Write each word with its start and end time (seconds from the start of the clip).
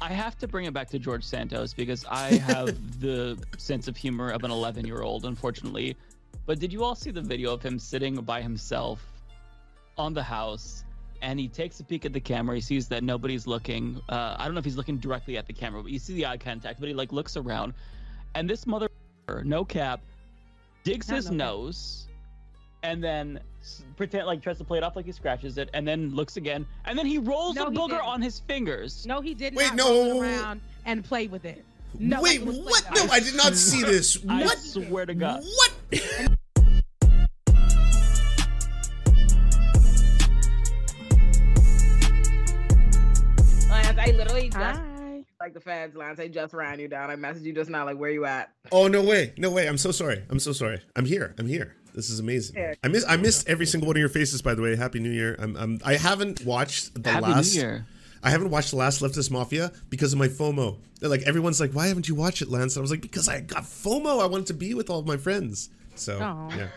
I 0.00 0.12
have 0.12 0.38
to 0.38 0.48
bring 0.48 0.66
it 0.66 0.72
back 0.72 0.88
to 0.90 0.98
George 0.98 1.24
Santos 1.24 1.74
because 1.74 2.04
I 2.08 2.34
have 2.38 3.00
the 3.00 3.38
sense 3.56 3.88
of 3.88 3.96
humor 3.96 4.30
of 4.30 4.44
an 4.44 4.50
11 4.50 4.86
year 4.86 5.02
old, 5.02 5.24
unfortunately. 5.24 5.96
But 6.46 6.58
did 6.60 6.72
you 6.72 6.84
all 6.84 6.94
see 6.94 7.10
the 7.10 7.20
video 7.20 7.52
of 7.52 7.62
him 7.62 7.78
sitting 7.78 8.16
by 8.16 8.40
himself 8.40 9.04
on 9.98 10.14
the 10.14 10.22
house 10.22 10.84
and 11.22 11.38
he 11.38 11.48
takes 11.48 11.80
a 11.80 11.84
peek 11.84 12.04
at 12.04 12.12
the 12.12 12.20
camera. 12.20 12.54
He 12.54 12.60
sees 12.60 12.88
that 12.88 13.02
nobody's 13.02 13.46
looking. 13.46 14.00
Uh, 14.08 14.36
I 14.38 14.44
don't 14.44 14.54
know 14.54 14.58
if 14.58 14.64
he's 14.64 14.76
looking 14.76 14.98
directly 14.98 15.36
at 15.36 15.46
the 15.46 15.52
camera, 15.52 15.82
but 15.82 15.90
you 15.90 15.98
see 15.98 16.14
the 16.14 16.26
eye 16.26 16.36
contact. 16.36 16.80
But 16.80 16.88
he 16.88 16.94
like 16.94 17.12
looks 17.12 17.36
around, 17.36 17.74
and 18.34 18.48
this 18.48 18.66
mother, 18.66 18.88
no 19.44 19.64
cap, 19.64 20.00
digs 20.84 21.08
Not 21.08 21.16
his 21.16 21.30
no 21.30 21.36
nose, 21.36 22.07
and 22.82 23.02
then 23.02 23.40
pretend 23.96 24.26
like 24.26 24.42
tries 24.42 24.58
to 24.58 24.64
play 24.64 24.78
it 24.78 24.84
off 24.84 24.96
like 24.96 25.04
he 25.06 25.12
scratches 25.12 25.58
it, 25.58 25.68
and 25.74 25.86
then 25.86 26.14
looks 26.14 26.36
again, 26.36 26.66
and 26.84 26.98
then 26.98 27.06
he 27.06 27.18
rolls 27.18 27.56
No, 27.56 27.66
a 27.66 27.70
he 27.70 27.76
booger 27.76 27.88
didn't. 27.90 28.00
on 28.04 28.22
his 28.22 28.40
fingers. 28.40 29.06
No, 29.06 29.20
he 29.20 29.34
did 29.34 29.54
Wait, 29.54 29.74
not 29.74 29.88
Wait, 29.90 30.08
no. 30.08 30.22
it 30.22 30.22
around 30.40 30.60
and 30.86 31.04
play 31.04 31.26
with 31.26 31.44
it. 31.44 31.64
No, 31.98 32.20
Wait, 32.22 32.40
it 32.42 32.44
what? 32.46 32.84
No, 32.94 33.06
I 33.10 33.20
did 33.20 33.36
not 33.36 33.54
see 33.56 33.82
this. 33.82 34.18
I 34.28 34.44
What? 34.44 34.58
swear 34.58 35.06
to 35.06 35.14
God. 35.14 35.42
What? 35.42 35.72
I 44.00 44.12
literally 44.12 44.48
just 44.48 44.56
Hi. 44.80 45.24
like 45.40 45.54
the 45.54 45.60
feds, 45.60 45.96
Lance. 45.96 46.20
I 46.20 46.28
just 46.28 46.54
ran 46.54 46.78
you 46.78 46.88
down. 46.88 47.10
I 47.10 47.16
messaged 47.16 47.42
you 47.44 47.52
just 47.52 47.68
now, 47.68 47.84
like 47.84 47.98
where 47.98 48.10
you 48.10 48.24
at? 48.24 48.50
Oh 48.72 48.86
no 48.88 49.02
way, 49.02 49.34
no 49.36 49.50
way. 49.50 49.66
I'm 49.68 49.76
so 49.78 49.90
sorry. 49.90 50.22
I'm 50.30 50.38
so 50.38 50.52
sorry. 50.52 50.80
I'm 50.96 51.04
here. 51.04 51.34
I'm 51.38 51.46
here. 51.46 51.74
This 51.98 52.10
is 52.10 52.20
amazing. 52.20 52.54
Yeah. 52.54 52.74
I 52.84 52.86
miss 52.86 53.04
I 53.08 53.16
missed 53.16 53.48
every 53.48 53.66
single 53.66 53.88
one 53.88 53.96
of 53.96 53.98
your 54.00 54.08
faces. 54.08 54.40
By 54.40 54.54
the 54.54 54.62
way, 54.62 54.76
Happy 54.76 55.00
New 55.00 55.10
Year. 55.10 55.34
I'm, 55.36 55.56
I'm 55.56 55.80
I 55.84 55.94
haven't 55.96 56.44
watched 56.44 56.94
the 57.02 57.10
Happy 57.10 57.22
last. 57.26 57.54
New 57.56 57.60
Year. 57.60 57.86
I 58.22 58.30
haven't 58.30 58.50
watched 58.50 58.70
the 58.70 58.76
last 58.76 59.02
Leftist 59.02 59.32
Mafia 59.32 59.72
because 59.90 60.12
of 60.12 60.18
my 60.20 60.28
FOMO. 60.28 60.78
They're 61.00 61.08
like 61.10 61.22
everyone's 61.22 61.58
like, 61.60 61.72
why 61.72 61.88
haven't 61.88 62.08
you 62.08 62.14
watched 62.14 62.40
it, 62.40 62.48
Lance? 62.50 62.76
And 62.76 62.82
I 62.82 62.82
was 62.82 62.92
like, 62.92 63.00
because 63.00 63.28
I 63.28 63.40
got 63.40 63.64
FOMO. 63.64 64.22
I 64.22 64.26
wanted 64.26 64.46
to 64.46 64.54
be 64.54 64.74
with 64.74 64.90
all 64.90 65.00
of 65.00 65.08
my 65.08 65.16
friends. 65.16 65.70
So 65.96 66.20
Aw. 66.22 66.68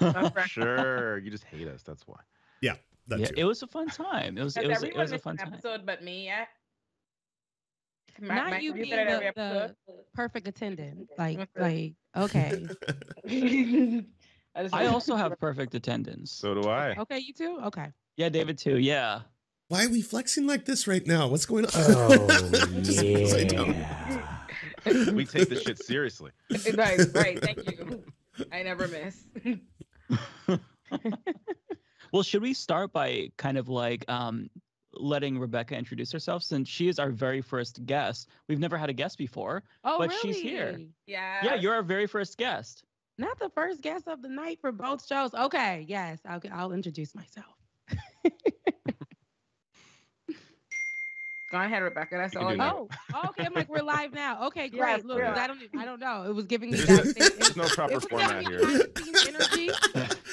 yeah, 0.00 0.30
Sure, 0.46 1.18
you 1.18 1.30
just 1.30 1.44
hate 1.44 1.68
us. 1.68 1.84
That's 1.84 2.02
why. 2.08 2.18
yeah, 2.60 2.74
that 3.06 3.20
Yeah, 3.20 3.26
too. 3.26 3.34
it 3.36 3.44
was 3.44 3.62
a 3.62 3.68
fun 3.68 3.86
time. 3.86 4.36
It 4.36 4.42
was 4.42 4.56
Has 4.56 4.64
it 4.64 4.68
was 4.68 4.82
it 4.82 4.96
was 4.96 5.12
a 5.12 5.18
fun 5.20 5.36
time. 5.36 5.52
episode 5.52 5.86
but 5.86 6.02
me 6.02 6.24
yet? 6.24 6.48
Ma- 8.20 8.34
Not 8.34 8.50
Mike, 8.50 8.62
you 8.62 8.74
being 8.74 8.90
been 8.90 8.98
at 8.98 9.06
every 9.08 9.26
the, 9.36 9.74
the 9.86 9.94
perfect 10.12 10.48
attendant. 10.48 11.08
Like, 11.16 11.48
like, 11.56 11.94
okay, 12.16 12.66
I, 14.54 14.62
just 14.62 14.74
I 14.74 14.86
also 14.86 15.14
have 15.16 15.38
perfect 15.38 15.74
attendance. 15.74 16.32
So 16.32 16.54
do 16.54 16.68
I. 16.68 16.96
okay, 16.98 17.18
you 17.18 17.32
too. 17.32 17.58
Okay. 17.66 17.86
Yeah, 18.16 18.28
David 18.28 18.58
too. 18.58 18.78
Yeah. 18.78 19.20
Why 19.68 19.84
are 19.84 19.88
we 19.88 20.02
flexing 20.02 20.46
like 20.46 20.64
this 20.64 20.88
right 20.88 21.06
now? 21.06 21.28
What's 21.28 21.46
going 21.46 21.66
on? 21.66 21.70
Oh, 21.76 22.26
Just 22.82 23.00
because 23.02 23.34
I 23.34 23.44
don't. 23.44 25.14
we 25.14 25.24
take 25.24 25.48
this 25.48 25.62
shit 25.62 25.78
seriously. 25.78 26.32
right, 26.74 26.98
right. 27.14 27.40
Thank 27.40 27.70
you. 27.70 28.02
I 28.52 28.62
never 28.64 28.88
miss. 28.88 29.24
Well, 32.12 32.24
should 32.24 32.42
we 32.42 32.54
start 32.54 32.92
by 32.92 33.30
kind 33.36 33.56
of 33.56 33.68
like 33.68 34.04
um, 34.10 34.50
letting 34.92 35.38
Rebecca 35.38 35.76
introduce 35.76 36.10
herself 36.10 36.42
since 36.42 36.68
she 36.68 36.88
is 36.88 36.98
our 36.98 37.10
very 37.10 37.40
first 37.40 37.86
guest? 37.86 38.28
We've 38.48 38.58
never 38.58 38.76
had 38.76 38.90
a 38.90 38.92
guest 38.92 39.16
before. 39.16 39.62
Oh, 39.84 39.98
But 39.98 40.08
really? 40.08 40.32
she's 40.32 40.42
here. 40.42 40.80
Yeah. 41.06 41.38
Yeah, 41.44 41.54
you're 41.54 41.74
our 41.74 41.84
very 41.84 42.08
first 42.08 42.36
guest. 42.36 42.82
Not 43.20 43.38
the 43.38 43.50
first 43.50 43.82
guest 43.82 44.08
of 44.08 44.22
the 44.22 44.28
night 44.30 44.58
for 44.62 44.72
both 44.72 45.06
shows. 45.06 45.34
Okay, 45.34 45.84
yes, 45.86 46.20
I'll 46.26 46.40
I'll 46.52 46.72
introduce 46.72 47.14
myself. 47.14 47.44
Go 51.50 51.58
ahead, 51.58 51.82
Rebecca. 51.82 52.16
That's 52.16 52.36
all. 52.36 52.46
can 52.46 52.58
you. 52.60 52.88
Oh, 53.12 53.28
okay. 53.30 53.44
I'm 53.44 53.52
like, 53.52 53.68
we're 53.68 53.82
live 53.82 54.12
now. 54.12 54.46
Okay, 54.46 54.70
Yes, 54.72 55.02
great. 55.02 55.04
Look, 55.06 55.18
'cause 55.20 55.36
yeah. 55.36 55.42
I 55.42 55.46
don't, 55.48 55.60
I 55.80 55.84
don't 55.84 55.98
know. 55.98 56.22
It 56.22 56.32
was 56.32 56.46
giving 56.46 56.70
me 56.70 56.78
There's 56.80 57.12
that. 57.12 57.18
no- 57.18 57.26
same- 57.26 57.38
There's 57.40 57.56
no 57.56 57.64
proper 57.74 58.00
format 58.00 58.46
here. 58.46 58.60
behind 58.60 58.80
the 58.94 59.02
scenes 59.02 59.26
energy. 59.26 59.68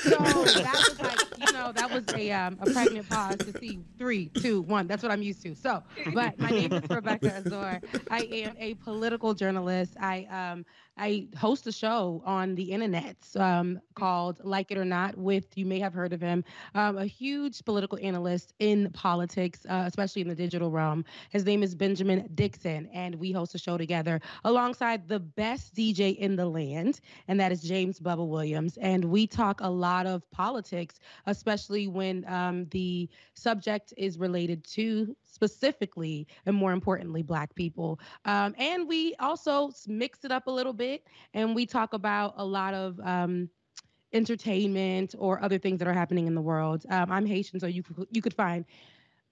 So 0.03 0.09
that 0.11 0.73
was 0.75 0.99
like, 1.01 1.19
you 1.47 1.51
know, 1.53 1.71
that 1.71 1.89
was 1.91 2.03
a 2.13 2.31
um, 2.31 2.59
a 2.61 2.71
pregnant 2.71 3.09
pause 3.09 3.37
to 3.37 3.57
see 3.59 3.79
three, 3.97 4.27
two, 4.27 4.61
one. 4.61 4.85
That's 4.85 5.01
what 5.01 5.11
I'm 5.11 5.23
used 5.23 5.41
to. 5.41 5.55
So, 5.55 5.81
but 6.13 6.37
my 6.39 6.51
name 6.51 6.71
is 6.71 6.87
Rebecca 6.87 7.33
Azor. 7.43 7.81
I 8.11 8.19
am 8.19 8.55
a 8.59 8.75
political 8.75 9.33
journalist. 9.33 9.95
I 9.99 10.25
um 10.29 10.65
I 10.97 11.27
host 11.37 11.67
a 11.67 11.71
show 11.71 12.21
on 12.25 12.55
the 12.55 12.71
internet 12.71 13.15
um, 13.35 13.79
called 13.95 14.41
Like 14.43 14.71
It 14.71 14.77
or 14.77 14.85
Not 14.85 15.17
with 15.17 15.57
you 15.57 15.65
may 15.65 15.79
have 15.79 15.93
heard 15.93 16.13
of 16.13 16.21
him, 16.21 16.43
um, 16.75 16.97
a 16.97 17.05
huge 17.05 17.63
political 17.65 17.99
analyst 18.01 18.53
in 18.59 18.89
politics, 18.91 19.65
uh, 19.69 19.83
especially 19.85 20.21
in 20.21 20.27
the 20.27 20.35
digital 20.35 20.71
realm. 20.71 21.05
His 21.29 21.45
name 21.45 21.63
is 21.63 21.75
Benjamin 21.75 22.29
Dixon, 22.33 22.87
and 22.93 23.15
we 23.15 23.31
host 23.31 23.53
a 23.55 23.57
show 23.57 23.77
together 23.77 24.19
alongside 24.43 25.07
the 25.07 25.19
best 25.19 25.75
DJ 25.75 26.17
in 26.17 26.35
the 26.35 26.45
land, 26.45 26.99
and 27.27 27.39
that 27.39 27.51
is 27.51 27.61
James 27.61 27.99
Bubba 27.99 28.27
Williams. 28.27 28.77
And 28.77 29.05
we 29.05 29.27
talk 29.27 29.61
a 29.61 29.69
lot 29.69 30.05
of 30.07 30.29
politics, 30.31 30.99
especially 31.25 31.87
when 31.87 32.25
um, 32.27 32.65
the 32.71 33.09
subject 33.33 33.93
is 33.97 34.17
related 34.17 34.63
to 34.65 35.15
specifically 35.37 36.27
and 36.47 36.55
more 36.55 36.71
importantly, 36.71 37.21
Black 37.21 37.53
people. 37.53 37.99
Um, 38.25 38.55
and 38.57 38.87
we 38.87 39.13
also 39.19 39.71
mix 39.87 40.25
it 40.25 40.31
up 40.31 40.47
a 40.47 40.51
little 40.51 40.73
bit 40.73 41.05
and 41.35 41.53
we 41.53 41.65
talk 41.65 41.93
about 41.93 42.33
a 42.37 42.45
lot 42.45 42.73
of. 42.73 42.99
Um, 43.03 43.49
entertainment 44.13 45.13
or 45.19 45.43
other 45.43 45.59
things 45.59 45.79
that 45.79 45.87
are 45.87 45.93
happening 45.93 46.27
in 46.27 46.33
the 46.33 46.41
world. 46.41 46.85
Um, 46.89 47.11
I'm 47.11 47.25
Haitian, 47.25 47.59
so 47.59 47.67
you 47.67 47.83
could, 47.83 48.07
you 48.09 48.21
could 48.21 48.33
find 48.33 48.63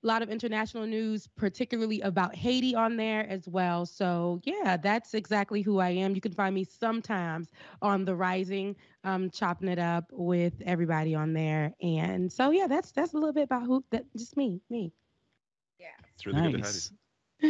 a 0.03 0.07
lot 0.07 0.21
of 0.21 0.29
international 0.29 0.85
news, 0.85 1.27
particularly 1.35 2.01
about 2.01 2.35
Haiti 2.35 2.75
on 2.75 2.95
there 2.97 3.27
as 3.27 3.47
well. 3.47 3.85
So 3.85 4.39
yeah, 4.43 4.77
that's 4.77 5.13
exactly 5.13 5.61
who 5.61 5.79
I 5.79 5.89
am. 5.89 6.13
You 6.13 6.21
can 6.21 6.33
find 6.33 6.53
me 6.53 6.63
sometimes 6.63 7.51
on 7.81 8.05
the 8.05 8.15
Rising, 8.15 8.75
chopping 9.33 9.69
it 9.69 9.79
up 9.79 10.05
with 10.11 10.53
everybody 10.65 11.15
on 11.15 11.33
there. 11.33 11.73
And 11.81 12.31
so 12.31 12.51
yeah, 12.51 12.67
that's 12.67 12.91
that's 12.91 13.13
a 13.13 13.17
little 13.17 13.33
bit 13.33 13.45
about 13.45 13.63
who 13.63 13.83
that 13.91 14.05
just 14.15 14.37
me, 14.37 14.61
me. 14.69 14.91
Yeah. 16.15 16.17
It's 16.17 16.25
really 16.25 16.51
good 16.51 16.57
to 16.57 16.63
have 16.63 16.73
nice. 16.73 16.91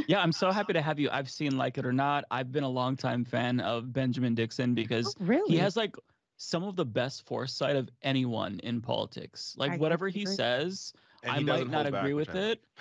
Yeah, 0.08 0.20
I'm 0.22 0.32
so 0.32 0.52
happy 0.52 0.74
to 0.74 0.82
have 0.82 1.00
you. 1.00 1.10
I've 1.12 1.30
seen 1.30 1.58
Like 1.58 1.78
It 1.78 1.86
or 1.86 1.94
Not. 1.94 2.26
I've 2.32 2.52
been 2.52 2.64
a 2.64 2.70
longtime 2.70 3.24
fan 3.24 3.60
of 3.60 3.94
Benjamin 3.94 4.34
Dixon 4.36 4.74
because 4.74 5.08
Oh, 5.08 5.26
really? 5.26 5.52
he 5.52 5.58
has 5.58 5.78
like 5.78 5.96
some 6.38 6.64
of 6.64 6.76
the 6.76 6.86
best 6.86 7.26
foresight 7.28 7.76
of 7.76 7.90
anyone 8.02 8.60
in 8.64 8.82
politics. 8.82 9.54
Like 9.58 9.74
I 9.74 9.78
whatever 9.78 10.08
he 10.10 10.24
agree. 10.24 10.36
says. 10.36 10.92
And 11.24 11.32
I 11.34 11.38
he 11.38 11.44
might 11.44 11.52
doesn't 11.58 11.72
not 11.72 11.92
back, 11.92 12.02
agree 12.02 12.14
with 12.14 12.36
I 12.36 12.40
it. 12.40 12.64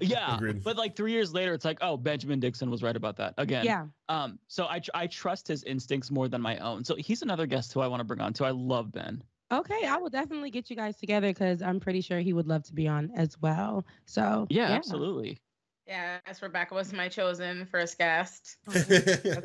Yeah, 0.00 0.36
Agreed. 0.36 0.62
but 0.62 0.76
like 0.76 0.94
three 0.96 1.12
years 1.12 1.32
later, 1.32 1.54
it's 1.54 1.64
like, 1.64 1.78
oh, 1.80 1.96
Benjamin 1.96 2.40
Dixon 2.40 2.70
was 2.70 2.82
right 2.82 2.94
about 2.94 3.16
that 3.16 3.32
again. 3.38 3.64
yeah. 3.64 3.86
Um, 4.10 4.38
so 4.46 4.66
I 4.68 4.80
tr- 4.80 4.90
I 4.92 5.06
trust 5.06 5.48
his 5.48 5.64
instincts 5.64 6.10
more 6.10 6.28
than 6.28 6.42
my 6.42 6.58
own. 6.58 6.84
So 6.84 6.94
he's 6.96 7.22
another 7.22 7.46
guest 7.46 7.72
who 7.72 7.80
I 7.80 7.86
want 7.86 8.00
to 8.00 8.04
bring 8.04 8.20
on 8.20 8.34
too. 8.34 8.44
I 8.44 8.50
love 8.50 8.92
Ben. 8.92 9.22
Okay, 9.50 9.86
I 9.86 9.96
will 9.96 10.10
definitely 10.10 10.50
get 10.50 10.68
you 10.68 10.76
guys 10.76 10.96
together 10.96 11.28
because 11.28 11.62
I'm 11.62 11.80
pretty 11.80 12.02
sure 12.02 12.20
he 12.20 12.32
would 12.34 12.46
love 12.46 12.64
to 12.64 12.74
be 12.74 12.86
on 12.86 13.10
as 13.16 13.40
well. 13.40 13.86
So 14.04 14.46
Yeah, 14.50 14.70
absolutely. 14.70 15.40
Yeah, 15.86 16.18
as 16.26 16.42
Rebecca 16.42 16.74
was 16.74 16.92
my 16.92 17.08
chosen 17.08 17.64
first 17.64 17.96
guest. 17.96 18.58
I 18.68 18.72
was 18.72 18.84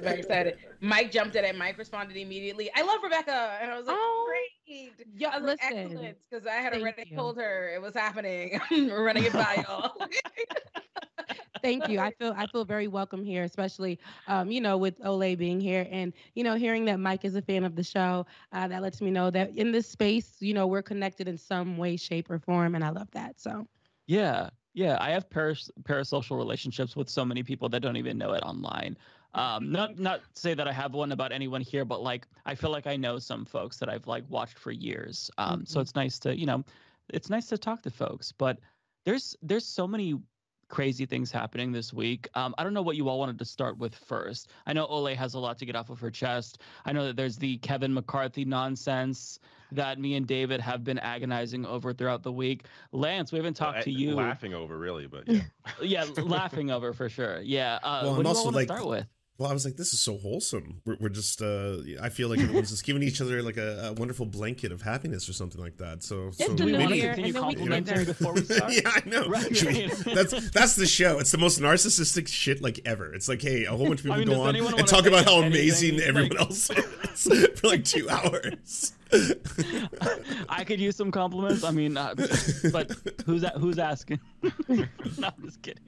very 0.02 0.20
excited. 0.20 0.58
Mike 0.82 1.10
jumped 1.10 1.38
in 1.38 1.46
and 1.46 1.58
Mike 1.58 1.78
responded 1.78 2.18
immediately. 2.18 2.70
I 2.76 2.82
love 2.82 3.00
Rebecca. 3.02 3.58
And 3.62 3.72
I 3.72 3.78
was 3.78 3.88
like, 3.88 3.96
Oh, 3.98 4.28
great. 4.28 4.92
Yeah, 5.16 5.30
I 5.30 5.38
was 5.38 5.58
listen. 5.62 5.78
excellent. 5.78 6.18
Because 6.30 6.46
I 6.46 6.56
had 6.56 6.74
already 6.74 7.06
you. 7.10 7.16
told 7.16 7.38
her 7.38 7.74
it 7.74 7.82
was 7.82 7.94
happening. 7.94 8.60
We're 8.72 9.06
running 9.06 9.24
it 9.24 9.32
by 9.32 9.64
y'all. 9.68 9.96
Thank 11.62 11.88
you. 11.88 12.00
I 12.00 12.12
feel 12.12 12.34
I 12.36 12.48
feel 12.48 12.66
very 12.66 12.88
welcome 12.88 13.24
here, 13.24 13.44
especially 13.44 14.00
um, 14.28 14.52
you 14.52 14.60
know, 14.62 14.78
with 14.78 15.00
Olay 15.00 15.38
being 15.38 15.60
here 15.60 15.88
and 15.90 16.14
you 16.36 16.44
know, 16.44 16.56
hearing 16.56 16.86
that 16.86 17.00
Mike 17.00 17.24
is 17.26 17.36
a 17.36 17.42
fan 17.42 17.64
of 17.64 17.76
the 17.76 17.84
show. 17.84 18.26
Uh, 18.52 18.68
that 18.68 18.82
lets 18.82 19.02
me 19.02 19.12
know 19.12 19.30
that 19.32 19.50
in 19.56 19.72
this 19.72 19.88
space, 19.88 20.42
you 20.42 20.54
know, 20.54 20.68
we're 20.68 20.82
connected 20.84 21.28
in 21.28 21.38
some 21.38 21.78
way, 21.78 21.96
shape, 21.96 22.30
or 22.30 22.40
form, 22.40 22.76
and 22.76 22.84
I 22.84 22.90
love 22.90 23.12
that. 23.12 23.40
So 23.40 23.68
Yeah, 24.08 24.50
yeah. 24.74 24.98
I 25.00 25.12
have 25.12 25.30
paras- 25.30 25.72
parasocial 25.84 26.38
relationships 26.38 26.96
with 26.96 27.10
so 27.10 27.26
many 27.26 27.44
people 27.44 27.70
that 27.70 27.80
don't 27.82 27.98
even 27.98 28.18
know 28.18 28.34
it 28.34 28.44
online. 28.44 28.98
Um, 29.34 29.72
not 29.72 29.98
not 29.98 30.24
say 30.36 30.54
that 30.54 30.68
I 30.68 30.72
have 30.74 30.94
one 30.94 31.12
about 31.12 31.32
anyone 31.32 31.62
here, 31.62 31.86
but 31.86 32.02
like 32.02 32.28
I 32.46 32.56
feel 32.56 32.70
like 32.72 32.86
I 32.88 32.96
know 32.96 33.18
some 33.20 33.46
folks 33.46 33.80
that 33.80 33.90
I've 33.90 34.08
like 34.08 34.26
watched 34.30 34.58
for 34.60 34.72
years. 34.72 35.32
Um, 35.38 35.66
so 35.66 35.80
Mhm. 35.80 35.82
it's 35.82 35.96
nice 35.96 36.20
to 36.20 36.38
you 36.38 36.46
know, 36.46 36.64
it's 37.10 37.30
nice 37.30 37.48
to 37.48 37.58
talk 37.58 37.82
to 37.84 37.90
folks. 37.92 38.32
But 38.32 38.60
there's 39.06 39.36
there's 39.42 39.66
so 39.66 39.88
many 39.88 40.16
crazy 40.74 41.06
things 41.06 41.32
happening 41.32 41.72
this 41.72 41.94
week. 41.94 42.28
Um, 42.34 42.56
I 42.58 42.64
don't 42.64 42.74
know 42.74 42.82
what 42.82 42.96
you 42.96 43.08
all 43.08 43.20
wanted 43.20 43.38
to 43.38 43.46
start 43.46 43.78
with 43.78 43.94
first. 43.94 44.50
I 44.66 44.74
know 44.74 44.88
Ole 44.88 45.14
has 45.14 45.36
a 45.36 45.40
lot 45.40 45.60
to 45.60 45.68
get 45.68 45.76
off 45.76 45.92
of 45.92 46.00
her 46.00 46.10
chest. 46.10 46.62
I 46.84 46.92
know 46.94 47.06
that 47.06 47.16
there's 47.16 47.38
the 47.38 47.58
Kevin 47.58 47.94
McCarthy 47.94 48.44
nonsense 48.44 49.38
that 49.72 50.00
me 50.00 50.16
and 50.16 50.26
David 50.26 50.60
have 50.62 50.84
been 50.84 50.98
agonizing 50.98 51.64
over 51.68 51.94
throughout 51.94 52.24
the 52.24 52.32
week. 52.32 52.66
Lance, 52.92 53.32
we 53.32 53.38
haven't 53.38 53.54
talked 53.54 53.80
Uh, 53.80 53.84
to 53.84 53.92
you. 53.92 54.16
Laughing 54.16 54.56
over, 54.56 54.80
really, 54.80 55.06
but 55.06 55.28
yeah. 55.28 55.42
Yeah, 55.84 56.06
laughing 56.24 56.72
over 56.72 56.92
for 56.92 57.08
sure. 57.08 57.40
Yeah. 57.42 57.78
Uh, 57.84 58.02
Well, 58.04 58.16
what 58.16 58.18
I'm 58.18 58.24
do 58.24 58.30
you 58.30 58.36
all 58.38 58.44
want 58.46 58.56
like- 58.56 58.68
to 58.68 58.74
start 58.74 58.88
with? 58.90 59.06
Well, 59.40 59.50
I 59.50 59.54
was 59.54 59.66
like, 59.66 59.78
this 59.78 59.94
is 59.94 60.00
so 60.00 60.18
wholesome. 60.20 60.82
We're, 60.86 60.98
we're 61.00 61.10
just, 61.10 61.42
uh, 61.42 61.78
I 62.00 62.10
feel 62.10 62.30
like 62.30 62.40
everyone's 62.40 62.70
just 62.70 62.86
giving 62.86 63.02
each 63.02 63.20
other 63.20 63.42
like 63.42 63.58
a, 63.58 63.88
a 63.88 63.94
wonderful 63.94 64.28
blanket 64.28 64.72
of 64.72 64.84
happiness 64.84 65.28
or 65.28 65.34
something 65.34 65.60
like 65.60 65.78
that. 65.78 66.04
So, 66.04 66.28
It's 66.28 66.38
so 66.38 66.54
the 66.54 66.66
we 66.66 66.72
new 66.74 66.78
want 66.78 66.92
to 66.92 66.98
year, 66.98 67.14
continue 67.16 67.36
and 67.36 67.36
then 67.36 67.48
we 67.48 67.56
can 67.56 67.84
get 67.84 68.06
before 68.06 68.34
we 68.34 68.44
start. 68.44 68.72
yeah, 68.76 68.82
I 68.86 69.02
know. 69.10 69.28
Right, 69.28 69.50
we- 69.50 69.86
right. 69.88 69.92
that's 70.14 70.52
that's 70.52 70.76
the 70.76 70.86
show. 70.86 71.18
It's 71.18 71.32
the 71.32 71.40
most 71.40 71.60
narcissistic 71.60 72.28
shit 72.28 72.62
like 72.62 72.80
ever. 72.86 73.12
It's 73.12 73.28
like, 73.28 73.42
hey, 73.42 73.66
a 73.66 73.72
whole 73.72 73.88
bunch 73.88 74.02
of 74.02 74.04
people 74.06 74.14
I 74.14 74.20
mean, 74.20 74.28
go 74.28 74.42
on 74.44 74.80
and 74.80 74.88
talk 74.88 75.08
about 75.08 75.26
how 75.26 75.42
anything? 75.42 75.52
amazing 75.62 75.96
Like- 75.98 76.06
everyone 76.08 76.38
else 76.38 76.70
is 76.70 77.50
for 77.60 77.68
like 77.68 77.84
two 77.86 78.08
hours. 78.12 78.94
I 80.48 80.64
could 80.64 80.80
use 80.80 80.96
some 80.96 81.10
compliments. 81.12 81.64
I 81.64 81.72
mean, 81.72 81.98
uh, 81.98 82.14
but 82.72 82.92
who's 83.26 83.42
that? 83.42 83.58
Who's 83.58 83.80
asking? 83.80 84.20
no, 84.70 84.86
I'm 85.24 85.44
just 85.44 85.62
kidding. 85.64 85.82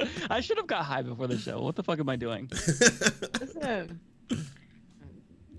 I 0.30 0.40
should 0.40 0.56
have 0.58 0.66
got 0.66 0.84
high 0.84 1.02
before 1.02 1.26
the 1.26 1.38
show. 1.38 1.60
What 1.60 1.76
the 1.76 1.82
fuck 1.82 1.98
am 1.98 2.08
I 2.08 2.16
doing? 2.16 2.48
Listen, 2.50 4.00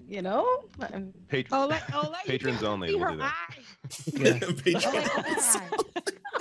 you 0.08 0.22
know, 0.22 0.64
um, 0.94 1.14
Patron, 1.30 1.60
Oh, 1.62 1.68
like, 1.68 1.84
oh, 1.94 2.10
like 2.12 2.26
you 2.26 2.32
Patrons 2.32 2.58
can't 2.60 2.70
only 2.70 2.90
See 2.90 2.96
will 2.96 3.12
do 3.12 3.18
that. 3.18 3.36
eyes. 3.50 3.66
Yeah. 4.14 4.40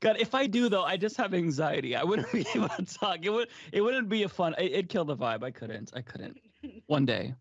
God, 0.00 0.16
if 0.18 0.34
I 0.34 0.46
do 0.46 0.68
though, 0.68 0.82
I 0.84 0.96
just 0.96 1.16
have 1.16 1.32
anxiety. 1.34 1.96
I 1.96 2.04
wouldn't 2.04 2.30
be 2.32 2.46
able 2.54 2.68
to 2.68 2.84
talk. 2.84 3.18
It 3.22 3.30
would. 3.30 3.48
It 3.72 3.80
wouldn't 3.80 4.08
be 4.08 4.22
a 4.24 4.28
fun. 4.28 4.54
It, 4.58 4.72
it'd 4.72 4.88
kill 4.88 5.04
the 5.06 5.16
vibe. 5.16 5.42
I 5.42 5.50
couldn't. 5.50 5.92
I 5.94 6.02
couldn't. 6.02 6.38
One 6.86 7.06
day. 7.06 7.34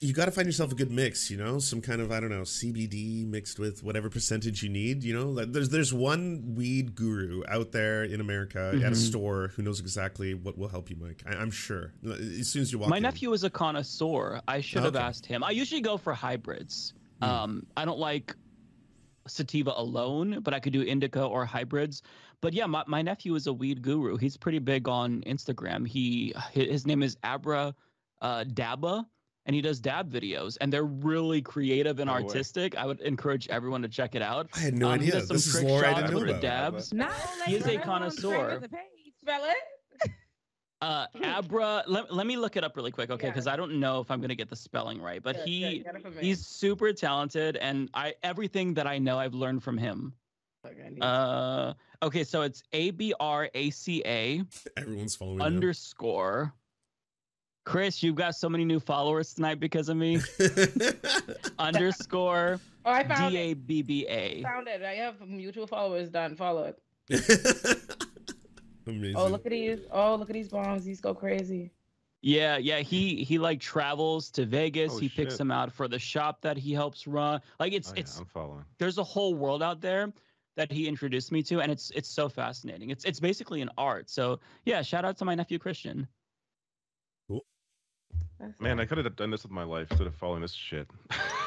You 0.00 0.12
got 0.12 0.26
to 0.26 0.30
find 0.30 0.46
yourself 0.46 0.72
a 0.72 0.74
good 0.74 0.90
mix, 0.90 1.30
you 1.30 1.36
know, 1.36 1.58
some 1.58 1.80
kind 1.80 2.00
of 2.00 2.10
I 2.12 2.20
don't 2.20 2.30
know 2.30 2.42
CBD 2.42 3.26
mixed 3.26 3.58
with 3.58 3.82
whatever 3.82 4.08
percentage 4.10 4.62
you 4.62 4.68
need. 4.68 5.02
You 5.02 5.14
know, 5.14 5.28
like 5.28 5.52
there's 5.52 5.68
there's 5.68 5.92
one 5.92 6.54
weed 6.54 6.94
guru 6.94 7.42
out 7.48 7.72
there 7.72 8.04
in 8.04 8.20
America 8.20 8.70
at 8.74 8.80
a 8.82 8.90
Mhm. 8.90 8.96
store 8.96 9.48
who 9.54 9.62
knows 9.62 9.80
exactly 9.80 10.34
what 10.34 10.56
will 10.58 10.68
help 10.68 10.90
you, 10.90 10.96
Mike. 10.96 11.22
I, 11.26 11.34
I'm 11.34 11.50
sure. 11.50 11.94
As 12.04 12.48
soon 12.48 12.62
as 12.62 12.72
you 12.72 12.78
walk, 12.78 12.90
My 12.90 12.98
in. 12.98 13.02
nephew 13.02 13.32
is 13.32 13.44
a 13.44 13.50
connoisseur. 13.50 14.40
I 14.48 14.60
should 14.60 14.82
have 14.84 14.94
Okay. 14.96 15.04
asked 15.04 15.26
him. 15.26 15.42
I 15.44 15.50
usually 15.50 15.80
go 15.80 15.96
for 15.96 16.14
hybrids. 16.14 16.94
Hmm. 17.20 17.28
Um, 17.28 17.66
I 17.76 17.84
don't 17.84 17.98
like 17.98 18.34
sativa 19.28 19.72
alone, 19.76 20.40
but 20.42 20.52
I 20.54 20.58
could 20.60 20.72
do 20.72 20.82
indica 20.82 21.24
or 21.24 21.44
hybrids. 21.44 22.02
But 22.40 22.54
yeah, 22.54 22.66
my, 22.66 22.82
my 22.88 23.02
nephew 23.02 23.34
is 23.36 23.46
a 23.46 23.52
weed 23.52 23.82
guru. 23.82 24.16
He's 24.16 24.36
pretty 24.36 24.58
big 24.58 24.88
on 24.88 25.22
Instagram. 25.22 25.86
He 25.86 26.34
his 26.52 26.86
name 26.86 27.02
is 27.04 27.16
Abra 27.22 27.74
uh, 28.20 28.44
Dabba, 28.44 29.04
and 29.46 29.54
he 29.56 29.60
does 29.62 29.80
dab 29.80 30.10
videos, 30.10 30.56
and 30.60 30.72
they're 30.72 30.84
really 30.84 31.42
creative 31.42 31.98
and 31.98 32.06
No 32.08 32.14
way. 32.14 32.22
artistic. 32.22 32.76
I 32.76 32.86
would 32.86 33.00
encourage 33.00 33.48
everyone 33.48 33.82
to 33.82 33.88
check 33.88 34.14
it 34.14 34.22
out. 34.22 34.48
I 34.54 34.60
had 34.60 34.78
no 34.78 34.90
Um, 34.90 35.00
he 35.00 35.06
idea. 35.08 35.20
does 35.20 35.28
some 35.28 35.36
This 35.36 35.46
is 35.46 35.52
trick 35.52 35.64
lore 35.68 35.84
I 35.84 35.88
shots 35.90 36.00
didn't 36.00 36.10
know 36.12 36.18
with 36.18 36.26
the 36.26 36.32
about. 36.48 36.72
dabs. 36.72 36.92
Not 36.92 37.12
He 37.46 37.56
is 37.56 37.66
a 37.66 37.78
connoisseur. 37.78 38.58
the 38.60 38.68
page. 38.68 38.80
Spell 39.20 39.44
it. 39.44 40.10
Uh, 40.82 41.06
Abra, 41.22 41.84
let, 41.86 42.12
let 42.12 42.26
me 42.26 42.36
look 42.36 42.56
it 42.56 42.64
up 42.64 42.74
really 42.76 42.90
quick, 42.90 43.08
okay? 43.08 43.28
Yeah. 43.28 43.30
Because 43.30 43.46
I 43.46 43.54
don't 43.54 43.78
know 43.78 44.00
if 44.00 44.10
I'm 44.10 44.20
gonna 44.20 44.34
get 44.34 44.48
the 44.50 44.56
spelling 44.56 45.00
right, 45.00 45.22
but 45.22 45.36
Good, 45.36 45.46
he 45.46 45.60
good, 45.78 45.84
get 45.84 45.94
it 45.94 46.02
for 46.02 46.10
me. 46.10 46.16
he's 46.20 46.44
super 46.44 46.92
talented, 46.92 47.56
and 47.58 47.88
I 47.94 48.14
everything 48.24 48.74
that 48.74 48.84
I 48.88 48.98
know 48.98 49.16
I've 49.16 49.32
learned 49.34 49.62
from 49.62 49.78
him. 49.78 50.12
Okay, 50.66 50.96
Uh, 51.00 51.74
okay, 52.02 52.24
so 52.24 52.42
it's 52.42 52.64
A 52.72 52.90
B 52.90 53.14
R 53.20 53.48
A 53.54 53.70
C 53.70 54.02
A 54.04 54.42
Everyone's 54.76 55.14
following. 55.14 55.38
him. 55.40 55.60
Underscore. 57.66 57.82
Chris, 57.82 58.02
you've 58.02 58.16
got 58.16 58.34
so 58.34 58.48
many 58.48 58.64
new 58.64 58.80
followers 58.80 59.34
tonight 59.34 59.60
because 59.60 59.88
of 59.88 59.96
me. 59.96 60.20
underscore 61.58 62.60
oh, 62.84 62.90
I 62.90 63.04
found 63.04 63.32
D 63.32 63.38
it. 63.38 63.40
A 63.40 63.54
B 63.54 63.82
B 63.82 64.06
A. 64.06 64.42
Found 64.42 64.68
it. 64.68 64.82
I 64.82 64.94
have 64.94 65.20
mutual 65.26 65.66
followers 65.66 66.10
done. 66.10 66.36
Follow 66.36 66.64
it. 66.64 66.78
Amazing. 68.86 69.16
Oh, 69.16 69.28
look 69.28 69.46
at 69.46 69.52
these. 69.52 69.80
Oh, 69.90 70.16
look 70.16 70.30
at 70.30 70.34
these 70.34 70.48
bombs. 70.48 70.84
These 70.84 71.00
go 71.00 71.14
crazy. 71.14 71.70
Yeah, 72.20 72.56
yeah. 72.56 72.80
He 72.80 73.24
he 73.24 73.38
like 73.38 73.60
travels 73.60 74.30
to 74.32 74.44
Vegas. 74.46 74.92
Oh, 74.94 74.98
he 74.98 75.08
picks 75.08 75.32
shit. 75.32 75.38
them 75.38 75.50
out 75.50 75.72
for 75.72 75.88
the 75.88 75.98
shop 75.98 76.40
that 76.42 76.56
he 76.56 76.72
helps 76.72 77.06
run. 77.06 77.40
Like 77.58 77.72
it's 77.72 77.90
Oh, 77.90 77.94
yeah, 77.94 78.00
it's 78.00 78.18
I'm 78.18 78.26
following. 78.26 78.64
there's 78.78 78.98
a 78.98 79.04
whole 79.04 79.34
world 79.34 79.62
out 79.62 79.80
there 79.80 80.12
that 80.54 80.70
he 80.70 80.86
introduced 80.86 81.32
me 81.32 81.42
to 81.42 81.60
and 81.60 81.72
it's 81.72 81.90
it's 81.94 82.08
so 82.08 82.28
fascinating 82.28 82.90
it's 82.90 83.04
it's 83.04 83.18
basically 83.18 83.62
an 83.62 83.70
art 83.78 84.10
so 84.10 84.38
yeah 84.66 84.82
shout 84.82 85.02
out 85.04 85.16
to 85.16 85.24
my 85.24 85.34
nephew 85.34 85.58
christian 85.58 86.00
That's 86.00 86.21
Man, 88.60 88.80
I 88.80 88.84
could 88.84 88.98
have 88.98 89.16
done 89.16 89.30
this 89.30 89.42
with 89.42 89.52
my 89.52 89.62
life 89.64 89.88
instead 89.90 90.06
of 90.06 90.14
following 90.16 90.42
this 90.42 90.52
shit. 90.52 90.88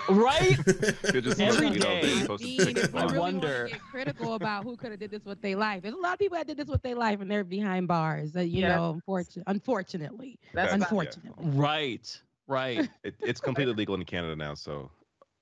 right 0.09 0.55
Could 1.03 1.23
just 1.23 1.39
Every 1.41 1.67
you 1.69 1.73
know, 1.79 1.79
day. 1.79 2.01
they're 2.01 2.15
I 2.15 2.21
supposed 2.21 2.43
to 2.43 2.65
mean, 2.65 2.77
if 2.77 2.95
I 2.95 2.99
one. 2.99 3.07
really 3.07 3.19
wonder. 3.19 3.67
get 3.69 3.79
critical 3.81 4.33
about 4.35 4.63
who 4.63 4.75
could 4.77 4.91
have 4.91 4.99
did 4.99 5.11
this 5.11 5.25
with 5.25 5.41
their 5.41 5.55
life, 5.57 5.81
there's 5.81 5.93
a 5.95 5.97
lot 5.97 6.13
of 6.13 6.19
people 6.19 6.37
that 6.37 6.47
did 6.47 6.57
this 6.57 6.67
with 6.67 6.81
their 6.83 6.95
life 6.95 7.21
and 7.21 7.29
they're 7.29 7.43
behind 7.43 7.87
bars. 7.87 8.31
That 8.33 8.47
you 8.47 8.61
Yeah. 8.61 8.75
know, 8.75 8.91
unfortunately, 8.91 9.43
unfortunately, 9.47 10.39
That's 10.53 10.71
That's- 10.71 10.75
about- 10.91 10.91
unfortunately, 10.91 11.59
right 11.59 12.21
right 12.47 12.89
It, 13.03 13.15
it's 13.21 13.41
completely 13.41 13.73
legal 13.73 13.95
in 13.95 14.03
Canada 14.05 14.35
now, 14.35 14.53
so 14.53 14.91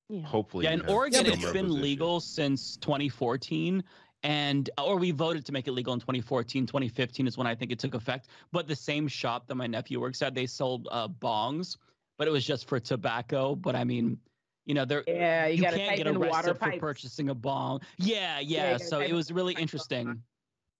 yeah. 0.10 0.22
hopefully. 0.22 0.64
yeah 0.66 0.72
in 0.72 0.86
oregon 0.88 1.26
it's 1.26 1.52
been 1.52 1.82
legal 1.82 2.20
since 2.22 2.78
2014 2.78 3.84
and 4.24 4.70
or 4.78 4.98
we 4.98 5.12
voted 5.12 5.46
to 5.46 5.52
make 5.52 5.68
it 5.68 5.72
legal 5.72 5.94
in 5.94 6.00
2014 6.00 6.66
2015 6.66 7.28
is 7.28 7.38
when 7.38 7.48
i 7.48 7.54
think 7.54 7.72
it 7.72 7.80
took 7.80 7.94
effect 7.94 8.28
but 8.52 8.68
the 8.68 8.76
same 8.76 9.08
shop 9.08 9.48
that 9.48 9.56
my 9.56 9.68
nephew 9.68 10.00
works 10.00 10.22
at 10.22 10.34
they 10.34 10.46
sold 10.46 10.88
uh, 10.92 11.08
bongs 11.08 11.78
but 12.18 12.28
it 12.28 12.32
was 12.32 12.46
just 12.46 12.68
for 12.68 12.80
tobacco 12.80 13.56
but 13.56 13.76
i 13.76 13.84
mean 13.84 14.18
you 14.66 14.74
know 14.74 14.86
they're 14.86 15.04
Yeah, 15.08 15.48
you, 15.48 15.58
you, 15.58 15.64
can't 15.64 15.98
get 15.98 16.08
arrested 16.08 16.54
for 16.54 16.60
pipes. 16.60 16.80
purchasing 16.80 17.30
a 17.30 17.36
bong. 17.36 17.82
Yeah, 17.98 18.40
you 18.40 18.56
yeah. 18.56 18.78
so 18.78 19.02
it 19.02 19.12
was 19.12 19.32
really 19.32 19.54
interesting. 19.56 20.24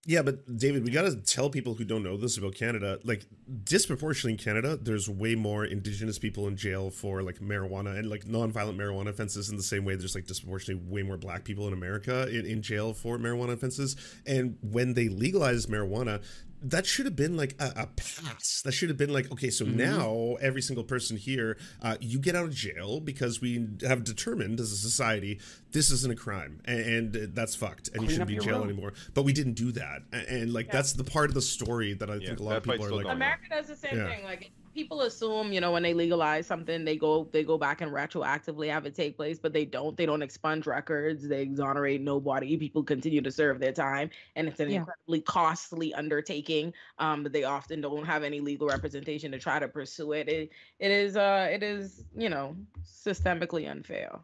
Yeah, 0.06 0.22
but 0.22 0.58
David, 0.58 0.84
we 0.84 0.92
got 0.92 1.04
to 1.04 1.16
tell 1.16 1.50
people 1.50 1.76
who 1.76 1.86
don't 1.86 2.04
know 2.04 2.18
this 2.18 2.38
about 2.38 2.56
Canada. 2.56 3.00
Like, 3.06 3.26
disproportionately 3.64 4.34
in 4.34 4.38
Canada, 4.38 4.76
there's 4.76 5.10
way 5.10 5.34
more 5.36 5.64
Indigenous 5.64 6.20
people 6.20 6.48
in 6.50 6.58
jail 6.58 6.90
for 6.90 7.24
like 7.24 7.40
marijuana 7.40 7.98
and 7.98 8.10
like 8.10 8.28
non-violent 8.28 8.78
marijuana 8.78 9.10
offenses. 9.10 9.50
In 9.50 9.56
the 9.56 9.64
same 9.64 9.86
way, 9.86 9.96
there's 9.96 10.14
like 10.14 10.28
disproportionately 10.28 10.84
way 10.92 11.04
more 11.04 11.16
Black 11.16 11.46
people 11.46 11.68
in 11.68 11.74
America 11.74 12.28
in, 12.28 12.46
in 12.46 12.62
jail 12.62 12.94
for 12.94 13.18
marijuana 13.18 13.54
offenses. 13.54 13.96
And 14.26 14.58
when 14.62 14.94
they 14.94 15.08
legalized 15.08 15.70
marijuana, 15.70 16.22
that 16.64 16.86
should 16.86 17.06
have 17.06 17.16
been 17.16 17.36
like 17.38 17.56
a, 17.60 17.74
a 17.76 17.88
pass. 17.88 18.62
That 18.64 18.72
should 18.72 18.90
have 18.90 18.98
been 18.98 19.12
like, 19.14 19.32
okay, 19.32 19.50
so 19.50 19.66
Mhm. 19.66 19.76
now 19.76 20.38
every 20.42 20.62
single 20.62 20.84
person 20.84 21.18
here, 21.18 21.58
uh, 21.82 21.98
you 22.00 22.20
get 22.20 22.36
out 22.36 22.46
of 22.46 22.54
jail 22.56 23.00
because 23.00 23.42
we 23.42 23.68
have 23.82 24.04
determined 24.04 24.60
as 24.60 24.72
a 24.72 24.78
society 24.78 25.40
this 25.72 25.92
isn't 25.92 26.12
a 26.12 26.16
crime 26.16 26.62
and, 26.66 27.16
and 27.16 27.36
that's 27.36 27.56
fucked 27.56 27.90
and 27.94 28.04
you 28.04 28.10
shouldn't 28.10 28.28
be 28.28 28.36
in 28.38 28.42
jail 28.42 28.60
room. 28.60 28.70
anymore. 28.70 28.94
But 29.14 29.24
we 29.24 29.34
didn't 29.34 29.54
do 29.56 29.72
that, 29.74 30.04
and, 30.12 30.28
and 30.28 30.54
like 30.54 30.68
Yeah. 30.68 30.74
that's 30.74 30.94
the 30.94 31.04
part 31.04 31.30
of 31.30 31.34
the 31.34 31.42
story 31.42 31.94
that 31.96 32.10
I 32.10 32.16
Yeah, 32.16 32.28
think 32.28 32.40
a 32.40 32.44
lot 32.44 32.58
of 32.58 32.64
people 32.64 32.86
are 32.86 32.88
still 32.88 32.98
like. 33.04 33.08
America 33.14 33.44
does 33.50 33.68
the 33.68 33.76
same 33.76 33.98
Yeah. 33.98 34.08
thing. 34.08 34.24
Like 34.24 34.52
people 34.74 35.02
assume, 35.02 35.54
you 35.54 35.62
know, 35.62 35.72
when 35.72 35.84
they 35.84 35.94
legalize 35.94 36.46
something, 36.48 36.84
they 36.86 36.98
go 36.98 37.30
they 37.32 37.44
go 37.44 37.58
back 37.58 37.82
and 37.82 37.92
retroactively 37.92 38.70
have 38.70 38.86
it 38.86 38.96
take 38.96 39.16
place, 39.18 39.40
but 39.40 39.54
they 39.54 39.66
don't. 39.66 39.96
They 39.98 40.06
don't 40.06 40.22
expunge 40.22 40.66
records. 40.68 41.28
They 41.28 41.42
exonerate 41.42 42.02
nobody. 42.02 42.58
People 42.58 42.84
continue 42.84 43.22
to 43.22 43.32
serve 43.32 43.60
their 43.60 43.72
time, 43.74 44.10
and 44.36 44.48
it's 44.48 44.60
an 44.60 44.70
Yeah. 44.70 44.86
incredibly 44.86 45.22
costly 45.22 45.94
undertaking. 45.94 46.74
Um, 47.00 47.24
but 47.24 47.34
they 47.34 47.44
often 47.44 47.82
don't 47.82 48.06
have 48.06 48.24
any 48.24 48.40
legal 48.42 48.68
representation 48.68 49.32
to 49.32 49.40
try 49.40 49.60
to 49.60 49.68
pursue 49.68 50.14
it. 50.14 50.28
It 50.28 50.52
it 50.80 50.92
is 50.92 51.16
uh 51.16 51.48
it 51.52 51.64
is 51.64 52.06
you 52.16 52.30
know 52.30 52.56
systemically 52.84 53.70
unfair. 53.70 54.20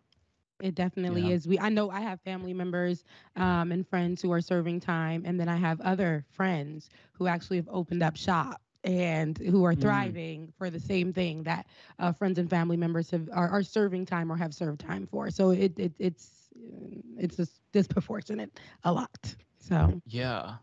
It 0.60 0.76
definitely 0.76 1.30
Yeah. 1.30 1.32
is. 1.32 1.48
We 1.48 1.60
I 1.60 1.70
know 1.70 1.90
I 1.90 2.02
have 2.02 2.22
family 2.22 2.54
members 2.54 3.04
um, 3.36 3.72
and 3.72 3.88
friends 3.88 4.22
who 4.22 4.32
are 4.32 4.42
serving 4.42 4.80
time, 4.82 5.24
and 5.26 5.40
then 5.40 5.48
I 5.50 5.58
have 5.58 5.80
other 5.82 6.26
friends 6.30 6.90
who 7.14 7.28
actually 7.28 7.58
have 7.58 7.70
opened 7.70 8.04
up 8.04 8.16
shop 8.18 8.62
and 8.84 9.38
who 9.38 9.64
are 9.66 9.76
Mm. 9.76 9.82
thriving 9.82 10.54
for 10.58 10.70
the 10.70 10.80
same 10.80 11.14
thing 11.14 11.44
that 11.44 11.68
uh, 12.00 12.12
friends 12.12 12.38
and 12.40 12.50
family 12.50 12.78
members 12.78 13.10
have 13.12 13.30
are, 13.32 13.50
are 13.50 13.64
serving 13.64 14.06
time 14.06 14.32
or 14.32 14.38
have 14.38 14.54
served 14.54 14.80
time 14.80 15.06
for. 15.08 15.30
So 15.30 15.52
it, 15.52 15.78
it 15.80 15.94
it's 16.00 16.50
uh, 16.56 16.98
it's 17.18 17.36
just 17.38 17.62
disproportionate 17.72 18.60
a 18.84 18.92
lot. 18.92 19.36
So 19.58 20.02
Yeah. 20.06 20.58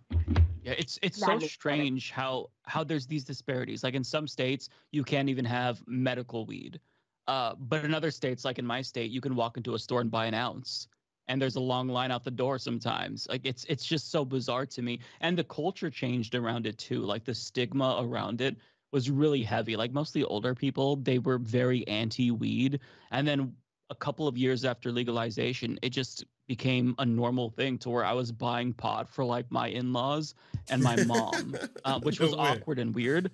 Yeah, 0.62 0.74
it's 0.78 0.98
it's 1.02 1.18
That 1.18 1.26
so 1.26 1.38
makes 1.38 1.56
sense. 1.68 1.90
strange 1.90 2.10
how 2.10 2.50
how 2.64 2.84
there's 2.84 3.06
these 3.06 3.24
disparities. 3.24 3.82
Like 3.84 3.94
in 3.94 4.04
some 4.04 4.26
states, 4.26 4.68
you 4.92 5.04
can't 5.04 5.28
even 5.28 5.44
have 5.44 5.82
medical 5.86 6.46
weed. 6.46 6.80
Uh, 7.28 7.54
but 7.58 7.84
in 7.84 7.94
other 7.94 8.10
states, 8.10 8.44
like 8.44 8.58
in 8.58 8.66
my 8.66 8.82
state, 8.82 9.10
you 9.10 9.20
can 9.20 9.34
walk 9.34 9.56
into 9.56 9.74
a 9.74 9.78
store 9.78 10.00
and 10.00 10.10
buy 10.10 10.26
an 10.26 10.34
ounce, 10.34 10.88
and 11.28 11.40
there's 11.40 11.56
a 11.56 11.60
long 11.60 11.88
line 11.88 12.10
out 12.10 12.24
the 12.24 12.30
door 12.30 12.58
sometimes. 12.58 13.26
Like 13.28 13.44
it's 13.44 13.64
it's 13.64 13.84
just 13.84 14.10
so 14.10 14.24
bizarre 14.24 14.66
to 14.66 14.82
me. 14.82 15.00
And 15.20 15.36
the 15.36 15.44
culture 15.44 15.90
changed 15.90 16.34
around 16.34 16.66
it 16.66 16.78
too. 16.78 17.00
Like 17.00 17.24
the 17.24 17.34
stigma 17.34 17.98
around 18.00 18.40
it 18.40 18.56
was 18.92 19.10
really 19.10 19.42
heavy. 19.42 19.76
Like 19.76 19.92
mostly 19.92 20.24
older 20.24 20.54
people, 20.54 20.96
they 20.96 21.18
were 21.18 21.38
very 21.38 21.86
anti-weed, 21.88 22.80
and 23.10 23.26
then 23.26 23.52
a 23.90 23.94
couple 23.94 24.26
of 24.26 24.36
years 24.36 24.64
after 24.64 24.90
legalization, 24.90 25.78
it 25.82 25.90
just 25.90 26.24
became 26.48 26.94
a 26.98 27.06
normal 27.06 27.50
thing 27.50 27.78
to 27.78 27.90
where 27.90 28.04
I 28.04 28.12
was 28.12 28.32
buying 28.32 28.72
pot 28.72 29.08
for 29.08 29.24
like 29.24 29.50
my 29.50 29.68
in-laws 29.68 30.34
and 30.68 30.82
my 30.82 30.96
mom, 31.04 31.56
uh, 31.84 32.00
which 32.00 32.20
No 32.20 32.26
was 32.26 32.34
way. 32.34 32.38
awkward 32.38 32.78
and 32.78 32.94
weird, 32.94 33.30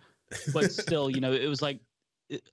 but 0.53 0.71
still, 0.71 1.11
you 1.11 1.21
know, 1.21 1.33
it 1.33 1.47
was 1.47 1.63
like 1.63 1.81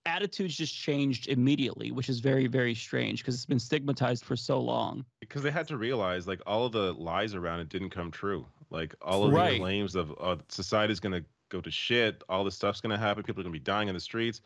attitudes 0.05 0.55
just 0.55 0.75
changed 0.75 1.27
immediately, 1.27 1.91
which 1.91 2.09
is 2.09 2.19
very 2.19 2.47
very 2.47 2.73
strange 2.75 3.21
because 3.21 3.35
it's 3.35 3.45
been 3.45 3.59
stigmatized 3.59 4.23
for 4.25 4.35
so 4.35 4.59
long. 4.59 5.05
because 5.19 5.41
they 5.43 5.51
had 5.51 5.67
to 5.67 5.77
realize 5.77 6.27
like 6.27 6.41
all 6.45 6.65
of 6.65 6.71
the 6.71 6.93
lies 6.93 7.33
around 7.35 7.59
it 7.59 7.69
didn't 7.69 7.89
come 7.91 8.09
true. 8.11 8.45
Like 8.69 8.95
all 9.01 9.23
of 9.25 9.33
Right. 9.33 9.53
the 9.53 9.59
claims 9.59 9.95
of 9.95 10.13
uh, 10.19 10.37
society's 10.49 10.99
gonna 10.99 11.23
go 11.49 11.61
to 11.61 11.71
shit, 11.71 12.23
all 12.29 12.43
this 12.43 12.55
stuff's 12.55 12.81
gonna 12.81 12.97
happen, 12.97 13.23
people 13.23 13.41
are 13.41 13.43
gonna 13.43 13.53
be 13.53 13.59
dying 13.59 13.87
in 13.87 13.93
the 13.95 13.99
streets. 13.99 14.41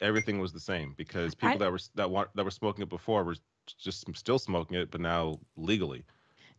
Everything 0.00 0.40
was 0.40 0.52
the 0.52 0.60
same 0.60 0.94
because 0.96 1.34
people 1.34 1.50
I- 1.54 1.56
that 1.58 1.70
were 1.72 1.80
that 1.94 2.10
wa- 2.10 2.26
that 2.34 2.44
were 2.44 2.50
smoking 2.50 2.82
it 2.82 2.88
before 2.88 3.22
were 3.24 3.36
just 3.78 4.04
still 4.16 4.38
smoking 4.38 4.76
it, 4.76 4.90
but 4.90 5.00
now 5.00 5.38
legally. 5.56 6.04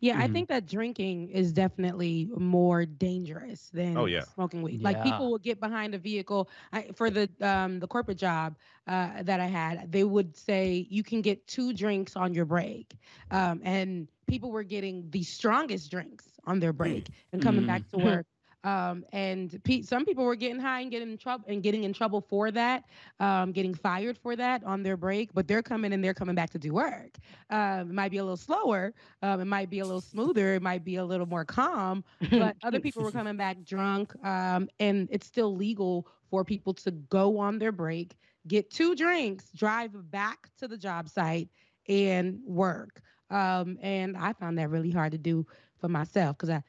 Yeah, 0.04 0.18
I 0.20 0.28
Mhm. 0.28 0.36
think 0.36 0.48
that 0.48 0.66
drinking 0.66 1.30
is 1.30 1.52
definitely 1.52 2.28
more 2.36 2.84
dangerous 2.84 3.70
than 3.70 4.06
Oh, 4.06 4.06
yeah. 4.06 4.26
smoking 4.34 4.62
weed. 4.62 4.82
Like 4.82 5.00
people 5.00 5.30
would 5.32 5.42
get 5.42 5.60
behind 5.60 5.94
a 5.94 5.98
vehicle 5.98 6.50
I, 6.72 6.90
for 6.94 7.10
the 7.10 7.30
um, 7.40 7.80
the 7.80 7.88
corporate 7.88 8.18
job 8.18 8.58
uh, 8.86 9.22
that 9.22 9.40
I 9.40 9.46
had. 9.46 9.90
They 9.92 10.04
would 10.04 10.36
say 10.36 10.86
you 10.90 11.02
can 11.02 11.22
get 11.22 11.46
two 11.46 11.72
drinks 11.72 12.16
on 12.16 12.34
your 12.34 12.44
break, 12.44 12.96
um, 13.30 13.60
and 13.64 14.08
people 14.26 14.50
were 14.50 14.62
getting 14.64 15.10
the 15.10 15.22
strongest 15.22 15.90
drinks 15.90 16.38
on 16.44 16.60
their 16.60 16.72
break 16.72 17.10
and 17.32 17.42
coming 17.42 17.64
back 17.64 17.88
to 17.88 17.98
work. 17.98 18.26
Um, 18.64 19.04
and 19.12 19.62
pe- 19.64 19.82
some 19.82 20.04
people 20.04 20.24
were 20.24 20.34
getting 20.34 20.58
high 20.58 20.80
and 20.80 20.90
getting 20.90 21.10
in 21.10 21.18
trouble 21.18 21.44
and 21.48 21.62
getting 21.62 21.84
in 21.84 21.92
trouble 21.92 22.20
for 22.20 22.50
that, 22.50 22.84
um, 23.20 23.52
getting 23.52 23.74
fired 23.74 24.18
for 24.18 24.34
that 24.36 24.64
on 24.64 24.82
their 24.82 24.96
break. 24.96 25.32
But 25.34 25.46
they're 25.46 25.62
coming 25.62 25.92
and 25.92 26.02
they're 26.02 26.14
coming 26.14 26.34
back 26.34 26.50
to 26.50 26.58
do 26.58 26.72
work. 26.72 27.18
Um, 27.50 27.90
it 27.90 27.94
might 27.94 28.10
be 28.10 28.18
a 28.18 28.22
little 28.24 28.36
slower, 28.36 28.94
um, 29.22 29.40
it 29.40 29.44
might 29.44 29.70
be 29.70 29.80
a 29.80 29.84
little 29.84 30.00
smoother, 30.00 30.54
it 30.54 30.62
might 30.62 30.84
be 30.84 30.96
a 30.96 31.04
little 31.04 31.26
more 31.26 31.44
calm, 31.44 32.04
but 32.36 32.56
other 32.62 32.80
people 32.80 33.02
were 33.02 33.12
coming 33.12 33.36
back 33.36 33.62
drunk, 33.64 34.12
um, 34.24 34.68
and 34.80 35.08
it's 35.10 35.26
still 35.26 35.54
legal 35.54 36.08
for 36.30 36.44
people 36.44 36.74
to 36.74 36.90
go 36.90 37.38
on 37.38 37.58
their 37.58 37.72
break, 37.72 38.16
get 38.48 38.70
two 38.70 38.94
drinks, 38.94 39.50
drive 39.52 39.92
back 40.10 40.48
to 40.58 40.66
the 40.66 40.76
job 40.76 41.08
site, 41.08 41.48
and 41.88 42.40
work. 42.44 43.02
Um, 43.30 43.78
and 43.82 44.16
I 44.16 44.32
found 44.32 44.58
that 44.58 44.70
really 44.70 44.90
hard 44.90 45.12
to 45.12 45.18
do 45.18 45.46
for 45.78 45.88
myself 45.88 46.36
because 46.36 46.50
I, 46.50 46.62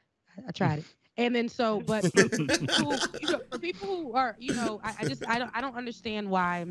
I 0.46 0.52
tried 0.52 0.80
it. 0.80 0.86
And 1.16 1.34
then 1.34 1.48
so, 1.48 1.80
but 1.80 2.06
for 2.12 2.28
people, 2.28 2.66
who, 2.76 2.96
you 3.20 3.28
know, 3.30 3.40
for 3.50 3.58
people 3.58 3.86
who 3.86 4.12
are, 4.14 4.36
you 4.38 4.54
know, 4.54 4.80
I, 4.84 4.94
I 5.00 5.04
just 5.06 5.26
I 5.28 5.38
don't 5.38 5.50
I 5.54 5.60
don't 5.60 5.76
understand 5.76 6.30
why 6.30 6.66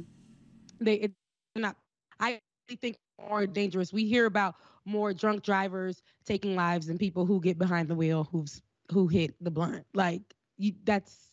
they 0.80 0.96
it's 0.96 1.16
not. 1.56 1.76
I 2.20 2.42
think 2.82 2.98
more 3.30 3.48
dangerous. 3.48 3.94
We 3.94 4.06
hear 4.06 4.26
about 4.26 4.56
more 4.86 5.14
drunk 5.14 5.44
drivers 5.44 6.02
taking 6.26 6.56
lives 6.56 6.88
than 6.88 6.98
people 6.98 7.26
who 7.26 7.40
get 7.42 7.58
behind 7.58 7.88
the 7.90 7.96
wheel 7.96 8.28
who's 8.32 8.62
who 8.92 9.08
hit 9.08 9.36
the 9.42 9.52
blunt. 9.52 9.86
Like 9.94 10.22
you, 10.58 10.74
that's 10.84 11.32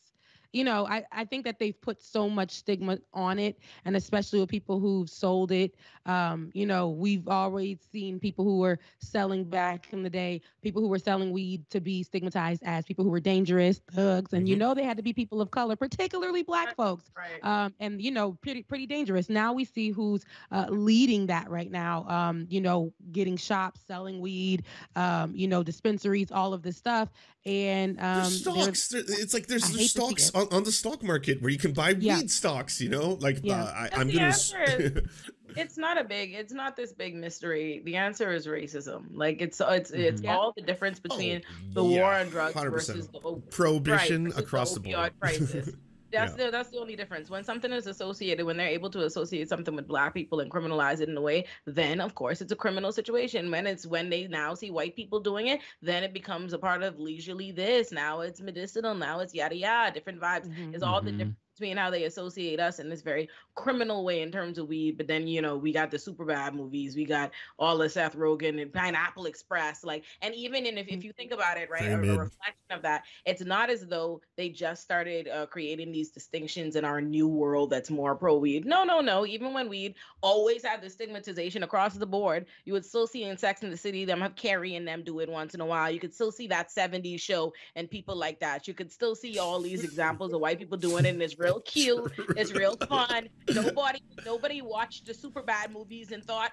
you 0.52 0.64
know, 0.64 0.86
I, 0.86 1.04
I 1.12 1.24
think 1.24 1.44
that 1.44 1.58
they've 1.58 1.78
put 1.80 2.02
so 2.02 2.28
much 2.28 2.50
stigma 2.50 2.98
on 3.14 3.38
it, 3.38 3.58
and 3.84 3.96
especially 3.96 4.40
with 4.40 4.48
people 4.50 4.78
who've 4.78 5.08
sold 5.08 5.50
it. 5.52 5.74
Um, 6.04 6.50
you 6.52 6.66
know, 6.66 6.88
we've 6.90 7.26
already 7.28 7.78
seen 7.90 8.18
people 8.18 8.44
who 8.44 8.58
were 8.58 8.78
selling 8.98 9.44
back 9.44 9.92
in 9.92 10.02
the 10.02 10.10
day, 10.10 10.40
people 10.62 10.82
who 10.82 10.88
were 10.88 10.98
selling 10.98 11.30
weed 11.32 11.68
to 11.70 11.80
be 11.80 12.02
stigmatized 12.02 12.62
as 12.64 12.84
people 12.84 13.04
who 13.04 13.10
were 13.10 13.20
dangerous, 13.20 13.80
thugs, 13.92 14.32
and 14.32 14.48
you 14.48 14.56
Mhm. 14.56 14.58
know 14.58 14.74
they 14.74 14.82
had 14.84 14.96
to 14.96 15.02
be 15.02 15.12
people 15.12 15.40
of 15.40 15.50
color, 15.50 15.76
particularly 15.76 16.42
black 16.42 16.74
folks 16.76 17.10
Right. 17.16 17.42
um, 17.44 17.72
and 17.80 18.02
you 18.02 18.10
know 18.10 18.32
pretty 18.42 18.62
pretty 18.62 18.86
dangerous. 18.86 19.28
Now 19.30 19.52
we 19.52 19.64
see 19.64 19.90
who's 19.90 20.24
uh, 20.50 20.66
leading 20.70 21.26
that 21.28 21.48
right 21.50 21.70
now. 21.70 22.04
Um, 22.08 22.46
you 22.50 22.60
know, 22.60 22.92
getting 23.12 23.36
shops 23.36 23.80
selling 23.86 24.20
weed, 24.20 24.64
um, 24.96 25.34
you 25.34 25.48
know, 25.48 25.62
dispensaries, 25.62 26.30
all 26.32 26.52
of 26.52 26.62
this 26.62 26.76
stuff, 26.76 27.10
and 27.46 27.98
um, 28.00 28.22
there's 28.22 28.42
they're- 28.44 28.52
stocks. 28.74 28.88
There, 28.88 29.02
it's 29.06 29.34
like 29.34 29.46
there's, 29.46 29.62
there's 29.62 29.94
hate 29.94 30.02
to 30.48 30.50
see 30.50 30.50
stocks 30.50 30.50
it. 30.50 30.52
on, 30.54 30.58
on 30.58 30.64
the 30.64 30.72
stock 30.72 31.02
market 31.02 31.40
where 31.42 31.50
you 31.50 31.58
can 31.58 31.72
buy 31.72 31.90
Yeah. 31.98 32.18
weed 32.18 32.30
stocks. 32.30 32.80
You 32.80 32.88
know, 32.90 33.18
like 33.20 33.40
Yeah. 33.42 33.62
uh, 33.62 33.72
I, 33.74 33.88
i'm 34.00 34.06
the 34.08 34.14
gonna. 34.14 34.26
answer 34.26 34.62
is- 34.62 35.02
it's 35.56 35.76
not 35.76 35.98
a 36.00 36.04
big 36.04 36.32
it's 36.32 36.52
not 36.54 36.76
this 36.76 36.94
big 36.94 37.14
mystery 37.14 37.82
the 37.84 37.94
answer 37.96 38.32
is 38.32 38.46
racism 38.46 39.04
like 39.12 39.42
it's 39.42 39.60
it's 39.60 39.90
it's 39.90 40.20
Mhm. 40.22 40.24
Yeah. 40.24 40.36
all 40.36 40.52
the 40.56 40.62
difference 40.62 40.98
between 40.98 41.42
Oh, 41.44 41.82
the 41.82 41.84
yeah, 41.94 42.00
war 42.00 42.14
on 42.14 42.28
drugs 42.30 42.54
100%. 42.54 42.70
versus 42.70 43.08
the 43.08 43.18
op- 43.18 43.50
prohibition 43.50 44.24
versus 44.28 44.38
across 44.38 44.72
the, 44.74 44.80
opioid 44.80 44.94
board. 44.94 45.12
crisis. 45.20 45.68
That's 46.12 46.36
Yeah. 46.36 46.44
the 46.46 46.50
that's 46.50 46.70
the 46.70 46.78
only 46.78 46.94
difference. 46.96 47.30
When 47.30 47.42
something 47.44 47.72
is 47.72 47.86
associated, 47.86 48.44
when 48.44 48.56
they're 48.56 48.68
able 48.68 48.90
to 48.90 49.04
associate 49.04 49.48
something 49.48 49.74
with 49.74 49.88
black 49.88 50.14
people 50.14 50.40
and 50.40 50.50
criminalize 50.50 51.00
it 51.00 51.08
in 51.08 51.16
a 51.16 51.20
way, 51.20 51.46
then 51.66 52.00
of 52.00 52.14
course 52.14 52.40
it's 52.40 52.52
a 52.52 52.56
criminal 52.56 52.92
situation. 52.92 53.50
When 53.50 53.66
it's 53.66 53.86
when 53.86 54.10
they 54.10 54.28
now 54.28 54.54
see 54.54 54.70
white 54.70 54.94
people 54.94 55.20
doing 55.20 55.48
it, 55.48 55.60
then 55.80 56.04
it 56.04 56.12
becomes 56.12 56.52
a 56.52 56.58
part 56.58 56.82
of 56.82 56.98
leisurely 56.98 57.50
this. 57.52 57.92
Now 57.92 58.20
it's 58.20 58.40
medicinal. 58.40 58.94
Now 58.94 59.20
it's 59.20 59.34
yada 59.34 59.56
yada. 59.56 59.92
Different 59.92 60.20
vibes. 60.20 60.48
Mhm. 60.48 60.74
It's 60.74 60.82
all 60.82 61.00
the 61.02 61.12
Mhm. 61.12 61.36
Between 61.62 61.76
how 61.76 61.90
they 61.90 62.04
associate 62.04 62.58
us 62.58 62.80
in 62.80 62.88
this 62.88 63.02
very 63.02 63.28
criminal 63.54 64.04
way 64.04 64.22
in 64.22 64.32
terms 64.32 64.58
of 64.58 64.66
weed. 64.66 64.96
But 64.96 65.06
then 65.06 65.28
you 65.28 65.40
know 65.40 65.56
we 65.56 65.72
got 65.72 65.92
the 65.92 65.96
Superbad 65.96 66.54
movies. 66.54 66.96
We 66.96 67.04
got 67.04 67.30
all 67.56 67.78
the 67.78 67.88
Seth 67.88 68.16
Rogen 68.16 68.60
and 68.60 68.72
Pineapple 68.72 69.26
Express. 69.26 69.84
Like, 69.84 70.02
and 70.22 70.34
even 70.34 70.66
in 70.66 70.76
if, 70.76 70.88
if 70.88 71.04
you 71.04 71.12
think 71.12 71.30
about 71.30 71.58
it, 71.58 71.70
right, 71.70 71.84
a, 71.84 71.94
a 71.94 72.18
reflection 72.18 72.72
of 72.72 72.82
that, 72.82 73.04
it's 73.24 73.44
not 73.44 73.70
as 73.70 73.86
though 73.86 74.20
they 74.36 74.48
just 74.48 74.82
started 74.82 75.28
uh, 75.28 75.46
creating 75.46 75.92
these 75.92 76.10
distinctions 76.10 76.74
in 76.74 76.84
our 76.84 77.00
new 77.00 77.28
world 77.28 77.70
that's 77.70 77.90
more 77.90 78.16
pro 78.16 78.36
weed. 78.36 78.64
No, 78.64 78.82
no, 78.82 79.00
no. 79.00 79.24
Even 79.24 79.54
when 79.54 79.68
weed 79.68 79.94
always 80.20 80.64
had 80.64 80.82
the 80.82 80.90
stigmatization 80.90 81.62
across 81.62 81.94
the 81.94 82.06
board, 82.06 82.46
you 82.64 82.72
would 82.72 82.84
still 82.84 83.06
see 83.06 83.22
in 83.22 83.38
Sex 83.38 83.62
in 83.62 83.70
the 83.70 83.76
City 83.76 84.04
them 84.04 84.20
have 84.20 84.34
Carrie 84.34 84.74
and 84.74 84.88
them 84.88 85.04
do 85.04 85.20
it 85.20 85.28
once 85.28 85.54
in 85.54 85.60
a 85.60 85.66
while. 85.66 85.90
You 85.90 86.00
could 86.00 86.12
still 86.12 86.32
see 86.32 86.48
that 86.48 86.70
70s 86.70 87.20
show 87.20 87.52
and 87.76 87.88
people 87.88 88.16
like 88.16 88.40
that. 88.40 88.66
You 88.66 88.74
could 88.74 88.90
still 88.90 89.14
see 89.14 89.38
all 89.38 89.60
these 89.60 89.84
examples 89.84 90.32
of 90.32 90.40
white 90.40 90.58
people 90.58 90.78
doing 90.78 91.04
it, 91.04 91.10
and 91.10 91.22
it's 91.22 91.38
real 91.52 91.60
cute. 91.64 92.12
It's 92.36 92.52
real 92.52 92.76
fun. 92.88 93.28
Nobody, 93.54 94.00
nobody 94.24 94.62
watched 94.62 95.06
the 95.06 95.12
Superbad 95.12 95.72
movies 95.72 96.12
and 96.12 96.24
thought 96.24 96.52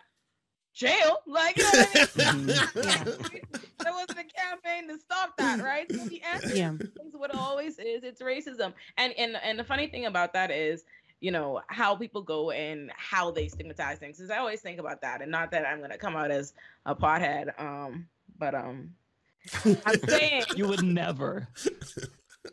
jail. 0.74 1.18
Like, 1.27 1.58
you 1.58 1.63
know 1.63 1.70
what 1.70 2.12
I 2.18 2.34
mean? 2.34 2.46
there 3.84 3.94
wasn't 3.94 4.20
a 4.20 4.24
campaign 4.24 4.88
to 4.89 4.98
stop 5.00 5.36
that, 5.38 5.62
right? 5.62 5.91
So 5.91 6.06
the 6.06 6.22
answer 6.22 6.56
Yeah. 6.56 6.74
is 7.06 7.13
what 7.13 7.29
it 7.32 7.36
always 7.36 7.79
is. 7.79 8.03
It's 8.03 8.22
racism. 8.22 8.74
And 8.98 9.13
and 9.18 9.36
and 9.44 9.58
the 9.60 9.63
funny 9.63 9.88
thing 9.88 10.06
about 10.06 10.34
that 10.34 10.51
is, 10.51 10.84
you 11.22 11.32
know, 11.32 11.62
how 11.68 11.96
people 11.96 12.22
go 12.22 12.51
and 12.51 12.91
how 12.96 13.32
they 13.32 13.48
stigmatize 13.48 13.98
things. 14.00 14.20
Is 14.20 14.29
I 14.29 14.38
always 14.38 14.62
think 14.62 14.79
about 14.79 15.01
that, 15.01 15.22
and 15.22 15.32
not 15.32 15.51
that 15.51 15.65
I'm 15.65 15.82
gonna 15.82 15.98
come 15.98 16.15
out 16.15 16.32
as 16.32 16.53
a 16.86 16.96
pothead, 16.96 17.60
um, 17.60 18.08
but 18.38 18.56
um, 18.56 18.94
I'm 19.86 20.00
saying 20.08 20.44
You 20.56 20.68
would 20.68 20.84
never. 20.84 21.48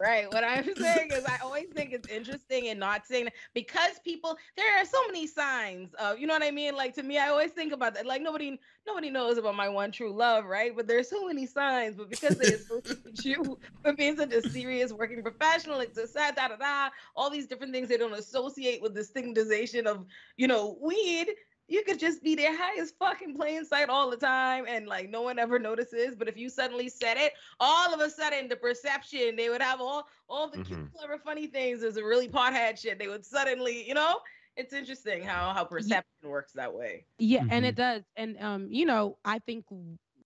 Right. 0.00 0.30
What 0.32 0.42
I'm 0.42 0.74
saying 0.76 1.10
is, 1.12 1.24
I 1.24 1.38
always 1.42 1.66
think 1.74 1.92
it's 1.92 2.08
interesting 2.08 2.68
and 2.68 2.80
not 2.80 3.06
saying 3.06 3.28
because 3.54 4.00
people 4.04 4.36
there 4.56 4.80
are 4.80 4.84
so 4.84 5.06
many 5.06 5.26
signs 5.26 5.94
of 5.94 6.18
you 6.18 6.26
know 6.26 6.34
what 6.34 6.42
I 6.42 6.50
mean. 6.50 6.74
Like 6.74 6.94
to 6.94 7.02
me, 7.02 7.18
I 7.18 7.28
always 7.28 7.52
think 7.52 7.72
about 7.72 7.94
that. 7.94 8.04
Like 8.04 8.20
nobody 8.20 8.58
nobody 8.86 9.10
knows 9.10 9.38
about 9.38 9.54
my 9.54 9.68
one 9.68 9.92
true 9.92 10.12
love, 10.12 10.44
right? 10.44 10.74
But 10.74 10.88
there's 10.88 11.08
so 11.08 11.26
many 11.26 11.46
signs. 11.46 11.94
But 11.96 12.10
because 12.10 12.36
they 12.36 12.52
associate 12.54 13.24
you 13.24 13.58
with 13.84 13.96
being 13.96 14.16
such 14.16 14.32
a 14.32 14.48
serious 14.50 14.92
working 14.92 15.22
professional, 15.22 15.80
it's 15.80 15.98
a 15.98 16.06
sad 16.06 16.34
da 16.34 16.48
da 16.48 16.56
da, 16.56 16.88
all 17.14 17.30
these 17.30 17.46
different 17.46 17.72
things 17.72 17.88
they 17.88 17.96
don't 17.96 18.12
associate 18.12 18.82
with 18.82 18.94
the 18.94 19.04
stigmatization 19.04 19.86
of 19.86 20.04
you 20.36 20.48
know 20.48 20.76
weed 20.82 21.28
you 21.68 21.82
could 21.84 21.98
just 21.98 22.22
be 22.22 22.34
there 22.34 22.56
high 22.56 22.80
as 22.80 22.92
fucking 22.92 23.34
plain 23.34 23.64
sight 23.64 23.88
all 23.88 24.10
the 24.10 24.16
time 24.16 24.64
and 24.68 24.86
like 24.86 25.08
no 25.10 25.22
one 25.22 25.38
ever 25.38 25.58
notices 25.58 26.16
but 26.16 26.28
if 26.28 26.36
you 26.36 26.48
suddenly 26.48 26.88
said 26.88 27.16
it 27.16 27.32
all 27.60 27.92
of 27.94 28.00
a 28.00 28.10
sudden 28.10 28.48
the 28.48 28.56
perception 28.56 29.36
they 29.36 29.48
would 29.48 29.62
have 29.62 29.80
all 29.80 30.06
all 30.28 30.48
the 30.48 30.58
cute 30.58 30.78
Mhm. 30.78 30.92
clever 30.96 31.18
funny 31.18 31.46
things 31.46 31.82
as 31.82 31.96
a 31.96 32.04
really 32.04 32.28
pothead 32.28 32.78
shit 32.78 32.98
they 32.98 33.08
would 33.08 33.24
suddenly 33.24 33.86
you 33.86 33.94
know 33.94 34.20
it's 34.56 34.72
interesting 34.72 35.22
how 35.22 35.52
how 35.52 35.64
perception 35.64 36.04
works 36.28 36.52
that 36.52 36.72
way 36.74 37.06
Yeah, 37.18 37.44
and 37.48 37.64
Mhm. 37.64 37.68
it 37.68 37.74
does. 37.76 38.02
And 38.16 38.38
um, 38.42 38.68
you 38.70 38.84
know, 38.84 39.18
I 39.24 39.38
think 39.38 39.66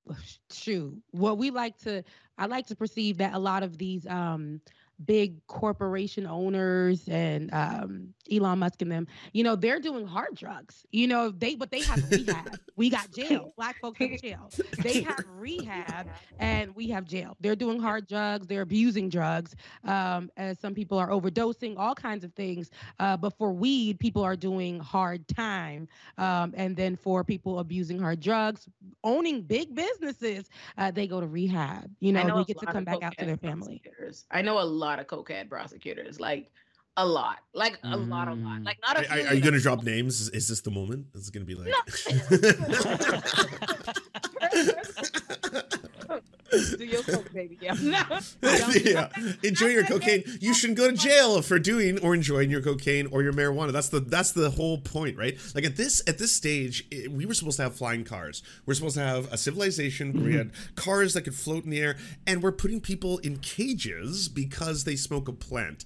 shoot, 0.51 1.03
what 1.13 1.39
we 1.39 1.51
like 1.51 1.77
to 1.79 2.03
I 2.39 2.47
like 2.47 2.67
to 2.67 2.77
perceive 2.77 3.19
that 3.19 3.35
a 3.35 3.39
lot 3.39 3.63
of 3.63 3.79
these 3.79 4.07
um 4.07 4.61
big 5.05 5.45
corporation 5.47 6.27
owners 6.27 7.09
and 7.09 7.53
um 7.53 8.15
Elon 8.31 8.59
Musk 8.61 8.83
and 8.83 8.91
them, 8.93 9.07
you 9.33 9.43
know, 9.43 9.57
they're 9.57 9.81
doing 9.81 10.07
hard 10.07 10.35
drugs. 10.35 10.87
You 10.93 11.07
know, 11.07 11.31
they 11.31 11.55
but 11.55 11.71
they 11.71 11.81
have 11.83 12.11
rehab. 12.11 12.59
we 12.77 12.91
got 12.91 13.11
jail. 13.13 13.53
Black 13.57 13.81
folks 13.81 13.99
have 13.99 14.21
jail. 14.21 14.51
They 14.83 15.03
have 15.03 15.25
rehab 15.37 16.09
and 16.39 16.75
we 16.75 16.89
have 16.91 17.05
jail. 17.05 17.37
They're 17.41 17.57
doing 17.57 17.81
hard 17.81 18.07
drugs, 18.07 18.47
they're 18.47 18.63
abusing 18.63 19.09
drugs. 19.09 19.55
Um, 19.85 20.31
as 20.37 20.59
some 20.59 20.75
people 20.75 20.99
are 20.99 21.09
overdosing, 21.09 21.77
all 21.79 21.95
kinds 21.95 22.25
of 22.25 22.33
things. 22.35 22.71
Uh, 22.99 23.17
but 23.17 23.37
for 23.37 23.53
weed, 23.53 23.99
people 23.99 24.23
are 24.23 24.37
doing 24.37 24.81
hard 24.81 25.27
time. 25.29 25.89
Um, 26.19 26.55
and 26.57 26.77
then 26.77 26.97
for 26.97 27.25
people 27.25 27.59
abusing 27.59 27.99
hard 27.99 28.21
drugs, 28.21 28.69
owning 29.05 29.43
big 29.43 29.75
businesses, 29.75 30.49
uh, 30.79 30.91
they 30.91 31.07
go 31.07 31.21
to 31.21 31.27
rehab. 31.27 31.91
You 32.01 32.13
know, 32.13 32.23
know 32.23 32.39
they 32.39 32.45
get 32.45 32.59
to 32.61 32.67
come 32.67 32.85
back 32.85 33.03
out 33.03 33.17
to 33.19 33.25
their 33.25 33.37
family. 33.37 33.83
i 34.31 34.43
know 34.43 34.61
a 34.61 34.63
lot 34.63 34.90
of 34.99 35.07
cokehead 35.07 35.49
prosecutors 35.49 36.19
like 36.19 36.51
a 36.97 37.07
lot 37.07 37.39
like 37.55 37.79
a 37.85 37.97
lot 37.97 38.27
a 38.29 38.35
lot 38.35 38.59
Mm. 38.61 38.65
like 38.65 38.79
not 38.83 38.97
a 38.97 39.01
Are, 39.01 39.05
few, 39.17 39.27
are 39.29 39.35
you 39.35 39.41
gonna 39.41 39.61
drop 39.61 39.85
names? 39.85 40.21
Is, 40.21 40.29
is 40.31 40.49
this 40.49 40.61
the 40.61 40.73
moment? 40.73 41.07
Is 41.15 41.29
it 41.29 41.33
gonna 41.33 41.47
be 41.47 41.55
like? 41.55 41.73
do 46.79 46.85
your 46.85 47.03
coke 47.03 47.33
baby. 47.33 47.59
Yeah. 47.61 47.75
Yeah, 48.81 49.09
enjoy 49.43 49.67
your 49.67 49.85
cocaine. 49.85 50.23
You 50.41 50.55
shouldn't 50.55 50.79
go 50.79 50.91
to 50.91 50.97
jail 50.97 51.43
for 51.43 51.59
doing 51.59 51.99
or 52.01 52.15
enjoying 52.15 52.51
your 52.51 52.63
cocaine 52.63 53.07
or 53.11 53.23
your 53.23 53.33
marijuana. 53.33 53.73
That's 53.73 53.89
the 53.89 54.01
that's 54.01 54.33
the 54.33 54.51
whole 54.51 54.79
point, 54.79 55.17
right? 55.17 55.39
Like 55.55 55.65
at 55.65 55.77
this 55.77 56.03
at 56.09 56.19
this 56.19 56.33
stage, 56.33 56.87
it, 56.91 57.11
we 57.13 57.27
were 57.27 57.35
supposed 57.35 57.57
to 57.57 57.65
have 57.65 57.77
flying 57.77 58.05
cars. 58.05 58.43
We're 58.67 58.75
supposed 58.75 58.97
to 58.97 59.03
have 59.03 59.33
a 59.33 59.37
civilization 59.37 60.13
where 60.13 60.25
we 60.25 60.35
had 60.37 60.51
cars 60.77 61.15
that 61.15 61.23
could 61.23 61.35
float 61.35 61.65
in 61.65 61.71
the 61.71 61.81
air, 61.81 61.97
and 62.27 62.43
we're 62.43 62.53
putting 62.53 62.81
people 62.81 63.19
in 63.19 63.39
cages 63.39 64.29
because 64.29 64.85
they 64.85 64.97
smoke 64.97 65.29
a 65.29 65.33
plant. 65.33 65.85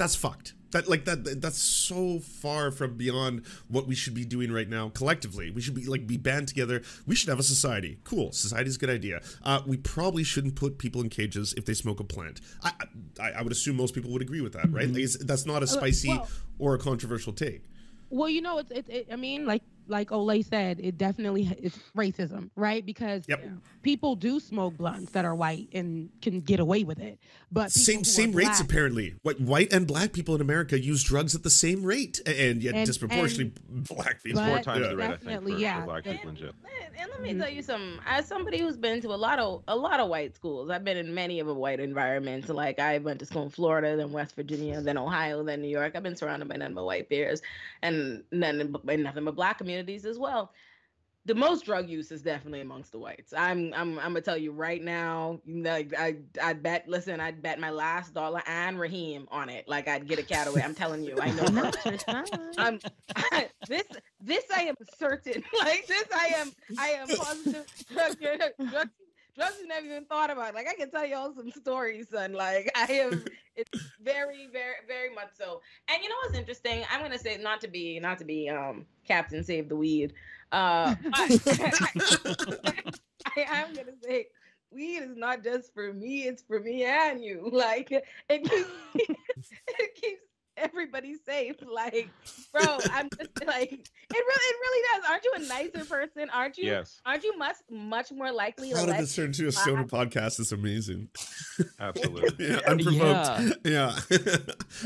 That's 0.00 0.16
fucked. 0.16 0.54
That 0.70 0.88
like 0.88 1.04
that 1.04 1.42
that's 1.42 1.58
so 1.58 2.20
far 2.20 2.70
from 2.70 2.96
beyond 2.96 3.42
what 3.68 3.86
we 3.86 3.94
should 3.94 4.14
be 4.14 4.24
doing 4.24 4.50
right 4.50 4.68
now 4.68 4.88
collectively. 4.88 5.50
We 5.50 5.60
should 5.60 5.74
be 5.74 5.84
like 5.84 6.06
be 6.06 6.16
band 6.16 6.48
together. 6.48 6.80
We 7.06 7.14
should 7.14 7.28
have 7.28 7.38
a 7.38 7.42
society. 7.42 7.98
Cool, 8.02 8.32
society's 8.32 8.76
a 8.76 8.78
good 8.78 8.88
idea. 8.88 9.20
Uh, 9.42 9.60
we 9.66 9.76
probably 9.76 10.24
shouldn't 10.24 10.54
put 10.54 10.78
people 10.78 11.02
in 11.02 11.10
cages 11.10 11.52
if 11.58 11.66
they 11.66 11.74
smoke 11.74 12.00
a 12.00 12.04
plant. 12.04 12.40
I 12.62 12.72
I, 13.20 13.30
I 13.32 13.42
would 13.42 13.52
assume 13.52 13.76
most 13.76 13.94
people 13.94 14.10
would 14.12 14.22
agree 14.22 14.40
with 14.40 14.54
that, 14.54 14.72
right? 14.72 14.88
Like 14.88 15.04
that's 15.20 15.44
not 15.44 15.62
a 15.62 15.66
spicy 15.66 16.08
well- 16.08 16.28
or 16.58 16.74
a 16.74 16.78
controversial 16.78 17.34
take. 17.34 17.64
Well, 18.08 18.30
you 18.30 18.40
know, 18.40 18.56
it's, 18.58 18.70
it's 18.70 18.88
it, 18.88 19.08
I 19.12 19.16
mean, 19.16 19.44
like 19.44 19.62
like 19.90 20.08
Olay 20.10 20.44
said, 20.44 20.80
it 20.80 20.96
definitely 20.96 21.42
is 21.60 21.76
racism, 21.96 22.50
right? 22.56 22.84
Because 22.86 23.24
Yep. 23.28 23.44
people 23.82 24.14
do 24.16 24.40
smoke 24.40 24.76
blunts 24.76 25.12
that 25.12 25.24
are 25.24 25.34
white 25.34 25.68
and 25.72 26.08
can 26.22 26.40
get 26.40 26.60
away 26.60 26.84
with 26.84 26.98
it, 27.00 27.18
but 27.52 27.72
people 27.72 27.80
Same 27.82 27.98
who 27.98 28.04
same 28.04 28.32
rates 28.32 28.48
black- 28.58 28.60
apparently. 28.62 29.14
What 29.22 29.40
white 29.40 29.72
and 29.72 29.86
black 29.86 30.12
people 30.12 30.34
in 30.34 30.40
America 30.40 30.80
use 30.80 31.02
drugs 31.02 31.34
at 31.34 31.42
the 31.42 31.50
same 31.50 31.82
rate, 31.82 32.20
and 32.26 32.62
yet 32.62 32.74
And- 32.74 32.86
disproportionately 32.86 33.52
black 33.68 34.22
people. 34.22 34.42
Four 34.44 34.56
But 34.56 34.62
times 34.64 34.80
yeah. 34.82 34.88
the 34.88 34.96
rate, 34.96 35.10
I 35.10 35.16
think, 35.16 35.42
for, 35.42 35.48
yeah. 35.50 35.80
for 35.80 35.86
black 35.86 36.06
And- 36.06 36.14
people 36.16 36.30
in 36.30 36.36
jail. 36.36 36.52
And, 36.86 36.96
and 36.96 37.10
let 37.10 37.20
me 37.22 37.34
tell 37.34 37.48
you 37.50 37.62
something. 37.62 37.98
As 38.06 38.26
somebody 38.26 38.58
who's 38.60 38.76
been 38.76 39.00
to 39.02 39.08
a 39.08 39.16
lot 39.16 39.38
of 39.38 39.62
a 39.68 39.76
lot 39.76 40.00
of 40.00 40.08
white 40.08 40.34
schools, 40.34 40.70
I've 40.70 40.84
been 40.84 40.96
in 40.96 41.12
many 41.14 41.40
of 41.40 41.46
the 41.46 41.54
white 41.54 41.80
environments. 41.80 42.48
Like 42.48 42.78
I 42.78 42.98
went 42.98 43.18
to 43.20 43.26
school 43.26 43.42
in 43.42 43.50
Florida, 43.50 43.96
then 43.96 44.12
West 44.12 44.36
Virginia, 44.36 44.80
then 44.80 44.96
Ohio, 44.98 45.42
then 45.42 45.60
New 45.62 45.68
York. 45.68 45.92
I've 45.96 46.02
been 46.02 46.16
surrounded 46.16 46.48
by 46.48 46.56
nothing 46.56 46.74
but 46.74 46.84
white 46.84 47.08
peers, 47.08 47.42
and 47.82 48.22
then 48.30 48.74
by 48.84 48.96
nothing 48.96 49.24
but 49.24 49.34
black 49.34 49.60
communities 49.80 50.06
as 50.06 50.18
well. 50.18 50.52
The 51.26 51.34
most 51.34 51.66
drug 51.66 51.88
use 51.88 52.10
is 52.10 52.22
definitely 52.22 52.62
amongst 52.62 52.92
the 52.92 52.98
whites. 52.98 53.34
I'm 53.36 53.74
I'm 53.74 53.98
I'm 53.98 54.12
gonna 54.12 54.22
tell 54.22 54.38
you 54.38 54.52
right 54.52 54.82
now. 54.82 55.38
Like 55.46 55.92
I 55.96 56.16
I 56.42 56.54
bet. 56.54 56.88
Listen, 56.88 57.20
I'd 57.20 57.42
bet 57.42 57.60
my 57.60 57.68
last 57.68 58.14
dollar 58.14 58.42
and 58.46 58.80
Raheem 58.80 59.28
on 59.30 59.50
it. 59.50 59.68
Like 59.68 59.86
I'd 59.86 60.08
get 60.08 60.18
a 60.18 60.22
cat 60.22 60.46
away. 60.46 60.62
I'm 60.62 60.74
telling 60.74 61.04
you. 61.04 61.18
I 61.20 61.30
know. 61.32 61.70
I'm 62.58 62.80
this 63.68 63.84
this 64.18 64.44
I 64.56 64.62
am 64.62 64.76
certain. 64.98 65.44
Like 65.58 65.86
this 65.86 66.06
I 66.14 66.32
am 66.36 66.52
I 66.78 66.88
am 66.88 67.08
positive 67.08 67.66
drug 67.92 68.16
drug 68.70 68.88
drugs 69.40 69.56
you 69.60 69.66
never 69.66 69.86
even 69.86 70.04
thought 70.04 70.30
about. 70.30 70.54
Like 70.54 70.68
I 70.68 70.74
can 70.74 70.90
tell 70.90 71.06
you 71.06 71.16
all 71.16 71.34
some 71.34 71.50
stories, 71.50 72.08
son. 72.10 72.32
Like 72.32 72.70
I 72.74 72.92
am 72.92 73.24
it's 73.56 73.70
very, 74.02 74.48
very, 74.52 74.76
very 74.86 75.14
much 75.14 75.30
so. 75.38 75.60
And 75.88 76.02
you 76.02 76.08
know 76.08 76.14
what's 76.24 76.38
interesting? 76.38 76.84
I'm 76.92 77.00
gonna 77.00 77.18
say 77.18 77.38
not 77.38 77.60
to 77.62 77.68
be 77.68 77.98
not 78.00 78.18
to 78.18 78.24
be 78.24 78.48
um 78.48 78.86
Captain 79.06 79.42
Save 79.42 79.68
the 79.68 79.76
Weed. 79.76 80.12
Uh 80.52 80.94
but 81.04 81.30
I 83.36 83.44
am 83.48 83.74
gonna 83.74 83.92
say 84.02 84.26
weed 84.72 84.98
is 84.98 85.16
not 85.16 85.42
just 85.42 85.72
for 85.74 85.92
me, 85.92 86.26
it's 86.26 86.42
for 86.42 86.60
me 86.60 86.84
and 86.84 87.22
you. 87.22 87.50
Like 87.60 87.90
it 87.90 88.04
keeps 88.44 88.70
it 89.68 89.94
keeps 89.94 90.22
everybody 90.60 91.14
safe. 91.26 91.56
Like, 91.70 92.08
bro, 92.52 92.78
I'm 92.92 93.08
just 93.16 93.44
like 93.46 93.72
it 93.72 93.80
really 94.10 94.44
it 94.44 94.56
really 94.60 94.86
does. 94.92 95.10
Aren't 95.10 95.24
you 95.24 95.32
a 95.36 95.38
nicer 95.40 95.84
person? 95.84 96.28
Aren't 96.30 96.58
you 96.58 96.66
Yes, 96.66 97.00
aren't 97.06 97.22
you 97.22 97.36
much 97.38 97.56
much 97.70 98.10
more 98.12 98.32
likely 98.32 98.70
to 98.70 98.76
How 98.76 98.86
did 98.86 98.98
this 98.98 99.14
turn 99.14 99.26
into 99.26 99.46
a 99.46 99.52
stoner 99.52 99.84
podcast? 99.84 100.40
It's 100.40 100.52
amazing. 100.52 101.08
absolutely. 101.80 102.50
yeah, 102.50 102.60
unprovoked. 102.66 103.58
Yeah, 103.64 103.98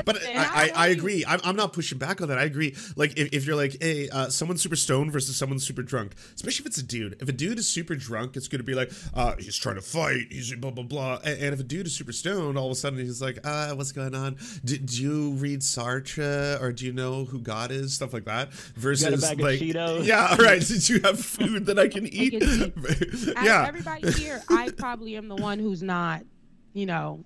but 0.04 0.22
I, 0.24 0.34
I, 0.34 0.72
I 0.74 0.88
agree. 0.88 1.24
I'm, 1.26 1.40
I'm 1.42 1.56
not 1.56 1.72
pushing 1.72 1.98
back 1.98 2.20
on 2.20 2.28
that. 2.28 2.38
I 2.38 2.44
agree. 2.44 2.76
Like 2.96 3.18
if, 3.18 3.30
if 3.32 3.46
you're 3.46 3.56
like, 3.56 3.76
hey, 3.80 4.08
uh, 4.10 4.28
someone's 4.28 4.62
super 4.62 4.76
stoned 4.76 5.10
versus 5.12 5.36
someone 5.36 5.58
super 5.58 5.82
drunk, 5.82 6.14
especially 6.34 6.62
if 6.62 6.66
it's 6.66 6.78
a 6.78 6.84
dude. 6.84 7.16
If 7.20 7.28
a 7.28 7.32
dude 7.32 7.58
is 7.58 7.66
super 7.66 7.96
drunk, 7.96 8.36
it's 8.36 8.48
going 8.48 8.60
to 8.60 8.64
be 8.64 8.74
like, 8.74 8.92
uh, 9.14 9.34
he's 9.38 9.56
trying 9.56 9.76
to 9.76 9.82
fight. 9.82 10.26
He's 10.30 10.54
blah 10.54 10.70
blah 10.70 10.84
blah. 10.84 11.18
And, 11.24 11.40
and 11.40 11.54
if 11.54 11.60
a 11.60 11.64
dude 11.64 11.86
is 11.86 11.96
super 11.96 12.12
stoned, 12.12 12.58
all 12.58 12.66
of 12.66 12.72
a 12.72 12.76
sudden 12.76 12.98
he's 12.98 13.22
like, 13.22 13.38
uh, 13.44 13.74
what's 13.74 13.92
going 13.92 14.14
on? 14.14 14.36
Do, 14.64 14.76
do 14.78 15.02
you 15.02 15.30
read 15.32 15.62
Sartre 15.64 16.60
or 16.60 16.72
do 16.72 16.86
you 16.86 16.92
know 16.92 17.24
who 17.24 17.40
God 17.40 17.70
is? 17.70 17.94
Stuff 17.94 18.12
like 18.12 18.24
that. 18.26 18.52
Versus 18.52 19.20
bag 19.22 19.38
of 19.38 19.44
like, 19.44 19.58
Cheetos? 19.60 20.04
yeah, 20.06 20.36
right. 20.40 20.60
Did 20.66 20.88
you 20.88 21.00
have 21.00 21.18
food 21.18 21.66
that 21.66 21.78
I 21.78 21.88
can 21.88 22.06
eat? 22.12 22.34
Out 22.42 22.42
of 22.42 23.34
yeah. 23.42 23.64
everybody 23.66 24.10
here, 24.12 24.42
I 24.48 24.70
probably 24.76 25.16
am 25.16 25.28
the 25.28 25.36
one 25.36 25.58
who's 25.58 25.82
not, 25.82 26.22
you 26.72 26.86
know, 26.86 27.24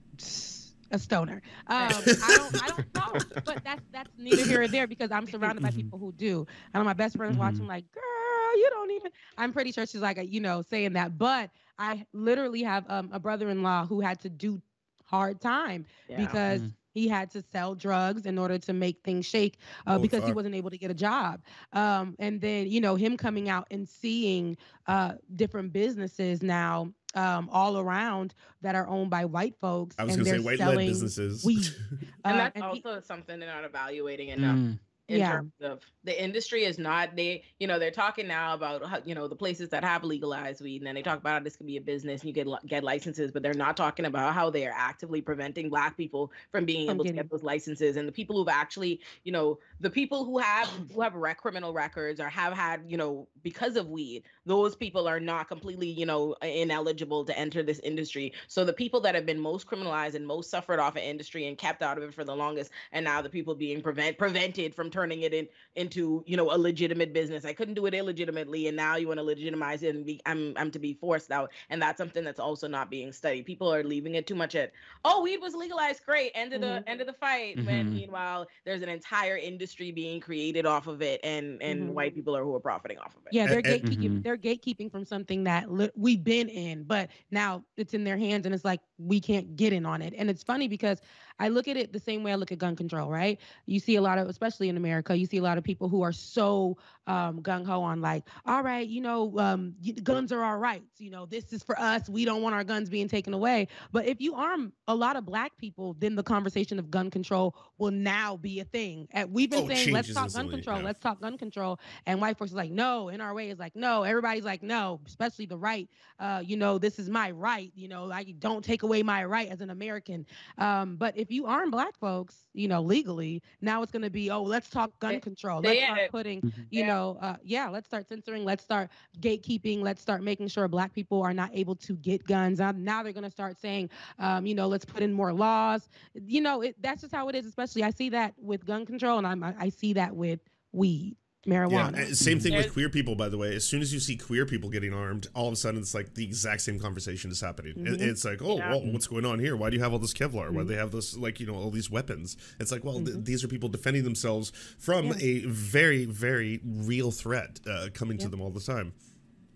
a 0.91 0.99
stoner. 0.99 1.43
Um, 1.67 1.89
I 1.89 2.37
don't, 2.37 2.63
I 2.63 2.67
don't 2.69 2.95
know, 2.95 3.43
but 3.45 3.63
that's 3.65 3.83
that's 3.93 4.11
neither 4.17 4.45
here 4.45 4.63
or 4.63 4.69
there 4.69 4.87
because 4.87 5.11
I'm 5.11 5.27
surrounded 5.27 5.63
by 5.63 5.71
people 5.71 5.99
who 5.99 6.13
do. 6.13 6.47
And 6.75 6.85
my 6.85 6.95
best 6.95 7.17
friend's 7.17 7.37
watching, 7.37 7.67
like, 7.67 7.85
girl, 7.93 8.57
you 8.57 8.69
don't 8.71 8.91
even. 8.93 9.11
I'm 9.37 9.53
pretty 9.53 9.73
sure 9.73 9.85
she's 9.87 10.01
like, 10.01 10.19
you 10.23 10.41
know, 10.41 10.63
saying 10.63 10.95
that, 10.95 11.19
but 11.19 11.51
I 11.79 12.07
literally 12.13 12.63
have 12.63 12.85
um, 12.89 13.11
a 13.13 13.21
brother-in-law 13.21 13.87
who 13.87 14.01
had 14.01 14.21
to 14.21 14.29
do 14.31 14.61
hard 15.05 15.41
time 15.41 15.87
Yeah. 16.09 16.19
because 16.19 16.61
Mm. 16.61 16.73
He 16.93 17.09
had 17.09 17.31
to 17.33 17.43
sell 17.53 17.75
drugs 17.75 18.27
in 18.27 18.39
order 18.39 18.59
to 18.59 18.73
make 18.73 18.99
things 19.05 19.27
shake 19.27 19.59
uh, 19.87 19.95
Oh, 19.97 19.99
because 19.99 20.25
he 20.25 20.33
wasn't 20.33 20.55
able 20.55 20.71
to 20.71 20.79
get 20.79 20.91
a 20.91 20.95
job. 20.95 21.43
Um, 21.73 22.17
and 22.19 22.41
then 22.41 22.67
you 22.71 22.81
know 22.81 22.95
him 22.97 23.17
coming 23.17 23.49
out 23.49 23.67
and 23.71 23.89
seeing 23.89 24.57
uh, 24.87 25.13
different 25.37 25.73
businesses 25.73 26.43
now 26.43 26.93
um, 27.15 27.49
all 27.53 27.79
around 27.79 28.35
that 28.63 28.75
are 28.75 28.87
owned 28.89 29.11
by 29.11 29.25
white 29.25 29.55
folks. 29.61 29.97
I 29.99 30.05
was 30.05 30.15
and 30.17 30.25
going 30.25 30.37
to 30.37 30.43
say 30.43 30.43
they're 30.43 30.45
white 30.45 30.59
led 30.59 30.73
selling 30.73 30.89
businesses. 30.89 31.45
weed. 31.45 31.67
and 32.25 32.35
Uh, 32.35 32.37
that's 32.37 32.57
and 32.57 32.65
he- 32.65 32.83
also 32.85 33.01
something 33.01 33.39
they're 33.41 33.53
not 33.55 33.65
evaluating 33.65 34.29
enough. 34.29 34.57
Mm. 34.59 34.79
In 35.09 35.19
Yeah. 35.19 35.33
terms 35.33 35.53
of 35.63 35.81
the 36.05 36.23
industry 36.23 36.65
is 36.65 36.79
not 36.79 37.17
they 37.17 37.43
you 37.59 37.67
know 37.67 37.79
they're 37.79 37.91
talking 37.91 38.27
now 38.27 38.55
about 38.55 38.85
how, 38.87 39.01
you 39.05 39.15
know 39.15 39.27
the 39.27 39.35
places 39.37 39.71
that 39.71 39.83
have 39.83 40.05
legalized 40.05 40.61
weed 40.61 40.79
and 40.79 40.87
then 40.87 40.95
they 40.95 41.03
talk 41.03 41.19
about 41.19 41.33
how 41.33 41.41
this 41.41 41.57
could 41.57 41.67
be 41.67 41.79
a 41.79 41.81
business 41.81 42.21
and 42.21 42.29
you 42.29 42.35
get 42.35 42.47
get 42.67 42.85
licenses 42.85 43.33
but 43.33 43.43
they're 43.43 43.55
not 43.55 43.77
talking 43.77 44.05
about 44.05 44.35
how 44.35 44.51
they 44.51 44.67
are 44.67 44.75
actively 44.77 45.23
preventing 45.23 45.71
black 45.71 45.97
people 45.97 46.31
from 46.53 46.67
being 46.67 46.87
From 46.87 46.97
able 46.97 47.05
to 47.07 47.13
get 47.13 47.31
those 47.31 47.43
licenses 47.43 47.97
and 47.97 48.07
the 48.07 48.13
people 48.13 48.37
who've 48.37 48.49
actually 48.49 49.01
you 49.25 49.33
know 49.33 49.59
the 49.81 49.91
people 49.91 50.25
who 50.25 50.39
have 50.39 50.69
who 50.93 51.01
have 51.01 51.15
rec- 51.15 51.39
criminal 51.39 51.73
records 51.73 52.21
or 52.21 52.29
have 52.29 52.53
had 52.53 52.83
you 52.87 52.97
know 52.99 53.29
because 53.43 53.77
of 53.77 53.89
weed 53.89 54.25
those 54.49 54.75
people 54.75 55.07
are 55.07 55.21
not 55.21 55.47
completely 55.47 55.87
you 55.89 56.07
know 56.07 56.35
ineligible 56.43 57.25
to 57.25 57.39
enter 57.39 57.63
this 57.63 57.79
industry 57.81 58.33
so 58.49 58.65
the 58.65 58.73
people 58.73 59.01
that 59.01 59.15
have 59.15 59.27
been 59.27 59.39
most 59.39 59.67
criminalized 59.67 60.15
and 60.15 60.27
most 60.27 60.51
suffered 60.51 60.81
off 60.81 60.97
of 60.97 61.03
industry 61.03 61.47
and 61.47 61.59
kept 61.59 61.83
out 61.83 61.99
of 61.99 62.03
it 62.05 62.15
for 62.15 62.25
the 62.25 62.35
longest 62.35 62.71
and 62.93 63.05
now 63.05 63.21
the 63.23 63.29
people 63.29 63.55
being 63.55 63.83
prevent 63.83 64.17
prevented 64.19 64.75
from 64.75 64.91
turning 64.91 65.21
it 65.23 65.35
in 65.35 65.47
into 65.77 66.25
you 66.27 66.37
know 66.37 66.51
a 66.55 66.59
legitimate 66.59 67.13
business 67.13 67.45
i 67.45 67.53
couldn't 67.53 67.75
do 67.75 67.87
it 67.87 67.95
illegitimately 67.95 68.67
and 68.69 68.77
now 68.77 68.97
you 68.97 69.07
want 69.07 69.19
to 69.19 69.23
legitimize 69.25 69.83
it 69.83 69.95
and 69.95 70.07
be 70.07 70.21
i'm 70.27 70.55
i'm 70.57 70.71
to 70.71 70.79
be 70.79 70.95
forced 70.95 71.31
out 71.31 71.53
and 71.71 71.81
that's 71.83 71.99
something 71.99 72.25
that's 72.25 72.41
also 72.41 72.67
not 72.67 72.91
being 72.91 73.13
studied 73.13 73.45
people 73.45 73.73
are 73.73 73.85
leaving 73.85 74.15
it 74.15 74.27
too 74.27 74.35
much 74.35 74.55
at 74.55 74.73
oh 75.05 75.23
weed 75.23 75.39
was 75.43 75.55
legalized 75.55 76.05
great 76.07 76.33
end 76.35 76.53
of 76.55 76.61
the 76.63 76.67
Mhm. 76.69 76.85
end 76.87 77.01
of 77.01 77.07
the 77.07 77.13
fight 77.13 77.57
when 77.65 77.87
Mhm. 77.87 77.93
meanwhile 77.93 78.47
there's 78.65 78.83
an 78.83 78.89
entire 78.89 79.37
industry 79.37 79.93
being 79.93 80.21
created 80.21 80.65
off 80.67 80.87
of 80.87 81.03
it 81.03 81.21
and 81.23 81.63
and 81.63 81.91
Mhm. 81.91 81.93
white 81.93 82.15
people 82.15 82.35
are 82.37 82.45
who 82.45 82.55
are 82.55 82.61
profiting 82.61 82.99
off 82.99 83.15
of 83.17 83.23
it 83.27 83.33
Yeah, 83.33 83.47
they're 83.47 83.59
And- 83.59 83.67
and- 83.67 83.83
gatekeeping. 83.85 84.21
Mhm. 84.21 84.23
They're 84.23 84.38
gatekeeping 84.41 84.91
from 84.91 85.05
something 85.05 85.45
that 85.45 85.71
li- 85.71 85.91
we've 85.97 86.23
been 86.23 86.49
in, 86.49 86.85
but 86.85 87.11
now 87.31 87.65
it's 87.77 87.95
in 87.95 88.05
their 88.05 88.17
hands, 88.17 88.47
and 88.47 88.55
it's 88.55 88.65
like 88.65 88.81
we 88.99 89.21
can't 89.21 89.57
get 89.57 89.73
in 89.73 89.87
on 89.87 90.03
it. 90.03 90.15
And 90.17 90.31
it's 90.31 90.43
funny 90.43 90.69
because 90.69 91.01
I 91.39 91.49
look 91.49 91.69
at 91.69 91.77
it 91.77 91.93
the 91.93 92.01
same 92.01 92.23
way 92.23 92.33
I 92.33 92.37
look 92.37 92.53
at 92.53 92.59
gun 92.59 92.77
control. 92.77 93.11
Right? 93.11 93.39
You 93.67 93.81
see 93.81 93.97
a 93.97 94.03
lot 94.03 94.19
of, 94.19 94.29
especially 94.29 94.69
in 94.69 94.77
America, 94.77 95.17
you 95.17 95.27
see 95.27 95.39
a 95.39 95.43
lot 95.43 95.59
of 95.59 95.65
people 95.65 95.89
who 95.89 96.03
are 96.03 96.13
so 96.13 96.77
um, 97.07 97.41
gung 97.43 97.67
ho 97.67 97.83
on 97.83 98.01
like, 98.01 98.25
all 98.45 98.63
right, 98.63 98.87
you 98.87 99.01
know, 99.01 99.39
um, 99.39 99.75
guns 100.03 100.33
are 100.33 100.43
our 100.43 100.59
rights. 100.59 101.01
You 101.01 101.11
know, 101.11 101.27
this 101.27 101.53
is 101.53 101.63
for 101.63 101.79
us. 101.79 102.09
We 102.09 102.25
don't 102.25 102.43
want 102.43 102.55
our 102.55 102.65
guns 102.65 102.89
being 102.91 103.09
taken 103.09 103.33
away. 103.35 103.69
But 103.93 104.07
if 104.07 104.21
you 104.21 104.35
arm 104.35 104.73
a 104.89 104.95
lot 104.95 105.17
of 105.17 105.25
black 105.25 105.57
people, 105.59 105.95
then 105.99 106.15
the 106.15 106.23
conversation 106.23 106.79
of 106.79 106.91
gun 106.91 107.11
control 107.11 107.55
will 107.79 107.91
now 107.91 108.37
be 108.37 108.61
a 108.61 108.65
thing. 108.65 109.09
And 109.13 109.33
we've 109.33 109.51
been 109.51 109.65
Oh, 109.65 109.69
saying, 109.69 109.93
let's 109.93 110.13
talk 110.13 110.33
gun 110.33 110.49
control. 110.51 110.79
yeah. 110.79 110.85
Let's 110.85 111.01
talk 111.01 111.21
gun 111.21 111.39
control. 111.39 111.81
And 112.07 112.21
white 112.21 112.37
folks 112.37 112.53
are 112.53 112.57
like, 112.57 112.71
no, 112.71 113.09
in 113.09 113.21
our 113.21 113.35
way 113.35 113.51
is 113.51 113.59
like, 113.59 113.75
no. 113.75 114.03
Everybody's 114.03 114.45
like, 114.45 114.63
no, 114.63 115.01
especially 115.07 115.47
the 115.47 115.57
right. 115.57 115.89
Uh, 116.19 116.43
you 116.45 116.57
know, 116.57 116.79
this 116.79 116.99
is 116.99 117.09
my 117.09 117.31
right. 117.31 117.73
You 117.75 117.89
know, 117.89 118.11
I 118.13 118.25
don't 118.39 118.65
take 118.65 118.83
away 118.83 119.03
my 119.03 119.25
right 119.25 119.49
as 119.49 119.61
an 119.61 119.71
American. 119.71 120.27
Um, 120.59 120.97
but 120.97 121.17
if 121.17 121.28
you 121.31 121.47
arm 121.47 121.71
black 121.71 121.97
folks, 121.99 122.47
you 122.55 122.69
know, 122.69 122.81
legally, 122.83 123.43
now 123.61 123.83
it's 123.83 123.91
going 123.93 124.03
to 124.03 124.11
be, 124.11 124.31
oh, 124.31 124.43
let's 124.43 124.69
talk 124.71 124.99
gun 125.01 125.21
control. 125.21 125.61
they 125.63 125.69
Let's 125.69 125.81
start 125.83 126.05
putting, 126.09 126.45
Mhm. 126.45 126.69
you 126.71 126.83
Yeah. 126.83 126.85
know, 126.85 127.19
uh, 127.21 127.37
yeah, 127.43 127.69
let's 127.69 127.87
start 127.87 128.07
censoring. 128.07 128.45
Let's 128.45 128.63
start 128.65 128.91
gatekeeping. 129.21 129.81
Let's 129.83 130.01
start 130.01 130.23
making 130.23 130.49
sure 130.49 130.69
black 130.69 130.93
people 130.93 131.23
are 131.23 131.35
not 131.35 131.51
able 131.55 131.77
to 131.77 131.97
get 131.97 132.25
guns. 132.27 132.59
Now, 132.59 132.73
now 132.73 133.03
they're 133.03 133.13
going 133.13 133.25
to 133.25 133.31
start 133.31 133.57
saying, 133.57 133.91
um, 134.19 134.47
you 134.47 134.55
know, 134.55 134.67
let's 134.69 134.85
put 134.85 135.03
in 135.03 135.13
more 135.13 135.33
laws. 135.33 135.89
You 136.15 136.41
know, 136.41 136.63
it, 136.63 136.77
that's 136.81 137.01
just 137.03 137.15
how 137.15 137.29
it 137.29 137.35
is. 137.37 137.47
Especially, 137.47 137.83
I 137.83 137.91
see 137.91 138.11
that 138.11 138.35
with 138.39 138.65
gun 138.65 138.85
control, 138.87 139.19
and 139.19 139.27
I'm, 139.27 139.43
I 139.43 139.55
I 139.59 139.69
see 139.69 139.95
that 139.95 140.15
with 140.17 140.41
weed. 140.73 141.17
Marijuana. 141.49 141.97
Yeah, 141.97 142.13
same 142.15 142.39
thing 142.41 142.55
with 142.55 142.73
queer 142.73 142.89
people, 142.89 143.15
by 143.17 143.29
the 143.29 143.39
way. 143.39 143.55
As 143.57 143.65
soon 143.65 143.81
as 143.81 143.93
you 143.93 144.01
see 144.01 144.17
queer 144.17 144.45
people 144.47 144.69
getting 144.71 144.93
armed, 144.93 145.27
all 145.35 145.47
of 145.47 145.53
a 145.53 145.57
sudden 145.57 145.81
it's 145.81 145.95
like 145.95 146.15
the 146.15 146.25
exact 146.25 146.61
same 146.61 146.79
conversation 146.79 147.31
is 147.31 147.41
happening. 147.41 147.73
It- 147.87 147.99
Mhm. 147.99 148.01
it's 148.01 148.25
like, 148.25 148.43
oh, 148.43 148.59
Yeah. 148.59 148.71
well, 148.71 148.85
what's 148.93 149.07
going 149.07 149.25
on 149.25 149.39
here? 149.39 149.57
Why 149.57 149.71
do 149.71 149.77
you 149.77 149.83
have 149.83 149.93
all 149.93 149.99
this 149.99 150.13
Kevlar? 150.13 150.51
Why 150.51 150.63
Mhm. 150.63 150.69
do 150.69 150.75
they 150.75 150.77
have 150.77 150.91
this, 150.93 151.17
like, 151.17 151.41
you 151.41 151.47
know, 151.47 151.55
all 151.55 151.71
these 151.71 151.91
weapons? 151.91 152.37
It's 152.61 152.71
like, 152.71 152.85
well, 152.85 153.01
th- 153.03 153.17
Mhm. 153.17 153.25
these 153.25 153.43
are 153.43 153.49
people 153.49 153.69
defending 153.69 154.05
themselves 154.05 154.53
from 154.79 155.07
Yeah. 155.07 155.15
a 155.21 155.39
very, 155.47 156.05
very 156.05 156.61
real 156.65 157.11
threat 157.11 157.61
uh, 157.67 157.89
coming 157.95 158.19
to 158.19 158.29
them 158.29 158.41
all 158.41 158.51
the 158.51 158.61
time. 158.61 158.93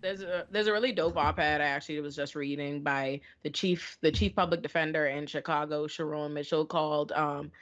there's 0.01 0.21
a 0.21 0.45
there's 0.51 0.67
a 0.67 0.73
really 0.73 0.91
dope 0.91 1.15
op-ed 1.15 1.61
I 1.61 1.63
actually 1.63 2.01
was 2.01 2.13
just 2.13 2.35
reading 2.35 2.81
by 2.83 3.21
the 3.43 3.49
chief 3.49 3.97
the 4.01 4.11
chief 4.11 4.35
public 4.35 4.61
defender 4.61 5.05
in 5.07 5.25
Chicago, 5.27 5.87
Sharone 5.87 6.33
Mitchell, 6.33 6.65
called 6.65 7.13
um, 7.13 7.53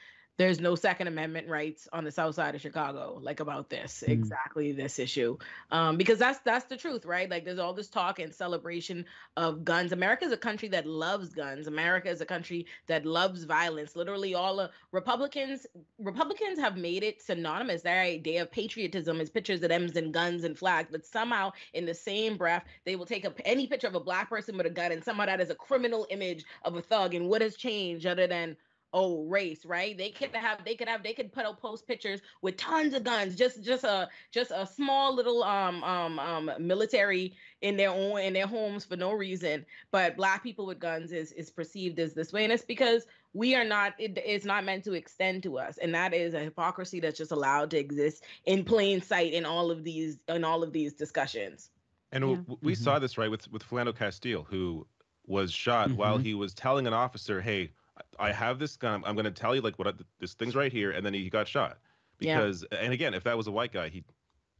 "There's 0.41 0.59
no 0.59 0.75
Second 0.75 1.07
Amendment 1.07 1.47
rights 1.47 1.87
on 1.93 2.03
the 2.03 2.11
South 2.11 2.35
Side 2.35 2.55
of 2.55 2.61
Chicago." 2.61 3.19
Like 3.21 3.39
about 3.41 3.69
this 3.69 4.03
Mm. 4.07 4.13
exactly 4.13 4.71
this 4.71 4.99
issue, 4.99 5.37
um, 5.71 5.97
because 5.97 6.19
that's 6.19 6.39
that's 6.39 6.65
the 6.65 6.77
truth, 6.77 7.05
right? 7.05 7.29
Like 7.29 7.45
there's 7.45 7.59
all 7.59 7.73
this 7.73 7.89
talk 7.89 8.19
and 8.19 8.33
celebration 8.33 9.05
of 9.37 9.63
guns. 9.63 9.91
America 9.93 10.25
is 10.25 10.31
a 10.31 10.37
country 10.37 10.69
that 10.69 10.85
loves 10.87 11.33
guns. 11.33 11.67
America 11.67 12.09
is 12.09 12.21
a 12.21 12.25
country 12.25 12.65
that 12.87 13.05
loves 13.05 13.43
violence. 13.43 13.95
Literally, 13.95 14.33
all 14.35 14.59
of 14.59 14.71
Republicans 14.91 15.67
Republicans 15.99 16.59
have 16.59 16.77
made 16.77 17.03
it 17.03 17.21
synonymous. 17.21 17.83
Their 17.83 18.01
idea 18.01 18.41
of 18.43 18.51
patriotism 18.51 19.21
is 19.21 19.29
pictures 19.29 19.63
of 19.63 19.71
M's 19.71 19.95
and 19.95 20.13
guns 20.13 20.43
and 20.43 20.57
flags, 20.57 20.89
but 20.91 21.05
somehow 21.05 21.51
in 21.73 21.85
the 21.85 21.93
same 21.93 22.37
breath, 22.37 22.65
they 22.85 22.95
will 22.95 23.05
take 23.05 23.25
a, 23.25 23.33
any 23.45 23.67
picture 23.67 23.87
of 23.87 23.95
a 23.95 23.99
black 23.99 24.29
person 24.29 24.57
with 24.57 24.65
a 24.65 24.71
gun 24.71 24.91
and 24.91 25.03
somehow 25.03 25.25
that 25.27 25.41
is 25.41 25.49
a 25.51 25.55
criminal 25.55 26.07
image 26.09 26.45
of 26.63 26.75
a 26.75 26.81
thug. 26.81 27.13
And 27.15 27.29
what 27.29 27.41
has 27.41 27.55
changed 27.55 28.05
other 28.07 28.27
than 28.27 28.57
oh 28.93 29.23
race, 29.25 29.65
right? 29.65 29.97
They 29.97 30.11
could 30.11 30.35
have 30.35 30.63
they 30.65 30.75
could 30.75 30.87
have 30.87 31.03
they 31.03 31.13
could 31.13 31.31
put 31.31 31.45
out 31.45 31.59
post 31.59 31.87
pictures 31.87 32.21
with 32.41 32.57
tons 32.57 32.93
of 32.93 33.03
guns, 33.03 33.35
just 33.35 33.63
just 33.63 33.83
a 33.83 34.09
just 34.31 34.51
a 34.53 34.65
small 34.65 35.13
little 35.15 35.43
um 35.43 35.83
um 35.83 36.19
um 36.19 36.51
military 36.59 37.35
in 37.61 37.77
their 37.77 37.89
own 37.89 38.19
in 38.19 38.33
their 38.33 38.47
homes 38.47 38.85
for 38.85 38.95
no 38.97 39.11
reason. 39.13 39.65
But 39.91 40.15
black 40.17 40.43
people 40.43 40.65
with 40.65 40.79
guns 40.79 41.11
is 41.11 41.31
is 41.33 41.49
perceived 41.49 41.99
as 41.99 42.13
this 42.13 42.33
way, 42.33 42.43
and 42.43 42.53
it's 42.53 42.65
because 42.65 43.05
we 43.33 43.55
are 43.55 43.63
not 43.63 43.93
it, 43.99 44.17
it's 44.17 44.45
not 44.45 44.63
meant 44.63 44.83
to 44.85 44.93
extend 44.93 45.43
to 45.43 45.57
us 45.57 45.77
and 45.77 45.93
that 45.95 46.13
is 46.13 46.33
a 46.33 46.39
hypocrisy 46.39 46.99
that's 46.99 47.17
just 47.17 47.31
allowed 47.31 47.69
to 47.71 47.77
exist 47.77 48.25
in 48.45 48.65
plain 48.65 49.01
sight 49.01 49.33
in 49.33 49.45
all 49.45 49.71
of 49.71 49.83
these 49.83 50.19
in 50.27 50.43
all 50.43 50.63
of 50.63 50.73
these 50.73 50.93
discussions 50.93 51.71
And 52.11 52.21
Yeah. 52.23 52.43
w- 52.45 52.59
we 52.61 52.75
Mhm. 52.75 52.75
saw 52.75 52.99
this 52.99 53.17
right 53.17 53.29
with 53.31 53.49
with 53.51 53.63
Philando 53.63 53.95
Castile, 53.95 54.43
who 54.43 54.87
was 55.23 55.51
shot 55.53 55.95
while 55.95 56.17
Mhm. 56.17 56.19
he 56.19 56.33
was 56.33 56.53
telling 56.53 56.87
an 56.87 56.93
officer, 56.93 57.41
"Hey, 57.41 57.73
I 58.19 58.27
I 58.29 58.31
have 58.31 58.59
this 58.59 58.75
gun. 58.77 59.03
I'm 59.05 59.15
going 59.15 59.25
to 59.25 59.31
tell 59.31 59.55
you 59.55 59.61
like 59.61 59.77
what 59.79 59.87
I, 59.87 59.93
this 60.19 60.33
thing's 60.33 60.55
right 60.55 60.71
here," 60.71 60.91
and 60.91 61.05
then 61.05 61.13
he 61.13 61.29
got 61.29 61.47
shot. 61.47 61.77
Yeah. 62.19 62.37
Because, 62.37 62.63
and 62.71 62.93
again, 62.93 63.13
if 63.13 63.23
that 63.23 63.35
was 63.37 63.47
a 63.47 63.51
white 63.51 63.71
guy, 63.73 63.89
he 63.89 64.03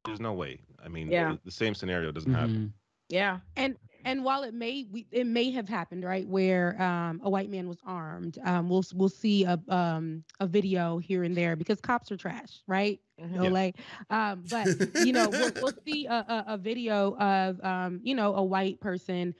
there's 0.05 0.19
no 0.19 0.33
way. 0.33 0.59
I 0.83 0.87
mean, 0.87 1.11
Yeah. 1.11 1.33
the, 1.33 1.39
the 1.45 1.51
same 1.51 1.75
scenario 1.75 2.11
doesn't 2.11 2.33
happen. 2.33 2.55
Mhm. 2.55 2.71
yeah 3.09 3.39
and 3.55 3.77
and 4.05 4.23
while 4.23 4.41
it 4.43 4.53
may 4.53 4.87
we, 4.91 5.05
it 5.11 5.27
may 5.27 5.51
have 5.51 5.67
happened 5.69 6.03
right 6.03 6.27
where 6.27 6.81
um, 6.81 7.19
a 7.23 7.29
white 7.29 7.49
man 7.51 7.67
was 7.67 7.77
armed 7.85 8.39
um, 8.45 8.67
we'll 8.69 8.83
we'll 8.95 9.09
see 9.09 9.43
a 9.43 9.59
um, 9.67 10.23
a 10.39 10.47
video 10.47 10.97
here 10.97 11.23
and 11.23 11.35
there 11.35 11.55
because 11.55 11.79
cops 11.81 12.11
are 12.11 12.17
trash 12.17 12.63
right 12.67 12.99
no 13.19 13.43
Yeah. 13.43 13.49
like 13.49 13.75
um, 14.09 14.43
but 14.49 14.65
you 15.05 15.13
know 15.13 15.29
we'll, 15.29 15.51
we'll 15.61 15.73
see 15.85 16.05
a, 16.07 16.13
a, 16.13 16.43
a 16.53 16.57
video 16.57 17.15
of 17.17 17.63
um, 17.63 17.99
you 18.01 18.15
know 18.15 18.33
a 18.33 18.43
white 18.43 18.79
person 18.79 19.35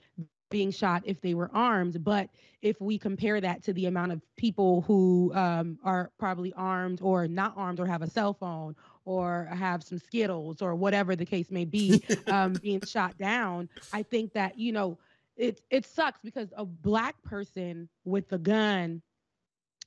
being 0.52 0.70
shot 0.70 1.02
if 1.06 1.20
they 1.22 1.34
were 1.34 1.50
armed 1.54 2.04
but 2.04 2.30
if 2.62 2.80
we 2.80 2.98
compare 2.98 3.40
that 3.40 3.62
to 3.64 3.74
the 3.74 3.86
amount 3.86 4.12
of 4.12 4.22
people 4.36 4.82
who 4.82 5.32
um, 5.34 5.78
are 5.84 6.12
probably 6.18 6.52
armed 6.54 7.00
or 7.02 7.28
not 7.28 7.54
armed 7.56 7.80
or 7.80 7.86
have 7.86 8.02
a 8.02 8.08
cell 8.08 8.34
phone 8.34 8.76
or 9.06 9.46
have 9.46 9.82
some 9.82 9.98
skittles 9.98 10.62
or 10.62 10.76
whatever 10.76 11.16
the 11.16 11.26
case 11.26 11.50
may 11.52 11.64
be 11.64 12.02
um, 12.28 12.58
being 12.58 12.80
shot 12.84 13.18
down 13.18 13.68
i 13.92 14.02
think 14.02 14.32
that 14.34 14.58
you 14.58 14.72
know 14.72 14.98
it 15.36 15.62
it 15.70 15.86
sucks 15.86 16.20
because 16.22 16.52
a 16.56 16.64
black 16.66 17.22
person 17.22 17.88
with 18.04 18.32
a 18.32 18.38
gun 18.38 19.02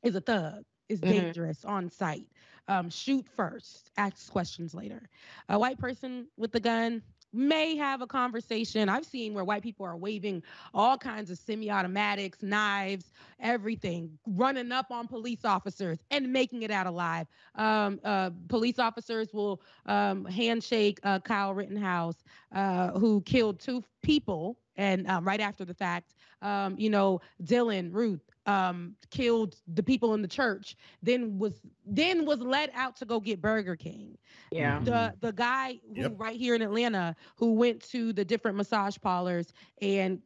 is 0.03 0.15
a 0.15 0.21
thug 0.21 0.63
is 0.89 1.01
Mhm. 1.03 1.33
dangerous 1.33 1.65
on 1.65 1.89
sight 1.89 2.27
um, 2.67 2.89
shoot 2.89 3.27
first 3.29 3.91
ask 3.97 4.31
questions 4.31 4.73
later 4.73 5.09
a 5.49 5.57
white 5.57 5.77
person 5.79 6.27
with 6.37 6.55
a 6.55 6.59
gun 6.59 7.01
may 7.33 7.75
have 7.75 8.01
a 8.01 8.07
conversation. 8.07 8.89
I've 8.89 9.05
seen 9.05 9.33
where 9.33 9.43
white 9.43 9.63
people 9.63 9.85
are 9.85 9.97
waving 9.97 10.43
all 10.73 10.97
kinds 10.97 11.31
of 11.31 11.37
semi-automatics 11.37 12.41
knives 12.41 13.11
everything 13.39 14.17
running 14.25 14.71
up 14.71 14.91
on 14.91 15.07
police 15.07 15.45
officers 15.45 15.99
and 16.11 16.31
making 16.31 16.63
it 16.63 16.71
out 16.71 16.87
alive. 16.87 17.27
Um, 17.55 17.99
uh, 18.03 18.31
police 18.47 18.79
officers 18.79 19.33
will 19.33 19.61
um, 19.85 20.25
handshake 20.25 20.99
uh, 21.03 21.19
kyle 21.19 21.53
rittenhouse 21.53 22.23
uh, 22.53 22.91
who 22.91 23.21
killed 23.21 23.59
two 23.59 23.83
people 24.01 24.57
and 24.77 25.07
um, 25.07 25.25
right 25.25 25.39
after 25.39 25.65
the 25.65 25.73
fact 25.73 26.15
um, 26.41 26.75
you 26.77 26.89
know 26.89 27.21
Dylann 27.43 27.93
Roof 27.93 28.21
um, 28.45 28.95
killed 29.09 29.55
the 29.67 29.83
people 29.83 30.13
in 30.13 30.21
the 30.21 30.27
church 30.27 30.75
then 31.01 31.37
was 31.37 31.61
then 31.85 32.25
was 32.25 32.39
let 32.41 32.69
out 32.73 32.95
to 32.97 33.05
go 33.05 33.19
get 33.19 33.41
burger 33.41 33.75
king 33.75 34.17
yeah 34.51 34.79
Mhm. 34.79 34.85
the 34.85 35.13
the 35.19 35.31
guy 35.31 35.79
who 35.95 36.13
Yep. 36.13 36.15
right 36.15 36.37
here 36.37 36.55
in 36.55 36.61
Atlanta 36.61 37.15
who 37.37 37.53
went 37.53 37.81
to 37.89 38.13
the 38.13 38.23
different 38.25 38.57
massage 38.57 38.97
parlors 39.01 39.53
and 39.81 40.21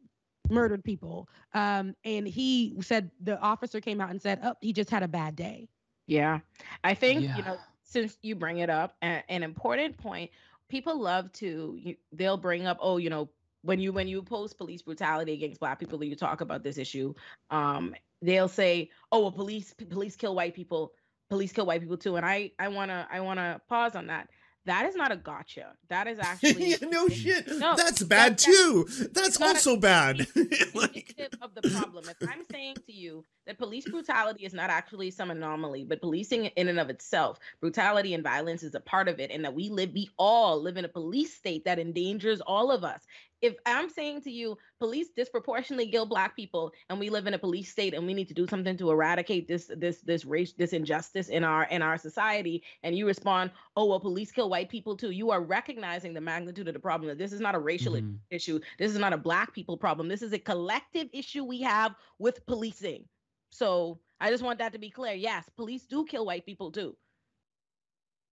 murdered 0.50 0.84
people. 0.84 1.30
Um, 1.54 1.96
and 2.04 2.28
he 2.28 2.76
said 2.82 3.12
the 3.20 3.40
officer 3.40 3.80
came 3.82 4.02
out 4.02 4.10
and 4.10 4.22
said, 4.22 4.40
"Oh, 4.44 4.56
he 4.62 4.74
just 4.74 4.90
had 4.90 5.04
a 5.04 5.08
bad 5.08 5.36
day." 5.36 5.70
Yeah. 6.08 6.40
I 6.84 6.94
think, 6.94 7.28
Yeah. 7.28 7.36
you 7.36 7.44
know, 7.44 7.58
since 7.84 8.18
you 8.22 8.36
bring 8.36 8.60
it 8.60 8.70
up, 8.70 8.96
a- 9.02 9.24
an 9.30 9.44
important 9.44 9.98
point, 9.98 10.32
people 10.70 11.00
love 11.00 11.32
to 11.34 11.76
you, 11.78 11.96
they'll 12.12 12.38
bring 12.38 12.66
up, 12.68 12.78
oh, 12.82 12.98
you 12.98 13.10
know, 13.10 13.30
when 13.64 13.80
you 13.80 13.92
when 13.92 14.08
you 14.08 14.22
post 14.24 14.58
police 14.58 14.82
brutality 14.84 15.34
against 15.34 15.60
black 15.60 15.80
people, 15.80 16.04
you 16.04 16.16
talk 16.16 16.42
about 16.42 16.64
this 16.64 16.78
issue. 16.78 17.14
Um, 17.50 17.96
they'll 18.22 18.48
say, 18.48 18.90
"Oh, 19.12 19.22
well, 19.22 19.32
police 19.32 19.74
police 19.90 20.16
kill 20.16 20.36
white 20.36 20.54
people. 20.56 20.94
Police 21.30 21.52
kill 21.52 21.66
white 21.66 21.82
people 21.82 21.98
too." 21.98 22.16
And 22.16 22.26
I 22.26 22.52
I 22.60 22.68
want 22.70 22.90
to 22.92 23.08
I 23.12 23.20
want 23.22 23.40
to 23.40 23.62
pause 23.70 23.96
on 23.96 24.08
that. 24.08 24.30
That 24.66 24.86
is 24.86 24.96
not 24.96 25.12
a 25.12 25.16
gotcha. 25.16 25.74
That 25.90 26.06
is 26.08 26.20
actually 26.22 26.72
yeah, 26.72 26.78
no 26.84 27.08
shit. 27.08 27.48
No, 27.48 27.76
That's 27.76 28.04
bad 28.04 28.34
that- 28.34 28.38
too. 28.40 28.86
That's 29.14 29.40
not 29.40 29.52
a- 29.52 29.54
also 29.56 29.78
bad. 29.78 30.20
like, 30.76 31.16
of 31.42 31.56
the 31.56 31.70
problem. 31.74 32.06
If 32.10 32.30
I'm 32.30 32.44
saying 32.52 32.76
to 32.86 32.94
you 32.94 33.24
that 33.48 33.58
police 33.58 33.90
brutality 33.90 34.46
is 34.46 34.54
not 34.54 34.70
actually 34.70 35.10
some 35.12 35.32
anomaly, 35.32 35.86
but 35.86 36.02
policing 36.02 36.46
in 36.46 36.68
and 36.68 36.80
of 36.80 36.90
itself, 36.90 37.40
brutality 37.62 38.14
and 38.14 38.24
violence 38.24 38.62
is 38.62 38.76
a 38.76 38.80
part 38.82 39.08
of 39.08 39.20
it, 39.20 39.32
and 39.32 39.44
that 39.46 39.56
we 39.56 39.70
live, 39.70 39.92
we 39.94 40.10
all 40.20 40.62
live 40.62 40.78
in 40.78 40.86
a 40.86 40.90
police 40.90 41.34
state 41.34 41.64
that 41.66 41.80
endangers 41.80 42.42
all 42.42 42.70
of 42.70 42.84
us. 42.84 43.02
If 43.42 43.56
I'm 43.66 43.90
saying 43.90 44.22
to 44.24 44.32
you, 44.32 44.58
police 44.80 45.10
disproportionately 45.16 45.90
kill 45.90 46.06
black 46.06 46.36
people, 46.36 46.74
and 46.90 47.00
we 47.00 47.10
live 47.10 47.26
in 47.28 47.34
a 47.34 47.40
police 47.40 47.72
state, 47.72 47.94
and 47.94 48.06
we 48.06 48.14
need 48.14 48.28
to 48.28 48.34
do 48.34 48.48
something 48.48 48.78
to 48.78 48.92
eradicate 48.92 49.48
this 49.48 49.72
this 49.78 50.02
this 50.02 50.26
race 50.26 50.54
this 50.54 50.74
injustice 50.74 51.30
in 51.30 51.44
our 51.44 51.64
in 51.66 51.82
our 51.82 51.98
society, 51.98 52.64
and 52.84 52.98
you 52.98 53.08
respond, 53.08 53.52
oh 53.76 53.86
well, 53.86 54.00
police 54.00 54.32
kill 54.32 54.50
white 54.50 54.70
people 54.70 54.98
too. 54.98 55.12
You 55.12 55.32
are 55.32 55.42
recognizing 55.42 56.14
the 56.14 56.22
magnitude 56.22 56.68
of 56.68 56.74
the 56.74 56.80
problem. 56.80 57.08
That 57.10 57.18
this 57.18 57.34
is 57.34 57.40
not 57.42 57.56
a 57.56 57.60
racial 57.60 57.94
Mhm. 57.94 58.20
issue. 58.30 58.60
This 58.78 58.92
is 58.92 59.00
not 59.00 59.14
a 59.14 59.18
black 59.18 59.54
people 59.54 59.78
problem. 59.78 60.08
This 60.08 60.22
is 60.22 60.34
a 60.34 60.40
collective 60.40 61.10
issue 61.14 61.44
we 61.44 61.62
have 61.62 61.96
with 62.20 62.46
policing. 62.46 63.08
So 63.52 64.02
I 64.20 64.30
just 64.32 64.44
want 64.44 64.60
that 64.60 64.74
to 64.74 64.80
be 64.80 64.90
clear. 64.92 65.14
Yes, 65.14 65.50
police 65.50 65.86
do 65.86 66.06
kill 66.06 66.26
white 66.26 66.46
people 66.46 66.72
too. 66.72 66.98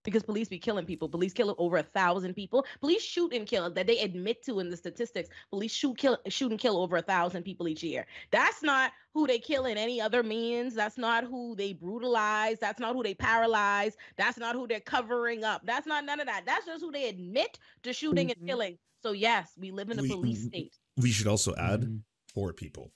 Because 0.07 0.23
police 0.23 0.47
be 0.47 0.57
killing 0.57 0.85
people. 0.85 1.09
Police 1.09 1.33
kill 1.33 1.53
over 1.57 1.75
a 1.75 1.83
thousand 1.83 2.33
people. 2.33 2.65
Police 2.79 3.01
shoot 3.03 3.33
and 3.33 3.45
kill 3.45 3.69
that 3.71 3.87
they 3.87 3.99
admit 3.99 4.41
to 4.45 4.61
in 4.61 4.69
the 4.69 4.77
statistics. 4.77 5.27
Police 5.49 5.73
shoot 5.73 5.97
kill 5.97 6.17
shoot 6.29 6.49
and 6.49 6.57
kill 6.57 6.77
over 6.77 6.95
a 6.95 7.01
thousand 7.01 7.43
people 7.43 7.67
each 7.67 7.83
year. 7.83 8.05
That's 8.31 8.63
not 8.63 8.93
who 9.13 9.27
they 9.27 9.37
kill 9.37 9.65
in 9.65 9.77
any 9.77 9.99
other 9.99 10.23
means. 10.23 10.73
That's 10.75 10.97
not 10.97 11.25
who 11.25 11.57
they 11.57 11.73
brutalize. 11.73 12.57
That's 12.57 12.79
not 12.79 12.95
who 12.95 13.03
they 13.03 13.15
paralyze. 13.15 13.97
That's 14.15 14.37
not 14.37 14.55
who 14.55 14.65
they're 14.65 14.79
covering 14.79 15.43
up. 15.43 15.63
That's 15.65 15.85
not 15.85 16.05
none 16.05 16.21
of 16.21 16.27
that. 16.27 16.43
That's 16.45 16.65
just 16.65 16.81
who 16.81 16.91
they 16.93 17.09
admit 17.09 17.59
to 17.83 17.91
shooting 17.91 18.29
Mhm. 18.29 18.37
and 18.37 18.47
killing. 18.47 18.77
So 19.03 19.11
yes, 19.11 19.51
we 19.57 19.71
live 19.71 19.89
in 19.89 19.99
a 19.99 20.03
We- 20.03 20.07
police 20.07 20.45
state. 20.45 20.73
we 20.95 21.11
should 21.11 21.27
also 21.27 21.53
add 21.57 21.81
Mhm. 21.81 22.03
poor 22.33 22.53
people. 22.53 22.93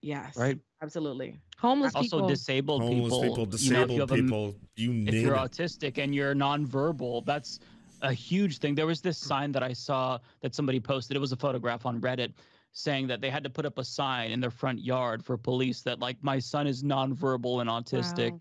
Yes. 0.00 0.38
Right. 0.38 0.58
Absolutely. 0.86 1.38
Homeless 1.58 1.94
Also, 1.94 2.16
people. 2.18 2.28
disabled 2.28 2.82
Homeless 2.82 3.12
people. 3.20 3.46
people, 3.46 3.58
you 3.58 3.72
know, 3.72 3.82
if 3.82 3.90
you 3.90 4.00
have 4.00 4.10
a 4.10 4.14
m- 4.14 4.20
people, 4.24 4.54
you 4.76 4.90
if 4.92 5.14
name 5.14 5.26
you're 5.26 5.34
it. 5.34 5.38
autistic 5.38 5.98
and 5.98 6.14
you're 6.14 6.34
nonverbal, 6.34 7.24
that's 7.24 7.58
a 8.02 8.12
huge 8.12 8.58
thing. 8.58 8.74
There 8.74 8.86
was 8.86 9.00
this 9.00 9.18
sign 9.18 9.50
that 9.52 9.62
I 9.62 9.72
saw 9.72 10.18
that 10.42 10.54
somebody 10.54 10.78
posted. 10.80 11.16
It 11.16 11.20
was 11.20 11.32
a 11.32 11.36
photograph 11.36 11.84
on 11.86 12.00
Reddit 12.00 12.32
saying 12.72 13.06
that 13.08 13.20
they 13.20 13.30
had 13.30 13.42
to 13.42 13.50
put 13.50 13.64
up 13.66 13.78
a 13.78 13.84
sign 13.84 14.30
in 14.30 14.38
their 14.40 14.50
front 14.50 14.78
yard 14.80 15.24
for 15.24 15.36
police 15.36 15.80
that 15.82 15.98
like 15.98 16.16
my 16.22 16.38
son 16.38 16.66
is 16.66 16.82
nonverbal 16.84 17.60
and 17.62 17.68
autistic. 17.70 18.32
Wow. 18.32 18.40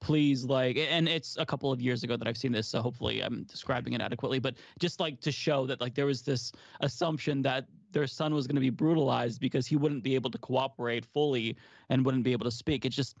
Please 0.00 0.44
like 0.44 0.76
and 0.76 1.08
it's 1.08 1.36
a 1.38 1.46
couple 1.46 1.72
of 1.72 1.80
years 1.80 2.04
ago 2.04 2.16
that 2.16 2.28
I've 2.28 2.36
seen 2.36 2.52
this, 2.52 2.68
so 2.68 2.80
hopefully 2.80 3.20
I'm 3.20 3.42
describing 3.44 3.94
it 3.94 4.00
adequately, 4.00 4.38
but 4.38 4.54
just 4.78 5.00
like 5.00 5.20
to 5.22 5.32
show 5.32 5.66
that 5.66 5.80
like 5.80 5.94
there 5.94 6.06
was 6.06 6.22
this 6.22 6.52
assumption 6.80 7.42
that 7.42 7.64
their 7.92 8.06
son 8.06 8.34
was 8.34 8.46
going 8.46 8.56
to 8.56 8.60
be 8.60 8.70
brutalized 8.70 9.40
because 9.40 9.66
he 9.66 9.76
wouldn't 9.76 10.02
be 10.02 10.14
able 10.14 10.30
to 10.30 10.38
cooperate 10.38 11.04
fully 11.04 11.56
and 11.88 12.04
wouldn't 12.04 12.24
be 12.24 12.32
able 12.32 12.44
to 12.44 12.50
speak. 12.50 12.84
It's 12.84 12.96
just 12.96 13.16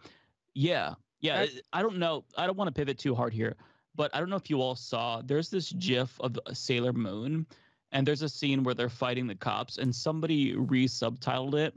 yeah. 0.54 0.94
Yeah, 1.20 1.40
That's- 1.40 1.60
I 1.72 1.82
don't 1.82 1.98
know. 1.98 2.24
I 2.36 2.46
don't 2.46 2.56
want 2.56 2.68
to 2.68 2.72
pivot 2.78 2.98
too 2.98 3.14
hard 3.14 3.32
here, 3.32 3.56
but 3.96 4.14
I 4.14 4.20
don't 4.20 4.30
know 4.30 4.36
if 4.36 4.48
you 4.48 4.60
all 4.62 4.76
saw. 4.76 5.20
There's 5.22 5.50
this 5.50 5.72
GIF 5.72 6.14
of 6.20 6.38
Sailor 6.52 6.92
Moon, 6.92 7.44
and 7.90 8.06
there's 8.06 8.22
a 8.22 8.28
scene 8.28 8.62
where 8.62 8.74
they're 8.74 8.88
fighting 8.88 9.26
the 9.26 9.34
cops, 9.34 9.78
and 9.78 9.92
somebody 9.94 10.54
re-subtitled 10.54 11.54
it. 11.54 11.74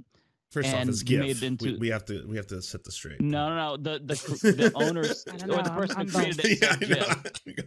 First 0.51 0.69
off, 0.69 0.75
And 0.81 0.89
it's 0.89 1.01
made 1.03 1.21
GIF. 1.23 1.37
it 1.41 1.45
into- 1.45 1.65
we, 1.73 1.77
we 1.77 1.87
have 1.89 2.05
to 2.05 2.23
we 2.27 2.35
have 2.37 2.45
to 2.47 2.61
set 2.61 2.83
this 2.83 2.93
straight. 2.95 3.19
No, 3.21 3.49
no, 3.49 3.55
no. 3.55 3.77
The 3.77 3.99
the 4.05 4.15
cr- 4.39 4.51
the 4.51 4.71
owners 4.75 5.23
don't 5.23 5.43
or 5.43 5.47
know, 5.47 5.55
the 5.63 5.71
I'm- 5.71 5.75
person 5.81 5.97
I'm 6.01 6.07
who 6.07 6.17
created 6.19 6.45
it. 6.45 6.89
yeah, 7.47 7.53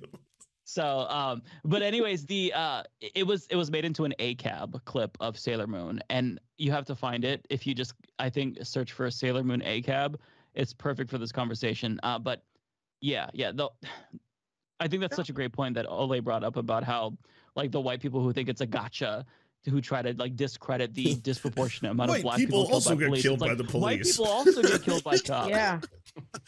said 0.75 0.83
I 0.83 0.89
GIF. 0.89 0.97
know. 0.97 1.07
So, 1.07 1.15
um, 1.15 1.43
but 1.65 1.83
anyways, 1.83 2.27
the 2.27 2.53
uh, 2.55 2.83
it 3.01 3.27
was 3.27 3.47
it 3.51 3.57
was 3.57 3.71
made 3.71 3.85
into 3.85 4.05
an 4.05 4.15
ACAB 4.19 4.85
clip 4.85 5.17
of 5.21 5.39
Sailor 5.39 5.67
Moon, 5.67 6.01
and 6.11 6.41
you 6.57 6.71
have 6.73 6.85
to 6.87 6.95
find 6.95 7.25
it 7.25 7.47
if 7.51 7.67
you 7.67 7.75
just 7.75 7.95
I 8.19 8.31
think 8.31 8.59
search 8.63 8.93
for 8.93 9.07
a 9.07 9.13
Sailor 9.13 9.45
Moon 9.45 9.61
ACAB. 9.61 10.17
It's 10.55 10.73
perfect 10.73 11.11
for 11.11 11.19
this 11.19 11.33
conversation. 11.33 12.01
Uh, 12.03 12.19
but 12.19 12.45
yeah, 13.01 13.29
yeah, 13.35 13.53
the, 13.53 13.69
I 14.81 14.89
think 14.89 15.01
that's 15.01 15.17
such 15.17 15.31
a 15.31 15.33
great 15.33 15.53
point 15.53 15.75
that 15.75 15.87
Ole 15.89 16.21
brought 16.21 16.45
up 16.45 16.57
about 16.57 16.85
how 16.85 17.17
like 17.57 17.71
the 17.71 17.81
white 17.81 18.01
people 18.01 18.23
who 18.23 18.33
think 18.33 18.49
it's 18.49 18.61
a 18.61 18.67
gotcha. 18.67 19.25
Who 19.71 19.81
try 19.81 20.03
to 20.03 20.13
like 20.19 20.37
discredit 20.37 20.93
the 20.95 21.15
disproportionate 21.23 21.93
amount 21.93 22.11
White 22.11 22.19
of 22.19 22.23
black 22.25 22.37
people 22.39 22.65
people, 22.65 22.67
killed 22.67 22.75
also 22.75 22.91
by 22.95 23.01
get 23.01 23.07
police. 23.09 23.23
killed 23.23 23.35
It's 23.35 23.41
like, 23.43 23.51
by 23.59 23.65
the 23.65 23.79
White 23.79 24.03
people 24.03 24.27
also 24.27 24.63
get 24.63 24.83
killed 24.83 25.05
by 25.05 25.17
cops. 25.25 25.49
Yeah. 25.51 25.81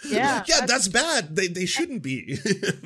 Yeah. 0.09 0.45
yeah, 0.47 0.65
that's 0.65 0.87
bad. 0.87 1.35
They 1.35 1.49
they 1.49 1.67
shouldn't 1.67 2.01
be. 2.01 2.39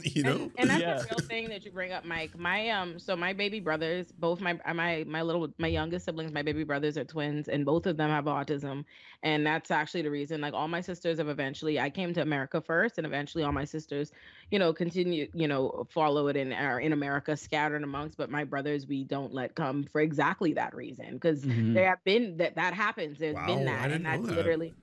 you 0.03 0.23
know. 0.23 0.51
And, 0.57 0.71
and 0.71 0.71
that's 0.71 0.81
Yeah. 0.81 0.97
a 0.97 1.03
real 1.19 1.29
thing 1.29 1.49
that 1.51 1.62
you 1.66 1.73
bring 1.73 1.93
up, 1.93 2.07
Mike. 2.07 2.38
My 2.38 2.71
um, 2.71 2.99
so 2.99 3.14
my 3.14 3.35
baby 3.35 3.61
brothers, 3.61 4.11
both 4.12 4.40
my 4.40 4.59
my 4.75 5.05
my 5.07 5.21
little 5.21 5.49
my 5.59 5.69
youngest 5.69 6.07
siblings, 6.07 6.33
my 6.33 6.40
baby 6.40 6.64
brothers 6.64 6.97
are 6.97 7.05
twins, 7.05 7.49
and 7.49 7.66
both 7.66 7.85
of 7.85 7.99
them 7.99 8.09
have 8.09 8.25
autism, 8.25 8.87
and 9.23 9.45
that's 9.47 9.71
actually 9.71 10.01
the 10.03 10.11
reason. 10.11 10.40
Like 10.40 10.55
all 10.55 10.69
my 10.69 10.81
sisters 10.81 11.19
have 11.19 11.29
eventually, 11.29 11.79
I 11.79 11.90
came 11.90 12.14
to 12.14 12.23
America 12.23 12.62
first, 12.62 12.97
and 12.97 13.07
eventually 13.07 13.45
all 13.45 13.53
my 13.53 13.66
sisters, 13.66 14.11
you 14.50 14.58
know, 14.58 14.72
continue, 14.72 15.28
you 15.34 15.48
know, 15.48 15.86
follow 15.90 16.28
it 16.28 16.36
in 16.36 16.52
are 16.52 16.80
in 16.80 16.92
America, 16.92 17.36
scattered 17.36 17.82
amongst. 17.82 18.16
But 18.18 18.30
my 18.30 18.44
brothers, 18.44 18.86
we 18.86 19.04
don't 19.04 19.32
let 19.34 19.54
come 19.54 19.84
for 19.84 20.00
exactly 20.00 20.54
that 20.54 20.74
reason, 20.74 21.14
because 21.14 21.46
Mhm. 21.46 21.74
there 21.74 21.88
have 21.88 22.04
been 22.04 22.38
that 22.38 22.56
that 22.56 22.74
happens. 22.74 23.18
There's 23.18 23.40
Wow, 23.40 23.42
been 23.42 23.64
that, 23.66 23.90
and 23.92 24.04
that's 24.04 24.28
that. 24.28 24.28
literally. 24.28 24.76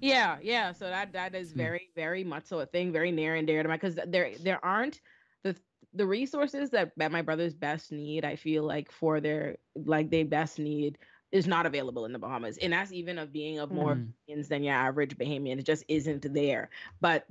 Yeah, 0.00 0.38
yeah. 0.42 0.72
So 0.72 0.88
that 0.88 1.12
that 1.12 1.34
is 1.34 1.52
Hmm. 1.54 1.68
very, 1.68 1.90
very 1.94 2.24
much 2.24 2.44
so 2.46 2.60
a 2.60 2.66
thing, 2.66 2.92
very 2.92 3.12
near 3.12 3.34
and 3.34 3.46
dear 3.46 3.62
to 3.62 3.68
my 3.68 3.76
because 3.76 3.96
there 4.06 4.38
there 4.38 4.64
aren't 4.64 5.00
the 5.44 5.56
the 5.92 6.06
resources 6.06 6.70
that, 6.70 6.92
that 6.96 7.12
my 7.12 7.22
brothers 7.22 7.54
best 7.54 7.92
need, 7.92 8.24
I 8.24 8.36
feel 8.36 8.64
like 8.64 8.90
for 8.92 9.20
their 9.20 9.56
like 9.74 10.10
they 10.10 10.24
best 10.24 10.58
need 10.58 10.98
is 11.32 11.46
not 11.46 11.66
available 11.66 12.04
in 12.04 12.12
the 12.12 12.18
Bahamas. 12.18 12.58
And 12.58 12.72
that's 12.72 12.92
even 12.92 13.18
of 13.18 13.32
being 13.32 13.58
of 13.58 13.70
more. 13.70 14.02
Bahamians 14.28 14.48
than 14.48 14.62
your 14.64 14.74
average 14.74 15.16
Bahamian. 15.18 15.58
It 15.58 15.66
just 15.66 15.84
isn't 15.88 16.32
there. 16.34 16.70
But 17.00 17.26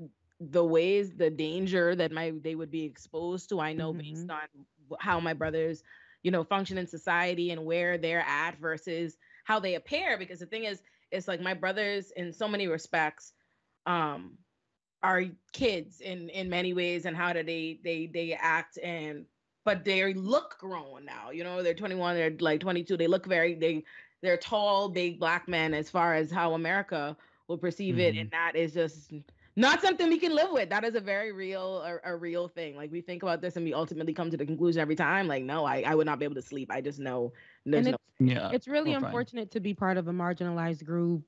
the 0.52 0.64
ways, 0.64 1.12
the 1.16 1.30
danger 1.30 1.96
that 1.96 2.12
my 2.12 2.34
they 2.42 2.56
would 2.56 2.72
be 2.72 2.84
exposed 2.84 3.50
to, 3.50 3.60
I 3.60 3.74
know 3.74 3.94
based 3.94 4.30
on 4.30 4.42
how 5.00 5.20
my 5.20 5.34
brothers, 5.34 5.84
you 6.24 6.32
know, 6.32 6.44
function 6.44 6.78
in 6.78 6.88
society 6.88 7.52
and 7.52 7.66
where 7.66 7.98
they're 7.98 8.26
at 8.28 8.58
versus 8.60 9.18
how 9.46 9.60
they 9.60 9.76
appear. 9.76 10.18
Because 10.18 10.40
the 10.40 10.46
thing 10.46 10.66
is, 10.66 10.82
it's 11.12 11.28
like 11.28 11.42
my 11.42 11.54
brothers 11.54 12.12
in 12.16 12.34
so 12.34 12.48
many 12.48 12.68
respects 12.68 13.34
um 13.86 14.38
are 15.04 15.26
kids 15.52 16.00
in 16.00 16.30
in 16.30 16.50
many 16.50 16.74
ways 16.74 17.06
and 17.06 17.16
how 17.16 17.34
do 17.34 17.44
they 17.44 17.80
they 17.84 18.08
they 18.08 18.34
act 18.34 18.78
and 18.82 19.26
but 19.66 19.84
they 19.84 20.14
look 20.14 20.58
grown 20.60 21.04
now 21.06 21.30
you 21.30 21.44
know 21.44 21.62
they're 21.62 21.74
21 21.74 22.16
they're 22.16 22.32
like 22.40 22.62
22 22.62 22.96
they 22.96 23.08
look 23.08 23.26
very 23.26 23.54
they 23.54 23.84
they're 24.22 24.38
tall 24.38 24.88
big 24.88 25.20
black 25.20 25.48
men 25.48 25.74
as 25.74 25.90
far 25.90 26.14
as 26.14 26.32
how 26.32 26.54
america 26.54 27.16
will 27.50 27.58
perceive 27.58 28.00
it 28.00 28.16
and 28.16 28.32
that 28.32 28.56
is 28.56 28.74
just 28.74 29.12
not 29.56 29.82
something 29.82 30.10
we 30.10 30.18
can 30.20 30.34
live 30.34 30.52
with 30.52 30.70
that 30.70 30.84
is 30.84 30.96
a 30.96 31.00
very 31.02 31.32
real 31.32 31.82
a, 31.82 32.12
a 32.12 32.16
real 32.16 32.48
thing 32.48 32.76
like 32.76 32.92
we 32.92 33.02
think 33.02 33.24
about 33.24 33.42
this 33.42 33.56
and 33.56 33.66
we 33.66 33.74
ultimately 33.74 34.14
come 34.14 34.30
to 34.32 34.38
the 34.38 34.46
conclusion 34.46 34.82
every 34.82 34.96
time 34.96 35.28
like 35.28 35.44
no 35.44 35.66
i 35.66 35.84
i 35.86 35.96
would 35.96 36.06
not 36.06 36.20
be 36.20 36.26
able 36.26 36.36
to 36.36 36.42
sleep 36.42 36.70
i 36.72 36.82
just 36.82 37.00
know 37.00 37.32
there's 37.66 37.86
And 37.88 37.96
no 37.96 37.98
Yeah. 38.20 38.50
it's 38.52 38.68
really 38.68 38.92
we're 38.92 39.00
fine. 39.00 39.06
unfortunate 39.06 39.52
to 39.52 39.60
be 39.60 39.74
part 39.74 39.98
of 39.98 40.08
a 40.08 40.12
marginalized 40.12 40.84
group 40.86 41.24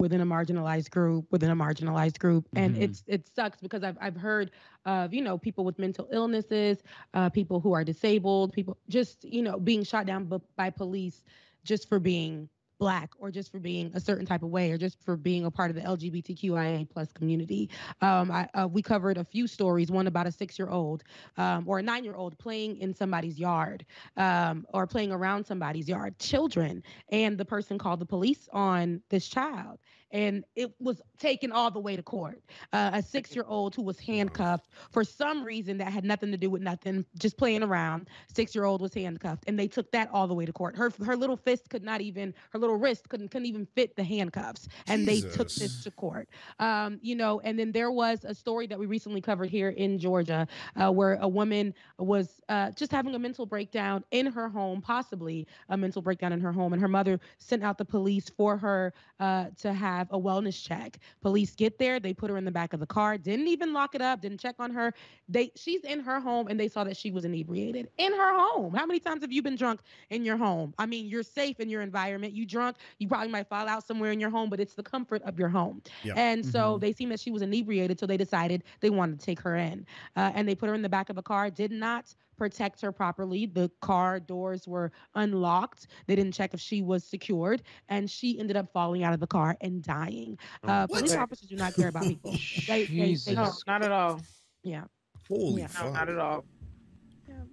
within 0.00 0.20
a 0.20 0.26
marginalized 0.26 0.90
group 0.90 1.26
within 1.30 1.50
a 1.50 1.56
marginalized 1.56 2.18
group 2.18 2.48
and 2.56 2.74
Mhm. 2.74 2.82
it's 2.82 3.04
it 3.06 3.28
sucks 3.28 3.60
because 3.60 3.82
i've 3.84 3.96
i've 4.00 4.16
heard 4.16 4.50
of 4.84 5.14
you 5.14 5.22
know 5.22 5.38
people 5.38 5.64
with 5.64 5.78
mental 5.78 6.08
illnesses 6.12 6.82
uh 7.14 7.28
people 7.30 7.60
who 7.60 7.72
are 7.72 7.84
disabled 7.84 8.52
people 8.52 8.76
just 8.88 9.24
you 9.24 9.42
know 9.42 9.58
being 9.60 9.84
shot 9.84 10.04
down 10.06 10.24
b- 10.24 10.38
by 10.56 10.68
police 10.70 11.22
just 11.64 11.88
for 11.88 12.00
being 12.00 12.48
black 12.82 13.10
or 13.20 13.30
just 13.30 13.52
for 13.52 13.60
being 13.60 13.92
a 13.94 14.00
certain 14.00 14.26
type 14.26 14.42
of 14.42 14.50
way 14.50 14.72
or 14.72 14.78
just 14.78 15.02
for 15.04 15.16
being 15.16 15.44
a 15.46 15.50
part 15.50 15.70
of 15.70 15.76
the 15.76 15.82
lgbtqia 15.82 16.88
plus 16.90 17.12
community. 17.12 17.70
Um 18.00 18.30
I, 18.30 18.48
uh, 18.54 18.68
we 18.76 18.82
covered 18.82 19.18
a 19.18 19.24
few 19.24 19.46
stories 19.46 19.90
one 19.90 20.08
about 20.08 20.26
a 20.26 20.32
six 20.32 20.58
year 20.58 20.68
old 20.68 21.04
um, 21.36 21.68
or 21.68 21.78
a 21.78 21.82
nine 21.82 22.04
year 22.04 22.14
old 22.14 22.38
playing 22.38 22.78
in 22.78 22.94
somebody's 22.94 23.38
yard 23.38 23.84
um, 24.16 24.66
or 24.74 24.86
playing 24.86 25.12
around 25.12 25.44
somebody's 25.44 25.88
yard. 25.88 26.18
Children 26.18 26.82
and 27.10 27.38
the 27.38 27.44
person 27.44 27.78
called 27.78 28.00
the 28.00 28.06
police 28.16 28.48
on 28.52 29.02
this 29.10 29.28
child 29.28 29.78
and 30.12 30.44
it 30.54 30.72
was 30.78 31.00
taken 31.18 31.50
all 31.50 31.70
the 31.70 31.80
way 31.80 31.96
to 31.96 32.02
court. 32.02 32.42
Uh, 32.72 32.90
a 32.94 33.02
six 33.02 33.34
year 33.34 33.44
old 33.48 33.74
who 33.74 33.82
was 33.82 33.98
handcuffed 33.98 34.68
for 34.90 35.04
some 35.04 35.42
reason 35.42 35.78
that 35.78 35.92
had 35.92 36.04
nothing 36.04 36.30
to 36.30 36.36
do 36.36 36.50
with 36.50 36.62
nothing 36.62 37.04
just 37.18 37.36
playing 37.36 37.62
around 37.62 38.08
six 38.32 38.54
year 38.54 38.64
old 38.64 38.80
was 38.80 38.94
handcuffed 38.94 39.44
and 39.46 39.58
they 39.58 39.66
took 39.66 39.90
that 39.92 40.08
all 40.12 40.26
the 40.26 40.34
way 40.34 40.44
to 40.44 40.52
court. 40.52 40.76
Her 40.76 40.92
her 41.04 41.16
little 41.16 41.36
fist 41.36 41.68
could 41.70 41.82
not 41.82 42.00
even 42.00 42.34
her 42.50 42.58
little 42.58 42.76
wrist 42.76 43.08
couldn't 43.08 43.30
couldn't 43.30 43.46
even 43.46 43.66
fit 43.74 43.96
the 43.96 44.04
handcuffs 44.04 44.68
and 44.86 45.06
they 45.06 45.20
took 45.20 45.48
this 45.48 45.82
to 45.84 45.90
court. 45.90 46.28
Um, 46.58 46.98
you 47.02 47.16
know 47.16 47.40
and 47.44 47.58
then 47.58 47.72
there 47.72 47.90
was 47.90 48.24
a 48.24 48.34
story 48.34 48.66
that 48.66 48.78
we 48.78 48.86
recently 48.86 49.20
covered 49.20 49.48
here 49.48 49.70
in 49.70 49.98
georgia 49.98 50.46
uh, 50.76 50.90
where 50.90 51.14
a 51.20 51.28
woman 51.28 51.74
was 51.98 52.40
uh, 52.48 52.70
just 52.72 52.92
having 52.92 53.14
a 53.14 53.18
mental 53.18 53.46
breakdown 53.46 54.04
in 54.10 54.26
her 54.26 54.48
home 54.48 54.80
possibly 54.80 55.46
a 55.70 55.76
mental 55.76 56.02
breakdown 56.02 56.32
in 56.32 56.40
her 56.40 56.52
home 56.52 56.72
and 56.72 56.82
her 56.82 56.88
mother 56.88 57.18
sent 57.38 57.62
out 57.62 57.78
the 57.78 57.84
police 57.84 58.28
for 58.28 58.56
her 58.56 58.92
uh, 59.20 59.46
to 59.56 59.72
have 59.72 60.01
a 60.10 60.18
wellness 60.18 60.62
check. 60.62 60.98
Police 61.20 61.54
get 61.54 61.78
there, 61.78 61.98
they 61.98 62.12
put 62.12 62.30
her 62.30 62.36
in 62.36 62.44
the 62.44 62.50
back 62.50 62.72
of 62.72 62.80
the 62.80 62.86
car, 62.86 63.16
didn't 63.16 63.46
even 63.48 63.72
lock 63.72 63.94
it 63.94 64.00
up, 64.00 64.20
didn't 64.20 64.40
check 64.40 64.56
on 64.58 64.70
her. 64.72 64.92
They 65.28 65.50
she's 65.56 65.84
in 65.84 66.00
her 66.00 66.20
home 66.20 66.48
and 66.48 66.58
they 66.58 66.68
saw 66.68 66.84
that 66.84 66.96
she 66.96 67.10
was 67.10 67.24
inebriated 67.24 67.88
in 67.98 68.12
her 68.12 68.38
home. 68.38 68.74
How 68.74 68.86
many 68.86 68.98
times 69.00 69.22
have 69.22 69.32
you 69.32 69.42
been 69.42 69.56
drunk 69.56 69.80
in 70.10 70.24
your 70.24 70.36
home? 70.36 70.74
I 70.78 70.86
mean, 70.86 71.06
you're 71.06 71.22
safe 71.22 71.60
in 71.60 71.68
your 71.68 71.82
environment. 71.82 72.32
You 72.34 72.46
drunk, 72.46 72.76
you 72.98 73.08
probably 73.08 73.28
might 73.28 73.48
fall 73.48 73.68
out 73.68 73.84
somewhere 73.84 74.10
in 74.12 74.20
your 74.20 74.30
home, 74.30 74.48
but 74.50 74.60
it's 74.60 74.74
the 74.74 74.82
comfort 74.82 75.22
of 75.22 75.38
your 75.38 75.48
home. 75.48 75.82
Yeah. 76.02 76.16
And 76.16 76.44
so 76.44 76.78
Mhm. 76.78 76.80
they 76.80 76.92
seen 76.92 77.08
that 77.10 77.20
she 77.20 77.30
was 77.30 77.42
inebriated, 77.42 77.98
so 77.98 78.06
they 78.06 78.16
decided 78.16 78.62
they 78.80 78.90
wanted 78.90 79.18
to 79.20 79.24
take 79.24 79.40
her 79.40 79.56
in, 79.56 79.86
uh, 80.16 80.32
and 80.34 80.48
they 80.48 80.54
put 80.54 80.68
her 80.68 80.74
in 80.74 80.82
the 80.82 80.88
back 80.88 81.10
of 81.10 81.18
a 81.18 81.22
car. 81.22 81.50
Did 81.50 81.72
not 81.72 82.14
protect 82.42 82.80
her 82.80 82.90
properly. 82.90 83.46
The 83.46 83.70
car 83.82 84.18
doors 84.18 84.66
were 84.66 84.90
unlocked. 85.14 85.86
They 86.08 86.16
didn't 86.16 86.32
check 86.34 86.54
if 86.54 86.60
she 86.60 86.82
was 86.82 87.04
secured, 87.04 87.62
and 87.88 88.10
she 88.10 88.40
ended 88.40 88.56
up 88.56 88.72
falling 88.72 89.04
out 89.04 89.14
of 89.14 89.20
the 89.20 89.28
car 89.28 89.56
and 89.60 89.80
dying. 89.80 90.36
Uh, 90.64 90.88
police 90.88 91.14
officers 91.14 91.48
do 91.48 91.54
not 91.54 91.72
care 91.74 91.86
about 91.88 92.02
people. 92.02 92.34
They, 92.66 92.86
they, 92.86 93.14
they 93.14 93.34
no 93.34 93.52
don't. 93.66 93.82
at 93.84 93.92
all 93.92 94.20
Yeah. 94.64 94.84
Holy 95.28 95.60
Yeah. 95.60 95.66
no 95.68 95.72
fuck! 95.84 95.92
not 95.94 96.08
at 96.08 96.18
all 96.18 96.44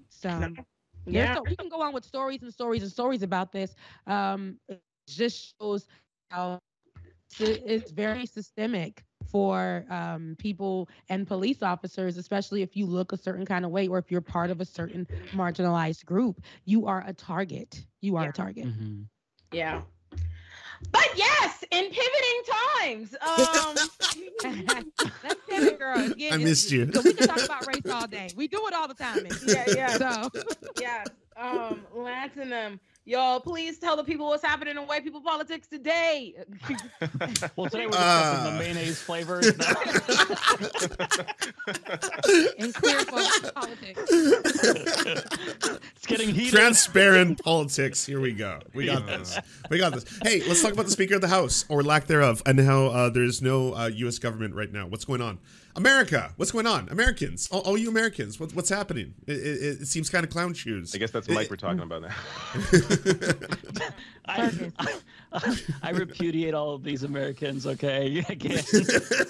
So 0.10 0.40
No. 0.40 0.54
yeah 1.06 1.36
so 1.36 1.44
we 1.48 1.56
can 1.56 1.70
go 1.70 1.82
on 1.84 1.94
with 1.94 2.04
stories 2.04 2.42
and 2.42 2.52
stories 2.52 2.82
and 2.82 2.92
stories 2.92 3.22
about 3.22 3.52
this. 3.52 3.76
Um, 4.08 4.58
it 4.68 4.82
just 5.08 5.54
shows 5.62 5.86
how 6.32 6.60
it's- 7.40 7.62
it's 7.66 7.92
very 7.92 8.26
systemic 8.26 9.04
for 9.32 9.86
um, 9.90 10.36
people 10.40 10.90
and 11.10 11.28
police 11.28 11.62
officers, 11.62 12.18
especially 12.18 12.62
if 12.62 12.76
you 12.76 12.86
look 12.86 13.12
a 13.14 13.18
certain 13.18 13.46
kind 13.46 13.66
of 13.66 13.72
way 13.72 13.88
or 13.88 13.98
if 13.98 14.12
you're 14.12 14.22
part 14.22 14.50
of 14.50 14.60
a 14.62 14.66
certain 14.66 15.08
marginalized 15.34 16.06
group. 16.06 16.42
You 16.66 16.86
are 16.88 17.04
a 17.06 17.14
target. 17.14 17.84
You 18.02 18.16
are 18.18 18.24
Yeah. 18.24 18.30
a 18.30 18.34
target. 18.34 18.66
Mhm. 18.66 19.06
Yeah. 19.52 19.82
But 20.92 21.10
yes, 21.16 21.64
in 21.72 21.86
pivoting 21.86 22.42
times, 22.82 23.16
um, 23.22 23.76
Let's 25.24 25.42
pivot, 25.50 25.78
girl. 25.80 26.00
Again, 26.00 26.34
I 26.34 26.38
missed 26.38 26.72
you. 26.72 26.90
So 26.94 27.02
we 27.02 27.14
can 27.14 27.28
talk 27.28 27.44
about 27.44 27.68
race 27.68 27.84
all 27.92 28.08
day. 28.08 28.32
We 28.36 28.48
do 28.48 28.66
it 28.68 28.74
all 28.74 28.88
the 28.88 28.94
time. 28.94 29.24
Nikki. 29.24 29.38
yeah, 29.48 29.70
yeah, 29.70 29.98
So 29.98 30.30
yes. 30.80 31.08
Um, 31.36 31.86
Lance 31.94 32.38
and 33.10 33.18
y'all, 33.18 33.40
please 33.40 33.80
tell 33.80 33.96
the 33.98 34.04
people 34.04 34.28
what's 34.28 34.44
happening 34.44 34.78
in 34.78 34.84
white 34.84 35.04
people 35.04 35.22
politics 35.22 35.68
today. 35.68 36.36
Well, 37.56 37.70
today 37.70 37.86
we're 37.86 37.92
discussing 37.92 38.40
Uh. 38.40 38.52
the 38.52 38.58
mayonnaise 38.60 39.02
flavors. 39.02 39.48
in 42.58 42.74
queer 42.74 43.00
folk 43.00 43.54
politics. 43.54 44.12
it's 45.96 46.06
getting 46.06 46.34
heated. 46.34 46.52
Transparent 46.52 47.42
politics. 47.44 48.06
Here 48.06 48.20
we 48.20 48.34
go. 48.34 48.60
We 48.74 48.86
got 48.86 49.06
this. 49.06 49.38
We 49.70 49.78
got 49.78 49.94
this. 49.94 50.06
Hey, 50.24 50.42
let's 50.48 50.62
talk 50.62 50.74
about 50.74 50.86
the 50.86 50.92
Speaker 50.92 51.16
of 51.16 51.22
the 51.22 51.28
House, 51.28 51.66
or 51.70 51.84
lack 51.84 52.08
thereof, 52.08 52.42
and 52.46 52.60
how 52.60 52.88
uh, 52.88 53.10
there's 53.10 53.42
no 53.42 53.74
uh, 53.74 53.88
U.S. 53.88 54.20
government 54.20 54.56
right 54.56 54.72
now. 54.72 54.88
What's 54.88 55.06
going 55.06 55.22
on? 55.22 55.40
America, 55.76 56.34
what's 56.36 56.52
going 56.52 56.68
on? 56.68 56.90
Americans, 56.90 57.48
all, 57.52 57.62
all 57.62 57.78
you 57.78 57.90
Americans, 57.90 58.40
what, 58.40 58.54
what's 58.54 58.70
happening? 58.70 59.14
It, 59.28 59.34
it, 59.34 59.82
it 59.82 59.88
seems 59.88 60.10
kind 60.10 60.24
of 60.24 60.30
clown 60.30 60.54
shoes. 60.54 60.94
I 60.96 60.98
guess 60.98 61.12
that's 61.12 61.30
Mike 61.30 61.50
we're 61.50 61.56
talking 61.56 61.80
mm. 61.80 61.84
about 61.84 62.02
now. 62.02 63.86
I, 64.26 64.50
Circus. 64.50 65.04
I, 65.34 65.56
I 65.84 65.92
repudiate 65.92 66.54
all 66.54 66.74
of 66.74 66.84
these 66.84 67.04
Americans. 67.04 67.66
Okay, 67.66 68.24
I 68.30 68.36
can't, 68.36 68.66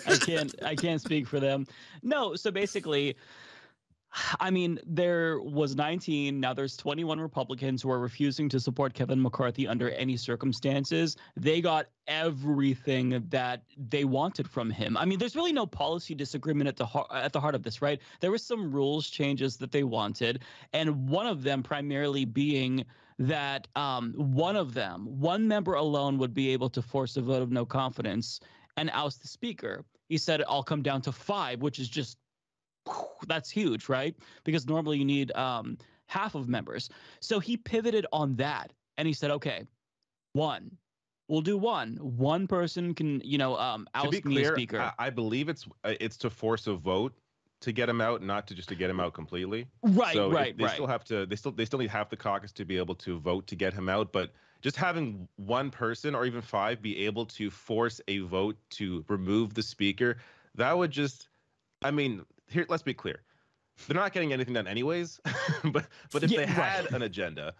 I 0.08 0.17
can't, 0.17 0.56
I 0.63 0.75
can't 0.75 1.02
speak 1.02 1.28
for 1.28 1.39
them. 1.39 1.67
No, 2.04 2.36
so 2.36 2.52
basically, 2.52 3.15
I 4.39 4.50
mean, 4.50 4.80
there 4.86 5.39
was 5.41 5.76
19. 5.76 6.39
Now 6.39 6.54
there's 6.54 6.78
21 6.78 7.19
Republicans 7.19 7.82
who 7.82 7.91
are 7.91 8.00
refusing 8.00 8.50
to 8.50 8.60
support 8.60 8.93
Kevin 8.93 9.22
McCarthy 9.22 9.67
under 9.67 9.89
any 9.91 10.17
circumstances. 10.17 11.17
They 11.36 11.62
got 11.62 11.88
everything 12.08 13.24
that 13.30 13.63
they 13.78 14.04
wanted 14.06 14.50
from 14.50 14.69
him. 14.69 14.98
I 14.98 15.06
mean, 15.06 15.19
there's 15.19 15.36
really 15.36 15.54
no 15.54 15.65
policy 15.65 16.15
disagreement 16.15 16.67
at 16.67 16.78
the 16.78 16.86
heart 16.86 17.08
at 17.12 17.34
the 17.34 17.39
heart 17.39 17.56
of 17.56 17.63
this, 17.63 17.82
right? 17.82 18.02
There 18.19 18.32
was 18.32 18.43
some 18.43 18.72
rules 18.72 19.10
changes 19.10 19.58
that 19.58 19.72
they 19.72 19.84
wanted, 19.84 20.43
and 20.74 21.08
one 21.10 21.28
of 21.28 21.43
them 21.43 21.63
primarily 21.63 22.26
being 22.26 22.86
that 23.19 23.67
um, 23.76 24.13
one 24.13 24.56
of 24.56 24.74
them, 24.74 25.06
one 25.19 25.48
member 25.48 25.74
alone, 25.74 26.17
would 26.17 26.34
be 26.34 26.50
able 26.50 26.69
to 26.69 26.82
force 26.82 27.17
a 27.17 27.22
vote 27.22 27.41
of 27.41 27.52
no 27.52 27.65
confidence 27.65 28.39
and 28.78 28.89
oust 28.91 29.22
the 29.22 29.28
speaker. 29.28 29.84
He 30.08 30.17
said, 30.17 30.43
"I'll 30.48 30.63
come 30.63 30.82
down 30.82 31.02
to 31.04 31.12
five, 31.12 31.62
which 31.62 31.80
is 31.80 31.89
just 31.89 32.17
that's 33.27 33.49
huge, 33.49 33.89
right? 33.89 34.15
Because 34.43 34.67
normally 34.67 34.97
you 34.97 35.05
need 35.05 35.35
um, 35.35 35.77
half 36.07 36.35
of 36.35 36.47
members. 36.47 36.89
So 37.19 37.39
he 37.39 37.57
pivoted 37.57 38.05
on 38.11 38.35
that 38.37 38.73
and 38.97 39.07
he 39.07 39.13
said, 39.13 39.31
okay, 39.31 39.65
one, 40.33 40.77
we'll 41.27 41.41
do 41.41 41.57
one. 41.57 41.97
One 41.97 42.47
person 42.47 42.93
can, 42.93 43.21
you 43.23 43.37
know, 43.37 43.57
um, 43.57 43.87
oust 43.93 44.11
to 44.11 44.21
be 44.21 44.29
me 44.29 44.35
clear, 44.35 44.51
as 44.51 44.55
speaker. 44.55 44.79
I, 44.79 45.07
I 45.07 45.09
believe 45.09 45.49
it's 45.49 45.65
uh, 45.83 45.93
it's 45.99 46.17
to 46.17 46.29
force 46.29 46.67
a 46.67 46.73
vote 46.73 47.13
to 47.61 47.71
get 47.71 47.89
him 47.89 48.01
out, 48.01 48.21
not 48.21 48.47
to 48.47 48.55
just 48.55 48.69
to 48.69 48.75
get 48.75 48.89
him 48.89 48.99
out 48.99 49.13
completely. 49.13 49.67
right, 49.83 50.13
so 50.13 50.31
right, 50.31 50.57
they 50.57 50.63
right. 50.63 50.73
still 50.73 50.87
have 50.87 51.03
to 51.05 51.25
they 51.25 51.35
still 51.35 51.51
they 51.51 51.65
still 51.65 51.79
need 51.79 51.89
half 51.89 52.09
the 52.09 52.17
caucus 52.17 52.51
to 52.53 52.65
be 52.65 52.77
able 52.77 52.95
to 52.95 53.19
vote 53.19 53.47
to 53.47 53.55
get 53.55 53.73
him 53.73 53.89
out, 53.89 54.11
but 54.11 54.31
just 54.61 54.75
having 54.75 55.27
one 55.37 55.71
person 55.71 56.13
or 56.13 56.25
even 56.25 56.41
five 56.41 56.81
be 56.81 57.05
able 57.05 57.25
to 57.25 57.49
force 57.49 58.01
a 58.09 58.19
vote 58.19 58.57
to 58.71 59.05
remove 59.07 59.53
the 59.53 59.63
speaker, 59.63 60.17
that 60.55 60.77
would 60.77 60.91
just 60.91 61.29
I 61.81 61.91
mean, 61.91 62.25
here 62.49 62.65
let's 62.69 62.83
be 62.83 62.93
clear. 62.93 63.21
They're 63.88 63.95
not 63.95 64.12
getting 64.13 64.33
anything 64.33 64.53
done 64.53 64.67
anyways, 64.67 65.19
but 65.63 65.88
but 66.12 66.23
if 66.23 66.31
Yeah, 66.31 66.39
they 66.39 66.45
right. 66.45 66.55
had 66.55 66.93
an 66.93 67.01
agenda, 67.01 67.55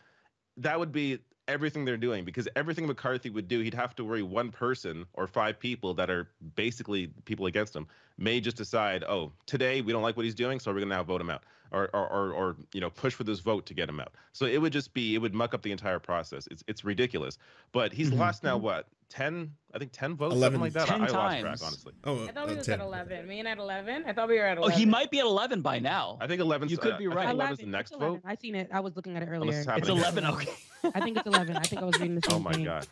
that 0.58 0.78
would 0.80 0.92
be 0.92 1.20
everything 1.48 1.84
they're 1.84 1.98
doing 1.98 2.26
because 2.26 2.48
everything 2.56 2.86
McCarthy 2.86 3.30
would 3.32 3.48
do, 3.48 3.60
he'd 3.62 3.74
have 3.74 3.96
to 3.96 4.06
worry 4.06 4.22
one 4.22 4.52
person 4.52 5.06
or 5.14 5.26
five 5.26 5.60
people 5.60 5.96
that 5.96 6.10
are 6.10 6.30
basically 6.56 7.08
people 7.26 7.48
against 7.48 7.76
him 7.76 7.88
may 8.18 8.40
just 8.40 8.56
decide, 8.58 9.04
oh, 9.06 9.32
today 9.48 9.82
we 9.82 9.92
don't 9.92 10.04
like 10.04 10.16
what 10.16 10.26
he's 10.26 10.36
doing, 10.36 10.60
so 10.60 10.72
we're 10.72 10.80
gonna 10.82 10.94
now 10.96 11.04
vote 11.04 11.22
him 11.22 11.30
out, 11.30 11.44
or 11.72 11.90
or 11.96 12.08
or, 12.08 12.34
or 12.34 12.56
you 12.74 12.82
know 12.82 12.90
push 12.90 13.14
for 13.14 13.24
this 13.24 13.40
vote 13.40 13.66
to 13.68 13.74
get 13.74 13.88
him 13.90 14.00
out. 14.00 14.14
So 14.34 14.46
it 14.46 14.58
would 14.62 14.74
just 14.74 14.94
be 14.94 15.16
it 15.16 15.20
would 15.20 15.34
muck 15.34 15.54
up 15.54 15.62
the 15.62 15.72
entire 15.72 16.00
process. 16.00 16.48
It's 16.52 16.64
it's 16.68 16.84
ridiculous. 16.84 17.38
But 17.72 17.94
he's 17.94 18.12
Mhm. 18.12 18.18
lost 18.20 18.44
now 18.44 18.58
what 18.58 18.88
ten? 19.10 19.52
I 19.74 19.78
think 19.80 19.92
ten 19.92 20.16
votes, 20.16 20.34
11. 20.36 20.60
something 20.60 20.62
like 20.62 20.74
that. 20.74 20.88
10 20.88 21.02
I, 21.02 21.06
I 21.06 21.08
lost 21.10 21.14
track 21.14 21.44
times. 21.44 21.62
honestly. 21.64 21.94
Oh, 22.04 22.24
I 22.26 22.32
thought 22.32 22.48
we 22.48 22.54
uh, 22.54 22.58
was 22.58 22.66
10. 22.66 22.80
at 22.82 22.86
11. 22.86 23.28
Me 23.28 23.40
and 23.40 23.48
at 23.48 23.58
11. 23.58 24.04
I 24.08 24.14
thought 24.14 24.28
we 24.30 24.38
were 24.40 24.46
at 24.46 24.58
oh, 24.58 24.68
he 24.68 24.86
might 24.86 25.12
be 25.12 25.20
at 25.20 25.26
11 25.26 25.62
by 25.62 25.80
now. 25.80 26.18
I 26.22 26.28
think 26.28 26.42
eleven. 26.42 26.70
You 26.70 26.78
could 26.78 26.98
be 26.98 27.08
right. 27.08 27.30
11 27.30 27.54
is 27.54 27.60
11, 27.60 27.66
the 27.72 27.78
next 27.78 27.92
it's 27.92 27.98
11. 28.00 28.16
vote. 28.16 28.22
I 28.26 28.36
seen 28.36 28.56
it. 28.56 28.70
I 28.74 28.80
was 28.80 28.96
looking 28.96 29.16
at 29.16 29.24
it 29.24 29.28
earlier. 29.28 29.60
it's 29.60 29.68
It's 29.68 29.90
11. 29.90 30.26
Okay. 30.26 30.52
I 30.96 31.00
think 31.02 31.18
it's 31.18 31.28
11. 31.28 31.58
I 31.58 31.62
think 31.62 31.82
I 31.82 31.86
was 31.86 32.00
reading 32.00 32.16
the 32.16 32.22
same 32.30 32.38
Oh 32.38 32.40
my 32.40 32.54
thing. 32.54 32.66
god. 32.66 32.88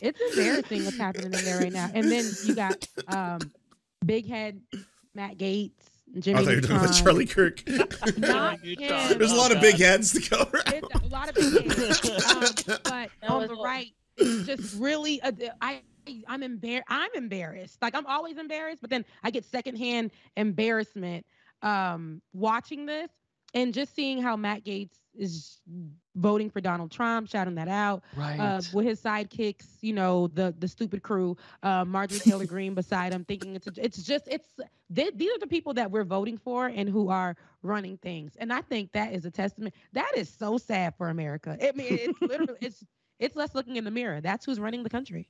It's 0.00 0.20
embarrassing 0.20 0.84
what's 0.84 0.98
happening 0.98 1.32
in 1.32 1.44
there 1.44 1.58
right 1.60 1.72
now. 1.72 1.88
And 1.94 2.10
then 2.10 2.24
you 2.44 2.54
got 2.54 2.86
um, 3.08 3.38
Big 4.04 4.28
Head, 4.28 4.60
Matt 5.14 5.38
Gaetz, 5.38 5.70
Jimmy 6.18 6.38
I 6.38 6.44
thought 6.44 6.50
you 6.50 6.56
were 6.56 6.60
talking 6.62 6.76
about 6.76 6.92
Charlie 6.94 7.26
Kirk. 7.26 7.62
Not 8.18 8.60
him. 8.60 9.18
There's 9.18 9.32
a 9.32 9.36
lot 9.36 9.50
of 9.50 9.58
Oh, 9.58 9.60
big 9.60 9.76
heads 9.76 10.12
to 10.12 10.30
go 10.30 10.36
around. 10.52 10.74
It's 10.74 10.94
a 11.02 11.06
lot 11.08 11.28
of 11.28 11.34
big 11.34 11.72
heads. 11.72 12.68
um, 12.68 12.78
but 12.84 13.10
on 13.28 13.46
the 13.48 13.54
right, 13.56 13.86
it's 13.86 14.03
just 14.18 14.78
really 14.78 15.20
a, 15.22 15.32
I 15.60 15.82
I'm 16.28 16.42
embarrassed. 16.42 16.86
I'm 16.88 17.10
embarrassed. 17.14 17.78
Like 17.80 17.94
I'm 17.94 18.06
always 18.06 18.36
embarrassed, 18.38 18.80
but 18.80 18.90
then 18.90 19.04
I 19.22 19.30
get 19.30 19.44
secondhand 19.44 20.10
embarrassment 20.36 21.24
um, 21.62 22.20
watching 22.32 22.86
this 22.86 23.10
and 23.54 23.72
just 23.72 23.94
seeing 23.94 24.20
how 24.20 24.36
Matt 24.36 24.64
Gaetz 24.64 24.98
is 25.16 25.60
voting 26.16 26.50
for 26.50 26.60
Donald 26.60 26.90
Trump, 26.90 27.28
shouting 27.28 27.54
that 27.54 27.68
out 27.68 28.02
Right. 28.16 28.38
uh, 28.38 28.60
with 28.72 28.84
his 28.84 29.00
sidekicks, 29.00 29.64
you 29.80 29.92
know, 29.92 30.26
the 30.28 30.54
the 30.58 30.68
stupid 30.68 31.02
crew, 31.02 31.36
uh, 31.62 31.84
Marjorie 31.84 32.18
Taylor 32.18 32.44
Greene 32.46 32.74
beside 32.74 33.12
him, 33.12 33.24
thinking 33.24 33.54
it's 33.56 33.68
it's 33.76 34.02
just 34.02 34.28
it's 34.28 34.48
they, 34.90 35.10
these 35.14 35.30
are 35.34 35.38
the 35.38 35.46
people 35.46 35.72
that 35.74 35.90
we're 35.90 36.04
voting 36.04 36.36
for 36.36 36.66
and 36.66 36.88
who 36.88 37.08
are 37.08 37.36
running 37.62 37.96
things, 37.96 38.36
and 38.38 38.52
I 38.52 38.60
think 38.60 38.92
that 38.92 39.12
is 39.12 39.24
a 39.24 39.30
testament. 39.30 39.74
That 39.92 40.12
is 40.16 40.28
so 40.28 40.58
sad 40.58 40.94
for 40.98 41.08
America. 41.08 41.56
I 41.62 41.72
mean, 41.72 41.86
it's 41.90 42.20
literally 42.20 42.58
it's 42.60 42.84
it's 43.18 43.36
us 43.36 43.54
looking 43.54 43.76
in 43.76 43.84
the 43.84 43.90
mirror. 43.90 44.20
That's 44.20 44.44
who's 44.46 44.60
running 44.60 44.82
the 44.82 44.90
country. 44.90 45.28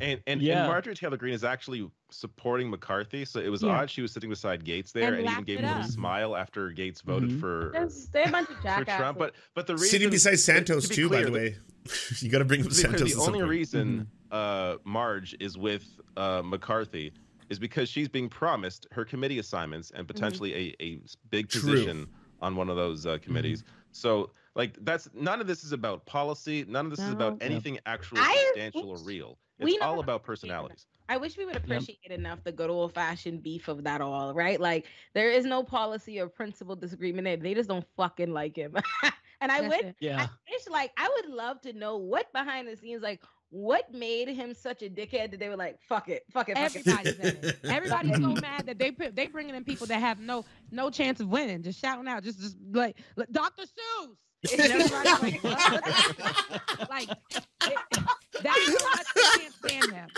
And 0.00 0.20
and, 0.26 0.40
Yeah. 0.40 0.60
and 0.64 0.68
Marjorie 0.72 0.94
Taylor 0.94 1.16
Greene 1.18 1.34
is 1.34 1.44
actually 1.44 1.88
supporting 2.10 2.70
McCarthy, 2.70 3.24
so 3.26 3.40
it 3.40 3.48
was 3.50 3.62
Yeah. 3.62 3.70
odd 3.80 3.90
she 3.90 4.00
was 4.00 4.10
sitting 4.12 4.30
beside 4.30 4.64
Gaetz 4.64 4.90
there 4.92 5.08
And 5.14 5.16
and, 5.26 5.30
even 5.30 5.44
gave 5.44 5.58
it 5.58 5.64
him 5.64 5.70
a 5.70 5.76
little 5.76 5.90
smile 5.92 6.34
after 6.34 6.70
Gaetz 6.70 7.02
voted 7.02 7.30
Mhm. 7.30 7.40
for, 7.40 7.70
There's, 7.74 8.06
they're 8.08 8.26
a 8.28 8.30
bunch 8.30 8.48
of 8.48 8.56
for 8.56 8.62
jackasses. 8.62 8.98
Trump. 8.98 9.18
But 9.18 9.34
but 9.54 9.66
the 9.66 9.74
reason 9.74 9.88
Sitting 9.88 10.10
beside 10.10 10.38
Santos 10.38 10.84
to 10.84 10.88
be 10.88 10.94
too, 10.94 11.08
by 11.10 11.16
clear, 11.16 11.24
the 11.26 11.30
the- 11.30 11.36
way. 11.38 11.56
you 12.20 12.30
got 12.30 12.38
to 12.38 12.44
bring 12.46 12.60
up 12.62 12.68
to 12.68 12.70
be 12.70 12.74
clear, 12.74 12.90
Santos. 12.92 13.00
the 13.00 13.06
at 13.06 13.10
some 13.24 13.26
only 13.34 13.40
point. 13.40 13.50
reason 13.50 14.06
uh, 14.30 14.76
Marge 14.84 15.36
is 15.40 15.58
with 15.58 15.84
uh, 16.16 16.40
McCarthy 16.42 17.12
is 17.50 17.58
because 17.58 17.90
she's 17.90 18.08
being 18.08 18.30
promised 18.30 18.86
her 18.92 19.04
committee 19.04 19.38
assignments 19.40 19.90
and 19.90 20.08
potentially 20.08 20.54
a 20.54 20.82
a 20.82 21.00
big 21.30 21.48
True. 21.50 21.60
position 21.70 22.06
on 22.40 22.56
one 22.56 22.70
of 22.70 22.76
those 22.76 23.04
uh, 23.04 23.18
committees. 23.20 23.62
So 23.90 24.30
like 24.54 24.76
that's 24.84 25.08
none 25.14 25.40
of 25.40 25.46
this 25.46 25.64
is 25.64 25.72
about 25.72 26.04
policy. 26.06 26.64
None 26.68 26.86
of 26.86 26.90
this 26.90 27.00
is 27.00 27.12
about 27.12 27.34
Yep. 27.40 27.50
anything 27.50 27.78
actually 27.86 28.20
I- 28.20 28.44
substantial 28.48 28.90
or 28.90 28.98
real. 28.98 29.38
It's 29.58 29.80
all 29.82 30.00
about 30.00 30.22
personalities. 30.24 30.86
I 31.08 31.16
wish 31.18 31.36
we 31.36 31.44
would 31.44 31.56
appreciate 31.56 32.10
enough 32.10 32.42
the 32.42 32.52
good 32.52 32.70
old 32.70 32.94
fashioned 32.94 33.42
beef 33.42 33.68
of 33.68 33.84
that 33.84 34.00
all, 34.00 34.34
right? 34.34 34.60
Like 34.60 34.86
there 35.14 35.30
is 35.30 35.44
no 35.44 35.62
policy 35.62 36.18
or 36.20 36.28
principle 36.28 36.74
disagreement 36.74 37.24
there. 37.24 37.36
They 37.36 37.54
just 37.54 37.68
don't 37.68 37.86
fucking 37.96 38.32
like 38.32 38.56
him. 38.56 38.74
and 39.40 39.52
I 39.52 39.60
That's 39.62 39.82
wish 39.82 39.94
yeah. 40.00 40.22
I 40.22 40.28
wish 40.50 40.68
like 40.70 40.92
I 40.96 41.08
would 41.08 41.32
love 41.34 41.60
to 41.62 41.72
know 41.72 41.96
what 41.96 42.32
behind 42.32 42.66
the 42.68 42.76
scenes 42.76 43.02
like 43.02 43.20
what 43.50 43.92
made 43.92 44.28
him 44.28 44.54
such 44.54 44.82
a 44.82 44.88
dickhead 44.88 45.30
that 45.30 45.38
they 45.38 45.50
were 45.50 45.56
like, 45.56 45.78
fuck 45.86 46.08
it, 46.08 46.24
fuck 46.32 46.48
it, 46.48 46.56
fuck. 46.56 46.74
Everybody's 46.74 47.18
in 47.18 47.26
it. 47.44 47.58
Everybody's 47.64 48.16
so 48.16 48.28
mad 48.40 48.64
that 48.66 48.78
they 48.78 48.90
put 48.90 49.14
they 49.14 49.26
bringing 49.26 49.54
in 49.54 49.62
people 49.64 49.86
that 49.88 50.00
have 50.00 50.18
no 50.18 50.44
no 50.70 50.88
chance 50.90 51.20
of 51.20 51.28
winning, 51.28 51.62
just 51.62 51.78
shouting 51.78 52.08
out, 52.08 52.24
just 52.24 52.40
just 52.40 52.56
like 52.72 52.96
like, 53.16 53.30
Dr. 53.30 53.62
Seuss. 53.64 54.16
And 54.58 54.90
like, 54.90 55.44
like 56.90 57.10
it, 57.10 57.78
that's 58.42 58.82
how 58.82 58.90
much 58.90 59.06
they 59.14 59.22
can't 59.38 59.54
stand 59.54 59.92
them. 59.92 60.08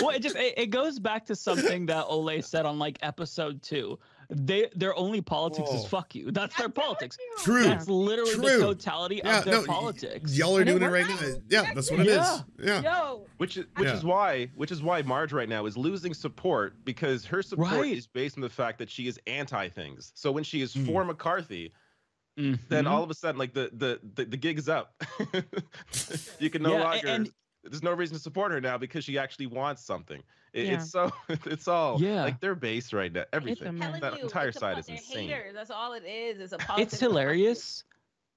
well, 0.00 0.10
it 0.10 0.20
just 0.20 0.36
it, 0.36 0.54
it 0.56 0.66
goes 0.70 0.98
back 0.98 1.26
to 1.26 1.36
something 1.36 1.86
that 1.86 2.06
Olay 2.06 2.44
said 2.44 2.66
on 2.66 2.78
like 2.78 2.98
episode 3.02 3.62
two. 3.62 3.98
They 4.30 4.68
their 4.74 4.96
only 4.96 5.20
politics 5.20 5.70
is 5.70 5.84
fuck 5.84 6.14
you. 6.14 6.30
That's 6.30 6.56
their 6.56 6.70
politics. 6.70 7.16
you. 7.20 7.36
True. 7.44 7.62
That's 7.64 7.88
literally 7.88 8.32
True. 8.32 8.42
the 8.58 8.58
totality 8.58 9.20
Yeah, 9.22 9.38
of 9.40 9.44
their 9.44 9.54
no, 9.54 9.60
y- 9.60 9.66
politics. 9.66 10.36
Y'all 10.36 10.56
are 10.56 10.60
And 10.62 10.68
doing 10.70 10.82
it 10.82 10.90
worked 10.90 11.08
right 11.10 11.20
now. 11.20 11.34
Yeah, 11.48 11.74
that's 11.74 11.90
what 11.90 12.00
it 12.00 12.06
Yeah. 12.06 12.34
is. 12.36 12.44
Yeah. 12.58 12.80
Yo, 12.82 13.26
Which 13.36 13.56
is 13.58 13.66
which 13.76 13.88
Yeah. 13.88 13.94
is 13.96 14.02
why 14.02 14.46
which 14.56 14.72
is 14.72 14.82
why 14.82 15.02
Marge 15.02 15.32
right 15.34 15.48
now 15.48 15.66
is 15.66 15.76
losing 15.76 16.14
support 16.14 16.74
because 16.84 17.24
her 17.26 17.42
support 17.42 17.70
Right. 17.72 17.96
is 17.96 18.06
based 18.06 18.36
on 18.38 18.40
the 18.40 18.48
fact 18.48 18.78
that 18.78 18.88
she 18.90 19.06
is 19.06 19.20
anti 19.26 19.68
things. 19.68 20.10
So 20.14 20.32
when 20.32 20.42
she 20.42 20.62
is 20.62 20.74
Mm. 20.74 20.86
for 20.86 21.04
McCarthy, 21.04 21.72
then 22.36 22.58
Mhm. 22.68 22.90
all 22.90 23.02
of 23.02 23.10
a 23.10 23.14
sudden 23.14 23.38
like 23.38 23.54
the 23.54 23.70
the 23.74 24.00
the, 24.14 24.24
the 24.24 24.36
gig 24.36 24.58
is 24.58 24.68
up. 24.68 24.94
you 26.38 26.50
can 26.50 26.62
no 26.62 26.72
Yeah, 26.76 26.82
longer 26.84 27.06
and- 27.08 27.30
there's 27.62 27.82
no 27.82 27.92
reason 27.94 28.14
to 28.16 28.22
support 28.22 28.52
her 28.52 28.60
now 28.60 28.76
because 28.76 29.04
she 29.04 29.16
actually 29.18 29.46
wants 29.46 29.82
something. 29.84 30.22
It, 30.52 30.66
Yeah. 30.66 30.74
It's 30.74 30.90
so 30.90 31.10
it's 31.46 31.66
all 31.68 32.00
Yeah. 32.00 32.22
like 32.22 32.38
their 32.40 32.54
base 32.54 32.92
right 32.92 33.10
now. 33.12 33.24
Everything. 33.32 33.78
That 33.78 34.16
you, 34.18 34.24
entire 34.24 34.52
side 34.52 34.78
is 34.78 34.86
they're 34.86 34.96
insane. 34.96 35.28
Haters. 35.30 35.54
That's 35.54 35.70
all 35.70 35.94
it 35.94 36.04
is. 36.04 36.40
It's 36.40 36.52
a 36.52 36.58
it's 36.78 37.00
hilarious. 37.00 37.84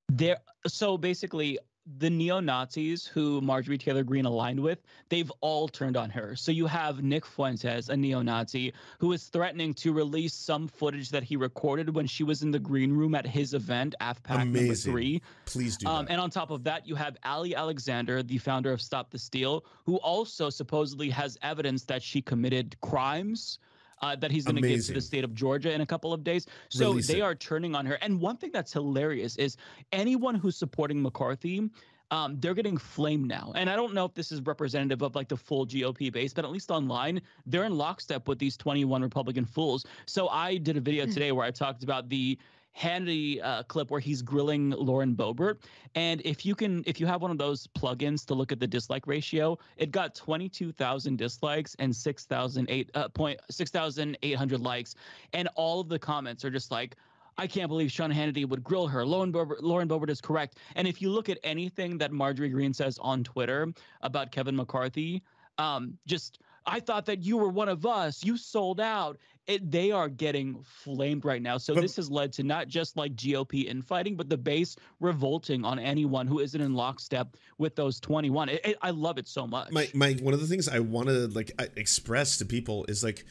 There, 0.10 0.38
so 0.65 0.97
basically, 0.97 1.60
the 2.00 2.10
neo 2.10 2.39
Nazis 2.39 3.06
who 3.06 3.39
Marjorie 3.41 3.78
Taylor 3.78 4.04
Greene 4.04 4.26
aligned 4.26 4.60
with, 4.60 4.80
they've 5.10 5.32
all 5.41 5.67
turned 5.67 5.95
on 5.95 6.10
her. 6.10 6.36
So 6.36 6.52
you 6.52 6.67
have 6.67 7.02
Nick 7.02 7.26
Fuentes, 7.26 7.89
a 7.89 7.95
neo 7.95 8.21
Nazi, 8.21 8.73
who 9.00 9.13
is 9.13 9.26
threatening 9.26 9.73
to 9.76 9.93
release 9.93 10.34
some 10.34 10.67
footage 10.67 11.10
that 11.10 11.23
he 11.23 11.38
recorded 11.38 11.93
when 11.95 12.06
she 12.06 12.23
was 12.23 12.43
in 12.43 12.52
the 12.52 12.60
green 12.60 12.91
room 12.91 13.15
at 13.15 13.26
his 13.26 13.54
event, 13.54 13.95
AFPAC 14.02 14.38
number 14.38 14.60
Amazing. 14.60 14.91
three. 14.91 15.21
Please 15.45 15.78
do 15.78 15.88
Um, 15.88 16.08
and 16.10 16.19
on 16.19 16.30
top 16.30 16.52
of 16.52 16.63
that, 16.65 16.88
you 16.88 16.95
have 16.95 17.15
Ali 17.23 17.56
Alexander, 17.56 18.21
the 18.21 18.38
founder 18.38 18.71
of 18.71 18.82
Stop 18.82 19.10
the 19.10 19.19
Steal, 19.19 19.63
who 19.86 19.95
also 19.97 20.50
supposedly 20.50 21.10
has 21.10 21.38
evidence 21.41 21.86
that 21.86 22.04
she 22.04 22.21
committed 22.21 22.76
crimes. 22.82 23.60
Uh, 24.01 24.15
that 24.15 24.29
he's 24.29 24.45
going 24.45 24.55
to 24.55 24.62
give 24.62 24.86
to 24.86 24.93
the 24.93 25.01
state 25.01 25.23
of 25.23 25.33
Georgia 25.33 25.73
in 25.73 25.81
a 25.81 25.86
couple 25.86 26.13
of 26.13 26.23
days. 26.23 26.45
So 26.69 26.89
Release 26.89 27.07
they 27.07 27.19
it. 27.19 27.21
are 27.21 27.33
turning 27.33 27.73
on 27.73 27.83
her. 27.88 27.95
And 27.95 28.21
one 28.21 28.38
thing 28.38 28.51
that's 28.53 28.71
hilarious 28.71 29.38
is 29.38 29.57
anyone 29.91 30.36
who's 30.36 30.55
supporting 30.55 31.01
McCarthy, 31.01 31.67
um, 32.12 32.38
they're 32.39 32.53
getting 32.53 32.77
flamed 32.77 33.27
now. 33.27 33.51
And 33.55 33.69
I 33.69 33.75
don't 33.75 33.93
know 33.93 34.05
if 34.05 34.13
this 34.13 34.31
is 34.31 34.41
representative 34.41 35.01
of 35.01 35.15
like 35.15 35.27
the 35.27 35.38
full 35.38 35.65
GOP 35.65 36.12
base, 36.12 36.33
but 36.33 36.45
at 36.45 36.52
least 36.52 36.71
online, 36.71 37.21
they're 37.45 37.65
in 37.65 37.77
lockstep 37.77 38.27
with 38.27 38.39
these 38.39 38.56
21 38.56 39.02
Republican 39.02 39.45
fools. 39.45 39.85
So 40.06 40.29
I 40.29 40.58
did 40.58 40.77
a 40.77 40.81
video 40.81 41.06
today 41.15 41.31
where 41.31 41.45
I 41.45 41.52
talked 41.52 41.83
about 41.83 42.08
the 42.10 42.37
Hannity 42.78 43.44
uh, 43.44 43.63
clip 43.63 43.90
where 43.90 44.00
he's 44.00 44.21
grilling 44.21 44.69
Lauren 44.69 45.15
Boebert, 45.15 45.58
and 45.96 46.21
if 46.23 46.46
you 46.46 46.54
can, 46.54 46.84
if 46.86 47.00
you 47.00 47.08
have 47.08 47.21
one 47.21 47.32
of 47.32 47.38
those 47.38 47.67
plugins 47.67 48.25
to 48.28 48.34
look 48.34 48.52
at 48.52 48.60
the 48.60 48.67
dislike 48.67 49.08
ratio, 49.08 49.58
it 49.78 49.92
got 49.92 50.13
twenty 50.13 50.48
two 50.48 50.71
thousand 50.71 51.17
dislikes 51.17 51.75
and 51.80 51.96
six 51.96 52.25
thousand 52.25 52.69
eight 52.69 52.92
uh, 52.94 53.08
point 53.10 53.40
six 53.50 53.71
thousand 53.71 54.17
eight 54.21 54.36
hundred 54.36 54.62
likes, 54.62 54.96
and 55.34 55.50
all 55.56 55.80
of 55.80 55.90
the 55.90 56.00
comments 56.00 56.46
are 56.46 56.52
just 56.52 56.71
like. 56.71 56.96
I 57.40 57.46
can't 57.46 57.67
believe 57.67 57.92
Sean 57.92 58.12
Hannity 58.12 58.50
would 58.50 58.63
grill 58.63 58.88
her. 58.88 59.06
Lauren 59.06 59.32
Boebert, 59.32 59.62
Lauren 59.62 59.88
Boebert 59.88 60.10
is 60.10 60.19
correct. 60.19 60.58
And 60.75 60.88
if 60.88 61.04
you 61.04 61.12
look 61.12 61.30
at 61.30 61.38
anything 61.44 61.96
that 62.00 62.12
Marjorie 62.12 62.50
Greene 62.50 62.73
says 62.73 62.98
on 63.00 63.23
Twitter 63.23 63.71
about 64.02 64.32
Kevin 64.32 64.56
McCarthy, 64.56 65.21
um, 65.60 66.00
just 66.08 66.40
I 66.65 66.80
thought 66.80 67.06
that 67.06 67.23
you 67.23 67.38
were 67.38 67.50
one 67.50 67.69
of 67.69 67.86
us. 67.86 68.23
You 68.23 68.38
sold 68.38 68.80
out. 68.80 69.19
It, 69.48 69.71
they 69.71 69.91
are 69.91 70.10
getting 70.10 70.62
flamed 70.63 71.23
right 71.23 71.41
now. 71.41 71.58
So 71.58 71.73
But- 71.73 71.81
this 71.81 71.95
has 71.95 72.12
led 72.12 72.33
to 72.33 72.43
not 72.43 72.67
just 72.67 72.98
like 72.98 73.15
GOP 73.15 73.65
infighting, 73.65 74.17
but 74.17 74.27
the 74.29 74.37
base 74.37 74.75
revolting 75.00 75.63
on 75.63 75.79
anyone 75.79 76.27
who 76.27 76.39
isn't 76.39 76.60
in 76.60 76.73
lockstep 76.73 77.37
with 77.58 77.75
those 77.75 78.00
21. 78.02 78.50
It, 78.50 78.62
it- 78.65 78.77
I 78.81 78.89
love 78.91 79.17
it 79.17 79.27
so 79.27 79.48
much. 79.48 79.71
my 79.71 79.89
my 79.93 80.13
one 80.21 80.33
of 80.33 80.41
the 80.41 80.48
things 80.48 80.67
I 80.67 80.79
want 80.79 81.08
to 81.08 81.27
like 81.27 81.52
express 81.77 82.37
to 82.39 82.45
people 82.45 82.85
is 82.89 83.04
like 83.04 83.25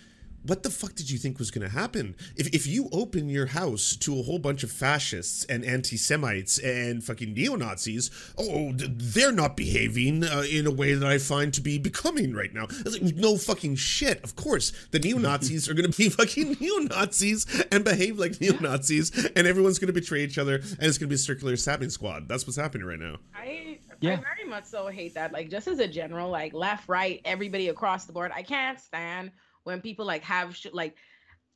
what 0.46 0.62
the 0.62 0.70
fuck 0.70 0.94
did 0.94 1.10
you 1.10 1.18
think 1.18 1.38
was 1.38 1.50
going 1.50 1.66
to 1.66 1.72
happen 1.72 2.14
if 2.36 2.48
if 2.54 2.66
you 2.66 2.88
open 2.92 3.28
your 3.28 3.46
house 3.46 3.96
to 3.96 4.18
a 4.18 4.22
whole 4.22 4.38
bunch 4.38 4.62
of 4.62 4.70
fascists 4.70 5.44
and 5.44 5.64
anti-semites 5.64 6.58
and 6.58 7.02
fucking 7.04 7.32
neo-nazis 7.34 8.10
oh 8.38 8.72
they're 8.74 9.32
not 9.32 9.56
behaving 9.56 10.24
uh, 10.24 10.44
in 10.50 10.66
a 10.66 10.70
way 10.70 10.94
that 10.94 11.08
I 11.08 11.18
find 11.18 11.52
to 11.54 11.60
be 11.60 11.78
becoming 11.78 12.34
right 12.34 12.52
now 12.52 12.64
it's 12.70 13.00
like 13.00 13.16
no 13.16 13.36
fucking 13.36 13.76
shit 13.76 14.22
of 14.22 14.36
course 14.36 14.72
the 14.90 14.98
neo-nazis 14.98 15.68
are 15.68 15.74
going 15.74 15.90
to 15.90 15.96
be 15.96 16.08
fucking 16.20 16.56
neo-nazis 16.60 17.46
and 17.70 17.84
behave 17.84 18.18
like 18.18 18.40
neo-nazis 18.40 19.10
and 19.36 19.46
everyone's 19.46 19.78
going 19.78 19.88
to 19.88 19.92
betray 19.92 20.22
each 20.22 20.38
other 20.38 20.56
and 20.56 20.82
it's 20.82 20.98
going 20.98 21.08
to 21.08 21.12
be 21.12 21.14
a 21.14 21.18
circular 21.18 21.56
stabbing 21.56 21.90
squad 21.90 22.28
that's 22.28 22.46
what's 22.46 22.56
happening 22.56 22.86
right 22.86 22.98
now 22.98 23.16
I, 23.34 23.78
Yeah. 24.00 24.12
I 24.12 24.16
very 24.16 24.48
much 24.48 24.64
so 24.64 24.88
hate 24.88 25.14
that. 25.14 25.32
Like, 25.32 25.50
just 25.50 25.68
as 25.68 25.78
a 25.78 25.88
general, 25.88 26.30
like 26.30 26.52
left, 26.52 26.88
right, 26.88 27.20
everybody 27.24 27.68
across 27.68 28.04
the 28.04 28.12
board. 28.12 28.30
I 28.34 28.42
can't 28.42 28.78
stand 28.78 29.30
when 29.66 29.80
people 29.80 30.06
like 30.06 30.22
have 30.22 30.56
sh- 30.56 30.68
like, 30.72 30.96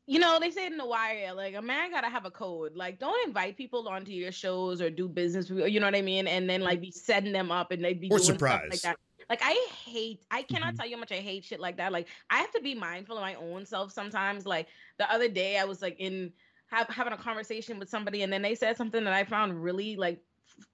you 0.07 0.19
know, 0.19 0.41
they 0.41 0.51
say 0.51 0.67
it 0.67 0.73
in 0.73 0.79
the 0.79 0.85
wire, 0.87 1.33
like 1.33 1.55
a 1.55 1.63
man 1.63 1.93
gotta 1.93 2.09
have 2.09 2.25
a 2.25 2.31
code. 2.31 2.75
Like, 2.75 2.99
don't 2.99 3.25
invite 3.29 3.57
people 3.57 3.89
onto 3.89 4.11
your 4.11 4.33
shows 4.33 4.81
or 4.83 4.91
do 4.91 5.09
business. 5.09 5.49
with- 5.49 5.69
You 5.69 5.79
know 5.79 5.87
what 5.87 5.95
I 5.95 6.03
mean? 6.03 6.27
And 6.27 6.51
then 6.51 6.61
like 6.61 6.81
be 6.81 6.91
setting 6.91 7.33
them 7.33 7.53
up 7.53 7.71
and 7.71 7.85
they 7.85 7.95
be 7.95 8.09
Or 8.09 8.19
doing 8.19 8.23
stuff 8.25 8.35
surprise. 8.35 8.69
like 8.71 8.81
that. 8.83 8.97
Like 9.29 9.41
I 9.45 9.53
hate, 9.85 10.25
I 10.33 10.43
cannot 10.43 10.75
Mhm. 10.75 10.79
tell 10.79 10.87
you 10.89 10.97
how 10.97 11.01
much 11.01 11.13
I 11.13 11.21
hate 11.21 11.45
shit 11.45 11.61
like 11.61 11.77
that. 11.77 11.93
Like 11.93 12.09
I 12.31 12.39
have 12.39 12.51
to 12.51 12.61
be 12.61 12.75
mindful 12.75 13.17
of 13.17 13.23
my 13.23 13.37
own 13.37 13.65
self 13.65 13.93
sometimes. 13.93 14.45
Like 14.45 14.67
the 14.99 15.09
other 15.13 15.29
day, 15.29 15.57
I 15.59 15.65
was 15.65 15.81
like 15.81 15.95
in 16.01 16.33
have, 16.67 16.89
having 16.89 17.13
a 17.13 17.17
conversation 17.17 17.79
with 17.79 17.89
somebody, 17.89 18.23
and 18.23 18.33
then 18.33 18.43
they 18.43 18.57
said 18.57 18.77
something 18.77 19.05
that 19.05 19.13
I 19.13 19.23
found 19.23 19.63
really 19.63 19.95
like, 19.95 20.21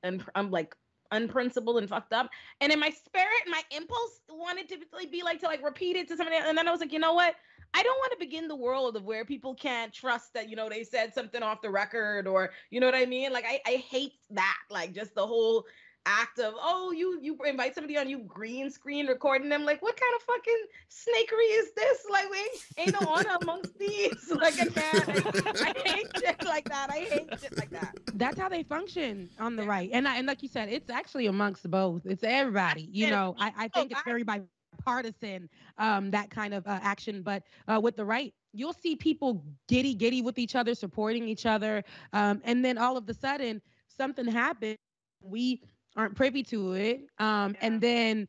and 0.03 0.24
I'm 0.34 0.51
like 0.51 0.74
unprincipled 1.11 1.78
and 1.78 1.88
fucked 1.88 2.12
up. 2.12 2.30
And 2.61 2.72
in 2.72 2.80
my 2.80 2.90
spirit, 2.90 3.42
my 3.48 3.62
impulse 3.70 4.20
wanted 4.28 4.68
to 4.70 4.78
be 5.11 5.22
like 5.22 5.40
to 5.40 5.46
like 5.46 5.64
repeat 5.64 5.96
it 5.96 6.09
to 6.09 6.16
somebody, 6.16 6.36
and 6.36 6.57
then 6.57 6.68
I 6.68 6.70
was 6.70 6.80
like, 6.80 6.92
you 6.92 6.98
know 6.98 7.14
what? 7.14 7.34
I 7.74 7.82
don't 7.82 7.98
want 7.98 8.12
to 8.12 8.18
begin 8.18 8.48
the 8.48 8.57
world 8.57 8.96
of 8.96 9.04
where 9.04 9.24
people 9.24 9.54
can't 9.54 9.92
trust 9.92 10.32
that 10.34 10.48
you 10.48 10.57
know 10.57 10.68
they 10.68 10.84
said 10.84 11.12
something 11.12 11.42
off 11.42 11.61
the 11.61 11.70
record 11.70 12.26
or 12.26 12.50
you 12.70 12.80
know 12.80 12.86
what 12.86 12.94
I 12.94 13.07
mean. 13.07 13.32
Like 13.32 13.44
I 13.46 13.61
I 13.66 13.72
hate 13.76 14.12
that. 14.30 14.59
Like 14.70 14.92
just 14.92 15.14
the 15.14 15.26
whole 15.26 15.66
act 16.07 16.38
of 16.38 16.54
oh 16.57 16.92
you 16.92 17.18
you 17.20 17.36
invite 17.44 17.74
somebody 17.74 17.98
on 17.98 18.09
you 18.09 18.18
green 18.20 18.70
screen 18.70 19.07
recording 19.07 19.48
them 19.48 19.64
like 19.64 19.82
what 19.82 19.98
kind 20.00 20.14
of 20.16 20.22
fucking 20.22 20.64
snakery 20.88 21.59
is 21.59 21.72
this 21.74 22.07
like 22.11 22.30
we 22.30 22.82
ain't 22.82 23.00
no 23.00 23.09
honor 23.09 23.36
amongst 23.42 23.72
thieves 23.74 24.30
like 24.40 24.54
I 24.61 24.66
can't 24.66 25.26
I, 25.46 25.74
I 25.74 25.88
hate 25.88 26.07
shit 26.18 26.44
like 26.44 26.68
that 26.68 26.90
I 26.90 26.98
hate 26.98 27.40
shit 27.40 27.57
like 27.57 27.70
that 27.70 27.96
That's 28.14 28.38
how 28.38 28.48
they 28.48 28.62
function 28.62 29.28
on 29.38 29.57
the 29.57 29.64
right. 29.64 29.90
And 29.92 30.09
I, 30.09 30.16
and 30.16 30.26
like 30.26 30.42
you 30.42 30.48
said, 30.48 30.68
it's 30.68 30.90
actually 30.90 31.26
amongst 31.26 31.70
both. 31.70 32.02
It's 32.04 32.22
everybody. 32.22 32.88
You 32.90 33.11
know, 33.11 33.34
I, 33.38 33.52
I 33.57 33.68
think 33.68 33.92
it's 33.92 34.02
very 34.04 34.24
bipartisan, 34.24 35.48
um, 35.78 36.11
that 36.11 36.30
kind 36.30 36.54
of 36.54 36.66
uh, 36.66 36.78
action. 36.82 37.22
But 37.22 37.42
uh, 37.68 37.80
with 37.82 37.96
the 37.96 38.04
right, 38.04 38.32
you'll 38.52 38.72
see 38.72 38.96
people 38.96 39.44
giddy 39.68 39.94
giddy 39.94 40.22
with 40.22 40.38
each 40.38 40.54
other, 40.54 40.74
supporting 40.74 41.28
each 41.28 41.46
other, 41.46 41.84
um, 42.12 42.40
and 42.44 42.64
then 42.64 42.78
all 42.78 42.96
of 42.96 43.09
a 43.09 43.14
sudden 43.14 43.61
something 43.96 44.26
happens. 44.26 44.78
We 45.22 45.62
aren't 45.97 46.14
privy 46.14 46.42
to 46.44 46.72
it, 46.74 47.03
um, 47.18 47.57
and 47.61 47.80
then 47.80 48.28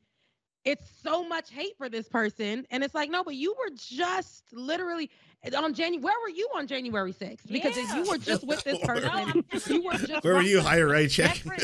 it's 0.63 0.89
so 1.01 1.27
much 1.27 1.49
hate 1.51 1.77
for 1.77 1.87
this 1.89 2.09
person, 2.09 2.65
and 2.71 2.83
it's 2.83 2.93
like, 2.93 3.09
no, 3.09 3.23
but 3.23 3.35
you 3.35 3.55
were 3.57 3.73
just 3.75 4.43
literally 4.51 5.09
on 5.55 5.73
January. 5.73 6.03
Where 6.03 6.19
were 6.21 6.29
you 6.29 6.49
on 6.55 6.67
January 6.67 7.13
6th? 7.13 7.47
Because 7.47 7.77
if 7.77 7.89
Yeah. 7.89 7.95
you 7.95 8.09
were 8.09 8.17
just 8.17 8.45
with 8.45 8.63
this 8.63 8.79
person, 8.85 9.09
I'm 9.11 9.43
you 9.67 9.83
were 9.83 9.95
just 9.95 10.23
where 10.23 10.35
were 10.35 10.41
you 10.41 10.57
rocking 10.57 10.69
higher 10.69 10.87
right 10.87 11.09
check 11.09 11.45
me 11.45 11.57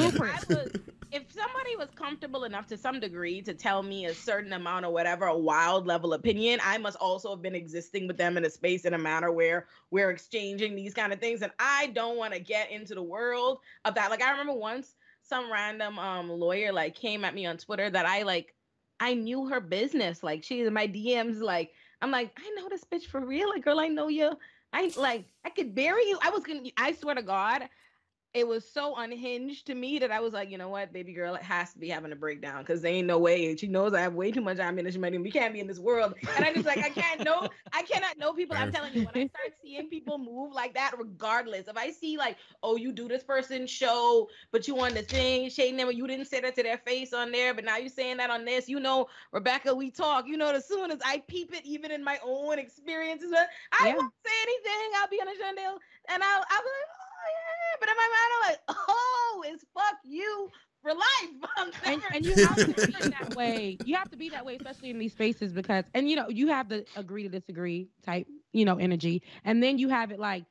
I 0.00 0.40
was 0.48 0.70
if 1.12 1.32
somebody 1.32 1.74
was 1.76 1.88
comfortable 1.96 2.44
enough 2.44 2.66
to 2.68 2.76
some 2.76 3.00
degree 3.00 3.42
to 3.42 3.52
tell 3.52 3.82
me 3.82 4.06
a 4.06 4.14
certain 4.14 4.52
amount 4.52 4.84
or 4.84 4.92
whatever 4.92 5.26
a 5.26 5.36
wild 5.36 5.86
level 5.86 6.12
opinion 6.12 6.60
i 6.64 6.78
must 6.78 6.96
also 6.96 7.30
have 7.30 7.42
been 7.42 7.54
existing 7.54 8.06
with 8.06 8.16
them 8.16 8.36
in 8.36 8.44
a 8.44 8.50
space 8.50 8.84
in 8.84 8.94
a 8.94 8.98
manner 8.98 9.32
where 9.32 9.66
we're 9.90 10.10
exchanging 10.10 10.74
these 10.74 10.94
kind 10.94 11.12
of 11.12 11.20
things. 11.20 11.42
And 11.42 11.52
i 11.58 11.88
don't 11.88 12.16
want 12.16 12.32
to 12.34 12.40
get 12.40 12.70
into 12.70 12.94
the 12.94 13.02
world 13.02 13.58
of 13.84 13.94
that. 13.94 14.10
Like 14.10 14.22
i 14.22 14.30
remember 14.30 14.52
once 14.52 14.94
some 15.22 15.52
random 15.52 15.98
um 15.98 16.28
lawyer 16.28 16.72
like 16.72 16.94
came 16.94 17.24
at 17.24 17.34
me 17.34 17.46
on 17.46 17.56
twitter 17.56 17.90
that 17.90 18.06
i 18.06 18.22
like 18.22 18.54
i 19.00 19.14
knew 19.14 19.48
her 19.48 19.60
business. 19.60 20.22
Like 20.22 20.44
she 20.44 20.68
my 20.70 20.86
dms 20.86 21.40
like 21.40 21.72
i'm 22.02 22.10
like 22.10 22.32
i 22.38 22.50
know 22.56 22.68
this 22.68 22.84
bitch 22.84 23.06
for 23.06 23.24
real. 23.24 23.48
Like 23.48 23.64
girl 23.64 23.80
i 23.80 23.88
know 23.88 24.08
you. 24.08 24.32
I 24.72 24.92
like 24.96 25.24
I 25.44 25.50
could 25.50 25.74
bury 25.74 26.04
you. 26.08 26.18
I 26.22 26.30
was 26.30 26.44
gonna 26.44 26.62
I 26.76 26.92
swear 26.92 27.16
to 27.16 27.22
God, 27.22 27.62
it 28.32 28.46
was 28.46 28.70
so 28.70 28.94
unhinged 28.96 29.66
to 29.66 29.74
me 29.74 29.98
that 29.98 30.12
I 30.12 30.20
was 30.20 30.32
like, 30.32 30.50
you 30.50 30.58
know 30.58 30.68
what, 30.68 30.92
baby 30.92 31.12
girl, 31.12 31.34
it 31.34 31.42
has 31.42 31.72
to 31.72 31.80
be 31.80 31.88
having 31.88 32.12
a 32.12 32.16
breakdown 32.16 32.62
because 32.62 32.80
there 32.80 32.92
ain't 32.92 33.08
no 33.08 33.18
way. 33.18 33.56
She 33.56 33.66
knows 33.66 33.92
I 33.92 34.02
have 34.02 34.14
way 34.14 34.30
too 34.30 34.40
much 34.40 34.58
ammunition 34.58 35.00
money. 35.00 35.18
We 35.18 35.32
can't 35.32 35.52
be 35.52 35.58
in 35.58 35.66
this 35.66 35.80
world. 35.80 36.14
And 36.36 36.44
I 36.44 36.52
just 36.52 36.64
like 36.66 36.80
I 36.82 36.90
can't 36.90 37.22
know, 37.22 37.48
I 37.72 37.82
cannot 37.82 38.18
know 38.18 38.32
people. 38.32 38.56
I'm 38.56 38.70
telling 38.70 38.94
you, 38.94 39.02
when 39.02 39.14
I 39.16 39.24
start 39.34 39.54
seeing 39.60 39.88
people 39.90 40.18
move 40.18 40.52
like 40.52 40.74
that, 40.74 40.92
regardless, 40.96 41.66
if 41.66 41.76
I 41.76 41.90
see 41.90 42.18
like, 42.18 42.38
oh, 42.62 42.76
you 42.76 42.92
do 42.92 43.08
this 43.08 43.24
person 43.24 43.66
show, 43.66 44.28
but 44.52 44.68
you 44.68 44.80
on 44.80 44.94
the 44.94 45.02
thing, 45.02 45.50
shading 45.50 45.76
them, 45.76 45.90
you 45.90 46.06
didn't 46.06 46.26
say 46.26 46.40
that 46.40 46.54
to 46.54 46.62
their 46.62 46.78
face 46.78 47.12
on 47.12 47.32
there, 47.32 47.52
but 47.52 47.64
now 47.64 47.78
you're 47.78 47.88
saying 47.88 48.18
that 48.18 48.30
on 48.30 48.44
this, 48.44 48.68
you 48.68 48.78
know, 48.78 49.08
Rebecca, 49.32 49.74
we 49.74 49.90
talk. 49.90 50.26
You 50.28 50.36
know, 50.36 50.50
as 50.54 50.68
soon 50.68 50.92
as 50.92 51.00
I 51.04 51.18
peep 51.26 51.52
it, 51.52 51.64
even 51.66 51.90
in 51.90 52.04
my 52.04 52.18
own 52.24 52.58
experiences, 52.60 53.32
I 53.34 53.44
Yeah. 53.78 53.94
won't 53.96 54.14
say 54.24 54.32
anything. 54.42 54.90
I'll 54.96 55.08
be 55.08 55.20
on 55.20 55.28
a 55.28 55.36
Chandel 55.36 55.78
and 56.08 56.22
I'll 56.22 56.44
I'll 56.48 56.62
be 56.62 56.70
like, 56.70 56.90
oh 57.00 57.09
but 57.80 57.88
in 57.88 57.96
my 57.96 58.08
mind 58.08 58.30
I'm 58.34 58.50
like, 58.50 58.60
oh, 58.88 59.44
it's 59.46 59.64
fuck 59.74 59.96
you 60.04 60.50
for 60.82 60.92
life. 60.92 61.74
And, 61.84 62.02
and 62.14 62.24
you 62.24 62.34
have 62.46 62.56
to 62.56 62.66
be 62.66 63.08
that 63.10 63.34
way. 63.34 63.78
You 63.84 63.96
have 63.96 64.10
to 64.10 64.16
be 64.16 64.28
that 64.30 64.44
way, 64.44 64.56
especially 64.56 64.90
in 64.90 64.98
these 64.98 65.12
spaces, 65.12 65.52
because 65.52 65.84
and 65.94 66.08
you 66.08 66.16
know 66.16 66.28
you 66.28 66.48
have 66.48 66.68
the 66.68 66.86
agree 66.96 67.22
to 67.22 67.28
disagree 67.28 67.88
type, 68.04 68.26
you 68.52 68.64
know, 68.64 68.76
energy, 68.76 69.22
and 69.44 69.62
then 69.62 69.78
you 69.78 69.88
have 69.88 70.10
it 70.10 70.18
like, 70.18 70.44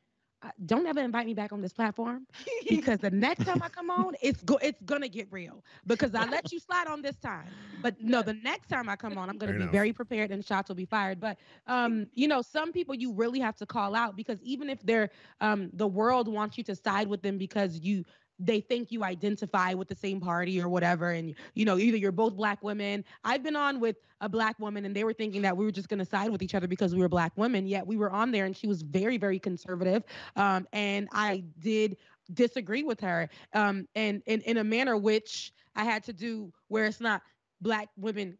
don't 0.65 0.85
ever 0.85 0.99
invite 1.01 1.25
me 1.25 1.33
back 1.33 1.51
on 1.51 1.61
this 1.61 1.73
platform 1.73 2.25
because 2.67 2.99
the 2.99 3.09
next 3.11 3.43
time 3.43 3.61
I 3.61 3.69
come 3.69 3.89
on, 3.89 4.15
it's 4.21 4.41
go 4.43 4.57
it's 4.61 4.81
gonna 4.81 5.07
get 5.07 5.27
real 5.31 5.63
because 5.85 6.13
I 6.15 6.25
let 6.25 6.51
you 6.51 6.59
slide 6.59 6.87
on 6.87 7.01
this 7.01 7.17
time, 7.17 7.55
but 7.79 7.95
no, 7.99 8.21
the 8.21 8.33
next 8.33 8.67
time 8.67 8.89
I 8.89 8.95
come 8.95 9.17
on, 9.17 9.29
I'm 9.29 9.37
gonna 9.37 9.51
Fair 9.51 9.55
be 9.55 9.67
enough. 9.67 9.67
very 9.67 9.93
prepared 9.93 10.31
and 10.31 10.43
shots 10.43 10.69
will 10.69 10.75
be 10.75 10.85
fired. 10.85 11.19
But 11.19 11.37
um, 11.67 12.07
you 12.13 12.27
know, 12.27 12.41
some 12.41 12.71
people 12.71 12.95
you 12.95 13.13
really 13.13 13.39
have 13.39 13.55
to 13.57 13.65
call 13.65 13.95
out 13.95 14.15
because 14.15 14.41
even 14.43 14.69
if 14.69 14.81
they're 14.81 15.09
um 15.41 15.69
the 15.73 15.87
world 15.87 16.27
wants 16.27 16.57
you 16.57 16.63
to 16.65 16.75
side 16.75 17.07
with 17.07 17.21
them 17.21 17.37
because 17.37 17.79
you 17.79 18.03
they 18.39 18.61
think 18.61 18.91
you 18.91 19.03
identify 19.03 19.73
with 19.73 19.87
the 19.87 19.95
same 19.95 20.19
party 20.19 20.61
or 20.61 20.69
whatever 20.69 21.11
and 21.11 21.35
you 21.53 21.65
know 21.65 21.77
either 21.77 21.97
you're 21.97 22.11
both 22.11 22.35
black 22.35 22.63
women. 22.63 23.03
I've 23.23 23.43
been 23.43 23.55
on 23.55 23.79
with 23.79 23.97
a 24.21 24.29
black 24.29 24.57
woman 24.59 24.85
and 24.85 24.95
they 24.95 25.03
were 25.03 25.13
thinking 25.13 25.41
that 25.41 25.55
we 25.55 25.65
were 25.65 25.71
just 25.71 25.89
going 25.89 25.99
to 25.99 26.05
side 26.05 26.29
with 26.29 26.41
each 26.41 26.55
other 26.55 26.67
because 26.67 26.93
we 26.93 27.01
were 27.01 27.09
black 27.09 27.31
women 27.35 27.67
yet 27.67 27.85
we 27.85 27.97
were 27.97 28.11
on 28.11 28.31
there 28.31 28.45
and 28.45 28.55
she 28.55 28.67
was 28.67 28.81
very 28.81 29.17
very 29.17 29.39
conservative 29.39 30.03
um, 30.35 30.67
and 30.73 31.07
i 31.13 31.43
did 31.59 31.97
disagree 32.33 32.83
with 32.83 32.99
her 32.99 33.29
um, 33.53 33.87
and, 33.95 34.21
and 34.27 34.41
in 34.43 34.57
a 34.57 34.63
manner 34.63 34.97
which 34.97 35.51
i 35.75 35.83
had 35.83 36.03
to 36.03 36.13
do 36.13 36.51
where 36.67 36.85
it's 36.85 37.01
not 37.01 37.21
black 37.61 37.89
women 37.97 38.37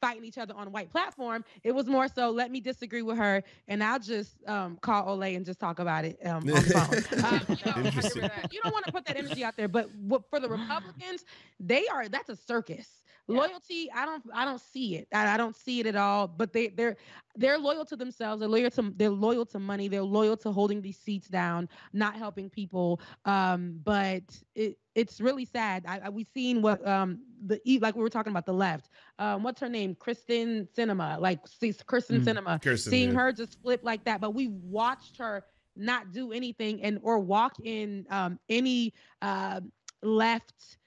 fighting 0.00 0.24
each 0.24 0.38
other 0.38 0.54
on 0.54 0.66
a 0.66 0.70
white 0.70 0.90
platform 0.90 1.44
it 1.64 1.72
was 1.74 1.86
more 1.86 2.08
so 2.08 2.30
let 2.30 2.50
me 2.50 2.60
disagree 2.60 3.02
with 3.02 3.16
her 3.18 3.42
and 3.68 3.82
i'll 3.82 3.98
just 3.98 4.36
um, 4.46 4.78
call 4.80 5.16
Olay 5.16 5.36
and 5.36 5.44
just 5.44 5.58
talk 5.58 5.78
about 5.78 6.04
it 6.04 6.18
um, 6.24 6.36
on 6.36 6.46
the 6.46 6.60
phone 6.62 7.24
um, 7.24 7.40
you 7.48 8.22
know, 8.22 8.28
you 8.50 8.60
don't 8.62 8.72
want 8.72 8.84
to 8.86 8.92
put 8.92 9.04
that 9.06 9.16
energy 9.16 9.44
out 9.44 9.56
there 9.56 9.68
but 9.68 9.88
what, 9.96 10.28
for 10.30 10.40
the 10.40 10.48
republicans 10.48 11.24
they 11.60 11.86
are 11.88 12.08
that's 12.08 12.28
a 12.28 12.36
circus 12.36 12.88
Yeah. 12.88 13.17
Loyalty 13.28 13.90
i 13.94 14.06
don't 14.06 14.22
i 14.34 14.44
don't 14.44 14.60
see 14.60 14.96
it. 14.96 15.08
I, 15.12 15.34
I 15.34 15.36
don't 15.36 15.54
see 15.54 15.80
it 15.80 15.86
at 15.86 15.96
all 15.96 16.26
but 16.26 16.52
they 16.52 16.68
they're 16.68 16.96
they're 17.36 17.58
loyal 17.58 17.84
to 17.84 17.96
themselves. 17.96 18.40
They're 18.40 18.48
loyal 18.48 18.70
to 18.70 18.92
they're 18.96 19.10
loyal 19.10 19.46
to 19.46 19.58
money. 19.58 19.86
They're 19.88 20.02
loyal 20.02 20.36
to 20.38 20.50
holding 20.50 20.80
these 20.82 20.98
seats 20.98 21.28
down 21.28 21.68
not 21.92 22.16
helping 22.16 22.48
people. 22.50 23.00
Um 23.24 23.80
but 23.84 24.22
it 24.54 24.78
it's 24.94 25.20
really 25.20 25.44
sad. 25.44 25.84
I, 25.86 26.00
I 26.04 26.08
we've 26.08 26.26
seen 26.34 26.62
what 26.62 26.86
um 26.86 27.20
the 27.46 27.60
like 27.80 27.94
we 27.94 28.02
were 28.02 28.08
talking 28.10 28.32
about 28.32 28.46
the 28.46 28.54
left. 28.54 28.90
Um 29.18 29.42
what's 29.42 29.60
her 29.60 29.68
name? 29.68 29.94
Kyrsten 29.94 30.66
Sinema 30.74 31.20
like 31.20 31.40
see 31.46 31.72
kyrsten 31.72 32.20
Mm. 32.20 32.24
sinema. 32.24 32.62
Kirsten, 32.62 32.90
seeing 32.90 33.10
yeah. 33.12 33.18
her 33.20 33.32
just 33.32 33.60
flip 33.60 33.80
like 33.82 34.04
that 34.04 34.20
but 34.20 34.34
we 34.34 34.48
watched 34.48 35.18
her 35.18 35.44
not 35.76 36.12
do 36.12 36.32
anything 36.32 36.82
and 36.82 36.98
or 37.02 37.18
walk 37.20 37.54
in 37.62 38.04
um, 38.10 38.38
any 38.48 38.92
uh, 39.22 39.60
left 40.02 40.78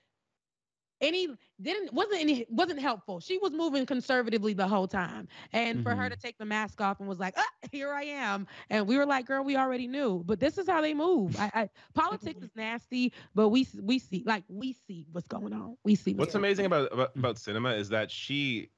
any 1.01 1.27
didn't 1.61 1.93
wasn't 1.93 2.21
any 2.21 2.45
wasn't 2.49 2.79
helpful. 2.79 3.19
She 3.19 3.37
was 3.39 3.51
moving 3.51 3.85
conservatively 3.85 4.53
the 4.53 4.67
whole 4.67 4.87
time, 4.87 5.27
and 5.51 5.83
for 5.83 5.95
her 5.95 6.09
to 6.09 6.15
take 6.15 6.37
the 6.37 6.45
mask 6.45 6.79
off 6.81 6.99
and 6.99 7.09
was 7.09 7.19
like, 7.19 7.33
ah, 7.37 7.43
"Here 7.71 7.91
I 7.91 8.03
am," 8.03 8.47
and 8.69 8.87
we 8.87 8.97
were 8.97 9.05
like, 9.05 9.25
"Girl, 9.25 9.43
we 9.43 9.57
already 9.57 9.87
knew." 9.87 10.23
But 10.25 10.39
this 10.39 10.57
is 10.57 10.67
how 10.67 10.81
they 10.81 10.93
move. 10.93 11.35
I, 11.39 11.51
I 11.53 11.69
politics 11.93 12.41
is 12.41 12.51
nasty, 12.55 13.13
but 13.35 13.49
we 13.49 13.67
we 13.81 13.99
see 13.99 14.23
like 14.25 14.43
we 14.47 14.73
see 14.73 15.05
what's 15.11 15.27
going 15.27 15.53
on. 15.53 15.77
We 15.83 15.95
see 15.95 16.13
What's 16.13 16.33
going 16.33 16.45
amazing 16.45 16.65
about, 16.65 16.93
about 16.93 17.15
about 17.15 17.35
Sinema 17.37 17.77
is 17.77 17.89
that 17.89 18.11
she 18.11 18.69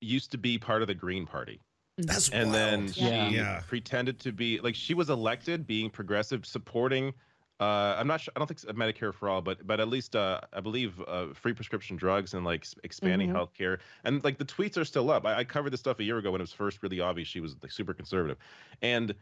used 0.00 0.30
to 0.32 0.38
be 0.38 0.58
part 0.58 0.82
of 0.82 0.88
the 0.88 0.94
Green 0.94 1.26
Party. 1.26 1.60
That's 1.96 2.28
and 2.28 2.54
then 2.54 2.80
wild. 2.82 2.94
she 2.94 3.04
Yeah. 3.06 3.28
Yeah. 3.28 3.60
pretended 3.66 4.20
to 4.20 4.32
be 4.32 4.60
like 4.60 4.74
she 4.74 4.94
was 4.94 5.10
elected 5.10 5.66
being 5.66 5.90
progressive 5.90 6.46
supporting 6.46 7.12
uh 7.60 7.96
i'm 7.98 8.06
not 8.06 8.20
sure 8.20 8.32
i 8.36 8.38
don't 8.38 8.46
think 8.46 8.62
it's 8.62 8.72
medicare 8.72 9.12
for 9.12 9.28
all 9.28 9.42
but 9.42 9.66
but 9.66 9.80
at 9.80 9.88
least 9.88 10.14
uh 10.14 10.40
i 10.52 10.60
believe 10.60 11.00
uh 11.02 11.32
free 11.34 11.52
prescription 11.52 11.96
drugs 11.96 12.32
and 12.34 12.44
like 12.44 12.64
expanding 12.84 13.28
Mhm. 13.28 13.34
healthcare 13.34 13.80
and 14.04 14.22
like 14.22 14.38
the 14.38 14.44
tweets 14.44 14.76
are 14.76 14.84
still 14.84 15.10
up. 15.10 15.26
I, 15.26 15.36
I 15.38 15.44
covered 15.44 15.70
this 15.70 15.80
stuff 15.80 15.98
a 15.98 16.04
year 16.04 16.18
ago 16.18 16.30
when 16.30 16.40
it 16.40 16.44
was 16.44 16.52
first 16.52 16.82
really 16.82 17.00
obvious 17.00 17.26
she 17.28 17.40
was 17.40 17.56
like 17.62 17.72
super 17.72 17.94
conservative. 17.94 18.38
And 18.80 19.14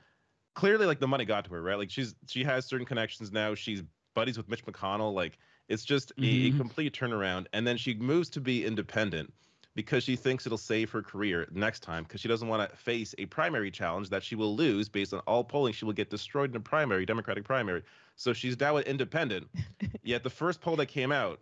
clearly 0.55 0.87
like 0.87 1.01
the 1.01 1.09
money 1.09 1.25
got 1.25 1.45
to 1.47 1.51
her 1.53 1.63
right? 1.63 1.77
Like 1.79 1.91
she's 1.91 2.15
she 2.27 2.45
has 2.45 2.67
certain 2.67 2.87
connections 2.87 3.33
now. 3.33 3.55
She's 3.55 3.83
buddies 4.15 4.37
with 4.37 4.49
mitch 4.49 4.65
mcconnell. 4.65 5.15
Like 5.15 5.39
it's 5.69 5.85
just 5.85 6.13
a, 6.23 6.27
a 6.47 6.51
Mhm. 6.51 6.53
complete 6.53 6.95
turnaround. 6.95 7.47
And 7.53 7.67
then 7.67 7.77
she 7.77 7.95
moves 7.95 8.31
to 8.31 8.41
be 8.41 8.65
independent 8.65 9.35
because 9.75 10.05
she 10.05 10.17
thinks 10.17 10.47
it'll 10.47 10.57
save 10.59 10.91
her 10.91 11.03
career 11.03 11.49
next 11.53 11.81
time 11.81 12.05
because 12.05 12.21
she 12.21 12.29
doesn't 12.29 12.49
want 12.49 12.69
to 12.71 12.77
face 12.77 13.15
a 13.19 13.27
primary 13.27 13.71
challenge 13.71 14.09
that 14.09 14.23
she 14.23 14.35
will 14.35 14.57
lose 14.57 14.89
based 14.89 15.13
on 15.13 15.21
all 15.21 15.45
polling 15.45 15.73
she 15.75 15.85
will 15.85 15.93
get 15.93 16.09
destroyed 16.09 16.51
in 16.51 16.57
a 16.57 16.61
primary 16.61 17.05
democratic 17.05 17.45
primary 17.45 17.83
so 18.17 18.33
she's 18.35 18.59
now 18.61 18.77
an 18.77 18.85
independent 18.85 19.51
yet 20.03 20.25
the 20.25 20.31
first 20.31 20.61
poll 20.61 20.77
that 20.77 20.87
came 20.87 21.13
out 21.13 21.41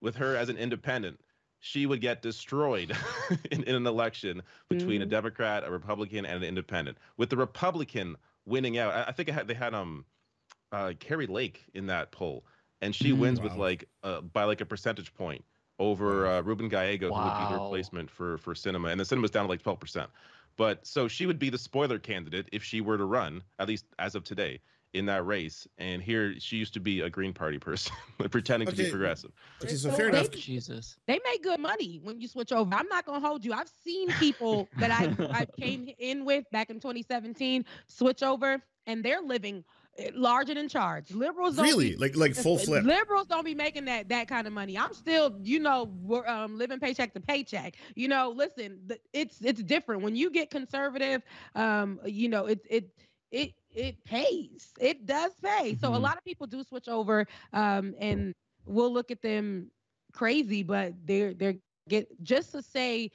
with 0.00 0.16
her 0.16 0.36
as 0.36 0.48
an 0.48 0.56
independent 0.58 1.20
she 1.60 1.86
would 1.86 2.00
get 2.00 2.22
destroyed 2.22 2.96
in, 3.52 3.62
in 3.64 3.74
an 3.76 3.86
election 3.86 4.42
between 4.68 5.02
a 5.02 5.06
Mhm. 5.06 5.10
democrat 5.10 5.64
a 5.64 5.70
republican 5.70 6.26
and 6.26 6.38
an 6.42 6.48
independent 6.48 6.98
with 7.18 7.30
the 7.30 7.36
republican 7.36 8.16
winning 8.46 8.78
out 8.78 8.94
i, 8.94 9.04
I 9.08 9.12
think 9.12 9.28
it 9.28 9.32
had, 9.32 9.48
they 9.48 9.54
had 9.54 9.74
um 9.74 10.06
uh 10.72 10.92
kari 10.98 11.26
lake 11.26 11.66
in 11.74 11.86
that 11.86 12.12
poll 12.12 12.46
and 12.80 12.94
she 12.94 13.12
Mhm. 13.12 13.18
wins 13.18 13.40
with 13.40 13.56
like 13.56 13.88
uh, 14.02 14.20
by 14.22 14.44
like 14.44 14.60
a 14.60 14.66
percentage 14.66 15.14
point 15.14 15.44
over 15.78 16.26
uh, 16.26 16.42
Ruben 16.42 16.68
Gallego, 16.68 17.12
who 17.12 17.22
would 17.22 17.34
be 17.36 17.44
the 17.46 17.54
replacement 17.54 18.10
for 18.10 18.38
for 18.38 18.54
Sinema, 18.54 18.90
and 18.92 19.00
the 19.00 19.04
Sinema's 19.04 19.30
down 19.30 19.44
to 19.44 19.48
like 19.48 19.62
twelve 19.62 19.80
percent. 19.80 20.10
But 20.56 20.86
so 20.86 21.08
she 21.08 21.26
would 21.26 21.38
be 21.38 21.50
the 21.50 21.58
spoiler 21.58 21.98
candidate 21.98 22.48
if 22.52 22.62
she 22.62 22.80
were 22.80 22.98
to 22.98 23.04
run, 23.04 23.42
at 23.58 23.68
least 23.68 23.86
as 23.98 24.14
of 24.14 24.24
today, 24.24 24.60
in 24.94 25.06
that 25.06 25.24
race. 25.26 25.66
And 25.78 26.02
here 26.02 26.34
she 26.38 26.56
used 26.56 26.74
to 26.74 26.80
be 26.80 27.00
a 27.00 27.08
Green 27.10 27.32
Party 27.32 27.58
person, 27.58 27.94
pretending 28.30 28.68
to 28.68 28.76
be 28.76 28.90
progressive. 28.90 29.32
Okay, 29.62 29.74
so 29.74 29.88
So 29.90 29.96
fair 29.96 30.10
they- 30.10 30.18
enough. 30.18 30.30
Jesus. 30.30 30.96
they 31.06 31.18
make 31.24 31.42
good 31.42 31.60
money 31.60 32.00
when 32.02 32.20
you 32.20 32.28
switch 32.28 32.52
over. 32.52 32.74
I'm 32.74 32.88
not 32.88 33.04
gonna 33.06 33.26
hold 33.26 33.44
you. 33.44 33.52
I've 33.52 33.70
seen 33.84 34.08
people 34.18 34.68
that 34.78 34.90
I 34.90 35.14
I 35.32 35.44
came 35.60 35.88
in 35.98 36.24
with 36.24 36.44
back 36.52 36.70
in 36.70 36.76
2017 36.80 37.64
switch 37.86 38.22
over, 38.22 38.60
and 38.86 39.02
they're 39.04 39.22
living 39.22 39.64
eh, 39.98 40.10
large 40.14 40.50
and 40.50 40.58
in 40.58 40.68
charge. 40.68 41.10
Liberals 41.12 41.56
don't 41.56 41.64
Really, 41.64 41.90
be- 41.92 41.96
like 41.96 42.16
like 42.16 42.34
full 42.34 42.58
flip. 42.58 42.84
Liberals 42.84 43.26
don't 43.28 43.44
be 43.44 43.54
making 43.54 43.86
that 43.86 44.08
that 44.10 44.28
kind 44.28 44.46
of 44.46 44.52
money. 44.52 44.76
I'm 44.76 44.92
still, 44.92 45.38
you 45.42 45.58
know, 45.58 45.84
wor- 46.02 46.28
um, 46.28 46.58
living 46.58 46.78
paycheck 46.80 47.14
to 47.14 47.20
paycheck. 47.20 47.76
You 47.94 48.08
know, 48.08 48.30
listen, 48.34 48.80
it's 49.14 49.40
it's 49.42 49.62
different 49.62 50.02
when 50.02 50.16
you 50.16 50.30
get 50.30 50.50
conservative. 50.50 51.22
Um, 51.54 51.98
you 52.04 52.28
know, 52.28 52.46
it 52.46 52.60
it 52.68 52.90
it 53.32 53.52
it 53.70 54.04
pays. 54.04 54.74
It 54.80 55.06
does 55.06 55.36
pay. 55.42 55.74
So 55.76 55.96
a 55.96 55.98
Mhm. 55.98 56.08
lot 56.08 56.18
of 56.18 56.24
people 56.24 56.46
do 56.46 56.62
switch 56.64 56.88
over, 56.88 57.26
um, 57.52 57.94
and 57.98 58.34
we'll 58.66 58.92
look 58.92 59.10
at 59.10 59.22
them 59.22 59.72
crazy, 60.12 60.62
but 60.62 60.94
they're 61.06 61.34
they're 61.34 61.56
get 61.88 62.08
just 62.22 62.52
to 62.52 62.62
say 62.62 63.10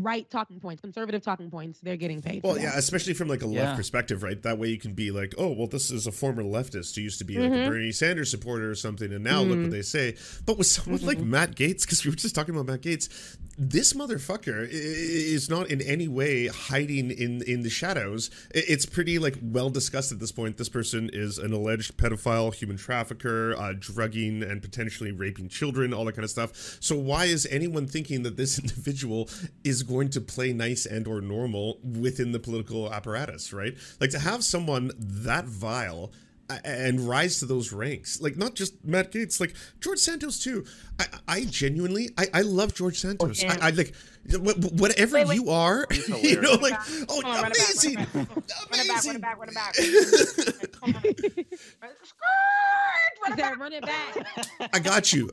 right 0.00 0.28
talking 0.28 0.58
points, 0.58 0.80
conservative 0.80 1.22
talking 1.22 1.50
points, 1.50 1.78
they're 1.80 1.96
getting 1.96 2.20
paid. 2.20 2.42
Well, 2.42 2.58
yeah, 2.58 2.72
especially 2.76 3.14
from 3.14 3.28
like 3.28 3.42
a 3.42 3.46
left 3.46 3.56
Yeah. 3.56 3.76
perspective, 3.76 4.22
right? 4.24 4.42
That 4.42 4.58
way 4.58 4.68
you 4.68 4.78
can 4.78 4.92
be 4.92 5.10
like, 5.12 5.34
oh, 5.38 5.52
well, 5.52 5.68
this 5.68 5.90
is 5.90 6.06
a 6.08 6.12
former 6.12 6.42
leftist 6.42 6.96
who 6.96 7.02
used 7.02 7.18
to 7.18 7.24
be 7.24 7.38
like 7.38 7.52
Mhm. 7.52 7.66
a 7.66 7.68
Bernie 7.70 7.92
Sanders 7.92 8.30
supporter 8.30 8.68
or 8.70 8.74
something, 8.74 9.12
and 9.12 9.22
now 9.22 9.42
look 9.42 9.58
Mhm. 9.58 9.62
what 9.62 9.70
they 9.70 9.82
say. 9.82 10.16
But 10.46 10.58
with 10.58 10.66
someone 10.66 11.02
like 11.02 11.18
Mhm. 11.18 11.26
Matt 11.26 11.54
Gaetz, 11.54 11.82
because 11.82 12.04
we 12.04 12.10
were 12.10 12.16
just 12.16 12.34
talking 12.34 12.54
about 12.54 12.66
Matt 12.66 12.82
Gaetz, 12.82 13.08
this 13.56 13.92
motherfucker 13.92 14.62
i- 14.66 14.68
i- 14.68 14.68
is 14.72 15.48
not 15.48 15.70
in 15.70 15.80
any 15.80 16.08
way 16.08 16.48
hiding 16.48 17.12
in 17.12 17.42
in 17.42 17.62
the 17.62 17.70
shadows. 17.70 18.30
It's 18.52 18.84
pretty 18.86 19.20
like 19.20 19.36
well 19.40 19.70
discussed 19.70 20.10
at 20.10 20.18
this 20.18 20.32
point. 20.32 20.56
This 20.56 20.68
person 20.68 21.08
is 21.12 21.38
an 21.38 21.52
alleged 21.52 21.96
pedophile, 21.96 22.52
human 22.52 22.76
trafficker, 22.76 23.54
uh, 23.56 23.74
drugging 23.78 24.42
and 24.42 24.60
potentially 24.60 25.12
raping 25.12 25.48
children, 25.48 25.94
all 25.94 26.04
that 26.06 26.14
kind 26.16 26.24
of 26.24 26.30
stuff. 26.30 26.78
So 26.80 26.96
why 26.96 27.26
is 27.26 27.46
anyone 27.48 27.86
thinking 27.86 28.24
that 28.24 28.36
this 28.36 28.58
individual 28.64 29.30
is 29.62 29.83
going 29.84 30.08
to 30.10 30.20
play 30.20 30.52
nice 30.52 30.86
and 30.86 31.06
or 31.06 31.20
normal 31.20 31.78
within 31.82 32.32
the 32.32 32.40
political 32.40 32.92
apparatus, 32.92 33.52
right? 33.52 33.74
Like 34.00 34.10
to 34.10 34.18
have 34.18 34.42
someone 34.44 34.90
that 34.98 35.44
vile 35.46 36.12
and 36.62 37.00
rise 37.08 37.38
to 37.38 37.46
those 37.46 37.72
ranks 37.72 38.20
like 38.20 38.36
not 38.36 38.54
just 38.54 38.84
matt 38.84 39.10
gaetz 39.10 39.40
like 39.40 39.54
george 39.80 39.98
santos 39.98 40.38
too 40.38 40.62
i 41.00 41.06
i 41.26 41.44
genuinely 41.46 42.10
i, 42.18 42.26
I 42.34 42.40
love 42.42 42.74
george 42.74 42.98
santos 43.00 43.42
yeah. 43.42 43.56
I, 43.62 43.68
I 43.68 43.70
like 43.70 43.94
wh- 44.30 44.78
whatever 44.78 45.16
Wait, 45.16 45.28
wait. 45.28 45.34
you 45.40 45.48
are 45.48 45.86
you 46.22 46.42
know 46.42 46.52
like 46.60 46.74
oh 47.08 47.22
on, 47.24 47.42
run 47.42 47.50
it 47.50 47.56
back, 47.56 47.66
amazing 47.70 47.96
run 47.96 48.26
it 48.72 48.88
back, 48.88 49.06
run 49.06 49.16
it 49.16 49.22
back, 49.22 49.38
run 49.38 49.48
it 49.48 49.54
back, 49.54 49.74
run 49.74 49.74
it 49.74 49.74
back. 49.74 49.74
amazing 49.78 50.68
Come 50.80 50.96
on. 50.96 51.02
Skirt, 52.04 53.22
run 53.22 53.32
Is 53.32 53.32
it 53.32 53.36
back. 53.38 53.58
run 53.58 53.72
it 53.72 53.82
back? 53.82 54.70
i 54.74 54.78
got 54.78 55.12
you 55.14 55.30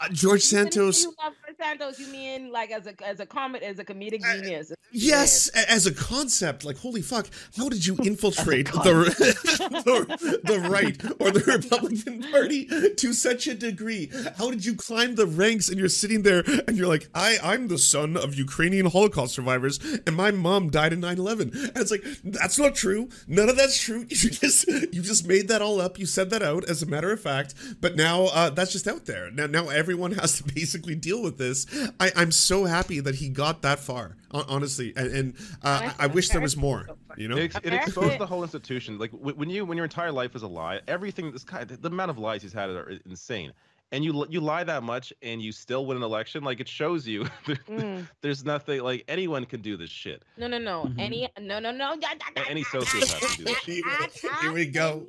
uh, 0.00 0.08
george 0.10 0.22
When 0.22 0.34
you 0.34 0.40
say 0.40 0.56
santos 0.58 1.02
You 1.04 1.14
love 1.22 1.32
George 1.46 1.49
Santos. 1.60 1.98
You 1.98 2.08
mean 2.08 2.50
like 2.52 2.70
as 2.70 2.86
a 2.86 2.94
as 3.06 3.20
a 3.20 3.26
comic 3.26 3.62
as 3.62 3.78
a 3.78 3.84
comedic 3.84 4.22
Uh, 4.24 4.34
genius? 4.36 4.72
Yes, 4.92 5.48
a- 5.54 5.70
as 5.70 5.86
a 5.86 5.92
concept, 5.94 6.64
like 6.64 6.78
holy 6.78 7.02
fuck, 7.02 7.26
how 7.56 7.68
did 7.68 7.86
you 7.86 7.94
infiltrate 8.10 8.66
the, 8.66 8.94
the 9.84 10.40
the 10.44 10.58
right 10.68 10.96
or 11.20 11.30
the 11.30 11.44
Republican 11.56 12.22
Party 12.30 12.66
to 12.96 13.12
such 13.12 13.46
a 13.46 13.54
degree? 13.54 14.10
How 14.36 14.50
did 14.50 14.64
you 14.64 14.74
climb 14.74 15.14
the 15.14 15.26
ranks 15.26 15.68
and 15.68 15.78
you're 15.78 15.88
sitting 16.02 16.22
there 16.22 16.42
and 16.66 16.76
you're 16.76 16.88
like, 16.96 17.08
I 17.14 17.38
I'm 17.42 17.68
the 17.68 17.78
son 17.78 18.16
of 18.16 18.34
Ukrainian 18.34 18.86
Holocaust 18.86 19.34
survivors 19.34 19.78
and 20.06 20.14
my 20.16 20.30
mom 20.30 20.70
died 20.70 20.92
in 20.92 21.00
9/11. 21.00 21.40
And 21.52 21.76
it's 21.82 21.90
like 21.90 22.04
that's 22.24 22.58
not 22.58 22.74
true. 22.74 23.08
None 23.26 23.48
of 23.48 23.56
that's 23.56 23.78
true. 23.86 24.02
You 24.20 24.28
just 24.44 24.68
you 24.94 25.00
just 25.12 25.24
made 25.26 25.46
that 25.48 25.62
all 25.66 25.78
up. 25.80 25.98
You 25.98 26.06
said 26.18 26.28
that 26.30 26.42
out 26.50 26.62
as 26.72 26.78
a 26.82 26.86
matter 26.94 27.10
of 27.16 27.20
fact, 27.30 27.54
but 27.80 27.92
now 27.96 28.16
uh, 28.38 28.50
that's 28.56 28.72
just 28.76 28.86
out 28.92 29.04
there. 29.06 29.30
Now 29.30 29.46
now 29.58 29.64
everyone 29.82 30.12
has 30.12 30.30
to 30.38 30.44
basically 30.60 30.94
deal 30.94 31.20
with 31.26 31.36
this. 31.44 31.49
I 31.98 32.10
I'm 32.16 32.30
so 32.32 32.64
happy 32.64 33.00
that 33.00 33.14
he 33.16 33.28
got 33.28 33.62
that 33.62 33.78
far. 33.78 34.16
Honestly, 34.32 34.92
and, 34.96 35.08
and 35.18 35.34
uh, 35.62 35.90
I 35.98 36.04
I 36.04 36.06
wish 36.06 36.28
there 36.28 36.40
was 36.40 36.56
more. 36.56 36.88
You 37.16 37.28
know, 37.28 37.36
It, 37.36 37.52
it 37.64 37.72
exposed 37.72 38.18
the 38.18 38.26
whole 38.26 38.42
institution. 38.44 38.98
Like 38.98 39.10
when 39.12 39.50
you 39.50 39.64
when 39.64 39.76
your 39.76 39.84
entire 39.84 40.12
life 40.12 40.36
is 40.36 40.42
a 40.42 40.48
lie, 40.48 40.80
everything 40.86 41.32
this 41.32 41.44
guy, 41.44 41.64
the 41.64 41.88
amount 41.88 42.10
of 42.10 42.18
lies 42.18 42.42
he's 42.42 42.52
had 42.52 42.70
are 42.70 42.96
insane. 43.06 43.52
And 43.92 44.04
you 44.04 44.24
you 44.30 44.40
lie 44.40 44.62
that 44.62 44.84
much 44.84 45.12
and 45.20 45.42
you 45.42 45.50
still 45.50 45.84
win 45.84 45.96
an 45.96 46.04
election, 46.04 46.44
like 46.44 46.60
it 46.60 46.68
shows 46.68 47.08
you 47.08 47.26
there- 47.46 47.56
Mm. 47.68 48.08
there's 48.22 48.44
nothing 48.44 48.82
like 48.84 49.04
anyone 49.08 49.44
can 49.46 49.60
do 49.62 49.76
this 49.76 49.90
shit. 49.90 50.22
No, 50.36 50.46
no, 50.46 50.58
no. 50.58 50.84
Mhm. 50.84 50.94
Any, 51.06 51.28
no, 51.40 51.58
no, 51.58 51.72
no. 51.72 51.90
any 52.48 52.62
da- 52.62 52.68
sociopath 52.70 53.20
can 53.36 53.44
do 53.44 53.52
that. 53.82 54.10
da- 54.22 54.40
here 54.42 54.52
we 54.52 54.66
go. 54.66 55.04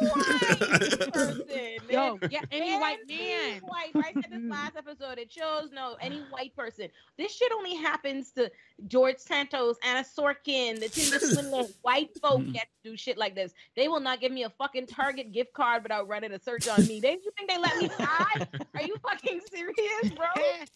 any 0.00 0.10
white 0.10 1.12
person, 1.12 1.42
Yo, 1.90 2.18
yeah, 2.30 2.40
any 2.52 2.78
white 2.78 2.98
man. 3.08 3.60
White, 3.62 3.90
I 3.96 4.12
said 4.12 4.30
this 4.30 4.42
last 4.44 4.76
episode. 4.76 5.18
It 5.18 5.32
shows 5.32 5.70
no 5.72 5.96
any 6.00 6.22
white 6.30 6.54
person. 6.54 6.88
This 7.16 7.34
shit 7.34 7.50
only 7.52 7.74
happens 7.74 8.30
to 8.32 8.50
George 8.86 9.18
Santos, 9.18 9.76
Anna 9.82 10.04
Sorokin, 10.04 10.78
the 10.78 10.88
Tinder 10.88 11.18
Swindler. 11.18 11.64
White 11.82 12.10
folk 12.20 12.40
mm-hmm. 12.40 12.52
get 12.52 12.68
to 12.84 12.90
do 12.90 12.96
shit 12.96 13.18
like 13.18 13.34
this. 13.34 13.52
They 13.74 13.88
will 13.88 14.00
not 14.00 14.20
give 14.20 14.30
me 14.30 14.44
a 14.44 14.50
fucking 14.50 14.86
Target 14.86 15.32
gift 15.32 15.52
card 15.52 15.82
without 15.82 16.06
running 16.06 16.32
a 16.32 16.38
search 16.38 16.68
on 16.68 16.86
me. 16.86 17.00
They 17.00 17.12
you 17.12 17.30
think 17.36 17.50
they 17.50 17.58
let 17.58 17.76
me 17.78 17.88
die? 17.88 18.46
Are 18.74 18.82
you 18.82 18.96
fucking 19.02 19.40
serious, 19.50 20.14
bro? 20.14 20.26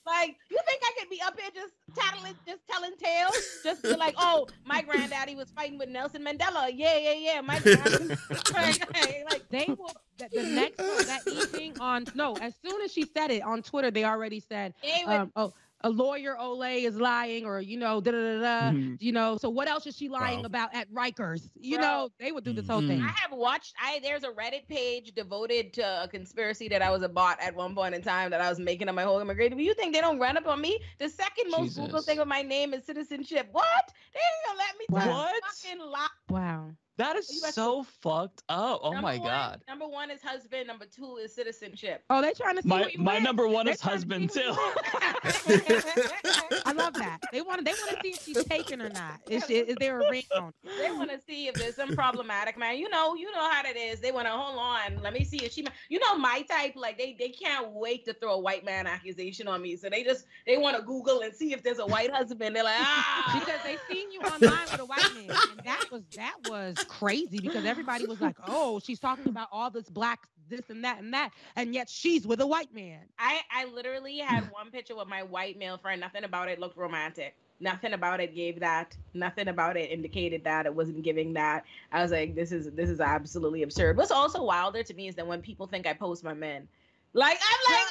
Like, 0.06 0.36
you 0.50 0.58
think 0.66 0.82
I 0.82 0.92
could 0.98 1.10
be 1.10 1.20
up 1.24 1.38
here 1.38 1.50
just 1.54 1.74
tattling, 1.94 2.34
just 2.46 2.60
telling 2.68 2.92
tales? 2.96 3.60
Just 3.62 3.82
be 3.82 3.94
like, 3.94 4.14
oh, 4.18 4.48
my 4.64 4.82
granddaddy 4.82 5.34
was 5.34 5.50
fighting 5.50 5.78
with 5.78 5.88
Nelson 5.88 6.24
Mandela. 6.24 6.70
Yeah, 6.74 6.98
yeah, 6.98 7.12
yeah. 7.12 7.40
My 7.40 7.58
granddaddy. 7.60 9.11
Like, 9.24 9.30
like, 9.30 9.48
They 9.50 9.66
will 9.78 9.92
the, 10.18 10.28
the 10.34 10.44
next 10.44 10.78
one, 10.78 11.06
that 11.06 11.22
evening 11.26 11.74
on 11.78 12.06
no, 12.14 12.38
as 12.38 12.54
soon 12.64 12.80
as 12.82 12.92
she 12.92 13.04
said 13.04 13.30
it 13.30 13.42
on 13.42 13.62
Twitter, 13.62 13.90
they 13.90 14.04
already 14.04 14.40
said, 14.40 14.74
they 14.82 15.02
would 15.06 15.14
um, 15.14 15.32
oh, 15.36 15.54
a 15.84 15.90
lawyer 15.90 16.36
Olay 16.40 16.84
is 16.86 16.96
lying, 16.96 17.44
or 17.44 17.60
you 17.60 17.76
know, 17.76 18.00
da 18.00 18.12
da 18.12 18.18
da 18.18 18.40
da. 18.40 18.76
Mhm. 18.76 18.96
You 19.00 19.12
know, 19.12 19.36
so 19.36 19.50
what 19.50 19.66
else 19.68 19.86
is 19.86 19.96
she 19.96 20.08
lying 20.08 20.40
Wow. 20.40 20.44
about 20.46 20.74
at 20.74 20.88
Rikers? 20.92 21.50
You 21.56 21.78
Bro. 21.78 21.82
know, 21.86 22.08
they 22.20 22.30
would 22.30 22.44
do 22.44 22.52
this 22.52 22.68
whole 22.68 22.82
Mm. 22.82 22.86
thing. 22.88 23.00
I 23.02 23.12
have 23.20 23.32
watched. 23.32 23.74
I 23.82 23.98
there's 24.00 24.22
a 24.22 24.28
Reddit 24.30 24.68
page 24.68 25.12
devoted 25.12 25.72
to 25.74 26.04
a 26.04 26.08
conspiracy 26.08 26.68
that 26.68 26.82
I 26.82 26.90
was 26.90 27.02
a 27.02 27.08
bot 27.08 27.40
at 27.40 27.54
one 27.56 27.74
point 27.74 27.94
in 27.96 28.02
time 28.02 28.30
that 28.30 28.40
I 28.40 28.48
was 28.48 28.60
making 28.60 28.88
on 28.88 28.94
my 28.94 29.02
whole 29.02 29.18
immigrant. 29.18 29.56
Do 29.56 29.62
you 29.62 29.74
think 29.74 29.92
they 29.92 30.00
don't 30.00 30.20
run 30.20 30.36
up 30.36 30.46
on 30.46 30.60
me? 30.60 30.78
The 30.98 31.08
second 31.08 31.50
most 31.50 31.74
Google 31.74 31.88
Jesus. 31.88 32.04
thing 32.06 32.18
with 32.18 32.28
my 32.28 32.42
name 32.42 32.74
is 32.74 32.84
citizenship. 32.84 33.48
What? 33.50 33.92
They 34.14 34.20
ain't 34.20 34.46
gonna 34.46 34.58
let 34.58 34.78
me 34.78 34.86
Wow. 34.90 35.00
tell 35.00 35.16
What? 35.18 35.42
fucking 35.64 35.80
lie. 35.80 36.06
Wow. 36.28 36.70
That 36.98 37.16
is 37.16 37.30
US 37.42 37.54
so 37.54 37.84
fucked 38.02 38.42
up. 38.48 38.80
Oh 38.82 38.90
Number 38.92 39.02
my 39.02 39.18
one- 39.18 39.26
god. 39.28 39.60
Number 39.66 39.88
one 39.88 40.10
is 40.10 40.20
husband. 40.22 40.66
Number 40.66 40.84
two 40.84 41.16
is 41.16 41.34
citizenship. 41.34 42.04
Oh, 42.10 42.20
they 42.20 42.32
trying 42.34 42.56
to 42.56 42.62
see 42.62 42.68
My 42.68 42.80
what 42.82 42.92
you 42.92 42.98
my 43.00 43.12
went. 43.14 43.24
number 43.24 43.48
one 43.48 43.64
They're 43.64 43.74
is 43.74 43.80
trying 43.80 43.90
to 43.92 43.96
husband 43.96 44.30
too. 44.30 44.52
what 44.52 45.48
you 45.48 45.74
went. 45.74 46.66
I 46.66 46.72
love 46.72 46.94
that. 46.94 47.18
They 47.32 47.40
want 47.40 47.64
they 47.64 47.72
want 47.72 47.90
to 47.90 47.98
see 48.02 48.10
if 48.10 48.22
she's 48.22 48.44
taken 48.44 48.82
or 48.82 48.90
not. 48.90 49.20
Is 49.28 49.44
she, 49.46 49.54
is 49.54 49.76
there 49.80 50.00
a 50.00 50.10
ring 50.10 50.24
on? 50.36 50.52
they 50.78 50.90
want 50.90 51.10
to 51.10 51.18
see 51.26 51.48
if 51.48 51.54
there's 51.54 51.76
some 51.76 51.94
problematic 51.94 52.58
man. 52.58 52.76
You 52.76 52.88
know, 52.88 53.14
you 53.14 53.30
know 53.32 53.50
how 53.50 53.62
that 53.62 53.76
is. 53.76 54.00
They 54.00 54.12
want 54.12 54.26
to 54.26 54.32
hold 54.32 54.58
on. 54.58 55.02
Let 55.02 55.12
me 55.14 55.24
see 55.24 55.38
if 55.38 55.52
she. 55.52 55.66
You 55.88 55.98
know, 55.98 56.16
my 56.16 56.42
type. 56.50 56.72
Like 56.76 56.98
they 56.98 57.16
they 57.18 57.30
can't 57.30 57.70
wait 57.72 58.04
to 58.04 58.12
throw 58.14 58.34
a 58.34 58.38
white 58.40 58.64
man 58.64 58.86
accusation 58.86 59.48
on 59.48 59.62
me. 59.62 59.76
So 59.76 59.88
they 59.88 60.02
just 60.04 60.26
they 60.46 60.56
want 60.58 60.76
to 60.76 60.82
Google 60.82 61.20
and 61.20 61.34
see 61.34 61.52
if 61.52 61.62
there's 61.62 61.78
a 61.78 61.86
white 61.86 62.10
husband. 62.12 62.54
They're 62.54 62.64
like 62.64 62.76
ah 62.78 63.38
Because 63.40 63.60
they 63.64 63.76
seen 63.92 64.12
you 64.12 64.20
online 64.20 64.66
with 64.70 64.80
a 64.80 64.84
white 64.84 65.14
man, 65.14 65.30
and 65.56 65.60
that 65.64 65.84
was 65.90 66.02
that 66.16 66.34
was 66.48 66.76
crazy. 66.84 67.38
Because 67.38 67.64
everybody 67.64 68.06
was 68.06 68.20
like, 68.20 68.36
"Oh, 68.46 68.80
she's 68.80 68.98
talking 69.00 69.28
about 69.28 69.48
all 69.52 69.70
this 69.70 69.88
black, 69.88 70.28
this 70.48 70.68
and 70.70 70.84
that 70.84 70.98
and 70.98 71.12
that," 71.14 71.30
and 71.56 71.74
yet 71.74 71.88
she's 71.88 72.26
with 72.26 72.40
a 72.40 72.46
white 72.46 72.74
man. 72.74 73.00
I 73.18 73.40
I 73.50 73.64
literally 73.66 74.18
had 74.18 74.50
one 74.50 74.70
picture 74.70 74.96
with 74.96 75.08
my 75.08 75.22
white 75.22 75.58
male 75.58 75.78
friend. 75.78 76.00
Nothing 76.00 76.24
about 76.24 76.48
it 76.48 76.58
looked 76.58 76.76
romantic. 76.76 77.34
Nothing 77.60 77.92
about 77.92 78.20
it 78.20 78.34
gave 78.34 78.58
that. 78.60 78.96
Nothing 79.14 79.48
about 79.48 79.76
it 79.76 79.90
indicated 79.90 80.42
that. 80.44 80.66
It 80.66 80.74
wasn't 80.74 81.02
giving 81.02 81.32
that. 81.34 81.64
I 81.92 82.02
was 82.02 82.10
like, 82.10 82.34
this 82.34 82.50
is 82.50 82.70
this 82.72 82.90
is 82.90 83.00
absolutely 83.00 83.62
absurd. 83.62 83.96
What's 83.96 84.10
also 84.10 84.42
wilder 84.42 84.82
to 84.82 84.94
me 84.94 85.08
is 85.08 85.14
that 85.14 85.26
when 85.26 85.40
people 85.42 85.66
think 85.66 85.86
I 85.86 85.92
post 85.92 86.24
my 86.24 86.34
men, 86.34 86.66
like 87.12 87.38
I'm 87.40 87.72
like, 87.72 87.86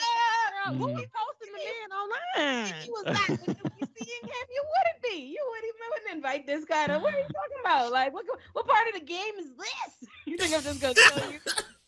who 0.78 0.88
we 0.94 1.08
the 1.42 1.52
man 1.52 1.90
online? 1.92 2.74
he 2.84 2.90
was 2.90 3.04
that, 3.06 3.30
would 3.30 3.58
you 3.58 3.70
be 3.80 3.88
seeing 3.98 4.24
him? 4.24 4.46
You 4.54 4.64
wouldn't 4.64 5.02
be. 5.04 5.18
You 5.26 5.44
wouldn't 5.50 5.66
even 5.70 5.82
wouldn't 5.92 6.16
invite 6.16 6.46
this 6.48 6.66
guy. 6.66 6.88
To, 6.88 7.00
what 7.00 7.14
are 7.14 7.18
you 7.18 7.24
talking 7.40 7.62
about? 7.62 7.92
Like, 7.92 8.14
what 8.14 8.26
what 8.54 8.68
part 8.68 8.88
of 8.88 9.00
the 9.00 9.06
game 9.06 9.36
is 9.40 9.52
this? 9.58 10.10
You 10.26 10.38
think 10.38 10.54
I'm 10.54 10.62
just 10.62 10.80
gonna 10.80 10.94
tell 10.94 11.32
you? 11.32 11.40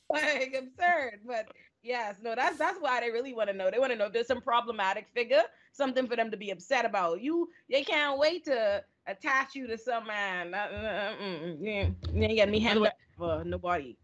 Like 0.10 0.56
absurd, 0.58 1.22
but 1.26 1.47
yes, 1.82 2.16
no, 2.22 2.36
that's 2.36 2.58
that's 2.58 2.78
why 2.80 2.99
they 2.99 3.10
really 3.10 3.34
want 3.34 3.49
to 3.49 3.56
know. 3.56 3.72
They 3.72 3.80
want 3.80 3.91
to 3.91 3.97
know 3.97 4.08
if 4.08 4.14
there's 4.14 4.28
some 4.28 4.41
problematic 4.41 5.08
figure, 5.14 5.43
something 5.72 6.08
for 6.08 6.16
them 6.16 6.30
to 6.32 6.38
be 6.38 6.51
upset 6.51 6.86
about. 6.86 7.22
You, 7.22 7.49
they 7.70 7.84
can't 7.84 8.20
wait 8.20 8.45
to 8.45 8.84
attach 9.08 9.56
you 9.56 9.68
to 9.68 9.78
some 9.78 10.08
man. 10.08 10.54
Uh, 10.54 10.58
uh, 10.58 10.78
uh, 10.78 11.14
mm, 11.22 11.58
yeah, 11.62 11.89
you 12.14 12.24
ain't 12.24 12.38
got 12.38 12.49
me 12.49 12.60
handled 12.60 12.89
for 13.18 13.43
nobody. 13.43 13.95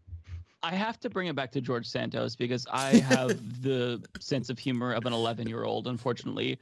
I 0.62 0.74
have 0.74 1.00
to 1.00 1.10
bring 1.10 1.28
it 1.28 1.34
back 1.34 1.52
to 1.52 1.60
George 1.60 1.86
Santos 1.86 2.36
because 2.36 2.66
I 2.70 2.96
have 2.96 3.28
the 3.62 4.02
sense 4.18 4.50
of 4.50 4.58
humor 4.58 4.92
of 4.92 5.06
an 5.06 5.12
11 5.12 5.48
year 5.48 5.64
old, 5.64 5.86
unfortunately. 5.86 6.58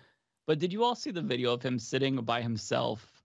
But 0.47 0.59
did 0.59 0.73
you 0.73 0.85
all 0.85 0.95
see 0.95 1.11
the 1.11 1.23
video 1.23 1.53
of 1.53 1.63
him 1.63 1.79
sitting 1.79 2.17
by 2.17 2.41
himself 2.41 3.23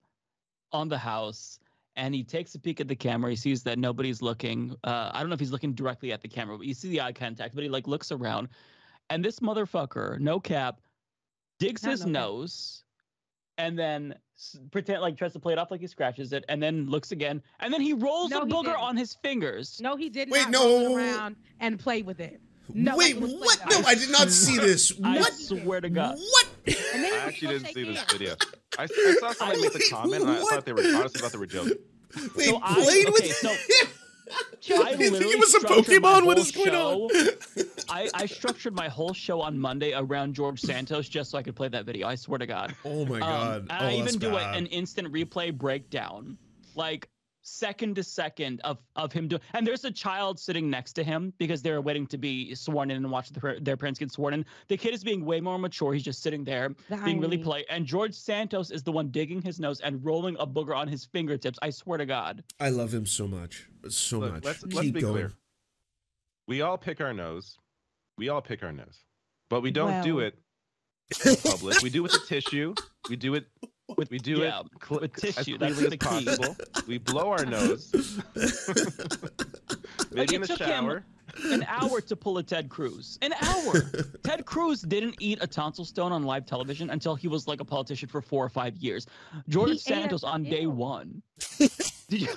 on 0.72 0.90
the 0.90 0.98
house 0.98 1.60
and 1.96 2.14
he 2.14 2.24
takes 2.24 2.56
a 2.56 2.60
peek 2.60 2.82
at 2.82 2.88
the 2.88 2.96
camera? 2.96 3.30
He 3.30 3.36
sees 3.36 3.64
that 3.64 3.78
nobody's 3.78 4.22
looking. 4.22 4.76
Uh, 4.84 5.12
I 5.14 5.20
don't 5.20 5.30
know 5.30 5.36
if 5.36 5.40
he's 5.40 5.52
looking 5.52 5.74
directly 5.74 6.12
at 6.12 6.22
the 6.22 6.28
camera, 6.28 6.58
but 6.58 6.68
you 6.68 6.74
see 6.74 6.90
the 6.90 7.02
eye 7.02 7.14
contact, 7.14 7.56
but 7.56 7.64
he 7.64 7.70
like 7.70 7.88
looks 7.88 8.12
around. 8.12 8.50
And 9.10 9.24
this 9.24 9.40
motherfucker, 9.40 10.20
no 10.20 10.40
cap, 10.40 10.82
digs 11.60 11.84
Not 11.84 11.92
his 11.92 12.06
no 12.06 12.12
nose 12.12 12.84
and 13.58 13.78
then 13.78 14.16
pretend 14.72 15.02
like 15.02 15.18
tries 15.18 15.34
to 15.34 15.40
play 15.40 15.54
it 15.54 15.60
off 15.60 15.72
like 15.72 15.82
he 15.82 15.88
scratches 15.88 16.34
it 16.34 16.44
and 16.50 16.62
then 16.62 16.90
looks 16.90 17.12
again 17.12 17.42
and 17.60 17.74
then 17.74 17.82
he 17.82 17.94
rolls 17.94 18.30
No, 18.32 18.42
a 18.42 18.46
he 18.46 18.52
booger 18.52 18.64
didn't. 18.66 18.76
on 18.80 18.98
his 18.98 19.14
fingers. 19.16 19.80
No, 19.82 19.96
he 19.96 20.10
did 20.10 20.30
Wait, 20.30 20.50
not 20.50 20.62
roll 20.64 20.90
no. 20.90 20.98
it 20.98 21.02
around 21.16 21.36
and 21.60 21.80
play 21.80 22.02
with 22.02 22.20
it. 22.20 22.40
No, 22.74 22.96
Wait, 22.96 23.18
it 23.18 23.22
what? 23.22 23.60
No, 23.70 23.82
I 23.86 23.96
did 23.96 24.10
not 24.12 24.30
see 24.44 24.58
this. 24.58 24.94
I 25.04 25.20
What? 25.20 25.34
swear 25.34 25.82
to 25.82 25.90
God. 25.90 26.16
What? 26.18 26.48
And 26.68 27.06
I 27.06 27.18
actually 27.28 27.60
didn't 27.60 27.74
see 27.74 27.84
this 27.84 27.98
hands. 27.98 28.12
video. 28.14 28.36
I, 28.80 28.84
I 28.84 29.16
saw 29.20 29.32
somebody 29.34 29.62
make 29.62 29.74
the 29.74 29.80
Wait, 29.80 29.92
comment, 29.92 30.22
and 30.22 30.32
I 30.32 30.40
what? 30.42 30.54
thought 30.54 30.66
they 30.66 30.74
were 30.74 30.80
honestly 30.96 31.20
thought 31.22 31.32
they 31.34 31.38
were 31.38 31.46
joking. 31.46 31.74
They 32.38 32.46
So 32.46 32.60
I- 32.64 32.74
played 32.76 33.06
with 33.10 33.22
okay, 33.22 33.30
so- 33.32 33.50
it. 33.52 33.90
I 34.84 34.92
you 34.92 34.98
think 34.98 35.12
literally 35.14 35.34
it 35.34 35.40
was 35.40 35.54
a 35.56 35.60
structured 35.60 36.02
my 36.02 36.20
Pokemon? 36.20 36.26
What 36.26 36.38
whole 36.38 36.46
is 36.46 36.52
going 36.52 36.76
on? 36.76 37.10
I, 37.90 38.10
I 38.14 38.26
structured 38.26 38.74
my 38.76 38.88
whole 38.88 39.14
show 39.14 39.42
on 39.42 39.58
Monday 39.60 39.94
around 39.94 40.34
George 40.34 40.60
Santos 40.62 41.10
just 41.10 41.32
so 41.32 41.38
I 41.38 41.44
could 41.44 41.56
play 41.56 41.68
that 41.70 41.86
video. 41.86 42.08
I 42.08 42.16
swear 42.16 42.40
to 42.40 42.48
God. 42.48 42.76
Oh 42.86 43.06
my 43.06 43.16
Um, 43.16 43.20
god! 43.20 43.62
and 43.62 43.72
oh, 43.72 43.76
I 43.76 43.98
that's 43.98 44.16
even 44.16 44.20
do 44.20 44.36
a, 44.38 44.42
an 44.52 44.66
instant 44.68 45.12
replay 45.12 45.54
breakdown, 45.56 46.38
like 46.76 47.10
second 47.54 47.96
to 47.98 48.04
second 48.04 48.62
of 48.64 48.80
of 48.96 49.12
him 49.12 49.28
doing. 49.28 49.42
And 49.54 49.68
there's 49.68 49.84
a 49.86 49.92
child 49.92 50.40
sitting 50.40 50.70
next 50.70 50.94
to 50.94 51.04
him 51.04 51.34
because 51.38 51.62
they're 51.62 51.82
waiting 51.82 52.08
to 52.08 52.18
be 52.18 52.56
sworn 52.56 52.90
in 52.90 52.98
and 52.98 53.12
watch 53.12 53.30
their, 53.30 53.60
their 53.60 53.78
parents 53.78 54.00
get 54.00 54.12
sworn 54.12 54.34
in. 54.34 54.46
The 54.70 54.78
kid 54.78 54.94
is 54.94 55.04
being 55.04 55.24
way 55.26 55.42
more 55.42 55.60
mature. 55.60 55.94
He's 55.94 56.04
just 56.04 56.22
sitting 56.22 56.44
there 56.44 56.70
The 56.90 56.98
being 56.98 57.20
really 57.20 57.38
polite. 57.38 57.66
And 57.70 57.86
George 57.86 58.14
Santos 58.14 58.72
is 58.72 58.82
the 58.84 58.92
one 58.92 59.10
digging 59.10 59.42
his 59.42 59.60
nose 59.60 59.82
and 59.82 60.04
rolling 60.04 60.36
a 60.40 60.48
booger 60.48 60.76
on 60.76 60.88
his 60.88 61.06
fingertips. 61.06 61.60
I 61.62 61.70
swear 61.70 61.98
to 61.98 62.06
God. 62.06 62.44
I 62.60 62.70
love 62.70 62.94
him 62.94 63.06
so 63.06 63.28
much, 63.28 63.68
so 63.90 64.20
Look, 64.20 64.34
much. 64.34 64.44
let's- 64.46 64.64
Keep 64.64 64.74
let's 64.74 64.92
be 64.92 65.02
going. 65.02 65.14
clear. 65.14 65.32
We 66.48 66.62
all 66.62 66.78
pick 66.78 67.00
our 67.02 67.14
nose. 67.14 67.58
We 68.18 68.30
all 68.30 68.42
pick 68.42 68.64
our 68.64 68.72
nose, 68.72 69.04
but 69.50 69.62
we 69.62 69.72
don't 69.72 70.04
do 70.04 70.20
it 70.20 70.38
in 71.26 71.36
public. 71.38 71.82
we 71.82 71.90
do 71.90 72.00
it 72.06 72.12
with 72.12 72.24
a 72.24 72.26
tissue. 72.26 72.74
We 73.10 73.16
do 73.16 73.34
it. 73.36 73.48
With, 73.98 74.10
We 74.10 74.18
do 74.18 74.38
yeah, 74.40 74.62
it 74.62 74.66
cl- 74.88 75.02
with 75.02 75.24
as 75.26 75.36
tissue. 75.36 75.58
That's 75.58 75.78
the 75.78 75.88
as 75.88 75.92
key. 75.92 75.98
possible. 75.98 76.56
We 76.88 76.98
blow 77.00 77.30
our 77.30 77.46
nose, 77.46 77.92
maybe 80.12 80.36
it 80.36 80.36
in 80.36 80.42
the 80.42 80.48
took 80.48 80.60
him- 80.60 80.68
shower. 80.68 81.06
an 81.52 81.66
hour 81.68 82.00
to 82.00 82.16
pull 82.16 82.38
a 82.38 82.44
Ted 82.44 82.70
Cruz. 82.70 83.18
An 83.22 83.34
hour. 83.42 83.92
Ted 84.24 84.46
Cruz 84.46 84.82
didn't 84.84 85.16
eat 85.20 85.40
a 85.42 85.48
tonsil 85.48 85.84
stone 85.86 86.12
on 86.14 86.24
live 86.24 86.46
television 86.46 86.92
until 86.92 87.14
he 87.16 87.28
was 87.28 87.48
like 87.48 87.60
a 87.60 87.66
politician 87.66 88.08
for 88.08 88.22
four 88.22 88.46
or 88.46 88.50
five 88.50 88.76
years. 88.78 89.06
George 89.50 89.72
He 89.72 89.78
Santos 89.80 90.24
on 90.24 90.44
day 90.44 90.62
ew. 90.62 90.70
one. 90.70 91.22
Did 92.08 92.22
you? 92.22 92.28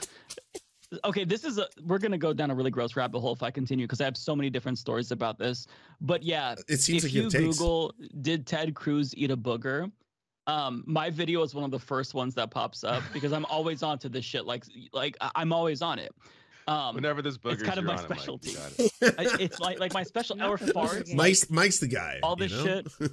Okay, 1.04 1.24
this 1.24 1.44
is 1.44 1.58
a. 1.58 1.66
We're 1.84 1.98
gonna 1.98 2.18
go 2.18 2.32
down 2.32 2.50
a 2.50 2.54
really 2.54 2.70
gross 2.70 2.96
rabbit 2.96 3.20
hole 3.20 3.32
if 3.32 3.42
I 3.42 3.50
continue 3.50 3.86
because 3.86 4.00
I 4.00 4.04
have 4.04 4.16
so 4.16 4.34
many 4.34 4.50
different 4.50 4.78
stories 4.78 5.10
about 5.12 5.38
this. 5.38 5.66
But 6.00 6.22
yeah, 6.22 6.54
It 6.68 6.80
seems 6.80 7.04
if 7.04 7.10
like 7.10 7.14
you 7.14 7.18
you 7.20 7.24
have 7.24 7.32
takes. 7.32 7.58
Google 7.58 7.94
"Did 8.22 8.46
Ted 8.46 8.74
Cruz 8.74 9.14
eat 9.16 9.30
a 9.30 9.36
booger?" 9.36 9.90
Um, 10.46 10.84
my 10.86 11.10
video 11.10 11.42
is 11.42 11.54
one 11.54 11.64
of 11.64 11.70
the 11.70 11.78
first 11.78 12.14
ones 12.14 12.34
that 12.36 12.50
pops 12.50 12.84
up 12.84 13.02
because 13.12 13.32
I'm 13.32 13.44
always 13.46 13.82
onto 13.82 14.08
this 14.08 14.24
shit. 14.24 14.44
Like, 14.46 14.64
like 14.92 15.16
I- 15.20 15.30
I'm 15.36 15.52
always 15.52 15.82
on 15.82 15.98
it. 15.98 16.12
Um, 16.68 16.94
Whenever 16.96 17.22
this 17.22 17.38
booger's 17.38 17.62
kind 17.62 17.78
of 17.78 17.84
my 17.84 17.94
on 17.94 18.04
it, 18.04 18.08
Mike. 18.10 18.18
specialty. 18.18 18.50
It. 18.50 19.14
I- 19.18 19.36
it's 19.40 19.60
like 19.60 19.78
like 19.78 19.92
my 19.94 20.02
special 20.02 20.36
Not 20.36 20.48
or 20.50 20.58
farts. 20.58 21.14
Mike's 21.14 21.48
Mike's 21.50 21.78
the 21.78 21.86
guy. 21.88 22.18
all 22.22 22.36
you 22.38 22.48
this 22.48 22.64
know? 22.64 22.82
shit. 23.00 23.12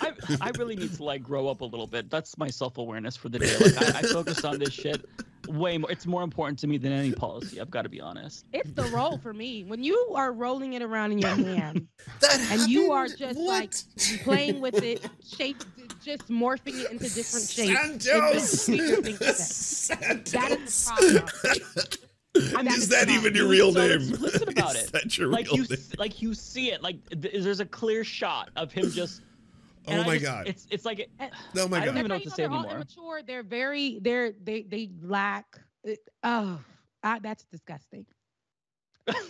I 0.00 0.12
I 0.40 0.50
really 0.58 0.76
need 0.76 0.92
to 0.94 1.02
like 1.04 1.22
grow 1.22 1.48
up 1.48 1.60
a 1.60 1.64
little 1.64 1.86
bit. 1.86 2.10
That's 2.10 2.36
my 2.38 2.48
self 2.48 2.78
awareness 2.78 3.16
for 3.16 3.28
the 3.28 3.38
day. 3.38 3.56
Like 3.58 3.94
I, 3.96 3.98
I 4.00 4.02
focus 4.02 4.44
on 4.44 4.58
this 4.58 4.72
shit 4.72 5.04
way 5.48 5.78
more. 5.78 5.90
It's 5.90 6.06
more 6.06 6.22
important 6.22 6.58
to 6.60 6.66
me 6.66 6.78
than 6.78 6.92
any 6.92 7.12
policy. 7.12 7.60
I've 7.60 7.70
got 7.70 7.82
to 7.82 7.88
be 7.88 8.00
honest. 8.00 8.46
It's 8.52 8.70
the 8.72 8.84
roll 8.84 9.18
for 9.18 9.32
me. 9.32 9.64
When 9.64 9.82
you 9.82 10.12
are 10.14 10.32
rolling 10.32 10.72
it 10.74 10.82
around 10.82 11.12
in 11.12 11.18
your 11.18 11.30
hand 11.34 11.86
That 12.20 12.40
and 12.50 12.70
you 12.70 12.92
are 12.92 13.06
just 13.08 13.38
What? 13.38 13.46
like 13.46 13.74
playing 14.22 14.60
with 14.60 14.82
it, 14.82 15.04
shape, 15.26 15.62
just 16.02 16.28
morphing 16.28 16.80
it 16.84 16.90
into 16.90 17.04
different 17.12 17.48
shapes. 17.48 18.04
Santos. 18.04 18.68
It 18.68 18.72
makes 18.72 18.88
me 18.98 19.02
think 19.02 19.18
that. 19.18 19.36
Santos. 19.36 20.32
That 20.32 20.50
is 20.52 20.84
the 20.86 21.20
problem. 22.34 22.66
is 22.66 22.78
is 22.78 22.88
that 22.88 23.08
even 23.08 23.34
your 23.34 23.46
real 23.46 23.72
So 23.72 23.86
name? 23.86 24.00
explicit 24.00 24.48
about 24.48 24.74
Is 24.76 24.84
it. 24.86 24.92
that 24.92 25.16
your 25.18 25.28
Like 25.28 25.46
real 25.46 25.56
you 25.58 25.62
name? 25.68 25.78
like 25.98 26.20
you 26.20 26.34
see 26.34 26.70
it. 26.72 26.82
Like 26.82 26.96
th- 27.10 27.42
there's 27.44 27.60
a 27.60 27.66
clear 27.66 28.02
shot 28.04 28.50
of 28.56 28.72
him 28.72 28.90
just. 28.90 29.22
Oh 29.86 29.92
and 29.92 30.00
Oh 30.00 30.02
I 30.02 30.06
my 30.06 30.12
just- 30.14 30.24
god! 30.24 30.46
It's 30.48 30.66
it's 30.70 30.84
like 30.84 30.98
it- 31.00 31.10
Oh 31.20 31.24
eh, 31.24 31.28
my 31.68 31.78
god! 31.78 31.82
I 31.82 31.84
don't 31.86 31.98
even 31.98 32.08
know 32.08 32.14
what 32.16 32.24
to 32.24 32.30
say 32.30 32.42
you 32.44 32.48
know 32.48 32.54
they're 32.54 32.58
all 32.58 32.64
anymore. 32.64 32.76
immature. 32.76 33.22
They're 33.26 33.42
very, 33.42 33.98
they're 34.00 34.32
they 34.42 34.62
they 34.62 34.90
lack. 35.02 35.60
It, 35.84 35.98
oh, 36.22 36.58
I, 37.02 37.18
that's 37.18 37.44
disgusting. 37.44 38.06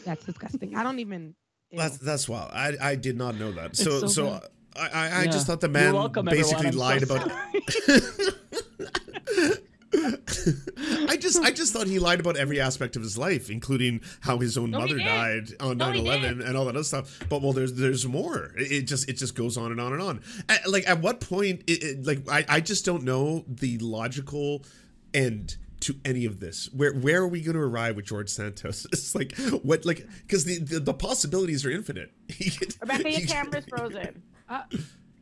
That's 0.05 0.25
disgusting. 0.25 0.77
I 0.77 0.83
don't 0.85 1.01
even. 1.01 1.35
ew. 1.71 1.79
That's 1.79 1.99
that's 1.99 2.29
wild. 2.29 2.53
I 2.53 2.75
I 2.81 2.95
did 2.95 3.17
not 3.17 3.35
know 3.37 3.51
that. 3.53 3.77
So 3.77 4.01
so 4.01 4.07
so. 4.07 4.41
I 4.77 4.89
I, 4.89 5.09
I 5.09 5.23
Yeah. 5.25 5.31
just 5.31 5.47
thought 5.47 5.61
the 5.61 5.69
man 5.69 5.95
welcome, 5.95 6.27
basically 6.27 6.69
everyone. 6.69 6.89
Lied 7.01 7.09
so 7.09 7.17
about. 7.17 7.31
sorry. 9.95 11.07
I 11.09 11.17
just 11.17 11.39
I 11.41 11.51
just 11.51 11.73
thought 11.73 11.87
he 11.87 11.99
lied 11.99 12.21
about 12.21 12.37
every 12.37 12.61
aspect 12.61 12.97
of 12.97 13.03
his 13.03 13.17
life, 13.19 13.51
including 13.51 14.01
how 14.21 14.39
his 14.39 14.57
own 14.59 14.71
No, 14.71 14.81
mother 14.81 14.99
died 14.99 15.49
on 15.61 15.79
No, 15.79 15.87
9/11 15.93 16.47
and 16.47 16.57
all 16.57 16.65
that 16.67 16.75
other 16.75 16.85
stuff. 16.85 17.19
But 17.29 17.43
well, 17.43 17.53
there's 17.53 17.75
there's 17.75 18.07
more. 18.07 18.53
It, 18.57 18.73
it 18.73 18.83
just 18.83 19.09
it 19.09 19.15
just 19.15 19.35
goes 19.35 19.57
on 19.57 19.71
and 19.73 19.81
on 19.81 19.93
and 19.93 20.03
on. 20.03 20.23
At, 20.49 20.69
like 20.71 20.89
at 20.89 21.01
what 21.01 21.21
point? 21.21 21.63
It, 21.67 21.83
it, 21.83 22.07
like 22.07 22.29
I 22.31 22.45
I 22.49 22.61
just 22.61 22.85
don't 22.85 23.05
know 23.05 23.45
the 23.49 23.79
logical 23.79 24.65
end 25.13 25.57
to 25.81 25.95
any 26.05 26.25
of 26.25 26.41
this. 26.41 26.71
Where 26.73 26.93
where 26.95 27.21
are 27.23 27.29
we 27.29 27.41
going 27.43 27.57
to 27.57 27.63
arrive 27.63 27.97
with 27.97 28.07
George 28.07 28.29
Santos? 28.31 28.87
It's 28.93 29.15
like 29.15 29.37
what 29.63 29.85
like 29.85 30.07
because 30.27 30.45
the, 30.45 30.59
the 30.59 30.81
the 30.81 30.95
possibilities 30.95 31.65
are 31.67 31.71
infinite. 31.71 32.13
He 32.29 32.51
could- 32.51 32.75
Rebecca, 32.81 33.11
your 33.11 33.27
camera's 33.27 33.67
frozen. 33.69 34.23
Uh, 34.49 34.63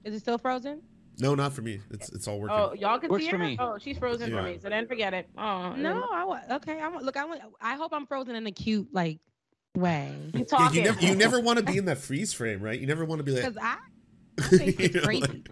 is 0.04 0.14
it 0.14 0.20
still 0.20 0.38
frozen? 0.38 0.82
No, 1.18 1.34
not 1.34 1.52
for 1.52 1.62
me. 1.62 1.80
It's 1.90 2.08
it's 2.10 2.26
all 2.26 2.40
working. 2.40 2.56
Oh, 2.56 2.72
y'all 2.72 2.98
can 2.98 3.10
Works 3.10 3.24
see 3.24 3.30
for 3.30 3.38
her? 3.38 3.44
me. 3.44 3.56
Oh, 3.60 3.78
she's 3.78 3.98
frozen 3.98 4.30
Yeah. 4.30 4.36
for 4.38 4.42
me. 4.48 4.58
So 4.60 4.68
then 4.68 4.86
forget 4.86 5.12
it. 5.14 5.28
Oh 5.36 5.74
No, 5.74 6.06
I 6.12 6.24
wa- 6.24 6.40
okay. 6.52 6.80
I 6.80 6.88
want 6.88 7.04
look. 7.04 7.16
I 7.16 7.24
want. 7.24 7.40
I 7.60 7.74
hope 7.76 7.92
I'm 7.92 8.06
frozen 8.06 8.34
in 8.34 8.46
a 8.46 8.52
cute 8.52 8.88
like 8.92 9.18
way 9.76 10.30
You 10.34 10.46
Yeah, 10.50 10.70
you 10.72 10.82
never 10.82 11.00
you 11.00 11.14
never 11.14 11.40
want 11.40 11.58
to 11.58 11.64
be 11.64 11.78
in 11.78 11.84
that 11.86 11.98
freeze 11.98 12.32
frame, 12.32 12.60
right? 12.62 12.78
You 12.78 12.86
never 12.86 13.04
want 13.04 13.18
to 13.20 13.24
be 13.24 13.32
like 13.32 13.42
because 13.54 13.56
I, 13.62 13.76
I 14.38 14.42
think 14.56 14.80
it's 14.80 15.04
crazy. 15.04 15.20
like- 15.20 15.48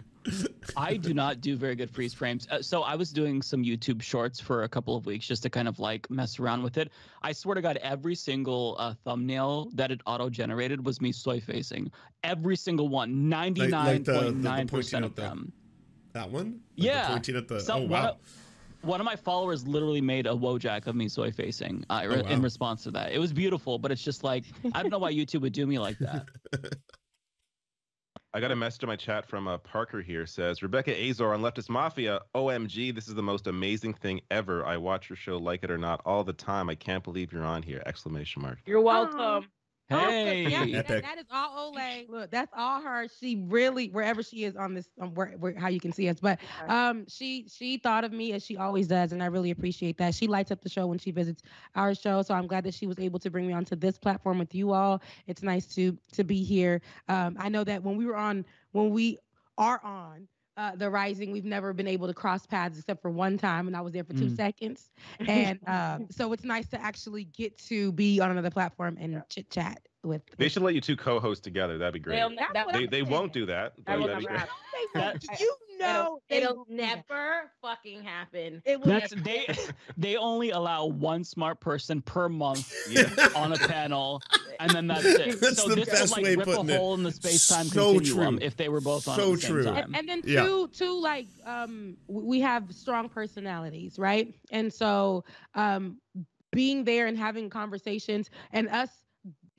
I 0.77 0.97
do 0.97 1.13
not 1.13 1.41
do 1.41 1.55
very 1.55 1.75
good 1.75 1.89
freeze 1.89 2.13
frames. 2.13 2.47
Uh, 2.51 2.61
so 2.61 2.83
I 2.83 2.95
was 2.95 3.11
doing 3.11 3.41
some 3.41 3.63
YouTube 3.63 4.01
shorts 4.01 4.39
for 4.39 4.63
a 4.63 4.69
couple 4.69 4.95
of 4.95 5.05
weeks 5.05 5.25
just 5.25 5.43
to 5.43 5.49
kind 5.49 5.67
of 5.67 5.79
like 5.79 6.09
mess 6.11 6.39
around 6.39 6.63
with 6.63 6.77
it. 6.77 6.91
I 7.23 7.31
swear 7.31 7.55
to 7.55 7.61
God, 7.61 7.77
every 7.77 8.15
single 8.15 8.75
uh, 8.79 8.93
thumbnail 9.03 9.69
that 9.73 9.91
it 9.91 10.01
auto 10.05 10.29
generated 10.29 10.85
was 10.85 11.01
me 11.01 11.11
soy 11.11 11.39
facing. 11.39 11.91
Every 12.23 12.55
single 12.55 12.87
one, 12.87 13.29
ninety 13.29 13.67
nine 13.67 14.03
point 14.03 14.37
nine 14.37 14.67
percent 14.67 15.05
of 15.05 15.15
them. 15.15 15.51
That 16.13 16.29
one? 16.29 16.59
Like 16.77 16.85
yeah. 16.87 17.07
Pointing 17.09 17.35
at 17.37 17.47
the. 17.47 17.59
So 17.59 17.75
oh 17.75 17.81
wow. 17.81 17.87
One 17.87 18.05
of, 18.05 18.15
one 18.83 18.99
of 18.99 19.05
my 19.05 19.15
followers 19.15 19.67
literally 19.67 20.01
made 20.01 20.25
a 20.25 20.31
Wojak 20.31 20.87
of 20.87 20.95
me 20.95 21.07
soy 21.07 21.31
facing 21.31 21.85
uh, 21.89 22.01
Oh, 22.05 22.09
wow. 22.09 22.29
in 22.29 22.41
response 22.41 22.83
to 22.83 22.91
that. 22.91 23.11
It 23.11 23.19
was 23.19 23.31
beautiful, 23.31 23.77
but 23.79 23.91
it's 23.91 24.03
just 24.03 24.23
like 24.23 24.45
I 24.73 24.81
don't 24.81 24.91
know 24.91 24.99
why 24.99 25.13
YouTube 25.13 25.41
would 25.41 25.53
do 25.53 25.65
me 25.67 25.79
like 25.79 25.97
that. 25.99 26.25
I 28.33 28.39
got 28.39 28.49
a 28.51 28.55
message 28.55 28.83
in 28.83 28.87
my 28.87 28.95
chat 28.95 29.25
from 29.25 29.49
uh, 29.49 29.57
Parker 29.57 30.01
here. 30.01 30.25
Says 30.25 30.63
Rebecca 30.63 30.93
Azor 30.93 31.33
on 31.33 31.41
Leftist 31.41 31.69
Mafia. 31.69 32.21
OMG, 32.33 32.95
this 32.95 33.09
is 33.09 33.13
the 33.13 33.21
most 33.21 33.45
amazing 33.47 33.93
thing 33.93 34.21
ever. 34.31 34.65
I 34.65 34.77
watch 34.77 35.09
your 35.09 35.17
show, 35.17 35.35
like 35.35 35.65
it 35.65 35.71
or 35.71 35.77
not, 35.77 36.01
all 36.05 36.23
the 36.23 36.31
time. 36.31 36.69
I 36.69 36.75
can't 36.75 37.03
believe 37.03 37.33
you're 37.33 37.43
on 37.43 37.61
here! 37.61 37.83
Exclamation 37.85 38.41
mark. 38.41 38.59
You're 38.65 38.79
welcome. 38.79 39.49
Hey, 39.91 40.47
Yeah, 40.47 40.65
that, 40.81 41.01
that 41.01 41.17
is 41.17 41.25
all 41.31 41.73
Olay. 41.73 42.07
Look, 42.09 42.31
that's 42.31 42.51
all 42.55 42.81
her. 42.81 43.07
She 43.07 43.35
really, 43.47 43.89
wherever 43.89 44.23
she 44.23 44.43
is 44.43 44.55
on 44.55 44.73
this, 44.73 44.89
um, 44.99 45.13
where, 45.13 45.31
where 45.31 45.55
how 45.57 45.67
you 45.69 45.79
can 45.79 45.91
see 45.91 46.07
us, 46.09 46.19
but 46.19 46.39
um, 46.67 47.05
she 47.07 47.47
she 47.47 47.77
thought 47.77 48.03
of 48.03 48.11
me 48.11 48.33
as 48.33 48.43
she 48.45 48.57
always 48.57 48.87
does, 48.87 49.11
and 49.11 49.21
I 49.21 49.27
really 49.27 49.51
appreciate 49.51 49.97
that. 49.97 50.13
She 50.15 50.27
lights 50.27 50.51
up 50.51 50.61
the 50.61 50.69
show 50.69 50.87
when 50.87 50.97
she 50.99 51.11
visits 51.11 51.43
our 51.75 51.93
show, 51.93 52.21
so 52.21 52.33
I'm 52.33 52.47
glad 52.47 52.63
that 52.65 52.73
she 52.73 52.87
was 52.87 52.99
able 52.99 53.19
to 53.19 53.29
bring 53.29 53.47
me 53.47 53.53
onto 53.53 53.75
this 53.75 53.97
platform 53.97 54.39
with 54.39 54.53
you 54.55 54.71
all. 54.71 55.01
It's 55.27 55.43
nice 55.43 55.67
to 55.75 55.97
to 56.13 56.23
be 56.23 56.43
here. 56.43 56.81
Um, 57.07 57.35
I 57.39 57.49
know 57.49 57.63
that 57.63 57.83
when 57.83 57.97
we 57.97 58.05
were 58.05 58.17
on, 58.17 58.45
when 58.71 58.91
we 58.91 59.19
are 59.57 59.81
on. 59.83 60.27
Uh, 60.57 60.75
the 60.75 60.89
rising, 60.89 61.31
we've 61.31 61.45
never 61.45 61.73
been 61.73 61.87
able 61.87 62.07
to 62.07 62.13
cross 62.13 62.45
paths 62.45 62.77
except 62.77 63.01
for 63.01 63.09
one 63.09 63.37
time, 63.37 63.67
and 63.67 63.75
I 63.75 63.81
was 63.81 63.93
there 63.93 64.03
for 64.03 64.13
two 64.13 64.29
Mm. 64.29 64.35
seconds. 64.35 64.91
And 65.27 65.59
uh, 65.67 65.99
so 66.09 66.31
it's 66.33 66.43
nice 66.43 66.67
to 66.69 66.81
actually 66.81 67.25
get 67.25 67.57
to 67.69 67.91
be 67.93 68.19
on 68.19 68.31
another 68.31 68.51
platform 68.51 68.97
and 68.99 69.23
chit 69.29 69.49
chat 69.49 69.81
with. 70.03 70.21
They 70.37 70.49
should 70.49 70.63
let 70.63 70.73
you 70.75 70.81
two 70.81 70.95
co-host 70.95 71.43
together. 71.43 71.77
That'd 71.77 71.93
be 71.93 71.99
great. 71.99 72.15
They'll, 72.17 72.29
that, 72.35 72.49
that, 72.53 72.67
they, 72.73 72.85
they 72.87 73.01
won't 73.03 73.33
do 73.33 73.45
that. 73.47 73.73
that 73.85 73.99
will 73.99 74.07
that'd 74.07 74.23
never 74.23 74.37
happen. 74.37 74.53
Won't. 74.95 75.21
That- 75.21 75.39
you 75.39 75.55
know, 75.79 76.19
It'll, 76.29 76.43
it'll 76.43 76.55
won't 76.57 76.69
do 76.69 76.77
that. 76.77 76.85
never 77.09 77.51
fucking 77.61 78.03
happen. 78.03 78.61
It 78.65 78.79
will 78.79 78.87
That's 78.87 79.13
they. 79.15 79.47
They 79.97 80.15
only 80.15 80.51
allow 80.51 80.85
one 80.85 81.23
smart 81.23 81.59
person 81.59 82.01
per 82.01 82.29
month 82.29 82.71
Yeah. 82.89 83.09
on 83.35 83.53
a 83.53 83.57
panel, 83.57 84.21
and 84.59 84.69
then 84.71 84.87
that's 84.87 85.05
it. 85.05 85.39
That's 85.41 85.61
so 85.61 85.69
the 85.69 85.75
this 85.75 85.89
best 85.89 86.15
would 86.15 86.23
way 86.23 86.35
like 86.35 86.45
rip 86.45 86.47
a 86.47 86.57
putting 86.59 86.69
it. 86.71 86.77
hole 86.77 86.93
in 86.95 87.03
the 87.03 87.11
space-time 87.11 87.65
So 87.65 87.93
continuum 87.93 88.37
true. 88.37 88.45
if 88.45 88.55
they 88.57 88.69
were 88.69 88.81
both 88.81 89.07
on 89.07 89.15
So 89.17 89.33
at 89.33 89.35
the 89.35 89.41
same 89.41 89.51
true. 89.51 89.63
time. 89.65 89.75
and, 89.77 89.95
and 89.95 90.09
then 90.09 90.21
Yeah. 90.25 90.43
two, 90.43 90.67
two 90.69 90.99
like 91.01 91.27
um, 91.45 91.97
we 92.07 92.39
have 92.41 92.71
strong 92.73 93.09
personalities, 93.09 93.97
right? 93.99 94.33
And 94.51 94.71
so 94.73 95.23
um, 95.55 95.97
being 96.51 96.83
there 96.83 97.07
and 97.07 97.17
having 97.17 97.49
conversations, 97.49 98.29
and 98.51 98.67
us, 98.69 98.89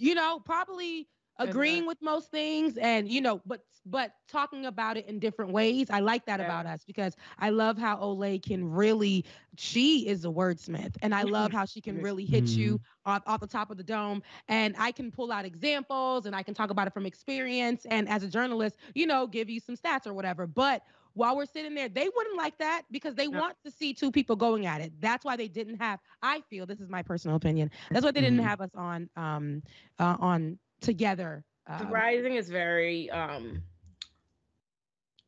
you 0.02 0.14
know, 0.14 0.40
probably 0.40 1.08
agreeing 1.38 1.86
with 1.86 1.98
most 2.02 2.30
things, 2.30 2.76
and 2.76 3.10
you 3.10 3.20
know, 3.20 3.40
but 3.46 3.60
but 3.86 4.12
talking 4.28 4.66
about 4.66 4.96
it 4.96 5.06
in 5.06 5.18
different 5.18 5.52
ways. 5.52 5.90
I 5.90 6.00
like 6.00 6.24
that 6.26 6.40
Yeah. 6.40 6.46
about 6.46 6.66
us 6.66 6.84
because 6.84 7.16
I 7.38 7.50
love 7.50 7.78
how 7.78 7.96
Olay 7.96 8.42
can 8.42 8.68
really. 8.68 9.24
She 9.56 10.06
is 10.08 10.24
a 10.24 10.28
wordsmith, 10.28 10.96
and 11.02 11.14
I 11.14 11.22
love 11.22 11.50
mm-hmm. 11.50 11.58
how 11.58 11.64
she 11.66 11.80
can 11.80 12.02
really 12.02 12.24
hit 12.24 12.48
you 12.48 12.78
mm-hmm. 12.78 13.10
off, 13.10 13.22
off 13.26 13.40
the 13.40 13.46
top 13.46 13.70
of 13.70 13.76
the 13.76 13.82
dome 13.82 14.22
and 14.48 14.74
i 14.78 14.92
can 14.92 15.10
pull 15.10 15.32
out 15.32 15.44
examples 15.44 16.26
and 16.26 16.34
i 16.34 16.42
can 16.42 16.54
talk 16.54 16.70
about 16.70 16.86
it 16.86 16.92
from 16.92 17.06
experience 17.06 17.84
and 17.90 18.08
as 18.08 18.22
a 18.22 18.28
journalist 18.28 18.76
you 18.94 19.06
know 19.06 19.26
give 19.26 19.50
you 19.50 19.60
some 19.60 19.76
stats 19.76 20.06
or 20.06 20.14
whatever 20.14 20.46
but 20.46 20.82
while 21.14 21.36
we're 21.36 21.46
sitting 21.46 21.74
there 21.74 21.88
they 21.88 22.08
wouldn't 22.14 22.36
like 22.36 22.56
that 22.58 22.82
because 22.90 23.14
they 23.14 23.28
No. 23.30 23.40
want 23.40 23.56
to 23.64 23.70
see 23.70 23.92
two 23.94 24.10
people 24.10 24.36
going 24.36 24.66
at 24.66 24.80
it 24.80 24.92
that's 25.00 25.24
why 25.24 25.36
they 25.36 25.48
didn't 25.48 25.76
have 25.76 26.00
i 26.22 26.40
feel 26.42 26.66
this 26.66 26.80
is 26.80 26.88
my 26.88 27.02
personal 27.02 27.36
opinion 27.36 27.70
that's 27.92 28.04
why 28.04 28.10
they 28.10 28.20
didn't 28.20 28.38
Mhm. 28.38 28.42
have 28.42 28.60
us 28.60 28.70
on 28.74 29.08
um 29.16 29.62
uh, 29.98 30.16
on 30.20 30.58
together 30.80 31.44
The 31.76 31.84
um, 31.84 31.86
rising 31.86 32.34
is 32.34 32.50
very 32.50 33.10
um 33.10 33.62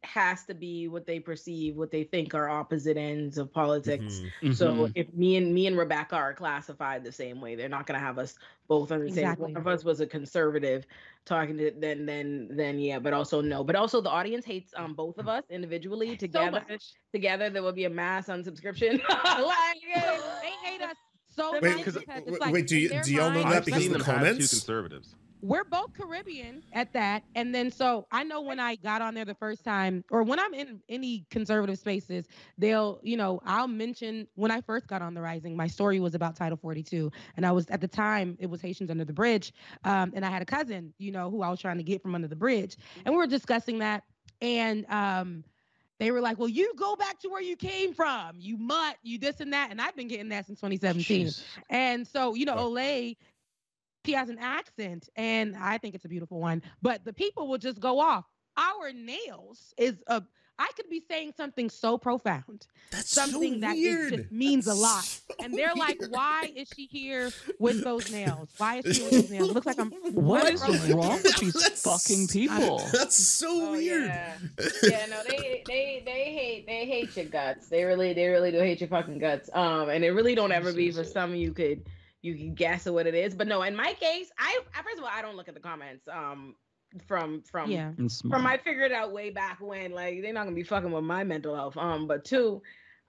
has 0.04 0.44
to 0.44 0.54
be 0.54 0.88
what 0.88 1.06
they 1.06 1.18
perceive, 1.18 1.76
what 1.76 1.90
they 1.90 2.04
think 2.04 2.34
are 2.34 2.48
opposite 2.48 2.96
ends 2.96 3.38
of 3.38 3.52
politics. 3.52 4.22
Mhm. 4.42 4.54
So 4.54 4.72
Mhm. 4.72 4.92
if 4.94 5.12
me 5.14 5.36
and 5.36 5.54
me 5.54 5.66
and 5.66 5.76
Rebecca 5.76 6.16
are 6.16 6.34
classified 6.34 7.04
the 7.04 7.12
same 7.12 7.40
way, 7.40 7.54
they're 7.54 7.68
not 7.68 7.86
gonna 7.86 7.98
have 7.98 8.18
us 8.18 8.36
both 8.68 8.92
on 8.92 9.00
the 9.04 9.10
same. 9.10 9.30
if 9.32 9.38
One 9.38 9.56
of 9.56 9.66
us 9.66 9.84
was 9.84 10.00
a 10.00 10.06
conservative 10.06 10.86
talking 11.24 11.56
to 11.58 11.70
then 11.78 12.06
then 12.06 12.48
then 12.50 12.78
yeah, 12.78 12.98
but 12.98 13.12
also 13.12 13.40
no. 13.40 13.64
But 13.64 13.76
also 13.76 14.00
the 14.00 14.10
audience 14.10 14.44
hates 14.44 14.72
um 14.76 14.94
both 14.94 15.18
of 15.18 15.28
us 15.28 15.44
individually 15.50 16.16
together. 16.16 16.64
much. 16.68 16.92
together 17.12 17.50
there 17.50 17.62
will 17.62 17.72
be 17.72 17.84
a 17.84 17.90
mass 17.90 18.26
unsubscription. 18.28 19.00
like, 19.08 19.76
they 20.42 20.50
hate 20.68 20.82
us 20.82 20.96
so 21.34 21.52
Wait, 21.52 21.62
much 21.62 21.70
Wait, 21.70 21.76
because 21.78 21.96
wait, 21.96 22.24
it's 22.26 22.40
like 22.40 22.52
wait, 22.52 22.66
do 22.66 22.76
you 22.78 23.02
do 23.02 23.12
y'all 23.14 23.30
know 23.30 23.42
that 23.48 23.64
because 23.64 23.86
of 23.86 23.92
the 23.92 23.98
them 23.98 24.06
have 24.06 24.16
two 24.16 24.20
comments? 24.20 24.50
conservatives. 24.50 25.14
We're 25.44 25.64
both 25.64 25.92
Caribbean 25.92 26.62
at 26.72 26.90
that. 26.94 27.22
And 27.34 27.54
then 27.54 27.70
so 27.70 28.06
I 28.10 28.24
know 28.24 28.40
when 28.40 28.58
I 28.58 28.76
got 28.76 29.02
on 29.02 29.12
there 29.12 29.26
the 29.26 29.34
first 29.34 29.62
time, 29.62 30.02
or 30.10 30.22
when 30.22 30.40
I'm 30.40 30.54
in 30.54 30.80
any 30.88 31.26
conservative 31.28 31.78
spaces, 31.78 32.26
they'll, 32.56 32.98
you 33.02 33.18
know, 33.18 33.40
I'll 33.44 33.68
mention 33.68 34.26
when 34.36 34.50
I 34.50 34.62
first 34.62 34.86
got 34.86 35.02
on 35.02 35.12
the 35.12 35.20
Rising, 35.20 35.54
my 35.54 35.66
story 35.66 36.00
was 36.00 36.14
about 36.14 36.34
Title 36.34 36.56
42. 36.56 37.12
And 37.36 37.44
I 37.44 37.52
was 37.52 37.66
at 37.68 37.82
the 37.82 37.88
time, 37.88 38.38
it 38.40 38.48
was 38.48 38.62
Haitians 38.62 38.90
Under 38.90 39.04
the 39.04 39.12
Bridge. 39.12 39.52
Um, 39.84 40.12
and 40.16 40.24
I 40.24 40.30
had 40.30 40.40
a 40.40 40.46
cousin, 40.46 40.94
you 40.96 41.12
know, 41.12 41.30
who 41.30 41.42
I 41.42 41.50
was 41.50 41.60
trying 41.60 41.76
to 41.76 41.84
get 41.84 42.00
from 42.00 42.14
under 42.14 42.28
the 42.28 42.36
bridge. 42.36 42.78
And 43.04 43.14
we 43.14 43.18
were 43.18 43.26
discussing 43.26 43.80
that. 43.80 44.02
And 44.40 44.86
um 44.88 45.44
they 46.00 46.10
were 46.10 46.20
like, 46.20 46.38
Well, 46.38 46.48
you 46.48 46.72
go 46.76 46.96
back 46.96 47.20
to 47.20 47.28
where 47.28 47.42
you 47.42 47.56
came 47.56 47.94
from. 47.94 48.36
You 48.38 48.56
mutt, 48.56 48.96
you 49.02 49.18
this 49.18 49.40
and 49.40 49.52
that. 49.52 49.70
And 49.70 49.80
I've 49.80 49.94
been 49.94 50.08
getting 50.08 50.28
that 50.30 50.46
since 50.46 50.58
2017. 50.60 51.26
Jeez. 51.26 51.44
And 51.70 52.06
so, 52.06 52.34
you 52.34 52.46
know. 52.46 52.56
Olay, 52.56 53.16
she 54.04 54.12
has 54.12 54.28
an 54.28 54.38
accent, 54.38 55.08
and 55.16 55.56
I 55.56 55.78
think 55.78 55.94
it's 55.94 56.04
a 56.04 56.08
beautiful 56.08 56.40
one. 56.40 56.62
But 56.82 57.04
the 57.04 57.12
people 57.12 57.48
will 57.48 57.58
just 57.58 57.80
go 57.80 58.00
off. 58.00 58.24
Our 58.56 58.92
nails 58.92 59.74
is 59.78 59.96
a. 60.06 60.22
I 60.56 60.68
could 60.76 60.88
be 60.88 61.02
saying 61.10 61.32
something 61.36 61.68
so 61.68 61.98
profound, 61.98 62.68
That's 62.92 63.10
something 63.10 63.54
so 63.54 63.60
that 63.62 63.74
weird. 63.74 64.12
just 64.14 64.30
means 64.30 64.68
a 64.68 64.74
lot, 64.74 65.02
so 65.02 65.34
and 65.42 65.52
they're 65.52 65.74
like, 65.74 65.98
weird. 65.98 66.12
"Why 66.12 66.48
is 66.54 66.68
she 66.76 66.86
here 66.86 67.32
with 67.58 67.82
those 67.82 68.12
nails? 68.12 68.50
Why 68.58 68.80
is 68.84 68.96
she 68.96 69.02
with 69.02 69.10
those 69.10 69.30
nails? 69.30 69.50
It 69.50 69.52
looks 69.52 69.66
like 69.66 69.80
I'm." 69.80 69.90
What 70.14 70.46
I'm 70.46 70.54
is 70.54 70.64
frozen. 70.64 70.96
wrong 70.96 71.20
with 71.24 71.36
these 71.38 71.54
That's- 71.54 71.82
fucking 71.82 72.28
people? 72.28 72.78
That's 72.92 73.16
so 73.16 73.48
Oh, 73.50 73.72
weird. 73.72 74.04
Yeah. 74.04 74.36
yeah, 74.84 75.06
no, 75.06 75.22
they 75.28 75.64
they 75.66 76.02
they 76.06 76.24
hate 76.32 76.66
they 76.68 76.86
hate 76.86 77.16
your 77.16 77.26
guts. 77.26 77.68
They 77.68 77.82
really 77.82 78.12
they 78.12 78.28
really 78.28 78.52
do 78.52 78.58
hate 78.60 78.80
your 78.80 78.88
fucking 78.90 79.18
guts. 79.18 79.50
Um, 79.52 79.88
and 79.88 80.04
it 80.04 80.10
really 80.12 80.36
don't 80.36 80.52
ever 80.52 80.72
be 80.72 80.92
for 80.92 80.98
Jesus. 81.00 81.12
some 81.12 81.34
you 81.34 81.52
could 81.52 81.82
you 82.24 82.34
can 82.34 82.54
guess 82.54 82.86
what 82.86 83.06
it 83.06 83.14
is. 83.14 83.34
But 83.34 83.48
no, 83.48 83.62
in 83.62 83.76
my 83.76 83.92
case, 83.92 84.30
I 84.38 84.60
I- 84.74 84.82
first 84.82 84.96
of 84.98 85.04
all 85.04 85.10
I 85.12 85.20
don't 85.20 85.36
look 85.36 85.48
at 85.48 85.54
the 85.54 85.60
comments. 85.60 86.08
Um, 86.10 86.54
from 87.06 87.42
from 87.42 87.70
Yeah. 87.70 87.90
And 87.98 88.10
from 88.10 88.46
I 88.46 88.56
figured 88.56 88.92
out 88.92 89.12
way 89.12 89.28
back 89.30 89.58
when 89.60 89.92
like 89.92 90.22
they're 90.22 90.32
not 90.32 90.44
gonna 90.44 90.56
be 90.56 90.62
fucking 90.62 90.90
with 90.90 91.04
my 91.04 91.22
mental 91.22 91.54
health. 91.54 91.76
Um, 91.76 92.06
but 92.06 92.24
two. 92.24 92.62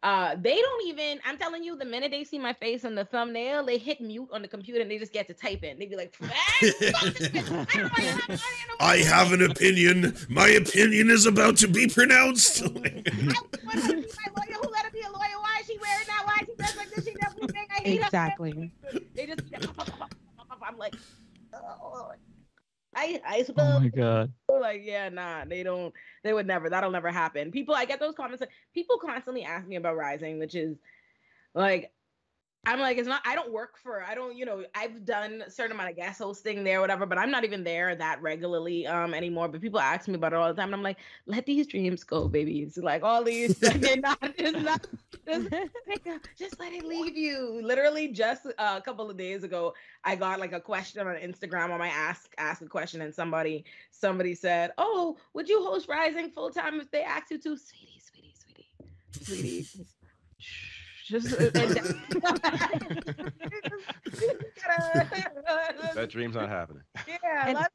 Uh, 0.04 0.36
they 0.40 0.62
don't 0.62 0.88
even. 0.88 1.20
I'm 1.26 1.36
telling 1.36 1.64
you, 1.64 1.76
the 1.76 1.86
minute 1.86 2.12
they 2.12 2.24
see 2.24 2.38
my 2.38 2.54
face 2.54 2.86
on 2.86 2.94
the 2.94 3.06
thumbnail, 3.06 3.66
they 3.66 3.80
hit 3.80 4.00
mute 4.00 4.30
on 4.32 4.44
the 4.44 4.48
computer 4.48 4.80
and 4.82 4.92
they 4.92 5.00
just 5.00 5.12
get 5.12 5.26
to 5.30 5.34
type 5.34 5.64
in. 5.64 5.80
They 5.80 5.88
be 5.88 5.96
like, 5.96 6.14
"Fuck 6.14 6.30
this 6.62 6.78
bitch. 6.78 7.76
I 7.76 7.78
have 7.78 7.92
money 7.92 8.08
in 8.08 8.18
the 8.28 8.40
I 8.82 8.98
have 8.98 9.32
an 9.32 9.42
opinion. 9.50 10.16
My 10.30 10.48
opinion 10.50 11.10
is 11.10 11.26
about 11.26 11.58
to 11.58 11.68
be 11.68 11.88
pronounced. 11.88 12.62
I 12.64 12.68
want 12.68 12.86
Exactly. 17.86 18.72
They 19.14 19.26
just. 19.28 19.42
I'm 20.68 20.78
like, 20.78 20.96
oh, 21.54 22.12
I 22.96 23.22
I 23.26 23.46
Oh 23.58 23.80
my 23.80 23.90
god. 23.90 24.32
like 24.50 24.82
yeah 24.84 25.10
nah 25.10 25.44
they 25.46 25.64
don't 25.64 25.94
they 26.24 26.34
would 26.34 26.48
never 26.48 26.70
that'll 26.70 26.92
never 26.92 27.12
happen. 27.12 27.52
People 27.52 27.76
I 27.76 27.86
get 27.86 28.00
those 28.00 28.16
comments. 28.16 28.44
People 28.74 28.98
constantly 28.98 29.44
ask 29.44 29.68
me 29.68 29.76
about 29.76 29.98
Rising, 29.98 30.40
which 30.40 30.56
is 30.56 30.78
like. 31.54 31.92
I'm 32.68 32.80
like, 32.80 32.98
it's 32.98 33.08
not, 33.08 33.22
I 33.26 33.36
don't 33.36 33.52
work 33.54 33.78
for, 33.78 34.04
I 34.04 34.16
don't, 34.16 34.36
you 34.36 34.44
know, 34.44 34.66
I've 34.74 35.06
done 35.06 35.44
a 35.46 35.52
certain 35.52 35.74
amount 35.74 35.92
of 35.92 35.96
guest 35.98 36.18
hosting 36.18 36.64
there, 36.64 36.82
whatever, 36.82 37.06
but 37.06 37.20
I'm 37.20 37.30
not 37.30 37.44
even 37.44 37.64
there 37.64 37.94
that 37.96 38.20
regularly 38.24 38.88
um 38.88 39.14
anymore. 39.14 39.48
But 39.50 39.62
people 39.62 39.80
ask 39.80 40.08
me 40.08 40.16
about 40.16 40.34
it 40.34 40.38
all 40.38 40.48
the 40.48 40.56
time. 40.56 40.70
And 40.70 40.74
I'm 40.74 40.82
like, 40.82 40.98
let 41.28 41.46
these 41.46 41.68
dreams 41.68 42.04
go, 42.04 42.28
babies. 42.28 42.80
Like 42.82 43.04
all 43.04 43.24
these, 43.24 43.60
they're 43.60 43.98
not, 43.98 44.18
it's 44.22 44.64
not, 44.64 44.88
just, 45.28 45.50
pick 45.88 46.08
up, 46.08 46.22
just 46.38 46.60
let 46.60 46.74
it 46.74 46.86
leave 46.86 47.18
you. 47.18 47.60
Literally, 47.64 48.10
just 48.10 48.46
uh, 48.46 48.76
a 48.78 48.82
couple 48.82 49.10
of 49.10 49.18
days 49.18 49.44
ago, 49.44 49.74
I 50.04 50.16
got 50.16 50.40
like 50.40 50.54
a 50.54 50.60
question 50.60 51.06
on 51.08 51.16
Instagram 51.16 51.72
on 51.72 51.80
my 51.80 51.90
ask 51.90 52.34
ask 52.38 52.62
a 52.62 52.68
question, 52.68 53.02
and 53.02 53.14
somebody 53.14 53.66
somebody 53.92 54.36
said, 54.36 54.72
"Oh, 54.78 55.18
would 55.34 55.48
you 55.50 55.64
host 55.64 55.88
Rising 55.88 56.30
full 56.30 56.50
time 56.52 56.80
if 56.80 56.92
they 56.92 57.04
asked 57.04 57.32
you 57.32 57.38
to?" 57.40 57.58
Sweetie, 57.58 58.00
sweetie, 58.00 58.34
sweetie, 58.34 59.64
sweetie. 59.64 59.86
shh, 60.38 61.08
Just 61.08 61.34
uh, 61.34 61.50
That 65.94 66.08
dream's 66.10 66.36
not 66.36 66.50
happening. 66.50 66.84
yeah, 67.08 67.48
And- 67.48 67.58
let's 67.58 67.72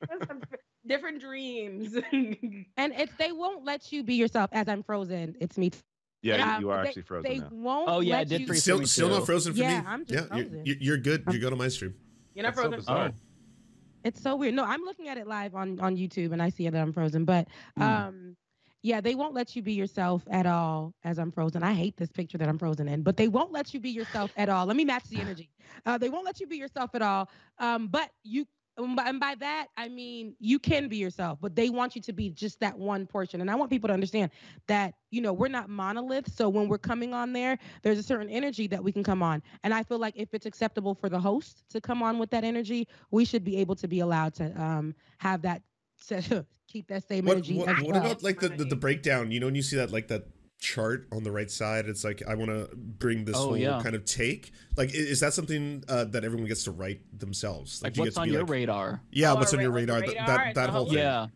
different 0.87 1.21
dreams. 1.21 1.95
And 2.77 2.95
it's 2.97 3.13
they 3.19 3.33
won't 3.33 3.65
let 3.65 3.93
you 3.93 4.03
be 4.03 4.15
yourself 4.15 4.51
as 4.53 4.69
I'm 4.69 4.83
frozen. 4.83 5.37
It's 5.41 5.59
me. 5.59 5.71
Yeah, 6.23 6.57
Um, 6.57 6.63
you 6.63 6.71
are 6.71 6.83
they- 6.83 6.89
actually 6.89 7.03
frozen 7.03 7.31
They 7.31 7.39
now. 7.39 7.49
won't. 7.51 7.89
Oh, 7.89 8.01
yeah, 8.01 8.19
I 8.19 8.25
did 8.25 8.47
freeze 8.47 8.63
Still, 8.63 8.87
still 8.87 9.09
not 9.09 9.25
frozen 9.25 9.55
for 9.55 9.59
Yeah, 9.61 9.81
me. 9.81 9.87
I'm 9.87 10.05
just 10.05 10.13
yeah, 10.29 10.37
you're, 10.37 10.47
frozen. 10.47 10.67
you're, 10.67 10.77
you're 10.81 10.97
good. 10.99 11.25
You 11.31 11.39
go 11.39 11.49
to 11.51 11.57
my 11.57 11.69
stream. 11.69 11.95
You're 12.35 12.43
not 12.43 12.51
That's 12.55 12.61
frozen. 12.61 12.79
bizarre. 12.79 13.13
Oh. 13.15 13.21
It's 14.05 14.23
so 14.23 14.37
weird. 14.37 14.55
No, 14.55 14.65
I'm 14.65 14.83
looking 14.83 15.09
at 15.09 15.19
it 15.19 15.27
live 15.27 15.55
on 15.55 15.79
on 15.81 15.97
YouTube 15.97 16.33
and 16.33 16.43
I 16.43 16.49
see 16.51 16.69
that 16.69 16.81
I'm 16.81 16.93
frozen. 16.93 17.25
But 17.25 17.49
Mm. 17.79 17.83
um, 17.83 18.37
yeah, 18.83 19.01
they 19.03 19.15
won't 19.15 19.35
let 19.35 19.55
you 19.57 19.63
be 19.63 19.75
yourself 19.75 20.23
at 20.31 20.47
all 20.47 20.95
as 21.05 21.19
I'm 21.19 21.31
frozen. 21.31 21.63
I 21.63 21.75
hate 21.75 21.97
this 21.99 22.11
picture 22.11 22.39
that 22.39 22.49
I'm 22.49 22.59
frozen 22.59 22.89
in, 22.89 23.03
but 23.03 23.17
they 23.19 23.29
won't 23.29 23.53
let 23.53 23.75
you 23.75 23.81
be 23.81 23.91
yourself 23.91 24.31
at 24.39 24.49
all. 24.49 24.65
Let 24.67 24.77
me 24.77 24.85
match 24.87 25.05
the 25.09 25.21
energy. 25.21 25.51
Uh, 25.85 25.99
they 25.99 26.09
won't 26.09 26.25
let 26.25 26.41
you 26.41 26.47
be 26.47 26.57
yourself 26.57 26.95
at 26.95 27.03
all. 27.03 27.29
Um, 27.59 27.89
but 27.89 28.11
you. 28.23 28.47
Um, 28.85 28.97
by- 28.97 29.05
And 29.05 29.21
by 29.21 29.35
that, 29.41 29.69
I 29.77 29.89
mean 29.89 30.35
you 30.39 30.59
can 30.59 30.89
be 30.89 30.97
yourself, 30.97 31.39
but 31.41 31.55
they 31.55 31.71
want 31.71 31.95
you 31.97 32.03
to 32.03 32.13
be 32.13 32.31
just 32.31 32.61
that 32.61 32.79
one 32.79 33.07
portion. 33.07 33.41
And 33.41 33.51
I 33.51 33.55
want 33.55 33.71
people 33.71 33.89
to 33.89 33.95
understand 33.95 34.31
that, 34.67 34.95
you 35.11 35.21
know, 35.21 35.33
we're 35.33 35.49
not 35.49 35.69
monoliths. 35.69 36.35
So 36.35 36.49
when 36.49 36.69
we're 36.69 36.79
coming 36.79 37.15
on 37.15 37.33
there, 37.33 37.59
there's 37.83 37.99
a 37.99 38.03
certain 38.03 38.29
energy 38.29 38.67
that 38.69 38.83
we 38.83 38.93
can 38.93 39.03
come 39.05 39.23
on. 39.23 39.43
And 39.65 39.73
I 39.75 39.83
feel 39.83 39.99
like 39.99 40.15
if 40.17 40.35
it's 40.35 40.47
acceptable 40.47 40.95
for 40.95 41.09
the 41.09 41.19
host 41.21 41.65
to 41.71 41.81
come 41.81 42.03
on 42.03 42.19
with 42.19 42.31
that 42.31 42.45
energy, 42.45 42.89
we 43.11 43.25
should 43.25 43.45
be 43.45 43.57
able 43.59 43.77
to 43.77 43.89
be 43.89 44.01
allowed 44.01 44.35
to 44.35 44.61
um, 44.61 44.95
have 45.19 45.43
that, 45.43 45.63
to 46.09 46.47
keep 46.69 46.89
that 46.89 47.07
same 47.09 47.29
energy. 47.29 47.57
what, 47.57 47.69
what 47.69 47.87
well. 47.87 47.97
about 47.97 48.23
like 48.23 48.41
the, 48.41 48.49
the, 48.49 48.65
the 48.65 48.77
breakdown? 48.77 49.31
You 49.31 49.41
know, 49.41 49.47
when 49.47 49.55
you 49.55 49.63
see 49.63 49.77
that 49.77 49.91
like 49.91 50.09
that 50.09 50.25
chart 50.65 51.07
on 51.11 51.25
the 51.25 51.33
right 51.33 51.51
side, 51.51 51.87
it's 51.87 52.05
like 52.05 52.23
I 52.29 52.35
want 52.35 52.51
to 52.51 52.69
bring 52.77 53.25
this 53.25 53.37
Oh, 53.37 53.49
whole 53.49 53.57
yeah. 53.57 53.81
kind 53.83 53.95
of 53.97 54.05
take. 54.05 54.53
Like, 54.77 54.95
is 54.95 55.21
that 55.21 55.33
something 55.35 55.83
uh, 55.89 56.05
that 56.05 56.23
everyone 56.25 56.47
gets 56.47 56.65
to 56.65 56.71
write 56.71 57.01
themselves? 57.19 57.83
Like 57.83 57.97
you 57.97 58.03
what's 58.03 58.11
get 58.11 58.15
to 58.17 58.21
on 58.21 58.27
be 58.29 58.33
your 58.33 58.43
like, 58.43 58.51
radar? 58.51 59.01
Yeah, 59.11 59.33
Oh, 59.33 59.37
what's 59.37 59.53
on 59.55 59.61
your 59.61 59.71
ra- 59.71 59.77
radar? 59.77 60.01
Th- 60.03 60.13
radar 60.13 60.27
that 60.27 60.47
and 60.49 60.57
that 60.57 60.71
whole 60.71 60.85
whole- 60.85 60.89
thing. 60.91 60.99
Yeah. 60.99 61.27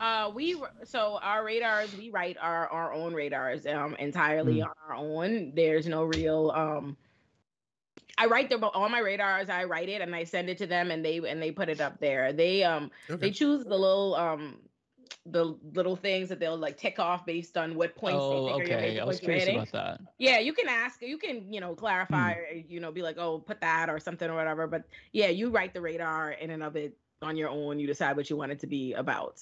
Uh, 0.00 0.30
we 0.32 0.60
so 0.84 1.18
our 1.22 1.44
radars 1.44 1.94
we 1.96 2.08
write 2.10 2.36
our 2.40 2.68
our 2.68 2.92
own 2.92 3.12
radars 3.14 3.66
um 3.66 3.96
entirely 3.96 4.58
Mm. 4.58 4.64
on 4.66 4.70
our 4.88 4.94
own. 4.94 5.52
There's 5.54 5.86
no 5.86 6.04
real 6.04 6.50
um. 6.54 6.96
I 8.16 8.26
write 8.26 8.48
them 8.48 8.62
on 8.64 8.90
my 8.92 8.98
radars. 9.00 9.48
I 9.48 9.64
write 9.64 9.88
it 9.88 10.00
and 10.00 10.14
I 10.14 10.24
send 10.24 10.48
it 10.50 10.58
to 10.58 10.66
them, 10.66 10.90
and 10.92 11.04
they 11.04 11.18
and 11.18 11.42
they 11.42 11.50
put 11.50 11.68
it 11.68 11.80
up 11.80 11.98
there. 12.00 12.32
They 12.32 12.62
um 12.64 12.90
they 13.08 13.30
choose 13.32 13.64
the 13.64 13.76
little 13.76 14.14
um 14.14 14.58
the 15.30 15.56
little 15.74 15.96
things 15.96 16.28
that 16.28 16.40
they'll 16.40 16.56
like 16.56 16.76
tick 16.76 16.98
off 16.98 17.26
based 17.26 17.56
on 17.56 17.74
what 17.74 17.94
points 17.96 18.18
Oh, 18.22 18.30
they 18.30 18.36
think 18.36 18.60
are 18.60 18.66
your 18.68 18.78
okay. 18.78 18.88
major 18.88 19.02
I 19.02 19.04
was 19.04 19.20
curious 19.20 19.48
about 19.48 19.72
that. 19.72 20.00
Yeah, 20.18 20.38
you 20.38 20.52
can 20.52 20.68
ask. 20.68 21.02
You 21.02 21.18
can 21.18 21.52
you 21.52 21.60
know 21.60 21.74
clarify. 21.74 22.34
or, 22.34 22.46
You 22.68 22.80
know, 22.80 22.90
be 22.92 23.02
like, 23.02 23.18
oh, 23.18 23.38
put 23.38 23.60
that 23.60 23.88
or 23.88 23.98
something 23.98 24.28
or 24.28 24.34
whatever. 24.34 24.66
But 24.66 24.84
yeah, 25.12 25.28
you 25.28 25.50
write 25.50 25.74
the 25.74 25.80
radar 25.80 26.32
in 26.32 26.50
and 26.50 26.62
of 26.62 26.76
it 26.76 26.96
on 27.22 27.36
your 27.36 27.48
own. 27.48 27.78
You 27.78 27.86
decide 27.86 28.16
what 28.16 28.30
you 28.30 28.36
want 28.36 28.52
it 28.52 28.60
to 28.60 28.66
be 28.66 28.94
about 28.94 29.40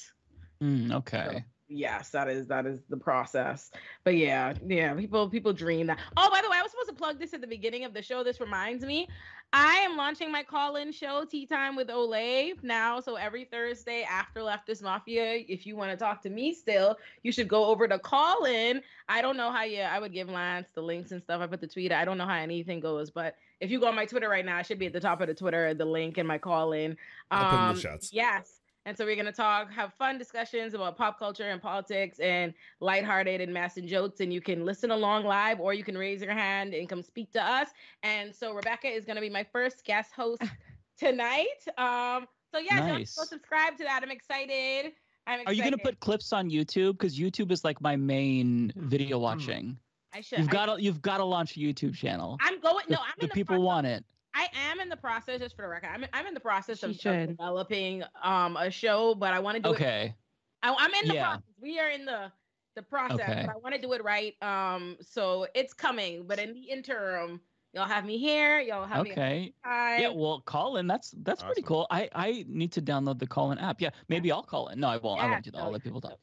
Mm, 0.63 0.93
okay. 0.93 1.45
Yes 1.69 2.11
that 2.11 2.29
is 2.29 2.47
that 2.47 2.67
is 2.67 2.81
the 2.89 2.97
process. 2.97 3.71
But 4.05 4.17
yeah 4.17 4.55
yeah 4.67 4.95
people 4.95 5.29
people 5.29 5.53
dream 5.53 5.87
that. 5.89 5.99
Oh 6.17 6.31
by 6.31 6.41
the 6.43 6.49
way 6.51 6.57
i 6.59 6.63
was 6.63 6.71
supposed 6.71 6.89
to 6.91 6.95
plug 6.95 7.19
this 7.19 7.35
at 7.35 7.41
the 7.41 7.47
beginning 7.47 7.85
of 7.85 7.93
the 7.95 8.03
show. 8.03 8.23
This 8.23 8.41
reminds 8.41 8.85
me 8.85 9.09
i 9.53 9.75
am 9.77 9.97
launching 9.97 10.33
my 10.33 10.43
call-in 10.43 10.91
show 10.91 11.25
tea 11.25 11.47
time 11.47 11.77
with 11.77 11.87
olay 11.89 12.53
now. 12.65 12.99
So 13.01 13.15
every 13.15 13.45
thursday 13.45 14.03
after 14.03 14.41
leftist 14.41 14.83
mafia 14.83 15.45
if 15.49 15.67
you 15.67 15.77
want 15.77 15.91
to 15.93 15.97
talk 15.97 16.21
to 16.23 16.31
me 16.31 16.53
still 16.53 16.97
you 17.23 17.31
should 17.33 17.47
go 17.49 17.65
over 17.67 17.87
to 17.89 17.99
call 17.99 18.45
in 18.45 18.83
i 19.09 19.23
don't 19.23 19.37
know 19.37 19.51
how 19.53 19.63
you 19.63 19.81
i 19.83 19.99
would 19.99 20.13
give 20.13 20.29
lance 20.29 20.69
the 20.75 20.83
links 20.83 21.13
and 21.13 21.23
stuff. 21.23 21.41
I 21.41 21.47
put 21.47 21.61
the 21.61 21.69
tweet 21.69 21.93
i 21.93 22.05
don't 22.05 22.19
know 22.19 22.27
how 22.27 22.35
anything 22.37 22.81
goes 22.81 23.11
but 23.11 23.37
if 23.61 23.71
you 23.71 23.79
go 23.81 23.87
on 23.87 23.95
my 23.95 24.05
twitter 24.05 24.29
right 24.29 24.45
now 24.45 24.59
it 24.59 24.67
should 24.67 24.79
be 24.81 24.87
at 24.87 24.93
the 24.93 25.01
top 25.01 25.21
of 25.21 25.29
the 25.29 25.35
twitter 25.35 25.75
the 25.75 25.85
link 25.85 26.19
and 26.19 26.27
my 26.29 26.39
call 26.39 26.73
in 26.73 26.97
I'll 27.31 27.45
put 27.51 27.57
in 27.57 27.63
the 27.63 27.69
Um, 27.71 27.79
shots. 27.79 28.13
yes 28.13 28.56
and 28.87 28.97
so 28.97 29.05
we're 29.05 29.17
going 29.17 29.27
to 29.27 29.33
talk, 29.33 29.71
have 29.73 29.93
fun 29.95 30.17
discussions 30.17 30.73
about 30.73 30.97
pop 30.97 31.19
culture 31.19 31.51
and 31.51 31.61
politics 31.61 32.21
and 32.21 32.55
lighthearted 32.81 33.41
and 33.41 33.53
mass 33.53 33.77
and 33.77 33.89
jokes. 33.89 34.21
And 34.21 34.33
you 34.33 34.41
can 34.41 34.65
listen 34.65 34.93
along 34.93 35.25
live 35.25 35.59
or 35.61 35.75
you 35.75 35.83
can 35.83 35.99
raise 35.99 36.23
your 36.23 36.33
hand 36.33 36.73
and 36.73 36.89
come 36.89 37.03
speak 37.03 37.33
to 37.33 37.43
us. 37.43 37.71
And 38.05 38.33
so 38.35 38.55
Rebecca 38.55 38.87
is 38.87 39.05
going 39.05 39.17
to 39.17 39.21
be 39.21 39.29
my 39.29 39.45
first 39.53 39.85
guest 39.85 40.13
host 40.15 40.41
tonight. 40.99 41.47
Um, 41.77 42.29
so 42.55 42.61
yeah, 42.61 42.87
don't 42.87 42.99
go 42.99 43.05
subscribe 43.05 43.77
to 43.79 43.85
that. 43.85 44.01
I'm 44.05 44.11
excited. 44.13 44.93
I'm 45.27 45.41
excited. 45.41 45.49
Are 45.49 45.53
you 45.53 45.65
gonna 45.65 45.83
put 45.83 45.99
clips 45.99 46.33
on 46.33 46.49
YouTube? 46.49 46.93
Because 46.93 47.19
YouTube 47.19 47.51
is 47.51 47.65
like 47.65 47.81
my 47.81 47.97
main 47.97 48.73
video 48.77 49.19
watching. 49.19 49.77
I 50.15 50.21
should. 50.21 50.39
You've 50.39 50.49
I- 50.49 50.53
got 50.53 50.67
to 50.77 50.83
you've 50.83 51.03
got 51.03 51.19
to 51.19 51.25
launch 51.25 51.57
a 51.57 51.59
YouTube 51.61 51.95
channel. 51.95 52.39
I'm 52.41 52.61
going. 52.61 52.85
No, 52.89 52.99
I'm 52.99 53.13
the 53.19 53.25
in 53.25 53.29
the 53.29 53.35
people 53.35 53.57
process- 53.57 53.67
want 53.67 53.87
it. 53.89 54.05
I 54.37 54.49
am 54.55 54.81
in 54.81 54.91
the 54.91 54.97
process, 54.99 55.41
just 55.41 55.57
for 55.57 55.63
the 55.63 55.69
record. 55.69 55.89
I'm, 55.89 56.05
I'm 56.13 56.27
in 56.27 56.35
the 56.35 56.41
process 56.41 56.83
of, 56.83 57.01
of 57.07 57.25
developing 57.25 58.05
um 58.23 58.57
a 58.59 58.71
show, 58.71 59.15
but 59.15 59.33
I 59.35 59.41
want 59.41 59.57
to 59.57 59.63
do 59.63 59.73
it 59.73 59.77
Okay. 59.77 60.15
I, 60.63 60.75
I'm 60.79 60.95
in 60.95 61.09
the 61.09 61.15
Yeah. 61.15 61.27
process. 61.27 61.43
We 61.59 61.79
are 61.81 61.91
in 61.91 62.05
the 62.07 62.33
the 62.77 62.83
process, 62.83 63.21
Okay. 63.21 63.47
but 63.47 63.51
I 63.55 63.57
want 63.57 63.75
to 63.75 63.81
do 63.81 63.93
it 63.95 64.05
right. 64.05 64.41
Um, 64.43 64.99
so 65.01 65.47
it's 65.55 65.73
coming, 65.75 66.27
but 66.27 66.39
in 66.39 66.53
the 66.55 66.63
interim, 66.71 67.41
y'all 67.73 67.87
have 67.87 68.05
me 68.05 68.19
here. 68.19 68.61
Y'all 68.61 68.87
have 68.87 69.03
me. 69.03 69.11
Okay. 69.13 69.55
Time. 69.65 70.01
Yeah, 70.03 70.09
well, 70.11 70.41
call 70.43 70.77
in. 70.77 70.87
That's 70.87 71.13
that's 71.13 71.43
pretty 71.43 71.63
cool. 71.63 71.87
I 71.91 72.11
I 72.15 72.45
need 72.49 72.73
to 72.73 72.83
download 72.83 73.19
the 73.19 73.27
call 73.27 73.51
in 73.53 73.59
app. 73.59 73.81
Yeah, 73.81 73.91
maybe 74.09 74.31
I'll 74.31 74.43
call 74.43 74.69
in. 74.69 74.81
No, 74.81 74.89
I 74.89 74.99
won't. 74.99 75.21
I 75.23 75.27
won't 75.27 75.43
do 75.45 75.51
that. 75.53 75.59
I'll 75.59 75.71
let 75.71 75.83
people 75.83 76.01
talk. 76.03 76.21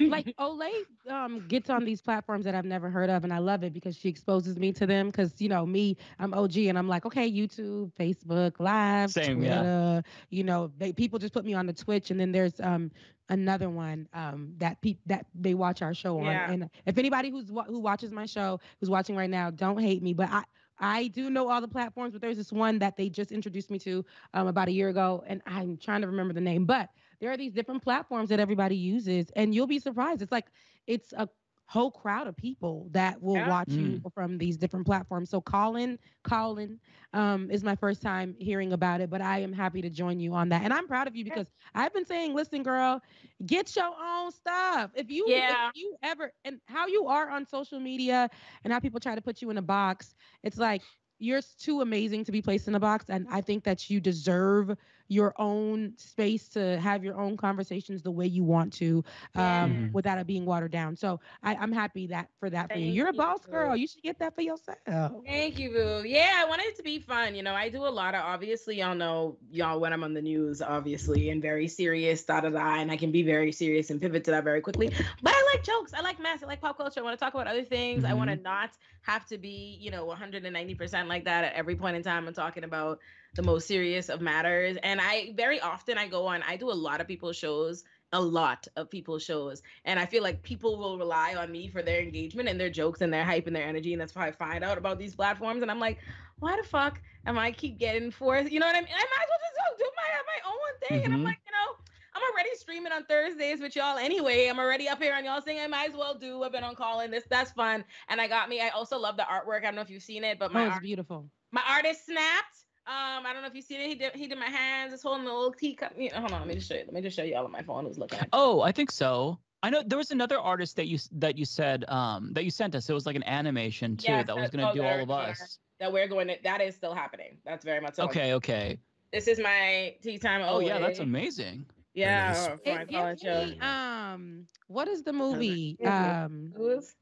Like 0.00 0.34
Olay 0.38 0.84
um, 1.08 1.46
gets 1.46 1.70
on 1.70 1.84
these 1.84 2.00
platforms 2.00 2.44
that 2.44 2.54
I've 2.54 2.64
never 2.64 2.90
heard 2.90 3.10
of, 3.10 3.24
and 3.24 3.32
I 3.32 3.38
love 3.38 3.62
it 3.62 3.72
because 3.72 3.96
she 3.96 4.08
exposes 4.08 4.58
me 4.58 4.72
to 4.72 4.86
them. 4.86 5.08
Because 5.08 5.40
you 5.40 5.48
know 5.48 5.66
me, 5.66 5.96
I'm 6.18 6.32
OG, 6.34 6.56
and 6.58 6.78
I'm 6.78 6.88
like, 6.88 7.04
okay, 7.06 7.30
YouTube, 7.30 7.92
Facebook 7.94 8.58
Live, 8.58 9.10
Same, 9.10 9.42
yeah. 9.42 10.00
You 10.30 10.44
know, 10.44 10.70
they 10.78 10.92
people 10.92 11.18
just 11.18 11.32
put 11.32 11.44
me 11.44 11.54
on 11.54 11.66
the 11.66 11.72
Twitch, 11.72 12.10
and 12.10 12.18
then 12.18 12.32
there's 12.32 12.58
um 12.60 12.90
another 13.28 13.68
one 13.68 14.08
um 14.12 14.54
that 14.58 14.80
pe- 14.80 14.98
that 15.06 15.26
they 15.34 15.54
watch 15.54 15.82
our 15.82 15.94
show 15.94 16.18
on. 16.18 16.26
Yeah. 16.26 16.50
And 16.50 16.70
if 16.86 16.98
anybody 16.98 17.30
who's 17.30 17.50
who 17.66 17.80
watches 17.80 18.12
my 18.12 18.26
show 18.26 18.60
who's 18.80 18.90
watching 18.90 19.16
right 19.16 19.30
now, 19.30 19.50
don't 19.50 19.78
hate 19.78 20.02
me, 20.02 20.14
but 20.14 20.30
I. 20.30 20.44
I 20.78 21.06
do 21.06 21.30
know 21.30 21.48
all 21.48 21.62
the 21.62 21.68
platforms, 21.68 22.12
but 22.12 22.20
there's 22.20 22.36
this 22.36 22.52
one 22.52 22.80
that 22.80 22.98
they 22.98 23.08
just 23.08 23.32
introduced 23.32 23.70
me 23.70 23.78
to 23.78 24.04
um, 24.34 24.46
about 24.46 24.68
a 24.68 24.72
year 24.72 24.90
ago, 24.90 25.24
and 25.26 25.40
I'm 25.46 25.78
trying 25.78 26.02
to 26.02 26.06
remember 26.06 26.34
the 26.34 26.42
name. 26.42 26.66
But 26.66 26.90
there 27.20 27.30
are 27.30 27.36
these 27.36 27.52
different 27.52 27.82
platforms 27.82 28.28
that 28.30 28.40
everybody 28.40 28.76
uses, 28.76 29.30
and 29.36 29.54
you'll 29.54 29.66
be 29.66 29.78
surprised. 29.78 30.22
It's 30.22 30.32
like 30.32 30.46
it's 30.86 31.12
a 31.12 31.28
whole 31.66 31.90
crowd 31.90 32.26
of 32.26 32.36
people 32.36 32.88
that 32.92 33.20
will 33.20 33.42
Yeah. 33.42 33.44
watch 33.44 33.76
you 33.76 34.00
from 34.14 34.38
these 34.38 34.56
different 34.56 34.86
platforms. 34.86 35.30
So 35.30 35.40
Callin, 35.40 35.98
Callin, 36.24 36.78
um, 37.12 37.50
is 37.50 37.62
my 37.64 37.74
first 37.74 38.02
time 38.02 38.34
hearing 38.38 38.72
about 38.72 39.00
it, 39.00 39.10
but 39.10 39.20
I 39.20 39.38
am 39.40 39.52
happy 39.52 39.82
to 39.82 39.90
join 39.90 40.20
you 40.20 40.32
on 40.34 40.48
that. 40.50 40.62
And 40.62 40.72
I'm 40.72 40.86
proud 40.86 41.06
of 41.08 41.16
you 41.16 41.24
because 41.24 41.50
I've 41.74 41.92
been 41.92 42.04
saying, 42.04 42.34
listen, 42.34 42.62
girl, 42.62 43.00
get 43.46 43.74
your 43.76 43.90
own 44.00 44.30
stuff. 44.32 44.90
If 44.94 45.10
you 45.10 45.32
Yeah. 45.32 45.48
if 45.48 45.58
you 45.74 45.96
ever 46.02 46.32
and 46.44 46.60
how 46.66 46.86
you 46.86 47.06
are 47.06 47.30
on 47.30 47.46
social 47.46 47.80
media 47.80 48.30
and 48.64 48.72
how 48.72 48.80
people 48.80 49.00
try 49.00 49.14
to 49.14 49.22
put 49.22 49.42
you 49.42 49.50
in 49.50 49.58
a 49.58 49.62
box, 49.62 50.14
it's 50.42 50.58
like 50.58 50.82
you're 51.18 51.38
s- 51.38 51.54
too 51.54 51.80
amazing 51.80 52.24
to 52.24 52.32
be 52.32 52.42
placed 52.42 52.68
in 52.68 52.74
a 52.74 52.80
box. 52.80 53.06
And 53.08 53.26
I 53.30 53.40
think 53.40 53.64
that 53.64 53.90
you 53.90 54.00
deserve 54.00 54.76
your 55.08 55.34
own 55.38 55.92
space 55.96 56.48
to 56.50 56.78
have 56.80 57.04
your 57.04 57.20
own 57.20 57.36
conversations 57.36 58.02
the 58.02 58.10
way 58.10 58.26
you 58.26 58.44
want 58.44 58.72
to, 58.74 59.04
um, 59.34 59.44
Yeah. 59.44 59.88
without 59.92 60.18
it 60.18 60.26
being 60.26 60.44
watered 60.44 60.72
down. 60.72 60.96
So 60.96 61.20
I, 61.42 61.54
I'm 61.54 61.72
happy 61.72 62.08
that 62.08 62.28
for 62.40 62.50
that 62.50 62.72
for 62.72 62.78
you. 62.78 62.92
You're 62.92 63.08
a 63.08 63.12
you. 63.12 63.18
boss 63.18 63.44
girl. 63.46 63.76
You 63.76 63.86
should 63.86 64.02
get 64.02 64.18
that 64.18 64.34
for 64.34 64.42
yourself. 64.42 64.78
Thank 65.24 65.58
you, 65.58 65.70
Boo. 65.70 66.02
Yeah, 66.06 66.32
I 66.36 66.44
wanted 66.48 66.66
it 66.66 66.76
to 66.76 66.82
be 66.82 66.98
fun. 66.98 67.34
You 67.34 67.42
know, 67.42 67.54
I 67.54 67.68
do 67.68 67.86
a 67.86 67.88
lot 67.88 68.14
of 68.14 68.22
obviously 68.22 68.78
y'all 68.78 68.94
know 68.94 69.36
y'all 69.50 69.80
when 69.80 69.92
I'm 69.92 70.02
on 70.04 70.14
the 70.14 70.22
news, 70.22 70.60
obviously, 70.62 71.30
and 71.30 71.40
very 71.42 71.68
serious, 71.68 72.24
da 72.24 72.40
da 72.40 72.50
da, 72.50 72.76
and 72.76 72.90
I 72.90 72.96
can 72.96 73.12
be 73.12 73.22
very 73.22 73.52
serious 73.52 73.90
and 73.90 74.00
pivot 74.00 74.24
to 74.24 74.30
that 74.32 74.44
very 74.44 74.60
quickly. 74.60 74.88
But 75.22 75.32
I 75.34 75.50
like 75.54 75.64
jokes. 75.64 75.92
I 75.94 76.00
like 76.02 76.20
mass. 76.20 76.42
I 76.42 76.46
like 76.46 76.60
pop 76.60 76.76
culture. 76.76 77.00
I 77.00 77.02
want 77.02 77.18
to 77.18 77.24
talk 77.24 77.34
about 77.34 77.46
other 77.46 77.64
things. 77.64 78.04
I 78.04 78.14
want 78.14 78.30
to 78.30 78.36
not 78.36 78.70
have 79.02 79.26
to 79.26 79.38
be, 79.38 79.78
you 79.80 79.90
know, 79.90 80.06
190% 80.06 81.06
like 81.06 81.24
that 81.24 81.44
at 81.44 81.52
every 81.54 81.76
point 81.76 81.96
in 81.96 82.02
time. 82.02 82.26
I'm 82.26 82.34
talking 82.34 82.64
about 82.64 82.98
the 83.36 83.42
most 83.42 83.66
serious 83.68 84.08
of 84.08 84.20
matters. 84.20 84.76
And 84.82 85.00
I 85.00 85.32
very 85.36 85.60
often 85.60 85.98
I 85.98 86.08
go 86.08 86.26
on, 86.26 86.42
I 86.42 86.56
do 86.56 86.70
a 86.70 86.72
lot 86.72 87.00
of 87.00 87.06
people's 87.06 87.36
shows, 87.36 87.84
a 88.12 88.20
lot 88.20 88.66
of 88.76 88.90
people's 88.90 89.22
shows. 89.22 89.62
And 89.84 90.00
I 90.00 90.06
feel 90.06 90.22
like 90.22 90.42
people 90.42 90.78
will 90.78 90.98
rely 90.98 91.34
on 91.34 91.52
me 91.52 91.68
for 91.68 91.82
their 91.82 92.00
engagement 92.00 92.48
and 92.48 92.58
their 92.60 92.70
jokes 92.70 93.00
and 93.00 93.12
their 93.12 93.24
hype 93.24 93.46
and 93.46 93.54
their 93.54 93.66
energy. 93.66 93.92
And 93.92 94.00
that's 94.00 94.14
why 94.14 94.26
I 94.26 94.32
find 94.32 94.64
out 94.64 94.78
about 94.78 94.98
these 94.98 95.14
platforms. 95.14 95.62
And 95.62 95.70
I'm 95.70 95.80
like, 95.80 95.98
why 96.38 96.56
the 96.56 96.66
fuck 96.66 97.00
am 97.26 97.38
I 97.38 97.52
keep 97.52 97.78
getting 97.78 98.10
forced? 98.10 98.50
You 98.50 98.60
know 98.60 98.66
what 98.66 98.76
I 98.76 98.80
mean? 98.80 98.88
I 98.90 99.04
might 99.04 99.22
as 99.22 99.28
well 99.28 99.38
just 99.40 99.78
do 99.78 99.84
my 99.96 100.22
my 100.26 100.50
own 100.50 100.88
thing. 100.88 101.04
And 101.04 101.14
I'm 101.14 101.20
Mhm. 101.20 101.24
like, 101.24 101.38
you 101.46 101.52
know, 101.52 101.84
I'm 102.14 102.22
already 102.32 102.50
streaming 102.56 102.92
on 102.92 103.04
Thursdays 103.04 103.60
with 103.60 103.76
y'all 103.76 103.98
anyway. 103.98 104.46
I'm 104.46 104.58
already 104.58 104.88
up 104.88 105.02
here 105.02 105.14
on 105.14 105.24
y'all 105.24 105.42
saying 105.42 105.60
I 105.60 105.66
might 105.66 105.90
as 105.90 105.96
well 105.96 106.14
do. 106.14 106.42
I've 106.42 106.52
been 106.52 106.64
on 106.64 106.74
calling 106.74 107.10
this. 107.10 107.24
That's 107.28 107.52
fun. 107.52 107.84
And 108.08 108.20
I 108.20 108.28
got 108.28 108.48
me. 108.48 108.60
I 108.60 108.68
also 108.70 108.98
love 108.98 109.16
the 109.16 109.24
artwork. 109.24 109.58
I 109.58 109.62
don't 109.66 109.74
know 109.74 109.82
if 109.82 109.90
you've 109.90 110.02
seen 110.02 110.24
it, 110.24 110.38
but 110.38 110.52
my 110.52 110.62
Oh, 110.62 110.66
it's 110.66 110.74
art- 110.74 110.82
beautiful. 110.82 111.30
my 111.52 111.62
artist 111.68 112.06
snapped. 112.06 112.65
Um, 112.88 113.26
I 113.26 113.32
don't 113.32 113.42
know 113.42 113.48
if 113.48 113.54
you 113.54 113.62
see 113.62 113.74
it. 113.74 113.88
He 113.88 113.94
did 113.96 114.14
he 114.14 114.28
did 114.28 114.38
my 114.38 114.46
hands, 114.46 114.92
just 114.92 115.02
holding 115.02 115.26
a 115.26 115.32
little 115.32 115.52
teacup. 115.52 115.92
You 115.98 116.10
know, 116.10 116.20
hold 116.20 116.32
on, 116.32 116.40
let 116.40 116.46
me 116.46 116.54
just 116.54 116.68
show 116.68 116.74
you. 116.74 116.84
Let 116.86 116.92
me 116.94 117.00
just 117.00 117.16
show 117.16 117.24
you 117.24 117.34
all 117.34 117.44
on 117.44 117.50
my 117.50 117.62
phone 117.62 117.84
who's 117.84 117.98
looking 117.98 118.20
at. 118.20 118.28
Oh, 118.32 118.60
I 118.60 118.70
think 118.70 118.92
so. 118.92 119.38
I 119.64 119.70
know 119.70 119.82
there 119.84 119.98
was 119.98 120.12
another 120.12 120.38
artist 120.38 120.76
that 120.76 120.86
you 120.86 120.98
that 121.12 121.36
you 121.36 121.44
said 121.44 121.84
um 121.88 122.32
that 122.34 122.44
you 122.44 122.50
sent 122.50 122.76
us. 122.76 122.88
It 122.88 122.92
was 122.94 123.04
like 123.04 123.16
an 123.16 123.24
animation 123.24 123.96
too 123.96 124.12
Yes, 124.12 124.26
that 124.28 124.36
was 124.36 124.50
gonna 124.50 124.70
oh, 124.70 124.74
do 124.74 124.84
all 124.84 125.02
of 125.02 125.08
there. 125.08 125.16
us. 125.18 125.58
That 125.80 125.92
we're 125.92 126.06
going 126.06 126.28
to 126.28 126.36
that 126.44 126.60
is 126.60 126.76
still 126.76 126.94
happening. 126.94 127.38
That's 127.44 127.64
very 127.64 127.80
much 127.80 127.94
so. 127.94 128.04
Okay, 128.04 128.34
okay. 128.34 128.78
This 129.12 129.26
is 129.26 129.40
my 129.40 129.96
tea 130.00 130.18
time. 130.18 130.42
Oh 130.46 130.60
yeah, 130.60 130.78
that's 130.78 131.00
amazing. 131.00 131.66
Yeah, 131.94 132.28
nice. 132.28 132.46
for 132.46 132.58
my 132.66 132.82
It 132.82 132.90
college 132.92 133.22
gives 133.22 133.56
me, 133.56 133.60
um, 133.60 134.46
what 134.68 134.86
is 134.86 135.02
the 135.02 135.12
movie? 135.12 135.76
Um, 135.84 136.52
Who's? 136.56 136.94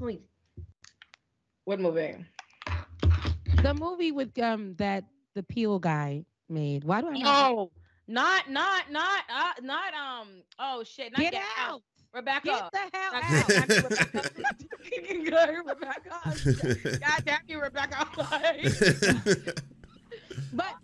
Wait. 0.00 0.22
What 1.64 1.80
movie? 1.80 2.26
the 3.62 3.74
movie 3.74 4.12
with 4.12 4.36
um 4.38 4.74
that 4.76 5.04
the 5.40 5.54
Peele 5.54 5.78
guy 5.78 6.24
made. 6.48 6.84
Why 6.84 7.00
do 7.00 7.08
I 7.08 7.18
know? 7.18 7.22
Oh, 7.24 7.70
not, 8.06 8.50
not, 8.50 8.90
not, 8.90 9.22
uh, 9.34 9.52
not. 9.62 9.94
Um. 9.94 10.28
Oh 10.58 10.84
shit! 10.84 11.12
Not 11.12 11.20
Get 11.20 11.34
out! 11.58 11.82
Rebecca. 12.12 12.46
Get 12.46 12.72
the 12.72 12.78
hell 12.92 13.12
God 13.12 13.22
out! 13.24 14.44
damn 14.90 15.52
you, 15.54 15.62
Rebecca. 15.64 16.20
Rebecca. 16.34 16.98
God 16.98 17.24
damn 17.24 17.40
you, 17.48 17.60
Rebecca. 17.60 18.06
But 20.52 20.74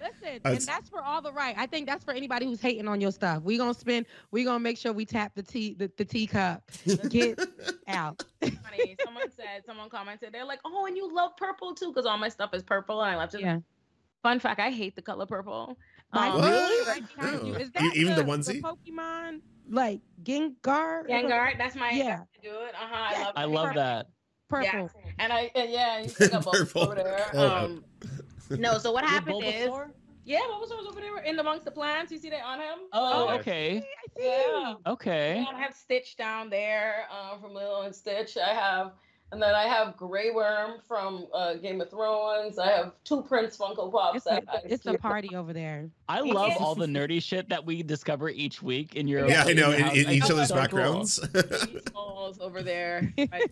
listen, 0.00 0.40
and 0.44 0.60
that's 0.60 0.88
for 0.88 1.02
all 1.02 1.20
the 1.20 1.32
right. 1.32 1.54
I 1.58 1.66
think 1.66 1.86
that's 1.86 2.04
for 2.04 2.12
anybody 2.12 2.46
who's 2.46 2.60
hating 2.60 2.86
on 2.86 3.00
your 3.00 3.10
stuff. 3.10 3.42
We 3.42 3.58
gonna 3.58 3.74
spend. 3.74 4.06
We 4.30 4.44
gonna 4.44 4.60
make 4.60 4.78
sure 4.78 4.92
we 4.92 5.04
tap 5.04 5.34
the 5.34 5.42
tea 5.42 5.74
the, 5.74 5.90
the 5.96 6.04
teacup. 6.04 6.62
Get 7.08 7.38
out. 7.88 8.24
Funny. 8.40 8.96
Someone 9.04 9.30
said, 9.36 9.64
someone 9.66 9.88
commented, 9.88 10.32
they're 10.32 10.44
like, 10.44 10.60
"Oh, 10.64 10.86
and 10.86 10.96
you 10.96 11.12
love 11.12 11.36
purple 11.36 11.74
too, 11.74 11.88
because 11.88 12.06
all 12.06 12.18
my 12.18 12.28
stuff 12.28 12.54
is 12.54 12.62
purple." 12.62 13.02
And 13.02 13.10
I 13.10 13.16
left 13.16 13.34
it. 13.34 13.40
Yeah. 13.40 13.58
Fun 14.22 14.40
fact: 14.40 14.60
I 14.60 14.70
hate 14.70 14.96
the 14.96 15.02
color 15.02 15.26
purple. 15.26 15.76
By 16.12 16.28
Um, 16.28 16.40
What? 16.40 16.88
right. 16.88 17.02
Oh. 17.20 17.54
Is 17.54 17.70
that 17.72 17.92
even 17.94 18.14
the 18.14 18.22
the, 18.24 18.30
onesie? 18.30 18.62
Pokemon 18.62 19.40
like 19.70 20.00
Gengar? 20.22 21.06
Gengar, 21.08 21.56
that's 21.58 21.76
my 21.76 21.90
Yeah. 21.90 22.22
do 22.42 22.48
it. 22.62 22.74
Uh 22.74 22.78
huh. 22.78 23.08
Yeah. 23.12 23.18
I 23.18 23.22
love. 23.24 23.32
I 23.36 23.44
love 23.44 23.74
that. 23.74 24.06
Purple. 24.48 24.90
Yeah. 24.94 25.12
And 25.18 25.32
I 25.32 25.50
and 25.54 25.70
yeah, 25.70 26.00
you 26.00 26.10
pick 26.18 26.32
up 26.32 26.44
both 26.44 26.54
Purple. 26.54 26.82
over 26.82 26.94
there. 26.94 27.30
Oh, 27.34 27.64
Um, 27.64 27.84
no, 28.50 28.78
so 28.78 28.92
what 28.92 29.04
happened 29.04 29.42
is, 29.44 29.68
Bulbasaur? 29.68 29.90
yeah, 30.24 30.40
Bulbasaur's 30.50 30.86
over 30.88 31.00
there 31.00 31.18
in 31.18 31.38
amongst 31.38 31.66
the 31.66 31.70
plants. 31.70 32.10
You 32.10 32.18
see 32.18 32.30
that 32.30 32.42
on 32.42 32.58
him? 32.58 32.78
Oh, 32.92 33.26
Yeah. 33.26 33.34
okay. 33.36 33.76
I 33.78 34.20
see 34.20 34.24
Yeah. 34.26 34.74
Okay. 34.86 35.36
Yeah, 35.46 35.54
I 35.54 35.60
have 35.60 35.74
Stitch 35.74 36.16
down 36.16 36.48
there 36.48 37.06
uh, 37.12 37.36
from 37.38 37.52
Lilo 37.52 37.82
and 37.82 37.94
Stitch. 37.94 38.38
I 38.38 38.54
have, 38.54 38.92
and 39.30 39.42
then 39.42 39.54
I 39.54 39.64
have 39.64 39.96
Grey 39.96 40.30
Worm 40.30 40.80
from 40.86 41.26
uh, 41.34 41.54
Game 41.54 41.80
of 41.80 41.90
Thrones. 41.90 42.58
I 42.58 42.70
have 42.70 42.92
two 43.04 43.22
Prince 43.22 43.56
Funko 43.58 43.92
Pops. 43.92 44.16
It's 44.16 44.24
that 44.24 44.44
a, 44.44 44.50
I 44.52 44.60
it's 44.64 44.86
a 44.86 44.94
party 44.94 45.36
over 45.36 45.52
there. 45.52 45.90
I 46.08 46.20
love 46.20 46.52
all 46.58 46.74
the 46.74 46.86
nerdy 46.86 47.22
shit 47.22 47.48
that 47.50 47.64
we 47.64 47.82
discover 47.82 48.30
each 48.30 48.62
week 48.62 48.96
in 48.96 49.06
your 49.06 49.28
yeah, 49.28 49.44
I 49.46 49.52
know. 49.52 49.72
In, 49.72 49.86
in 49.88 50.10
each 50.10 50.30
other's 50.30 50.48
so 50.48 50.54
backgrounds. 50.54 51.16
These 51.32 51.82
balls 51.92 52.38
over 52.40 52.62
there. 52.62 53.12
I 53.18 53.46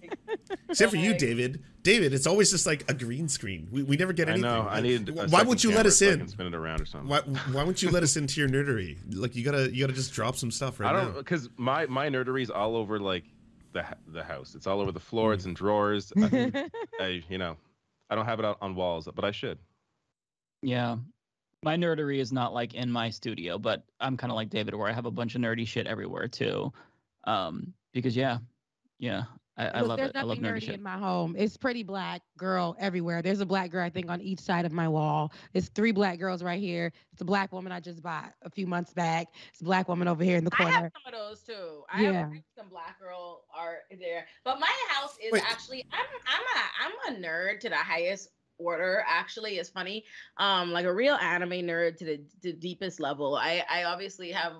Except 0.68 0.90
for 0.92 0.96
you, 0.96 1.14
David. 1.14 1.62
David, 1.82 2.14
it's 2.14 2.26
always 2.26 2.50
just 2.50 2.66
like 2.66 2.90
a 2.90 2.94
green 2.94 3.28
screen. 3.28 3.68
We, 3.70 3.82
we 3.82 3.96
never 3.96 4.12
get 4.12 4.28
anything. 4.28 4.44
I 4.46 4.56
anything. 4.56 4.64
know. 4.64 4.70
I 4.70 4.80
need. 4.80 5.08
a 5.08 5.12
Why 5.12 5.26
second 5.28 5.46
won't 5.48 5.64
you 5.64 5.70
let 5.72 5.86
us 5.86 6.02
in? 6.02 6.18
can 6.18 6.28
spin 6.28 6.46
it 6.46 6.54
around 6.54 6.80
or 6.80 6.86
something. 6.86 7.08
Why, 7.08 7.20
why 7.52 7.62
won't 7.62 7.82
you 7.82 7.90
let 7.90 8.02
us 8.02 8.16
into 8.16 8.40
your 8.40 8.48
nerdery? 8.48 8.96
Like 9.14 9.36
you 9.36 9.44
gotta 9.44 9.72
you 9.72 9.84
gotta 9.84 9.92
just 9.92 10.12
drop 10.12 10.36
some 10.36 10.50
stuff 10.50 10.80
right 10.80 10.90
now. 10.90 10.98
I 10.98 11.02
don't 11.04 11.12
now. 11.14 11.18
because 11.18 11.48
my 11.56 11.86
my 11.86 12.08
nerdery's 12.08 12.50
all 12.50 12.76
over 12.76 12.98
like 12.98 13.24
the 13.76 14.12
the 14.12 14.24
house. 14.24 14.54
It's 14.54 14.66
all 14.66 14.80
over 14.80 14.92
the 14.92 15.00
floor. 15.00 15.30
Mm. 15.30 15.34
It's 15.34 15.44
in 15.44 15.54
drawers. 15.54 16.12
I, 16.16 16.68
I 17.00 17.22
you 17.28 17.38
know, 17.38 17.56
I 18.10 18.14
don't 18.14 18.26
have 18.26 18.38
it 18.38 18.44
out 18.44 18.58
on 18.60 18.74
walls, 18.74 19.08
but 19.14 19.24
I 19.24 19.30
should. 19.30 19.58
Yeah. 20.62 20.96
My 21.62 21.76
nerdery 21.76 22.18
is 22.18 22.32
not 22.32 22.54
like 22.54 22.74
in 22.74 22.90
my 22.90 23.10
studio, 23.10 23.58
but 23.58 23.84
I'm 23.98 24.16
kind 24.16 24.30
of 24.30 24.36
like 24.36 24.50
David, 24.50 24.74
where 24.74 24.88
I 24.88 24.92
have 24.92 25.06
a 25.06 25.10
bunch 25.10 25.34
of 25.34 25.40
nerdy 25.40 25.66
shit 25.66 25.86
everywhere 25.86 26.28
too. 26.28 26.72
Um, 27.24 27.72
because 27.92 28.16
yeah, 28.16 28.38
yeah, 28.98 29.24
I, 29.56 29.68
I 29.68 29.80
love 29.80 29.96
there's 29.96 30.10
it. 30.10 30.16
I 30.16 30.22
love 30.22 30.38
nothing 30.38 30.42
nerdy 30.42 30.68
nerdy 30.68 30.74
in 30.74 30.82
my 30.82 30.98
home. 30.98 31.34
It's 31.38 31.56
pretty 31.56 31.82
black 31.82 32.22
girl 32.36 32.76
everywhere. 32.78 33.22
There's 33.22 33.40
a 33.40 33.46
black 33.46 33.70
girl, 33.70 33.84
I 33.84 33.90
think, 33.90 34.10
on 34.10 34.20
each 34.20 34.40
side 34.40 34.66
of 34.66 34.72
my 34.72 34.88
wall. 34.88 35.32
It's 35.54 35.68
three 35.68 35.92
black 35.92 36.18
girls 36.18 36.42
right 36.42 36.60
here. 36.60 36.92
It's 37.12 37.22
a 37.22 37.24
black 37.24 37.52
woman 37.52 37.72
I 37.72 37.80
just 37.80 38.02
bought 38.02 38.34
a 38.42 38.50
few 38.50 38.66
months 38.66 38.92
back. 38.92 39.28
It's 39.50 39.60
a 39.62 39.64
black 39.64 39.88
woman 39.88 40.08
over 40.08 40.22
here 40.22 40.36
in 40.36 40.44
the 40.44 40.50
corner. 40.50 40.72
I 40.72 40.80
have 40.82 40.92
some 41.04 41.14
of 41.14 41.18
those 41.18 41.42
too. 41.42 41.84
I 41.90 42.02
Yeah. 42.02 42.12
have 42.12 42.32
some 42.56 42.68
black 42.68 42.98
girl 43.00 43.44
art 43.54 43.84
there, 43.98 44.26
but 44.44 44.60
my 44.60 44.72
house 44.90 45.16
is 45.24 45.32
Wait. 45.32 45.42
actually 45.50 45.84
I'm 45.92 46.06
I'm 46.26 47.12
a 47.12 47.14
I'm 47.14 47.14
a 47.16 47.26
nerd 47.26 47.60
to 47.60 47.68
the 47.70 47.76
highest 47.76 48.28
order. 48.58 49.04
Actually, 49.06 49.58
it's 49.58 49.68
funny. 49.70 50.04
Um, 50.38 50.70
like 50.72 50.84
a 50.86 50.92
real 50.92 51.14
anime 51.16 51.50
nerd 51.66 51.96
to 51.98 52.04
the, 52.04 52.24
the 52.42 52.52
deepest 52.52 53.00
level. 53.00 53.36
I 53.36 53.64
I 53.70 53.84
obviously 53.84 54.30
have 54.32 54.52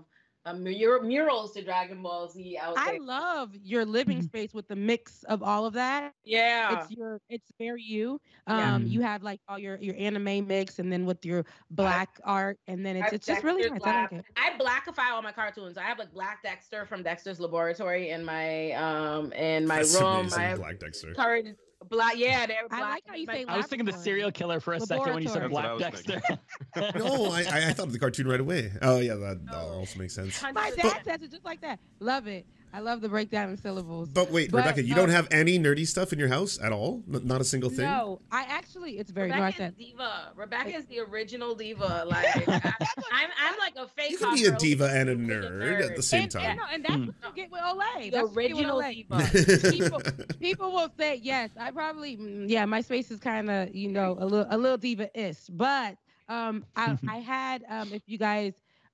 um, 0.47 0.63
mur- 0.63 1.03
murals 1.03 1.53
to 1.53 1.63
Dragon 1.63 2.03
Ball 2.03 2.29
Z 2.29 2.57
out 2.61 2.75
I 2.79 2.99
love 3.03 3.51
your 3.63 3.85
living 3.85 4.23
space 4.23 4.55
with 4.55 4.69
the 4.69 4.77
mix 4.77 5.25
of 5.25 5.43
all 5.43 5.67
of 5.67 5.75
that. 5.75 6.13
yeah. 6.25 6.81
It's 6.81 6.91
your 6.93 7.21
it's 7.29 7.51
very 7.59 7.83
you. 7.83 8.21
Yeah. 8.49 8.75
Um 8.77 8.87
you 8.87 9.01
have 9.03 9.23
like 9.23 9.41
all 9.49 9.59
your 9.59 9.77
your 9.77 9.97
anime 9.99 10.47
mix 10.47 10.79
and 10.79 10.91
then 10.91 11.05
with 11.05 11.25
your 11.27 11.45
black 11.73 12.21
art 12.25 12.59
and 12.69 12.87
then 12.87 12.97
it's 12.97 13.09
I've 13.09 13.13
it's 13.15 13.27
just 13.27 13.43
really 13.43 13.63
Dexter's 13.63 13.85
nice. 13.85 13.95
I 13.95 14.01
like 14.03 14.13
it. 14.13 14.25
I 14.37 14.51
blackify 14.59 15.11
all 15.13 15.23
my 15.23 15.33
cartoons. 15.33 15.77
I 15.77 15.83
have 15.83 15.99
like 15.99 16.13
Black 16.13 16.43
Dexter 16.43 16.87
from 16.87 17.03
Dexter's 17.03 17.41
Laboratory 17.41 18.11
in 18.11 18.25
my 18.25 18.71
um 18.73 19.33
in 19.33 19.67
my 19.67 19.77
That's 19.79 19.95
room. 20.01 20.17
amazing, 20.21 20.39
I 20.39 20.43
have 20.45 20.59
Black 20.59 20.79
Dexter. 20.79 21.13
courage 21.15 21.47
black. 21.89 22.17
Yeah, 22.17 22.47
they're 22.47 22.57
I 22.71 22.81
like 22.81 23.03
how 23.07 23.15
you 23.15 23.27
my- 23.27 23.35
say 23.35 23.45
I 23.49 23.57
was 23.57 23.67
thinking 23.67 23.87
the 23.87 23.93
serial 23.93 24.31
killer 24.33 24.61
for 24.61 24.75
a 24.75 24.81
second 24.81 25.15
when 25.15 25.23
you 25.23 25.29
said 25.29 25.49
Black 25.51 25.79
That's 25.79 26.03
I 26.09 26.13
Dexter. 26.13 26.39
No, 26.99 27.27
I, 27.27 27.45
I 27.51 27.69
I 27.69 27.73
thought 27.73 27.87
of 27.87 27.93
the 27.93 27.99
cartoon 27.99 28.27
right 28.29 28.41
away. 28.41 28.73
Oh 28.83 28.99
yeah, 29.01 29.15
that, 29.15 29.45
that 29.47 29.55
also 29.55 29.99
makes 29.99 30.15
sense. 30.15 30.41
My 30.43 30.71
100%. 30.71 30.77
dad 30.77 31.01
says 31.05 31.23
it 31.23 31.31
just 31.31 31.45
like 31.45 31.61
that. 31.63 31.79
Love 32.01 32.27
it. 32.27 32.47
I 32.77 32.81
love 32.81 33.01
the 33.01 33.09
breakdown 33.09 33.49
in 33.49 33.57
syllables. 33.57 34.11
But 34.11 34.31
wait, 34.31 34.51
But, 34.53 34.59
Rebecca, 34.59 34.83
you 34.83 34.95
don't 34.95 35.09
have 35.09 35.29
any 35.31 35.59
nerdy 35.59 35.87
stuff 35.87 36.13
in 36.13 36.19
your 36.19 36.29
house 36.29 36.59
at 36.63 36.73
all? 36.73 37.03
N- 37.11 37.23
not 37.27 37.41
a 37.41 37.45
single 37.45 37.71
thing? 37.71 37.87
No, 37.87 38.21
I 38.31 38.43
actually 38.43 38.99
it's 38.99 39.11
very 39.11 39.31
no, 39.31 39.37
I 39.37 39.39
Rebecca 39.39 39.57
said 39.57 39.75
is 39.79 39.87
diva. 39.87 40.33
Rebecca 40.37 40.77
is 40.77 40.85
the 40.85 41.01
original 41.01 41.55
diva. 41.55 42.05
Like 42.07 42.27
I, 42.49 42.73
I'm, 43.13 43.31
I'm 43.41 43.59
like 43.59 43.77
a 43.77 43.89
fake. 43.89 44.11
You 44.11 44.19
can 44.19 44.35
be 44.35 44.45
a 44.45 44.53
diva 44.57 44.91
and 44.93 45.09
a 45.09 45.13
a 45.13 45.17
nerd 45.17 45.85
at 45.91 45.97
the 45.97 46.03
same 46.03 46.25
and, 46.25 46.31
time. 46.31 46.45
And, 46.45 46.59
no, 46.59 46.65
and 46.71 46.85
that's 46.85 46.95
Mm. 46.97 47.07
what 47.07 47.37
you 47.37 47.43
get 47.43 47.51
with 47.51 47.61
Olay. 47.63 48.05
The 48.05 48.11
That's 48.11 48.29
what 48.29 48.45
you 48.45 48.49
get 48.49 48.57
with 48.57 48.67
original 48.67 48.81
Olay. 48.83 49.09
diva. 49.09 49.71
People, 49.71 50.01
people 50.39 50.73
will 50.73 50.91
say 50.99 51.17
yes. 51.23 51.49
I 51.59 51.71
probably 51.71 52.19
mm, 52.19 52.45
yeah. 52.47 52.67
My 52.67 52.83
space 52.83 53.11
is 53.11 53.21
kind 53.21 53.51
of 53.51 53.75
you 53.75 53.89
know 53.89 54.17
a 54.21 54.27
little 54.27 54.47
a 54.51 54.59
little 54.59 54.77
diva-ish, 54.79 55.47
but 55.49 55.97
um 56.29 56.65
I 56.77 56.99
I 57.09 57.17
had 57.21 57.65
um 57.71 57.93
if 57.95 58.03
you 58.07 58.19
guys 58.19 58.53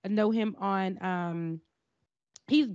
know 0.09 0.31
him 0.31 0.55
on 0.61 1.03
um 1.03 1.61
he's 2.47 2.69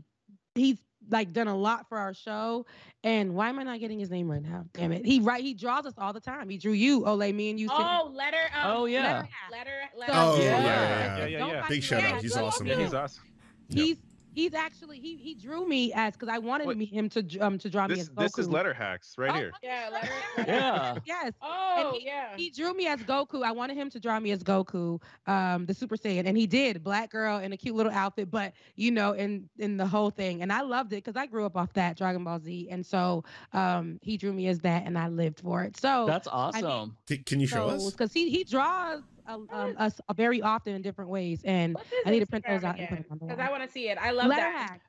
he's 0.56 0.78
like 1.10 1.32
done 1.34 1.48
a 1.48 1.56
lot 1.56 1.88
for 1.90 1.98
our 1.98 2.14
show 2.14 2.66
and 3.04 3.34
why 3.36 3.50
am 3.50 3.60
I 3.60 3.64
not 3.64 3.80
getting 3.80 4.00
his 4.00 4.10
name 4.10 4.30
right 4.30 4.42
now? 4.42 4.66
Damn 4.74 4.92
it. 4.92 5.06
He 5.06 5.20
right 5.20 5.42
he 5.44 5.54
draws 5.54 5.86
us 5.86 5.94
all 5.98 6.14
the 6.14 6.20
time. 6.20 6.50
He 6.50 6.58
drew 6.58 6.72
you, 6.74 7.02
Olay, 7.02 7.34
me 7.34 7.50
and 7.50 7.60
you. 7.60 7.68
sitting- 7.70 7.86
Oh, 7.86 8.12
letter. 8.14 8.38
Um, 8.62 8.72
Oh, 8.72 8.86
yeah. 8.86 9.24
Letter. 9.24 9.30
Letter. 9.52 9.72
letter 9.98 10.12
Oh, 10.16 10.38
yeah, 10.38 10.44
Yeah. 10.44 10.62
yeah, 10.64 11.18
Yeah, 11.18 11.26
yeah, 11.26 11.40
Don't 11.40 11.50
yeah. 11.50 11.62
fight 11.62 11.70
Big 11.70 11.84
shout 11.84 12.04
out. 12.04 12.22
He's 12.22 12.36
awesome. 12.38 12.68
on 12.70 12.78
you. 12.78 12.84
He's 12.84 12.94
awesome. 12.94 13.24
Yep. 13.70 13.86
He's 13.86 13.98
he's 14.38 14.54
actually 14.54 15.00
he 15.00 15.18
he 15.18 15.34
drew 15.34 15.68
me 15.68 15.92
as 15.94 16.14
because 16.14 16.30
I 16.30 16.38
wanted 16.38 16.68
Wait. 16.68 16.78
me 16.78 16.86
him 16.86 17.10
to 17.10 17.40
um 17.40 17.58
to 17.58 17.70
draw 17.70 17.88
me 17.88 18.00
as 18.00 18.10
Goku. 18.10 18.16
this 18.18 18.38
is 18.38 18.48
letter 18.50 18.72
hacks 18.74 19.16
right 19.18 19.32
Oh, 19.32 19.34
here. 19.34 19.52
Yeah, 19.64 19.90
letter. 19.92 20.12
Yeah. 20.48 20.98
Yes. 21.06 21.34
Oh, 21.42 21.94
he- 21.98 22.06
yeah. 22.06 22.38
He 22.38 22.52
drew 22.52 22.74
me 22.74 22.86
as 22.88 23.00
Goku. 23.02 23.44
I 23.44 23.52
wanted 23.52 23.76
him 23.78 23.90
to 23.90 24.00
draw 24.00 24.20
me 24.20 24.32
as 24.32 24.44
Goku, 24.44 25.02
um, 25.26 25.66
the 25.66 25.74
Super 25.74 25.96
Saiyan, 25.98 26.26
and 26.28 26.38
he 26.38 26.46
did. 26.46 26.84
Black 26.84 27.10
girl 27.10 27.40
in 27.40 27.52
a 27.54 27.58
cute 27.58 27.76
little 27.76 27.92
outfit, 27.92 28.30
but 28.30 28.54
you 28.76 28.92
know, 28.92 29.14
in 29.14 29.50
in 29.58 29.78
the 29.78 29.88
whole 29.88 30.12
thing, 30.12 30.44
and 30.44 30.54
I 30.54 30.62
loved 30.62 30.94
it 30.94 30.98
because 31.04 31.16
I 31.16 31.26
grew 31.26 31.46
up 31.46 31.58
off 31.58 31.74
that 31.74 31.98
Dragon 31.98 32.24
Ball 32.24 32.40
Z, 32.40 32.68
and 32.70 32.86
so 32.86 33.24
um, 33.54 33.98
he 34.04 34.18
drew 34.18 34.32
me 34.34 34.48
as 34.48 34.60
that, 34.60 34.86
and 34.86 34.98
I 34.98 35.08
lived 35.08 35.40
for 35.40 35.64
it. 35.64 35.78
So 35.78 36.06
That's 36.06 36.28
awesome. 36.28 36.96
Can, 37.08 37.24
can 37.24 37.40
you 37.40 37.48
show 37.48 37.68
us? 37.70 37.90
because 37.92 38.14
he 38.14 38.30
he 38.30 38.44
draws 38.44 39.02
uh, 39.28 39.38
um, 39.52 39.76
us 39.78 40.00
very 40.16 40.42
often 40.42 40.74
in 40.76 40.82
different 40.82 41.10
ways, 41.10 41.42
and 41.44 41.76
I 42.06 42.12
need 42.12 42.20
to 42.22 42.26
print 42.28 42.46
those 42.48 42.64
out 42.64 42.80
and 42.80 42.88
put 42.88 42.94
again? 43.00 43.06
them 43.10 43.20
on 43.22 43.28
the 43.28 43.36
Because. 43.36 43.48
I 43.48 43.52
want 43.52 43.64
to 43.64 43.70
see 43.70 43.90
it. 43.90 43.98
I 43.98 44.12
love 44.12 44.28
letter 44.28 44.42
that. 44.42 44.70
hack, 44.70 44.82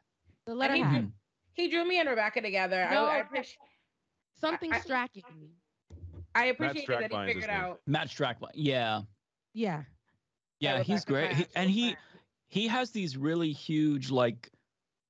the 0.47 0.55
letter 0.55 0.75
he 0.75 0.81
hack, 0.81 1.01
drew- 1.01 1.13
He 1.53 1.69
drew 1.69 1.85
me 1.87 1.99
and 2.01 2.09
Rebecca 2.09 2.41
together. 2.41 2.87
No, 2.91 3.05
I 3.07 3.17
I- 3.17 3.19
appreciate. 3.19 3.59
something 4.41 4.73
I- 4.73 4.81
striking. 4.81 5.25
I 6.35 6.47
appreciate 6.47 6.87
that 6.87 7.11
he 7.13 7.27
figured 7.27 7.49
name. 7.49 7.57
out. 7.61 7.81
Matt 7.87 8.09
Strackline. 8.09 8.51
Yeah. 8.55 9.03
Yeah, 9.55 9.83
Yeah, 10.61 10.77
that 10.77 10.87
he's 10.87 11.05
great. 11.05 11.33
He, 11.33 11.47
and 11.57 11.69
he 11.69 11.97
he 12.49 12.69
has 12.69 12.91
these 12.93 13.17
really 13.17 13.51
huge 13.53 14.11
like 14.11 14.51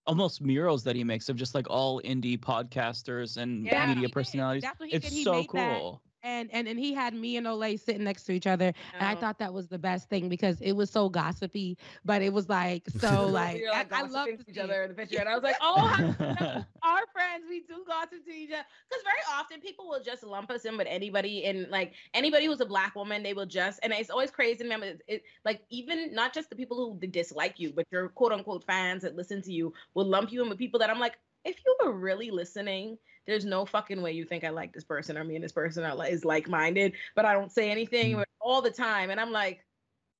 almost 0.06 0.40
murals 0.40 0.84
that 0.84 0.96
he 0.96 1.04
makes 1.04 1.28
of 1.28 1.36
just 1.36 1.54
like 1.54 1.68
all 1.68 2.00
indie 2.02 2.38
podcasters 2.38 3.36
and 3.36 3.64
Yeah. 3.66 3.72
That's 3.72 3.80
what 3.80 3.88
he 3.88 3.94
media 3.96 4.08
personalities. 4.08 4.62
That's 4.62 4.80
what 4.80 4.88
he 4.88 4.94
It's 4.94 5.08
did. 5.10 5.14
He 5.16 5.24
so 5.24 5.32
made 5.32 5.48
that. 5.52 5.80
And 6.28 6.50
and 6.52 6.68
and 6.68 6.78
he 6.78 6.92
had 6.92 7.14
me 7.14 7.36
and 7.36 7.46
Olay 7.46 7.78
sitting 7.80 8.04
next 8.04 8.24
to 8.24 8.32
each 8.32 8.46
other, 8.46 8.72
and 8.94 9.08
I 9.08 9.14
thought 9.14 9.38
that 9.38 9.52
was 9.52 9.68
the 9.68 9.78
best 9.78 10.08
thing 10.08 10.28
because 10.28 10.60
it 10.60 10.72
was 10.72 10.90
so 10.90 11.08
gossipy, 11.08 11.78
but 12.04 12.22
it 12.22 12.32
was 12.32 12.48
like 12.48 12.88
so 13.00 13.26
like, 13.26 13.58
You're, 13.58 13.72
I, 13.72 13.86
I 13.90 14.02
love 14.02 14.28
each 14.46 14.58
other 14.58 14.82
in 14.82 14.90
the 14.90 14.94
picture, 14.94 15.18
and 15.18 15.28
I 15.28 15.34
was 15.34 15.42
like, 15.42 15.56
oh, 15.62 15.86
how 15.86 16.04
you 16.04 16.14
know, 16.18 16.64
our 16.82 17.04
friends, 17.12 17.44
we 17.48 17.60
do 17.60 17.84
gossip 17.86 18.24
to 18.24 18.30
each 18.30 18.50
other. 18.50 18.64
Because 18.88 19.04
very 19.04 19.22
often 19.32 19.60
people 19.60 19.88
will 19.88 20.02
just 20.02 20.22
lump 20.22 20.50
us 20.50 20.64
in 20.64 20.76
with 20.76 20.86
anybody, 20.88 21.44
and 21.46 21.68
like 21.70 21.94
anybody 22.14 22.46
who's 22.46 22.60
a 22.60 22.66
black 22.66 22.94
woman, 22.94 23.22
they 23.22 23.32
will 23.32 23.46
just, 23.46 23.80
and 23.82 23.92
it's 23.92 24.10
always 24.10 24.30
crazy 24.30 24.64
me. 24.64 24.76
It, 24.78 25.02
it, 25.08 25.22
like 25.44 25.62
even 25.70 26.14
not 26.14 26.34
just 26.34 26.50
the 26.50 26.56
people 26.56 26.76
who 26.76 27.06
dislike 27.06 27.58
you, 27.58 27.72
but 27.74 27.86
your 27.90 28.08
quote 28.10 28.32
unquote 28.32 28.64
fans 28.64 29.02
that 29.02 29.16
listen 29.16 29.42
to 29.42 29.52
you 29.52 29.72
will 29.94 30.06
lump 30.06 30.30
you 30.32 30.42
in 30.42 30.48
with 30.48 30.58
people 30.58 30.78
that 30.80 30.90
I'm 30.90 31.00
like, 31.00 31.18
if 31.44 31.56
you 31.64 31.76
were 31.82 31.92
really 31.92 32.30
listening, 32.30 32.98
there's 33.28 33.44
no 33.44 33.64
fucking 33.66 34.00
way 34.02 34.10
you 34.12 34.24
think 34.24 34.42
I 34.42 34.48
like 34.48 34.72
this 34.72 34.82
person 34.84 35.16
or 35.16 35.22
me 35.22 35.36
and 35.36 35.44
this 35.44 35.52
person 35.52 35.84
are 35.84 35.94
like 35.94 36.10
is 36.12 36.24
like 36.24 36.48
minded, 36.48 36.94
but 37.14 37.24
I 37.26 37.34
don't 37.34 37.52
say 37.52 37.70
anything 37.70 38.16
Mm. 38.16 38.24
all 38.40 38.62
the 38.62 38.70
time, 38.70 39.10
and 39.10 39.20
I'm 39.20 39.30
like, 39.30 39.64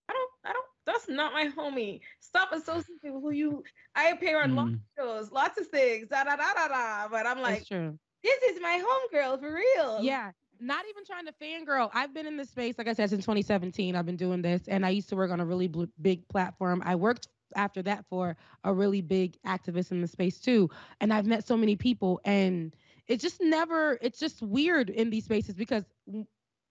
I 0.09 0.13
don't, 0.13 0.31
I 0.45 0.53
don't 0.53 0.65
that's 0.87 1.09
not 1.09 1.33
my 1.33 1.49
homie. 1.49 2.01
Stop 2.21 2.53
associating 2.53 3.15
with 3.15 3.23
who 3.23 3.31
you. 3.31 3.63
I 3.95 4.09
appear 4.11 4.41
on 4.43 4.55
lots 4.55 4.71
Mm. 4.71 4.75
of 4.75 4.81
shows, 4.99 5.33
lots 5.33 5.59
of 5.59 5.67
things, 5.69 6.09
da 6.09 6.25
da 6.25 6.37
da 6.37 6.55
da 6.55 6.69
da. 6.69 7.09
But 7.09 7.27
I'm 7.27 7.41
like, 7.41 7.67
this 7.69 8.43
is 8.51 8.61
my 8.61 8.83
homegirl 8.85 9.41
for 9.41 9.53
real. 9.55 10.01
Yeah. 10.03 10.31
Not 10.61 10.85
even 10.91 11.05
trying 11.05 11.25
to 11.27 11.33
fangirl. 11.41 11.89
I've 11.95 12.13
been 12.13 12.27
in 12.27 12.37
this 12.37 12.51
space, 12.51 12.77
like 12.79 12.89
I 12.89 12.93
said, 12.93 13.11
since 13.11 13.25
2017. 13.25 13.95
I've 13.95 14.07
been 14.07 14.17
doing 14.17 14.43
this, 14.43 14.67
and 14.67 14.85
I 14.85 14.89
used 14.91 15.09
to 15.11 15.17
work 15.17 15.31
on 15.31 15.41
a 15.41 15.45
really 15.47 15.69
bl- 15.69 15.85
big 16.03 16.27
platform. 16.29 16.83
I 16.85 16.95
worked 16.97 17.29
after 17.55 17.81
that 17.83 18.05
for 18.11 18.37
a 18.65 18.73
really 18.75 19.01
big 19.01 19.37
activist 19.47 19.93
in 19.93 20.01
the 20.01 20.09
space 20.09 20.41
too, 20.41 20.69
and 21.01 21.13
I've 21.13 21.27
met 21.27 21.47
so 21.47 21.57
many 21.57 21.77
people, 21.77 22.21
and 22.25 22.75
it's 23.09 23.23
just 23.23 23.41
never. 23.41 23.99
It's 24.01 24.19
just 24.19 24.43
weird 24.43 24.91
in 24.91 25.11
these 25.11 25.25
spaces 25.25 25.55
because 25.55 25.85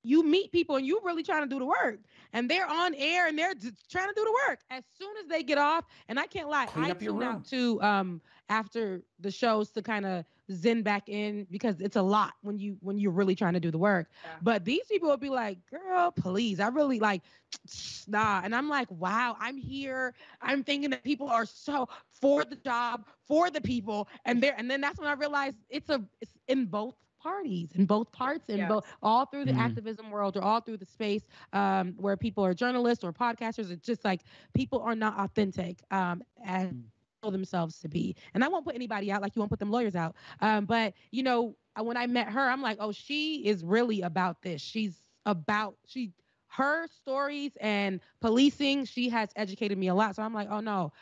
you 0.03 0.23
meet 0.23 0.51
people 0.51 0.77
and 0.77 0.85
you're 0.85 1.03
really 1.03 1.23
trying 1.23 1.43
to 1.43 1.49
do 1.49 1.59
the 1.59 1.65
work, 1.65 1.99
and 2.33 2.49
they're 2.49 2.67
on 2.67 2.93
air 2.95 3.27
and 3.27 3.37
they're 3.37 3.55
just 3.55 3.89
trying 3.91 4.07
to 4.07 4.13
do 4.13 4.23
the 4.23 4.35
work. 4.47 4.59
As 4.69 4.83
soon 4.97 5.13
as 5.21 5.27
they 5.27 5.43
get 5.43 5.57
off, 5.57 5.85
and 6.07 6.19
I 6.19 6.27
can't 6.27 6.49
lie, 6.49 6.67
Clean 6.67 6.85
I 6.91 6.93
tune 6.93 7.23
out 7.23 7.45
too 7.45 7.81
um 7.81 8.21
after 8.49 9.03
the 9.19 9.31
shows 9.31 9.71
to 9.71 9.81
kind 9.81 10.05
of 10.05 10.25
zen 10.51 10.81
back 10.83 11.09
in 11.09 11.47
because 11.49 11.81
it's 11.81 11.95
a 11.95 12.01
lot 12.01 12.33
when 12.41 12.57
you 12.57 12.77
when 12.81 12.97
you're 12.97 13.11
really 13.11 13.35
trying 13.35 13.53
to 13.53 13.59
do 13.59 13.71
the 13.71 13.77
work. 13.77 14.09
Yeah. 14.23 14.39
But 14.41 14.65
these 14.65 14.85
people 14.87 15.09
will 15.09 15.17
be 15.17 15.29
like, 15.29 15.59
"Girl, 15.69 16.11
please, 16.11 16.59
I 16.59 16.67
really 16.67 16.99
like 16.99 17.23
nah." 18.07 18.41
And 18.43 18.55
I'm 18.55 18.69
like, 18.69 18.89
"Wow, 18.91 19.35
I'm 19.39 19.57
here. 19.57 20.13
I'm 20.41 20.63
thinking 20.63 20.89
that 20.91 21.03
people 21.03 21.27
are 21.29 21.45
so 21.45 21.87
for 22.11 22.43
the 22.45 22.55
job, 22.55 23.05
for 23.27 23.49
the 23.49 23.61
people." 23.61 24.07
And 24.25 24.41
there 24.41 24.55
and 24.57 24.69
then 24.69 24.81
that's 24.81 24.99
when 24.99 25.07
I 25.07 25.13
realized 25.13 25.57
it's 25.69 25.89
a 25.89 26.03
it's 26.21 26.37
in 26.47 26.65
both 26.65 26.95
parties 27.19 27.71
in 27.75 27.85
both 27.85 28.11
parts 28.11 28.49
in 28.49 28.65
Yes. 28.65 28.67
both 28.67 28.85
all 29.01 29.25
through 29.25 29.45
the 29.45 29.57
Mhm. 29.57 29.57
activism 29.57 30.11
world 30.11 30.37
or 30.37 30.43
all 30.43 30.59
through 30.61 30.77
the 30.77 30.85
space 30.85 31.27
um, 31.53 31.93
where 31.97 32.15
people 32.15 32.45
are 32.45 32.53
journalists 32.53 33.03
or 33.03 33.11
podcasters 33.11 33.71
it's 33.71 33.85
just 33.85 34.03
like 34.05 34.21
people 34.53 34.79
are 34.81 34.95
not 34.95 35.17
authentic 35.19 35.81
um, 35.91 36.21
as 36.45 36.71
know 36.73 36.96
themselves 37.21 37.79
to 37.79 37.87
be. 37.89 38.15
And 38.33 38.43
I 38.43 38.47
won't 38.47 38.65
put 38.65 38.75
anybody 38.75 39.11
out 39.11 39.21
like 39.21 39.35
you 39.35 39.39
won't 39.41 39.49
put 39.49 39.59
them 39.59 39.71
lawyers 39.71 39.95
out. 39.95 40.15
Um, 40.41 40.65
but 40.65 40.93
you 41.11 41.23
know, 41.23 41.55
uh, 41.79 41.83
when 41.83 41.97
I 41.97 42.07
met 42.07 42.29
her, 42.29 42.41
I'm 42.41 42.61
like, 42.61 42.77
oh, 42.79 42.91
she 42.91 43.45
is 43.45 43.63
really 43.63 44.01
about 44.01 44.41
this. 44.41 44.61
She's 44.61 45.01
about 45.25 45.75
she 45.85 46.11
her 46.49 46.87
stories 46.87 47.51
and 47.59 47.99
policing. 48.21 48.85
She 48.85 49.09
has 49.09 49.29
educated 49.35 49.77
me 49.77 49.87
a 49.89 49.95
lot. 49.95 50.15
So 50.15 50.23
I'm 50.23 50.33
like, 50.33 50.47
oh 50.49 50.59
no, 50.59 50.93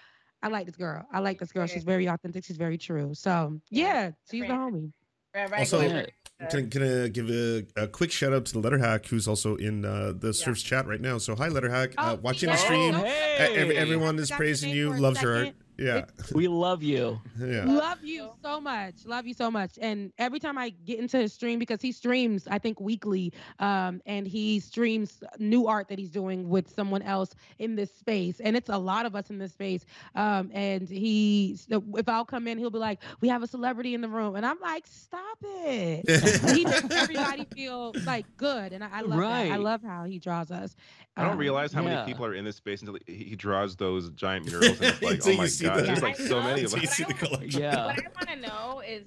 I 0.41 0.47
like 0.47 0.65
this 0.65 0.75
girl. 0.75 1.05
I 1.11 1.19
like 1.19 1.39
this 1.39 1.51
girl. 1.51 1.67
She's 1.67 1.83
very 1.83 2.07
authentic. 2.07 2.43
She's 2.45 2.57
very 2.57 2.77
true. 2.77 3.13
So 3.13 3.59
Yeah. 3.69 3.85
yeah, 3.85 4.11
she's 4.29 4.41
the 4.41 4.53
homie. 4.53 4.91
Right, 5.33 5.49
right, 5.51 5.59
Also- 5.59 5.81
go 5.81 5.85
Yeah. 5.95 6.05
Can, 6.49 6.69
can 6.69 6.83
I 7.05 7.07
give 7.07 7.29
a, 7.29 7.65
a 7.77 7.87
quick 7.87 8.11
shout 8.11 8.33
out 8.33 8.45
to 8.47 8.59
the 8.59 8.69
Letterhack 8.69 9.05
who's 9.05 9.25
also 9.25 9.55
in 9.55 9.85
uh, 9.85 10.11
the 10.19 10.33
Surf's 10.33 10.61
chat 10.61 10.85
right 10.85 10.99
now. 10.99 11.17
So 11.17 11.33
hi 11.33 11.47
Letterhack, 11.47 11.93
uh, 11.97 12.17
Oh, 12.17 12.19
watching 12.21 12.49
yeah. 12.49 12.55
the 12.55 12.61
stream. 12.61 12.93
Oh, 12.93 12.99
Uh, 12.99 13.03
every, 13.05 13.75
hey, 13.75 13.81
everyone 13.81 14.19
is 14.19 14.29
praising 14.31 14.69
you, 14.71 14.91
loves 14.91 15.21
your 15.21 15.37
art. 15.45 15.55
Second. 15.77 16.05
Yeah, 16.17 16.25
we 16.35 16.47
love 16.47 16.83
you. 16.83 17.19
yeah. 17.39 17.65
Love 17.65 18.03
you 18.03 18.31
so 18.41 18.59
much. 18.61 19.05
Love 19.05 19.25
you 19.27 19.33
so 19.33 19.49
much. 19.51 19.77
And 19.81 20.11
every 20.17 20.39
time 20.39 20.57
I 20.57 20.69
get 20.69 20.99
into 20.99 21.17
his 21.17 21.33
stream, 21.33 21.59
because 21.59 21.81
he 21.81 21.91
streams, 21.91 22.47
I 22.49 22.59
think 22.59 22.79
weekly, 22.79 23.33
um, 23.59 24.01
and 24.05 24.27
he 24.27 24.59
streams 24.59 25.23
new 25.39 25.67
art 25.67 25.87
that 25.89 25.99
he's 25.99 26.09
doing 26.11 26.49
with 26.49 26.73
someone 26.73 27.01
else 27.01 27.31
in 27.59 27.75
this 27.75 27.91
space. 27.93 28.39
And 28.39 28.55
it's 28.55 28.69
a 28.69 28.77
lot 28.77 29.05
of 29.05 29.15
us 29.15 29.29
in 29.29 29.37
this 29.37 29.51
space. 29.51 29.85
Um, 30.15 30.49
and 30.53 30.87
he, 30.89 31.57
if 31.69 32.07
I'll 32.09 32.25
come 32.25 32.47
in, 32.47 32.57
he'll 32.57 32.69
be 32.69 32.79
like, 32.79 33.01
"We 33.21 33.27
have 33.29 33.43
a 33.43 33.47
celebrity 33.47 33.93
in 33.93 34.01
the 34.01 34.09
room," 34.09 34.35
and 34.35 34.45
I'm 34.45 34.59
like, 34.59 34.85
"Stop 34.87 35.37
it." 35.43 36.09
he 36.55 36.65
makes 36.65 36.89
everybody 36.91 37.45
feel 37.55 37.93
like 38.05 38.25
good, 38.37 38.73
and 38.73 38.83
I, 38.83 38.89
I 38.93 39.01
love 39.01 39.19
that. 39.19 39.51
I 39.51 39.55
love 39.57 39.81
how 39.83 40.03
he 40.05 40.19
draws 40.19 40.51
us. 40.51 40.75
I 41.17 41.23
don't 41.23 41.31
Um, 41.33 41.37
realize 41.37 41.71
how 41.71 41.81
yeah. 41.81 41.95
many 41.95 42.05
people 42.11 42.25
are 42.25 42.33
in 42.33 42.43
this 42.43 42.57
space 42.57 42.81
until 42.81 42.97
he, 43.07 43.13
he 43.13 43.35
draws 43.37 43.75
those 43.77 44.09
giant 44.11 44.45
murals. 44.47 44.81
And 44.81 44.83
it's 44.83 45.01
like, 45.01 45.21
oh 45.25 45.37
my 45.37 45.47
see 45.47 45.64
god, 45.67 45.77
them. 45.77 45.85
there's 45.87 45.97
Yeah, 45.99 46.03
like 46.05 46.19
I 46.19 46.23
so 46.25 46.39
know. 46.39 46.43
many 46.47 46.63
of 46.63 46.73
Until 46.73 46.75
them. 46.75 46.81
you 46.81 46.87
see 46.87 47.03
the 47.03 47.13
collection. 47.13 47.61
Yeah. 47.61 47.85
What 47.87 47.99
I 47.99 48.07
want 48.25 48.29
to 48.41 48.47
know 48.47 48.81
is 48.87 49.03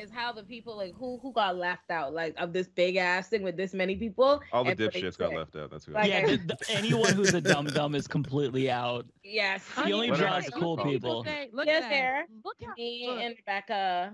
is 0.00 0.10
how 0.10 0.32
the 0.32 0.42
people 0.42 0.76
like 0.76 0.94
who 0.94 1.18
who 1.22 1.32
got 1.32 1.56
left 1.56 1.90
out 1.90 2.12
like 2.14 2.34
of 2.38 2.52
this 2.52 2.68
big 2.68 2.96
ass 2.96 3.28
thing 3.28 3.42
with 3.42 3.56
this 3.56 3.72
many 3.74 3.96
people. 3.96 4.40
All 4.52 4.64
the 4.64 4.70
and 4.70 4.80
what 4.80 4.92
they 4.92 5.00
dipshits 5.02 5.18
got 5.18 5.34
left 5.34 5.56
out. 5.56 5.70
That's 5.70 5.84
who. 5.84 5.92
Like, 5.92 6.08
yeah, 6.08 6.18
I- 6.26 6.36
the, 6.36 6.36
the- 6.38 6.56
anyone 6.70 7.12
who's 7.14 7.34
a 7.34 7.40
dumb 7.40 7.66
dumb 7.66 7.94
is 7.94 8.06
completely 8.06 8.70
out. 8.70 9.06
Yes, 9.24 9.64
He 9.84 9.92
only 9.92 10.10
What 10.10 10.18
draws 10.20 10.48
cool 10.50 10.76
People 10.76 10.90
people. 10.92 11.24
Say, 11.24 11.48
look 11.52 11.68
at 11.68 11.82
Sarah. 11.90 12.24
that. 12.28 12.44
Look 12.44 12.56
how 12.64 12.74
me 12.76 13.06
look. 13.08 13.20
and 13.20 13.34
Rebecca. 13.36 14.12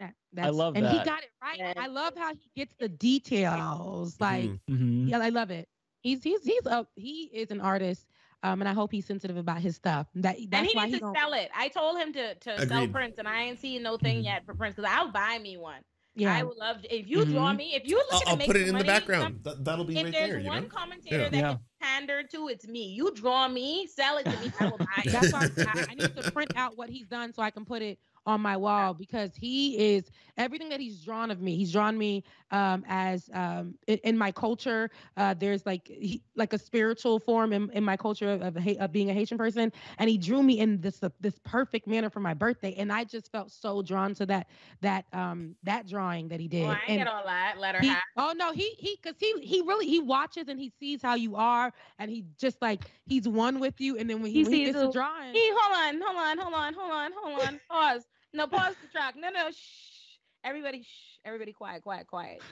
That- 0.00 0.14
That's, 0.32 0.52
love 0.56 0.74
and 0.76 0.86
he 0.88 0.96
got 1.04 1.22
it 1.22 1.30
right. 1.40 1.56
Yeah. 1.58 1.72
I 1.76 1.86
love 1.86 2.14
how 2.16 2.34
he 2.34 2.50
gets 2.56 2.74
the 2.80 2.88
details. 2.88 4.20
Like, 4.20 4.44
Mhm. 4.50 4.58
Mhm. 4.70 5.08
yeah, 5.10 5.18
I 5.20 5.28
love 5.28 5.50
it. 5.50 5.68
He's 6.02 6.22
he's 6.22 6.44
he's 6.44 6.66
a 6.66 6.86
he 6.96 7.30
is 7.32 7.50
an 7.50 7.60
artist. 7.60 8.06
Um, 8.44 8.60
and 8.60 8.68
I 8.68 8.74
hope 8.74 8.92
he's 8.92 9.06
sensitive 9.06 9.38
about 9.38 9.60
his 9.62 9.74
stuff. 9.74 10.06
That 10.16 10.36
And 10.36 10.50
that's 10.50 10.70
he 10.70 10.76
why 10.76 10.84
needs 10.84 10.94
he 10.96 11.00
to 11.00 11.06
don't. 11.06 11.16
sell 11.16 11.32
it. 11.32 11.50
I 11.56 11.68
told 11.68 11.96
him 11.98 12.12
to 12.12 12.34
to 12.34 12.58
sell 12.66 12.82
Agreed. 12.82 12.92
prints, 12.92 13.18
and 13.18 13.26
I 13.26 13.40
ain't 13.42 13.58
seen 13.58 13.82
no 13.82 13.96
thing 13.96 14.20
Mhm. 14.20 14.24
yet 14.24 14.44
for 14.44 14.54
prints 14.54 14.76
because 14.76 14.90
I'll 14.94 15.10
buy 15.10 15.38
me 15.38 15.56
one. 15.56 15.80
Yeah, 16.16 16.32
I 16.32 16.42
would 16.44 16.56
love 16.58 16.82
to, 16.82 16.94
if 16.94 17.08
you 17.08 17.24
draw 17.24 17.52
Mhm. 17.52 17.56
me. 17.56 17.74
If 17.74 17.88
you 17.88 17.96
look 17.96 18.06
I'll, 18.12 18.20
at 18.20 18.28
I'll 18.28 18.36
put 18.46 18.54
it 18.56 18.68
in 18.68 18.76
the 18.78 18.84
background. 18.84 19.40
That, 19.42 19.64
that'll 19.64 19.84
be 19.86 19.96
If 19.98 20.04
right 20.04 20.12
there's 20.12 20.28
there. 20.30 20.38
You 20.38 20.46
one 20.46 20.62
know. 20.64 20.68
commentator 20.68 21.16
Yeah. 21.22 21.28
that 21.30 21.36
Yeah. 21.36 21.48
can 21.54 21.60
pander 21.80 22.22
to, 22.22 22.48
it's 22.48 22.68
me. 22.68 22.84
You 22.92 23.12
draw 23.14 23.48
me, 23.48 23.86
sell 23.88 24.18
it 24.18 24.24
to 24.24 24.36
me, 24.38 24.52
I 24.60 24.66
will 24.66 24.78
buy 24.78 25.02
it. 25.06 25.10
that's 25.10 25.32
why 25.32 25.48
I, 25.66 25.86
I 25.90 25.94
need 25.94 26.14
to 26.14 26.30
print 26.32 26.52
out 26.54 26.76
what 26.76 26.88
he's 26.88 27.08
done 27.08 27.32
so 27.32 27.42
I 27.42 27.50
can 27.50 27.64
put 27.64 27.82
it 27.82 27.98
on 28.26 28.40
my 28.40 28.56
wall 28.56 28.94
because 28.94 29.34
he 29.34 29.76
is 29.94 30.10
everything 30.36 30.68
that 30.70 30.80
he's 30.80 31.02
drawn 31.04 31.30
of 31.30 31.40
me. 31.40 31.56
He's 31.56 31.72
drawn 31.72 31.96
me 31.96 32.24
um, 32.50 32.84
as 32.88 33.28
um, 33.32 33.74
in, 33.86 33.98
in 34.04 34.18
my 34.18 34.32
culture. 34.32 34.90
Uh, 35.16 35.34
there's 35.34 35.66
like 35.66 35.86
he, 35.86 36.22
like 36.34 36.52
a 36.52 36.58
spiritual 36.58 37.18
form 37.18 37.52
in, 37.52 37.70
in 37.70 37.84
my 37.84 37.96
culture 37.96 38.30
of, 38.30 38.42
of, 38.42 38.56
of 38.78 38.92
being 38.92 39.10
a 39.10 39.12
Haitian 39.12 39.38
person, 39.38 39.72
and 39.98 40.08
he 40.08 40.16
drew 40.18 40.42
me 40.42 40.58
in 40.60 40.80
this 40.80 41.02
uh, 41.02 41.08
this 41.20 41.38
perfect 41.44 41.86
manner 41.86 42.10
for 42.10 42.20
my 42.20 42.34
birthday, 42.34 42.74
and 42.74 42.92
I 42.92 43.04
just 43.04 43.30
felt 43.30 43.50
so 43.50 43.82
drawn 43.82 44.14
to 44.14 44.26
that 44.26 44.48
that 44.80 45.04
um 45.12 45.54
that 45.62 45.86
drawing 45.88 46.28
that 46.28 46.40
he 46.40 46.48
did. 46.48 46.64
Oh, 46.64 46.68
I 46.68 46.72
ain't 46.74 46.88
and 46.88 46.98
get 46.98 47.08
all 47.08 47.24
that. 47.24 47.56
Let 47.58 47.74
her 47.76 47.80
he, 47.82 47.88
have. 47.88 48.02
oh 48.16 48.34
no, 48.36 48.52
he 48.52 48.70
he 48.78 48.98
because 49.02 49.18
he 49.18 49.34
he 49.40 49.60
really 49.62 49.86
he 49.86 50.00
watches 50.00 50.48
and 50.48 50.58
he 50.58 50.70
sees 50.80 51.02
how 51.02 51.14
you 51.14 51.36
are, 51.36 51.72
and 51.98 52.10
he 52.10 52.24
just 52.38 52.60
like 52.62 52.90
he's 53.06 53.28
one 53.28 53.60
with 53.60 53.80
you, 53.80 53.96
and 53.98 54.08
then 54.08 54.22
when 54.22 54.30
he, 54.30 54.38
He 54.38 54.44
when 54.44 54.52
he 54.52 54.58
sees 54.64 54.68
gets 54.72 54.80
to 54.80 54.86
who- 54.86 54.92
drawing. 54.92 55.34
He, 55.34 55.50
hold 55.52 55.76
on, 55.76 56.00
hold 56.00 56.16
on, 56.16 56.38
hold 56.38 56.54
on, 56.54 56.74
hold 56.74 56.92
on, 56.92 57.10
hold 57.16 57.40
on. 57.40 57.60
Pause. 57.68 58.06
No, 58.34 58.48
pause 58.48 58.74
the 58.82 58.88
track. 58.88 59.14
No, 59.16 59.30
no, 59.30 59.50
shh. 59.52 60.18
Everybody, 60.42 60.82
shh. 60.82 61.18
Everybody, 61.24 61.52
quiet, 61.52 61.84
quiet, 61.84 62.08
quiet. 62.08 62.42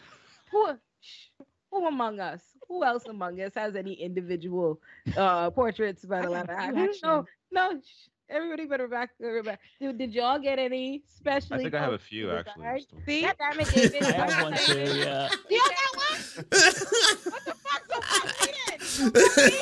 Who, 0.53 0.69
shh. 1.01 1.27
Who 1.73 1.87
among 1.87 2.21
us? 2.21 2.41
Who 2.69 2.85
else 2.85 3.05
among 3.07 3.41
us 3.41 3.53
has 3.57 3.75
any 3.75 3.95
individual 3.95 4.81
uh 5.17 5.51
portraits 5.51 6.05
by 6.05 6.21
the 6.23 6.31
I 6.31 6.45
got 6.45 6.75
letter? 6.75 6.93
No, 7.03 7.25
no. 7.51 7.81
Shh. 7.81 8.09
Everybody 8.31 8.67
better 8.67 8.87
back. 8.89 9.11
Back. 9.45 9.61
Did, 9.81 9.99
did 9.99 10.15
y'all 10.15 10.39
get 10.39 10.59
any 10.59 11.03
specially? 11.07 11.59
I 11.59 11.63
think 11.65 11.75
I 11.75 11.81
have 11.81 11.93
a 11.93 11.99
few 11.99 12.27
design? 12.27 12.45
actually. 12.65 12.81
still. 12.83 12.99
See, 13.05 13.23
God 13.23 13.35
damn 13.39 13.61
it, 13.61 13.69
David. 13.75 14.03
I 14.05 14.31
have 14.31 14.43
one 14.43 14.55
too. 14.55 14.79
Yeah. 14.79 15.29
You 15.51 15.61
got 15.69 15.97
one? 15.97 16.21
What 17.33 17.45
the 17.45 17.55
fuck? 17.55 17.83
So 17.91 18.01
fuck 18.01 18.47
me 18.47 18.53
then. 18.69 18.81
So 18.81 19.11
fuck 19.11 19.37
me. 19.37 19.59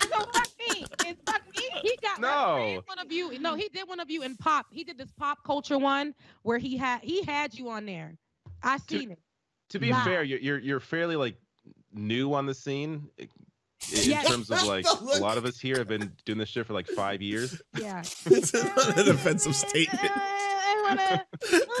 So 0.00 0.18
fuck 0.32 0.50
me. 0.58 0.86
It's 1.04 1.20
fuck 1.26 1.42
me. 1.54 1.67
He 1.82 1.96
got 2.02 2.20
No. 2.20 2.82
one 2.86 2.98
of 2.98 3.10
you. 3.12 3.38
No, 3.38 3.54
he 3.54 3.68
did 3.68 3.88
one 3.88 4.00
of 4.00 4.10
you 4.10 4.22
in 4.22 4.36
pop. 4.36 4.66
He 4.70 4.84
did 4.84 4.98
this 4.98 5.10
pop 5.12 5.38
culture 5.44 5.78
one 5.78 6.14
where 6.42 6.58
he 6.58 6.76
had 6.76 7.00
he 7.02 7.22
had 7.22 7.54
you 7.54 7.68
on 7.70 7.86
there. 7.86 8.16
I 8.62 8.78
seen 8.78 9.10
it. 9.12 9.18
To 9.70 9.78
be 9.78 9.90
Wow. 9.92 10.04
fair, 10.04 10.22
you're, 10.22 10.38
you're 10.38 10.58
you're 10.58 10.80
fairly 10.80 11.16
like 11.16 11.36
new 11.92 12.32
on 12.34 12.46
the 12.46 12.54
scene. 12.54 13.08
i- 13.20 13.22
In 13.22 14.10
Yes. 14.10 14.26
terms 14.28 14.50
of 14.50 14.64
like 14.64 14.84
a 14.86 15.18
lot 15.20 15.38
of 15.38 15.44
us 15.44 15.58
here 15.60 15.78
have 15.78 15.88
been 15.88 16.12
doing 16.24 16.38
this 16.38 16.48
shit 16.48 16.66
for 16.66 16.72
like 16.72 16.88
five 16.88 17.22
years. 17.22 17.60
Yeah. 17.78 18.00
it's 18.26 18.52
not 18.52 18.98
an 18.98 19.08
offensive 19.08 19.54
statement. 19.54 20.10
I 20.88 20.94
wanna. 20.94 21.26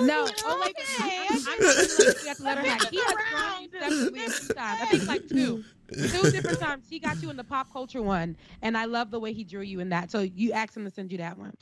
No, 0.00 0.26
you 0.26 0.32
oh 0.44 0.58
like 0.60 0.76
okay. 0.78 1.26
I'm, 1.30 1.36
I'm 1.48 1.60
not 1.60 1.76
gonna 1.76 1.98
let 1.98 2.22
you 2.22 2.28
have 2.28 2.36
to 2.36 2.42
let 2.44 2.58
her 2.58 2.64
have. 2.64 2.88
He 2.90 3.00
has 3.00 3.14
drawn 3.30 3.62
you 3.62 3.70
separately 3.70 4.20
times. 4.54 4.80
I 4.82 4.86
think 4.86 5.06
like 5.06 5.28
two. 5.28 5.64
Two 5.90 6.30
different 6.30 6.60
times. 6.60 6.84
He 6.88 6.98
got 6.98 7.22
you 7.22 7.30
in 7.30 7.36
the 7.36 7.44
pop 7.44 7.72
culture 7.72 8.02
one, 8.02 8.36
and 8.60 8.76
I 8.76 8.84
love 8.84 9.10
the 9.10 9.18
way 9.18 9.32
he 9.32 9.42
drew 9.44 9.62
you 9.62 9.80
in 9.80 9.88
that. 9.88 10.10
So 10.10 10.20
you 10.20 10.52
asked 10.52 10.76
him 10.76 10.84
to 10.84 10.90
send 10.90 11.10
you 11.12 11.18
that 11.18 11.38
one. 11.38 11.54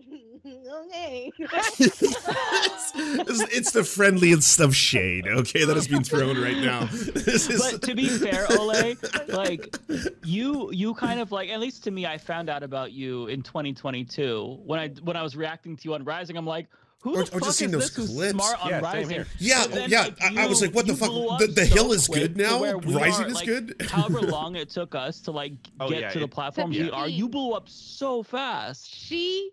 Okay. 0.00 1.30
it's, 1.38 2.92
it's 2.94 3.72
the 3.72 3.84
friendliest 3.84 4.60
of 4.60 4.74
shade, 4.74 5.26
okay, 5.26 5.64
that 5.64 5.76
has 5.76 5.88
been 5.88 6.04
thrown 6.04 6.40
right 6.40 6.58
now. 6.58 6.84
This 6.84 7.48
is 7.48 7.60
But 7.60 7.82
to 7.82 7.94
be 7.94 8.08
fair, 8.08 8.46
Ole, 8.52 8.96
like 9.28 9.76
you, 10.24 10.70
you 10.72 10.94
kind 10.94 11.20
of 11.20 11.32
like 11.32 11.50
at 11.50 11.60
least 11.60 11.84
to 11.84 11.90
me, 11.90 12.06
I 12.06 12.18
found 12.18 12.48
out 12.48 12.62
about 12.62 12.92
you 12.92 13.26
in 13.26 13.42
2022 13.42 14.60
when 14.64 14.80
I 14.80 14.88
when 15.02 15.16
I 15.16 15.22
was 15.22 15.36
reacting 15.36 15.76
to 15.76 15.84
you 15.84 15.94
on 15.94 16.04
Rising. 16.04 16.36
I'm 16.36 16.46
like, 16.46 16.68
who 17.00 17.10
Or- 17.14 17.16
the 17.18 17.20
or 17.22 17.24
fuck 17.38 17.42
just 17.44 17.58
seeing 17.58 17.70
those 17.70 17.90
clips. 17.90 18.30
smart 18.32 18.62
on 18.64 18.70
Yeah, 18.70 18.76
same 18.80 18.82
Rising? 18.84 19.10
here. 19.10 19.26
yeah, 19.38 19.62
But 19.64 19.74
then, 19.74 19.90
yeah. 19.90 20.00
like, 20.02 20.22
I, 20.22 20.44
I 20.44 20.46
was 20.46 20.60
like, 20.60 20.74
what 20.74 20.86
the 20.86 20.94
fuck? 20.94 21.10
The, 21.38 21.46
the 21.46 21.66
so 21.66 21.74
hill 21.74 21.92
is 21.92 22.08
good 22.08 22.36
now. 22.36 22.62
Rising 22.62 23.24
are, 23.26 23.28
is 23.28 23.34
like, 23.34 23.46
good. 23.46 23.86
However 23.90 24.20
long 24.22 24.56
it 24.56 24.70
took 24.70 24.94
us 24.94 25.20
to 25.22 25.30
like 25.30 25.52
Oh, 25.80 25.88
get 25.88 26.00
yeah, 26.00 26.10
to 26.10 26.18
the 26.18 26.28
platform 26.28 26.72
To 26.72 26.82
we 26.82 26.90
are, 26.90 27.08
you 27.08 27.28
blew 27.28 27.52
up 27.52 27.68
so 27.68 28.22
fast. 28.22 28.92
She 28.92 29.50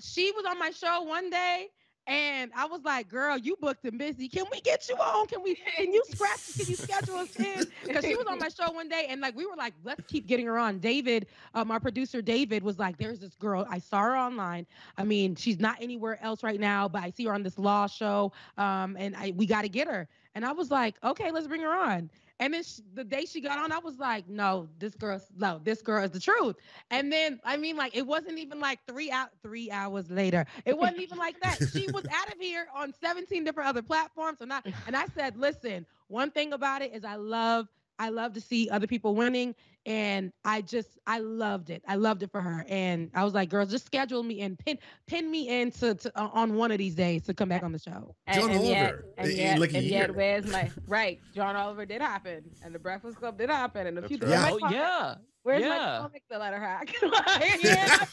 she 0.00 0.32
was 0.32 0.44
on 0.48 0.58
my 0.58 0.70
show 0.70 1.02
one 1.02 1.28
day 1.28 1.68
And 2.06 2.50
I 2.56 2.66
was 2.66 2.82
like, 2.82 3.08
girl, 3.08 3.36
you 3.36 3.56
booked 3.60 3.84
and 3.84 3.98
busy. 3.98 4.28
Can 4.28 4.46
we 4.50 4.60
get 4.60 4.88
you 4.88 4.96
on? 4.96 5.26
Can 5.26 5.42
we 5.42 5.54
can 5.76 5.92
you 5.92 6.02
scratch 6.10 6.56
can 6.56 6.66
you 6.66 6.74
schedule 6.74 7.16
us 7.16 7.36
in? 7.36 7.66
Because 7.84 8.04
she 8.04 8.16
was 8.16 8.26
on 8.26 8.38
my 8.38 8.48
show 8.58 8.72
one 8.72 8.88
day 8.88 9.06
and 9.08 9.20
like 9.20 9.36
we 9.36 9.46
were 9.46 9.56
like, 9.56 9.74
let's 9.84 10.02
keep 10.08 10.26
getting 10.26 10.46
her 10.46 10.58
on. 10.58 10.78
David, 10.78 11.26
um, 11.54 11.70
our 11.70 11.78
producer 11.78 12.20
David 12.20 12.62
was 12.62 12.78
like, 12.78 12.96
There's 12.96 13.20
this 13.20 13.34
girl. 13.36 13.66
I 13.70 13.78
saw 13.78 14.00
her 14.00 14.16
online. 14.16 14.66
I 14.98 15.04
mean, 15.04 15.36
she's 15.36 15.60
not 15.60 15.76
anywhere 15.80 16.18
else 16.22 16.42
right 16.42 16.58
now, 16.58 16.88
but 16.88 17.02
I 17.02 17.10
see 17.10 17.26
her 17.26 17.34
on 17.34 17.42
this 17.42 17.58
law 17.58 17.86
show. 17.86 18.32
Um, 18.58 18.96
and 18.98 19.14
I 19.14 19.32
we 19.36 19.46
gotta 19.46 19.68
get 19.68 19.86
her. 19.86 20.08
And 20.34 20.44
I 20.44 20.52
was 20.52 20.70
like, 20.70 20.96
okay, 21.04 21.30
let's 21.30 21.46
bring 21.46 21.60
her 21.60 21.72
on. 21.72 22.10
And 22.40 22.54
then 22.54 22.62
she, 22.64 22.82
the 22.94 23.04
day 23.04 23.26
she 23.26 23.42
got 23.42 23.58
on, 23.58 23.70
I 23.70 23.78
was 23.78 23.98
like, 23.98 24.26
no, 24.26 24.66
this 24.78 24.94
girl's 24.94 25.26
no, 25.36 25.60
this 25.62 25.82
girl 25.82 26.02
is 26.02 26.10
the 26.10 26.18
truth. 26.18 26.56
And 26.90 27.12
then 27.12 27.38
I 27.44 27.58
mean, 27.58 27.76
like, 27.76 27.94
it 27.94 28.06
wasn't 28.06 28.38
even 28.38 28.58
like 28.58 28.80
three 28.88 29.10
out 29.10 29.28
three 29.42 29.70
hours 29.70 30.10
later. 30.10 30.46
It 30.64 30.76
wasn't 30.76 31.02
even 31.02 31.18
like 31.18 31.38
that. 31.42 31.58
She 31.72 31.86
was 31.92 32.04
out 32.12 32.32
of 32.32 32.40
here 32.40 32.66
on 32.74 32.94
17 32.98 33.44
different 33.44 33.68
other 33.68 33.82
platforms. 33.82 34.40
And 34.40 34.52
I 34.52 34.62
and 34.86 34.96
I 34.96 35.06
said, 35.14 35.36
listen, 35.36 35.86
one 36.08 36.30
thing 36.30 36.54
about 36.54 36.80
it 36.80 36.94
is 36.94 37.04
I 37.04 37.16
love 37.16 37.68
I 37.98 38.08
love 38.08 38.32
to 38.32 38.40
see 38.40 38.70
other 38.70 38.86
people 38.86 39.14
winning. 39.14 39.54
And 39.86 40.32
I 40.44 40.60
just 40.60 40.98
I 41.06 41.18
loved 41.18 41.70
it. 41.70 41.82
I 41.88 41.96
loved 41.96 42.22
it 42.22 42.30
for 42.30 42.40
her. 42.40 42.64
And 42.68 43.10
I 43.14 43.24
was 43.24 43.34
like, 43.34 43.48
girls, 43.48 43.70
just 43.70 43.86
schedule 43.86 44.22
me 44.22 44.42
and 44.42 44.58
pin 44.58 44.78
pin 45.06 45.30
me 45.30 45.48
in 45.48 45.70
to, 45.72 45.94
to 45.94 46.12
uh, 46.20 46.28
on 46.32 46.54
one 46.54 46.70
of 46.70 46.78
these 46.78 46.94
days 46.94 47.22
to 47.24 47.34
come 47.34 47.48
back 47.48 47.62
on 47.62 47.72
the 47.72 47.78
show. 47.78 48.14
And, 48.26 48.40
John 48.40 48.50
and 48.50 48.66
yet, 48.66 48.86
Oliver, 48.92 49.04
and 49.18 49.30
in 49.30 49.36
yet, 49.36 49.58
like 49.58 49.74
and 49.74 49.84
yet, 49.84 50.14
where's 50.14 50.46
my 50.46 50.70
right? 50.86 51.18
John 51.34 51.56
Oliver 51.56 51.86
did 51.86 52.02
happen, 52.02 52.44
and 52.62 52.74
the 52.74 52.78
Breakfast 52.78 53.16
Club 53.16 53.38
did 53.38 53.50
happen, 53.50 53.86
and 53.86 53.98
a 53.98 54.06
few. 54.06 54.18
That's 54.18 54.32
right. 54.32 54.52
where's 54.52 54.52
Oh 54.52 54.58
my 54.60 54.68
comic- 54.68 54.76
yeah. 54.76 55.14
Where's 55.42 55.62
yeah. 55.62 55.68
my 55.68 55.98
comic 56.02 56.22
the 56.30 56.38
letter 56.38 56.60
hack? 56.60 56.94
Like, 57.02 57.62
yeah. 57.64 58.04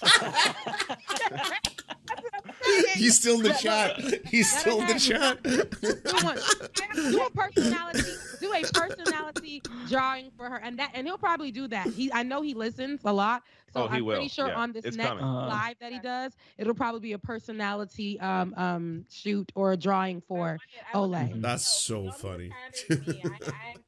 That's 2.68 2.74
what 2.74 2.78
I'm 2.78 2.84
saying. 2.84 2.98
He's 2.98 3.16
still 3.18 3.38
in 3.38 3.44
the 3.44 3.54
chat. 3.54 4.26
He's 4.28 4.52
still 4.60 4.82
in 4.82 4.88
the 4.88 5.00
chat. 5.00 5.44
do, 5.44 7.12
do 7.12 7.22
a 7.22 7.30
personality, 7.32 8.16
do 8.40 8.54
a 8.54 8.64
personality 8.74 9.62
drawing 9.90 10.32
for 10.38 10.50
her, 10.50 10.58
and 10.58 10.78
that, 10.80 10.92
and 10.94 11.08
he'll 11.08 11.18
probably 11.18 11.52
do 11.52 11.68
that. 11.70 11.88
He, 11.88 12.12
I 12.12 12.24
know 12.24 12.42
he 12.42 12.54
listens 12.54 13.02
a 13.06 13.14
lot, 13.14 13.44
so 13.74 13.84
Oh, 13.84 13.88
he 13.88 13.98
I'm 13.98 14.06
will. 14.06 14.16
pretty 14.16 14.30
sure 14.30 14.48
Yeah, 14.48 14.56
on 14.60 14.72
this 14.72 14.86
it's 14.86 14.98
next 14.98 15.10
coming. 15.10 15.24
Uh-huh. 15.24 15.48
live 15.48 15.76
that 15.80 15.92
he 15.92 16.00
does, 16.00 16.34
it'll 16.58 16.74
probably 16.74 17.00
be 17.00 17.14
a 17.14 17.20
personality 17.20 18.20
um 18.20 18.54
um 18.58 19.06
shoot 19.10 19.52
or 19.56 19.74
a 19.74 19.78
drawing 19.78 20.22
for. 20.22 20.60
I 20.94 20.98
Ole. 20.98 21.32
That's 21.36 21.90
No, 21.92 22.02
so 22.02 22.04
don't 22.04 22.16
funny. 22.16 22.52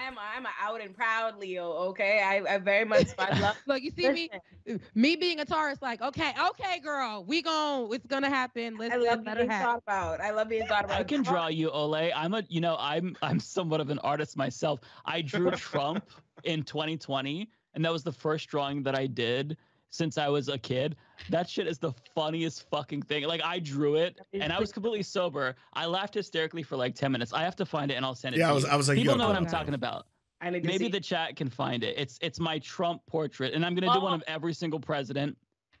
misunderstand 0.00 0.38
me. 0.38 0.38
I, 0.38 0.38
I, 0.38 0.38
I 0.38 0.38
am 0.38 0.46
I'm 0.46 0.46
a 0.46 0.50
out 0.60 0.80
and 0.80 0.94
proud 0.94 1.38
Leo. 1.38 1.70
Okay, 1.90 2.20
I, 2.22 2.54
I 2.54 2.58
very 2.58 2.84
much 2.84 3.08
I 3.18 3.32
love. 3.40 3.56
Look, 3.66 3.82
you 3.82 3.90
see 3.90 4.10
me, 4.10 4.30
Listen, 4.66 4.80
me 4.94 5.16
being 5.16 5.40
a 5.40 5.44
Taurus, 5.44 5.82
like, 5.82 6.00
okay, 6.02 6.32
okay, 6.50 6.80
girl, 6.80 7.24
we 7.24 7.42
gon' 7.42 7.92
it's 7.92 8.06
gonna 8.06 8.28
happen. 8.28 8.76
I 8.90 8.96
Listen, 8.96 9.02
love 9.06 9.24
let 9.24 9.38
her 9.38 9.44
being 9.44 9.50
have. 9.50 9.62
thought 9.62 9.82
about. 9.86 10.20
I 10.20 10.30
love 10.30 10.48
being 10.48 10.66
thought 10.66 10.84
about. 10.84 11.00
I 11.00 11.04
can 11.04 11.22
draw 11.22 11.48
you, 11.48 11.70
Ole. 11.70 12.12
I'm 12.14 12.34
a, 12.34 12.44
you 12.48 12.60
know, 12.60 12.76
I'm, 12.78 13.16
I'm 13.22 13.40
somewhat 13.40 13.80
of 13.80 13.90
an 13.90 13.98
artist 14.00 14.36
myself. 14.36 14.80
I 15.04 15.22
drew 15.22 15.50
Trump 15.56 16.10
in 16.44 16.62
2020, 16.62 17.50
and 17.74 17.84
that 17.84 17.92
was 17.92 18.02
the 18.02 18.12
first 18.12 18.48
drawing 18.48 18.82
that 18.84 18.94
I 18.96 19.06
did 19.06 19.56
since 19.90 20.16
I 20.16 20.28
was 20.28 20.48
a 20.48 20.56
kid. 20.58 20.96
That 21.28 21.48
shit 21.48 21.66
is 21.66 21.78
the 21.78 21.92
funniest 22.14 22.68
fucking 22.70 23.02
thing. 23.02 23.24
Like 23.24 23.42
I 23.44 23.58
drew 23.58 23.96
it, 23.96 24.18
and 24.32 24.52
I 24.52 24.58
was 24.58 24.72
completely 24.72 25.02
sober. 25.02 25.56
I 25.74 25.86
laughed 25.86 26.14
hysterically 26.14 26.62
for 26.62 26.76
like 26.76 26.94
10 26.94 27.12
minutes. 27.12 27.32
I 27.32 27.42
have 27.42 27.56
to 27.56 27.66
find 27.66 27.90
it, 27.90 27.94
and 27.94 28.04
I'll 28.04 28.14
send 28.14 28.34
it. 28.34 28.38
Yeah, 28.38 28.46
to 28.46 28.52
I 28.52 28.54
was 28.54 28.64
you. 28.64 28.70
I 28.70 28.76
was 28.76 28.88
like, 28.88 28.96
People 28.96 29.16
know 29.16 29.26
what 29.28 29.36
I'm 29.36 29.46
talking 29.46 29.74
about. 29.74 30.06
I 30.40 30.48
need 30.48 30.62
to 30.62 30.66
Maybe 30.68 30.86
see. 30.86 30.90
the 30.90 31.00
chat 31.00 31.36
can 31.36 31.50
find 31.50 31.84
it. 31.84 31.96
It's 31.98 32.18
it's 32.22 32.40
my 32.40 32.58
Trump 32.60 33.02
portrait, 33.06 33.52
and 33.52 33.66
I'm 33.66 33.74
gonna 33.74 33.92
do 33.92 34.00
one 34.00 34.12
Oh. 34.12 34.16
of 34.16 34.22
every 34.26 34.54
single 34.54 34.80
president. 34.80 35.36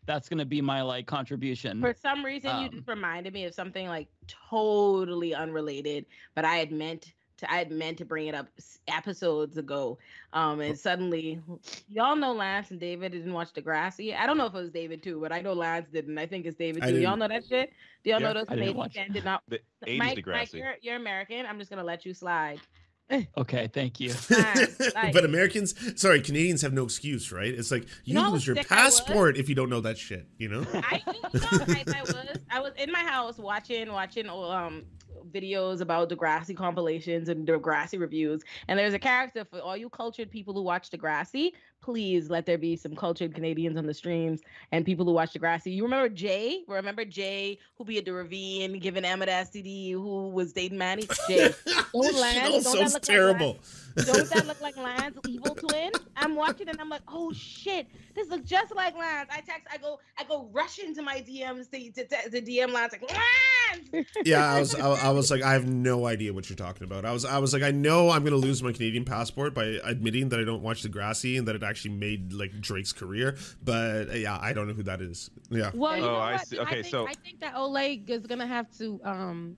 That's 0.06 0.28
gonna 0.28 0.44
be 0.44 0.60
my 0.60 0.82
like 0.82 1.06
contribution. 1.06 1.80
For 1.80 1.94
some 1.94 2.24
reason, 2.24 2.50
you 2.58 2.66
Um, 2.66 2.70
just 2.72 2.88
reminded 2.88 3.32
me 3.32 3.44
of 3.44 3.54
something 3.54 3.86
like 3.86 4.08
totally 4.26 5.34
unrelated, 5.34 6.04
but 6.34 6.44
I 6.44 6.56
had 6.56 6.72
meant 6.72 7.14
to. 7.40 7.52
I 7.52 7.56
had 7.56 7.70
meant 7.70 7.98
to 7.98 8.04
bring 8.04 8.28
it 8.28 8.34
up 8.34 8.48
episodes 8.88 9.56
ago, 9.56 9.98
um, 10.32 10.60
and 10.60 10.78
suddenly, 10.78 11.40
y'all 11.88 12.16
know 12.16 12.32
Lance 12.32 12.70
and 12.70 12.80
David 12.80 13.12
didn't 13.12 13.32
watch 13.32 13.52
Degrassi. 13.52 14.16
I 14.16 14.26
don't 14.26 14.38
know 14.38 14.46
if 14.46 14.54
it 14.54 14.58
was 14.58 14.70
David 14.70 15.02
too, 15.02 15.20
but 15.20 15.32
I 15.32 15.40
know 15.40 15.52
Lance 15.52 15.88
didn't. 15.92 16.16
I 16.18 16.26
think 16.26 16.46
it's 16.46 16.56
David 16.56 16.82
too. 16.84 16.98
Y'all 16.98 17.16
know 17.16 17.28
that 17.28 17.44
shit. 17.46 17.72
Do 18.04 18.10
y'all 18.10 18.20
Yeah, 18.20 18.28
know 18.28 18.34
those 18.34 18.46
I 18.48 18.54
didn't 18.56 18.72
Canadian 18.74 18.90
fans 18.90 19.12
did 19.14 19.24
not? 19.24 19.42
The 19.48 19.60
80s 19.86 19.98
Mike, 19.98 20.18
Degrassi. 20.18 20.32
Mike, 20.32 20.52
you're, 20.54 20.74
you're 20.82 20.96
American. 20.96 21.46
I'm 21.46 21.58
just 21.58 21.70
gonna 21.70 21.84
let 21.84 22.06
you 22.06 22.14
slide. 22.14 22.60
Okay, 23.36 23.68
thank 23.72 23.98
you. 23.98 24.14
like- 24.30 25.12
but 25.12 25.24
Americans, 25.24 25.74
sorry, 26.00 26.20
Canadians 26.20 26.62
have 26.62 26.72
no 26.72 26.84
excuse, 26.84 27.32
right? 27.32 27.52
It's 27.52 27.72
like 27.72 27.86
you 28.04 28.14
know 28.14 28.30
lose 28.30 28.46
your 28.46 28.54
sick 28.54 28.70
I 28.70 28.84
was? 28.84 29.00
passport 29.00 29.36
if 29.36 29.48
you 29.48 29.56
don't 29.56 29.68
know 29.68 29.80
that 29.80 29.98
shit, 29.98 30.28
you 30.38 30.48
know? 30.48 30.64
I, 30.72 31.02
you 31.34 31.40
know, 31.40 31.48
I, 31.52 31.84
I 31.96 32.02
was 32.02 32.38
I 32.52 32.60
was 32.60 32.72
in 32.78 32.92
my 32.92 33.00
house 33.00 33.36
watching 33.38 33.90
watching 33.90 34.28
um 34.28 34.84
videos 35.32 35.80
about 35.80 36.10
Degrassi 36.10 36.56
compilations 36.56 37.28
and 37.28 37.46
Degrassi 37.46 37.98
reviews, 37.98 38.42
and 38.68 38.78
there's 38.78 38.94
a 38.94 38.98
character 38.98 39.44
for 39.44 39.60
all 39.60 39.76
you 39.76 39.88
cultured 39.88 40.30
people 40.30 40.54
who 40.54 40.62
watch 40.62 40.90
Degrassi. 40.90 41.52
Please 41.82 42.28
let 42.28 42.44
there 42.44 42.58
be 42.58 42.76
some 42.76 42.94
cultured 42.94 43.34
Canadians 43.34 43.78
on 43.78 43.86
the 43.86 43.94
streams 43.94 44.42
and 44.70 44.84
people 44.84 45.06
who 45.06 45.12
watch 45.12 45.32
Degrassi. 45.32 45.74
You 45.74 45.82
remember 45.82 46.10
Jay? 46.10 46.62
Remember 46.68 47.06
Jay 47.06 47.58
who 47.76 47.84
be 47.84 47.96
at 47.96 48.04
the 48.04 48.12
ravine 48.12 48.78
giving 48.80 49.04
Emma 49.04 49.24
the 49.24 49.32
STD 49.32 49.92
who 49.92 50.28
was 50.28 50.52
dating 50.52 50.76
Manny? 50.76 51.08
Jay. 51.26 51.54
Don't 51.92 51.94
all 51.94 52.02
don't 52.02 52.62
that 52.62 52.82
look 52.82 52.92
like 52.92 53.02
terrible. 53.02 53.58
Don't 53.96 54.30
that 54.30 54.46
look 54.46 54.60
like 54.60 54.76
Lance, 54.76 55.18
evil 55.26 55.54
twin? 55.54 55.90
I'm 56.16 56.36
watching 56.36 56.68
and 56.68 56.80
I'm 56.80 56.88
like, 56.88 57.02
oh 57.08 57.32
shit, 57.32 57.86
this 58.14 58.28
looks 58.28 58.48
just 58.48 58.74
like 58.74 58.96
Lance. 58.96 59.28
I 59.32 59.40
text, 59.40 59.66
I 59.72 59.78
go, 59.78 59.98
I 60.18 60.24
go 60.24 60.48
rush 60.52 60.78
into 60.78 61.02
my 61.02 61.20
DMs 61.20 61.70
to, 61.70 61.90
to, 61.92 62.06
to, 62.06 62.30
to 62.30 62.40
DM 62.40 62.72
Lance 62.72 62.92
like 62.92 63.10
Lance. 63.10 64.08
yeah, 64.24 64.54
I 64.54 64.60
was, 64.60 64.74
I, 64.74 64.88
I 64.88 65.09
was 65.12 65.30
like, 65.30 65.42
I 65.42 65.52
have 65.52 65.66
no 65.68 66.06
idea 66.06 66.32
what 66.32 66.48
you're 66.50 66.56
talking 66.56 66.84
about. 66.84 67.04
I 67.04 67.12
was, 67.12 67.24
I 67.24 67.38
was 67.38 67.52
like, 67.52 67.62
I 67.62 67.70
know 67.70 68.10
I'm 68.10 68.24
gonna 68.24 68.36
lose 68.36 68.62
my 68.62 68.72
Canadian 68.72 69.04
passport 69.04 69.54
by 69.54 69.64
admitting 69.84 70.28
that 70.30 70.40
I 70.40 70.44
don't 70.44 70.62
watch 70.62 70.82
Degrassi 70.82 71.38
and 71.38 71.46
that 71.48 71.54
it 71.56 71.62
actually 71.62 71.94
made 71.94 72.32
like 72.32 72.60
Drake's 72.60 72.92
career. 72.92 73.36
But 73.62 74.10
uh, 74.10 74.14
yeah, 74.14 74.38
I 74.40 74.52
don't 74.52 74.68
know 74.68 74.74
who 74.74 74.82
that 74.84 75.00
is. 75.00 75.30
Yeah, 75.50 75.70
Well, 75.74 75.96
you 75.96 76.02
Oh, 76.04 76.06
know 76.06 76.16
I 76.16 76.32
what? 76.32 76.46
see. 76.46 76.58
I 76.58 76.62
Okay, 76.62 76.74
think, 76.82 76.86
so- 76.86 77.06
I 77.06 77.14
think 77.14 77.40
that 77.40 77.54
Oleg 77.56 78.10
is 78.10 78.26
gonna 78.26 78.46
have 78.46 78.70
to, 78.78 79.00
um, 79.04 79.56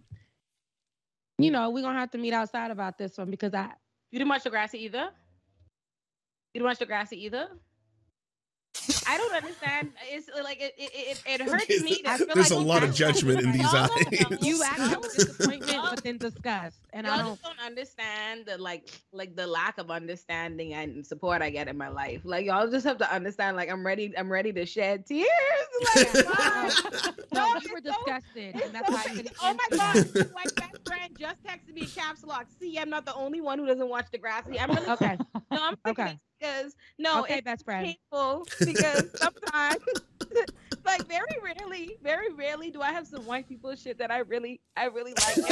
you 1.39 1.51
know, 1.51 1.70
we're 1.70 1.83
gonna 1.83 1.99
have 1.99 2.11
to 2.12 2.19
meet 2.19 2.33
outside 2.35 2.70
about 2.70 2.99
this 2.99 3.19
one 3.19 3.31
because 3.31 3.55
I, 3.55 3.70
You 4.11 4.19
didn't 4.19 4.29
watch 4.29 4.45
Degrassi 4.45 4.74
either. 4.74 5.09
You 6.55 6.61
didn't 6.61 6.66
watch 6.66 6.79
Degrassi 6.79 7.15
either. 7.15 7.49
I 9.07 9.16
don't 9.19 9.35
understand. 9.35 9.93
It's 10.11 10.28
uh, 10.28 10.43
like 10.43 10.61
it 10.61 10.74
it, 10.78 10.90
it, 11.27 11.40
it 11.40 11.49
hurts 11.49 11.65
Okay, 11.65 11.78
me. 11.81 11.94
th- 11.97 12.03
to 12.05 12.16
feel 12.19 12.27
there's 12.35 12.51
like 12.51 12.59
a 12.59 12.62
lot 12.62 12.82
of 12.82 12.94
judgment 12.94 13.40
in 13.43 13.53
these 13.53 13.66
eyes. 13.74 13.90
you 14.40 14.62
act 14.65 14.78
y'all- 14.78 15.01
with 15.01 15.15
disappointment, 15.15 15.78
but 15.90 16.03
then 16.03 16.16
disgust, 16.19 16.78
and 16.93 17.07
I 17.07 17.11
y'all 17.16 17.19
don't. 17.24 17.32
just 17.35 17.43
don't 17.43 17.61
understand 17.66 18.47
the 18.47 18.57
like 18.59 18.89
like 19.12 19.36
the 19.36 19.47
lack 19.47 19.77
of 19.78 19.90
understanding 19.90 20.73
and 20.74 21.07
support 21.07 21.43
I 21.43 21.51
get 21.51 21.69
in 21.69 21.77
my 21.77 21.89
life. 21.89 22.23
Like 22.24 22.47
y'all 22.47 22.66
just 22.69 22.86
have 22.86 22.99
to 22.99 23.12
understand. 23.15 23.57
Like 23.57 23.70
I'm 23.70 23.85
ready. 23.86 24.12
I'm 24.16 24.32
ready 24.32 24.53
to 24.55 24.65
shed 24.66 25.07
tears. 25.07 25.28
Like, 25.94 26.15
wow. 26.27 26.69
No, 27.32 27.44
No, 27.44 27.53
we 27.53 27.59
it's 27.59 27.70
were 27.73 27.81
so- 27.85 27.93
disgusted, 28.05 28.62
and 28.62 28.74
that's 28.74 28.89
so 28.89 28.94
why 28.94 29.05
I 29.07 29.24
Oh 29.43 29.55
my 29.70 29.77
god! 29.77 30.32
My 30.35 30.44
best 30.57 30.89
friend 30.89 31.16
just 31.19 31.43
texted 31.44 31.74
me 31.74 31.82
in 31.82 31.86
caps 31.89 32.24
lock. 32.24 32.47
See, 32.59 32.78
I'm 32.78 32.89
not 32.90 33.05
the 33.05 33.15
only 33.15 33.40
one 33.40 33.59
who 33.59 33.66
doesn't 33.66 33.89
watch 33.89 34.07
Degrassi. 34.12 34.57
I'm 34.61 34.70
really. 34.70 34.86
Okay, 34.89 35.19
no, 35.51 35.59
I'm 35.61 35.77
Okay. 35.86 36.19
Okay. 36.43 36.52
because 36.62 36.74
no, 36.98 37.20
okay, 37.23 37.35
it's 37.35 37.44
best 37.44 37.64
friend. 37.64 37.86
painful 37.86 38.47
because 38.60 39.10
sometimes, 39.16 39.82
like 40.85 41.06
very 41.06 41.36
rarely, 41.43 41.97
very 42.02 42.32
rarely 42.32 42.70
do 42.70 42.81
I 42.81 42.93
have 42.93 43.06
some 43.06 43.24
white 43.27 43.48
people 43.48 43.74
shit 43.77 43.98
that 43.98 44.10
I 44.10 44.19
really, 44.19 44.60
I 44.77 44.86
really 44.86 45.12
like. 45.14 45.36
And 45.39 45.47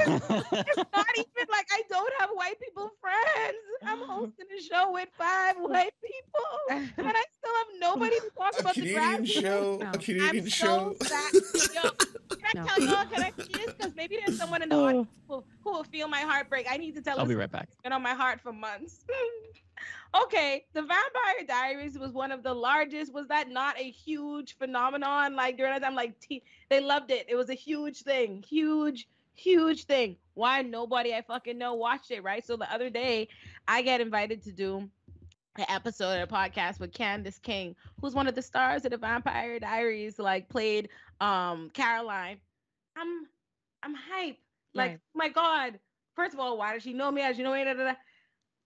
it's, 0.00 0.22
it's 0.52 0.76
not 0.92 1.06
even 1.16 1.48
like 1.50 1.66
I 1.72 1.82
don't 1.88 2.12
have 2.18 2.30
white 2.34 2.58
people 2.60 2.90
friends. 3.00 3.56
I'm 3.84 3.98
hosting 4.00 4.46
a 4.56 4.62
show 4.62 4.92
with 4.92 5.08
five 5.16 5.56
white 5.58 5.92
people, 6.02 6.46
and 6.70 6.92
I 6.98 7.24
still 7.36 7.54
have 7.56 7.66
nobody 7.80 8.16
to 8.20 8.30
talk 8.36 8.54
a 8.56 8.60
about 8.60 8.74
Canadian 8.74 9.24
Degrassi. 9.24 9.26
show, 9.42 9.78
No. 9.80 9.90
a 9.90 9.98
Canadian 9.98 10.44
I'm 10.44 10.46
show. 10.48 10.94
so 11.00 11.06
sad. 11.06 11.32
Yo, 11.74 11.82
can 11.82 12.44
I 12.44 12.52
No. 12.54 12.66
tell 12.66 12.80
y'all? 12.80 13.06
Can 13.06 13.22
I 13.22 13.32
see 13.42 13.52
this? 13.54 13.74
Because 13.78 13.92
maybe 13.96 14.18
there's 14.24 14.38
someone 14.38 14.62
in 14.62 14.68
the 14.68 14.76
audience 14.76 15.08
who, 15.28 15.44
who 15.64 15.72
will 15.72 15.84
feel 15.84 16.08
my 16.08 16.20
heartbreak. 16.20 16.66
I 16.70 16.76
need 16.76 16.94
to 16.96 17.02
tell 17.02 17.18
I'll 17.18 17.26
be 17.26 17.34
right 17.34 17.50
back. 17.50 17.68
been 17.82 17.92
on 17.92 18.02
my 18.02 18.14
heart 18.14 18.40
for 18.40 18.52
months. 18.52 19.04
okay, 20.22 20.64
the 20.72 20.82
Vampire 20.82 21.46
Diaries 21.46 21.98
was 21.98 22.12
one 22.12 22.32
of 22.32 22.42
the 22.42 22.54
largest. 22.54 23.12
Was 23.12 23.28
that 23.28 23.48
not 23.50 23.78
a 23.78 23.90
huge 23.90 24.56
phenomenon? 24.58 25.34
Like 25.34 25.56
during 25.56 25.72
that 25.72 25.82
time, 25.82 25.94
like 25.94 26.18
t- 26.20 26.42
they 26.70 26.80
loved 26.80 27.10
it. 27.10 27.26
It 27.28 27.34
was 27.34 27.50
a 27.50 27.54
huge 27.54 28.02
thing, 28.02 28.42
huge, 28.42 29.08
huge 29.34 29.84
thing. 29.84 30.16
Why 30.34 30.62
nobody 30.62 31.14
I 31.14 31.22
fucking 31.22 31.58
know 31.58 31.74
watched 31.74 32.10
it, 32.10 32.22
right? 32.22 32.44
So 32.44 32.56
the 32.56 32.72
other 32.72 32.90
day, 32.90 33.28
I 33.66 33.82
get 33.82 34.00
invited 34.00 34.42
to 34.44 34.52
do 34.52 34.88
an 35.56 35.66
episode 35.68 36.20
of 36.20 36.30
a 36.30 36.32
podcast 36.32 36.78
with 36.78 36.92
Candice 36.92 37.42
King, 37.42 37.74
who's 38.00 38.14
one 38.14 38.28
of 38.28 38.34
the 38.34 38.42
stars 38.42 38.84
of 38.84 38.92
the 38.92 38.96
Vampire 38.96 39.58
Diaries, 39.58 40.18
like 40.18 40.48
played 40.48 40.88
um 41.20 41.70
Caroline. 41.74 42.38
I'm 42.96 43.26
I'm 43.82 43.94
hype. 43.94 44.38
Like, 44.74 44.90
Right. 44.92 45.00
my 45.14 45.28
God. 45.28 45.78
First 46.14 46.34
of 46.34 46.40
all, 46.40 46.58
why 46.58 46.74
does 46.74 46.82
she 46.82 46.92
know 46.92 47.10
me? 47.10 47.22
As 47.22 47.38
you 47.38 47.44
know 47.44 47.52
me, 47.52 47.64
da, 47.64 47.74
da, 47.74 47.84
da. 47.84 47.94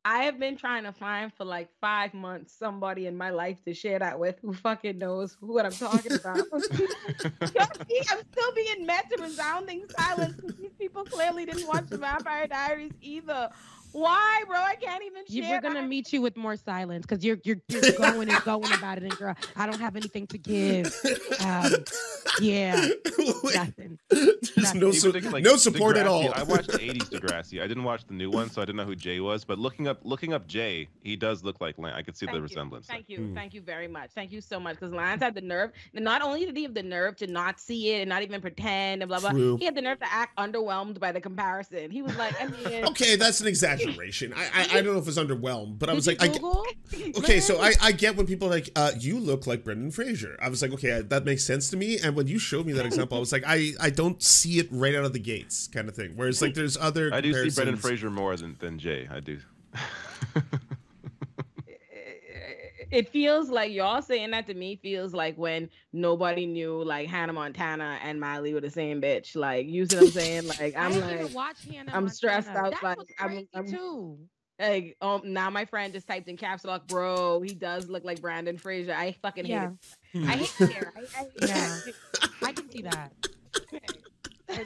I 0.05 0.24
have 0.24 0.37
been 0.41 0.57
trying 0.57 0.83
to 0.83 0.93
find 0.93 1.33
for 1.33 1.45
like 1.45 1.69
five 1.81 2.12
months 2.12 2.53
somebody 2.59 3.07
in 3.07 3.16
my 3.16 3.31
life 3.31 3.62
to 3.66 3.73
share 3.74 4.01
that 4.01 4.19
with 4.19 4.37
who 4.43 4.53
fucking 4.53 4.99
knows 4.99 5.37
what 5.39 5.65
I'm 5.65 5.70
talking 5.73 6.12
about. 6.15 6.39
See, 6.65 8.01
I'm 8.11 8.19
still 8.33 8.53
being 8.57 8.85
met 8.85 9.09
to 9.11 9.23
resounding 9.23 9.85
silence 9.97 10.35
because 10.35 10.57
these 10.57 10.73
people 10.77 11.05
clearly 11.05 11.47
didn't 11.47 11.69
watch 11.69 11.85
the 11.89 11.99
Vampire 11.99 12.49
Diaries 12.49 12.91
either. 13.01 13.51
Why, 13.93 14.43
bro? 14.49 14.57
I 14.59 14.74
can't 14.74 15.05
even 15.05 15.23
You, 15.29 15.43
share. 15.43 15.53
we're 15.53 15.61
gonna 15.61 15.83
that. 15.83 15.89
meet 15.89 16.12
you 16.12 16.20
with 16.23 16.37
more 16.37 16.57
silence 16.57 17.07
because 17.07 17.23
you're 17.24 17.39
you're 17.45 17.59
you're 17.69 17.93
going 17.93 18.29
and 18.31 18.43
going 18.43 18.73
about 18.73 18.97
it, 18.97 19.05
and 19.05 19.16
girl, 19.16 19.37
I 19.55 19.66
don't 19.66 19.79
have 19.81 19.95
anything 19.97 20.27
to 20.29 20.39
give. 20.39 20.93
Um, 21.45 21.73
yeah, 22.41 22.89
nothing. 23.55 23.99
There's 24.62 24.74
no, 24.74 24.90
su- 24.93 25.12
like, 25.12 25.24
like 25.32 25.44
no 25.44 25.56
support 25.56 25.97
at 25.97 26.06
all. 26.06 26.32
I 26.34 26.43
watched 26.43 26.70
the 26.72 26.78
'80s 26.78 27.09
Degrassi. 27.10 27.62
I 27.62 27.66
didn't 27.66 27.84
watch 27.84 28.05
the 28.06 28.14
new 28.14 28.30
one, 28.30 28.51
so 28.51 28.62
I 28.62 28.64
didn't 28.64 28.76
know 28.76 28.84
who 28.84 28.94
Jay 28.97 29.20
was. 29.20 29.44
But 29.44 29.59
looking 29.59 29.89
up, 29.89 30.01
looking 30.05 30.32
up 30.32 30.47
Jay, 30.47 30.89
he 31.02 31.16
does 31.16 31.43
look 31.44 31.60
like 31.60 31.78
Lance. 31.78 31.94
I 31.97 32.02
could 32.02 32.16
see 32.16 32.26
Thank 32.26 32.34
the 32.34 32.39
you. 32.39 32.43
resemblance. 32.43 32.86
Thank 32.86 33.09
you. 33.09 33.18
Mm. 33.18 33.34
Thank 33.34 33.55
you 33.55 33.60
very 33.60 33.89
much. 33.89 34.10
Thank 34.14 34.32
you 34.32 34.40
so 34.40 34.59
much. 34.60 34.76
Because 34.78 34.93
Lance 34.93 35.22
had 35.22 35.34
the 35.34 35.40
nerve. 35.40 35.70
Not 35.94 36.22
only 36.22 36.44
did 36.47 36.56
he 36.56 36.62
have 36.64 36.74
the 36.74 36.82
nerve 36.82 37.16
to 37.16 37.26
not 37.26 37.60
see 37.60 37.90
it 37.94 38.01
and 38.02 38.09
not 38.09 38.22
even 38.22 38.40
pretend 38.40 39.02
and 39.02 39.09
blah 39.09 39.20
blah, 39.20 39.30
True. 39.30 39.56
he 39.56 39.64
had 39.64 39.74
the 39.74 39.82
nerve 39.82 39.98
to 40.01 40.12
act 40.12 40.36
underwhelmed 40.39 40.98
by 41.01 41.12
the 41.12 41.20
comparison. 41.20 41.90
He 41.90 42.02
was 42.02 42.16
like, 42.16 42.34
I 42.40 42.47
mean, 42.48 42.84
Okay, 42.93 43.16
that's 43.16 43.40
an 43.40 43.47
exaggeration. 43.47 44.32
I, 44.34 44.44
I 44.55 44.78
I 44.78 44.82
don't 44.82 44.94
know 44.94 44.98
if 45.01 45.09
it's 45.09 45.18
underwhelmed, 45.18 45.78
but 45.78 45.89
I 45.89 45.93
was 45.94 46.06
you 46.06 46.12
like, 46.12 46.22
I, 46.22 46.26
get- 46.28 46.40
Google? 46.40 46.64
okay, 47.18 47.40
so 47.40 47.60
I, 47.60 47.72
I 47.80 47.93
get 47.93 48.16
when 48.16 48.26
people 48.26 48.48
are 48.48 48.51
like, 48.52 48.70
uh, 48.76 48.93
you 48.98 49.18
look 49.18 49.47
like 49.47 49.64
Brendan 49.64 49.90
Fraser. 49.90 50.36
I 50.40 50.48
was 50.48 50.62
like, 50.62 50.72
okay, 50.72 51.01
that 51.02 51.24
makes 51.24 51.44
sense 51.44 51.70
to 51.70 51.76
me. 51.76 51.98
And 51.98 52.14
when 52.16 52.26
you 52.26 52.39
showed 52.39 52.66
me 52.66 52.72
that 52.74 52.86
example, 52.86 53.16
I 53.16 53.20
was 53.20 53.32
like, 53.32 53.44
I, 53.47 53.72
I 53.80 53.90
don't 53.90 54.22
see 54.22 54.52
it 54.59 54.69
right 54.70 54.95
out 54.95 55.05
of 55.05 55.12
the 55.12 55.19
gates, 55.19 55.69
kind 55.69 55.89
of 55.89 55.95
thing. 55.97 56.12
Whereas 56.16 56.41
like 56.43 56.55
there's 56.55 56.77
other 56.77 57.12
I 57.12 57.20
do 57.20 57.33
see 57.33 57.55
Brendan. 57.55 57.77
Fraser 57.77 58.11
more 58.11 58.37
than, 58.37 58.57
than 58.59 58.79
Jay. 58.79 59.09
I 59.11 59.20
do. 59.20 59.39
it 62.91 63.09
feels 63.09 63.49
like 63.49 63.73
y'all 63.73 64.03
saying 64.03 64.31
that 64.33 64.47
to 64.47 64.55
me 64.55 64.77
feels 64.77 65.15
like 65.15 65.37
when 65.39 65.69
nobody 65.93 66.45
knew 66.47 66.83
like 66.85 67.09
Hannah 67.09 67.33
Montana 67.33 67.99
and 68.03 68.20
Miley 68.20 68.53
were 68.53 68.61
the 68.61 68.70
same 68.70 69.01
bitch. 69.01 69.35
Like 69.35 69.66
you 69.66 69.87
see 69.87 69.97
what 69.97 70.05
I'm 70.07 70.11
saying? 70.12 70.49
Like 70.49 70.77
I 70.77 70.85
I'm 70.85 70.93
didn't 70.93 71.24
like. 71.27 71.35
watch 71.35 71.57
Hannah 71.70 71.93
I'm 71.95 72.09
stressed 72.09 72.49
out, 72.51 72.73
That 72.73 72.83
like, 72.83 72.99
was 72.99 73.07
I'm- 73.19 73.29
crazy 73.31 73.49
I'm- 73.55 73.66
too. 73.66 74.19
Like, 74.61 74.97
um, 75.01 75.23
now 75.24 75.51
my 75.51 75.65
friend 75.65 75.93
just 75.93 76.07
typed 76.07 76.29
in 76.29 76.37
caps 76.37 76.65
lock, 76.65 76.87
bro. 76.87 77.41
He 77.41 77.53
does 77.53 77.89
look 77.89 78.05
like 78.05 78.20
Brendan 78.20 78.59
Fraser. 78.59 78.93
I 78.93 79.11
fucking 79.20 79.45
hate 79.47 79.55
it. 80.15 80.29
I 80.29 80.37
hate 80.37 80.55
it 80.61 80.70
here. 80.73 80.93
I, 80.97 81.20
I, 81.23 81.27
Yeah. 81.47 81.79
I 82.43 82.53
can 82.53 82.70
see 82.70 82.83
that. 82.83 83.12
I 84.53 84.65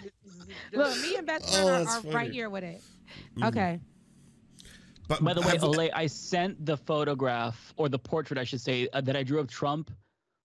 Look, 0.77 0.97
me 1.03 1.17
and 1.17 1.27
Beth 1.27 1.43
Oh, 1.49 1.53
Turner 1.65 1.85
that's 1.85 2.05
are 2.05 2.11
right 2.11 2.31
here 2.31 2.51
with 2.51 2.65
it. 2.65 2.83
Mhm. 3.37 3.49
Okay. 3.49 3.81
But 5.09 5.23
By 5.23 5.35
the 5.35 5.41
way, 5.43 5.51
have- 5.53 5.61
Olay, 5.63 5.91
I 5.95 6.07
sent 6.09 6.65
the 6.67 6.77
photograph 6.77 7.73
or 7.77 7.89
the 7.89 7.99
portrait, 7.99 8.39
I 8.39 8.45
should 8.45 8.61
say, 8.61 8.89
uh, 8.93 9.01
that 9.03 9.17
I 9.17 9.23
drew 9.23 9.39
of 9.39 9.47
Trump. 9.49 9.91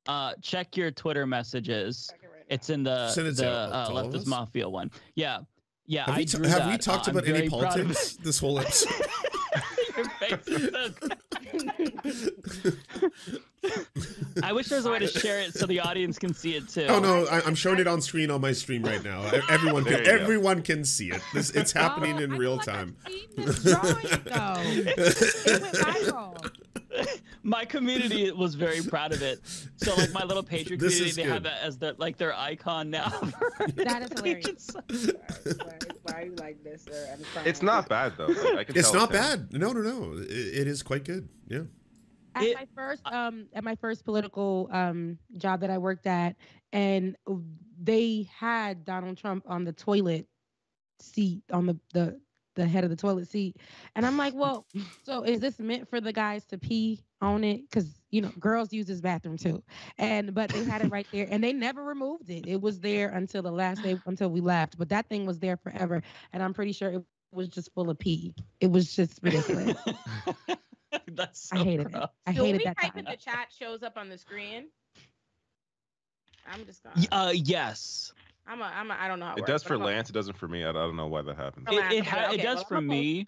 Uh, 0.08 0.34
check 0.42 0.78
your 0.78 0.92
Twitter 0.92 1.26
messages. 1.26 2.12
It's 2.48 2.70
in 2.70 2.84
the 2.84 3.10
Send 3.10 3.28
it 3.28 3.38
the 3.38 3.50
uh, 3.50 3.90
leftist 3.90 4.28
mafia 4.28 4.70
one. 4.70 4.92
Yeah, 5.16 5.40
yeah. 5.88 6.06
have 6.06 6.16
I 6.16 6.18
we, 6.20 6.26
ta- 6.26 6.38
drew 6.38 6.48
have 6.48 6.60
that. 6.60 6.68
we 6.68 6.74
Uh, 6.76 6.78
talked 6.78 7.08
I'm 7.08 7.18
about 7.18 7.28
any 7.30 7.38
very 7.38 7.50
politics 7.50 8.18
this 8.18 8.38
whole 8.40 8.60
episode? 8.60 8.92
Your 9.98 10.06
face 10.10 10.48
is 10.48 10.70
so- 10.72 10.94
I 14.44 14.54
wish 14.54 14.68
there 14.70 14.78
was 14.78 14.86
a 14.86 14.92
way 14.92 15.00
to 15.00 15.08
share 15.08 15.40
it 15.42 15.54
so 15.54 15.66
the 15.66 15.80
audience 15.82 16.18
can 16.18 16.34
see 16.34 16.56
it 16.56 16.68
too. 16.70 16.86
Oh 16.90 17.00
no, 17.00 17.26
I, 17.28 17.42
I'm 17.46 17.56
showing 17.56 17.80
it 17.80 17.88
on 17.88 18.02
screen 18.02 18.32
on 18.32 18.42
my 18.42 18.54
stream 18.54 18.84
right 18.84 19.04
now. 19.04 19.22
Everyone 19.50 19.84
can 19.84 19.94
There 19.94 20.04
go. 20.18 20.24
everyone 20.24 20.62
can 20.64 20.84
see 20.84 21.10
it. 21.12 21.22
This 21.34 21.50
it's 21.52 21.76
oh, 21.76 21.80
happening 21.80 22.16
Oh, 22.18 22.22
in 22.22 22.34
I 22.34 22.38
real 22.38 22.58
feel 22.60 22.74
like 22.74 22.84
time. 22.84 22.96
I've 23.06 23.12
seen 23.12 23.46
this 23.46 23.64
drawing. 23.64 23.98
It 24.88 24.98
went 25.62 25.76
viral. 25.76 26.52
My 27.44 27.66
community 27.66 28.30
was 28.32 28.54
very 28.56 28.82
proud 28.84 29.14
of 29.14 29.22
it. 29.22 29.40
So 29.78 29.96
like 29.96 30.12
my 30.14 30.24
little 30.24 30.44
Patreon 30.44 30.78
This 30.80 30.96
community, 31.00 31.10
is 31.10 31.16
they 31.16 31.24
have 31.24 31.34
good. 31.44 31.44
that 31.44 31.62
as 31.64 31.78
their 31.78 31.94
like 31.98 32.18
their 32.18 32.36
icon 32.36 32.90
now. 32.90 33.10
That 33.76 34.04
is 34.04 34.10
hilarious. 34.20 34.70
why, 34.76 35.78
why 36.04 36.14
are 36.14 36.26
you 36.26 36.36
like 36.36 36.64
this, 36.64 36.84
sir? 36.84 37.10
I'm 37.14 37.24
crying. 37.34 37.48
It's 37.48 37.62
not 37.62 37.88
bad 37.90 38.14
though. 38.18 38.28
Like, 38.28 38.58
I 38.58 38.64
can 38.66 38.78
It's 38.78 38.92
tell 38.92 39.02
not 39.02 39.10
him. 39.12 39.16
bad. 39.22 39.54
No, 39.54 39.72
no, 39.72 39.82
no. 39.82 40.14
It, 40.18 40.30
it 40.30 40.68
is 40.68 40.84
quite 40.84 41.04
good. 41.06 41.30
Yeah. 41.48 41.62
At 42.36 42.52
It- 42.52 42.54
my 42.54 42.66
first 42.76 43.04
um 43.12 43.48
at 43.54 43.64
my 43.64 43.76
first 43.76 44.06
political 44.06 44.70
um 44.72 45.20
job 45.38 45.62
that 45.62 45.70
I 45.70 45.78
worked 45.78 46.08
at, 46.08 46.36
and 46.72 47.18
they 47.82 48.24
had 48.24 48.86
Donald 48.86 49.18
Trump 49.18 49.46
on 49.48 49.64
the 49.66 49.74
toilet 49.74 50.28
seat 51.00 51.44
on 51.52 51.66
the 51.66 51.80
the 51.94 52.22
the 52.56 52.68
head 52.68 52.84
of 52.84 52.90
the 52.90 52.96
toilet 52.96 53.28
seat, 53.28 53.58
and 53.96 54.06
I'm 54.06 54.18
like, 54.18 54.34
well, 54.34 54.68
so 55.04 55.24
is 55.24 55.40
this 55.40 55.60
meant 55.60 55.88
for 55.90 56.00
the 56.02 56.12
guys 56.12 56.46
to 56.48 56.58
pee 56.58 57.00
on 57.22 57.44
it? 57.44 57.62
Because 57.70 58.02
you 58.12 58.22
know 58.22 58.32
girls 58.40 58.74
use 58.74 58.86
this 58.88 59.02
bathroom 59.02 59.38
too, 59.38 59.64
and 59.98 60.34
but 60.34 60.52
they 60.52 60.64
had 60.64 60.82
it 60.82 60.90
right 60.90 61.08
there, 61.12 61.28
and 61.30 61.44
they 61.44 61.54
never 61.54 61.84
removed 61.84 62.30
it. 62.30 62.46
It 62.48 62.62
was 62.62 62.80
there 62.82 63.10
until 63.10 63.42
the 63.44 63.52
last 63.52 63.82
day 63.84 63.96
until 64.06 64.30
we 64.30 64.42
left, 64.42 64.78
but 64.78 64.90
that 64.90 65.10
thing 65.10 65.26
was 65.26 65.40
there 65.40 65.58
forever, 65.58 66.02
and 66.34 66.44
I'm 66.44 66.54
pretty 66.54 66.74
sure 66.74 66.92
it 66.92 67.04
was 67.04 67.18
just 67.18 67.74
full 67.74 67.90
of 67.90 67.98
pee. 68.00 68.34
It 68.62 68.72
was 68.72 68.96
just 68.96 69.20
ridiculous. 69.24 69.56
That's 71.12 71.52
I 71.54 71.58
so 71.58 71.64
hated 71.64 71.86
it. 71.88 71.92
gross. 71.92 72.08
I 72.26 72.34
So 72.34 72.42
when 72.44 72.46
hated 72.54 72.58
we 72.60 72.64
that 72.66 72.78
type 72.82 72.98
in 72.98 73.06
the 73.06 73.16
chat 73.18 73.48
shows 73.58 73.84
up 73.84 73.98
on 73.98 74.10
the 74.10 74.18
screen. 74.18 74.68
I'm 76.52 76.66
just 76.66 76.84
gonna. 76.84 77.06
Uh, 77.12 77.32
yes, 77.34 78.14
I'm 78.48 78.62
a. 78.62 78.66
I'm 78.66 78.90
a. 78.92 78.98
I 79.00 79.08
don't 79.08 79.20
know 79.20 79.28
how 79.28 79.34
it, 79.34 79.38
It 79.40 79.42
works, 79.42 79.52
does 79.52 79.64
for 79.64 79.76
I'm 79.76 79.82
a- 79.82 79.86
Lance. 79.86 80.10
It 80.10 80.14
doesn't 80.14 80.38
for 80.38 80.48
me. 80.48 80.64
I, 80.64 80.70
I 80.70 80.74
don't 80.74 80.96
know 80.96 81.08
why 81.08 81.22
that 81.22 81.38
happens. 81.38 81.68
It, 81.70 81.76
Lance, 81.76 81.94
it, 81.94 82.08
okay, 82.08 82.36
it 82.36 82.42
does 82.42 82.58
well, 82.58 82.66
for 82.66 82.78
I'm 82.78 82.88
me. 82.88 83.28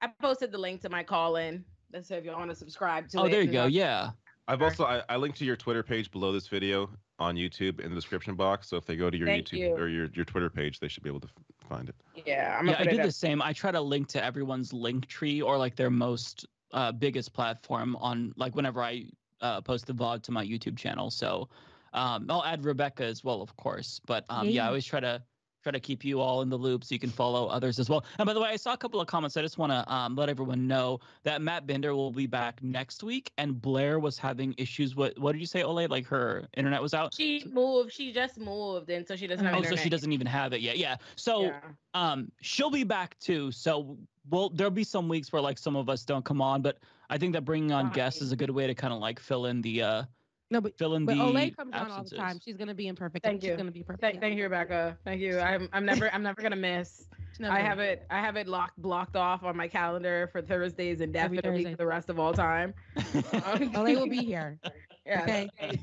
I 0.00 0.08
posted 0.20 0.52
the 0.52 0.58
link 0.58 0.82
to 0.82 0.88
my 0.88 1.02
Callin. 1.02 1.64
That's 1.90 2.08
so 2.08 2.16
if 2.16 2.24
you 2.24 2.32
want 2.32 2.50
to 2.50 2.56
subscribe 2.56 3.08
to 3.10 3.20
Oh, 3.20 3.24
it. 3.24 3.30
there 3.30 3.42
you 3.42 3.52
go. 3.52 3.62
I'll- 3.62 3.68
Yeah. 3.68 4.10
I've 4.48 4.60
also 4.60 4.84
I, 4.84 5.02
I 5.08 5.16
linked 5.16 5.38
to 5.38 5.44
your 5.44 5.54
Twitter 5.56 5.84
page 5.84 6.10
below 6.10 6.32
this 6.32 6.48
video 6.48 6.90
on 7.20 7.36
YouTube 7.36 7.78
in 7.80 7.90
the 7.90 7.94
description 7.94 8.34
box. 8.34 8.68
So 8.68 8.76
if 8.76 8.84
they 8.84 8.96
go 8.96 9.08
to 9.08 9.16
your 9.16 9.28
Thank 9.28 9.46
YouTube 9.48 9.58
you. 9.58 9.68
or 9.76 9.86
your, 9.88 10.08
your 10.14 10.24
Twitter 10.24 10.50
page, 10.50 10.80
they 10.80 10.88
should 10.88 11.04
be 11.04 11.08
able 11.08 11.20
to 11.20 11.28
find 11.68 11.88
it. 11.88 11.94
Yeah, 12.26 12.56
I'm 12.58 12.66
yeah, 12.66 12.74
I 12.74 12.82
put 12.82 12.90
do 12.90 12.98
it 12.98 13.02
the 13.04 13.12
same. 13.12 13.40
I 13.40 13.52
try 13.52 13.70
to 13.70 13.80
link 13.80 14.08
to 14.08 14.22
everyone's 14.22 14.72
link 14.72 15.06
tree 15.06 15.40
or 15.40 15.56
like 15.58 15.76
their 15.76 15.90
most 15.90 16.44
uh, 16.72 16.92
biggest 16.92 17.32
platform 17.32 17.96
on 17.96 18.32
like 18.36 18.54
whenever 18.54 18.82
I 18.82 19.06
uh, 19.40 19.60
post 19.60 19.86
the 19.86 19.92
vlog 19.94 20.22
to 20.22 20.32
my 20.32 20.44
YouTube 20.44 20.76
channel. 20.76 21.10
So 21.10 21.48
um, 21.92 22.26
I'll 22.30 22.44
add 22.44 22.64
Rebecca 22.64 23.04
as 23.04 23.22
well, 23.24 23.42
of 23.42 23.56
course. 23.56 24.00
But 24.06 24.24
um, 24.28 24.46
yeah. 24.46 24.52
Yeah. 24.52 24.64
I 24.64 24.68
always 24.68 24.84
try 24.84 25.00
to 25.00 25.22
try 25.62 25.70
to 25.70 25.78
keep 25.78 26.04
you 26.04 26.18
all 26.20 26.42
in 26.42 26.48
the 26.48 26.56
loop 26.56 26.82
so 26.82 26.92
you 26.92 26.98
can 26.98 27.08
follow 27.10 27.46
others 27.46 27.78
as 27.78 27.88
well. 27.88 28.04
And 28.18 28.26
by 28.26 28.32
the 28.32 28.40
way, 28.40 28.48
I 28.48 28.56
saw 28.56 28.72
a 28.72 28.76
couple 28.76 29.00
of 29.00 29.06
comments. 29.06 29.36
I 29.36 29.42
just 29.42 29.58
want 29.58 29.70
to 29.70 29.92
um, 29.92 30.16
let 30.16 30.28
everyone 30.28 30.66
know 30.66 30.98
that 31.22 31.40
Matt 31.40 31.68
Binder 31.68 31.94
will 31.94 32.10
be 32.10 32.26
back 32.26 32.60
next 32.64 33.04
week, 33.04 33.30
and 33.38 33.60
Blair 33.62 34.00
was 34.00 34.18
having 34.18 34.54
issues. 34.58 34.96
What 34.96 35.16
what 35.20 35.32
did 35.32 35.40
you 35.40 35.46
say, 35.46 35.62
Ole? 35.62 35.86
Like 35.86 36.04
her 36.06 36.48
internet 36.56 36.82
was 36.82 36.94
out. 36.94 37.14
She 37.14 37.44
moved. 37.52 37.92
She 37.92 38.12
just 38.12 38.38
moved, 38.38 38.90
and 38.90 39.06
so 39.06 39.14
she 39.14 39.28
doesn't 39.28 39.44
have 39.44 39.54
Oh, 39.54 39.58
internet. 39.58 39.78
so 39.78 39.82
she 39.84 39.88
doesn't 39.90 40.10
even 40.12 40.26
have 40.26 40.52
it 40.52 40.62
yet. 40.62 40.78
Yeah. 40.78 40.96
So 41.14 41.42
Yeah. 41.42 41.60
um 41.94 42.32
she'll 42.40 42.70
be 42.70 42.82
back 42.84 43.16
too 43.20 43.52
so 43.52 43.98
we'll 44.30 44.48
there'll 44.50 44.70
be 44.70 44.84
some 44.84 45.08
weeks 45.08 45.32
where 45.32 45.42
like 45.42 45.58
some 45.58 45.76
of 45.76 45.88
us 45.88 46.04
don't 46.04 46.24
come 46.24 46.40
on 46.40 46.62
but 46.62 46.78
i 47.10 47.18
think 47.18 47.32
that 47.32 47.44
bringing 47.44 47.72
on 47.72 47.90
guests 47.90 48.22
is 48.22 48.32
a 48.32 48.36
good 48.36 48.50
way 48.50 48.66
to 48.66 48.74
kind 48.74 48.92
of 48.92 49.00
like 49.00 49.18
fill 49.18 49.46
in 49.46 49.60
the 49.62 49.82
uh 49.82 50.02
No, 50.50 50.60
but 50.60 50.76
fill 50.76 50.94
in 50.96 51.06
but 51.06 51.16
the 51.16 51.22
Olay 51.22 51.56
comes 51.56 51.72
on 51.74 51.90
all 51.90 52.04
the 52.04 52.14
time. 52.14 52.38
She's 52.44 52.56
gonna 52.58 52.74
be 52.74 52.86
in 52.88 52.94
perfect. 52.94 53.24
Thank 53.24 53.40
She's 53.40 53.50
you. 53.50 53.56
gonna 53.56 53.70
be 53.72 53.82
perfect. 53.82 54.02
Thank, 54.02 54.20
thank 54.20 54.36
you, 54.36 54.42
Rebecca. 54.44 54.98
Thank 55.02 55.20
you. 55.22 55.38
I'm. 55.40 55.66
I'm 55.72 55.86
never. 55.86 56.12
I'm 56.12 56.22
never 56.22 56.42
gonna 56.42 56.56
miss. 56.56 57.06
I 57.42 57.60
have 57.60 57.78
it. 57.78 58.04
I 58.10 58.20
have 58.20 58.36
it 58.36 58.46
locked, 58.46 58.76
blocked 58.76 59.16
off 59.16 59.44
on 59.44 59.56
my 59.56 59.66
calendar 59.66 60.28
for 60.30 60.42
Thursdays 60.42 61.00
indefinitely 61.00 61.64
Thursday. 61.64 61.70
for 61.70 61.76
the 61.78 61.86
rest 61.86 62.10
of 62.10 62.20
all 62.20 62.34
time. 62.34 62.74
Olay 62.98 63.96
will 63.98 64.06
be 64.08 64.22
here. 64.22 64.58
Yeah. 65.06 65.22
Okay. 65.22 65.80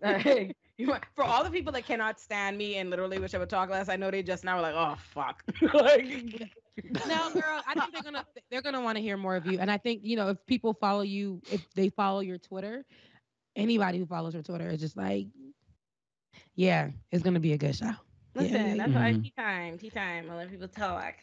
Hey, 0.00 0.54
you 0.78 0.86
want- 0.86 1.04
for 1.16 1.24
all 1.24 1.42
the 1.42 1.50
people 1.50 1.72
that 1.72 1.84
cannot 1.84 2.20
stand 2.20 2.56
me 2.56 2.76
and 2.76 2.90
literally 2.90 3.18
wish 3.18 3.34
I 3.34 3.38
would 3.38 3.50
talk 3.50 3.68
less, 3.68 3.88
I 3.88 3.96
know 3.96 4.10
they 4.12 4.22
just 4.22 4.44
now 4.44 4.54
were 4.56 4.62
like, 4.62 4.74
oh 4.76 4.94
fuck. 5.12 5.42
like, 5.74 6.50
No, 7.04 7.30
girl, 7.30 7.62
I 7.66 7.74
think 7.74 7.92
they're 7.92 8.02
gonna 8.02 8.24
they're 8.50 8.62
gonna 8.62 8.80
want 8.80 8.96
to 8.96 9.02
hear 9.02 9.16
more 9.16 9.36
of 9.36 9.46
you. 9.46 9.58
And 9.58 9.70
I 9.70 9.78
think 9.78 10.00
you 10.04 10.16
know 10.16 10.28
if 10.28 10.44
people 10.46 10.74
follow 10.74 11.02
you, 11.02 11.42
if 11.50 11.60
they 11.74 11.88
follow 11.90 12.20
your 12.20 12.38
Twitter, 12.38 12.84
anybody 13.56 13.98
who 13.98 14.06
follows 14.06 14.34
your 14.34 14.42
Twitter 14.42 14.68
is 14.68 14.80
just 14.80 14.96
like, 14.96 15.26
yeah, 16.54 16.90
it's 17.10 17.22
gonna 17.22 17.40
be 17.40 17.52
a 17.52 17.58
good 17.58 17.76
show. 17.76 17.92
Listen, 18.34 18.74
Yeah. 18.74 18.74
that's 18.76 18.94
why 18.94 19.12
Mhm. 19.12 19.22
tea 19.22 19.32
time, 19.36 19.78
tea 19.78 19.90
time. 19.90 20.30
I 20.30 20.34
let 20.36 20.50
people 20.50 20.68
talk. 20.68 21.14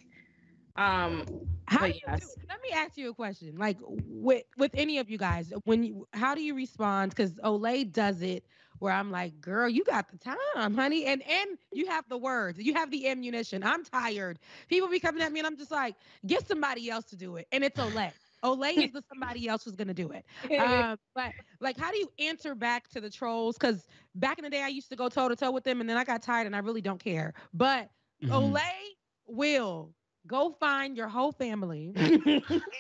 Um, 0.76 1.26
How 1.68 1.86
do 1.88 1.94
you 1.94 2.08
do- 2.20 2.28
yes. 2.28 2.38
let 2.50 2.60
me 2.62 2.70
ask 2.74 2.98
you 2.98 3.10
a 3.10 3.14
question. 3.14 3.56
Like 3.58 3.78
with 3.82 4.44
with 4.58 4.72
any 4.76 4.98
of 5.00 5.10
you 5.10 5.18
guys, 5.18 5.52
when 5.64 5.84
you 5.84 6.08
how 6.14 6.36
do 6.36 6.42
you 6.42 6.54
respond? 6.56 7.12
Because 7.12 7.34
Olay 7.40 7.90
does 7.92 8.22
it 8.22 8.46
where 8.80 8.92
I'm 8.94 9.10
like, 9.12 9.40
girl, 9.40 9.70
you 9.70 9.84
got 9.84 10.10
the 10.10 10.18
time, 10.18 10.74
honey, 10.76 11.06
and 11.06 11.22
and 11.24 11.58
you 11.72 11.88
have 11.88 12.08
the 12.10 12.18
words, 12.18 12.60
you 12.60 12.74
have 12.74 12.92
the 12.92 13.08
ammunition. 13.08 13.64
I'm 13.64 13.84
tired. 13.84 14.40
People 14.68 14.90
be 14.90 15.00
coming 15.00 15.22
at 15.22 15.32
me, 15.32 15.40
and 15.40 15.48
I'm 15.48 15.58
just 15.58 15.72
like, 15.72 15.96
get 16.26 16.46
somebody 16.48 16.90
else 16.90 17.06
to 17.06 17.16
do 17.16 17.36
it, 17.38 17.48
and 17.52 17.64
it's 17.64 17.80
Olay. 17.80 18.14
Olay 18.44 18.82
is 18.84 18.92
the 18.92 19.02
somebody 19.10 19.48
else 19.48 19.64
who's 19.64 19.76
gonna 19.76 19.94
do 19.94 20.12
it. 20.12 20.26
Um, 20.58 20.98
but 21.16 21.34
like, 21.60 21.78
how 21.78 21.92
do 21.92 21.98
you 21.98 22.10
answer 22.20 22.56
back 22.56 22.88
to 22.90 23.00
the 23.02 23.10
trolls? 23.10 23.58
Because 23.58 23.88
back 24.16 24.38
in 24.40 24.44
the 24.44 24.50
day, 24.50 24.64
I 24.64 24.68
used 24.68 24.90
to 24.90 24.96
go 24.96 25.10
toe 25.10 25.30
to 25.30 25.36
toe 25.36 25.52
with 25.52 25.64
them, 25.64 25.80
and 25.82 25.90
then 25.90 25.98
I 25.98 26.04
got 26.04 26.22
tired, 26.22 26.46
and 26.48 26.56
I 26.56 26.60
really 26.60 26.82
don't 26.82 27.02
care. 27.02 27.34
But 27.54 27.90
Mhm. 28.22 28.32
Olay 28.32 28.96
will 29.26 29.94
go 30.28 30.52
find 30.52 30.96
your 30.98 31.08
whole 31.08 31.32
family. 31.32 31.96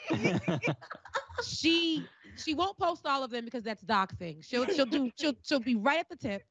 she 1.40 2.10
she 2.36 2.54
won't 2.54 2.78
post 2.78 3.06
all 3.06 3.24
of 3.24 3.32
them 3.32 3.46
because 3.46 3.64
that's 3.64 3.84
doxing. 3.84 4.44
She'll 4.44 4.68
she'll 4.70 4.86
do 4.86 5.12
she'll 5.18 5.34
she'll 5.44 5.60
be 5.60 5.76
right 5.76 6.00
at 6.00 6.10
the 6.10 6.16
tip 6.16 6.44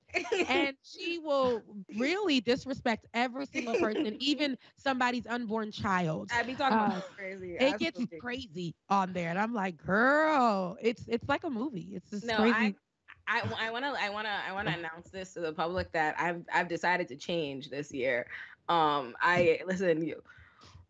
and 0.46 0.76
she 0.82 1.18
will 1.18 1.64
really 1.94 2.40
disrespect 2.40 3.06
every 3.14 3.46
single 3.46 3.76
person, 3.76 4.16
even 4.18 4.56
somebody's 4.76 5.26
unborn 5.26 5.70
child. 5.72 6.30
I 6.30 6.42
be 6.42 6.56
talking 6.56 6.80
Uh, 6.80 6.84
about 6.84 7.04
crazy. 7.16 7.58
It 7.58 7.78
gets 7.78 8.04
absolutely. 8.04 8.20
crazy 8.20 8.74
on 8.88 9.12
there, 9.12 9.30
and 9.30 9.38
I'm 9.38 9.52
like, 9.54 9.76
girl, 9.76 10.76
it's 10.80 11.06
it's 11.08 11.28
like 11.28 11.44
a 11.44 11.50
movie. 11.50 11.92
It's 11.94 12.10
just 12.10 12.34
No, 12.34 12.36
crazy. 12.36 12.76
I, 13.26 13.42
I 13.58 13.70
want 13.70 13.84
to 13.84 13.92
I 14.00 14.10
want 14.10 14.26
to 14.26 14.30
I 14.30 14.52
want 14.52 14.68
to 14.68 14.74
announce 14.74 15.10
this 15.10 15.32
to 15.34 15.40
the 15.40 15.52
public 15.52 15.92
that 15.92 16.14
I've 16.18 16.44
I've 16.52 16.68
decided 16.68 17.08
to 17.08 17.16
change 17.16 17.70
this 17.70 17.92
year. 17.92 18.26
Um, 18.68 19.16
I 19.20 19.60
listen 19.66 20.06
you. 20.06 20.22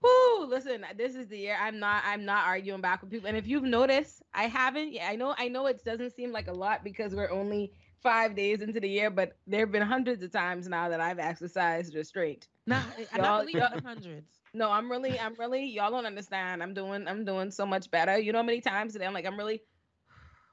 Whoo, 0.03 0.47
listen, 0.47 0.85
this 0.97 1.15
is 1.15 1.29
the 1.29 1.37
year 1.39 1.57
I'm 1.61 1.79
not 1.79 2.03
I'm 2.07 2.25
not 2.25 2.47
arguing 2.47 2.81
back 2.81 3.03
with 3.03 3.11
people. 3.11 3.29
And 3.29 3.37
if 3.37 3.47
you've 3.47 3.65
noticed, 3.65 4.23
I 4.33 4.45
haven't. 4.45 4.93
Yeah, 4.93 5.09
I 5.09 5.17
know 5.17 5.35
I 5.37 5.49
know 5.49 5.67
it 5.67 5.85
doesn't 5.85 6.15
seem 6.15 6.33
like 6.33 6.49
a 6.49 6.53
lot 6.53 6.83
because 6.85 7.15
we're 7.15 7.31
only 7.31 7.73
five 8.03 8.35
days 8.35 8.63
into 8.63 8.81
the 8.81 8.89
year, 8.89 9.11
but 9.11 9.37
there 9.47 9.61
have 9.61 9.73
been 9.73 9.83
hundreds 9.83 10.23
of 10.23 10.33
times 10.33 10.67
now 10.69 10.89
that 10.89 11.01
I've 11.03 11.19
exercised 11.19 11.95
restraint. 11.95 12.49
Not, 12.67 12.85
I 13.13 13.19
Y'all- 13.19 13.39
don't 13.39 13.47
believe 13.47 13.57
y'all- 13.57 13.81
hundreds. 13.83 14.41
No, 14.55 14.71
I'm 14.71 14.91
really, 14.91 15.19
I'm 15.21 15.35
really, 15.35 15.65
y'all 15.67 15.91
don't 15.91 16.07
understand. 16.07 16.63
I'm 16.63 16.73
doing, 16.75 17.07
I'm 17.07 17.25
doing 17.25 17.51
so 17.51 17.65
much 17.67 17.91
better. 17.91 18.19
You 18.19 18.33
know 18.33 18.39
how 18.39 18.45
many 18.45 18.61
times 18.61 18.95
today 18.95 19.07
I'm 19.07 19.13
like, 19.13 19.27
I'm 19.27 19.37
really, 19.37 19.63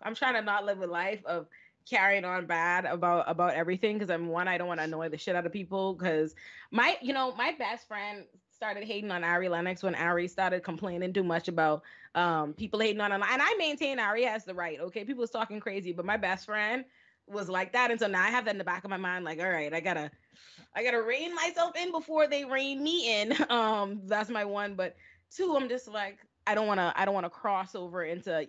I'm 0.03 0.13
trying 0.13 0.35
to 0.35 0.41
not 0.41 0.65
live 0.65 0.81
a 0.81 0.87
life 0.87 1.25
of 1.25 1.47
carrying 1.89 2.25
on 2.25 2.45
bad 2.45 2.85
about 2.85 3.23
about 3.29 3.53
everything 3.53 3.97
because 3.97 4.09
I'm 4.11 4.27
one, 4.27 4.47
I 4.49 4.57
don't 4.57 4.67
want 4.67 4.81
to 4.81 4.83
annoy 4.83 5.07
the 5.09 5.17
shit 5.17 5.35
out 5.35 5.45
of 5.45 5.53
people 5.53 5.93
because 5.93 6.35
my, 6.69 6.97
you 7.01 7.13
know, 7.13 7.33
my 7.35 7.53
best 7.57 7.87
friend 7.87 8.25
started 8.57 8.83
hating 8.83 9.11
on 9.11 9.23
Ari 9.23 9.49
Lennox 9.49 9.83
when 9.83 9.95
Ari 9.95 10.27
started 10.27 10.63
complaining 10.63 11.13
too 11.13 11.23
much 11.23 11.47
about 11.47 11.83
um 12.15 12.53
people 12.53 12.79
hating 12.79 13.01
on 13.01 13.11
her. 13.11 13.17
And 13.17 13.41
I 13.41 13.55
maintain 13.57 13.99
Ari 13.99 14.23
has 14.23 14.45
the 14.45 14.55
right. 14.55 14.79
Okay, 14.79 15.05
people 15.05 15.21
was 15.21 15.31
talking 15.31 15.59
crazy, 15.59 15.93
but 15.93 16.05
my 16.05 16.17
best 16.17 16.45
friend 16.45 16.85
was 17.27 17.49
like 17.49 17.73
that, 17.73 17.91
and 17.91 17.99
so 17.99 18.07
now 18.07 18.23
I 18.23 18.29
have 18.29 18.45
that 18.45 18.51
in 18.51 18.57
the 18.57 18.63
back 18.63 18.83
of 18.83 18.89
my 18.89 18.97
mind, 18.97 19.25
like, 19.25 19.39
all 19.39 19.49
right, 19.49 19.73
I 19.73 19.79
gotta. 19.79 20.11
I 20.75 20.83
gotta 20.83 21.01
rein 21.01 21.33
myself 21.35 21.75
in 21.75 21.91
before 21.91 22.27
they 22.27 22.45
rein 22.45 22.83
me 22.83 23.21
in. 23.21 23.33
Um, 23.49 24.01
that's 24.05 24.29
my 24.29 24.45
one. 24.45 24.75
But 24.75 24.95
two, 25.31 25.55
I'm 25.55 25.69
just 25.69 25.87
like, 25.87 26.19
I 26.45 26.53
don't 26.55 26.67
wanna, 26.67 26.93
I 26.95 27.05
don't 27.05 27.13
wanna 27.15 27.29
cross 27.29 27.75
over 27.75 28.03
into. 28.03 28.47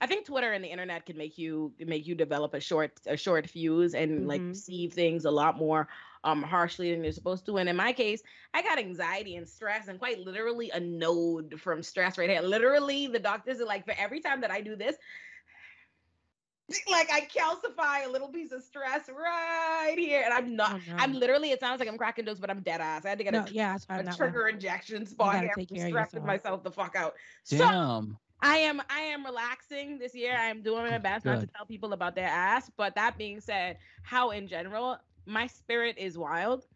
I 0.00 0.06
think 0.06 0.26
Twitter 0.26 0.52
and 0.52 0.64
the 0.64 0.68
internet 0.68 1.06
can 1.06 1.16
make 1.16 1.38
you 1.38 1.74
make 1.78 2.06
you 2.06 2.14
develop 2.14 2.54
a 2.54 2.60
short 2.60 3.00
a 3.06 3.16
short 3.16 3.48
fuse 3.48 3.94
and 3.94 4.26
like 4.28 4.42
Mhm. 4.42 4.56
see 4.56 4.88
things 4.88 5.24
a 5.24 5.30
lot 5.30 5.56
more 5.58 5.88
um 6.24 6.42
harshly 6.42 6.92
than 6.92 7.02
you're 7.04 7.12
supposed 7.12 7.46
to. 7.46 7.58
And 7.58 7.68
in 7.68 7.76
my 7.76 7.92
case, 7.92 8.22
I 8.54 8.62
got 8.62 8.78
anxiety 8.78 9.36
and 9.36 9.48
stress 9.48 9.88
and 9.88 9.98
quite 9.98 10.18
literally 10.18 10.70
a 10.70 10.80
node 10.80 11.60
from 11.60 11.82
stress 11.82 12.18
right 12.18 12.28
here. 12.30 12.40
Literally, 12.42 13.06
the 13.06 13.18
doctors 13.18 13.60
are 13.60 13.66
like, 13.66 13.84
for 13.84 13.94
every 13.98 14.20
time 14.20 14.40
that 14.42 14.50
I 14.50 14.60
do 14.60 14.76
this, 14.76 14.96
like 16.90 17.10
I 17.12 17.22
calcify 17.22 18.06
a 18.06 18.08
little 18.10 18.28
piece 18.28 18.52
of 18.52 18.62
stress 18.62 19.08
right 19.08 19.94
here, 19.96 20.22
and 20.24 20.32
I'm 20.34 20.54
not. 20.56 20.74
Oh, 20.74 20.78
no. 20.86 20.96
I'm 20.98 21.12
literally. 21.14 21.50
It 21.50 21.60
sounds 21.60 21.80
like 21.80 21.88
I'm 21.88 21.96
cracking 21.98 22.26
jokes, 22.26 22.40
but 22.40 22.50
I'm 22.50 22.62
dead 22.62 22.80
ass. 22.80 23.04
I 23.04 23.10
had 23.10 23.18
to 23.18 23.24
get 23.24 23.32
No, 23.32 23.44
a, 23.46 23.50
yeah, 23.50 23.72
that's 23.72 23.88
why 23.88 23.96
a 23.96 24.00
I'm 24.00 24.04
not 24.04 24.18
trigger 24.18 24.40
laughing. 24.40 24.54
injection 24.54 25.06
spot 25.06 25.38
here. 25.40 25.54
I'm 25.70 25.76
stressing 25.78 26.24
myself 26.24 26.62
the 26.62 26.70
fuck 26.70 26.94
out. 26.96 27.14
So 27.44 27.78
I 28.42 28.58
am. 28.58 28.82
I 28.90 29.00
am 29.00 29.24
relaxing 29.24 29.98
this 29.98 30.14
year. 30.14 30.36
I 30.36 30.46
am 30.46 30.62
doing 30.62 30.84
my 30.84 30.98
best 30.98 31.24
not 31.24 31.40
to 31.40 31.46
tell 31.46 31.66
people 31.66 31.92
about 31.92 32.14
their 32.14 32.28
ass. 32.28 32.70
But 32.76 32.94
that 32.96 33.16
being 33.18 33.40
said, 33.40 33.78
how 34.02 34.30
in 34.30 34.46
general, 34.46 34.98
my 35.28 35.46
spirit 35.46 35.96
is 35.98 36.18
wild. 36.18 36.66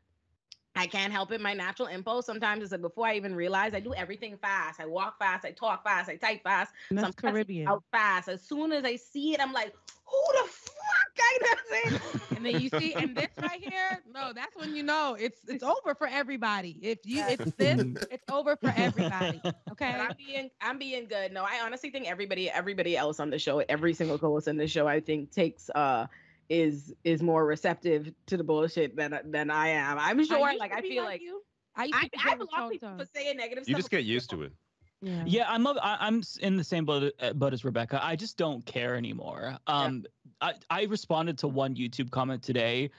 I 0.75 0.87
can't 0.87 1.13
help 1.13 1.33
it. 1.33 1.41
My 1.41 1.53
natural 1.53 1.89
impulse 1.89 2.25
sometimes 2.27 2.65
is 2.65 2.73
like 2.73 2.81
before 2.81 3.07
I 3.07 3.17
even 3.17 3.35
realize 3.35 3.75
I 3.75 3.81
do 3.81 3.95
everything 3.95 4.37
fast. 4.39 4.81
I 4.81 4.87
walk 4.87 5.19
fast, 5.19 5.45
I 5.45 5.51
talk 5.51 5.85
fast, 5.85 6.09
I 6.09 6.17
type 6.17 6.43
fast, 6.43 6.73
And 6.91 6.99
That's 6.99 7.15
sometimes 7.15 7.35
Caribbean. 7.35 7.69
out 7.69 7.85
fast. 7.93 8.29
As 8.29 8.43
soon 8.43 8.73
as 8.73 8.85
I 8.85 8.97
see 8.97 9.35
it, 9.35 9.41
I'm 9.41 9.53
like, 9.53 9.75
who 10.07 10.23
the 10.43 10.49
fuck? 10.49 10.73
I 11.19 11.39
know 11.43 11.99
And 12.37 12.47
then 12.47 12.57
you 12.57 12.69
see, 12.71 12.95
and 12.95 13.17
this 13.17 13.29
right 13.41 13.61
here, 13.61 14.03
no, 14.13 14.33
that's 14.35 14.57
when 14.57 14.75
you 14.75 14.83
know 14.83 15.17
it's 15.19 15.41
it's 15.47 15.63
over 15.63 15.95
for 15.95 16.07
everybody. 16.07 16.79
If 16.83 16.99
you 17.05 17.23
it's 17.29 17.53
this, 17.59 17.85
it's 18.11 18.25
over 18.31 18.57
for 18.57 18.73
everybody. 18.75 19.43
Okay. 19.71 19.93
But 19.93 20.01
I'm 20.01 20.15
being 20.19 20.51
I'm 20.61 20.79
being 20.79 21.07
good. 21.07 21.33
No, 21.33 21.45
I 21.45 21.61
honestly 21.65 21.91
think 21.91 22.07
everybody 22.09 22.51
everybody 22.51 22.97
else 22.97 23.21
on 23.21 23.31
the 23.31 23.39
show, 23.39 23.61
every 23.69 23.95
single 23.95 24.19
co-host 24.19 24.49
on 24.49 24.57
the 24.57 24.67
show, 24.67 24.87
I 24.87 25.01
think 25.01 25.31
takes 25.31 25.71
uh 25.71 26.07
is 26.49 26.95
is 27.05 27.23
more 27.23 27.47
receptive 27.47 28.13
to 28.27 28.37
the 28.37 28.45
bullshit 28.45 28.97
than 28.97 29.19
than 29.25 29.51
I 29.51 29.69
am. 29.69 29.99
I'm 29.99 30.25
sure. 30.25 30.49
used 30.49 30.59
like 30.59 30.73
I 30.73 30.81
feel 30.81 31.05
like 31.05 31.23
you. 31.23 31.43
I 31.75 31.85
used 31.85 31.95
I, 31.97 32.03
to 32.03 32.11
be 32.11 32.19
I 32.19 32.25
very 32.25 32.37
block 32.39 32.71
people 32.71 32.99
for 32.99 33.07
saying 33.15 33.37
negative 33.37 33.65
You 33.67 33.73
stuff. 33.75 33.79
just 33.79 33.91
get 33.91 34.05
used 34.05 34.31
to 34.31 34.43
it. 34.43 34.53
Yeah. 35.01 35.25
Yeah, 35.27 35.45
I'm 35.49 35.67
I, 35.67 36.07
am 36.07 36.23
in 36.41 36.57
the 36.57 36.63
same 36.63 36.85
boat, 36.85 37.13
uh, 37.21 37.33
boat 37.33 37.53
as 37.53 37.65
Rebecca. 37.65 38.05
I 38.05 38.15
just 38.15 38.37
don't 38.37 38.65
care 38.65 38.95
anymore. 38.95 39.59
Um, 39.67 40.05
I 40.41 40.55
I 40.71 40.85
responded 40.85 41.39
to 41.39 41.49
one 41.49 41.75
YouTube 41.75 42.11
comment 42.11 42.43
today. 42.43 42.91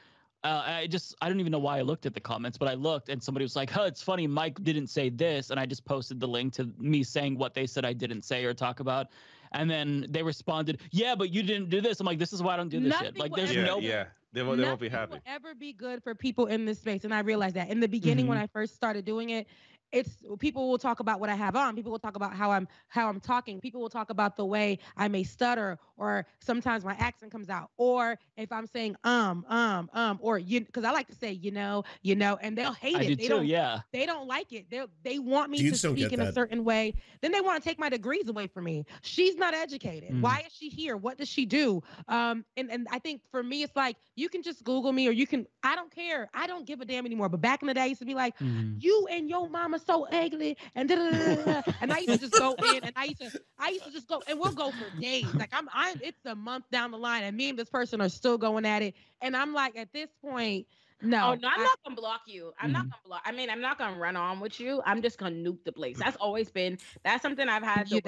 Uh, 0.44 0.62
I 0.66 0.88
just 0.88 1.16
I 1.22 1.30
don't 1.30 1.40
even 1.40 1.54
know 1.54 1.60
why 1.60 1.78
I 1.78 1.82
looked 1.82 2.06
at 2.06 2.14
the 2.14 2.20
comments, 2.20 2.58
but 2.58 2.68
I 2.68 2.74
looked 2.74 3.08
and 3.08 3.24
somebody 3.24 3.46
was 3.46 3.56
like, 3.56 3.70
"Huh, 3.70 3.84
it's 3.84 4.04
funny. 4.04 4.28
Mike 4.28 4.62
didn't 4.64 4.88
say 4.88 5.08
this," 5.08 5.50
and 5.50 5.60
I 5.60 5.66
just 5.66 5.86
posted 5.86 6.20
the 6.20 6.28
link 6.28 6.52
to 6.56 6.70
me 6.78 7.04
saying 7.04 7.38
what 7.38 7.54
they 7.54 7.66
said 7.66 7.86
I 7.86 7.94
didn't 7.94 8.24
say 8.24 8.44
or 8.44 8.54
talk 8.54 8.82
about, 8.82 9.08
and 9.54 9.70
then 9.70 10.06
they 10.10 10.24
responded, 10.24 10.82
"Yeah, 10.92 11.16
but 11.16 11.32
you 11.32 11.44
didn't 11.44 11.70
do 11.70 11.82
this." 11.82 12.00
I'm 12.00 12.06
like, 12.06 12.20
"This 12.20 12.34
is 12.34 12.42
why 12.42 12.54
I 12.54 12.58
don't 12.58 12.70
do 12.70 12.80
this 12.80 12.90
Nothing 12.90 13.08
shit." 13.08 13.20
Like, 13.20 13.36
there's 13.36 13.52
ever 13.52 13.60
Yeah, 13.60 13.66
no 13.66 13.80
yeah. 13.80 14.06
They 14.34 14.42
won't, 14.42 14.58
they 14.58 14.64
won't 14.64 14.80
be 14.80 14.90
Nothing 14.90 15.00
happy. 15.00 15.12
Will 15.12 15.22
ever 15.28 15.54
be 15.54 15.74
good 15.74 16.02
for 16.02 16.16
people 16.16 16.48
in 16.48 16.66
this 16.66 16.80
space, 16.80 17.04
and 17.04 17.14
I 17.14 17.20
realized 17.20 17.56
that 17.56 17.70
in 17.70 17.80
the 17.80 17.88
beginning 17.88 18.26
when 18.26 18.40
Mhm. 18.40 18.44
I 18.44 18.48
first 18.48 18.74
started 18.74 19.06
doing 19.06 19.30
it, 19.30 19.46
it's 19.94 20.18
people 20.40 20.70
will 20.70 20.78
talk 20.80 21.00
about 21.00 21.20
what 21.20 21.30
I 21.30 21.36
have 21.36 21.56
on. 21.56 21.76
People 21.76 21.92
will 21.92 22.00
talk 22.00 22.16
about 22.16 22.34
how 22.34 22.52
I'm 22.52 22.68
how 22.88 23.08
I'm 23.08 23.20
talking. 23.20 23.62
People 23.62 23.80
will 23.82 23.90
talk 23.90 24.10
about 24.10 24.36
the 24.36 24.46
way 24.46 24.80
I 24.98 25.08
may 25.08 25.24
stutter, 25.24 25.78
or 25.98 26.26
sometimes 26.40 26.84
my 26.84 26.96
accent 26.96 27.32
comes 27.32 27.50
out, 27.50 27.70
or 27.78 28.18
if 28.36 28.52
I'm 28.52 28.68
saying 28.68 28.96
um 29.04 29.46
um 29.48 29.90
um, 29.94 30.20
or 30.22 30.40
you 30.40 30.62
because 30.62 30.84
I 30.84 30.92
like 30.92 31.08
to 31.08 31.16
say 31.16 31.32
you 31.32 31.52
know 31.52 31.84
you 32.02 32.16
know, 32.16 32.38
and 32.42 32.58
they'll 32.58 32.74
hate 32.74 32.96
I 32.98 33.04
it. 33.04 33.08
do 33.10 33.16
they 33.16 33.24
too. 33.24 33.30
don't 33.30 33.46
Yeah. 33.46 33.82
they 33.94 34.06
don't 34.06 34.28
like 34.28 34.52
it. 34.52 34.70
They 34.70 34.84
they 35.04 35.20
want 35.20 35.52
me 35.52 35.60
Dudes 35.60 35.82
to 35.82 35.90
speak 35.90 36.10
get 36.10 36.14
in 36.14 36.22
a 36.22 36.32
certain 36.34 36.64
way. 36.64 36.96
Then 37.22 37.32
they 37.32 37.42
want 37.42 37.62
to 37.62 37.70
take 37.70 37.78
my 37.80 37.90
degrees 37.90 38.28
away 38.28 38.48
from 38.48 38.64
me. 38.66 38.86
She's 39.04 39.36
not 39.38 39.54
educated. 39.54 40.12
Mm. 40.12 40.22
Why 40.22 40.44
is 40.46 40.54
she 40.54 40.70
here? 40.70 40.98
What 40.98 41.18
does 41.20 41.30
she 41.30 41.46
do? 41.46 41.84
Um, 42.08 42.44
and 42.58 42.72
and 42.72 42.88
I 42.92 42.98
think 43.00 43.22
for 43.30 43.44
me, 43.44 43.62
it's 43.64 43.76
like 43.76 43.96
you 44.16 44.28
can 44.28 44.42
just 44.42 44.64
Google 44.64 44.92
me, 44.92 45.08
or 45.08 45.12
you 45.12 45.28
can. 45.28 45.46
I 45.64 45.76
don't 45.76 45.92
care. 45.94 46.30
I 46.34 46.48
don't 46.48 46.66
give 46.66 46.82
a 46.82 46.86
damn 46.86 47.06
anymore. 47.06 47.30
But 47.30 47.42
back 47.42 47.62
in 47.62 47.68
the 47.68 47.74
day, 47.74 47.82
I 47.82 47.86
used 47.86 48.02
to 48.02 48.06
be 48.06 48.16
like, 48.16 48.38
Mhm. 48.40 48.82
you 48.84 49.08
and 49.12 49.30
your 49.30 49.50
mama 49.50 49.80
so 49.86 50.08
ugly, 50.12 50.58
and 50.76 50.88
da, 50.90 50.96
da, 50.96 51.04
da, 51.04 51.36
da, 51.36 51.46
da. 51.46 51.62
and 51.82 51.92
I 51.92 52.00
used 52.00 52.14
to 52.14 52.20
just 52.20 52.36
go 52.38 52.58
in, 52.62 52.84
and 52.84 52.94
I 52.96 53.06
used 53.06 53.20
to 53.22 53.32
I 53.60 53.70
used 53.70 53.86
to 53.86 53.92
just 53.92 54.08
go, 54.08 54.24
and 54.28 54.40
we'll 54.40 54.54
go 54.54 54.72
for 54.72 54.90
days. 54.90 55.36
Like 55.40 55.50
I'm 55.54 55.68
I'm 55.74 55.98
it's 56.02 56.26
a 56.26 56.36
month 56.36 56.66
down 56.72 56.92
the 56.92 56.98
line, 56.98 57.24
and 57.24 57.36
me 57.38 57.50
and 57.50 57.60
this 57.60 57.70
person 57.70 58.02
are 58.02 58.10
still 58.10 58.38
going 58.38 58.66
at 58.66 58.82
it, 58.82 58.96
and 59.22 59.36
I'm 59.36 59.54
like 59.54 59.78
at 59.78 59.94
this 59.94 60.10
point. 60.22 60.68
No, 61.02 61.18
Oh 61.30 61.34
no, 61.36 61.48
I'm 61.50 61.62
I- 61.62 61.64
not 61.64 61.78
gonna 61.84 61.96
block 61.96 62.22
you. 62.28 62.54
I'm 62.60 62.72
not 62.72 62.86
Mhm. 62.86 62.90
gonna 62.90 63.02
block. 63.06 63.22
I 63.26 63.32
mean, 63.32 63.50
I'm 63.50 63.62
not 63.62 63.78
gonna 63.78 63.98
run 63.98 64.16
on 64.16 64.40
with 64.40 64.60
you. 64.60 64.82
I'm 64.86 65.02
just 65.02 65.18
gonna 65.18 65.36
nuke 65.36 65.64
the 65.64 65.72
place. 65.74 65.98
That's 65.98 66.16
always 66.18 66.52
been. 66.52 66.78
That's 67.04 67.22
something 67.22 67.48
I've 67.50 67.64
had 67.64 67.90
to 67.90 67.96
you, 67.96 68.02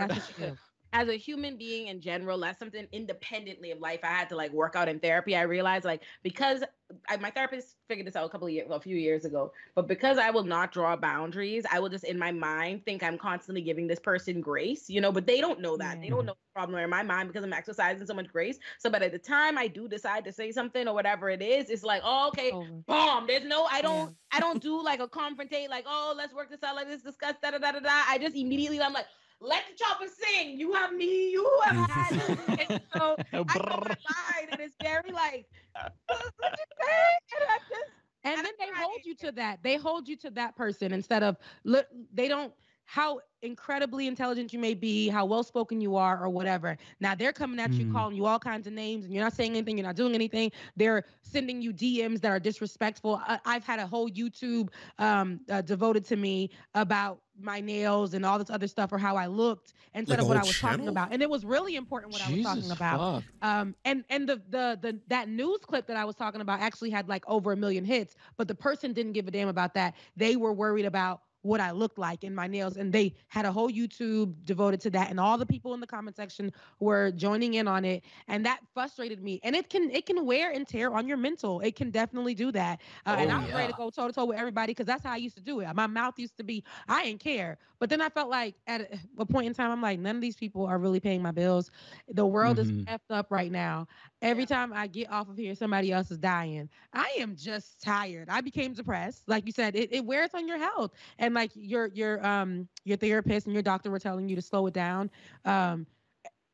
work 0.96 1.12
that's 1.12 1.28
what 1.28 1.38
you 1.38 1.44
do. 1.44 1.56
as 1.56 1.58
a 1.58 1.58
human 1.58 1.58
being 1.58 1.88
in 1.88 2.02
general, 2.02 2.40
that's 2.40 2.60
something 2.60 2.88
independently 2.92 3.72
of 3.72 3.80
life 3.80 4.00
I 4.04 4.08
had 4.08 4.30
to 4.30 4.36
like 4.36 4.52
work 4.54 4.76
out 4.76 4.88
in 4.90 5.00
therapy. 5.00 5.36
I 5.36 5.44
realized 5.44 5.86
like 5.86 6.04
because 6.24 6.64
I, 7.10 7.18
my 7.18 7.32
therapist 7.32 7.76
figured 7.88 8.08
this 8.08 8.16
out 8.16 8.26
a 8.26 8.30
couple 8.30 8.48
of 8.48 8.54
years, 8.54 8.68
a 8.72 8.80
few 8.80 8.98
years 8.98 9.26
ago, 9.26 9.52
but 9.76 9.88
because 9.88 10.18
I 10.18 10.30
will 10.32 10.44
not 10.44 10.72
draw 10.72 10.96
boundaries, 10.96 11.66
I 11.72 11.80
will 11.80 11.90
just 11.90 12.06
in 12.06 12.20
my 12.20 12.32
mind 12.32 12.86
think 12.86 13.04
I'm 13.04 13.18
constantly 13.18 13.62
giving 13.62 13.88
this 13.88 14.00
person 14.00 14.42
grace, 14.42 14.90
you 14.90 15.02
know. 15.02 15.12
But 15.12 15.28
they 15.28 15.42
don't 15.42 15.62
know 15.62 15.78
that. 15.78 16.02
They 16.02 16.10
don't 16.10 16.26
know 16.26 16.34
the 16.34 16.54
problem 16.54 16.80
in 16.80 16.90
my 16.90 17.04
mind 17.04 17.30
because 17.30 17.44
I'm 17.44 17.54
exercising 17.54 18.06
so 18.06 18.14
much 18.14 18.28
grace. 18.30 18.60
So, 18.80 18.90
but 18.90 19.02
at 19.04 19.12
the 19.12 19.20
time 19.20 19.58
I 19.58 19.68
do 19.68 19.88
decide 19.88 20.26
to 20.26 20.32
say 20.34 20.52
something 20.52 20.88
or 20.88 20.94
whatever 20.94 21.30
it 21.30 21.42
is, 21.42 21.70
it's 21.70 21.84
like, 21.84 22.02
oh, 22.06 22.30
okay, 22.30 22.52
Over. 22.52 22.84
bomb. 22.88 23.28
There's 23.28 23.46
no, 23.46 23.66
I 23.72 23.82
don't, 23.82 24.10
Yeah. 24.10 24.38
I 24.38 24.40
don't 24.40 24.62
do 24.62 24.84
like 24.84 25.00
a 25.02 25.08
confrontate, 25.08 25.70
like, 25.70 25.86
oh, 25.88 26.14
let's 26.16 26.34
work 26.34 26.50
this 26.50 26.64
out, 26.64 26.76
like 26.76 26.88
this, 26.88 27.04
discuss, 27.04 27.36
da 27.42 27.52
da 27.52 27.60
da 27.60 27.74
da 27.74 27.80
da. 27.80 28.04
I 28.10 28.18
just 28.20 28.36
immediately, 28.36 28.82
I'm 28.82 28.94
like, 28.94 29.08
let 29.42 29.64
the 29.70 29.76
chopper 29.78 30.06
sing. 30.08 30.58
You 30.60 30.74
have 30.74 30.94
me, 30.94 31.32
you 31.32 31.62
have 31.66 31.76
had. 31.76 32.16
and 32.60 32.70
so 32.96 33.18
I 33.48 33.60
go 33.60 33.72
online, 33.72 34.50
and 34.52 34.60
it's 34.62 34.76
very 34.82 35.12
like, 35.12 35.48
what 36.08 36.20
what 36.38 36.52
you 36.58 36.66
say? 36.82 37.38
And 37.40 37.50
I 37.50 37.58
just, 37.70 37.92
And 38.24 38.36
And 38.36 38.44
then 38.44 38.52
I'm 38.52 38.56
they 38.60 38.72
hold 38.74 39.02
trying. 39.02 39.06
you 39.06 39.16
to 39.16 39.32
that. 39.34 39.64
They 39.64 39.76
hold 39.78 40.08
you 40.08 40.16
to 40.18 40.32
that 40.32 40.56
person 40.56 40.94
instead 40.94 41.24
of 41.24 41.38
look. 41.64 41.88
They 42.14 42.28
don't 42.28 42.54
how 42.86 43.20
incredibly 43.42 44.08
intelligent 44.08 44.54
you 44.54 44.60
may 44.60 44.74
be, 44.74 45.08
how 45.10 45.26
well 45.26 45.44
spoken 45.44 45.82
you 45.82 45.96
are, 45.96 46.20
or 46.24 46.30
whatever. 46.30 46.78
Now 47.00 47.14
they're 47.16 47.34
coming 47.34 47.60
at 47.60 47.78
you, 47.78 47.86
Mm. 47.86 47.92
calling 47.92 48.16
you 48.16 48.26
all 48.26 48.40
kinds 48.40 48.68
of 48.68 48.74
names, 48.74 49.06
and 49.06 49.14
you're 49.14 49.24
not 49.24 49.34
saying 49.34 49.52
anything. 49.52 49.78
You're 49.78 49.86
not 49.88 49.96
doing 49.96 50.16
anything. 50.16 50.52
They're 50.76 51.06
sending 51.22 51.62
you 51.62 51.74
DMs 51.74 52.22
that 52.22 52.30
are 52.30 52.40
disrespectful. 52.40 53.22
I, 53.26 53.40
I've 53.46 53.64
had 53.64 53.80
a 53.80 53.88
whole 53.88 54.10
YouTube 54.10 54.70
um, 54.98 55.42
uh, 55.50 55.62
devoted 55.62 56.06
to 56.06 56.16
me 56.16 56.52
about 56.74 57.22
my 57.38 57.60
nails 57.60 58.14
and 58.14 58.26
all 58.26 58.40
this 58.40 58.50
other 58.50 58.68
stuff, 58.68 58.92
or 58.94 58.98
how 58.98 59.16
I 59.18 59.28
looked 59.28 59.74
instead 59.94 60.18
Like 60.18 60.22
of 60.22 60.28
what 60.28 60.38
I 60.38 60.44
was 60.44 60.58
talking 60.58 60.88
about. 60.88 61.12
And 61.12 61.22
it 61.22 61.30
was 61.30 61.46
really 61.46 61.76
important 61.76 62.12
what 62.12 62.22
I 62.22 62.30
was 62.30 62.40
talking 62.40 62.72
about 62.72 63.00
fuck. 63.00 63.24
um 63.42 63.76
and 63.86 64.04
and 64.10 64.28
the, 64.28 64.38
the 64.50 64.80
the 64.82 65.00
that 65.08 65.28
news 65.30 65.60
clip 65.62 65.88
that 65.88 65.98
i 65.98 66.06
was 66.06 66.16
talking 66.16 66.42
about 66.42 66.60
actually 66.62 66.90
had 66.90 67.08
like 67.10 67.24
over 67.28 67.52
a 67.52 67.58
million 67.58 67.84
hits 67.84 68.16
but 68.38 68.48
the 68.48 68.56
person 68.56 68.94
didn't 68.94 69.12
give 69.14 69.28
a 69.28 69.32
damn 69.32 69.48
about 69.50 69.74
that 69.74 69.96
they 70.16 70.36
were 70.36 70.54
worried 70.54 70.86
about 70.86 71.22
what 71.46 71.62
I 71.62 71.72
looked 71.72 72.00
like 72.00 72.24
in 72.24 72.36
my 72.36 72.48
nails. 72.48 72.78
And 72.78 72.94
they 72.94 73.14
had 73.30 73.46
a 73.46 73.52
whole 73.52 73.70
YouTube 73.70 74.46
devoted 74.46 74.82
to 74.82 74.92
that. 74.92 75.12
And 75.12 75.20
all 75.20 75.38
the 75.38 75.46
people 75.46 75.74
in 75.74 75.82
the 75.82 75.88
comment 75.88 76.16
section 76.18 76.52
were 76.80 77.12
joining 77.12 77.56
in 77.56 77.68
on 77.68 77.86
it. 77.86 78.04
And 78.28 78.46
that 78.46 78.62
frustrated 78.74 79.22
me. 79.24 79.40
And 79.44 79.56
it 79.56 79.70
can 79.70 79.92
it 79.92 80.06
can 80.06 80.26
wear 80.26 80.52
and 80.52 80.68
tear 80.68 80.94
on 80.94 81.08
your 81.08 81.18
mental. 81.18 81.62
It 81.62 81.76
can 81.76 81.92
definitely 81.92 82.36
do 82.36 82.52
that. 82.54 82.82
Uh, 83.06 83.16
and 83.20 83.32
Oh, 83.32 83.38
I 83.38 83.40
was 83.42 83.54
ready 83.54 83.68
to 83.68 83.74
go 83.74 83.90
toe 83.90 84.08
to 84.08 84.14
toe 84.14 84.26
with 84.26 84.38
everybody 84.38 84.72
because 84.72 84.88
that's 84.88 85.04
how 85.04 85.14
I 85.14 85.18
used 85.18 85.36
to 85.38 85.44
do 85.44 85.62
it. 85.62 85.74
My 85.76 85.88
mouth 85.88 86.20
used 86.20 86.38
to 86.38 86.44
be, 86.44 86.64
I 86.88 87.06
didn't 87.06 87.22
care. 87.22 87.58
But 87.80 87.90
then 87.90 88.02
I 88.02 88.10
felt 88.10 88.30
like 88.30 88.56
at 88.68 88.92
a, 89.20 89.26
point 89.26 89.48
in 89.48 89.54
time, 89.54 89.72
I'm 89.72 89.82
like, 89.82 90.00
none 90.00 90.16
of 90.16 90.22
these 90.22 90.38
people 90.38 90.66
are 90.66 90.80
really 90.80 91.00
paying 91.02 91.22
my 91.24 91.32
bills. 91.32 91.72
The 92.10 92.26
world 92.26 92.60
Mhm. 92.60 92.60
is 92.60 92.72
effed 92.88 93.12
up 93.12 93.32
right 93.32 93.52
now. 93.52 93.88
Every 94.22 94.46
time 94.46 94.74
I 94.74 94.88
get 94.88 95.12
off 95.12 95.30
of 95.30 95.38
here, 95.38 95.56
somebody 95.56 95.92
else 95.92 96.12
is 96.12 96.20
dying. 96.20 96.70
I 96.94 97.16
am 97.20 97.36
just 97.36 97.82
tired. 97.82 98.30
I 98.30 98.42
became 98.42 98.74
depressed. 98.74 99.28
Like 99.28 99.46
you 99.46 99.52
said, 99.54 99.76
it, 99.76 99.94
it 99.94 100.06
wears 100.06 100.34
on 100.36 100.48
your 100.48 100.58
health. 100.58 100.94
And 101.20 101.35
like 101.36 101.52
your 101.56 101.88
your 101.88 102.26
um 102.26 102.68
your 102.86 102.98
therapist 102.98 103.46
and 103.48 103.54
your 103.54 103.64
doctor 103.64 103.92
were 103.92 104.00
telling 104.00 104.30
you 104.30 104.36
to 104.36 104.42
slow 104.42 104.68
it 104.68 104.74
down. 104.74 105.12
Um 105.46 105.88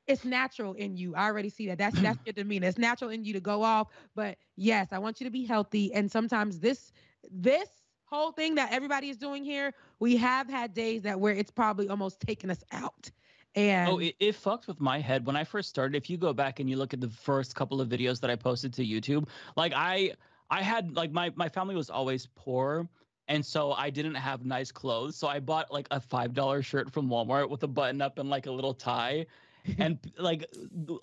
it's 0.08 0.26
natural 0.26 0.74
in 0.74 0.98
you. 0.98 1.16
I 1.16 1.26
already 1.26 1.50
see 1.50 1.68
that. 1.68 1.78
That's 1.78 1.98
that's 2.00 2.20
your 2.26 2.34
demeanor. 2.34 2.68
It's 2.68 2.78
natural 2.78 3.12
in 3.12 3.24
you 3.24 3.34
to 3.34 3.40
go 3.42 3.64
off. 3.64 3.90
But 4.16 4.38
yes, 4.58 4.90
I 4.92 5.00
want 5.00 5.22
you 5.22 5.26
to 5.26 5.32
be 5.32 5.46
healthy. 5.46 5.94
And 5.94 6.12
sometimes 6.12 6.60
this 6.60 6.92
this 7.32 7.70
whole 8.06 8.32
thing 8.32 8.56
that 8.56 8.72
everybody 8.74 9.10
is 9.10 9.18
doing 9.18 9.44
here, 9.44 9.74
we 10.00 10.18
have 10.18 10.50
had 10.50 10.74
days 10.74 11.04
that 11.04 11.20
where 11.20 11.34
it's 11.34 11.52
probably 11.52 11.88
almost 11.90 12.20
taken 12.20 12.50
us 12.50 12.64
out. 12.72 13.10
And 13.56 13.90
Oh, 13.90 14.00
it, 14.00 14.16
it 14.20 14.36
fucked 14.36 14.68
with 14.68 14.80
my 14.80 15.00
head 15.00 15.26
when 15.26 15.36
I 15.36 15.44
first 15.44 15.70
started. 15.70 15.96
If 15.96 16.10
you 16.10 16.18
go 16.18 16.34
back 16.34 16.60
and 16.60 16.70
you 16.70 16.78
look 16.78 16.94
at 16.94 17.02
the 17.02 17.10
first 17.10 17.56
couple 17.56 17.82
of 17.82 17.90
videos 17.90 18.20
that 18.22 18.30
I 18.30 18.36
posted 18.36 18.74
to 18.74 18.86
YouTube, 18.86 19.28
like 19.56 19.74
I 19.76 20.14
I 20.50 20.62
had 20.62 20.96
like 20.96 21.12
my 21.12 21.32
my 21.36 21.50
family 21.50 21.76
was 21.76 21.90
always 21.90 22.28
poor. 22.36 22.88
And 23.28 23.46
so 23.46 23.72
I 23.74 23.90
didn't 23.90 24.16
have 24.16 24.46
nice 24.46 24.72
clothes. 24.72 25.16
So 25.16 25.28
I 25.28 25.40
bought 25.40 25.72
like 25.72 25.88
a 25.92 26.00
five 26.00 26.34
dollar 26.34 26.62
shirt 26.62 26.92
from 26.92 27.08
Walmart 27.08 27.50
with 27.50 27.64
a 27.64 27.68
button 27.68 28.02
up 28.02 28.20
and 28.20 28.30
like 28.30 28.46
a 28.48 28.52
little 28.52 28.74
tie. 28.74 29.26
And 29.78 30.00
like 30.18 30.46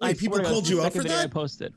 I 0.03 0.15
people 0.15 0.35
swear 0.35 0.39
to 0.39 0.43
God, 0.43 0.51
called 0.53 0.69
you 0.69 0.77
the 0.77 0.83
out 0.83 0.85
second 0.87 0.99
for 0.99 1.03
video 1.05 1.19
I 1.19 1.23
that? 1.23 1.31
posted. 1.31 1.75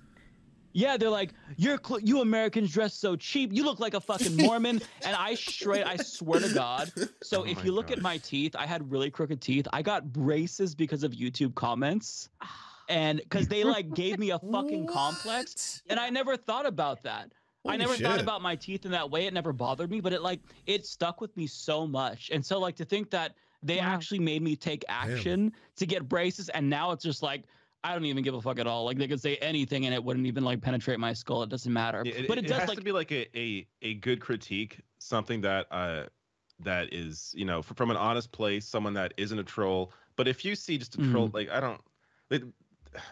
Yeah, 0.74 0.98
they're 0.98 1.10
like, 1.12 1.34
you're 1.58 1.78
cl- 1.86 2.00
you 2.00 2.22
Americans 2.22 2.72
dress 2.72 2.94
so 2.96 3.16
cheap. 3.16 3.54
You 3.54 3.64
look 3.66 3.80
like 3.80 3.94
a 3.94 4.00
fucking 4.00 4.36
Mormon. 4.38 4.82
and 5.06 5.16
I 5.16 5.36
straight, 5.36 5.86
I 5.86 5.98
swear 5.98 6.40
to 6.40 6.52
God. 6.54 6.92
So 7.24 7.42
Oh 7.42 7.46
if 7.46 7.64
you 7.64 7.72
look 7.72 7.92
at 7.92 8.02
my 8.02 8.18
teeth, 8.18 8.56
I 8.58 8.66
had 8.66 8.92
really 8.92 9.12
crooked 9.12 9.42
teeth. 9.42 9.68
I 9.72 9.84
got 9.84 10.12
braces 10.12 10.74
because 10.74 11.04
of 11.04 11.12
YouTube 11.12 11.54
comments, 11.54 12.30
and 12.90 13.20
because 13.20 13.48
they 13.48 13.64
like 13.64 13.94
gave 13.94 14.18
me 14.18 14.32
a 14.32 14.40
fucking 14.40 14.88
complex, 14.88 15.84
and 15.88 16.00
I 16.00 16.10
never 16.10 16.36
thought 16.36 16.66
about 16.66 17.04
that. 17.04 17.32
I 17.68 17.78
Holy 17.78 17.78
never 17.78 17.98
thought 17.98 18.20
about 18.20 18.42
my 18.42 18.56
teeth 18.56 18.86
in 18.86 18.92
that 18.92 19.10
way. 19.10 19.26
It 19.26 19.34
never 19.34 19.54
bothered 19.54 19.90
me, 19.90 20.02
but 20.02 20.14
it 20.14 20.22
like 20.22 20.42
it 20.66 20.86
stuck 20.86 21.22
with 21.22 21.36
me 21.38 21.48
so 21.48 21.88
much. 21.88 22.30
And 22.32 22.46
so 22.46 22.60
like 22.60 22.76
to 22.78 22.86
think 22.86 23.10
that 23.12 23.36
they 23.62 23.80
Wow. 23.80 23.86
actually 23.94 24.20
made 24.20 24.42
me 24.42 24.56
take 24.56 24.84
action 24.90 25.54
to 25.76 25.86
get 25.86 26.08
braces, 26.10 26.50
and 26.50 26.70
now 26.70 26.92
it's 26.92 27.04
just 27.04 27.22
like 27.24 27.46
I 27.84 27.94
don't 27.94 28.06
even 28.06 28.24
give 28.24 28.34
a 28.36 28.42
fuck 28.42 28.60
at 28.60 28.68
all. 28.68 28.86
Like 28.86 28.98
they 28.98 29.08
could 29.08 29.22
say 29.22 29.38
anything 29.38 29.86
and 29.86 29.94
it 29.94 30.04
wouldn't 30.04 30.26
even 30.26 30.44
like 30.44 30.62
penetrate 30.62 31.00
my 31.00 31.14
skull. 31.14 31.44
It 31.44 31.50
doesn't 31.50 31.72
matter. 31.72 32.08
Yeah, 32.08 32.14
it, 32.14 32.26
but 32.28 32.38
it, 32.40 32.46
it 32.46 32.48
does 32.48 32.58
has 32.58 32.68
like 32.68 32.80
to 32.80 32.82
be 32.82 32.92
like 32.92 33.12
a, 33.12 33.38
a 33.38 33.68
a 33.82 33.94
good 33.96 34.22
critique, 34.22 34.82
something 35.00 35.42
that 35.42 35.68
uh 35.72 36.08
that 36.60 36.94
is 36.94 37.34
you 37.38 37.46
know 37.46 37.60
f- 37.60 37.74
from 37.76 37.92
an 37.92 37.98
honest 37.98 38.32
place, 38.32 38.66
someone 38.68 38.94
that 38.94 39.14
isn't 39.18 39.38
a 39.40 39.44
troll. 39.44 39.94
But 40.16 40.28
if 40.28 40.44
you 40.44 40.56
see 40.56 40.78
just 40.78 40.96
a 40.96 40.98
troll, 40.98 41.30
Mm-hmm. 41.30 41.36
like 41.36 41.50
I 41.50 41.60
don't, 41.60 41.82
it, 42.32 42.44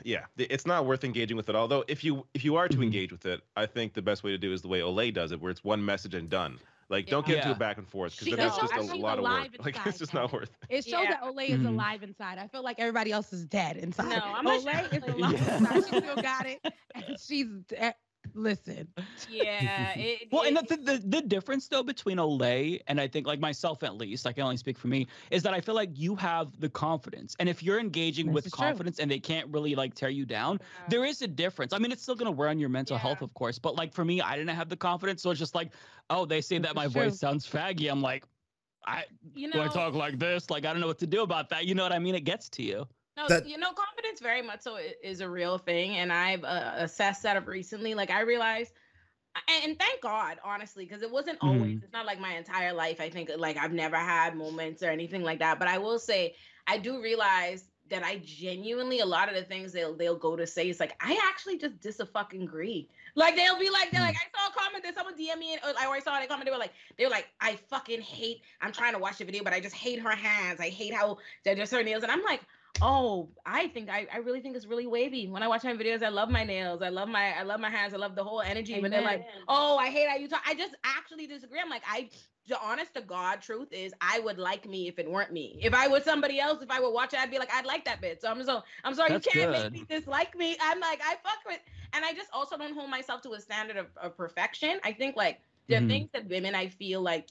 yeah, 0.03 0.25
it's 0.37 0.65
not 0.65 0.85
worth 0.85 1.03
engaging 1.03 1.37
with 1.37 1.49
it. 1.49 1.55
Although 1.55 1.83
if 1.87 2.03
you 2.03 2.25
if 2.33 2.43
you 2.43 2.55
are 2.55 2.67
to 2.67 2.77
Mhm. 2.77 2.83
engage 2.83 3.11
with 3.11 3.25
it, 3.25 3.41
I 3.55 3.65
think 3.65 3.93
the 3.93 4.01
best 4.01 4.23
way 4.23 4.31
to 4.31 4.37
do 4.37 4.51
is 4.53 4.61
the 4.61 4.67
way 4.67 4.79
Olay 4.81 5.13
does 5.13 5.31
it, 5.31 5.39
where 5.41 5.51
it's 5.51 5.63
one 5.63 5.83
message 5.83 6.13
and 6.13 6.29
done. 6.29 6.59
Like 6.89 7.05
don't 7.07 7.25
get 7.25 7.37
into 7.37 7.49
Yeah. 7.49 7.55
a 7.55 7.57
back 7.57 7.77
and 7.77 7.87
forth 7.87 8.13
because 8.19 8.35
then 8.35 8.45
it 8.45 8.47
it's 8.47 8.57
just 8.57 8.73
a 8.73 8.95
lot 8.95 9.19
of 9.19 9.23
work. 9.23 9.31
alive 9.31 9.55
Like 9.63 9.85
it's 9.85 9.99
just 9.99 10.13
not 10.13 10.33
worth. 10.33 10.49
It 10.69 10.85
shows 10.85 11.03
Yeah. 11.03 11.11
that 11.11 11.21
Olay 11.21 11.49
is 11.49 11.59
Mhm. 11.61 11.67
alive 11.67 12.01
inside. 12.01 12.39
I 12.39 12.47
feel 12.47 12.63
like 12.63 12.79
everybody 12.79 13.11
else 13.11 13.31
is 13.31 13.45
dead 13.45 13.77
inside. 13.77 14.09
No, 14.09 14.21
I'm 14.23 14.45
Olay 14.45 14.89
sure. 14.89 14.97
is 14.97 15.03
alive 15.15 15.33
Yeah. 15.41 15.57
inside. 15.57 15.75
She 15.75 15.99
still 16.01 16.15
got 16.15 16.45
it. 16.47 16.65
And 16.95 17.19
she's 17.19 17.47
de- 17.67 17.93
listen. 18.39 18.93
Yeah. 19.27 19.93
It, 19.97 20.29
Well, 20.31 20.43
and 20.43 20.57
the, 20.57 20.77
the 20.77 20.97
the 21.05 21.21
difference 21.21 21.67
though 21.67 21.83
between 21.83 22.17
Olay 22.17 22.81
and 22.87 22.99
I 23.01 23.07
think 23.07 23.27
like 23.27 23.39
myself 23.39 23.83
at 23.83 23.95
least, 23.95 24.27
I 24.27 24.33
can 24.33 24.43
only 24.43 24.57
speak 24.57 24.77
for 24.77 24.87
me, 24.87 25.07
is 25.31 25.43
that 25.43 25.53
I 25.53 25.61
feel 25.61 25.75
like 25.75 25.89
you 25.97 26.15
have 26.15 26.59
the 26.59 26.69
confidence, 26.69 27.35
and 27.39 27.49
if 27.49 27.63
you're 27.63 27.79
engaging 27.79 28.31
with 28.31 28.45
is 28.45 28.53
true. 28.53 28.57
confidence 28.57 28.99
and 28.99 29.09
they 29.09 29.19
can't 29.19 29.47
really 29.53 29.75
like 29.75 29.95
tear 29.95 30.09
you 30.09 30.25
down, 30.25 30.59
there 30.87 31.05
is 31.05 31.21
a 31.21 31.27
difference. 31.27 31.73
I 31.73 31.79
mean, 31.79 31.91
it's 31.91 32.01
still 32.03 32.15
gonna 32.15 32.31
wear 32.31 32.49
on 32.49 32.59
your 32.59 32.69
mental 32.69 32.97
Yeah. 32.97 32.99
health, 32.99 33.21
of 33.21 33.33
course, 33.33 33.59
but 33.59 33.75
like 33.75 33.93
for 33.93 34.05
me, 34.05 34.21
I 34.21 34.37
didn't 34.37 34.55
have 34.55 34.69
the 34.69 34.77
confidence, 34.77 35.21
so 35.23 35.31
it's 35.31 35.39
just 35.39 35.55
like, 35.55 35.73
oh, 36.09 36.25
they 36.25 36.41
say 36.41 36.57
This 36.57 36.65
that 36.65 36.75
my 36.75 36.87
is 36.87 36.93
voice 36.93 37.15
true. 37.15 37.17
sounds 37.17 37.47
faggy. 37.49 37.89
I'm 37.91 38.01
like, 38.01 38.25
I 38.85 39.05
you 39.33 39.47
do 39.51 39.61
I 39.61 39.67
talk 39.67 39.93
like 39.95 40.19
this? 40.19 40.49
Like 40.49 40.65
I 40.65 40.71
don't 40.73 40.81
know 40.81 40.87
what 40.87 40.99
to 40.99 41.07
do 41.07 41.23
about 41.23 41.49
that. 41.49 41.65
You 41.65 41.75
know 41.75 41.83
what 41.83 41.93
I 41.93 41.99
mean? 41.99 42.15
It 42.15 42.21
gets 42.25 42.49
to 42.51 42.63
you. 42.63 42.87
No, 43.19 43.27
That- 43.27 43.47
you 43.47 43.57
know, 43.57 43.73
confidence 43.73 44.21
very 44.21 44.41
much 44.41 44.61
so 44.61 44.77
is 45.03 45.19
a 45.19 45.29
real 45.29 45.57
thing, 45.57 45.97
and 45.97 46.11
I've 46.11 46.43
uh, 46.45 46.73
assessed 46.77 47.23
that 47.23 47.35
of 47.35 47.47
recently. 47.47 47.93
Like 47.93 48.11
I 48.11 48.21
realized, 48.21 48.71
and, 49.63 49.77
thank 49.77 50.01
God, 50.01 50.37
honestly, 50.43 50.85
because 50.85 51.01
it 51.01 51.11
wasn't 51.11 51.37
always. 51.41 51.83
It's 51.83 51.93
not 51.93 52.05
like 52.05 52.19
my 52.19 52.35
entire 52.35 52.73
life. 52.73 53.01
I 53.01 53.09
think 53.09 53.29
like 53.37 53.57
I've 53.57 53.73
never 53.73 53.97
had 53.97 54.37
moments 54.37 54.81
or 54.83 54.89
anything 54.89 55.23
like 55.23 55.39
that. 55.39 55.59
But 55.59 55.67
I 55.67 55.77
will 55.77 55.99
say, 55.99 56.35
I 56.65 56.77
do 56.77 57.01
realize 57.01 57.65
that 57.89 58.03
I 58.03 58.21
genuinely 58.23 58.99
a 58.99 59.05
lot 59.05 59.27
of 59.27 59.35
the 59.35 59.43
things 59.43 59.73
they'll 59.73 59.95
they'll 59.95 60.17
go 60.17 60.35
to 60.35 60.47
say 60.47 60.69
is 60.69 60.79
like 60.79 60.95
I 61.01 61.19
actually 61.27 61.57
just 61.57 61.79
dis 61.81 61.99
a 61.99 62.05
fucking 62.05 62.43
agree. 62.43 62.87
Like 63.15 63.35
they'll 63.35 63.59
be 63.59 63.69
like 63.69 63.91
they're 63.91 64.01
like 64.01 64.15
I 64.15 64.37
saw 64.37 64.49
a 64.49 64.53
comment 64.53 64.83
that 64.83 64.95
someone 64.95 65.15
DM 65.15 65.39
me 65.39 65.53
and 65.53 65.61
or 65.63 65.93
I 65.93 65.99
saw 65.99 66.11
that 66.11 66.29
comment 66.29 66.45
they 66.45 66.51
were 66.51 66.57
like 66.57 66.73
they 66.97 67.05
were 67.05 67.11
like 67.11 67.27
I 67.41 67.55
fucking 67.69 68.01
hate 68.01 68.41
I'm 68.61 68.71
trying 68.71 68.93
to 68.93 68.99
watch 68.99 69.17
the 69.17 69.25
video 69.25 69.43
but 69.43 69.53
I 69.53 69.59
just 69.59 69.75
hate 69.75 69.99
her 69.99 70.15
hands 70.15 70.59
I 70.59 70.69
hate 70.69 70.93
how 70.93 71.17
they're 71.43 71.55
just 71.55 71.73
her 71.73 71.83
nails 71.83 72.03
and 72.03 72.11
I'm 72.11 72.23
like 72.23 72.41
oh 72.81 73.29
I 73.45 73.67
think 73.67 73.89
I, 73.89 74.07
I 74.13 74.17
really 74.17 74.41
think 74.41 74.55
it's 74.55 74.65
really 74.65 74.87
wavy 74.87 75.27
when 75.27 75.43
I 75.43 75.47
watch 75.47 75.63
my 75.63 75.73
videos 75.73 76.03
I 76.03 76.09
love 76.09 76.29
my 76.29 76.43
nails 76.43 76.81
I 76.81 76.89
love 76.89 77.07
my 77.09 77.31
I 77.33 77.43
love 77.43 77.59
my 77.59 77.69
hands 77.69 77.93
I 77.93 77.97
love 77.97 78.15
the 78.15 78.23
whole 78.23 78.41
energy 78.41 78.79
but 78.79 78.91
they're 78.91 79.01
like 79.01 79.23
oh 79.47 79.77
I 79.77 79.87
hate 79.89 80.09
how 80.09 80.15
you 80.15 80.27
talk 80.27 80.41
I 80.45 80.55
just 80.55 80.75
actually 80.83 81.27
disagree 81.27 81.59
I'm 81.59 81.69
like 81.69 81.83
I 81.87 82.09
the 82.47 82.59
honest 82.61 82.93
to 82.95 83.01
God 83.01 83.41
truth 83.41 83.69
is 83.71 83.93
I 84.01 84.19
would 84.19 84.37
like 84.39 84.67
me 84.67 84.87
if 84.87 84.97
it 84.99 85.09
weren't 85.09 85.31
me. 85.31 85.59
If 85.63 85.73
I 85.73 85.87
was 85.87 86.03
somebody 86.03 86.39
else, 86.39 86.61
if 86.61 86.71
I 86.71 86.79
would 86.79 86.91
watch 86.91 87.13
it, 87.13 87.19
I'd 87.19 87.29
be 87.31 87.37
like, 87.37 87.53
I'd 87.53 87.65
like 87.65 87.85
that 87.85 88.01
bit. 88.01 88.21
So 88.21 88.29
I'm 88.29 88.43
so 88.43 88.63
I'm 88.83 88.93
sorry 88.95 89.13
That's 89.13 89.15
you 89.15 89.21
can't 89.21 89.51
good. 89.51 89.51
make 89.51 89.71
me 89.71 89.85
dislike 89.87 90.35
me. 90.35 90.57
I'm 90.61 90.79
like, 90.79 91.01
I 91.03 91.15
fuck 91.23 91.39
with 91.45 91.59
and 91.93 92.05
I 92.05 92.13
just 92.13 92.29
also 92.33 92.57
don't 92.57 92.73
hold 92.73 92.89
myself 92.89 93.21
to 93.23 93.33
a 93.33 93.39
standard 93.41 93.77
of, 93.77 93.87
of 94.01 94.17
perfection. 94.17 94.79
I 94.83 94.93
think 94.93 95.15
like 95.15 95.41
there 95.67 95.79
are 95.79 95.81
Mhm. 95.81 95.85
things 95.85 96.09
that 96.13 96.27
women 96.27 96.55
I 96.55 96.67
feel 96.67 97.01
like 97.01 97.29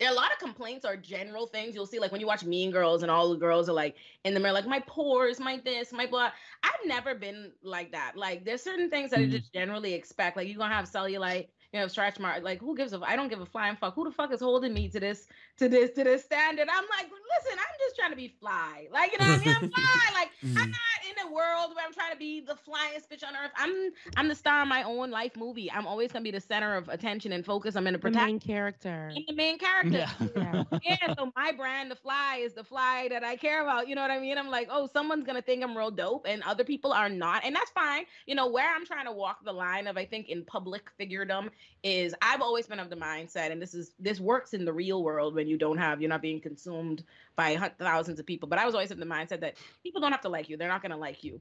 there 0.00 0.08
are 0.08 0.12
a 0.12 0.16
lot 0.16 0.32
of 0.32 0.38
complaints 0.38 0.84
or 0.86 0.96
general 0.96 1.46
things 1.46 1.74
you'll 1.74 1.86
see 1.86 2.00
like 2.00 2.10
when 2.12 2.20
you 2.20 2.26
watch 2.26 2.44
Mean 2.44 2.70
Girls 2.72 3.02
and 3.02 3.10
all 3.10 3.30
the 3.30 3.36
girls 3.38 3.68
are 3.68 3.74
like 3.74 3.96
in 4.24 4.34
the 4.34 4.40
mirror 4.40 4.54
like 4.54 4.66
my 4.66 4.80
pores, 4.80 5.38
my 5.38 5.58
this, 5.64 5.92
my 5.92 6.06
blah. 6.06 6.32
I've 6.62 6.86
never 6.86 7.14
been 7.14 7.52
like 7.62 7.92
that. 7.92 8.16
Like 8.16 8.44
there's 8.44 8.62
certain 8.62 8.90
things 8.90 9.10
that 9.10 9.20
I 9.20 9.26
Mhm. 9.26 9.30
just 9.30 9.52
generally 9.52 9.94
expect. 9.94 10.36
Like 10.36 10.48
you're 10.48 10.58
gonna 10.58 10.74
have 10.74 10.86
cellulite, 10.86 11.48
you 11.72 11.80
know, 11.80 11.86
stretch 11.88 12.18
mark. 12.18 12.42
Like 12.42 12.60
who 12.60 12.74
gives 12.76 12.92
a? 12.92 13.00
I 13.00 13.16
don't 13.16 13.28
give 13.28 13.40
a 13.40 13.46
flying 13.46 13.76
fuck. 13.76 13.94
Who 13.94 14.04
the 14.04 14.10
fuck 14.10 14.32
is 14.32 14.40
holding 14.40 14.72
me 14.74 14.88
to 14.88 15.00
this, 15.00 15.26
to 15.58 15.68
this, 15.68 15.90
to 15.92 16.04
this 16.04 16.24
standard? 16.24 16.68
I'm 16.70 16.84
like, 16.98 17.10
listen, 17.10 17.58
I'm 17.58 17.76
just 17.80 17.96
trying 17.96 18.10
to 18.10 18.16
be 18.16 18.28
fly. 18.40 18.88
Like 18.90 19.12
you 19.12 19.18
know 19.18 19.24
what 19.24 19.36
I 19.36 19.38
mean? 19.38 19.54
I'm 19.56 19.62
fly. 19.70 20.20
Like 20.20 20.30
I'm 20.56 20.68
Mhm. 20.68 20.70
not 20.70 21.09
in 21.10 21.28
a 21.28 21.32
world 21.32 21.74
where 21.74 21.84
I'm 21.84 21.92
trying 21.92 22.12
to 22.12 22.18
be 22.18 22.40
the 22.40 22.54
flyest 22.54 23.08
bitch 23.10 23.26
on 23.26 23.34
earth. 23.34 23.50
I'm 23.56 23.90
I'm 24.16 24.28
the 24.28 24.34
star 24.34 24.62
of 24.62 24.68
my 24.68 24.82
own 24.82 25.10
life 25.10 25.36
movie. 25.36 25.70
I'm 25.70 25.86
always 25.86 26.12
gonna 26.12 26.22
be 26.22 26.30
the 26.30 26.40
center 26.40 26.76
of 26.76 26.88
attention 26.88 27.32
and 27.32 27.44
focus. 27.44 27.76
I'm 27.76 27.86
in 27.86 27.92
the 27.94 27.98
The 27.98 28.02
protect. 28.02 28.26
main 28.26 28.38
character. 28.40 29.12
I'm 29.16 29.24
the 29.26 29.34
main 29.34 29.58
character 29.58 29.98
Yeah. 29.98 30.10
Yeah. 30.36 30.64
yeah, 30.82 31.14
so 31.18 31.32
my 31.36 31.52
brand, 31.52 31.90
the 31.90 31.96
fly, 31.96 32.40
is 32.42 32.54
the 32.54 32.64
fly 32.64 33.08
that 33.10 33.24
I 33.24 33.36
care 33.36 33.62
about. 33.62 33.88
You 33.88 33.94
know 33.94 34.02
what 34.02 34.10
I 34.10 34.18
mean? 34.20 34.38
I'm 34.38 34.48
like, 34.48 34.68
oh, 34.70 34.86
someone's 34.92 35.24
gonna 35.24 35.42
think 35.42 35.62
I'm 35.62 35.76
real 35.76 35.90
dope, 35.90 36.26
and 36.28 36.42
other 36.44 36.64
people 36.64 36.92
are 36.92 37.08
not, 37.08 37.44
and 37.44 37.54
that's 37.54 37.70
fine. 37.70 38.04
You 38.26 38.34
know, 38.34 38.48
where 38.48 38.72
I'm 38.74 38.86
trying 38.86 39.06
to 39.06 39.12
walk 39.12 39.44
the 39.44 39.52
line 39.52 39.86
of, 39.86 39.96
I 39.96 40.04
think, 40.04 40.28
in 40.28 40.44
public 40.44 40.90
figuredom 40.98 41.50
is 41.82 42.14
I've 42.22 42.40
always 42.40 42.66
been 42.66 42.78
of 42.80 42.90
the 42.90 42.96
mindset, 42.96 43.50
and 43.50 43.60
this 43.60 43.74
is 43.74 43.92
this 43.98 44.20
works 44.20 44.54
in 44.54 44.64
the 44.64 44.72
real 44.72 45.02
world 45.02 45.34
when 45.34 45.48
you 45.48 45.56
don't 45.58 45.78
have, 45.78 46.00
you're 46.00 46.10
not 46.10 46.22
being 46.22 46.40
consumed 46.40 47.04
by 47.40 47.56
thousands 47.78 48.18
of 48.20 48.26
people. 48.26 48.48
But 48.48 48.58
I 48.58 48.66
was 48.66 48.74
always 48.74 48.90
of 48.90 48.98
the 48.98 49.06
mindset 49.06 49.40
that 49.40 49.56
people 49.82 50.00
don't 50.00 50.12
have 50.12 50.20
to 50.28 50.28
like 50.36 50.48
you; 50.48 50.56
they're 50.56 50.68
not 50.74 50.82
gonna 50.82 50.96
like 51.08 51.24
you. 51.24 51.40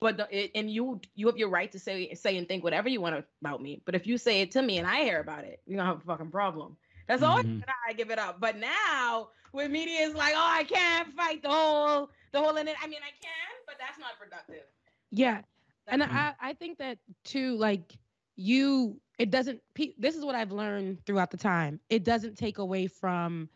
But 0.00 0.16
the, 0.18 0.26
it, 0.30 0.50
and 0.54 0.70
you 0.70 1.00
you 1.14 1.26
have 1.26 1.38
your 1.38 1.50
right 1.50 1.70
to 1.72 1.78
say 1.78 2.14
say 2.14 2.36
and 2.38 2.46
think 2.48 2.64
whatever 2.64 2.88
you 2.88 3.00
want 3.00 3.24
about 3.42 3.62
me. 3.62 3.82
But 3.86 3.94
if 3.94 4.06
you 4.06 4.18
say 4.18 4.40
it 4.42 4.50
to 4.52 4.62
me 4.62 4.78
and 4.78 4.86
I 4.86 4.98
hear 5.08 5.20
about 5.20 5.44
it, 5.44 5.60
you're 5.66 5.78
gonna 5.78 5.90
have 5.90 6.02
a 6.02 6.06
fucking 6.06 6.30
problem. 6.30 6.76
That's 7.08 7.22
always 7.22 7.46
Mhm. 7.46 7.60
when 7.60 7.64
I 7.88 7.92
give 7.94 8.10
it 8.10 8.18
up. 8.18 8.40
But 8.40 8.56
now 8.58 9.30
with 9.52 9.70
media 9.70 10.00
is 10.06 10.14
like, 10.14 10.34
oh, 10.36 10.50
I 10.60 10.64
can't 10.64 11.12
fight 11.14 11.42
the 11.42 11.48
whole 11.50 12.10
the 12.32 12.40
whole 12.40 12.56
in 12.56 12.68
it. 12.68 12.76
I 12.82 12.86
mean, 12.86 13.00
I 13.02 13.12
can, 13.20 13.54
but 13.66 13.76
that's 13.78 13.98
not 13.98 14.18
productive. 14.20 14.64
Yeah. 15.10 15.42
And. 15.88 16.02
I, 16.02 16.34
I 16.40 16.52
think 16.52 16.78
that 16.78 16.98
too, 17.24 17.56
like 17.56 17.96
you, 18.36 19.00
it 19.18 19.30
doesn't, 19.30 19.60
pe- 19.74 19.94
this 19.98 20.16
is 20.16 20.24
what 20.24 20.34
I've 20.34 20.52
learned 20.52 21.04
throughout 21.06 21.30
the 21.30 21.36
time. 21.38 21.80
It 21.88 22.04
doesn't 22.04 22.36
take 22.36 22.58
away 22.58 22.86
from 22.86 23.48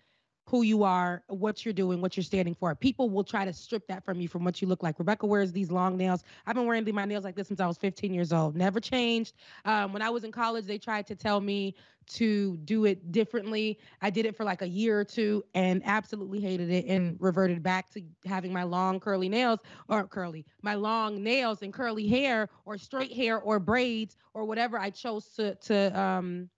who 0.45 0.63
you 0.63 0.83
are, 0.83 1.23
what 1.29 1.65
you're 1.65 1.73
doing, 1.73 2.01
what 2.01 2.17
you're 2.17 2.25
standing 2.25 2.55
for. 2.55 2.75
People 2.75 3.09
will 3.09 3.25
try 3.25 3.45
to 3.45 3.53
strip 3.53 3.87
that 3.87 4.05
from 4.05 4.21
you 4.21 4.29
from 4.29 4.45
what 4.45 4.61
you 4.61 4.69
look 4.69 4.83
like. 4.83 4.99
Rebecca 4.99 5.27
wears 5.27 5.53
these 5.53 5.71
long 5.71 5.97
nails. 5.97 6.25
I've 6.47 6.55
been 6.55 6.67
wearing 6.67 6.87
my 6.95 7.05
nails 7.05 7.25
like 7.25 7.37
this 7.37 7.49
since 7.49 7.61
I 7.61 7.67
was 7.67 7.79
15 7.79 8.13
years 8.13 8.33
old. 8.33 8.57
Never 8.57 8.81
changed. 8.81 9.35
Um, 9.65 9.93
when 9.93 10.03
I 10.03 10.11
was 10.11 10.25
in 10.25 10.33
college, 10.33 10.67
they 10.67 10.79
tried 10.79 11.07
to 11.07 11.15
tell 11.15 11.41
me 11.41 11.75
to 12.07 12.57
do 12.59 12.85
it 12.85 13.13
differently. 13.13 13.79
I 14.01 14.11
did 14.11 14.27
it 14.27 14.37
for 14.37 14.45
like 14.45 14.63
a 14.63 14.69
year 14.69 14.99
or 14.99 15.05
two 15.05 15.45
and 15.55 15.81
absolutely 15.85 16.41
hated 16.41 16.71
it 16.71 16.87
and 16.87 17.17
reverted 17.21 17.63
back 17.63 17.91
to 17.91 18.03
having 18.27 18.53
my 18.53 18.65
long 18.65 18.99
curly 18.99 19.29
nails 19.29 19.61
or 19.89 20.05
curly, 20.07 20.45
my 20.63 20.75
long 20.75 21.23
nails 21.23 21.63
and 21.63 21.73
curly 21.73 22.09
hair 22.09 22.49
or 22.65 22.77
straight 22.77 23.13
hair 23.13 23.39
or 23.41 23.61
braids 23.61 24.17
or 24.35 24.45
whatever 24.45 24.79
I 24.79 24.91
chose 24.91 25.29
to 25.37 25.55
to 25.55 25.99
um 25.99 26.51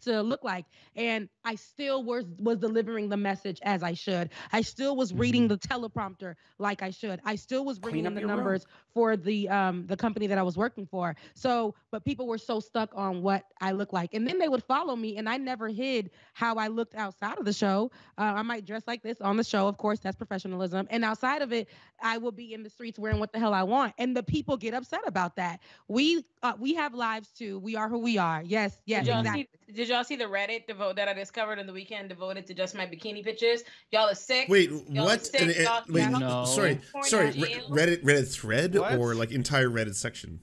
to 0.00 0.22
look 0.22 0.44
like 0.44 0.66
and 0.96 1.28
i 1.44 1.54
still 1.54 2.02
was 2.04 2.24
was 2.38 2.58
delivering 2.58 3.08
the 3.08 3.16
message 3.16 3.58
as 3.62 3.82
i 3.82 3.92
should. 3.94 4.30
I 4.52 4.62
still 4.62 4.96
was 4.96 5.12
reading 5.12 5.48
the 5.48 5.56
teleprompter 5.58 6.34
like 6.58 6.82
i 6.82 6.90
should. 6.90 7.20
I 7.24 7.36
still 7.36 7.64
was 7.64 7.78
bringing 7.78 8.06
up 8.06 8.14
in 8.14 8.14
the 8.14 8.20
your 8.20 8.28
room. 8.28 8.28
numbers 8.28 8.66
for 8.92 9.16
the 9.16 9.48
um 9.48 9.86
the 9.86 9.96
company 9.96 10.26
that 10.28 10.38
i 10.38 10.42
was 10.42 10.56
working 10.56 10.86
for. 10.86 11.16
So 11.34 11.74
but 11.90 12.04
people 12.04 12.26
were 12.26 12.38
so 12.38 12.60
stuck 12.60 12.90
on 12.94 13.22
what 13.22 13.44
i 13.60 13.72
look 13.72 13.92
like. 13.92 14.14
And 14.14 14.26
then 14.26 14.38
they 14.38 14.48
would 14.48 14.62
follow 14.64 14.96
me 14.96 15.16
and 15.16 15.28
i 15.28 15.36
never 15.36 15.68
hid 15.68 16.10
how 16.32 16.56
i 16.56 16.68
looked 16.68 16.94
outside 16.94 17.38
of 17.38 17.44
the 17.44 17.52
show. 17.52 17.90
Uh, 18.18 18.34
i 18.36 18.42
might 18.42 18.64
dress 18.64 18.82
like 18.86 19.02
this 19.02 19.20
on 19.20 19.36
the 19.36 19.44
show 19.44 19.68
of 19.68 19.76
course 19.76 20.00
that's 20.00 20.16
professionalism. 20.16 20.86
And 20.90 21.04
outside 21.04 21.42
of 21.42 21.52
it 21.52 21.68
i 22.02 22.18
will 22.18 22.32
be 22.32 22.52
in 22.54 22.62
the 22.62 22.70
streets 22.70 22.98
wearing 22.98 23.18
what 23.18 23.32
the 23.32 23.38
hell 23.38 23.54
i 23.54 23.62
want. 23.62 23.94
And 23.98 24.16
the 24.16 24.22
people 24.22 24.56
get 24.56 24.74
upset 24.74 25.02
about 25.06 25.36
that. 25.36 25.60
We 25.88 26.24
uh, 26.42 26.54
we 26.58 26.74
have 26.74 26.94
lives 26.94 27.30
too. 27.32 27.58
We 27.58 27.76
are 27.76 27.88
who 27.88 27.98
we 27.98 28.18
are. 28.18 28.42
Yes 28.42 28.78
yes 28.86 29.08
exactly 29.08 29.57
did 29.74 29.88
y'all 29.88 30.04
see 30.04 30.16
the 30.16 30.24
Reddit 30.24 30.66
devote 30.66 30.96
that 30.96 31.08
I 31.08 31.12
discovered 31.14 31.58
in 31.58 31.66
the 31.66 31.72
weekend 31.72 32.08
devoted 32.08 32.46
to 32.46 32.54
just 32.54 32.74
my 32.74 32.86
bikini 32.86 33.22
pictures? 33.22 33.62
Y'all 33.92 34.08
are 34.08 34.14
sick. 34.14 34.48
Wait, 34.48 34.70
Y'all 34.88 35.04
what? 35.06 35.26
sick. 35.26 35.40
And- 35.40 35.50
and- 35.50 35.68
wait, 35.88 36.08
No. 36.08 36.44
sorry, 36.46 36.80
sorry. 37.04 37.30
y'all 37.30 37.42
Re- 37.44 37.54
ill. 37.58 37.70
Reddit, 37.70 38.02
Reddit 38.02 38.32
thread 38.32 38.74
What? 38.74 38.94
or 38.96 39.14
like 39.14 39.30
entire 39.30 39.68
Reddit 39.68 39.94
section, 39.94 40.40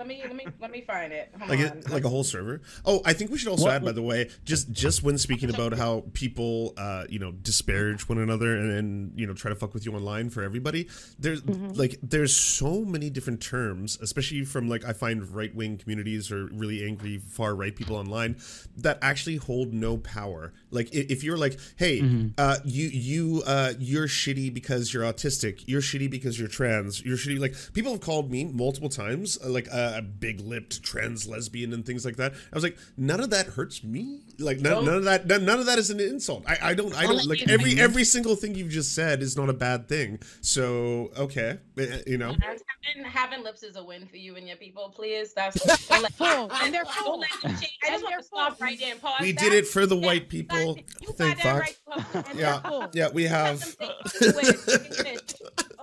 Let 0.00 0.06
me 0.06 0.22
let 0.24 0.34
me 0.34 0.46
let 0.58 0.70
me 0.70 0.80
find 0.80 1.12
it. 1.12 1.30
Hold 1.36 1.50
like 1.50 1.58
on. 1.58 1.66
it, 1.66 1.90
like 1.90 2.04
a 2.04 2.08
whole 2.08 2.24
server. 2.24 2.62
Oh, 2.86 3.02
I 3.04 3.12
think 3.12 3.30
we 3.30 3.36
should 3.36 3.48
also 3.48 3.64
What- 3.64 3.74
add, 3.74 3.84
by 3.84 3.92
the 3.92 4.00
way, 4.00 4.30
just 4.46 4.72
just 4.72 5.02
when 5.02 5.18
speaking 5.18 5.50
about 5.50 5.74
how 5.74 6.04
people, 6.14 6.72
uh, 6.78 7.04
you 7.10 7.18
know, 7.18 7.32
disparage 7.32 8.08
one 8.08 8.16
another 8.16 8.56
and, 8.56 8.72
and 8.72 9.20
you 9.20 9.26
know 9.26 9.34
try 9.34 9.50
to 9.50 9.54
fuck 9.54 9.74
with 9.74 9.84
you 9.84 9.92
online 9.92 10.30
for 10.30 10.42
everybody. 10.42 10.88
There's 11.18 11.44
like 11.46 11.98
there's 12.02 12.34
so 12.34 12.82
many 12.82 13.10
different 13.10 13.42
terms, 13.42 13.98
especially 14.00 14.46
from 14.46 14.70
like 14.70 14.86
I 14.86 14.94
find 14.94 15.28
right 15.34 15.54
wing 15.54 15.76
communities 15.76 16.32
or 16.32 16.46
really 16.46 16.82
angry 16.82 17.18
far 17.18 17.54
right 17.54 17.76
people 17.76 17.94
online 17.94 18.38
that 18.78 18.98
actually 19.02 19.36
hold 19.36 19.74
no 19.74 19.98
power. 19.98 20.54
Like 20.70 20.88
if 20.92 21.24
you're 21.24 21.36
like, 21.36 21.58
hey, 21.76 22.00
uh, 22.38 22.56
you 22.64 22.88
you 22.88 23.42
uh, 23.46 23.72
you're 23.78 24.06
shitty 24.06 24.52
because 24.54 24.92
you're 24.94 25.04
autistic. 25.04 25.64
You're 25.66 25.80
shitty 25.80 26.10
because 26.10 26.38
you're 26.38 26.48
trans. 26.48 27.04
You're 27.04 27.16
shitty. 27.16 27.40
Like 27.40 27.54
people 27.72 27.92
have 27.92 28.00
called 28.00 28.30
me 28.30 28.44
multiple 28.44 28.88
times, 28.88 29.38
uh, 29.44 29.48
like 29.48 29.68
uh, 29.72 29.94
a 29.96 30.02
big 30.02 30.40
lipped 30.40 30.82
trans 30.82 31.26
lesbian 31.26 31.72
and 31.72 31.84
things 31.84 32.04
like 32.04 32.16
that. 32.16 32.32
I 32.32 32.54
was 32.54 32.62
like, 32.62 32.78
none 32.96 33.20
of 33.20 33.30
that 33.30 33.46
hurts 33.48 33.82
me. 33.82 34.20
Like 34.40 34.60
none, 34.60 34.84
none 34.84 34.94
of 34.96 35.04
that. 35.04 35.26
None, 35.26 35.44
none 35.44 35.60
of 35.60 35.66
that 35.66 35.78
is 35.78 35.90
an 35.90 36.00
insult. 36.00 36.44
I, 36.48 36.58
I 36.70 36.74
don't. 36.74 36.94
I 36.96 37.02
don't 37.04 37.26
like 37.26 37.48
every 37.48 37.78
every 37.78 38.04
single 38.04 38.34
thing 38.36 38.54
you've 38.54 38.70
just 38.70 38.94
said 38.94 39.22
is 39.22 39.36
not 39.36 39.48
a 39.48 39.52
bad 39.52 39.88
thing. 39.88 40.18
So 40.40 41.10
okay, 41.16 41.58
uh, 41.78 41.84
you 42.06 42.16
know. 42.18 42.34
having, 42.40 43.04
having 43.04 43.42
lips 43.44 43.62
is 43.62 43.76
a 43.76 43.84
win 43.84 44.06
for 44.06 44.16
you 44.16 44.36
and 44.36 44.48
your 44.48 44.56
people. 44.56 44.88
Please, 44.94 45.34
that's 45.34 45.62
don't 45.88 46.02
let, 46.02 46.20
and 46.62 46.74
they're 46.74 46.84
don't 46.84 46.94
full 46.94 47.18
let 47.20 47.30
me 47.44 47.50
change. 47.50 47.78
I 47.84 47.88
And 47.92 47.92
just 47.92 48.02
want 48.04 48.08
they're 48.10 48.18
to 48.18 48.24
stop 48.24 48.60
right 48.60 48.78
there 48.78 48.92
and 48.92 49.00
pause. 49.02 49.20
We 49.20 49.32
that. 49.32 49.40
did 49.40 49.52
it 49.52 49.66
for 49.66 49.86
the 49.86 49.96
white 49.96 50.28
people. 50.28 50.74
got- 50.76 50.84
You 51.02 51.12
Thank 51.12 51.42
that 51.42 51.42
fuck. 51.42 51.60
right, 51.60 52.12
folks. 52.14 52.34
Yeah, 52.38 52.60
full. 52.60 52.88
yeah, 52.94 53.08
we 53.12 53.24
have. 53.24 53.76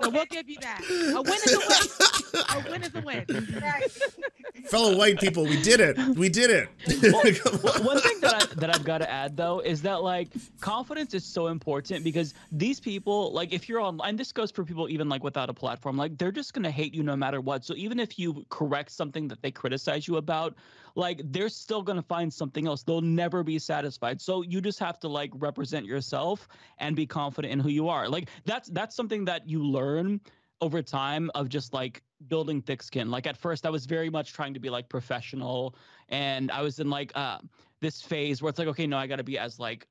Them 0.02 0.14
take 0.14 0.34
you 0.34 0.44
to 0.44 0.44
it. 0.44 0.44
So 0.44 0.44
we'll 0.44 0.44
give 0.44 0.50
you 0.50 0.58
that. 0.62 0.82
A 1.16 1.22
win 1.22 1.40
is 1.46 1.54
a 1.54 1.60
win. 1.60 2.48
A 2.50 2.72
win 2.72 2.84
is 2.84 2.96
a 2.96 3.02
win. 3.02 3.62
Right. 3.62 3.92
Fellow 4.70 4.98
white 4.98 5.20
people, 5.20 5.44
we 5.44 5.62
did 5.62 5.80
it. 5.80 5.98
We 6.18 6.30
did 6.30 6.50
it. 6.50 6.70
Come 7.02 7.14
on. 7.16 7.86
One 7.86 8.00
thing 8.00 8.20
that 8.22 8.34
I 8.34 8.56
that 8.56 8.76
I've 8.76 8.84
got 8.84 9.00
to 9.00 9.10
add 9.10 9.38
though 9.38 9.60
is 9.60 9.82
that 9.84 10.04
like 10.04 10.30
confidence 10.60 11.14
is 11.14 11.24
so 11.24 11.48
important 11.48 12.04
because 12.04 12.34
these 12.52 12.80
people 12.80 13.32
like 13.34 13.54
if 13.54 13.70
you're 13.70 13.82
online, 13.82 14.16
this 14.16 14.32
goes 14.32 14.52
for 14.52 14.64
people 14.64 14.90
even 14.90 15.10
like 15.10 15.24
without 15.24 15.50
a 15.50 15.54
platform 15.54 15.98
like 15.98 16.18
they're 16.18 16.32
just 16.32 16.54
gonna 16.54 16.72
hate 16.72 16.94
you 16.94 17.04
no 17.04 17.16
matter 17.16 17.40
what. 17.42 17.64
So 17.66 17.74
even 17.76 18.00
if 18.00 18.20
you 18.20 18.46
correct 18.50 18.92
something 18.92 19.28
that 19.30 19.42
they 19.42 19.52
criticize 19.52 20.08
you 20.08 20.18
about, 20.18 20.56
like 20.98 21.22
they're 21.26 21.50
still 21.50 21.84
gonna 21.84 22.02
find 22.02 22.34
something 22.34 22.68
else. 22.68 22.84
They'll 22.84 23.02
never 23.02 23.44
be 23.44 23.60
satisfied. 23.60 24.20
So 24.20 24.42
you 24.42 24.60
just 24.62 24.80
have 24.80 25.00
to 25.02 25.08
like 25.08 25.32
represent 25.36 25.86
yourself 25.86 26.48
and 26.80 26.96
be 26.96 27.06
confident 27.06 27.54
in 27.54 27.60
who 27.60 27.70
you 27.70 27.88
are. 27.88 28.10
Like 28.10 28.30
that's 28.46 28.68
that's 28.70 28.96
something 28.96 29.24
that 29.26 29.48
you 29.48 29.64
learn 29.64 30.20
over 30.60 30.82
time 30.82 31.30
of 31.36 31.50
just 31.50 31.72
like 31.72 32.04
building 32.28 32.62
thick 32.62 32.82
skin. 32.82 33.12
Like 33.12 33.28
at 33.28 33.38
first 33.38 33.66
I 33.66 33.70
was 33.70 33.86
very 33.86 34.10
much 34.10 34.34
trying 34.34 34.56
to 34.56 34.60
be 34.60 34.70
like 34.72 34.90
professional 34.90 35.76
and 36.10 36.52
I 36.52 36.62
was 36.64 36.80
in 36.80 36.90
like 36.90 37.12
uh 37.16 37.40
this 37.80 38.02
phase 38.02 38.42
where 38.42 38.50
it's 38.50 38.58
like 38.60 38.68
okay, 38.70 38.88
no, 38.88 38.98
I 38.98 39.06
got 39.08 39.18
to 39.18 39.24
be 39.24 39.38
as 39.38 39.60
like 39.60 39.88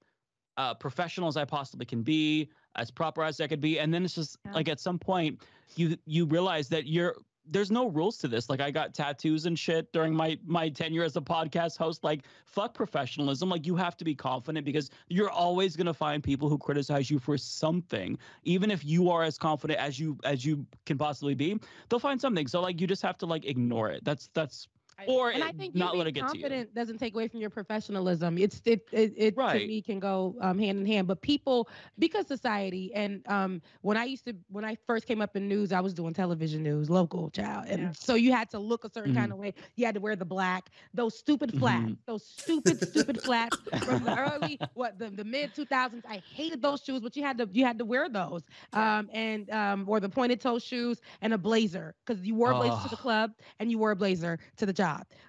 uh 0.57 0.75
professional 0.75 1.29
as 1.29 1.37
I 1.37 1.45
possibly 1.45 1.87
can 1.87 2.03
be, 2.03 2.51
as 2.75 2.91
proper 2.91 3.23
as 3.23 3.41
I 3.41 3.47
could 3.47 3.61
be. 3.61 3.79
And 3.79 3.95
then 3.95 4.05
it's 4.05 4.15
just 4.17 4.39
Yeah. 4.45 4.53
like 4.55 4.69
at 4.69 4.81
some 4.81 4.99
point 4.99 5.41
you 5.77 5.97
you 6.05 6.27
realize 6.27 6.69
that 6.71 6.89
you're 6.89 7.15
there's 7.49 7.71
no 7.71 7.89
rules 7.89 8.19
to 8.19 8.29
this. 8.29 8.49
Like 8.51 8.61
I 8.61 8.71
got 8.71 8.95
tattoos 8.95 9.47
and 9.47 9.59
shit 9.59 9.93
during 9.93 10.15
my 10.15 10.39
my 10.45 10.69
tenure 10.69 11.05
as 11.05 11.17
a 11.17 11.21
podcast 11.21 11.77
host. 11.77 12.03
Like 12.05 12.23
fuck 12.45 12.75
professionalism. 12.75 13.49
Like 13.49 13.67
you 13.67 13.77
have 13.77 13.97
to 13.99 14.05
be 14.05 14.15
confident 14.15 14.65
because 14.65 14.91
you're 15.09 15.31
always 15.31 15.77
gonna 15.77 15.95
find 15.95 16.23
people 16.23 16.49
who 16.49 16.59
criticize 16.59 17.11
you 17.11 17.19
for 17.19 17.37
something, 17.39 18.19
even 18.45 18.71
if 18.71 18.85
you 18.85 19.11
are 19.11 19.23
as 19.23 19.39
confident 19.39 19.81
as 19.81 19.99
you 19.99 20.19
as 20.25 20.45
you 20.45 20.67
can 20.85 20.99
possibly 20.99 21.35
be. 21.35 21.59
They'll 21.89 22.01
find 22.01 22.21
something. 22.21 22.47
So 22.47 22.61
like 22.61 22.81
you 22.81 22.87
just 22.87 23.03
have 23.03 23.19
to 23.19 23.27
like 23.27 23.45
ignore 23.45 23.91
it. 23.91 24.05
That's 24.05 24.29
that's 24.35 24.69
or 25.05 25.33
And 25.33 25.43
I 25.43 25.53
think 25.53 25.75
not 25.75 25.97
let 25.97 26.07
it 26.07 26.13
get 26.13 26.29
to 26.29 26.39
you. 26.39 26.45
confident 26.45 26.75
doesn't 26.75 26.99
take 26.99 27.15
away 27.15 27.29
from 27.29 27.41
your 27.41 27.51
professionalism. 27.51 28.39
It's 28.39 28.61
it 28.65 28.89
it, 28.93 29.13
it 29.17 29.47
to 29.49 29.61
me 29.61 29.83
can 29.83 29.99
go 29.99 30.37
um, 30.41 30.59
hand 30.59 30.79
in 30.79 30.87
hand. 30.87 31.07
But 31.07 31.21
people, 31.23 31.69
because 31.99 32.27
society 32.27 32.93
and 32.95 33.27
um, 33.29 33.61
when 33.83 33.97
I 33.97 34.05
used 34.05 34.25
to 34.27 34.35
when 34.49 34.65
I 34.65 34.75
first 34.87 35.07
came 35.07 35.21
up 35.21 35.37
in 35.37 35.49
news, 35.49 35.73
I 35.73 35.81
was 35.81 35.93
doing 35.95 36.13
television 36.15 36.63
news, 36.63 36.89
local 36.91 37.31
child, 37.31 37.67
and 37.69 37.89
Yeah. 37.89 37.95
so 37.95 38.15
you 38.15 38.33
had 38.33 38.51
to 38.51 38.59
look 38.59 38.85
a 38.85 38.91
certain 38.91 39.13
Mm-hmm. 39.13 39.15
kind 39.15 39.33
of 39.33 39.39
way. 39.39 39.55
You 39.77 39.85
had 39.87 39.95
to 39.95 40.01
wear 40.01 40.17
the 40.17 40.25
black, 40.25 40.71
those 40.93 41.17
stupid 41.19 41.55
flats, 41.55 41.93
Mhm. 41.93 41.99
those 42.07 42.25
stupid 42.27 42.81
stupid 42.81 43.21
flats 43.21 43.61
from 43.85 44.03
the 44.05 44.15
early 44.17 44.61
what 44.75 44.99
the, 44.99 45.11
the 45.11 45.25
mid 45.25 45.55
two 45.55 45.65
thousands. 45.67 46.05
I 46.09 46.19
hated 46.19 46.63
those 46.63 46.83
shoes, 46.83 47.01
but 47.01 47.17
you 47.17 47.23
had 47.23 47.39
to 47.39 47.49
you 47.53 47.65
had 47.65 47.79
to 47.79 47.85
wear 47.85 48.09
those. 48.09 48.47
Um, 48.73 49.09
and 49.13 49.49
um, 49.51 49.85
or 49.89 50.01
the 50.01 50.09
pointed 50.09 50.41
toe 50.41 50.59
shoes 50.59 51.01
and 51.21 51.33
a 51.33 51.39
blazer 51.39 51.95
because 52.05 52.25
you 52.27 52.35
wore 52.35 52.51
a 52.51 52.55
blazer 52.55 52.81
to 52.81 52.89
the 52.89 52.97
Oh. 52.97 52.97
club 52.97 53.33
and 53.59 53.71
you 53.71 53.79
wore 53.79 53.91
a 53.91 53.97
blazer 53.97 54.39
to 54.57 54.67
the 54.67 54.73
job. 54.73 54.86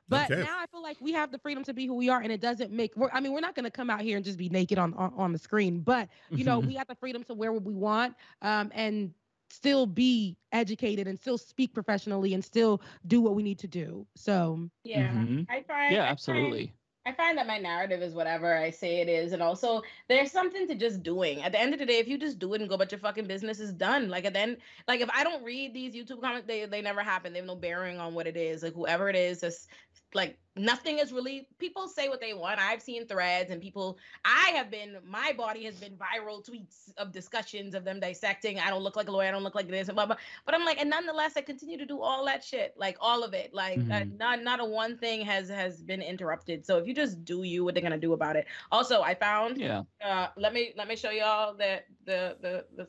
But 0.10 0.32
Okay. 0.32 0.42
now 0.42 0.58
I 0.60 0.66
feel 0.68 0.82
like 0.82 0.98
we 1.02 1.12
have 1.14 1.32
the 1.32 1.40
freedom 1.40 1.64
to 1.66 1.74
be 1.74 1.86
who 1.86 1.96
we 1.96 2.10
are, 2.10 2.22
and 2.22 2.32
it 2.32 2.42
doesn't 2.42 2.72
make. 2.72 2.96
We're, 2.96 3.10
I 3.12 3.20
mean, 3.20 3.34
we're 3.34 3.40
not 3.42 3.56
going 3.56 3.66
to 3.66 3.72
come 3.72 3.90
out 3.90 4.02
here 4.02 4.16
and 4.18 4.26
just 4.26 4.38
be 4.38 4.50
naked 4.50 4.78
on, 4.78 4.94
on 4.94 5.14
on 5.16 5.32
the 5.34 5.40
screen, 5.40 5.82
but 5.82 6.10
you 6.30 6.44
know, 6.44 6.60
we 6.60 6.74
got 6.80 6.88
the 6.88 6.96
freedom 6.96 7.24
to 7.26 7.34
wear 7.34 7.52
what 7.52 7.64
we 7.64 7.74
want, 7.74 8.16
um, 8.42 8.72
and 8.74 9.14
still 9.50 9.86
be 9.86 10.38
educated 10.52 11.08
and 11.08 11.18
still 11.20 11.38
speak 11.38 11.74
professionally 11.74 12.34
and 12.34 12.44
still 12.44 12.82
do 13.08 13.22
what 13.22 13.34
we 13.36 13.44
need 13.44 13.60
to 13.60 13.68
do. 13.68 14.06
So 14.16 14.70
Yeah, 14.84 15.12
Mhm. 15.12 15.46
I 15.50 15.64
find. 15.64 15.94
Yeah, 15.94 16.04
I 16.04 16.06
find- 16.06 16.10
absolutely. 16.12 16.74
I 17.08 17.14
find 17.14 17.38
that 17.38 17.48
my 17.48 17.58
narrative 17.58 18.02
is 18.02 18.14
whatever 18.14 18.58
I 18.58 18.70
say 18.70 19.00
it 19.00 19.08
is. 19.08 19.32
And 19.32 19.42
also, 19.42 19.82
there's 20.10 20.30
something 20.30 20.68
to 20.68 20.76
just 20.76 21.04
doing. 21.04 21.42
At 21.42 21.54
the 21.54 21.60
end 21.60 21.74
of 21.74 21.80
the 21.80 21.86
day, 21.86 22.00
if 22.00 22.08
you 22.10 22.18
just 22.18 22.38
do 22.38 22.54
it 22.54 22.60
and 22.60 22.68
go 22.68 22.76
about 22.76 22.92
your 22.92 23.00
fucking 23.00 23.28
business, 23.28 23.62
is 23.62 23.72
done. 23.72 24.10
Like, 24.10 24.26
at 24.26 24.34
the 24.34 24.40
end, 24.40 24.58
like, 24.90 25.00
if 25.00 25.10
I 25.14 25.24
don't 25.24 25.42
read 25.42 25.74
these 25.74 25.96
YouTube 25.96 26.22
comments, 26.22 26.48
they, 26.48 26.66
they 26.66 26.82
never 26.82 27.02
happen. 27.02 27.32
They 27.32 27.40
have 27.40 27.48
no 27.48 27.56
bearing 27.56 27.98
on 27.98 28.14
what 28.14 28.28
it 28.28 28.36
is. 28.36 28.62
Like, 28.62 28.74
whoever 28.74 29.10
it 29.10 29.16
is, 29.16 29.40
just 29.40 29.70
like 30.18 30.38
nothing 30.58 30.98
is 30.98 31.14
really, 31.14 31.48
people 31.60 31.88
say 31.88 32.10
what 32.10 32.20
they 32.20 32.34
want. 32.34 32.60
I've 32.60 32.82
seen 32.82 33.06
threads 33.08 33.52
and 33.52 33.62
people, 33.62 33.98
I 34.26 34.52
have 34.56 34.72
been, 34.72 34.98
my 35.06 35.32
body 35.38 35.64
has 35.66 35.76
been 35.76 35.94
viral 35.94 36.44
tweets 36.44 36.92
of 36.98 37.12
discussions 37.12 37.76
of 37.76 37.86
them 37.86 38.00
dissecting. 38.00 38.60
I 38.60 38.72
don't 38.72 38.82
look 38.82 38.96
like 38.96 39.08
a 39.08 39.12
lawyer. 39.12 39.28
I 39.28 39.32
don't 39.32 39.44
look 39.44 39.54
like 39.54 39.70
this. 39.70 39.88
And 39.88 39.96
blah, 39.96 40.08
blah. 40.08 40.16
But 40.46 40.56
I'm 40.56 40.66
like, 40.66 40.82
and 40.82 40.90
nonetheless, 40.90 41.34
I 41.38 41.42
continue 41.42 41.78
to 41.78 41.86
do 41.86 42.02
all 42.02 42.26
that 42.26 42.44
shit, 42.44 42.74
like 42.76 42.98
all 43.00 43.24
of 43.24 43.36
it. 43.36 43.54
Like, 43.54 43.78
uh, 43.78 44.02
Mhm. 44.02 44.18
not 44.18 44.42
not 44.44 44.60
a 44.60 44.66
one 44.66 44.98
thing 44.98 45.22
has 45.22 45.48
has 45.50 45.84
been 45.84 46.02
interrupted. 46.02 46.66
So 46.66 46.80
if 46.80 46.88
you 46.88 46.96
just 46.96 47.24
do 47.24 47.44
you, 47.44 47.64
what 47.64 47.76
they're 47.76 47.84
gonna 47.84 47.98
do 48.10 48.14
about 48.14 48.36
it. 48.36 48.48
Also, 48.72 49.02
I 49.04 49.14
found. 49.14 49.58
Yeah. 49.60 49.84
Uh, 50.04 50.28
let 50.38 50.54
me 50.54 50.74
let 50.76 50.88
me 50.88 50.96
show 50.96 51.12
y'all 51.12 51.54
that 51.58 51.86
the 52.06 52.36
the 52.42 52.66
the 52.76 52.88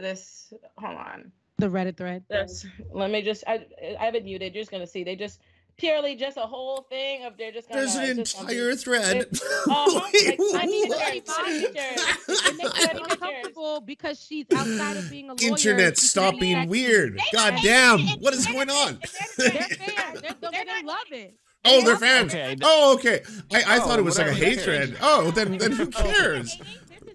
this. 0.00 0.52
Hold 0.78 0.96
on. 0.96 1.32
the 1.58 1.68
Reddit 1.68 1.96
thread. 1.96 2.22
Yes. 2.30 2.64
Let 2.92 3.10
me 3.10 3.20
just. 3.20 3.44
I 3.46 3.66
I 4.00 4.04
have 4.04 4.14
it 4.14 4.24
muted. 4.24 4.54
You're 4.54 4.62
just 4.62 4.70
gonna 4.70 4.86
see. 4.86 5.04
They 5.04 5.16
just 5.16 5.40
purely 5.78 6.14
just 6.16 6.36
a 6.36 6.40
whole 6.42 6.82
thing 6.90 7.24
of 7.24 7.36
they're 7.38 7.52
just 7.52 7.68
gonna. 7.68 7.80
There's 7.80 7.94
an 7.94 8.18
it's 8.20 8.32
just 8.34 8.42
entire 8.42 8.74
thread. 8.74 9.26
Uh-huh, 9.70 10.00
Wait, 10.12 10.38
like, 10.38 10.60
funny 10.60 10.88
what? 10.88 11.12
pictures, 11.12 11.62
pictures. 11.62 12.48
It 12.48 12.56
makes 12.56 12.70
Funny 12.70 12.86
her 12.86 12.88
pictures. 12.88 13.08
uncomfortable 13.12 13.80
because 13.80 14.20
she's 14.24 14.46
outside 14.54 14.96
of 14.96 15.10
being 15.10 15.30
a 15.30 15.34
lawyer. 15.34 15.48
Internet, 15.50 15.98
stop 15.98 16.38
being 16.38 16.68
weird. 16.68 17.20
God 17.32 17.54
damn, 17.62 18.00
what 18.20 18.34
is 18.34 18.46
going 18.46 18.70
on? 18.70 18.98
They're 19.36 19.50
fans. 19.50 20.20
They're, 20.22 20.34
they 20.52 20.64
they 20.64 20.82
love 20.84 20.98
it. 21.10 21.34
Oh, 21.64 21.84
they're 21.84 21.96
fans. 21.96 22.32
Okay. 22.32 22.56
Oh, 22.62 22.94
okay. 22.94 23.20
I, 23.52 23.62
I 23.74 23.78
Oh, 23.78 23.80
thought 23.86 23.98
it 23.98 24.02
was 24.02 24.16
like 24.18 24.28
a 24.28 24.30
whatever, 24.30 24.46
hate 24.46 24.60
thread. 24.60 24.96
Oh, 25.02 25.30
then 25.32 25.58
then 25.58 25.72
who 25.72 25.86
cares? 25.90 26.56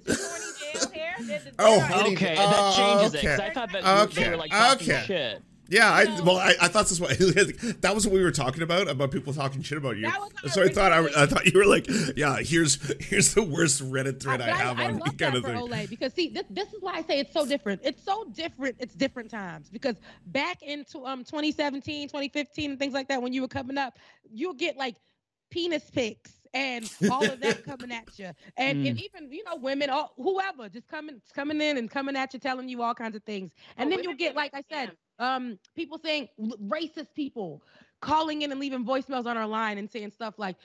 This 0.06 0.19
is 0.19 0.27
horny 0.27 0.80
jail 0.80 0.90
hair. 0.91 1.15
This 1.19 1.45
is- 1.45 1.53
Oh, 1.60 1.77
they're- 1.77 1.85
honey- 1.88 2.14
Okay, 2.14 2.35
Oh, 2.38 2.49
that 2.49 2.76
changes 2.76 3.14
it. 3.15 3.26
'cause 3.26 3.40
okay. 3.40 3.48
I 3.48 3.53
thought 3.53 3.72
that 3.72 3.81
you- 4.10 4.15
they 4.15 4.22
Okay, 4.22 4.30
were 4.30 4.38
like 4.38 4.52
talking 4.52 4.91
okay. 4.91 5.03
shit. 5.07 5.41
Yeah, 5.69 5.90
I 5.91 6.03
You 6.03 6.23
well, 6.23 6.38
I, 6.38 6.56
I 6.61 6.68
thought 6.68 6.88
this 6.88 6.99
was 6.99 7.18
that 7.81 7.95
was 7.95 8.06
what 8.06 8.14
we 8.14 8.22
were 8.22 8.31
talking 8.31 8.64
about 8.64 8.88
about 8.88 9.11
people 9.11 9.34
talking 9.34 9.61
shit 9.61 9.77
about 9.77 9.98
you. 9.98 10.03
That 10.03 10.19
was 10.44 10.53
So 10.53 10.64
I 10.64 10.68
thought 10.68 10.91
I, 10.91 11.23
I 11.23 11.26
thought 11.26 11.45
you 11.45 11.57
were 11.57 11.65
like, 11.65 11.88
yeah, 12.15 12.38
here's 12.40 12.81
here's 13.02 13.34
the 13.34 13.44
worst 13.44 13.81
Reddit 13.81 14.19
thread 14.19 14.41
I, 14.41 14.52
but 14.52 14.56
have 14.60 14.80
I, 14.80 14.85
on 14.85 14.99
love 14.99 15.18
kind 15.18 15.18
that 15.18 15.35
of 15.35 15.44
for 15.44 15.49
thing. 15.49 15.57
Olay 15.57 15.90
because 15.90 16.14
see, 16.14 16.30
this, 16.30 16.44
this 16.49 16.68
is 16.73 16.81
why 16.81 16.95
I 16.95 17.02
say 17.03 17.19
it's 17.19 17.34
so 17.34 17.45
different. 17.45 17.81
It's 17.84 18.03
so 18.03 18.26
different. 18.34 18.76
It's 18.80 18.94
different 18.94 19.31
times 19.31 19.69
because 19.69 19.95
back 20.27 20.61
into 20.61 21.06
um 21.06 21.23
2017, 21.23 22.07
2015, 22.10 22.72
and 22.72 22.80
things 22.80 22.94
like 22.94 23.07
that, 23.07 23.22
when 23.22 23.34
you 23.34 23.41
were 23.41 23.48
coming 23.48 23.77
up, 23.77 23.98
you'll 24.31 24.53
get 24.53 24.77
like 24.77 24.95
penis 25.49 25.90
pics 25.90 26.31
and 26.53 26.91
all 27.10 27.23
of 27.26 27.40
that 27.40 27.65
coming 27.65 27.91
at 27.91 28.19
you, 28.19 28.30
and, 28.57 28.85
and 28.85 28.99
even 28.99 29.31
you 29.31 29.44
know 29.44 29.56
women, 29.56 29.90
all 29.90 30.14
whoever, 30.18 30.69
just 30.69 30.88
coming 30.88 31.19
coming 31.34 31.60
in 31.61 31.77
and 31.77 31.90
coming 31.90 32.15
at 32.15 32.34
you, 32.34 32.40
telling 32.40 32.69
you 32.69 32.81
all 32.81 32.94
kinds 32.94 33.15
of 33.15 33.23
things, 33.23 33.52
and 33.77 33.88
Oh, 33.88 33.95
then 33.95 34.03
you'll 34.03 34.15
get 34.15 34.35
like 34.35 34.53
I 34.53 34.61
said, 34.69 34.90
can. 34.90 34.98
Um 35.19 35.57
people 35.76 35.98
saying 35.98 36.27
racist 36.68 37.14
people 37.15 37.61
calling 38.02 38.41
in 38.41 38.52
and 38.52 38.60
leaving 38.60 38.84
voicemails 38.84 39.26
on 39.26 39.38
our 39.38 39.48
line 39.48 39.77
and 39.77 39.90
saying 39.90 40.11
stuff 40.11 40.34
like 40.38 40.57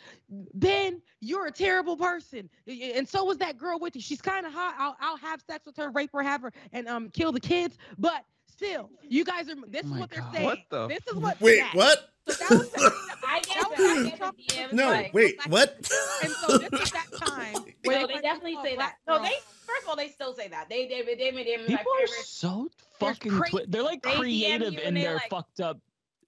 ben 0.54 1.00
you're 1.20 1.46
a 1.46 1.52
terrible 1.52 1.96
person. 1.96 2.48
And 2.66 3.08
so 3.08 3.24
was 3.24 3.38
that 3.38 3.56
girl 3.58 3.78
with 3.78 3.94
you. 3.94 4.02
She's 4.02 4.20
kind 4.20 4.44
of 4.46 4.52
hot. 4.52 4.74
I'll, 4.78 4.96
I'll 5.00 5.16
have 5.18 5.40
sex 5.40 5.64
with 5.66 5.76
her 5.76 5.90
rape 5.90 6.10
her 6.12 6.22
have 6.22 6.42
her 6.42 6.52
and 6.72 6.88
um 6.88 7.10
kill 7.10 7.30
the 7.32 7.40
kids. 7.40 7.78
But 7.98 8.24
still 8.46 8.90
you 9.02 9.24
guys 9.24 9.48
are 9.48 9.54
this 9.68 9.82
Oh 9.84 9.86
is 9.86 9.90
my 9.92 10.00
what 10.00 10.10
they're 10.10 10.24
saying. 10.32 10.44
What 10.44 10.58
the 10.70 10.88
this 10.88 11.06
is 11.08 11.16
what 11.16 11.40
Wait, 11.40 11.58
that- 11.58 11.74
what? 11.74 12.10
So 12.28 12.58
that 12.58 12.72
was 12.74 12.92
I 13.24 13.40
That 13.40 13.46
get 13.46 13.76
that. 13.76 13.80
I 13.80 14.02
like 14.02 14.18
get 14.18 14.70
DMs, 14.70 14.72
No, 14.72 14.88
like, 14.88 15.14
wait, 15.14 15.38
what? 15.48 15.76
and 16.22 16.30
so 16.32 16.58
this 16.58 16.80
is 16.80 16.90
that 16.92 17.06
time 17.18 17.64
where 17.84 18.00
No, 18.00 18.06
they 18.06 18.14
they 18.14 18.20
definitely 18.20 18.56
"Oh, 18.58 18.64
say 18.64 18.76
that. 18.76 18.94
black 19.06 19.20
No, 19.22 19.22
they 19.22 19.34
first 19.66 19.82
of 19.82 19.88
all 19.88 19.96
they 19.96 20.08
still 20.08 20.34
say 20.34 20.48
that. 20.48 20.68
They 20.68 20.86
they 20.88 21.02
they 21.02 21.14
they, 21.14 21.30
they, 21.30 21.44
they 21.44 21.56
my 21.58 21.64
People 21.66 21.92
are 21.92 22.06
favorite. 22.06 22.24
so 22.24 22.68
They're 23.00 23.08
fucking. 23.14 23.32
crazy. 23.32 23.50
Twi- 23.50 23.64
they're 23.68 23.82
like 23.82 24.02
They 24.02 24.14
creative 24.16 24.78
in 24.78 24.94
their 24.94 25.14
like- 25.14 25.30
fucked 25.30 25.60
up. 25.60 25.78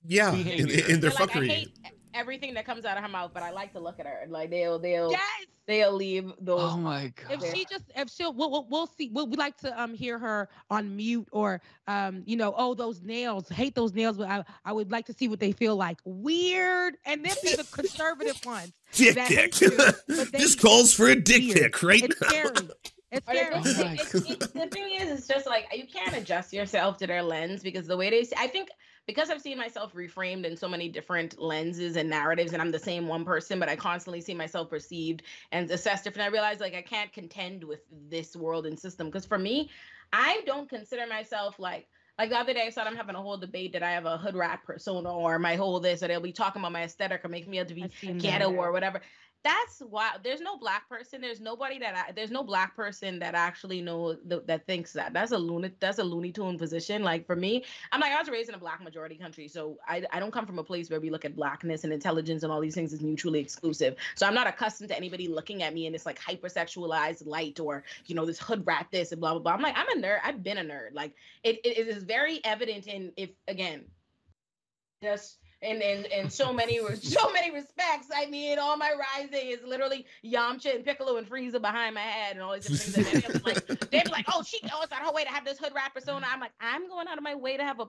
Yeah, 0.07 0.33
in, 0.33 0.43
Behavior. 0.45 0.85
in, 0.87 0.91
in 0.95 1.01
their 1.01 1.11
They're 1.11 1.23
I 1.23 1.27
fuckery. 1.27 1.49
hate 1.49 1.69
everything 2.15 2.55
that 2.55 2.65
comes 2.67 2.85
out 2.85 2.97
of 2.97 3.03
her 3.03 3.09
mouth, 3.09 3.31
but 3.35 3.43
I 3.43 3.51
like 3.51 3.73
to 3.73 3.81
look 3.81 3.99
at 4.01 4.07
her. 4.07 4.25
Like 4.29 4.51
they'll 4.51 4.79
they'll 4.79 5.11
yes 5.11 5.21
they'll 5.67 5.93
leave 5.93 6.33
those. 6.41 6.73
Oh 6.73 6.77
my 6.77 7.13
god. 7.15 7.43
if 7.43 7.55
she 7.55 7.65
just 7.65 7.85
if 7.95 8.11
she'll 8.11 8.33
we'll, 8.33 8.51
we'll, 8.51 8.67
we'll 8.71 8.87
see 8.87 9.11
we'll, 9.13 9.27
we 9.29 9.37
like 9.37 9.57
to 9.59 9.81
um 9.81 9.95
hear 9.95 10.19
her 10.19 10.49
on 10.71 10.97
mute 10.97 11.29
or 11.31 11.61
um 11.87 12.23
you 12.27 12.37
know 12.37 12.53
oh 12.57 12.75
those 12.75 13.03
nails 13.03 13.49
hate 13.49 13.75
those 13.75 13.93
nails 13.95 14.17
but 14.17 14.29
I, 14.29 14.45
I 14.65 14.73
would 14.73 14.91
like 14.91 15.07
to 15.07 15.13
see 15.13 15.29
what 15.29 15.39
they 15.39 15.53
feel 15.53 15.77
like 15.77 15.99
weird 16.05 16.97
and 17.07 17.25
then 17.25 17.37
be 17.43 17.55
the 17.55 17.65
conservative 17.71 18.41
ones 18.45 18.73
Dick 18.95 19.15
dick. 19.15 19.27
pic. 19.29 19.39
hate 19.39 19.61
you, 19.61 19.71
but 19.77 20.01
they- 20.09 20.25
this 20.39 20.55
calls 20.57 20.93
for 20.93 21.07
a 21.09 21.15
dick 21.15 21.43
weird. 21.43 21.57
pic 21.73 21.83
right 21.83 22.03
it's 22.03 22.21
now. 22.21 22.29
scary 22.29 22.69
it's 23.13 23.27
But 23.27 23.37
scary 23.37 23.55
the, 23.55 23.63
thing, 23.63 23.75
Oh 23.77 23.85
my 23.85 23.93
it's, 23.95 24.15
it's, 24.15 24.47
the 24.53 24.67
thing 24.69 24.95
is, 24.95 25.11
it's 25.11 25.27
just 25.27 25.47
like 25.47 25.67
you 25.75 25.87
can't 25.87 26.17
adjust 26.17 26.53
yourself 26.53 26.97
to 26.99 27.07
their 27.07 27.23
lens 27.23 27.63
because 27.63 27.87
the 27.87 27.97
way 27.97 28.11
they 28.11 28.25
see, 28.25 28.37
I 28.39 28.47
think 28.47 28.69
because 29.07 29.31
I've 29.31 29.41
seen 29.41 29.59
myself 29.59 29.93
reframed 29.95 30.45
in 30.45 30.57
so 30.57 30.69
many 30.69 30.89
different 30.89 31.41
lenses 31.41 31.97
and 31.97 32.09
narratives, 32.09 32.53
and 32.53 32.63
I'm 32.63 32.71
the 32.71 32.79
same 32.79 33.09
one 33.09 33.25
person, 33.25 33.59
but 33.59 33.69
I 33.69 33.75
constantly 33.75 34.21
see 34.21 34.35
myself 34.35 34.71
perceived 34.71 35.23
and 35.51 35.69
assessed 35.71 36.05
different. 36.05 36.29
I 36.29 36.33
realize 36.33 36.61
like 36.61 36.75
I 36.75 36.83
can't 36.83 37.13
contend 37.13 37.65
with 37.65 37.81
this 38.09 38.37
world 38.37 38.67
and 38.67 38.79
system 38.79 39.09
because 39.09 39.27
for 39.27 39.39
me, 39.39 39.71
I 40.13 40.43
don't 40.47 40.69
consider 40.69 41.07
myself 41.07 41.59
like. 41.59 41.89
Like 42.19 42.29
the 42.29 42.37
other 42.37 42.53
day, 42.53 42.67
I 42.67 42.69
saw 42.69 42.85
them 42.85 42.97
having 42.97 43.15
a 43.15 43.23
whole 43.23 43.39
debate 43.39 43.73
that 43.73 43.83
I 43.83 43.93
have 43.93 44.05
a 44.05 44.19
hood 44.19 44.37
rat 44.37 44.61
persona 44.63 45.11
or 45.11 45.39
my 45.39 45.57
whole 45.57 45.81
this, 45.81 46.03
or 46.03 46.09
they'll 46.09 46.21
be 46.21 46.33
talking 46.33 46.61
about 46.61 46.73
my 46.73 46.83
aesthetic 46.83 47.25
or 47.25 47.29
making 47.29 47.51
me 47.51 47.61
out 47.61 47.69
to 47.69 47.75
be 47.75 47.85
I've 47.85 47.93
that. 48.03 48.19
ghetto 48.19 48.53
or 48.53 48.73
whatever. 48.73 49.01
That's 49.43 49.81
why 49.81 50.17
there's 50.23 50.43
no 50.43 50.59
black 50.59 50.87
person. 50.89 51.23
There's 51.23 51.41
nobody 51.41 51.79
that 51.79 51.97
I, 51.97 52.13
there's 52.13 52.31
no 52.31 52.43
black 52.43 52.77
person 52.77 53.19
that 53.21 53.35
actually 53.35 53.81
know 53.81 54.15
th- 54.15 54.43
that 54.47 54.67
thinks 54.67 54.93
that. 54.93 55.15
That's 55.15 55.33
a 55.33 55.39
loony. 55.39 55.73
That's 55.81 55.99
a 55.99 56.05
Looney 56.05 56.31
Tune 56.31 56.59
position. 56.59 57.03
Like 57.03 57.27
for 57.27 57.37
me, 57.37 57.65
I'm 57.91 58.01
like 58.01 58.13
I 58.13 58.19
was 58.19 58.29
raised 58.29 58.51
in 58.51 58.55
a 58.55 58.59
black 58.59 58.83
majority 58.83 59.17
country, 59.17 59.49
so 59.49 59.79
I 59.89 60.05
I 60.13 60.21
don't 60.21 60.31
come 60.31 60.45
from 60.45 60.59
a 60.59 60.65
place 60.65 60.91
where 60.91 61.01
we 61.01 61.09
look 61.09 61.25
at 61.25 61.35
blackness 61.35 61.85
and 61.85 61.93
intelligence 61.93 62.43
and 62.43 62.53
all 62.53 62.61
these 62.61 62.75
things 62.75 62.93
as 62.93 63.01
mutually 63.01 63.41
exclusive. 63.41 63.97
So 64.15 64.27
I'm 64.27 64.35
not 64.35 64.47
accustomed 64.47 64.91
to 64.91 64.97
anybody 64.97 65.27
looking 65.27 65.63
at 65.63 65.73
me 65.73 65.87
in 65.87 65.93
this 65.93 66.05
like 66.05 66.21
hypersexualized 66.21 67.27
light 67.27 67.61
or 67.61 67.83
you 68.07 68.15
know 68.15 68.27
this 68.27 68.39
hood 68.39 68.67
rat 68.67 68.89
this 68.91 69.13
and 69.13 69.21
blah 69.23 69.33
blah 69.33 69.41
blah. 69.41 69.53
I'm 69.53 69.63
like 69.63 69.77
I'm 69.77 69.89
a 69.99 70.03
nerd. 70.03 70.19
I've 70.23 70.43
been 70.43 70.59
a 70.59 70.65
nerd. 70.65 70.93
Like 70.93 71.15
it, 71.45 71.61
it 71.65 71.89
is 71.89 72.03
very 72.03 72.45
evident 72.45 72.87
in 72.87 73.13
if 73.17 73.31
again 73.49 73.87
just 75.03 75.40
in, 75.63 75.83
in, 75.83 76.05
in 76.07 76.31
so 76.31 76.53
many 76.53 76.79
so 77.03 77.31
many 77.33 77.51
respects. 77.51 78.09
I 78.15 78.27
mean, 78.27 78.59
all 78.59 78.77
my 78.77 78.93
rising 78.99 79.51
is 79.51 79.61
literally 79.67 80.07
Yamcha 80.25 80.75
and 80.75 80.85
Piccolo 80.85 81.17
and 81.17 81.29
Frieza 81.29 81.61
behind 81.61 81.95
my 81.95 82.01
head 82.01 82.33
and 82.37 82.43
all 82.43 82.55
these 82.55 82.67
different 82.67 83.07
things. 83.09 83.25
And 83.25 83.35
they'd 83.35 83.43
be 83.45 83.51
like, 83.51 83.91
they'd 83.91 84.05
be 84.05 84.11
like, 84.11 84.27
"Oh, 84.35 84.43
she 84.43 84.61
goes 84.63 84.87
out 84.93 85.05
her 85.05 85.13
way 85.13 85.25
to 85.25 85.31
have 85.31 85.45
this 85.45 85.59
hood 85.59 85.73
rat 85.75 85.93
persona." 85.95 86.27
I'm 86.31 86.41
like, 86.41 86.53
I'm 86.61 86.89
going 86.89 87.09
out 87.09 87.19
of 87.19 87.25
my 87.25 87.35
way 87.35 87.57
to 87.57 87.63
have 87.65 87.81
a. 87.81 87.87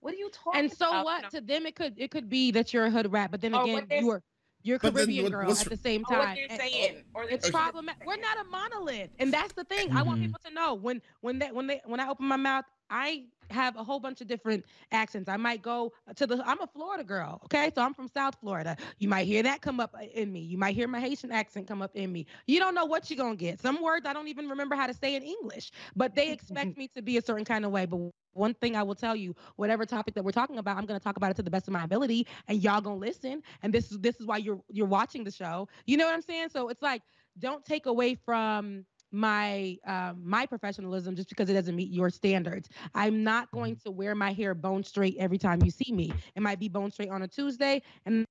What 0.00 0.14
are 0.14 0.16
you 0.16 0.30
talking? 0.32 0.60
and 0.60 0.72
so 0.72 0.88
about? 0.88 1.04
what 1.04 1.16
You 1.18 1.22
know? 1.22 1.28
to 1.30 1.40
them 1.42 1.66
it 1.66 1.76
could 1.76 1.94
it 1.96 2.10
could 2.10 2.28
be 2.28 2.50
that 2.52 2.72
you're 2.72 2.86
a 2.86 2.90
hood 2.90 3.12
rat 3.12 3.30
but 3.30 3.40
then 3.40 3.54
Or 3.54 3.62
again 3.62 3.86
you 3.90 4.10
are 4.10 4.22
you're 4.64 4.76
a 4.76 4.80
But 4.80 4.94
then 4.94 5.06
Caribbean 5.06 5.24
what- 5.24 5.32
girl 5.32 5.50
at 5.52 5.58
the 5.58 5.76
same 5.76 6.04
Or 6.08 6.16
what 6.18 6.24
time 6.24 6.36
they're 6.48 6.56
saying, 6.58 7.04
or 7.14 7.24
it's 7.24 7.50
problematic. 7.50 8.06
We're 8.06 8.16
not 8.16 8.38
a 8.40 8.44
monolith, 8.44 9.10
and 9.20 9.32
that's 9.32 9.52
the 9.54 9.64
thing. 9.64 9.92
I 9.92 10.02
want 10.02 10.20
Mhm. 10.20 10.26
people 10.26 10.40
to 10.44 10.52
know 10.54 10.74
when 10.74 11.02
when 11.20 11.38
they 11.38 11.50
when 11.52 11.66
they 11.68 11.80
when 11.84 11.98
I 12.00 12.08
open 12.08 12.26
my 12.26 12.36
mouth, 12.36 12.64
I 12.92 13.24
have 13.50 13.76
a 13.76 13.84
whole 13.84 14.00
bunch 14.00 14.20
of 14.20 14.28
different 14.28 14.64
accents. 14.92 15.28
I 15.28 15.36
might 15.36 15.62
go 15.62 15.92
to 16.14 16.26
the. 16.26 16.42
I'm 16.46 16.60
a 16.60 16.66
Florida 16.66 17.04
girl, 17.04 17.40
okay? 17.44 17.70
So 17.74 17.82
I'm 17.82 17.94
from 17.94 18.08
South 18.08 18.36
Florida. 18.40 18.76
You 18.98 19.08
might 19.08 19.26
hear 19.26 19.42
that 19.42 19.62
come 19.62 19.80
up 19.80 19.96
in 20.14 20.32
me. 20.32 20.40
You 20.40 20.58
might 20.58 20.74
hear 20.74 20.88
my 20.88 21.00
Haitian 21.00 21.32
accent 21.32 21.66
come 21.66 21.82
up 21.82 21.96
in 21.96 22.12
me. 22.12 22.26
You 22.46 22.60
don't 22.60 22.74
know 22.74 22.84
what 22.84 23.10
you're 23.10 23.16
gonna 23.16 23.36
get. 23.36 23.60
Some 23.60 23.82
words 23.82 24.06
I 24.06 24.12
don't 24.12 24.28
even 24.28 24.48
remember 24.48 24.76
how 24.76 24.86
to 24.86 24.94
say 24.94 25.14
in 25.16 25.22
English, 25.22 25.72
but 25.96 26.14
they 26.14 26.30
expect 26.32 26.76
me 26.78 26.88
to 26.88 27.02
be 27.02 27.16
a 27.16 27.22
certain 27.22 27.44
kind 27.44 27.64
of 27.64 27.72
way. 27.72 27.86
But 27.86 28.00
one 28.34 28.54
thing 28.54 28.76
I 28.76 28.82
will 28.82 28.94
tell 28.94 29.16
you, 29.16 29.34
whatever 29.56 29.86
topic 29.86 30.14
that 30.14 30.24
we're 30.24 30.32
talking 30.32 30.58
about, 30.58 30.76
I'm 30.76 30.86
gonna 30.86 31.00
talk 31.00 31.16
about 31.16 31.30
it 31.30 31.36
to 31.36 31.42
the 31.42 31.50
best 31.50 31.68
of 31.68 31.72
my 31.72 31.84
ability, 31.84 32.26
and 32.48 32.62
y'all 32.62 32.80
gonna 32.80 32.96
listen. 32.96 33.42
And 33.62 33.72
this 33.72 33.90
is 33.90 33.98
this 34.00 34.20
is 34.20 34.26
why 34.26 34.36
you're 34.38 34.60
you're 34.68 34.86
watching 34.86 35.24
the 35.24 35.30
show. 35.30 35.68
You 35.86 35.96
know 35.96 36.06
what 36.06 36.14
I'm 36.14 36.22
saying? 36.22 36.50
So 36.50 36.68
it's 36.68 36.82
like, 36.82 37.02
don't 37.38 37.64
take 37.64 37.86
away 37.86 38.14
from 38.14 38.84
my 39.12 39.78
um, 39.86 40.22
my 40.24 40.46
professionalism 40.46 41.14
just 41.14 41.28
because 41.28 41.48
it 41.50 41.54
doesn't 41.54 41.76
meet 41.76 41.90
your 41.90 42.10
standards. 42.10 42.68
I'm 42.94 43.22
not 43.22 43.50
going 43.52 43.76
to 43.84 43.90
wear 43.90 44.14
my 44.14 44.32
hair 44.32 44.54
bone 44.54 44.82
straight 44.84 45.16
every 45.18 45.38
time 45.38 45.62
you 45.62 45.70
see 45.70 45.92
me. 45.92 46.16
It 46.34 46.42
might 46.42 46.58
be 46.58 46.68
bone 46.68 46.90
straight 46.90 47.10
on 47.10 47.22
a 47.22 47.28
Tuesday 47.28 47.82
and 48.06 48.24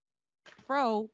fro 0.66 1.10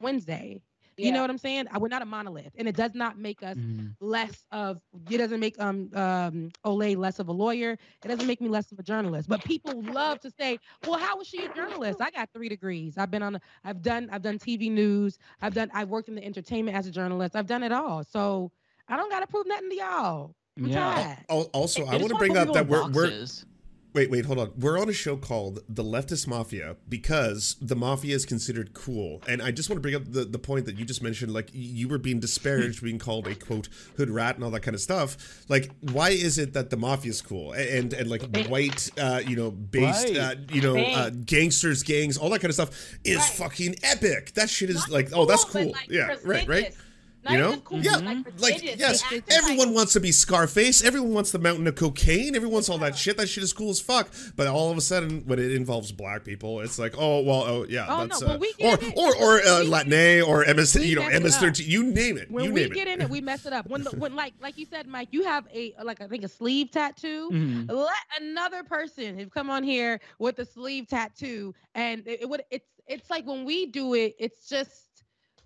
Wednesday. 0.00 0.62
You 0.96 1.12
know 1.12 1.22
what 1.22 1.30
I'm 1.30 1.38
saying? 1.38 1.66
We're 1.78 1.88
not 1.88 2.02
a 2.02 2.06
monolith, 2.06 2.52
and 2.58 2.68
it 2.68 2.76
does 2.76 2.94
not 2.94 3.18
make 3.18 3.42
us 3.42 3.56
Mhm. 3.58 3.96
less 4.00 4.46
of 4.52 4.80
it 5.08 5.18
doesn't 5.18 5.40
make 5.40 5.58
um 5.60 5.90
um 5.94 6.52
Olay 6.64 6.96
less 6.96 7.18
of 7.18 7.28
a 7.28 7.32
lawyer. 7.32 7.72
It 8.04 8.08
doesn't 8.08 8.26
make 8.26 8.40
me 8.40 8.48
less 8.48 8.70
of 8.72 8.78
a 8.78 8.82
journalist. 8.82 9.28
But 9.28 9.42
people 9.44 9.82
love 9.82 10.20
to 10.20 10.30
say, 10.30 10.60
"Well, 10.84 10.98
how 10.98 11.16
was 11.16 11.26
she 11.26 11.44
a 11.44 11.48
journalist?" 11.48 12.00
I 12.00 12.10
got 12.10 12.30
three 12.32 12.48
degrees. 12.50 12.98
I've 12.98 13.10
been 13.10 13.22
on. 13.22 13.36
A, 13.36 13.40
I've 13.64 13.82
done. 13.82 14.10
I've 14.12 14.22
done 14.22 14.38
TV 14.38 14.70
news. 14.70 15.18
I've 15.40 15.54
done. 15.54 15.70
I've 15.72 15.88
worked 15.88 16.08
in 16.08 16.14
the 16.16 16.24
entertainment 16.24 16.76
as 16.76 16.86
a 16.86 16.90
journalist. 16.90 17.34
I've 17.36 17.46
done 17.46 17.62
it 17.62 17.72
all. 17.72 18.04
So 18.04 18.52
I 18.90 18.96
don't 18.96 19.10
got 19.10 19.20
to 19.20 19.26
prove 19.28 19.46
nothing 19.46 19.70
to 19.70 19.76
y'all. 19.76 20.34
I'm 20.58 20.66
Yeah. 20.66 21.14
tired. 21.28 21.46
Also, 21.52 21.86
I 21.86 21.96
want 21.96 22.08
to 22.10 22.16
bring 22.16 22.36
up 22.36 22.52
that 22.52 22.66
we're, 22.66 22.90
we're 22.90 23.24
wait, 23.92 24.10
wait, 24.10 24.24
hold 24.24 24.38
on. 24.38 24.52
We're 24.58 24.78
on 24.78 24.88
a 24.88 24.92
show 24.92 25.16
called 25.16 25.60
The 25.68 25.82
Leftist 25.82 26.26
Mafia 26.26 26.76
because 26.88 27.56
the 27.60 27.74
mafia 27.76 28.14
is 28.14 28.24
considered 28.26 28.72
cool. 28.74 29.22
And 29.26 29.40
I 29.42 29.50
just 29.52 29.68
want 29.70 29.78
to 29.78 29.80
bring 29.80 29.94
up 29.94 30.02
the, 30.12 30.24
the 30.24 30.38
point 30.38 30.66
that 30.66 30.76
you 30.78 30.84
just 30.84 31.02
mentioned. 31.02 31.32
Like, 31.32 31.50
you 31.52 31.88
were 31.88 31.98
being 31.98 32.20
disparaged, 32.20 32.82
being 32.84 32.98
called 32.98 33.26
a 33.26 33.34
quote 33.34 33.68
hood 33.96 34.10
rat 34.10 34.34
and 34.36 34.44
all 34.44 34.50
that 34.50 34.60
kind 34.60 34.74
of 34.74 34.80
stuff. 34.80 35.44
Like, 35.48 35.70
why 35.80 36.10
is 36.10 36.36
it 36.38 36.52
that 36.52 36.70
the 36.70 36.76
mafia 36.76 37.10
is 37.10 37.22
cool 37.22 37.52
and 37.52 37.92
and 37.92 38.10
like 38.10 38.22
white, 38.48 38.90
uh, 38.98 39.22
you 39.26 39.36
know, 39.36 39.50
based, 39.50 40.08
Right. 40.08 40.16
uh, 40.16 40.34
you 40.52 40.60
know, 40.62 40.76
uh, 40.78 41.10
gangsters, 41.10 41.82
gangs, 41.82 42.16
all 42.18 42.28
that 42.30 42.40
kind 42.40 42.50
of 42.50 42.54
stuff 42.54 42.70
is 43.04 43.16
Right. 43.18 43.24
fucking 43.32 43.76
epic. 43.82 44.32
That 44.34 44.50
shit 44.50 44.68
is 44.70 44.76
Not 44.76 44.90
like, 44.90 45.10
oh, 45.14 45.24
that's 45.26 45.44
cool. 45.44 45.70
like, 45.72 45.88
yeah, 45.90 46.16
right, 46.24 46.46
right. 46.46 46.74
Prestigious. 47.22 47.24
Not 47.24 47.32
You 47.32 47.38
know? 47.56 47.60
cool, 47.62 47.78
Yeah. 47.80 48.22
but, 48.24 48.40
like, 48.40 48.62
Like 48.62 48.78
yes, 48.78 49.04
everyone 49.30 49.68
like- 49.68 49.76
wants 49.76 49.92
to 49.94 50.00
be 50.00 50.12
Scarface. 50.12 50.82
Everyone 50.82 51.12
wants 51.12 51.30
the 51.32 51.38
mountain 51.38 51.66
of 51.66 51.74
cocaine. 51.74 52.34
Everyone 52.34 52.54
wants 52.54 52.68
all 52.68 52.78
that 52.78 52.96
shit. 52.96 53.16
That 53.16 53.28
shit 53.28 53.44
is 53.44 53.52
cool 53.52 53.70
as 53.70 53.80
fuck. 53.80 54.08
But 54.36 54.46
all 54.46 54.70
of 54.70 54.76
a 54.76 54.80
sudden, 54.80 55.22
when 55.26 55.38
it 55.38 55.52
involves 55.52 55.92
black 55.92 56.24
people, 56.24 56.60
it's 56.60 56.78
like, 56.78 56.94
oh 56.96 57.20
well, 57.22 57.42
oh 57.42 57.66
yeah, 57.68 57.86
Oh, 57.88 58.06
that's 58.06 58.20
no, 58.20 58.26
uh, 58.26 58.30
when 58.30 58.40
we 58.40 58.48
or 58.60 58.76
get 58.76 58.82
it- 58.82 58.94
or 58.96 59.16
or 59.16 59.40
uh, 59.46 59.60
we- 59.60 59.66
Latine 59.68 60.22
or 60.22 60.44
MS, 60.44 60.76
you 60.76 60.96
know, 60.96 61.02
mess 61.02 61.12
it 61.14 61.22
MS 61.22 61.34
up. 61.34 61.40
thirteen. 61.40 61.70
You 61.70 61.84
name 61.84 62.16
it. 62.18 62.30
When 62.30 62.44
you 62.44 62.52
we 62.52 62.68
get 62.68 62.86
it. 62.88 62.94
in 62.94 63.00
it, 63.02 63.10
we 63.10 63.20
mess 63.20 63.46
it 63.46 63.52
up. 63.52 63.68
When 63.68 63.84
the, 63.84 63.90
when 63.90 64.14
like 64.14 64.34
like 64.40 64.56
you 64.58 64.66
said, 64.66 64.86
Mike, 64.86 65.08
you 65.10 65.24
have 65.24 65.46
a 65.54 65.74
like 65.82 66.00
I 66.00 66.06
think 66.06 66.24
a 66.24 66.28
sleeve 66.28 66.70
tattoo. 66.70 67.30
Mhm. 67.30 67.70
let 67.70 67.94
another 68.20 68.62
person 68.64 69.18
have 69.18 69.30
come 69.30 69.50
on 69.50 69.62
here 69.62 70.00
with 70.18 70.38
a 70.38 70.44
sleeve 70.44 70.86
tattoo 70.88 71.54
and 71.74 72.02
it, 72.06 72.22
it 72.22 72.28
would 72.28 72.42
it's 72.50 72.66
it's 72.86 73.08
like 73.10 73.26
when 73.26 73.44
we 73.44 73.66
do 73.66 73.94
it 73.94 74.14
it's 74.18 74.48
just 74.48 74.86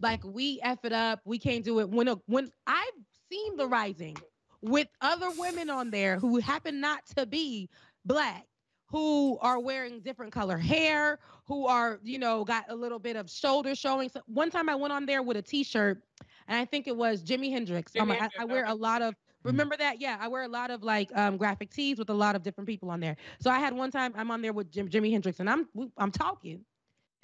like 0.00 0.22
we 0.24 0.60
f 0.62 0.84
it 0.84 0.92
up 0.92 1.20
we 1.24 1.38
can't 1.38 1.64
do 1.64 1.80
it 1.80 1.88
when 1.88 2.08
a, 2.08 2.16
when 2.26 2.50
i've 2.66 2.92
seen 3.30 3.56
the 3.56 3.66
rising 3.66 4.16
with 4.60 4.88
other 5.00 5.28
women 5.38 5.68
on 5.70 5.90
there 5.90 6.18
who 6.18 6.38
happen 6.38 6.80
not 6.80 7.04
to 7.06 7.26
be 7.26 7.68
black 8.04 8.46
who 8.86 9.38
are 9.40 9.58
wearing 9.58 10.00
different 10.00 10.32
color 10.32 10.58
hair 10.58 11.18
who 11.46 11.66
are 11.66 11.98
you 12.02 12.18
know 12.18 12.44
got 12.44 12.64
a 12.68 12.74
little 12.74 12.98
bit 12.98 13.16
of 13.16 13.30
shoulder 13.30 13.74
showing 13.74 14.08
so 14.08 14.20
one 14.26 14.50
time 14.50 14.68
i 14.68 14.74
went 14.74 14.92
on 14.92 15.06
there 15.06 15.22
with 15.22 15.36
a 15.36 15.42
t-shirt 15.42 16.02
and 16.48 16.58
i 16.58 16.64
think 16.64 16.86
it 16.86 16.96
was 16.96 17.22
jimi 17.22 17.50
hendrix 17.50 17.92
Jimi 17.92 18.02
Um, 18.02 18.10
I, 18.10 18.14
Hendrix, 18.14 18.36
I 18.38 18.44
wear 18.44 18.64
a 18.66 18.74
lot 18.74 19.02
of 19.02 19.14
Remember 19.44 19.76
that? 19.76 20.00
Yeah, 20.00 20.16
I 20.20 20.26
wear 20.26 20.42
a 20.42 20.48
lot 20.48 20.70
of 20.70 20.82
like 20.82 21.10
um, 21.14 21.36
graphic 21.36 21.70
tees 21.70 21.98
with 21.98 22.08
a 22.08 22.14
lot 22.14 22.34
of 22.34 22.42
different 22.42 22.66
people 22.66 22.90
on 22.90 22.98
there. 22.98 23.16
So 23.40 23.50
I 23.50 23.58
had 23.58 23.74
one 23.74 23.90
time 23.90 24.14
I'm 24.16 24.30
on 24.30 24.40
there 24.40 24.54
with 24.54 24.70
Jim, 24.70 24.88
Jimi 24.88 25.12
Hendrix, 25.12 25.38
and 25.38 25.48
I'm 25.48 25.68
I'm 25.98 26.10
talking. 26.10 26.64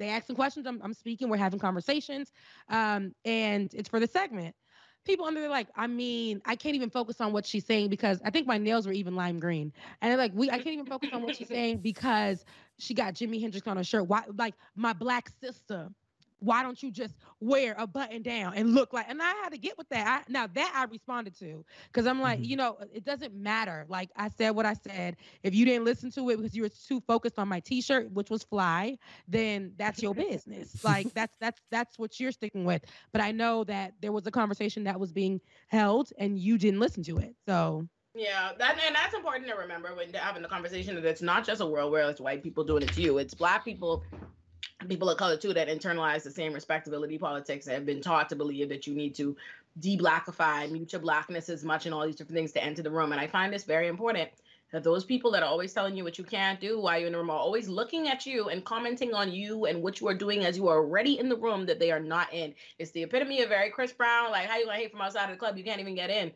They 0.01 0.09
asking 0.09 0.36
questions. 0.36 0.66
I'm, 0.66 0.81
I'm 0.82 0.94
speaking. 0.94 1.28
We're 1.28 1.36
having 1.36 1.60
conversations, 1.60 2.32
um, 2.68 3.12
and 3.24 3.72
it's 3.74 3.89
for 3.89 4.01
the 4.01 4.06
segment. 4.06 4.56
People 5.05 5.27
under 5.27 5.40
there 5.40 5.48
like, 5.48 5.68
I 5.77 5.86
mean, 5.86 6.43
I 6.44 6.56
can't 6.56 6.74
even 6.74 6.90
focus 6.90 7.20
on 7.20 7.32
what 7.32 7.47
she's 7.47 7.64
saying 7.64 7.89
because 7.89 8.20
I 8.24 8.31
think 8.31 8.47
my 8.47 8.59
nails 8.59 8.86
were 8.86 8.93
even 8.93 9.14
lime 9.14 9.39
green, 9.39 9.72
and 10.01 10.10
they're 10.10 10.18
like, 10.18 10.32
we 10.35 10.51
I 10.51 10.56
can't 10.56 10.68
even 10.74 10.86
focus 10.86 11.10
on 11.12 11.22
what 11.22 11.36
she's 11.36 11.48
saying 11.48 11.78
because 11.78 12.44
she 12.78 12.94
got 12.94 13.14
Jimi 13.14 13.40
Hendrix 13.40 13.66
on 13.66 13.77
her 13.77 13.85
shirt. 13.85 14.09
Why, 14.09 14.22
like 14.36 14.55
my 14.74 14.93
black 14.94 15.31
sister 15.40 15.89
why 16.40 16.62
don't 16.62 16.82
you 16.82 16.90
just 16.90 17.14
wear 17.38 17.74
a 17.78 17.86
button 17.86 18.22
down 18.22 18.54
and 18.54 18.74
look 18.74 18.92
like 18.92 19.06
and 19.08 19.22
i 19.22 19.32
had 19.42 19.50
to 19.50 19.58
get 19.58 19.76
with 19.78 19.88
that. 19.90 20.24
I, 20.28 20.30
now 20.32 20.46
that 20.46 20.72
i 20.74 20.84
responded 20.90 21.38
to 21.38 21.64
because 21.86 22.06
i'm 22.06 22.20
like 22.20 22.38
mm-hmm. 22.38 22.50
you 22.50 22.56
know 22.56 22.78
it 22.92 23.04
doesn't 23.04 23.34
matter. 23.34 23.84
Like 23.88 24.10
i 24.16 24.28
said 24.28 24.50
what 24.50 24.66
i 24.66 24.74
said. 24.74 25.16
If 25.42 25.54
you 25.54 25.64
didn't 25.64 25.84
listen 25.84 26.10
to 26.12 26.30
it 26.30 26.36
because 26.36 26.54
you 26.54 26.62
were 26.62 26.70
too 26.70 27.00
focused 27.06 27.38
on 27.38 27.48
my 27.48 27.60
t-shirt 27.60 28.10
which 28.12 28.30
was 28.30 28.42
fly 28.42 28.98
then 29.28 29.72
that's 29.76 30.02
your 30.02 30.14
business. 30.14 30.82
Like 30.84 31.12
that's 31.14 31.36
that's 31.40 31.60
that's 31.70 31.98
what 31.98 32.18
you're 32.18 32.32
sticking 32.32 32.64
with. 32.64 32.84
But 33.12 33.22
i 33.22 33.30
know 33.30 33.64
that 33.64 33.94
there 34.00 34.12
was 34.12 34.26
a 34.26 34.30
conversation 34.30 34.84
that 34.84 34.98
was 34.98 35.12
being 35.12 35.40
held 35.68 36.10
and 36.18 36.38
you 36.38 36.58
didn't 36.58 36.80
listen 36.80 37.02
to 37.04 37.18
it. 37.18 37.34
So 37.46 37.86
yeah, 38.14 38.50
that 38.58 38.78
and 38.84 38.94
that's 38.94 39.14
important 39.14 39.48
to 39.48 39.54
remember 39.54 39.94
when 39.94 40.12
having 40.12 40.42
the 40.42 40.48
conversation 40.48 40.96
that 40.96 41.04
it's 41.04 41.22
not 41.22 41.44
just 41.44 41.60
a 41.60 41.66
world 41.66 41.92
where 41.92 42.08
it's 42.10 42.20
white 42.20 42.42
people 42.42 42.64
doing 42.64 42.82
it 42.82 42.92
to 42.94 43.02
you. 43.02 43.18
It's 43.18 43.34
black 43.34 43.64
people 43.64 44.02
people 44.89 45.11
of 45.11 45.19
color 45.19 45.36
too 45.36 45.52
that 45.55 45.69
internalize 45.69 46.23
the 46.23 46.31
same 46.31 46.52
respectability 46.52 47.19
politics 47.19 47.66
have 47.66 47.85
been 47.85 48.01
taught 48.01 48.28
to 48.28 48.36
believe 48.36 48.69
that 48.69 48.86
you 48.86 48.94
need 48.94 49.15
to 49.15 49.36
de-blackify, 49.78 50.70
mute 50.70 50.93
your 50.93 51.01
blackness 51.01 51.48
as 51.48 51.65
much 51.65 51.86
and 51.86 51.94
all 51.94 52.05
these 52.05 52.16
different 52.16 52.36
things 52.36 52.52
to 52.52 52.62
enter 52.62 52.82
the 52.82 52.90
room. 52.90 53.12
And 53.12 53.20
I 53.20 53.27
find 53.27 53.52
this 53.52 53.65
very 53.65 53.89
important 53.89 54.31
that 54.73 54.85
those 54.85 55.05
people 55.05 55.31
that 55.32 55.43
are 55.43 55.48
always 55.48 55.73
telling 55.73 55.97
you 55.97 56.05
what 56.05 56.19
you 56.19 56.24
can't 56.24 56.61
do 56.61 56.81
while 56.81 56.98
you're 56.98 57.09
in 57.09 57.12
the 57.12 57.19
room 57.19 57.31
are 57.31 57.39
always 57.39 57.69
looking 57.69 58.09
at 58.09 58.24
you 58.24 58.48
and 58.48 58.65
commenting 58.65 59.15
on 59.15 59.32
you 59.32 59.66
and 59.66 59.82
what 59.82 60.01
you 60.01 60.09
are 60.09 60.15
doing 60.15 60.44
as 60.44 60.57
you 60.57 60.69
are 60.69 60.78
already 60.78 61.19
in 61.19 61.28
the 61.28 61.36
room 61.36 61.66
that 61.66 61.81
they 61.81 61.90
are 61.90 62.01
not 62.01 62.32
in. 62.32 62.55
It's 62.78 62.93
the 62.93 63.02
epitome 63.02 63.43
of 63.43 63.48
very 63.48 63.70
Chris 63.70 63.93
Brown, 63.93 64.31
like 64.31 64.47
how 64.47 64.59
you 64.59 64.66
gonna 64.66 64.78
hate 64.78 64.93
from 64.93 65.01
outside 65.01 65.24
of 65.24 65.31
the 65.31 65.36
club, 65.36 65.59
you 65.59 65.65
can't 65.65 65.81
even 65.81 65.94
get 65.94 66.11
in. 66.11 66.32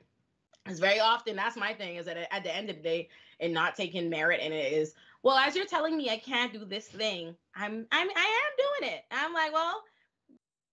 It's 0.66 0.80
very 0.80 0.98
often 0.98 1.36
that's 1.36 1.56
my 1.56 1.74
thing 1.74 1.96
is 1.96 2.06
that 2.06 2.16
at 2.34 2.42
the 2.42 2.54
end 2.54 2.70
of 2.70 2.76
the 2.76 2.82
day 2.82 3.08
and 3.38 3.52
not 3.52 3.76
taking 3.76 4.08
merit 4.08 4.40
and 4.42 4.52
it 4.52 4.72
is 4.72 4.94
well, 5.24 5.38
as 5.38 5.56
you're 5.56 5.66
telling 5.66 5.96
me 5.96 6.10
I 6.10 6.18
can't 6.18 6.52
do 6.52 6.64
this 6.66 6.86
thing, 6.86 7.34
I'm 7.56 7.86
I'm 7.90 8.08
I 8.14 8.42
am 8.42 8.82
doing 8.84 8.92
it. 8.92 9.04
I'm 9.10 9.32
like, 9.32 9.52
well, 9.52 9.82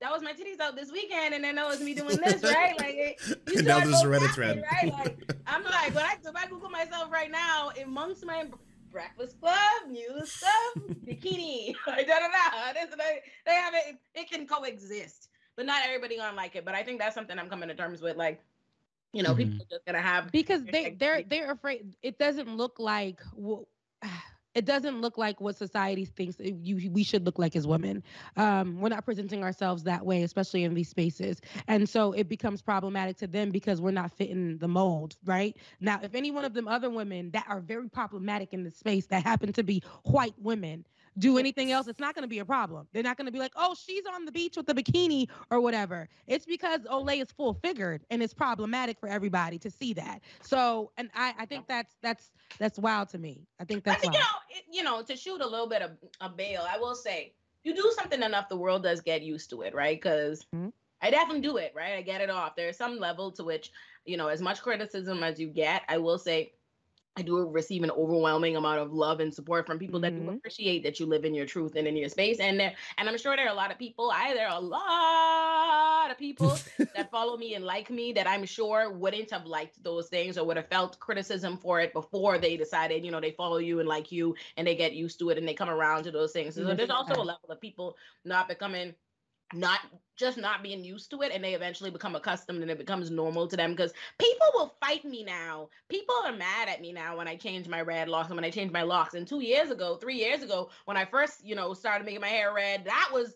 that 0.02 0.12
was 0.12 0.22
my 0.22 0.34
titties 0.34 0.60
out 0.60 0.76
this 0.76 0.92
weekend, 0.92 1.34
and 1.34 1.44
then 1.44 1.56
that 1.56 1.66
was 1.66 1.80
me 1.80 1.94
doing 1.94 2.18
this, 2.18 2.44
right? 2.44 2.78
Like, 2.78 3.20
you 3.48 3.62
now 3.62 3.80
there's 3.80 4.02
a 4.02 4.08
Reddit 4.08 4.34
thread, 4.34 4.62
right? 4.70 4.92
Like, 4.92 5.34
I'm 5.48 5.64
like, 5.64 5.96
when 5.96 6.04
I 6.04 6.18
if 6.22 6.36
I 6.36 6.48
Google 6.48 6.70
myself 6.70 7.10
right 7.12 7.32
now, 7.32 7.72
amongst 7.82 8.26
my 8.26 8.46
Breakfast 8.92 9.40
Club, 9.40 9.56
new 9.90 10.20
stuff, 10.26 10.52
bikini, 11.08 11.74
da 11.86 11.96
da 11.96 12.04
da. 12.04 12.74
This, 12.74 12.94
they, 12.98 13.22
they 13.46 13.54
have 13.54 13.74
it. 13.74 13.96
It 14.16 14.30
can 14.30 14.46
coexist, 14.46 15.30
but 15.56 15.66
not 15.66 15.82
everybody 15.86 16.18
gonna 16.18 16.36
like 16.36 16.58
it. 16.58 16.66
But 16.66 16.76
I 16.76 16.84
think 16.84 17.00
that's 17.00 17.16
something 17.16 17.40
I'm 17.40 17.48
coming 17.48 17.70
to 17.70 17.76
terms 17.76 18.02
with. 18.02 18.18
Like, 18.18 18.42
you 19.14 19.24
know, 19.24 19.30
mm-hmm. 19.30 19.52
people 19.52 19.62
are 19.62 19.70
just 19.70 19.86
gonna 19.86 20.02
have 20.02 20.30
because 20.34 20.62
they 20.66 20.98
they're 21.00 21.24
they're 21.24 21.52
afraid. 21.52 21.96
It 22.04 22.20
doesn't 22.20 22.54
look 22.54 22.80
like. 22.80 23.22
Well, 23.34 23.66
it 24.54 24.66
doesn't 24.66 25.02
look 25.02 25.18
like 25.18 25.40
what 25.40 25.56
society 25.56 26.06
thinks 26.06 26.38
you 26.40 26.90
we 26.92 27.04
should 27.04 27.26
look 27.26 27.40
like 27.40 27.56
as 27.56 27.66
women. 27.66 28.04
Um, 28.38 28.80
we're 28.80 28.90
not 28.90 29.06
presenting 29.06 29.44
ourselves 29.44 29.84
that 29.84 30.06
way, 30.06 30.24
especially 30.24 30.64
in 30.64 30.74
these 30.74 30.90
spaces, 30.90 31.42
and 31.68 31.88
so 31.88 32.12
it 32.14 32.28
becomes 32.28 32.62
problematic 32.62 33.18
to 33.18 33.28
them 33.28 33.52
because 33.52 33.82
we're 33.82 33.92
not 33.92 34.12
fitting 34.12 34.58
the 34.58 34.68
mold, 34.68 35.16
right? 35.26 35.56
Now, 35.80 36.00
if 36.04 36.16
any 36.16 36.32
one 36.32 36.46
of 36.46 36.54
them 36.54 36.68
other 36.68 36.90
women 36.90 37.32
that 37.32 37.46
are 37.48 37.60
very 37.60 37.90
problematic 37.90 38.54
in 38.54 38.64
the 38.64 38.72
space 38.72 39.08
that 39.08 39.24
happen 39.24 39.54
to 39.54 39.64
be 39.64 39.84
white 40.04 40.36
women 40.38 40.86
do 41.18 41.38
anything 41.38 41.72
else, 41.72 41.88
it's 41.88 42.00
not 42.00 42.16
going 42.16 42.24
to 42.24 42.30
be 42.30 42.40
a 42.40 42.46
problem. 42.46 42.88
They're 42.94 43.04
not 43.04 43.18
going 43.18 43.26
to 43.26 43.32
be 43.32 43.40
like, 43.40 43.54
oh, 43.56 43.76
she's 43.76 44.04
on 44.12 44.26
the 44.26 44.32
beach 44.32 44.56
with 44.58 44.66
the 44.66 44.74
bikini 44.74 45.28
or 45.50 45.60
whatever. 45.60 46.08
It's 46.28 46.46
because 46.46 46.82
Olay 46.82 47.22
is 47.22 47.32
full 47.32 47.54
figured 47.54 48.04
and 48.10 48.24
it's 48.24 48.34
problematic 48.34 49.00
for 49.00 49.10
everybody 49.10 49.60
to 49.60 49.70
see 49.70 49.94
that. 49.94 50.22
So, 50.42 50.92
and 50.98 51.10
I, 51.16 51.34
I 51.40 51.46
think 51.46 51.68
that's 51.68 51.96
that's 52.02 52.32
that's 52.60 52.80
wild 52.80 53.10
to 53.10 53.18
me. 53.18 53.46
I 53.60 53.66
think 53.66 53.84
that's 53.84 53.98
I 53.98 54.02
think, 54.02 54.14
you 54.14 54.20
know, 54.20 54.26
it, 54.50 54.64
you 54.72 54.84
know, 54.84 55.02
to 55.04 55.16
shoot 55.16 55.42
a 55.42 55.48
little 55.48 55.68
bit 55.68 55.82
of 55.82 55.92
a 56.22 56.30
bail, 56.30 56.66
I 56.70 56.78
will 56.78 56.96
say, 56.96 57.34
you 57.64 57.76
do 57.76 57.94
something 57.96 58.24
enough, 58.24 58.50
the 58.50 58.58
world 58.58 58.84
does 58.84 59.02
get 59.02 59.22
used 59.22 59.50
to 59.52 59.62
it, 59.62 59.76
right? 59.76 60.00
Because 60.02 60.46
mm-hmm. 60.56 60.70
I 61.02 61.10
definitely 61.10 61.42
do 61.42 61.58
it, 61.58 61.74
right? 61.76 61.94
I 61.94 62.02
get 62.02 62.22
it 62.22 62.30
off. 62.30 62.56
There's 62.56 62.78
some 62.78 63.00
level 63.00 63.32
to 63.34 63.44
which, 63.44 63.72
you 64.06 64.18
know, 64.18 64.28
as 64.28 64.42
much 64.42 64.62
criticism 64.62 65.24
as 65.24 65.40
you 65.40 65.48
get, 65.48 65.84
I 65.90 65.98
will 65.98 66.18
say 66.18 66.54
I 67.18 67.24
do 67.24 67.46
receive 67.50 67.84
an 67.84 67.92
overwhelming 67.92 68.56
amount 68.56 68.80
of 68.80 68.94
love 68.94 69.20
and 69.20 69.34
support 69.34 69.66
from 69.66 69.78
people 69.78 70.00
mm-hmm. 70.00 70.16
that 70.16 70.16
do 70.16 70.28
mm-hmm. 70.28 70.38
appreciate 70.38 70.84
that 70.84 71.00
you 71.00 71.06
live 71.06 71.26
in 71.26 71.34
your 71.34 71.46
truth 71.46 71.76
and 71.76 71.86
in 71.86 71.98
your 71.98 72.08
space. 72.08 72.40
And 72.40 72.58
there, 72.58 72.74
and 72.98 73.10
I'm 73.10 73.18
sure 73.18 73.36
there 73.36 73.48
are 73.48 73.52
a 73.52 73.56
lot 73.56 73.70
of 73.70 73.78
people. 73.78 74.12
I 74.14 74.34
there 74.34 74.48
are 74.48 74.58
a 74.58 74.62
lot 74.62 76.10
of 76.10 76.18
people 76.18 76.58
that 76.96 77.12
follow 77.12 77.36
me 77.36 77.56
and 77.56 77.66
like 77.66 77.90
me 77.90 78.14
that 78.14 78.28
I'm 78.28 78.46
sure 78.46 78.94
wouldn't 78.94 79.30
have 79.32 79.46
liked 79.46 79.84
those 79.84 80.08
things 80.08 80.38
or 80.38 80.46
would 80.46 80.56
have 80.56 80.70
felt 80.70 81.00
criticism 81.00 81.58
for 81.58 81.82
it 81.82 81.92
before 81.92 82.38
they 82.38 82.56
decided, 82.56 83.04
you 83.04 83.12
know, 83.12 83.20
they 83.20 83.32
follow 83.32 83.58
you 83.58 83.82
and 83.82 83.90
like 83.90 84.12
you 84.12 84.34
and 84.56 84.66
they 84.66 84.76
get 84.76 84.94
used 84.94 85.20
to 85.20 85.30
it 85.32 85.38
and 85.38 85.46
they 85.46 85.54
come 85.54 85.70
around 85.70 86.04
to 86.04 86.12
those 86.12 86.32
things. 86.32 86.56
So 86.56 86.62
mm-hmm. 86.62 86.78
there's 86.78 86.90
also 86.90 87.16
a 87.16 87.24
level 87.24 87.50
of 87.50 87.60
people 87.60 87.98
not 88.24 88.48
becoming 88.48 88.94
not 89.54 89.80
just 90.18 90.38
not 90.38 90.62
being 90.62 90.84
used 90.84 91.10
to 91.10 91.22
it 91.22 91.32
and 91.34 91.44
they 91.44 91.54
eventually 91.56 91.90
become 91.90 92.16
accustomed 92.16 92.62
and 92.62 92.70
it 92.70 92.78
becomes 92.78 93.10
normal 93.10 93.48
to 93.48 93.58
them 93.58 93.72
because 93.72 93.92
people 94.20 94.48
will 94.54 94.76
fight 94.80 95.04
me 95.04 95.24
now 95.24 95.68
people 95.90 96.14
are 96.24 96.32
mad 96.32 96.68
at 96.68 96.80
me 96.80 96.94
now 96.94 97.18
when 97.18 97.28
i 97.28 97.36
change 97.36 97.68
my 97.68 97.82
red 97.82 98.08
locks 98.08 98.28
and 98.28 98.36
when 98.36 98.46
i 98.46 98.50
change 98.50 98.72
my 98.72 98.84
locks 98.84 99.16
and 99.16 99.28
two 99.28 99.40
years 99.40 99.72
ago 99.72 99.96
three 99.96 100.18
years 100.18 100.44
ago 100.44 100.70
when 100.86 100.96
i 100.96 101.04
first 101.04 101.44
you 101.44 101.56
know 101.56 101.74
started 101.74 102.06
making 102.06 102.22
my 102.22 102.28
hair 102.28 102.54
red 102.54 102.86
that 102.86 103.10
was 103.12 103.34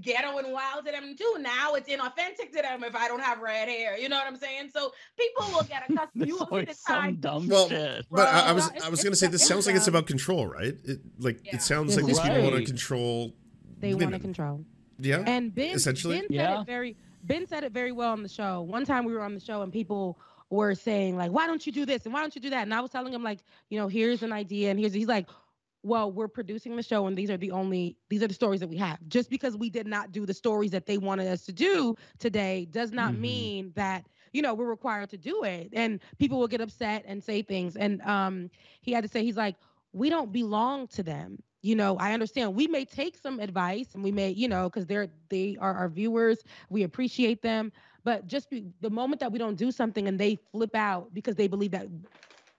ghetto 0.00 0.38
and 0.38 0.52
wild 0.52 0.86
to 0.86 0.92
them 0.92 1.14
too. 1.16 1.36
Now 1.38 1.74
it's 1.74 1.88
inauthentic 1.88 2.50
to 2.54 2.62
them 2.62 2.82
if 2.84 2.96
I 2.96 3.08
don't 3.08 3.20
have 3.20 3.40
red 3.40 3.68
hair. 3.68 3.98
You 3.98 4.08
know 4.08 4.16
what 4.16 4.26
I'm 4.26 4.36
saying? 4.36 4.70
So 4.72 4.92
people 5.18 5.44
will 5.52 5.64
get 5.64 5.82
accustomed. 5.90 6.26
you 6.26 6.38
will 6.38 6.64
get 6.64 6.76
some 6.76 7.16
dumb 7.16 7.48
well, 7.48 7.68
shit. 7.68 8.06
But 8.10 8.28
I, 8.28 8.48
I 8.48 8.52
was 8.52 8.70
I 8.84 8.88
was 8.88 9.02
gonna 9.02 9.16
say 9.16 9.26
this 9.26 9.46
sounds 9.46 9.66
like 9.66 9.76
it's 9.76 9.88
about 9.88 10.06
control, 10.06 10.46
right? 10.46 10.74
It 10.84 11.00
like 11.18 11.44
yeah. 11.44 11.56
it 11.56 11.62
sounds 11.62 11.96
like 11.96 12.06
these 12.06 12.20
people 12.20 12.42
want 12.42 12.56
to 12.56 12.64
control. 12.64 13.34
They 13.78 13.94
want 13.94 14.12
to 14.12 14.18
control. 14.18 14.64
Yeah. 15.04 15.24
And 15.26 15.54
Ben, 15.54 15.74
essentially, 15.74 16.20
ben 16.20 16.28
said 16.30 16.60
it 16.60 16.66
very 16.66 16.96
Ben 17.24 17.46
said 17.46 17.64
it 17.64 17.72
very 17.72 17.92
well 17.92 18.12
on 18.12 18.22
the 18.22 18.28
show. 18.28 18.62
One 18.62 18.84
time 18.84 19.04
we 19.04 19.12
were 19.12 19.22
on 19.22 19.34
the 19.34 19.40
show 19.40 19.62
and 19.62 19.72
people 19.72 20.18
were 20.50 20.74
saying 20.74 21.16
like, 21.16 21.30
"Why 21.30 21.46
don't 21.46 21.64
you 21.66 21.72
do 21.72 21.86
this 21.86 22.04
and 22.04 22.12
why 22.12 22.20
don't 22.20 22.34
you 22.34 22.40
do 22.40 22.50
that?" 22.50 22.62
And 22.62 22.74
I 22.74 22.80
was 22.80 22.90
telling 22.90 23.12
him 23.12 23.22
like, 23.22 23.40
you 23.68 23.78
know, 23.78 23.88
here's 23.88 24.22
an 24.22 24.32
idea 24.32 24.70
and 24.70 24.78
here's 24.78 24.92
he's 24.92 25.08
like, 25.08 25.28
"Well, 25.82 26.10
we're 26.10 26.28
producing 26.28 26.76
the 26.76 26.82
show 26.82 27.06
and 27.06 27.16
these 27.16 27.30
are 27.30 27.36
the 27.36 27.50
only 27.50 27.96
these 28.08 28.22
are 28.22 28.28
the 28.28 28.34
stories 28.34 28.60
that 28.60 28.68
we 28.68 28.76
have. 28.78 28.98
Just 29.08 29.30
because 29.30 29.56
we 29.56 29.70
did 29.70 29.86
not 29.86 30.12
do 30.12 30.26
the 30.26 30.34
stories 30.34 30.70
that 30.72 30.86
they 30.86 30.98
wanted 30.98 31.28
us 31.28 31.44
to 31.46 31.52
do 31.52 31.96
today 32.18 32.66
does 32.70 32.92
not 32.92 33.12
mm-hmm. 33.12 33.22
mean 33.22 33.72
that." 33.74 34.06
you 34.34 34.40
know, 34.40 34.54
we're 34.54 34.64
required 34.64 35.10
to 35.10 35.18
do 35.18 35.44
it. 35.44 35.68
And 35.74 36.00
people 36.18 36.38
will 36.38 36.48
get 36.48 36.62
upset 36.62 37.04
and 37.06 37.22
say 37.22 37.42
things. 37.42 37.76
And 37.76 38.00
um, 38.00 38.50
he 38.80 38.90
had 38.90 39.02
to 39.04 39.08
say, 39.08 39.22
he's 39.22 39.36
like, 39.36 39.56
we 39.92 40.08
don't 40.08 40.32
belong 40.32 40.86
to 40.88 41.02
them 41.02 41.42
you 41.62 41.74
know 41.74 41.96
i 41.98 42.12
understand 42.12 42.54
we 42.54 42.66
may 42.66 42.84
take 42.84 43.16
some 43.16 43.40
advice 43.40 43.94
and 43.94 44.02
we 44.02 44.12
may 44.12 44.30
you 44.30 44.48
know 44.48 44.68
because 44.68 44.86
they're 44.86 45.08
they 45.28 45.56
are 45.60 45.74
our 45.74 45.88
viewers 45.88 46.42
we 46.68 46.82
appreciate 46.82 47.42
them 47.42 47.72
but 48.04 48.26
just 48.26 48.50
be, 48.50 48.64
the 48.80 48.90
moment 48.90 49.20
that 49.20 49.32
we 49.32 49.38
don't 49.38 49.56
do 49.56 49.70
something 49.70 50.08
and 50.08 50.18
they 50.18 50.36
flip 50.50 50.74
out 50.74 51.12
because 51.14 51.36
they 51.36 51.48
believe 51.48 51.70
that 51.70 51.86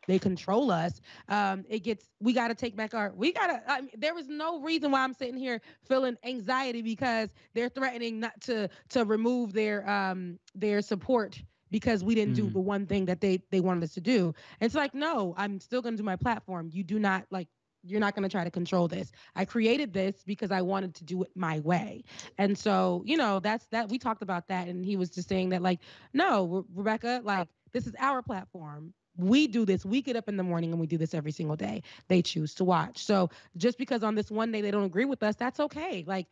they 0.07 0.19
control 0.19 0.71
us 0.71 0.99
um 1.29 1.63
it 1.69 1.79
gets 1.79 2.09
we 2.19 2.33
got 2.33 2.47
to 2.49 2.55
take 2.55 2.75
back 2.75 2.93
our 2.93 3.13
we 3.15 3.31
got 3.31 3.47
to 3.47 3.61
I 3.71 3.81
mean, 3.81 3.91
there 3.97 4.17
is 4.17 4.27
no 4.27 4.61
reason 4.61 4.91
why 4.91 5.03
i'm 5.03 5.13
sitting 5.13 5.37
here 5.37 5.61
feeling 5.87 6.17
anxiety 6.23 6.81
because 6.81 7.29
they're 7.53 7.69
threatening 7.69 8.19
not 8.19 8.39
to 8.41 8.69
to 8.89 9.05
remove 9.05 9.53
their 9.53 9.89
um 9.89 10.39
their 10.55 10.81
support 10.81 11.41
because 11.73 12.03
we 12.03 12.13
didn't 12.13 12.33
mm. 12.33 12.37
do 12.37 12.49
the 12.51 12.59
one 12.59 12.85
thing 12.85 13.05
that 13.05 13.19
they 13.19 13.41
they 13.49 13.59
wanted 13.59 13.83
us 13.83 13.93
to 13.95 13.99
do. 13.99 14.27
And 14.61 14.67
it's 14.67 14.75
like, 14.75 14.93
no, 14.93 15.33
I'm 15.35 15.59
still 15.59 15.81
gonna 15.81 15.97
do 15.97 16.03
my 16.03 16.15
platform. 16.15 16.69
You 16.71 16.83
do 16.83 16.99
not 16.99 17.25
like 17.31 17.49
you're 17.83 17.99
not 17.99 18.15
going 18.15 18.23
to 18.23 18.29
try 18.29 18.43
to 18.43 18.51
control 18.51 18.87
this. 18.87 19.11
I 19.35 19.45
created 19.45 19.93
this 19.93 20.23
because 20.25 20.51
I 20.51 20.61
wanted 20.61 20.95
to 20.95 21.03
do 21.03 21.23
it 21.23 21.31
my 21.35 21.59
way. 21.59 22.03
And 22.37 22.57
so, 22.57 23.03
you 23.05 23.17
know, 23.17 23.39
that's 23.39 23.65
that 23.67 23.89
we 23.89 23.97
talked 23.97 24.21
about 24.21 24.47
that 24.47 24.67
and 24.67 24.85
he 24.85 24.95
was 24.95 25.09
just 25.09 25.29
saying 25.29 25.49
that 25.49 25.61
like, 25.61 25.79
no, 26.13 26.65
Rebecca, 26.73 27.21
like 27.23 27.49
this 27.73 27.85
is 27.87 27.93
our 27.99 28.21
platform. 28.21 28.93
We 29.17 29.47
do 29.47 29.63
this. 29.65 29.85
We 29.85 30.01
get 30.01 30.15
up 30.15 30.27
in 30.27 30.37
the 30.37 30.43
morning 30.43 30.71
and 30.71 30.79
we 30.79 30.87
do 30.87 30.97
this 30.97 31.13
every 31.13 31.31
single 31.31 31.55
day. 31.55 31.83
They 32.07 32.21
choose 32.23 32.55
to 32.55 32.63
watch. 32.63 33.03
So, 33.03 33.29
just 33.57 33.77
because 33.77 34.03
on 34.03 34.15
this 34.15 34.31
one 34.31 34.51
day 34.51 34.61
they 34.61 34.71
don't 34.71 34.85
agree 34.85 35.05
with 35.05 35.21
us, 35.21 35.35
that's 35.35 35.59
okay. 35.59 36.03
Like 36.07 36.27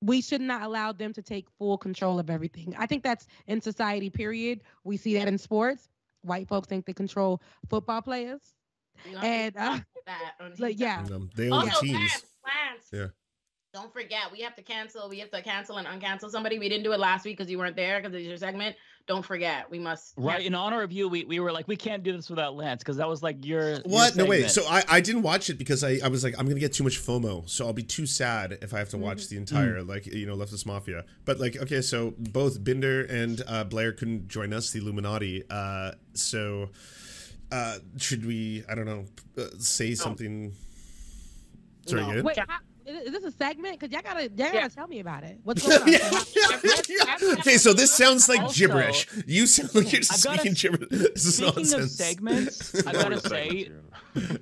we 0.00 0.20
should 0.20 0.40
not 0.40 0.62
allow 0.62 0.92
them 0.92 1.12
to 1.14 1.22
take 1.22 1.48
full 1.58 1.76
control 1.76 2.20
of 2.20 2.30
everything. 2.30 2.74
I 2.78 2.86
think 2.86 3.02
that's 3.02 3.26
in 3.48 3.60
society 3.60 4.08
period. 4.08 4.60
We 4.84 4.96
see 4.96 5.14
that 5.14 5.26
in 5.26 5.36
sports. 5.36 5.88
White 6.22 6.48
folks 6.48 6.68
think 6.68 6.86
they 6.86 6.92
control 6.92 7.42
football 7.68 8.02
players 8.02 8.40
and 9.22 9.56
uh, 9.56 9.78
that 10.06 10.58
like 10.58 10.78
yeah, 10.78 11.04
they 11.36 11.46
own 11.46 11.68
also, 11.68 11.80
teams. 11.80 12.24
Plants, 12.42 12.88
Yeah. 12.92 13.06
Don't 13.72 13.92
forget, 13.92 14.32
we 14.32 14.40
have 14.40 14.56
to 14.56 14.62
cancel. 14.62 15.08
We 15.08 15.20
have 15.20 15.30
to 15.30 15.42
cancel 15.42 15.76
and 15.76 15.86
uncancel 15.86 16.28
somebody. 16.28 16.58
We 16.58 16.68
didn't 16.68 16.82
do 16.82 16.92
it 16.92 16.98
last 16.98 17.24
week 17.24 17.38
because 17.38 17.48
you 17.48 17.56
weren't 17.56 17.76
there 17.76 18.00
because 18.00 18.12
it's 18.16 18.26
your 18.26 18.36
segment. 18.36 18.74
Don't 19.06 19.24
forget, 19.24 19.70
we 19.70 19.78
must. 19.78 20.14
Right. 20.16 20.44
In 20.44 20.56
honor 20.56 20.82
of 20.82 20.90
you, 20.90 21.08
we, 21.08 21.24
we 21.24 21.38
were 21.38 21.52
like, 21.52 21.68
we 21.68 21.76
can't 21.76 22.02
do 22.02 22.12
this 22.12 22.28
without 22.28 22.56
Lance 22.56 22.82
because 22.82 22.96
that 22.96 23.08
was 23.08 23.22
like 23.22 23.44
your. 23.44 23.70
your 23.70 23.80
What? 23.84 24.16
No, 24.16 24.24
wait. 24.24 24.50
So 24.50 24.64
I, 24.68 24.82
I 24.88 25.00
didn't 25.00 25.22
watch 25.22 25.50
it 25.50 25.54
because 25.58 25.84
I, 25.84 26.00
I 26.02 26.08
was 26.08 26.24
like, 26.24 26.34
I'm 26.36 26.46
going 26.46 26.56
to 26.56 26.60
get 26.60 26.72
too 26.72 26.82
much 26.82 27.00
FOMO. 27.00 27.48
So 27.48 27.64
I'll 27.64 27.72
be 27.72 27.84
too 27.84 28.06
sad 28.06 28.58
if 28.60 28.74
I 28.74 28.78
have 28.78 28.88
to 28.90 28.98
watch 28.98 29.28
the 29.28 29.36
entire, 29.36 29.82
like, 29.82 30.06
you 30.06 30.26
know, 30.26 30.36
Leftist 30.36 30.66
Mafia. 30.66 31.04
But, 31.24 31.38
like, 31.38 31.56
okay, 31.56 31.80
so 31.80 32.14
both 32.18 32.62
Binder 32.64 33.04
and 33.04 33.40
uh, 33.46 33.64
Blair 33.64 33.92
couldn't 33.92 34.26
join 34.26 34.52
us, 34.52 34.72
the 34.72 34.80
iilluminaughtii. 34.80 35.44
Uh, 35.48 35.92
so 36.14 36.70
uh, 37.52 37.78
should 37.96 38.24
we, 38.26 38.64
I 38.68 38.74
don't 38.74 38.86
know, 38.86 39.04
uh, 39.38 39.46
say 39.58 39.94
something? 39.94 40.52
Sorry, 41.86 42.02
No. 42.02 42.12
good? 42.12 42.24
Wait, 42.24 42.38
how, 42.38 42.58
is 42.86 43.06
is 43.06 43.12
this 43.12 43.24
a 43.24 43.30
segment? 43.36 43.78
Cause 43.80 43.90
y'all 43.90 44.02
gotta, 44.02 44.22
y'all 44.24 44.30
gotta 44.36 44.54
Yeah. 44.54 44.68
tell 44.68 44.86
me 44.88 45.00
about 45.00 45.24
it. 45.24 45.38
What's 45.44 45.62
going 45.66 45.94
on? 45.94 47.38
okay, 47.38 47.56
so 47.58 47.72
this 47.72 47.92
sounds 47.92 48.28
like 48.28 48.40
Also- 48.40 48.54
gibberish. 48.58 49.06
You 49.26 49.46
sound 49.46 49.74
like 49.74 49.92
you're 49.92 50.02
I've 50.10 50.22
gotta 50.22 50.38
speaking 50.40 50.54
gibberish. 50.54 50.88
This 51.14 51.26
is 51.26 51.36
Speaking 51.36 51.80
of 51.80 51.90
segments, 51.90 52.86
I 52.86 52.92
gotta 52.92 53.20
say, 53.20 53.70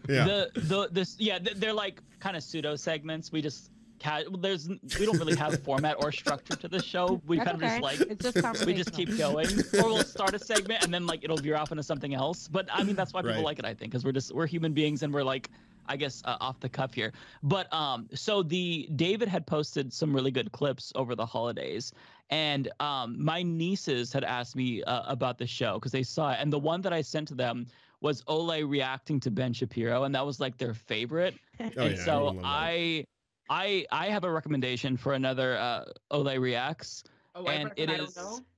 yeah. 0.08 0.24
the 0.24 0.50
the 0.54 0.88
this 0.92 1.16
yeah 1.18 1.38
they're 1.56 1.72
like 1.72 2.00
kind 2.20 2.36
of 2.36 2.42
pseudo 2.42 2.76
segments. 2.76 3.30
We 3.32 3.42
just 3.42 3.70
ca- 4.00 4.24
there's 4.40 4.68
we 4.68 5.06
don't 5.06 5.18
really 5.18 5.36
have 5.36 5.62
format 5.62 5.96
or 6.02 6.12
structure 6.12 6.56
to 6.56 6.68
the 6.68 6.82
show. 6.82 7.20
We 7.26 7.36
That's 7.38 7.50
kind 7.50 7.62
of 7.62 7.68
just 7.68 7.82
like 7.82 8.00
It's 8.00 8.32
just 8.32 8.66
we 8.66 8.74
just 8.74 8.92
keep 8.92 9.16
going, 9.18 9.46
or 9.74 9.84
we'll 9.84 10.02
start 10.04 10.34
a 10.34 10.38
segment 10.38 10.84
and 10.84 10.92
then 10.92 11.06
like 11.06 11.24
it'll 11.24 11.36
veer 11.36 11.56
off 11.56 11.70
into 11.70 11.82
something 11.82 12.14
else. 12.14 12.48
But 12.48 12.68
I 12.72 12.82
mean 12.84 12.96
that's 12.96 13.12
why 13.12 13.22
people 13.22 13.36
Right. 13.36 13.44
like 13.44 13.58
it. 13.58 13.64
I 13.64 13.74
think 13.74 13.92
because 13.92 14.04
we're 14.04 14.12
just 14.12 14.34
we're 14.34 14.46
human 14.46 14.72
beings 14.72 15.02
and 15.02 15.12
we're 15.12 15.22
like 15.24 15.50
I 15.90 15.96
guess 15.96 16.20
uh, 16.26 16.36
off 16.40 16.60
the 16.60 16.68
cuff 16.68 16.92
here. 16.92 17.12
But 17.42 17.72
um, 17.72 18.08
so 18.12 18.42
the 18.42 18.88
David 18.96 19.26
had 19.28 19.46
posted 19.46 19.90
some 19.92 20.14
really 20.14 20.30
good 20.30 20.52
clips 20.52 20.92
over 20.94 21.14
the 21.14 21.24
holidays, 21.24 21.92
and 22.28 22.70
um, 22.78 23.16
my 23.24 23.42
nieces 23.42 24.12
had 24.12 24.22
asked 24.22 24.54
me 24.54 24.82
uh, 24.82 25.04
about 25.10 25.38
the 25.38 25.46
show 25.46 25.74
because 25.74 25.92
they 25.92 26.02
saw 26.02 26.32
it, 26.32 26.38
and 26.40 26.52
the 26.52 26.58
one 26.58 26.82
that 26.82 26.92
I 26.92 27.00
sent 27.00 27.28
to 27.28 27.34
them 27.34 27.66
was 28.02 28.22
Olay 28.24 28.68
reacting 28.68 29.18
to 29.20 29.30
Ben 29.30 29.52
Shapiro, 29.54 30.04
and 30.04 30.14
that 30.14 30.24
was 30.26 30.38
like 30.40 30.58
their 30.58 30.74
favorite. 30.74 31.34
Oh, 31.60 31.64
and 31.86 31.96
yeah, 31.96 32.04
so 32.04 32.24
loved 32.26 32.38
that. 32.38 32.44
I, 32.44 33.04
I, 33.50 33.86
I 33.90 34.08
have 34.08 34.24
a 34.24 34.30
recommendation 34.30 34.96
for 34.96 35.14
another 35.14 35.56
uh, 35.56 35.84
Olay 36.10 36.38
reacts. 36.40 37.04
White 37.34 37.60
and 37.60 37.72
it 37.76 37.88
I 37.90 37.94
is- 37.94 38.16
know. 38.16 38.40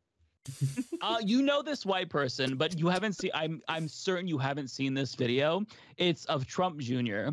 Uh, 1.03 1.19
you 1.25 1.43
know 1.43 1.63
this 1.63 1.85
white 1.87 2.09
person, 2.11 2.57
but 2.57 2.79
you 2.79 2.89
haven't 2.89 3.13
seen. 3.15 3.31
I'm 3.35 3.63
I'm 3.69 3.89
certain 3.89 4.27
you 4.27 4.37
haven't 4.39 4.69
seen 4.69 4.93
this 4.95 5.15
video. 5.15 5.65
It's 5.97 6.25
of 6.27 6.47
Trump 6.47 6.79
Jr. 6.79 7.29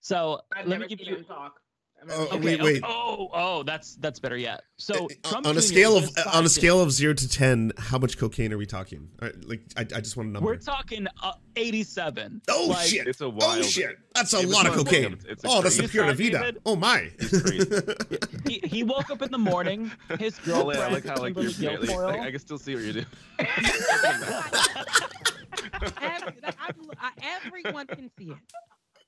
So 0.00 0.40
I've 0.52 0.66
let 0.66 0.78
never 0.80 0.88
me 0.88 0.96
give 0.96 1.00
you. 1.06 1.22
talk. 1.22 1.60
I've 2.02 2.10
Oh, 2.10 2.24
never 2.32 2.44
wait. 2.44 2.54
Okay, 2.60 2.72
wait. 2.74 2.82
Oh, 2.84 3.28
oh, 3.32 3.62
that's 3.62 3.94
that's 3.96 4.18
better 4.18 4.36
yet. 4.36 4.62
So 4.76 5.06
Uh, 5.06 5.28
Trump 5.28 5.46
on 5.46 5.56
a 5.56 5.62
scale 5.62 5.96
of 5.96 6.12
just 6.14 6.26
on 6.34 6.44
a 6.44 6.48
scale 6.48 6.80
of 6.80 6.90
zero 6.90 7.14
to 7.14 7.28
ten, 7.28 7.72
how 7.78 7.98
much 7.98 8.18
cocaine 8.18 8.52
are 8.52 8.58
we 8.58 8.66
talking? 8.66 9.08
Uh, 9.20 9.28
like, 9.46 9.62
I, 9.76 9.82
I 9.82 10.00
just 10.00 10.16
want 10.16 10.28
to 10.28 10.32
number. 10.32 10.46
We're 10.46 10.56
talking 10.56 11.06
uh, 11.22 11.32
87. 11.54 12.42
oh 12.48 12.66
Like, 12.70 12.86
shit! 12.88 13.06
It's 13.06 13.20
a 13.20 13.26
Oh 13.26 13.62
shit! 13.62 13.96
That's 14.14 14.32
a 14.32 14.44
lot 14.46 14.66
of 14.66 14.74
cocaine. 14.74 15.12
It's- 15.12 15.24
it's 15.28 15.44
oh, 15.46 15.62
that's 15.62 15.76
the 15.76 15.82
crazy- 15.82 15.92
pure 15.92 16.04
You 16.06 16.10
saw 16.10 16.16
vida. 16.16 16.38
David? 16.38 16.60
Oh 16.66 16.76
my! 16.76 17.10
He, 18.48 18.60
he 18.64 18.82
woke 18.82 19.10
up 19.10 19.22
in 19.22 19.30
the 19.30 19.38
morning. 19.38 19.90
His 20.18 20.34
Olay, 20.40 20.44
girlfriend, 20.74 20.82
I 20.82 20.88
like 20.92 21.04
how 21.06 21.16
like 21.16 21.36
you're 21.36 21.52
barely, 21.52 21.86
Guilfoyle- 21.86 22.18
I, 22.20 22.26
I 22.26 22.30
can 22.32 22.40
still 22.40 22.58
see 22.58 22.74
what 22.74 22.82
you're 22.84 22.92
doing. 22.94 23.06
Every, 26.00 26.34
I, 26.44 26.72
I, 27.00 27.10
everyone 27.44 27.86
can 27.86 28.10
see 28.18 28.30
it. 28.30 28.36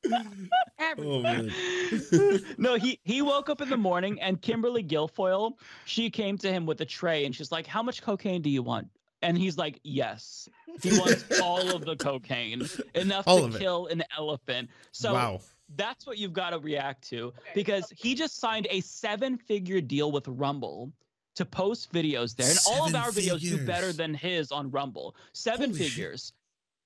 Everyone. 0.79 1.17
oh 1.17 1.21
man! 1.21 2.45
no, 2.59 2.75
he 2.77 2.99
he 3.05 3.23
woke 3.23 3.49
up 3.49 3.61
in 3.61 3.69
the 3.71 3.77
morning 3.77 4.21
and 4.21 4.41
Kimberly 4.41 4.83
Guilfoyle, 4.83 5.53
she 5.85 6.11
came 6.11 6.37
to 6.39 6.53
him 6.53 6.67
with 6.67 6.81
a 6.81 6.85
tray 6.85 7.25
and 7.25 7.35
she's 7.35 7.53
like, 7.53 7.67
"How 7.67 7.83
much 7.83 8.03
cocaine 8.03 8.43
do 8.43 8.51
you 8.51 8.63
want?" 8.63 8.89
And 9.23 9.39
he's 9.39 9.57
like, 9.57 9.81
"Yes." 9.83 10.49
He 10.83 10.99
wants 10.99 11.41
all 11.41 11.75
of 11.75 11.85
the 11.85 11.95
cocaine, 11.97 12.69
enough 12.97 13.29
All 13.29 13.39
to 13.39 13.45
of 13.45 13.55
it. 13.55 13.61
kill 13.61 13.87
an 13.87 14.03
elephant. 14.19 14.69
So 14.91 15.15
wow. 15.15 15.41
that's 15.77 16.05
what 16.05 16.19
you've 16.19 16.33
got 16.33 16.51
to 16.51 16.59
react 16.59 17.09
to 17.11 17.33
because 17.55 17.93
he 17.97 18.17
just 18.17 18.41
signed 18.41 18.67
a 18.71 18.81
seven-figure 18.81 19.81
deal 19.83 20.11
with 20.11 20.27
Rumble 20.27 20.93
to 21.37 21.45
post 21.45 21.93
videos 21.93 22.35
there, 22.37 22.51
and 22.51 22.59
all 22.69 22.87
of 22.87 22.95
our 22.95 23.11
videos 23.11 23.41
do 23.41 23.65
better 23.65 23.93
than 23.93 24.15
his 24.15 24.51
on 24.53 24.71
Rumble. 24.71 25.15
Seven 25.33 25.71
Holy 25.71 25.79
shit. 25.79 25.93
figures. 25.93 26.33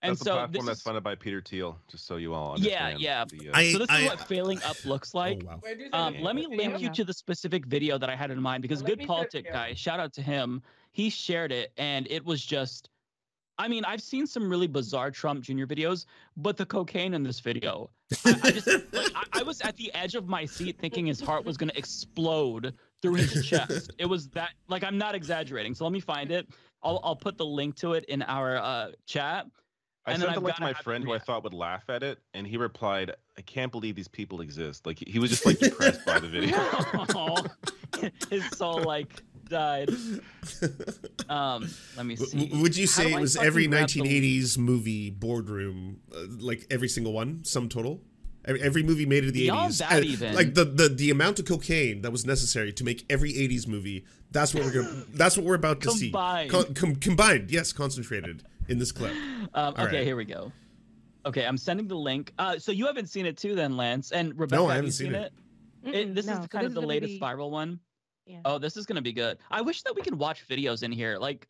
And 0.03 0.11
That's 0.13 0.21
the 0.21 0.25
so 0.27 0.33
platform 0.35 0.53
this 0.53 0.65
that's 0.67 0.79
is, 0.79 0.83
funded 0.83 1.03
by 1.03 1.17
Peter 1.17 1.41
Thiel, 1.41 1.77
just 1.91 2.07
so 2.07 2.17
you 2.19 2.33
all 2.33 2.57
Yeah, 2.59 2.87
understand. 2.87 3.01
yeah. 3.01 3.25
the, 3.25 3.49
uh, 3.51 3.53
I- 3.59 3.73
so 3.73 3.79
this 3.79 3.91
is 3.91 3.97
I- 3.97 4.07
what 4.07 4.21
failing 4.29 4.63
up 4.63 4.77
looks 4.85 5.13
like. 5.13 5.41
oh 5.43 5.47
wow! 5.47 5.59
Where'd 5.61 5.79
you 5.79 5.85
send 5.91 5.95
Um, 6.17 6.23
let 6.23 6.37
me 6.37 6.47
link 6.47 6.81
you 6.81 6.89
to 6.91 7.03
the 7.05 7.13
specific 7.13 7.67
video 7.67 7.99
that 7.99 8.09
I 8.09 8.15
had 8.15 8.31
in 8.31 8.41
mind 8.41 8.63
because 8.63 8.81
Let 8.83 8.91
Good 8.91 8.99
me 9.01 9.07
Politic 9.07 9.51
guy, 9.53 9.75
shout 9.75 9.99
out 9.99 10.13
to 10.15 10.23
him. 10.23 10.63
He 10.93 11.11
shared 11.11 11.51
it 11.51 11.73
and 11.79 12.07
it 12.11 12.25
was 12.25 12.45
just 12.45 12.91
I 13.61 13.67
mean, 13.67 13.85
I've 13.85 14.01
seen 14.03 14.25
some 14.25 14.49
really 14.49 14.69
bizarre 14.69 15.11
Trump 15.11 15.43
Jr. 15.43 15.65
videos, 15.65 16.07
but 16.37 16.57
the 16.57 16.65
cocaine 16.65 17.13
in 17.13 17.25
this 17.25 17.41
video, 17.41 17.91
I, 18.25 18.39
I 18.45 18.51
just 18.53 18.69
like, 18.69 19.11
I, 19.17 19.25
I 19.33 19.43
was 19.43 19.61
at 19.63 19.77
the 19.77 19.93
edge 19.95 20.15
of 20.15 20.29
my 20.29 20.45
seat 20.45 20.79
thinking 20.79 21.07
his 21.07 21.21
heart 21.21 21.45
was 21.45 21.57
gonna 21.57 21.73
explode 21.75 22.73
through 23.03 23.15
his 23.15 23.45
chest. 23.45 23.91
It 23.99 24.07
was 24.07 24.29
that 24.29 24.51
like 24.69 24.85
I'm 24.85 24.97
not 24.97 25.17
exaggerating. 25.17 25.75
So 25.75 25.83
let 25.85 25.93
me 25.93 25.99
find 25.99 26.31
it. 26.31 26.47
I'll 26.85 27.01
I'll 27.03 27.17
put 27.17 27.37
the 27.37 27.45
link 27.47 27.75
to 27.79 27.95
it 27.95 28.05
in 28.05 28.23
our 28.23 28.59
uh, 28.59 28.91
chat. 29.07 29.47
I 30.09 30.13
and 30.13 30.21
sent 30.21 30.33
the 30.33 30.39
I've 30.39 30.43
link 30.45 30.57
to 30.57 30.63
my 30.63 30.73
friend 30.75 31.05
who 31.05 31.13
I 31.13 31.19
thought 31.19 31.45
would 31.45 31.55
laugh 31.55 31.85
at 31.89 32.03
it, 32.03 32.19
and 32.35 32.47
he 32.47 32.57
replied, 32.57 33.13
"I 33.37 33.43
can't 33.43 33.71
believe 33.73 33.95
these 33.95 34.09
people 34.09 34.41
exist." 34.41 34.87
Like 34.87 34.99
he 35.07 35.19
was 35.19 35.31
just 35.31 35.47
like 35.47 35.59
depressed 35.61 36.05
by 36.07 36.19
the 36.19 36.29
video. 36.29 36.57
Aw. 36.59 37.45
his 38.31 38.45
soul 38.51 38.83
like 38.83 39.23
died. 39.49 39.91
Um, 41.29 41.69
let 41.97 42.07
me 42.07 42.17
see. 42.17 42.39
w- 42.47 42.63
Would 42.63 42.77
you 42.77 42.87
say 42.87 43.13
it 43.13 43.21
was 43.21 43.37
every 43.37 43.67
grab 43.67 43.89
the- 43.89 44.01
1980s 44.01 44.59
movie 44.59 45.11
boardroom, 45.11 46.01
uh, 46.15 46.21
like 46.39 46.67
every 46.71 46.89
single 46.89 47.13
one, 47.13 47.45
sum 47.45 47.69
total? 47.69 48.03
Every, 48.45 48.63
every 48.63 48.83
movie 48.83 49.05
made 49.05 49.25
in 49.25 49.33
the 49.33 49.41
Beyond 49.43 49.73
80s, 49.73 49.79
that 49.79 49.93
uh, 49.93 50.01
even. 50.01 50.35
like 50.35 50.55
the, 50.55 50.65
the 50.65 50.89
the 50.89 51.11
amount 51.11 51.39
of 51.39 51.45
cocaine 51.45 52.01
that 52.03 52.11
was 52.13 52.25
necessary 52.25 52.73
to 52.73 52.85
make 52.85 53.05
every 53.11 53.33
80s 53.33 53.67
movie. 53.69 54.05
That's 54.31 54.55
what 54.55 54.65
we're 54.65 54.73
gonna. 54.83 55.05
that's 55.13 55.37
what 55.37 55.45
we're 55.45 55.55
about 55.55 55.81
to 55.83 55.89
Combined. 55.91 56.51
see. 56.51 56.57
Con- 56.57 56.75
com- 56.75 56.97
combined, 56.97 57.51
yes, 57.51 57.73
concentrated 57.73 58.45
in 58.69 58.79
this 58.79 58.93
clip. 58.93 59.13
Um, 59.55 59.75
okay, 59.75 59.83
right. 59.99 60.05
here 60.07 60.17
we 60.17 60.25
go. 60.25 60.53
Okay, 61.27 61.45
I'm 61.45 61.57
sending 61.59 61.89
the 61.89 61.97
link. 61.97 62.33
Uh, 62.39 62.59
so 62.59 62.73
you 62.73 62.87
haven't 62.87 63.09
seen 63.09 63.27
it 63.27 63.37
too, 63.37 63.55
then, 63.55 63.77
Lance 63.77 64.13
and 64.13 64.39
Rebecca. 64.39 64.63
No, 64.63 64.67
I 64.67 64.75
have 64.75 64.77
haven't 64.77 64.87
you 64.87 64.93
seen 64.93 65.07
seen 65.09 65.15
it. 65.15 65.33
it? 65.85 65.95
It- 65.95 66.15
this 66.15 66.27
no, 66.27 66.35
is 66.35 66.39
so 66.41 66.47
kind 66.47 66.67
of 66.67 66.75
the 66.75 66.81
latest 66.83 67.15
be- 67.15 67.21
viral 67.21 67.51
one. 67.51 67.81
Yeah. 68.27 68.41
Oh, 68.45 68.59
this 68.59 68.77
is 68.77 68.85
gonna 68.87 69.03
be 69.03 69.13
good. 69.13 69.39
I 69.51 69.63
wish 69.63 69.83
that 69.83 69.95
we 69.97 70.03
could 70.03 70.15
watch 70.15 70.47
videos 70.47 70.83
in 70.83 70.93
here. 70.93 71.17
Like, 71.19 71.49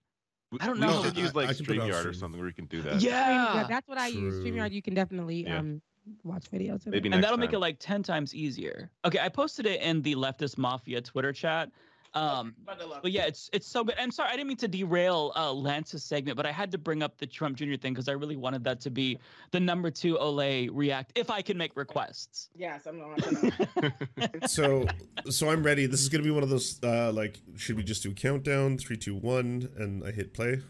I 0.60 0.66
don't 0.66 0.80
We 0.80 0.86
know. 0.86 1.02
should 1.02 1.18
I- 1.18 1.20
use 1.20 1.34
like 1.34 1.48
I 1.48 1.54
can 1.54 1.66
put 1.66 1.76
it 1.76 1.80
on 1.80 1.88
StreamYard 1.90 2.06
or 2.06 2.12
something 2.12 2.38
where 2.40 2.48
you 2.48 2.54
can 2.54 2.66
do 2.66 2.80
that. 2.82 3.00
yeah, 3.02 3.54
Yeah, 3.54 3.66
that's 3.68 3.88
what 3.88 3.98
I 3.98 4.06
use. 4.08 4.34
StreamYard, 4.44 4.72
you 4.72 4.80
can 4.82 4.94
definitely 4.94 5.42
Yeah. 5.44 5.58
um 5.58 5.82
watch 6.24 6.44
videos. 6.50 6.86
in 6.86 6.92
Maybe 6.92 7.08
it. 7.08 7.10
next 7.10 7.14
and 7.16 7.24
that'll 7.24 7.36
make 7.36 7.52
it 7.52 7.58
like 7.58 7.76
10 7.80 8.02
times 8.02 8.34
easier. 8.34 8.90
Okay, 9.04 9.18
I 9.18 9.28
posted 9.28 9.66
it 9.66 9.82
in 9.82 10.00
the 10.02 10.14
leftist 10.14 10.56
mafia 10.56 11.02
Twitter 11.02 11.32
chat. 11.32 11.70
Um, 12.14 12.54
But 12.64 12.78
good 12.78 12.88
luck. 12.88 13.02
But 13.02 13.12
yeah, 13.12 13.26
it's 13.26 13.50
it's 13.52 13.66
so 13.66 13.84
good. 13.84 13.94
I'm 13.98 14.10
sorry, 14.10 14.30
I 14.30 14.32
didn't 14.32 14.48
mean 14.48 14.56
to 14.58 14.68
derail 14.68 15.32
uh, 15.36 15.52
Lance's 15.52 16.02
segment, 16.02 16.36
but 16.36 16.46
I 16.46 16.52
had 16.52 16.70
to 16.72 16.78
bring 16.78 17.02
up 17.02 17.18
the 17.18 17.26
Trump 17.26 17.56
Jr. 17.58 17.74
thing 17.76 17.92
because 17.92 18.08
I 18.08 18.12
really 18.12 18.36
wanted 18.36 18.64
that 18.64 18.80
to 18.82 18.90
be 18.90 19.18
the 19.50 19.60
number 19.60 19.90
two 19.90 20.14
Olay 20.16 20.70
react 20.72 21.12
if 21.16 21.30
I 21.30 21.42
can 21.42 21.58
make 21.58 21.76
requests. 21.76 22.48
Yes, 22.56 22.86
I'm 22.86 22.98
not 22.98 23.20
gonna. 23.20 23.94
So 24.48 24.86
so 25.28 25.50
I'm 25.50 25.62
ready. 25.62 25.86
This 25.86 26.00
is 26.00 26.08
gonna 26.08 26.24
be 26.24 26.30
one 26.30 26.42
of 26.42 26.48
those 26.48 26.80
uh, 26.82 27.12
like 27.12 27.40
should 27.56 27.76
we 27.76 27.82
just 27.82 28.02
do 28.02 28.12
countdown 28.14 28.78
three 28.78 28.96
two 28.96 29.14
one 29.14 29.68
and 29.76 30.02
I 30.02 30.10
hit 30.10 30.32
play. 30.32 30.62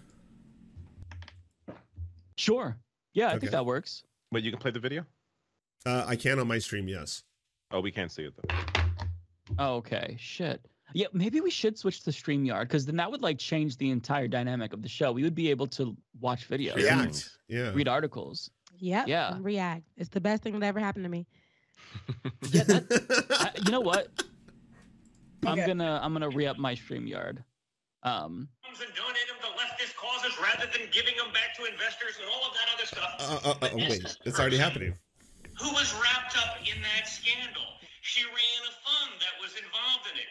Sure. 2.36 2.76
Yeah, 3.14 3.26
I 3.26 3.30
Okay. 3.30 3.40
think 3.40 3.52
that 3.52 3.66
works. 3.66 4.02
But 4.30 4.42
you 4.42 4.50
can 4.50 4.60
play 4.60 4.70
the 4.70 4.80
video. 4.80 5.04
Uh, 5.86 6.04
I 6.06 6.16
can 6.16 6.38
on 6.38 6.46
my 6.48 6.58
stream, 6.58 6.88
yes. 6.88 7.22
Oh, 7.70 7.80
we 7.80 7.90
can't 7.90 8.10
see 8.12 8.24
it 8.24 8.34
though. 8.36 9.64
Okay. 9.78 10.16
Shit. 10.18 10.60
Yeah, 10.94 11.06
maybe 11.12 11.40
we 11.40 11.50
should 11.50 11.78
switch 11.78 12.02
to 12.04 12.10
StreamYard 12.10 12.62
because 12.62 12.86
then 12.86 12.96
that 12.96 13.10
would 13.10 13.20
like 13.22 13.38
change 13.38 13.76
the 13.76 13.90
entire 13.90 14.26
dynamic 14.28 14.72
of 14.72 14.82
the 14.82 14.88
show. 14.88 15.12
We 15.12 15.22
would 15.22 15.34
be 15.34 15.50
able 15.50 15.66
to 15.68 15.96
watch 16.20 16.48
videos, 16.48 16.76
Yeah. 16.78 17.00
React. 17.02 17.30
Yeah. 17.48 17.70
read 17.74 17.88
articles. 17.88 18.50
Yep. 18.78 19.08
Yeah. 19.08 19.36
React. 19.40 19.84
It's 19.96 20.08
the 20.08 20.20
best 20.20 20.42
thing 20.42 20.58
that 20.58 20.66
ever 20.66 20.80
happened 20.80 21.04
to 21.04 21.10
me. 21.10 21.26
Yeah, 22.50 22.64
that, 22.64 23.26
I, 23.40 23.50
you 23.64 23.70
know 23.72 23.80
what? 23.80 24.08
I'm 25.46 25.58
Okay. 25.58 25.66
gonna 25.66 26.00
I'm 26.02 26.12
gonna 26.12 26.28
re-up 26.30 26.58
my 26.58 26.74
StreamYard. 26.74 27.44
Um, 28.02 28.48
and 28.66 28.76
donate 28.94 29.26
them 29.28 29.38
to 29.42 29.50
leftist 29.58 29.94
causes 29.96 30.32
rather 30.40 30.66
than 30.72 30.88
giving 30.92 31.16
them 31.16 31.32
back 31.32 31.54
to 31.58 31.64
investors 31.70 32.16
and 32.20 32.28
all 32.30 32.48
of 32.48 32.54
that 32.54 32.68
other 32.74 32.86
stuff. 32.86 33.10
Uh, 33.18 33.48
uh, 33.50 33.66
uh, 33.66 33.68
oh, 33.72 33.76
wait, 33.76 34.16
it's 34.24 34.38
already 34.38 34.56
happening. 34.56 34.94
Who 35.60 35.70
was 35.74 35.92
wrapped 36.00 36.38
up 36.38 36.58
in 36.62 36.80
that 36.82 37.08
scandal? 37.08 37.66
She 38.02 38.22
ran 38.24 38.60
a 38.70 38.72
fund 38.86 39.18
that 39.20 39.34
was 39.42 39.52
involved 39.58 40.06
in 40.14 40.18
it. 40.18 40.30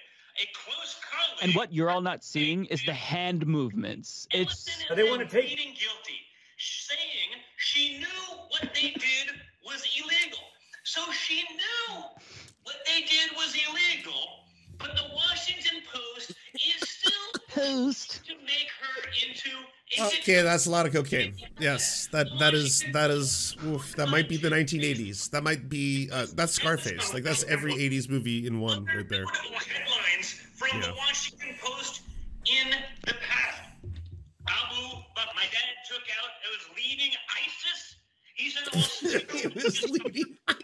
And 1.41 1.53
what 1.53 1.73
you're 1.73 1.89
all 1.89 2.01
not 2.01 2.23
seeing 2.23 2.65
is 2.65 2.84
the 2.84 2.93
hand 2.93 3.45
movements. 3.45 4.27
It's 4.31 4.65
they 4.93 5.03
want 5.03 5.22
to 5.22 5.27
take 5.27 5.47
pleading 5.47 5.73
guilty, 5.73 6.19
saying 6.57 7.41
she 7.57 7.99
knew 7.99 8.38
what 8.49 8.73
they 8.73 8.91
did 8.91 9.35
was 9.65 9.84
illegal. 9.97 10.39
So 10.84 11.01
she 11.11 11.43
knew 11.43 12.01
what 12.64 12.76
they 12.85 13.01
did 13.01 13.35
was 13.35 13.55
illegal, 13.69 14.22
but 14.77 14.95
the 14.95 15.03
Washington 15.14 15.81
Post 15.93 16.31
is 16.55 16.89
still 16.89 17.11
Post. 17.49 18.26
to 18.26 18.34
make 18.38 18.69
her 18.81 19.09
into 19.27 19.51
Okay, 19.99 20.41
that's 20.41 20.65
a 20.65 20.69
lot 20.69 20.85
of 20.85 20.91
cocaine. 20.93 21.34
Yes, 21.59 22.07
that 22.11 22.27
that 22.39 22.53
is 22.53 22.84
that 22.91 23.09
is 23.09 23.55
oof, 23.65 23.95
that 23.95 24.09
might 24.09 24.27
be 24.27 24.35
the 24.35 24.49
1980s. 24.49 25.30
That 25.30 25.43
might 25.43 25.69
be 25.69 26.09
uh, 26.11 26.27
that's 26.35 26.51
Scarface. 26.53 27.14
Like 27.14 27.23
that's 27.23 27.43
every 27.45 27.73
80s 27.73 28.09
movie 28.09 28.47
in 28.47 28.59
one 28.59 28.85
right 28.85 29.07
there. 29.07 29.23
Headlines 29.26 30.34
from 30.55 30.81
Yeah. 30.81 30.88
the 30.88 30.93
Washington 30.93 31.55
Post 31.64 32.01
in 32.45 32.72
the 33.05 33.14
past. 33.14 33.61
Abu, 34.49 34.97
but 35.15 35.27
my 35.35 35.43
dad 35.43 35.76
took 35.89 36.03
out, 36.19 36.31
it 36.43 36.51
was 36.51 36.68
leading 36.77 37.11
ISIS. 37.45 37.95
He's 38.35 38.55
an 38.57 38.64
It 39.45 39.55
was 39.64 39.89
leading 39.89 40.38
not 40.47 40.57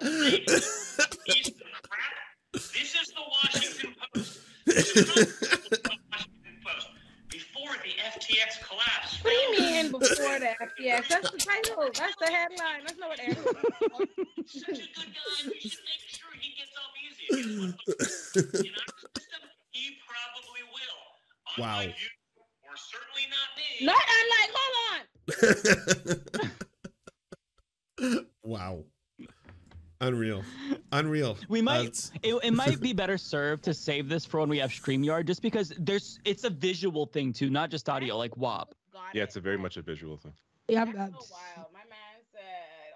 a 0.00 0.02
murderer, 0.02 0.30
rapist, 0.30 1.00
crap. 1.88 2.14
This 2.52 2.94
is 2.94 3.08
the 3.08 3.22
Washington 3.42 3.94
Post. 4.14 4.40
This 4.64 4.96
is 4.96 5.06
not 5.06 5.14
the 5.16 5.26
Washington 5.26 5.78
Post. 5.82 6.07
Before 8.28 8.36
the 8.36 8.40
FTX 8.40 8.68
collapse. 8.68 9.24
What 9.24 9.30
do 9.30 9.36
you 9.36 9.50
mean 9.60 9.90
before 9.90 10.38
the 10.38 10.54
FTX? 10.60 11.08
That's 11.08 11.30
the 11.30 11.38
title. 11.38 11.90
That's 11.94 12.16
the 12.20 12.26
headline. 12.26 12.82
That's 12.86 12.98
not 12.98 13.08
what 13.08 13.18
Such 14.46 14.68
a 14.68 14.72
good 14.72 14.86
guy. 14.96 15.48
We 15.48 15.60
should 15.60 15.84
make 15.84 16.04
sure 16.06 16.30
he 16.38 16.54
gets 16.56 16.74
off 16.76 16.92
easy. 17.00 17.26
In 17.40 17.64
our 17.64 18.92
system, 19.16 19.42
he 19.70 19.96
probably 20.06 20.62
will. 20.72 21.00
Wow. 21.58 21.80
You, 21.80 21.92
or 22.64 22.76
certainly 22.76 23.26
not 23.30 23.48
me. 23.56 23.86
Not 23.86 24.04
unlike. 24.18 24.52
Hold 24.54 24.76
on. 28.04 28.26
wow. 28.44 28.84
Unreal. 30.00 30.44
Unreal. 30.92 31.36
We 31.48 31.60
might 31.60 31.78
That's- 31.78 32.12
it, 32.22 32.34
it 32.44 32.52
might 32.52 32.80
be 32.80 32.92
better 33.02 33.18
served 33.18 33.64
to 33.64 33.74
save 33.74 34.08
this 34.08 34.24
for 34.24 34.38
when 34.40 34.48
we 34.48 34.58
have 34.58 34.70
StreamYard 34.70 35.26
just 35.26 35.42
because 35.42 35.72
there's 35.78 36.20
it's 36.24 36.44
a 36.44 36.50
visual 36.50 37.06
thing 37.06 37.32
too, 37.32 37.50
not 37.50 37.70
just 37.70 37.88
audio 37.88 38.16
like 38.16 38.36
WAP. 38.36 38.74
Yeah, 39.14 39.22
it's 39.24 39.36
a 39.36 39.40
very 39.40 39.56
much 39.58 39.76
a 39.76 39.82
visual 39.82 40.16
thing. 40.16 40.32
Yeah, 40.68 40.84
That's 40.84 40.98
I'm, 40.98 41.12
so 41.12 41.34
wild. 41.56 41.68
My 41.72 41.80
man 41.80 42.20
said, 42.30 42.40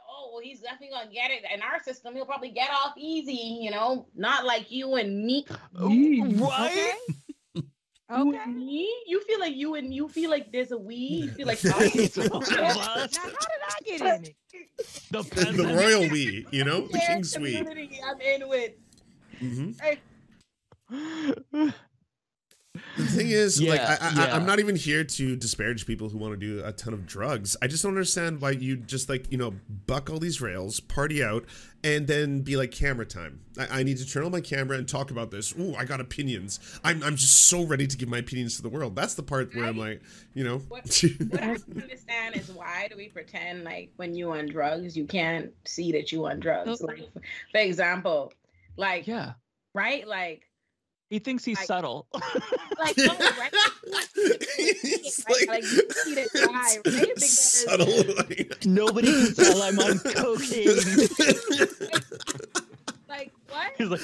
"Oh, 0.09 0.31
well, 0.33 0.43
he's 0.43 0.61
definitely 0.61 0.91
gonna 0.91 1.11
get 1.11 1.31
it 1.31 1.43
in 1.53 1.63
our 1.63 1.83
system. 1.83 2.15
He'll 2.15 2.27
probably 2.27 2.51
get 2.51 2.71
off 2.71 2.93
easy, 2.99 3.33
you 3.63 3.71
know, 3.71 4.07
not 4.15 4.45
like 4.45 4.71
you 4.71 4.95
and 4.97 5.25
me. 5.25 5.47
Right? 5.75 6.95
Okay. 8.13 8.47
Me? 8.47 8.89
You 9.07 9.21
feel 9.23 9.41
like 9.41 9.55
you 9.55 9.75
and 9.75 9.95
you 9.95 10.09
feel 10.09 10.31
like 10.31 10.53
there's 10.53 10.73
a 10.73 10.79
we. 10.79 10.95
You 10.95 11.31
feel 11.31 11.47
like 11.47 11.59
What? 11.65 11.75
Now, 12.51 12.61
how 12.61 13.01
did 13.01 13.63
I 13.69 13.77
get 13.85 14.01
in 14.01 14.25
it? 14.25 14.35
the, 15.11 15.23
the 15.63 15.75
royal 15.75 16.09
we, 16.11 16.47
you 16.51 16.65
know, 16.65 16.87
the 16.87 16.99
Yeah, 16.99 17.07
king's 17.15 17.39
we. 17.39 17.57
I'm 17.57 18.21
in 18.21 18.49
with. 18.49 18.73
Mm-hmm. 19.43 19.71
Hey, 19.81 21.73
The 22.97 23.05
thing 23.05 23.29
is, 23.31 23.61
like, 23.63 23.81
I, 23.81 23.99
I, 24.01 24.13
yeah. 24.15 24.35
I'm 24.37 24.47
not 24.47 24.59
even 24.59 24.77
here 24.77 25.05
to 25.05 25.37
disparage 25.37 25.87
people 25.87 26.09
who 26.09 26.17
want 26.17 26.33
to 26.33 26.39
do 26.39 26.65
a 26.65 26.73
ton 26.73 26.95
of 26.95 27.07
drugs. 27.07 27.55
I 27.61 27.67
just 27.67 27.83
don't 27.83 27.91
understand 27.91 28.41
why 28.41 28.53
you 28.53 28.77
just 28.77 29.11
like, 29.11 29.31
you 29.31 29.37
know, 29.37 29.53
buck 29.87 30.09
all 30.09 30.19
these 30.19 30.41
rails, 30.41 30.81
party 30.81 31.23
out, 31.23 31.45
and 31.85 32.07
then 32.07 32.41
be 32.41 32.57
like 32.57 32.71
camera 32.71 33.05
time. 33.05 33.41
I, 33.59 33.81
I 33.81 33.83
need 33.83 33.99
to 33.99 34.07
turn 34.07 34.25
on 34.25 34.33
my 34.33 34.41
camera 34.41 34.79
and 34.79 34.89
talk 34.89 35.11
about 35.11 35.31
this. 35.31 35.55
Ooh, 35.59 35.75
I 35.75 35.85
got 35.85 36.01
opinions. 36.01 36.61
I'm, 36.83 37.03
I'm 37.03 37.17
just 37.17 37.47
so 37.47 37.63
ready 37.63 37.87
to 37.87 37.97
give 37.97 38.09
my 38.09 38.19
opinions 38.19 38.57
to 38.57 38.63
the 38.63 38.71
world. 38.71 38.97
That's 38.97 39.15
the 39.15 39.23
part 39.23 39.55
where 39.55 39.67
I'm 39.67 39.77
like, 39.77 40.01
you 40.33 40.45
know, 40.45 40.59
What- 40.69 40.87
what 41.29 41.43
I 41.43 41.47
don't 41.49 41.83
understand 41.83 42.37
is 42.37 42.51
why 42.51 42.89
do 42.91 42.97
we 42.97 43.09
pretend 43.09 43.65
like 43.65 43.93
when 43.97 44.15
you 44.15 44.33
on 44.33 44.49
drugs 44.49 44.97
you 44.97 45.05
can't 45.05 45.51
see 45.67 45.93
that 45.93 46.11
you 46.11 46.25
on 46.27 46.41
drugs? 46.41 46.81
Like, 46.81 47.07
for 47.51 47.59
example, 47.61 48.33
like 48.79 49.07
Yeah. 49.07 49.33
right, 49.75 50.09
like 50.09 50.49
He 51.13 51.19
thinks 51.19 51.45
he's 51.45 51.59
Like- 51.59 51.67
subtle. 51.67 52.07
like 52.15 52.97
no, 52.97 53.05
right? 53.13 53.53
It's 54.17 55.23
Right? 55.29 55.37
like- 55.47 55.49
Like, 55.49 55.63
you 55.65 55.83
see 55.91 56.15
the 56.15 56.31
guy, 56.47 56.51
right? 56.51 57.15
Because- 57.15 57.39
subtle. 57.39 58.15
like- 58.17 58.65
Nobody 58.65 59.09
can 59.13 59.35
tell 59.35 59.63
I'm 59.63 59.79
on 59.79 59.99
cocaine. 59.99 60.69
like 63.11 63.31
what? 63.51 63.73
He's 63.77 63.89
like, 63.91 64.01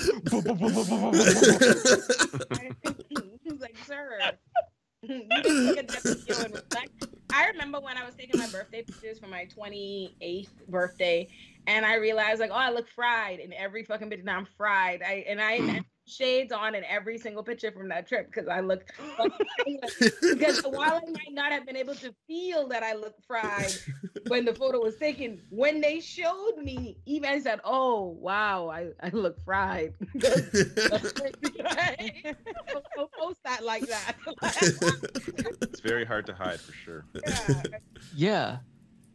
He's 3.42 3.60
like, 3.60 3.76
sir. 3.86 4.18
you 5.02 5.08
can 5.30 5.38
take 5.40 5.78
a 5.78 5.82
different 5.84 6.24
view 6.26 6.34
and 6.44 6.54
reflect. 6.54 7.06
I 7.32 7.46
remember 7.48 7.80
when 7.80 7.96
I 7.96 8.04
was 8.04 8.14
taking 8.16 8.38
my 8.38 8.48
birthday 8.48 8.82
pictures 8.82 9.18
for 9.18 9.28
my 9.28 9.46
28th 9.46 10.48
birthday, 10.68 11.26
and 11.66 11.86
I 11.86 11.94
realized 11.96 12.40
like, 12.40 12.50
oh, 12.50 12.54
I 12.56 12.70
look 12.70 12.86
fried 12.94 13.38
in 13.38 13.54
every 13.54 13.84
fucking 13.84 14.10
picture. 14.10 14.24
Now 14.26 14.36
I'm 14.36 14.46
fried. 14.58 15.00
I 15.02 15.24
and 15.26 15.40
I 15.40 15.52
had 15.52 15.84
shades 16.08 16.52
on 16.52 16.74
in 16.74 16.84
every 16.84 17.18
single 17.18 17.42
picture 17.42 17.70
from 17.70 17.88
that 17.88 18.06
trip 18.06 18.26
because 18.32 18.48
I 18.48 18.60
look 18.60 18.84
because 20.32 20.62
while 20.62 21.00
I 21.06 21.10
might 21.10 21.32
not 21.32 21.52
have 21.52 21.66
been 21.66 21.76
able 21.76 21.94
to 21.96 22.14
feel 22.26 22.68
that 22.68 22.82
I 22.82 22.94
looked 22.94 23.24
fried 23.26 23.72
when 24.28 24.44
the 24.44 24.54
photo 24.54 24.80
was 24.80 24.96
taken, 24.96 25.40
when 25.50 25.80
they 25.80 26.00
showed 26.00 26.56
me, 26.58 26.96
even 27.06 27.30
I 27.30 27.38
said, 27.40 27.60
"Oh 27.64 28.16
wow, 28.20 28.68
I, 28.68 28.88
I 29.02 29.10
look 29.10 29.40
fried." 29.44 29.94
Don't 30.18 30.42
post 33.18 33.42
that 33.44 33.64
like 33.64 33.86
that. 33.86 34.16
It's 35.62 35.80
very 35.80 36.04
hard 36.04 36.26
to 36.26 36.34
hide 36.34 36.60
for 36.60 36.72
sure. 36.72 37.04
Yeah. 37.14 37.62
yeah. 38.14 38.56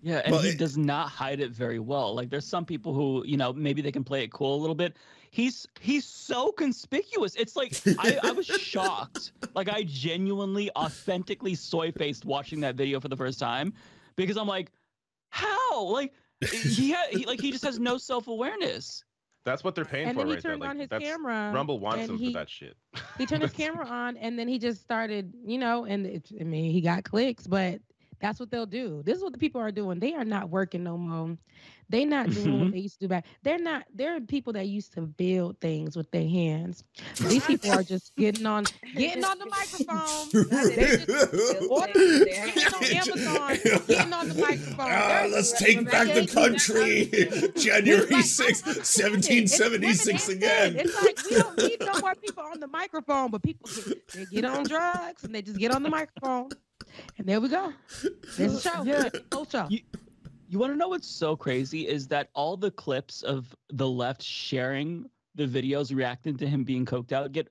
Yeah, 0.05 0.21
and 0.25 0.33
Well, 0.33 0.41
he 0.41 0.49
it- 0.49 0.57
does 0.59 0.77
not 0.77 1.07
hide 1.09 1.39
it 1.39 1.51
very 1.51 1.79
well. 1.79 2.13
Like 2.13 2.29
there's 2.29 2.45
some 2.45 2.65
people 2.65 2.93
who, 2.93 3.23
you 3.25 3.37
know, 3.37 3.53
maybe 3.53 3.81
they 3.81 3.91
can 3.91 4.03
play 4.03 4.23
it 4.23 4.31
cool 4.33 4.53
a 4.55 4.59
little 4.61 4.75
bit. 4.75 4.97
He's 5.31 5.65
he's 5.79 6.05
so 6.05 6.51
conspicuous. 6.51 7.33
It's 7.35 7.55
like 7.55 7.73
I, 7.97 8.19
I 8.21 8.31
was 8.33 8.45
shocked. 8.45 9.31
Like 9.55 9.69
I 9.69 9.83
genuinely, 9.83 10.69
authentically 10.75 11.55
soy 11.55 11.91
faced 11.93 12.25
watching 12.25 12.59
that 12.59 12.75
video 12.75 12.99
for 12.99 13.07
the 13.07 13.15
first 13.15 13.39
time 13.39 13.73
because 14.17 14.35
I'm 14.37 14.45
like, 14.47 14.71
how? 15.29 15.83
Like 15.85 16.13
he, 16.51 16.91
ha- 16.91 17.07
he 17.09 17.25
like 17.25 17.39
he 17.39 17.51
just 17.51 17.63
has 17.63 17.79
no 17.79 17.97
self 17.97 18.27
awareness. 18.27 19.03
That's 19.45 19.63
what 19.63 19.75
they're 19.75 19.85
paying 19.85 20.07
And 20.07 20.15
for 20.15 20.19
then 20.19 20.27
he 20.27 20.33
right 20.35 20.43
there. 20.43 20.51
turned 20.51 20.61
Like 20.61 20.69
on 20.69 20.79
his 20.79 20.89
camera. 20.89 21.51
Rumble 21.53 21.79
wants 21.79 22.07
him 22.09 22.17
he, 22.17 22.27
for 22.33 22.39
that 22.39 22.49
shit. 22.49 22.75
He 23.17 23.25
turned 23.25 23.41
his 23.43 23.51
camera 23.63 23.87
on 23.87 24.15
and 24.17 24.37
then 24.39 24.47
he 24.47 24.57
just 24.59 24.81
started, 24.81 25.33
you 25.45 25.57
know, 25.57 25.83
and 25.85 26.05
it's, 26.05 26.31
I 26.39 26.43
mean, 26.43 26.71
he 26.71 26.79
got 26.81 27.03
clicks, 27.03 27.45
but 27.47 27.81
that's 28.23 28.39
what 28.39 28.49
they'll 28.49 28.65
do. 28.65 29.03
This 29.05 29.17
is 29.17 29.23
what 29.23 29.33
the 29.33 29.37
people 29.37 29.59
are 29.59 29.69
doing. 29.71 29.99
They 29.99 30.13
are 30.13 30.23
not 30.23 30.49
working 30.49 30.81
no 30.81 30.97
more. 30.97 31.37
They're 31.89 32.07
not 32.07 32.29
doing 32.29 32.61
what 32.61 32.71
they 32.71 32.79
used 32.79 32.95
to 32.95 32.99
do 33.01 33.07
back. 33.09 33.25
They're 33.43 33.59
not. 33.59 33.83
They're 33.93 34.21
people 34.21 34.53
that 34.53 34.65
used 34.67 34.93
to 34.93 35.01
build 35.01 35.59
things 35.59 35.97
with 35.97 36.09
their 36.11 36.27
hands. 36.27 36.85
These 37.17 37.45
people 37.45 37.71
are 37.73 37.83
just 37.83 38.15
getting 38.15 38.45
on, 38.45 38.63
getting 38.95 39.25
on 39.25 39.37
the 39.37 39.45
microphone. 39.45 40.29
They 40.73 40.97
just 41.05 41.69
order- 41.69 41.93
getting 41.93 42.63
on 42.73 42.83
Amazon, 42.85 43.81
getting 43.87 44.13
on 44.13 44.29
the 44.29 44.35
microphone. 44.35 44.87
Ah, 44.89 45.27
let's 45.29 45.51
take 45.59 45.85
back 45.91 46.07
the 46.13 46.25
country. 46.25 47.51
January 47.61 48.07
It's 48.11 48.39
like, 48.39 48.55
6th, 48.55 48.65
I'm 48.65 48.75
not 48.77 48.85
saying 48.85 49.13
it. 49.13 49.51
1776 49.51 50.29
again. 50.29 50.67
and. 50.71 50.79
It's 50.79 51.03
like 51.03 51.19
we 51.29 51.35
don't 51.37 51.57
need 51.57 51.79
no 51.81 51.99
more 51.99 52.15
people 52.15 52.43
on 52.43 52.61
the 52.61 52.67
microphone, 52.67 53.29
but 53.31 53.43
people 53.43 53.69
get, 53.75 54.07
they 54.13 54.25
get 54.25 54.45
on 54.45 54.63
drugs 54.63 55.25
and 55.25 55.35
they 55.35 55.41
just 55.41 55.59
get 55.59 55.71
on 55.75 55.83
the 55.83 55.89
microphone, 55.89 56.49
and 57.17 57.27
there 57.27 57.39
we 57.41 57.49
go. 57.49 57.73
There's 58.37 58.55
a 58.55 58.61
show. 58.61 58.83
Yeah. 58.83 59.09
There's 59.09 59.23
whole 59.33 59.45
show. 59.45 59.67
You- 59.69 59.81
You 60.49 60.59
want 60.59 60.71
to 60.71 60.77
know 60.77 60.89
what's 60.89 61.07
so 61.07 61.35
crazy 61.35 61.87
is 61.87 62.07
that 62.09 62.29
all 62.35 62.55
the 62.57 62.69
clips 62.69 63.23
of 63.23 63.55
the 63.69 63.87
left 63.89 64.21
sharing 64.21 65.09
the 65.33 65.47
videos 65.47 65.95
reacting 65.95 66.37
to 66.37 66.45
him 66.47 66.63
being 66.63 66.85
coked 66.85 67.11
out 67.11 67.31
get 67.31 67.47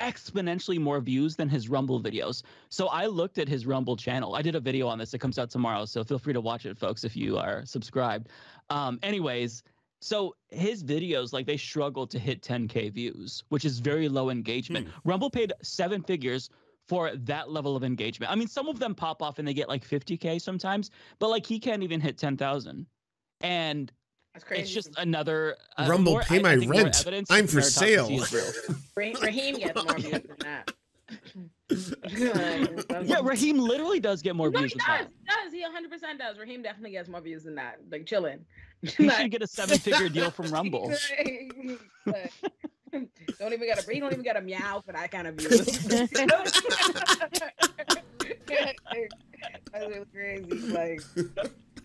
exponentially 0.00 0.78
more 0.78 1.00
views 1.00 1.36
than 1.36 1.48
his 1.48 1.68
Rumble 1.68 2.00
videos. 2.02 2.42
So 2.68 2.88
I 2.88 3.06
looked 3.06 3.38
at 3.38 3.48
his 3.48 3.64
Rumble 3.66 3.96
channel. 3.96 4.34
I 4.34 4.42
did 4.42 4.54
a 4.54 4.60
video 4.60 4.88
on 4.88 4.98
this. 4.98 5.14
It 5.14 5.18
comes 5.18 5.38
out 5.38 5.50
tomorrow, 5.50 5.84
so 5.84 6.04
feel 6.04 6.18
free 6.18 6.32
to 6.32 6.40
watch 6.40 6.66
it, 6.66 6.76
folks, 6.76 7.04
if 7.04 7.16
you 7.16 7.38
are 7.38 7.64
subscribed. 7.64 8.28
Um, 8.70 8.98
anyways, 9.02 9.62
so 10.00 10.34
his 10.50 10.84
videos 10.84 11.32
like 11.32 11.46
they 11.46 11.56
struggle 11.56 12.06
to 12.08 12.18
hit 12.18 12.42
10k 12.42 12.92
views, 12.92 13.44
which 13.48 13.64
is 13.64 13.78
very 13.78 14.08
low 14.08 14.30
engagement. 14.30 14.88
Rumble 15.04 15.30
paid 15.30 15.52
seven 15.62 16.02
figures 16.02 16.50
for 16.88 17.14
that 17.16 17.50
level 17.50 17.74
of 17.76 17.82
engagement. 17.84 18.30
I 18.30 18.36
mean, 18.36 18.48
some 18.48 18.68
of 18.68 18.78
them 18.78 18.94
pop 18.94 19.22
off 19.22 19.38
and 19.38 19.46
they 19.48 19.54
get 19.54 19.68
like 19.68 19.86
50k 19.86 20.40
sometimes, 20.40 20.90
but 21.18 21.28
like 21.28 21.44
he 21.44 21.58
can't 21.58 21.82
even 21.82 22.00
hit 22.00 22.16
10,000. 22.18 22.86
And 23.40 23.92
That's 24.34 24.44
crazy. 24.44 24.62
it's 24.62 24.70
just 24.72 24.90
another 24.98 25.56
uh, 25.78 25.86
Rumble, 25.88 26.12
more- 26.12 26.22
pay 26.22 26.36
I- 26.36 26.38
I 26.38 26.42
my 26.42 26.56
think 26.58 26.72
more 26.72 26.82
rent. 26.84 27.26
I'm 27.30 27.46
for 27.46 27.60
sale. 27.62 28.08
is. 28.08 28.32
Raheem, 28.96 29.16
Raheem 29.20 29.56
gets 29.58 29.84
more 29.84 29.94
views 29.98 30.12
than 30.12 30.36
that. 30.40 30.70
yeah, 33.04 33.20
Raheem 33.22 33.58
literally 33.58 34.00
does 34.00 34.22
get 34.22 34.36
more 34.36 34.50
no, 34.50 34.60
views 34.60 34.72
he 34.72 34.78
than 34.78 34.98
does. 34.98 35.06
that. 35.26 35.44
Does. 35.44 35.52
He 35.52 35.62
100% 35.62 36.18
does. 36.18 36.38
Raheem 36.38 36.62
definitely 36.62 36.92
gets 36.92 37.08
more 37.08 37.20
views 37.20 37.42
than 37.44 37.54
that. 37.56 37.80
Like 37.90 38.06
chilling. 38.06 38.44
He 38.82 39.08
should 39.10 39.30
get 39.30 39.42
a 39.42 39.46
seven-figure 39.46 40.08
deal 40.10 40.30
from 40.30 40.50
Rumble. 40.50 40.92
Like, 42.92 43.08
don't 43.38 43.52
even 43.52 43.66
get 43.66 43.86
a 43.86 43.90
he 43.92 44.00
don't 44.00 44.12
even 44.12 44.22
get 44.24 44.36
a 44.36 44.40
meow 44.40 44.82
for 44.84 44.92
that 44.92 45.10
kind 45.10 45.26
of 45.26 45.34
views. 45.34 45.60
That's 48.46 49.86
really 49.88 50.04
crazy. 50.12 50.50
Like 50.68 51.00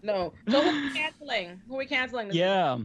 no. 0.03 0.33
So 0.49 0.61
who 0.61 0.69
are 0.69 0.81
we 0.81 0.93
canceling? 0.93 1.61
Who 1.67 1.75
are 1.75 1.77
we 1.77 1.85
canceling? 1.85 2.27
this 2.29 2.37
Yeah. 2.37 2.77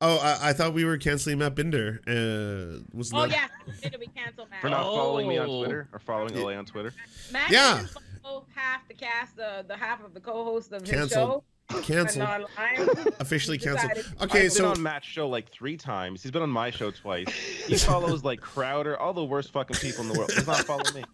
Oh, 0.00 0.18
I, 0.18 0.50
I 0.50 0.52
thought 0.52 0.74
we 0.74 0.84
were 0.84 0.96
canceling 0.96 1.38
Matt 1.38 1.56
Binder. 1.56 2.00
Uh, 2.06 2.84
was 2.96 3.12
Oh 3.12 3.18
not- 3.18 3.30
yeah, 3.30 3.48
did 3.82 3.96
we 3.98 4.06
cancel 4.06 4.46
Matt? 4.46 4.60
For 4.60 4.68
not 4.68 4.82
following 4.84 5.26
me 5.28 5.38
on 5.38 5.48
Oh. 5.48 5.58
Twitter 5.64 5.88
or 5.92 5.98
following 5.98 6.34
Yeah. 6.36 6.42
Olay 6.42 6.58
on 6.58 6.64
Twitter. 6.66 6.92
Matt 7.32 7.50
Yeah. 7.50 7.78
didn't 8.24 8.46
half 8.54 8.86
the 8.86 8.94
cast, 8.94 9.36
the 9.36 9.64
the 9.66 9.76
half 9.76 10.02
of 10.04 10.14
the 10.14 10.20
co-hosts 10.20 10.70
of 10.72 10.86
his 10.86 11.10
show. 11.10 11.42
Canceled. 11.82 12.28
and. 12.58 12.88
Officially 13.20 13.58
canceled. 13.58 13.92
Okay, 13.92 14.10
I've 14.20 14.30
been 14.32 14.50
so 14.50 14.70
on 14.70 14.82
Matt's 14.82 15.06
show 15.06 15.28
like 15.28 15.50
three 15.50 15.76
times. 15.76 16.22
He's 16.22 16.30
been 16.32 16.42
on 16.42 16.50
my 16.50 16.70
show 16.70 16.90
twice. 16.90 17.28
He 17.66 17.76
follows 17.76 18.24
like 18.24 18.40
Crowder, 18.40 18.98
all 18.98 19.12
the 19.12 19.24
worst 19.24 19.52
fucking 19.52 19.76
people 19.76 20.02
in 20.02 20.08
the 20.12 20.18
world. 20.18 20.30
Does 20.30 20.46
not 20.46 20.58
follow 20.58 20.82
me. 20.94 21.04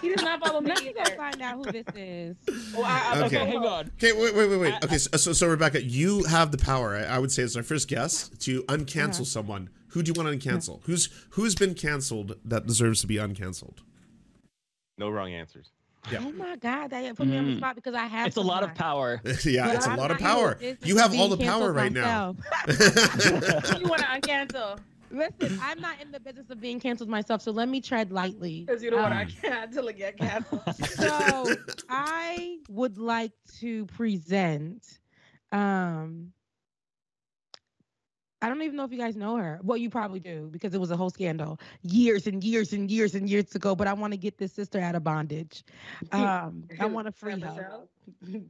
He 0.00 0.08
does 0.08 0.22
not 0.22 0.44
follow 0.44 0.60
me 0.60 0.68
Let 0.70 0.82
me 0.84 0.92
go 0.92 1.00
either. 1.02 1.16
find 1.16 1.40
out 1.42 1.54
who 1.56 1.72
this 1.72 1.86
is. 1.94 2.36
Well, 2.74 2.84
I- 2.84 3.14
I- 3.14 3.26
Okay. 3.26 3.36
Okay, 3.40 3.46
hang 3.50 3.64
on. 3.64 3.90
Okay, 3.96 4.12
wait, 4.12 4.34
wait, 4.34 4.48
wait, 4.48 4.56
wait. 4.56 4.74
Okay, 4.84 4.98
so, 4.98 5.16
so, 5.16 5.32
so 5.32 5.46
Rebecca, 5.48 5.82
you 5.82 6.24
have 6.24 6.50
the 6.52 6.58
power. 6.58 6.96
I, 6.96 7.02
I 7.16 7.18
would 7.18 7.30
say 7.32 7.42
as 7.42 7.56
our 7.56 7.62
first 7.62 7.88
guest 7.88 8.40
to 8.42 8.62
uncancel 8.64 9.14
Uh-huh. 9.16 9.24
someone. 9.24 9.70
Who 9.88 10.02
do 10.02 10.12
you 10.14 10.22
want 10.22 10.40
to 10.40 10.48
uncancel? 10.48 10.80
Who's 10.84 11.08
who's 11.30 11.54
been 11.56 11.74
canceled 11.74 12.36
that 12.44 12.66
deserves 12.66 13.00
to 13.00 13.06
be 13.08 13.16
uncanceled? 13.16 13.78
No 14.98 15.10
wrong 15.10 15.32
answers. 15.32 15.70
Yeah. 16.10 16.18
Oh 16.22 16.32
my 16.32 16.56
God, 16.56 16.88
that 16.90 17.16
put 17.16 17.26
me 17.26 17.36
on 17.36 17.46
the 17.46 17.52
Mm. 17.52 17.56
spot 17.58 17.76
because 17.76 17.94
I 17.94 18.06
have. 18.06 18.26
It's 18.26 18.36
a 18.36 18.40
lot 18.40 18.62
of 18.62 18.74
power. 18.74 19.20
yeah, 19.44 19.66
But 19.66 19.76
it's 19.76 19.86
a 19.86 19.90
I'm 19.90 19.96
lot 19.98 20.10
of 20.10 20.18
power. 20.18 20.58
You 20.82 20.96
have 20.96 21.14
all 21.18 21.28
the 21.28 21.36
power 21.36 21.72
canceled 21.72 21.76
right 21.76 21.92
now. 21.92 22.36
you 23.78 23.88
want 23.88 24.00
to 24.02 24.06
uncancel 24.08 24.78
Listen, 25.12 25.58
I'm 25.60 25.80
not 25.80 26.00
in 26.00 26.12
the 26.12 26.20
business 26.20 26.50
of 26.50 26.60
being 26.60 26.78
canceled 26.78 27.08
myself, 27.10 27.42
so 27.42 27.50
let 27.50 27.68
me 27.68 27.80
tread 27.80 28.12
lightly. 28.12 28.64
because 28.64 28.80
you 28.82 28.90
don't 28.90 29.02
want 29.02 29.12
Um, 29.14 29.26
to 29.28 29.32
cancel 29.50 29.88
and 29.88 29.98
get 29.98 30.16
canceled. 30.16 30.62
so 30.76 31.52
I 31.88 32.58
would 32.68 32.96
like 32.96 33.32
to 33.58 33.86
present. 33.86 34.86
Um, 35.52 36.32
I 38.42 38.48
don't 38.48 38.62
even 38.62 38.76
know 38.76 38.84
if 38.84 38.92
you 38.92 38.98
guys 38.98 39.16
know 39.16 39.36
her. 39.36 39.60
Well, 39.62 39.76
you 39.76 39.90
probably 39.90 40.20
do 40.20 40.48
because 40.50 40.74
it 40.74 40.80
was 40.80 40.90
a 40.90 40.96
whole 40.96 41.10
scandal 41.10 41.60
years 41.82 42.26
and 42.26 42.42
years 42.42 42.72
and 42.72 42.90
years 42.90 43.14
and 43.14 43.28
years 43.28 43.54
ago. 43.54 43.74
But 43.74 43.86
I 43.86 43.92
want 43.92 44.12
to 44.12 44.16
get 44.16 44.38
this 44.38 44.52
sister 44.52 44.80
out 44.80 44.94
of 44.94 45.04
bondage. 45.04 45.62
Um, 46.12 46.64
I 46.78 46.86
want 46.86 47.06
to 47.06 47.12
free 47.12 47.32
her. 47.32 47.38
Michelle? 47.38 47.88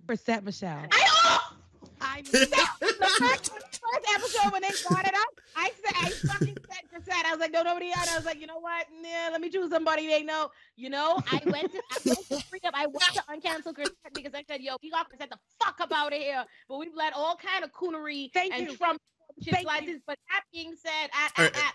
Chrisette 0.06 0.44
Michelle. 0.44 0.86
I 0.90 1.06
oh! 1.08 1.56
I 2.00 2.22
the 2.22 2.28
first, 3.18 3.52
first 3.52 4.06
episode 4.14 4.52
when 4.52 4.62
they 4.62 4.70
brought 4.88 5.06
it 5.06 5.14
up, 5.14 5.40
I 5.56 5.70
said 5.82 5.94
I 5.96 6.10
fucking 6.10 6.56
said 6.68 6.82
for 6.90 7.00
said 7.04 7.22
I 7.26 7.32
was 7.32 7.40
like, 7.40 7.52
no, 7.52 7.62
nobody 7.62 7.90
out. 7.94 8.08
I 8.08 8.16
was 8.16 8.24
like, 8.24 8.40
you 8.40 8.46
know 8.46 8.58
what? 8.58 8.86
Nah, 9.02 9.32
let 9.32 9.40
me 9.40 9.50
choose 9.50 9.70
somebody 9.70 10.06
they 10.06 10.22
know. 10.22 10.50
You 10.76 10.90
know, 10.90 11.20
I 11.30 11.42
went 11.46 11.72
to 11.72 11.82
I 11.90 11.98
went 12.06 12.28
to 12.28 12.40
free 12.48 12.60
up. 12.64 12.74
I 12.74 12.86
went 12.86 13.02
to 13.14 13.22
uncancel 13.28 13.74
Chris 13.74 13.90
because 14.14 14.34
I 14.34 14.44
said, 14.48 14.60
yo, 14.60 14.76
we 14.82 14.90
got 14.90 15.08
Chris 15.08 15.20
the 15.28 15.38
fuck 15.62 15.80
up 15.80 15.92
out 15.92 16.12
of 16.12 16.18
here. 16.18 16.44
But 16.68 16.78
we've 16.78 16.94
let 16.94 17.12
all 17.14 17.36
kind 17.36 17.64
of 17.64 17.72
coonery 17.72 18.30
Thank 18.32 18.54
and 18.54 18.68
you. 18.68 18.76
Trump 18.76 19.00
shit 19.42 19.54
Thank 19.54 19.66
like 19.66 19.82
you. 19.82 19.94
this. 19.94 20.02
But 20.06 20.18
that 20.30 20.42
being 20.52 20.74
said, 20.76 21.10
I, 21.12 21.28
All 21.38 21.44
I, 21.44 21.48
right, 21.48 21.56
I, 21.56 21.70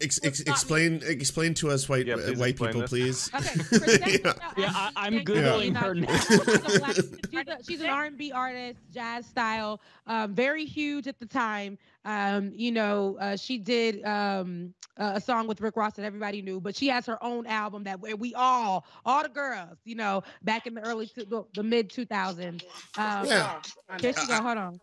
Ex- 0.00 0.20
ex- 0.24 0.38
stop 0.40 0.46
me. 0.48 0.52
explain 0.52 1.02
explain 1.04 1.54
to 1.54 1.70
us 1.70 1.88
white 1.88 2.06
Yeah, 2.06 2.14
uh, 2.14 2.32
white 2.34 2.56
people, 2.58 2.80
this. 2.82 2.90
please. 2.90 3.30
Okay, 3.34 3.50
Yeah. 4.24 4.32
Michelle 4.32 4.34
Yeah, 4.56 4.70
I, 4.74 4.90
I'm 4.96 5.12
sang- 5.14 5.24
Googling 5.24 5.76
her 5.76 5.94
now. 5.94 6.16
She's 7.32 7.48
a 7.48 7.58
she's, 7.66 7.80
an 7.80 7.88
R&B 7.90 8.32
artist, 8.32 8.78
jazz 8.92 9.26
style, 9.26 9.80
um, 10.06 10.34
very 10.34 10.64
huge 10.64 11.06
at 11.06 11.18
the 11.18 11.26
time. 11.26 11.78
Um, 12.04 12.52
you 12.54 12.72
know, 12.72 13.16
uh, 13.20 13.36
she 13.36 13.58
did 13.58 14.04
um, 14.04 14.74
a 14.96 15.12
a 15.16 15.20
song 15.20 15.46
with 15.46 15.60
Rick 15.60 15.76
Ross 15.76 15.94
that 15.94 16.04
everybody 16.04 16.42
knew, 16.42 16.60
but 16.60 16.76
she 16.76 16.88
has 16.88 17.06
her 17.06 17.22
own 17.22 17.46
album 17.46 17.84
that 17.84 18.00
where 18.00 18.16
we 18.16 18.34
all, 18.34 18.84
all 19.06 19.22
the 19.22 19.28
girls, 19.28 19.78
you 19.84 19.94
know, 19.94 20.22
back 20.42 20.66
in 20.66 20.74
the 20.74 20.80
early, 20.82 21.06
two, 21.06 21.24
the, 21.24 21.44
the 21.54 21.62
mid 21.62 21.88
2000s. 21.90 22.62
Um, 22.98 23.26
Yeah. 23.26 23.60
Here 24.00 24.12
she 24.18 24.26
go. 24.26 24.34
Hold 24.42 24.58
on. 24.58 24.80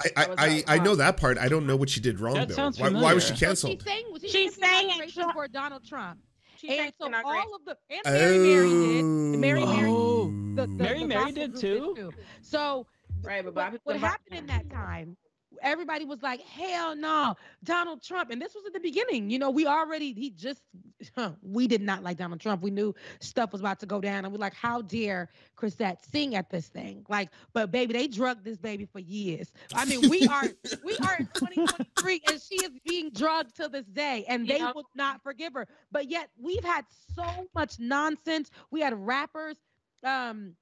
I, 0.00 0.10
I, 0.16 0.26
I, 0.38 0.64
I 0.68 0.78
know 0.78 0.94
that 0.94 1.16
part. 1.16 1.38
I 1.38 1.48
don't 1.48 1.66
know 1.66 1.76
what 1.76 1.90
she 1.90 2.00
did 2.00 2.20
wrong 2.20 2.34
That 2.34 2.48
though. 2.50 2.70
Why, 2.78 2.90
why 2.90 3.14
was 3.14 3.24
she 3.24 3.34
familiar. 3.34 3.56
So 3.56 3.68
canceled? 3.68 3.82
she 3.82 3.88
sang. 3.88 4.04
She, 4.20 4.28
She 4.28 4.48
sang 4.50 4.60
sang 4.60 4.72
the 4.72 4.78
it 4.78 4.84
inauguration 4.86 5.22
Trump- 5.22 5.34
for 5.34 5.48
Donald 5.48 5.84
Trump. 5.84 6.20
She 6.58 6.78
and 6.78 6.92
so 7.00 7.12
all 7.24 7.54
of 7.54 7.64
the 7.64 7.76
and 7.90 8.02
Mary 8.04 8.38
Mary 8.38 8.68
did. 8.68 9.04
And 9.04 9.40
Mary 9.40 9.62
oh. 9.62 9.76
Mary 9.76 9.90
Oh. 9.90 10.24
the, 10.54 10.62
the, 10.62 10.66
Mary 10.68 10.98
the 11.00 11.06
Mary 11.06 11.32
gospel 11.32 11.46
did 11.48 11.56
too? 11.56 12.10
So 12.42 12.86
Right, 13.22 13.44
but 13.44 13.54
what, 13.54 13.64
Bobby 13.64 13.78
what 13.84 13.94
put 13.94 14.04
happened 14.04 14.38
in 14.38 14.46
that 14.46 14.70
time? 14.70 15.16
Everybody 15.62 16.04
was 16.04 16.22
like, 16.22 16.40
"Hell 16.42 16.94
no, 16.96 17.34
Donald 17.64 18.02
Trump!" 18.02 18.30
And 18.30 18.40
this 18.40 18.54
was 18.54 18.64
at 18.66 18.72
the 18.72 18.80
beginning. 18.80 19.30
You 19.30 19.38
know, 19.38 19.50
we 19.50 19.66
already 19.66 20.12
he 20.12 20.30
just 20.30 20.62
we 21.42 21.66
did 21.66 21.82
not 21.82 22.02
like 22.02 22.16
Donald 22.16 22.40
Trump. 22.40 22.62
We 22.62 22.70
knew 22.70 22.94
stuff 23.20 23.52
was 23.52 23.60
about 23.60 23.78
to 23.80 23.86
go 23.86 24.00
down, 24.00 24.24
and 24.24 24.32
we're 24.32 24.38
like, 24.38 24.54
"How 24.54 24.82
dare 24.82 25.28
Chrisette 25.56 26.04
sing 26.04 26.34
at 26.34 26.50
this 26.50 26.68
thing?" 26.68 27.04
Like, 27.08 27.30
but 27.52 27.70
baby, 27.70 27.92
they 27.92 28.08
drugged 28.08 28.44
this 28.44 28.58
baby 28.58 28.86
for 28.86 28.98
years. 29.00 29.52
I 29.74 29.84
mean, 29.84 30.08
we 30.08 30.24
are 30.24 30.52
we 30.82 30.96
are 30.98 31.16
in 31.18 31.26
2023, 31.26 32.22
and 32.28 32.40
she 32.40 32.56
is 32.56 32.70
being 32.84 33.10
drugged 33.10 33.56
to 33.56 33.68
this 33.68 33.86
day, 33.86 34.24
and 34.28 34.46
they 34.46 34.58
Yeah. 34.58 34.72
will 34.74 34.88
not 34.94 35.22
forgive 35.22 35.54
her. 35.54 35.66
But 35.90 36.10
yet, 36.10 36.30
we've 36.38 36.64
had 36.64 36.84
so 37.14 37.48
much 37.54 37.78
nonsense. 37.78 38.50
We 38.70 38.80
had 38.80 38.94
rappers, 38.94 39.56
um, 40.04 40.56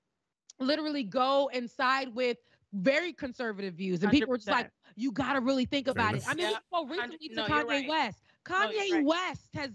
literally 0.59 1.03
go 1.05 1.51
and 1.53 1.71
side 1.71 2.15
with 2.15 2.39
very 2.73 3.13
conservative 3.13 3.75
views, 3.75 4.03
and 4.03 4.11
people 4.11 4.31
were 4.31 4.37
just 4.39 4.49
like, 4.49 4.67
100%. 4.67 4.71
"You 4.97 5.13
got 5.13 5.35
to 5.35 5.41
really 5.41 5.65
think 5.65 5.87
about 5.89 6.15
it." 6.15 6.25
I 6.27 6.35
mean, 6.35 6.47
Yeah. 6.47 6.53
we 6.53 6.79
spoke 6.79 6.91
recently 6.91 7.29
to 7.29 7.35
no, 7.35 7.47
Kanye 7.47 7.69
right. 7.69 7.89
West. 7.89 8.19
Kanye 8.45 8.89
you're 8.89 8.97
right. 8.99 9.07
West 9.07 9.49
has. 9.55 9.71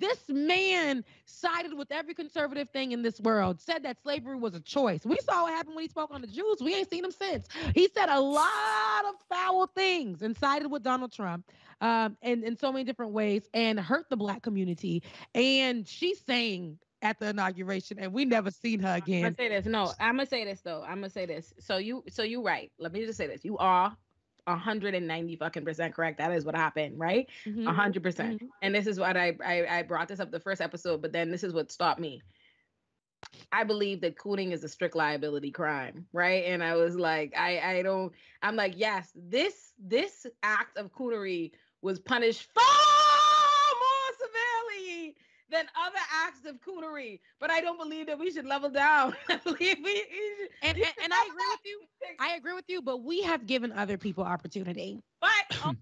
This 0.00 0.28
man 0.28 1.04
sided 1.26 1.74
with 1.74 1.92
every 1.92 2.12
conservative 2.12 2.68
thing 2.70 2.90
in 2.90 3.02
this 3.02 3.20
world, 3.20 3.60
said 3.60 3.84
that 3.84 4.02
slavery 4.02 4.36
was 4.36 4.52
a 4.52 4.60
choice. 4.60 5.06
We 5.06 5.16
saw 5.18 5.44
what 5.44 5.52
happened 5.52 5.76
when 5.76 5.84
he 5.84 5.88
spoke 5.88 6.10
on 6.12 6.20
the 6.20 6.26
Jews. 6.26 6.56
We 6.60 6.74
ain't 6.74 6.90
seen 6.90 7.04
him 7.04 7.12
since. 7.12 7.46
He 7.72 7.88
said 7.94 8.08
a 8.08 8.20
lot 8.20 9.04
of 9.08 9.14
foul 9.28 9.68
things 9.68 10.22
and 10.22 10.36
sided 10.36 10.68
with 10.72 10.82
Donald 10.82 11.12
Trump 11.12 11.48
um, 11.80 12.16
and 12.20 12.42
in 12.42 12.56
so 12.56 12.72
many 12.72 12.82
different 12.82 13.12
ways 13.12 13.48
and 13.54 13.78
hurt 13.78 14.10
the 14.10 14.16
black 14.16 14.42
community. 14.42 15.04
And 15.36 15.86
she's 15.86 16.20
saying 16.20 16.78
at 17.02 17.20
the 17.20 17.28
inauguration, 17.28 17.98
and 18.00 18.12
we 18.12 18.24
never 18.24 18.50
seen 18.50 18.80
her 18.80 18.94
again. 18.96 19.24
I'm 19.24 19.32
again. 19.32 19.34
gonna 19.34 19.36
say 19.36 19.48
this. 19.48 19.66
No, 19.66 19.92
I'm 20.00 20.16
gonna 20.16 20.26
say 20.26 20.44
this 20.44 20.62
though. 20.62 20.82
I'm 20.82 20.96
gonna 20.96 21.10
say 21.10 21.26
this. 21.26 21.52
So 21.60 21.76
you, 21.76 22.02
so 22.08 22.24
you 22.24 22.42
right. 22.42 22.72
Let 22.78 22.92
me 22.92 23.04
just 23.04 23.18
say 23.18 23.28
this. 23.28 23.44
You 23.44 23.56
are 23.58 23.96
190 24.44 25.36
fucking 25.36 25.64
percent 25.64 25.94
correct. 25.94 26.18
That 26.18 26.32
is 26.32 26.44
what 26.44 26.54
happened, 26.56 26.98
right? 26.98 27.28
Mhm. 27.46 27.68
A 27.68 27.72
hundred 27.72 28.02
percent. 28.02 28.40
Mhm. 28.42 28.48
And 28.62 28.74
this 28.74 28.86
is 28.86 28.98
what 28.98 29.16
I, 29.16 29.36
I 29.44 29.66
I 29.78 29.82
brought 29.82 30.08
this 30.08 30.20
up 30.20 30.30
the 30.30 30.40
first 30.40 30.60
episode, 30.60 31.02
but 31.02 31.12
then 31.12 31.30
this 31.30 31.44
is 31.44 31.52
what 31.52 31.70
stopped 31.70 32.00
me. 32.00 32.22
I 33.52 33.64
believe 33.64 34.00
that 34.00 34.16
cooning 34.18 34.52
is 34.52 34.64
a 34.64 34.68
strict 34.68 34.96
liability 34.96 35.50
crime, 35.52 36.06
right? 36.12 36.44
And 36.44 36.62
I 36.62 36.74
was 36.76 36.96
like, 36.96 37.34
I 37.36 37.60
I 37.60 37.82
don't. 37.82 38.12
I'm 38.42 38.56
like, 38.56 38.74
yes, 38.76 39.10
this 39.14 39.72
this 39.78 40.26
act 40.42 40.76
of 40.76 40.92
coonery 40.92 41.52
was 41.82 41.98
punished 41.98 42.48
severely 42.54 42.91
than 45.52 45.66
other 45.86 45.98
acts 46.26 46.44
of 46.46 46.56
coonery. 46.60 47.20
But 47.40 47.50
I 47.50 47.60
don't 47.60 47.78
believe 47.78 48.06
that 48.08 48.18
we 48.18 48.32
should 48.32 48.46
level 48.46 48.70
down. 48.70 49.14
I 49.30 49.36
believe 49.38 49.78
we. 49.78 49.84
we 49.84 50.00
should- 50.00 50.50
And, 50.62 50.76
we 50.78 50.84
and, 50.84 50.94
should 50.94 51.04
and 51.04 51.14
I 51.14 51.18
level 51.18 51.32
agree 51.32 51.50
with 51.50 51.60
you. 51.64 51.80
I 52.18 52.34
agree 52.36 52.54
with 52.54 52.64
you, 52.68 52.82
but 52.82 52.98
we 53.02 53.22
have 53.22 53.46
given 53.46 53.72
other 53.72 53.98
people 53.98 54.24
opportunity. 54.24 55.00
But 55.20 55.30
also, 55.64 55.76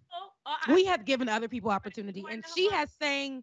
uh, 0.46 0.74
We 0.74 0.84
have 0.86 1.04
given 1.04 1.28
other 1.28 1.48
people 1.48 1.70
opportunity, 1.70 2.24
and 2.30 2.44
she 2.54 2.70
has 2.70 2.90
saying, 3.00 3.42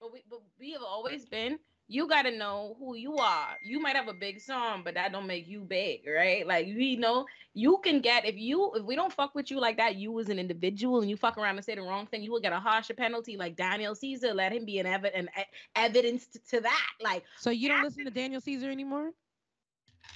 But 0.00 0.12
we, 0.12 0.22
but 0.28 0.40
we 0.58 0.72
have 0.72 0.82
always 0.82 1.26
been. 1.26 1.58
You 1.90 2.08
got 2.08 2.22
to 2.22 2.30
know 2.36 2.76
who 2.78 2.94
you 2.96 3.16
are. 3.18 3.56
You 3.62 3.80
might 3.80 3.96
have 3.96 4.08
a 4.08 4.14
big 4.14 4.40
song, 4.40 4.82
but 4.84 4.94
that 4.94 5.12
don't 5.12 5.26
make 5.26 5.48
you 5.48 5.62
big, 5.62 6.06
right? 6.06 6.46
Like 6.46 6.68
you 6.68 6.96
know, 6.98 7.26
you 7.54 7.78
can 7.84 8.00
get 8.00 8.24
if 8.24 8.36
you 8.36 8.72
if 8.76 8.84
we 8.84 8.96
don't 8.96 9.12
fuck 9.12 9.34
with 9.34 9.50
you 9.50 9.60
like 9.60 9.76
that, 9.78 9.96
you 9.96 10.18
as 10.20 10.28
an 10.28 10.38
individual, 10.38 11.00
and 11.00 11.10
you 11.10 11.16
fuck 11.16 11.36
around 11.38 11.56
and 11.56 11.64
say 11.64 11.74
the 11.74 11.82
wrong 11.82 12.06
thing, 12.06 12.22
you 12.22 12.30
will 12.32 12.40
get 12.40 12.52
a 12.52 12.60
harsher 12.60 12.94
penalty. 12.94 13.36
Like 13.36 13.56
Daniel 13.56 13.94
Caesar, 13.94 14.32
let 14.34 14.52
him 14.52 14.64
be 14.64 14.78
an, 14.78 14.86
evi- 14.86 15.18
an 15.18 15.28
e- 15.38 15.44
evidence 15.74 16.28
t- 16.28 16.40
to 16.50 16.60
that. 16.60 16.90
Like 17.00 17.24
"So 17.36 17.50
you 17.50 17.68
don't 17.68 17.82
listen 17.82 18.04
to 18.04 18.10
Daniel 18.10 18.40
Caesar 18.40 18.70
anymore?" 18.70 19.12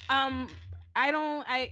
um, 0.09 0.57
I 0.95 1.11
don't 1.11 1.45
I. 1.49 1.71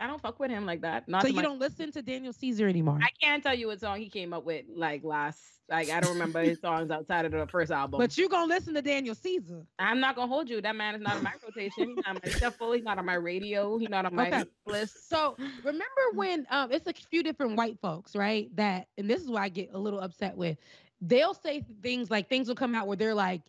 I 0.00 0.06
don't 0.06 0.20
fuck 0.20 0.40
with 0.40 0.50
him 0.50 0.66
like 0.66 0.80
that. 0.82 1.08
Not 1.08 1.22
So 1.22 1.28
you 1.28 1.34
my- 1.34 1.42
don't 1.42 1.58
listen 1.60 1.92
to 1.92 2.02
Daniel 2.02 2.32
Caesar 2.32 2.68
anymore? 2.68 2.98
I 3.02 3.08
can't 3.22 3.42
tell 3.42 3.54
you 3.54 3.66
what 3.68 3.80
song 3.80 3.98
he 4.00 4.08
came 4.08 4.32
up 4.32 4.44
with 4.44 4.64
like 4.74 5.04
last. 5.04 5.40
Like 5.68 5.88
I 5.90 6.00
don't 6.00 6.12
remember 6.14 6.42
his 6.42 6.58
songs 6.64 6.90
outside 6.90 7.24
of 7.26 7.30
the 7.32 7.46
first 7.46 7.70
album. 7.70 7.98
But 7.98 8.18
you 8.18 8.28
gonna 8.28 8.46
listen 8.52 8.74
to 8.74 8.82
Daniel 8.82 9.14
Caesar? 9.14 9.64
I'm 9.78 10.00
not 10.00 10.16
gonna 10.16 10.26
hold 10.26 10.50
you. 10.50 10.60
That 10.60 10.74
man 10.74 10.96
is 10.96 11.00
not 11.00 11.16
on 11.16 11.22
my 11.22 11.32
rotation. 11.44 11.88
He's 11.90 11.96
not 12.04 12.16
on 12.16 12.20
my 12.24 12.30
shuffle. 12.38 12.72
He's 12.72 12.82
not 12.82 12.98
on 12.98 13.04
my 13.06 13.14
radio. 13.14 13.78
He's 13.78 13.88
not 13.88 14.04
on 14.06 14.14
my 14.14 14.26
Okay. 14.28 14.44
list. 14.66 15.08
So 15.08 15.36
remember 15.62 15.84
when 16.14 16.44
um 16.50 16.72
it's 16.72 16.88
a 16.88 16.92
few 16.92 17.22
different 17.22 17.56
white 17.56 17.78
folks, 17.80 18.16
right? 18.16 18.48
That 18.56 18.88
and 18.98 19.08
this 19.08 19.22
is 19.22 19.30
why 19.30 19.42
I 19.44 19.48
get 19.48 19.70
a 19.72 19.78
little 19.78 20.00
upset 20.00 20.36
with. 20.36 20.56
They'll 21.02 21.34
say 21.34 21.64
things 21.82 22.10
like 22.10 22.28
things 22.28 22.48
will 22.48 22.56
come 22.56 22.74
out 22.74 22.88
where 22.88 22.96
they're 22.96 23.14
like 23.14 23.42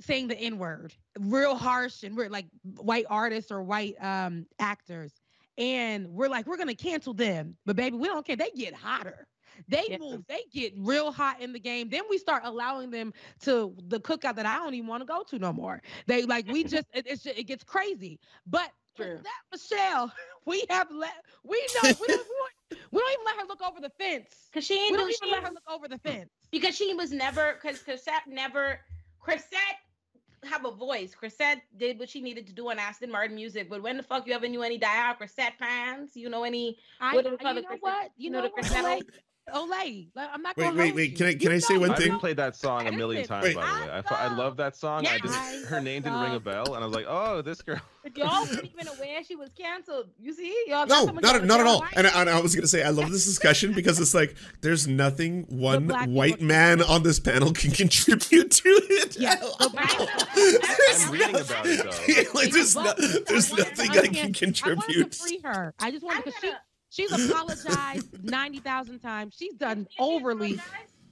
saying 0.00 0.28
the 0.28 0.36
N-word, 0.38 0.94
real 1.18 1.56
harsh 1.56 2.02
and 2.02 2.16
we're 2.16 2.28
like 2.30 2.46
white 2.76 3.06
artists 3.08 3.50
or 3.50 3.62
white 3.62 3.96
um 4.02 4.46
actors. 4.58 5.20
And 5.58 6.08
we're 6.08 6.28
like, 6.28 6.46
we're 6.46 6.58
gonna 6.58 6.74
cancel 6.74 7.14
them. 7.14 7.56
But 7.66 7.76
baby, 7.76 7.96
we 7.96 8.08
don't 8.08 8.26
care. 8.26 8.36
They 8.36 8.50
get 8.50 8.74
hotter. 8.74 9.28
They 9.68 9.88
Yeah. 9.88 9.98
move, 9.98 10.26
they 10.28 10.44
get 10.52 10.74
real 10.76 11.10
hot 11.12 11.40
in 11.40 11.52
the 11.52 11.60
game. 11.60 11.88
Then 11.88 12.02
we 12.10 12.18
start 12.18 12.42
allowing 12.44 12.90
them 12.90 13.12
to 13.40 13.74
the 13.88 14.00
cookout 14.00 14.36
that 14.36 14.46
I 14.46 14.56
don't 14.58 14.74
even 14.74 14.88
want 14.88 15.00
to 15.02 15.06
go 15.06 15.22
to 15.24 15.38
no 15.38 15.52
more. 15.52 15.82
They 16.06 16.24
like 16.24 16.46
we 16.48 16.64
just 16.64 16.86
it, 16.94 17.06
it's 17.06 17.22
just, 17.22 17.38
it 17.38 17.44
gets 17.44 17.64
crazy. 17.64 18.20
But 18.46 18.72
True. 18.96 19.20
That 19.22 19.40
Michelle, 19.52 20.12
we 20.46 20.64
have 20.70 20.90
let 20.90 21.12
we 21.44 21.58
know 21.74 21.96
we 22.00 22.08
don't, 22.08 22.26
we 22.28 22.36
don't, 22.36 22.80
we 22.92 23.00
don't 23.00 23.12
even 23.12 23.24
let 23.26 23.36
her 23.36 23.46
look 23.46 23.62
over 23.62 23.80
the 23.80 23.90
fence. 23.90 24.48
Cause 24.52 24.64
she 24.64 24.74
We 24.88 24.96
ain't 24.96 24.96
don't 24.96 25.10
even 25.10 25.30
let 25.30 25.44
her 25.44 25.50
look 25.52 25.64
over 25.70 25.88
the 25.88 25.98
fence. 25.98 26.30
because 26.50 26.76
she 26.76 26.94
was 26.94 27.12
never 27.12 27.54
because 27.54 27.82
Chrisette 27.82 28.26
never 28.26 28.80
Chrisette 29.20 29.78
have 30.46 30.64
a 30.64 30.70
voice. 30.70 31.14
Chrisette 31.14 31.62
did 31.76 31.98
what 31.98 32.08
she 32.08 32.20
needed 32.20 32.46
to 32.46 32.52
do 32.52 32.70
on 32.70 32.78
Aston 32.78 33.10
Martin 33.10 33.34
music, 33.36 33.68
but 33.68 33.82
when 33.82 33.96
the 33.96 34.02
fuck 34.02 34.26
you 34.26 34.32
ever 34.34 34.48
knew 34.48 34.62
any 34.62 34.78
diehard 34.78 35.18
Chrisette 35.18 35.54
fans? 35.58 36.10
You 36.14 36.28
know 36.30 36.44
any? 36.44 36.78
I, 37.00 37.14
What 37.14 37.24
you 37.24 37.30
know 37.32 37.36
the 37.36 37.62
Chrisette- 37.62 37.82
what? 37.82 38.10
You 38.16 38.30
know 38.30 38.38
know 38.40 38.46
the 38.46 38.50
what? 38.50 38.64
Chrisette- 38.64 39.02
Olay. 39.54 40.08
Like, 40.14 40.28
I'm 40.32 40.42
not 40.42 40.56
Wait, 40.56 40.64
gonna 40.64 40.76
wait, 40.76 40.84
hold 40.86 40.96
wait, 40.96 41.10
you. 41.12 41.16
can 41.16 41.26
I- 41.26 41.30
You 41.30 41.38
can 41.38 41.52
I 41.52 41.58
say 41.58 41.74
know 41.74 41.80
one 41.80 41.90
I've 41.92 41.98
thing? 41.98 42.12
you. 42.12 42.18
played 42.18 42.36
that 42.38 42.56
song 42.56 42.86
a 42.88 42.92
million 42.92 43.24
times, 43.26 43.44
Wait. 43.44 43.54
by 43.54 43.62
the 43.62 43.86
way. 43.86 43.92
I, 43.92 44.02
fu- 44.02 44.14
I 44.14 44.34
love 44.34 44.56
that 44.56 44.74
song. 44.76 45.06
I 45.06 45.18
just 45.18 45.34
Yes. 45.34 45.64
her 45.66 45.80
name 45.80 46.02
didn't 46.02 46.20
ring 46.20 46.34
a 46.34 46.40
bell, 46.40 46.74
and 46.74 46.82
I 46.82 46.86
was 46.86 46.96
like, 46.96 47.06
oh, 47.08 47.42
this 47.42 47.62
girl. 47.62 47.80
But 48.02 48.16
y'all 48.18 48.44
weren't 48.44 48.64
even 48.64 48.88
aware 48.88 49.22
she 49.22 49.36
was 49.36 49.50
canceled. 49.56 50.08
You 50.20 50.32
see, 50.32 50.52
y'all. 50.66 50.86
No, 50.86 50.94
got 50.94 51.04
someone 51.06 51.22
not 51.22 51.32
telling 51.32 51.46
not 51.46 51.60
at 51.60 51.66
y'all 51.66 51.84
And 51.96 52.06
I, 52.08 52.20
and 52.22 52.30
I 52.30 52.40
was 52.40 52.54
gonna 52.56 52.66
say 52.66 52.82
I 52.82 52.90
love 52.90 53.10
this 53.10 53.24
discussion 53.24 53.72
because 53.72 54.00
it's 54.00 54.14
like 54.14 54.34
there's 54.62 54.88
nothing 54.88 55.44
one 55.48 55.86
black 55.86 56.08
white 56.08 56.40
man 56.40 56.82
on 56.82 57.02
this 57.04 57.20
panel 57.20 57.52
can 57.52 57.70
contribute 57.70 58.50
to 58.50 58.68
it. 58.68 59.16
Yes, 59.18 59.38
the 59.58 61.04
I'm 61.06 61.12
reading 61.12 61.36
about 61.36 61.66
it 61.66 61.82
though. 61.84 62.30
like 62.40 62.50
there's, 62.50 62.74
no, 62.74 62.92
there's 63.28 63.52
I 63.52 63.54
wanted 63.56 63.76
to 63.76 63.84
nothing 63.84 63.90
I 63.90 63.94
can 63.94 63.96
understand- 63.96 64.16
I 64.16 64.24
wanted 64.24 64.34
contribute. 64.38 65.12
to 65.12 65.18
free 65.18 65.40
her. 65.44 65.74
I 65.80 65.90
just 65.90 66.04
wanted 66.04 66.16
I'm 66.18 66.22
because 66.24 66.40
she 66.40 66.46
gonna- 66.48 66.60
she's 66.96 67.12
apologized 67.12 68.24
ninety 68.24 68.58
thousand 68.58 69.00
times. 69.00 69.34
She's 69.38 69.54
done 69.54 69.86
overly. 69.98 70.58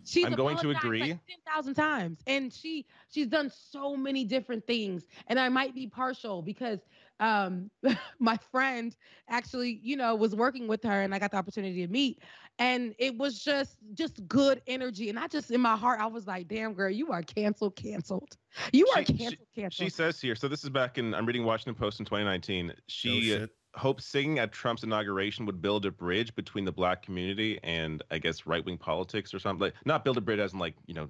She's 0.06 0.26
I'm 0.26 0.34
going 0.34 0.58
to 0.58 0.70
agree. 0.70 1.00
like 1.00 1.08
ten 1.26 1.38
thousand 1.46 1.74
times, 1.74 2.18
and 2.26 2.52
she 2.52 2.84
she's 3.10 3.26
done 3.26 3.50
so 3.50 3.96
many 3.96 4.24
different 4.24 4.66
things. 4.66 5.06
And 5.28 5.38
I 5.38 5.48
might 5.48 5.74
be 5.74 5.86
partial 5.86 6.42
because 6.42 6.80
um 7.20 7.70
my 8.18 8.36
friend 8.50 8.94
actually 9.28 9.80
you 9.82 9.96
know 9.96 10.14
was 10.14 10.34
working 10.34 10.68
with 10.68 10.82
her, 10.84 11.02
and 11.02 11.14
I 11.14 11.18
got 11.18 11.30
the 11.30 11.38
opportunity 11.38 11.86
to 11.86 11.90
meet, 11.90 12.20
and 12.58 12.94
it 12.98 13.16
was 13.16 13.42
just 13.42 13.78
just 13.94 14.26
good 14.28 14.60
energy. 14.66 15.08
And 15.08 15.18
I 15.18 15.26
just 15.26 15.50
in 15.50 15.60
my 15.62 15.76
heart 15.76 16.00
I 16.00 16.06
was 16.06 16.26
like, 16.26 16.48
damn 16.48 16.74
girl, 16.74 16.90
you 16.90 17.10
are 17.10 17.22
canceled, 17.22 17.76
canceled. 17.76 18.36
You 18.72 18.86
are 18.94 19.04
She- 19.06 19.06
she- 19.06 19.18
canceled, 19.18 19.48
canceled. 19.54 19.86
She 19.86 19.88
says 19.90 20.20
here. 20.20 20.34
So 20.34 20.48
this 20.48 20.64
is 20.64 20.70
back 20.70 20.98
in. 20.98 21.14
I'm 21.14 21.24
reading 21.24 21.44
Washington 21.44 21.74
Post 21.74 21.98
in 22.00 22.04
2019. 22.04 22.70
Oh, 22.70 22.78
She 22.88 23.34
uh, 23.34 23.46
hopes 23.76 24.04
singing 24.04 24.38
at 24.38 24.52
Trump's 24.52 24.82
inauguration 24.82 25.46
would 25.46 25.60
build 25.60 25.84
a 25.86 25.90
bridge 25.90 26.34
between 26.34 26.64
the 26.64 26.72
black 26.72 27.02
community 27.02 27.58
and 27.62 28.02
I 28.10 28.18
guess 28.18 28.46
right 28.46 28.64
wing 28.64 28.78
politics 28.78 29.34
or 29.34 29.38
something. 29.38 29.60
Like 29.60 29.74
not 29.84 30.04
build 30.04 30.16
a 30.18 30.20
bridge 30.20 30.38
as 30.40 30.52
in 30.52 30.58
like 30.58 30.74
you 30.86 30.94
know 30.94 31.08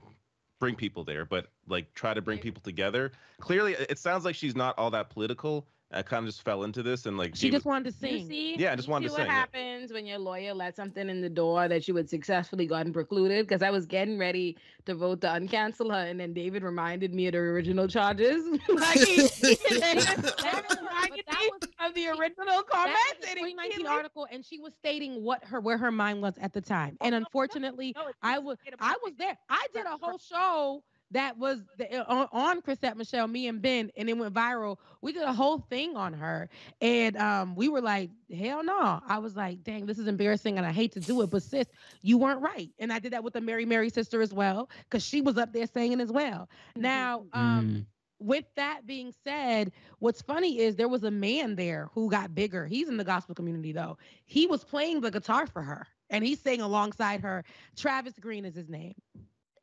bring 0.60 0.74
people 0.74 1.04
there, 1.04 1.24
but 1.24 1.48
like 1.68 1.92
try 1.94 2.14
to 2.14 2.22
bring 2.22 2.38
people 2.38 2.62
together. 2.62 3.12
Clearly, 3.40 3.74
it 3.74 3.98
sounds 3.98 4.24
like 4.24 4.34
she's 4.34 4.56
not 4.56 4.78
all 4.78 4.90
that 4.92 5.10
political. 5.10 5.66
I 5.94 6.02
kind 6.02 6.24
of 6.24 6.26
just 6.26 6.42
fell 6.42 6.64
into 6.64 6.82
this 6.82 7.06
and 7.06 7.16
like 7.16 7.36
she 7.36 7.46
gave 7.46 7.52
just 7.54 7.64
wanted 7.66 7.98
to 7.98 8.08
You 8.10 8.18
sing. 8.18 8.28
see? 8.28 8.56
Yeah, 8.58 8.72
I 8.72 8.76
just 8.76 8.88
You 8.88 8.92
wanted 8.92 9.10
see 9.10 9.16
to 9.16 9.20
what 9.22 9.26
sing, 9.26 9.26
yeah. 9.26 9.32
happens 9.32 9.92
when 9.92 10.06
your 10.06 10.18
lawyer 10.18 10.52
let 10.52 10.74
something 10.76 11.08
in 11.08 11.20
the 11.20 11.28
door 11.30 11.68
that 11.68 11.86
you 11.86 11.94
had 11.96 12.10
successfully 12.10 12.66
gotten 12.66 12.92
precluded. 12.92 13.46
Because 13.46 13.62
I 13.62 13.70
was 13.70 13.86
getting 13.86 14.18
ready 14.18 14.56
to 14.86 14.94
vote 14.94 15.20
to 15.22 15.28
uncancel 15.28 15.90
her, 15.92 16.06
and 16.06 16.18
then 16.18 16.32
David 16.34 16.62
reminded 16.62 17.14
me 17.14 17.26
of 17.28 17.32
the 17.32 17.38
original 17.38 17.86
charges. 17.88 18.44
like 18.68 18.98
he, 18.98 19.26
he 19.28 19.54
David 19.54 19.80
That 19.80 20.64
was- 20.68 20.78
reminded 20.78 21.24
but 21.26 21.32
that 21.32 21.40
me 21.40 21.50
was- 21.52 21.68
of 21.88 21.94
the 21.94 22.08
original 22.08 22.46
That 22.46 22.66
comments. 22.70 22.98
was 23.20 23.28
a 23.28 23.30
and 23.30 23.38
he- 23.38 23.52
2019 23.52 23.86
article, 23.86 24.26
and 24.32 24.44
she 24.44 24.58
was 24.58 24.72
stating 24.74 25.22
what 25.22 25.44
her 25.44 25.60
where 25.60 25.78
her 25.78 25.92
mind 25.92 26.22
was 26.22 26.34
at 26.38 26.52
the 26.52 26.60
time. 26.60 26.96
Oh, 27.00 27.06
and 27.06 27.14
Oh, 27.14 27.18
no, 27.18 27.20
no, 27.20 27.26
unfortunately, 27.26 27.92
no, 27.96 28.06
I 28.22 28.38
was 28.38 28.58
I 28.80 28.96
was 29.02 29.12
there. 29.16 29.36
I 29.48 29.66
did 29.72 29.86
a 29.86 29.96
whole 30.00 30.18
show 30.18 30.82
that 31.14 31.38
was 31.38 31.60
the, 31.78 32.06
on, 32.06 32.28
on 32.32 32.60
Chrisette 32.62 32.96
Michelle, 32.96 33.26
me 33.26 33.48
and 33.48 33.60
Ben, 33.62 33.90
and 33.96 34.08
it 34.08 34.16
went 34.18 34.34
viral. 34.34 34.78
We 35.00 35.12
did 35.12 35.22
a 35.22 35.32
whole 35.32 35.58
thing 35.58 35.96
on 35.96 36.12
her, 36.12 36.48
and 36.80 37.16
um, 37.16 37.56
we 37.56 37.68
were 37.68 37.80
like, 37.80 38.10
"Hell 38.32 38.62
no!" 38.62 39.00
I 39.06 39.18
was 39.18 39.34
like, 39.36 39.64
"Dang, 39.64 39.86
this 39.86 39.98
is 39.98 40.06
embarrassing," 40.06 40.58
and 40.58 40.66
I 40.66 40.72
hate 40.72 40.92
to 40.92 41.00
do 41.00 41.22
it, 41.22 41.30
but 41.30 41.42
sis, 41.42 41.66
you 42.02 42.18
weren't 42.18 42.42
right. 42.42 42.70
And 42.78 42.92
I 42.92 42.98
did 42.98 43.12
that 43.12 43.24
with 43.24 43.32
the 43.34 43.40
Mary 43.40 43.64
Mary 43.64 43.90
sister 43.90 44.20
as 44.22 44.32
well, 44.34 44.68
because 44.84 45.04
she 45.04 45.20
was 45.22 45.38
up 45.38 45.52
there 45.52 45.66
singing 45.66 46.00
as 46.00 46.12
well. 46.12 46.48
Now, 46.76 47.24
um, 47.32 47.66
Mm. 47.66 47.86
with 48.20 48.44
that 48.56 48.86
being 48.86 49.12
said, 49.24 49.72
what's 49.98 50.22
funny 50.22 50.58
is 50.58 50.76
there 50.76 50.88
was 50.88 51.04
a 51.04 51.10
man 51.10 51.56
there 51.56 51.90
who 51.92 52.10
got 52.10 52.34
bigger. 52.34 52.66
He's 52.66 52.88
in 52.88 52.96
the 52.96 53.04
gospel 53.04 53.34
community 53.34 53.72
though. 53.72 53.98
He 54.24 54.46
was 54.46 54.64
playing 54.64 55.00
the 55.00 55.10
guitar 55.10 55.46
for 55.46 55.62
her 55.62 55.86
and 56.10 56.24
he 56.24 56.34
sang 56.34 56.60
alongside 56.60 57.20
her. 57.20 57.44
Travis 57.76 58.14
Greene 58.18 58.44
is 58.44 58.54
his 58.54 58.68
name. 58.68 58.94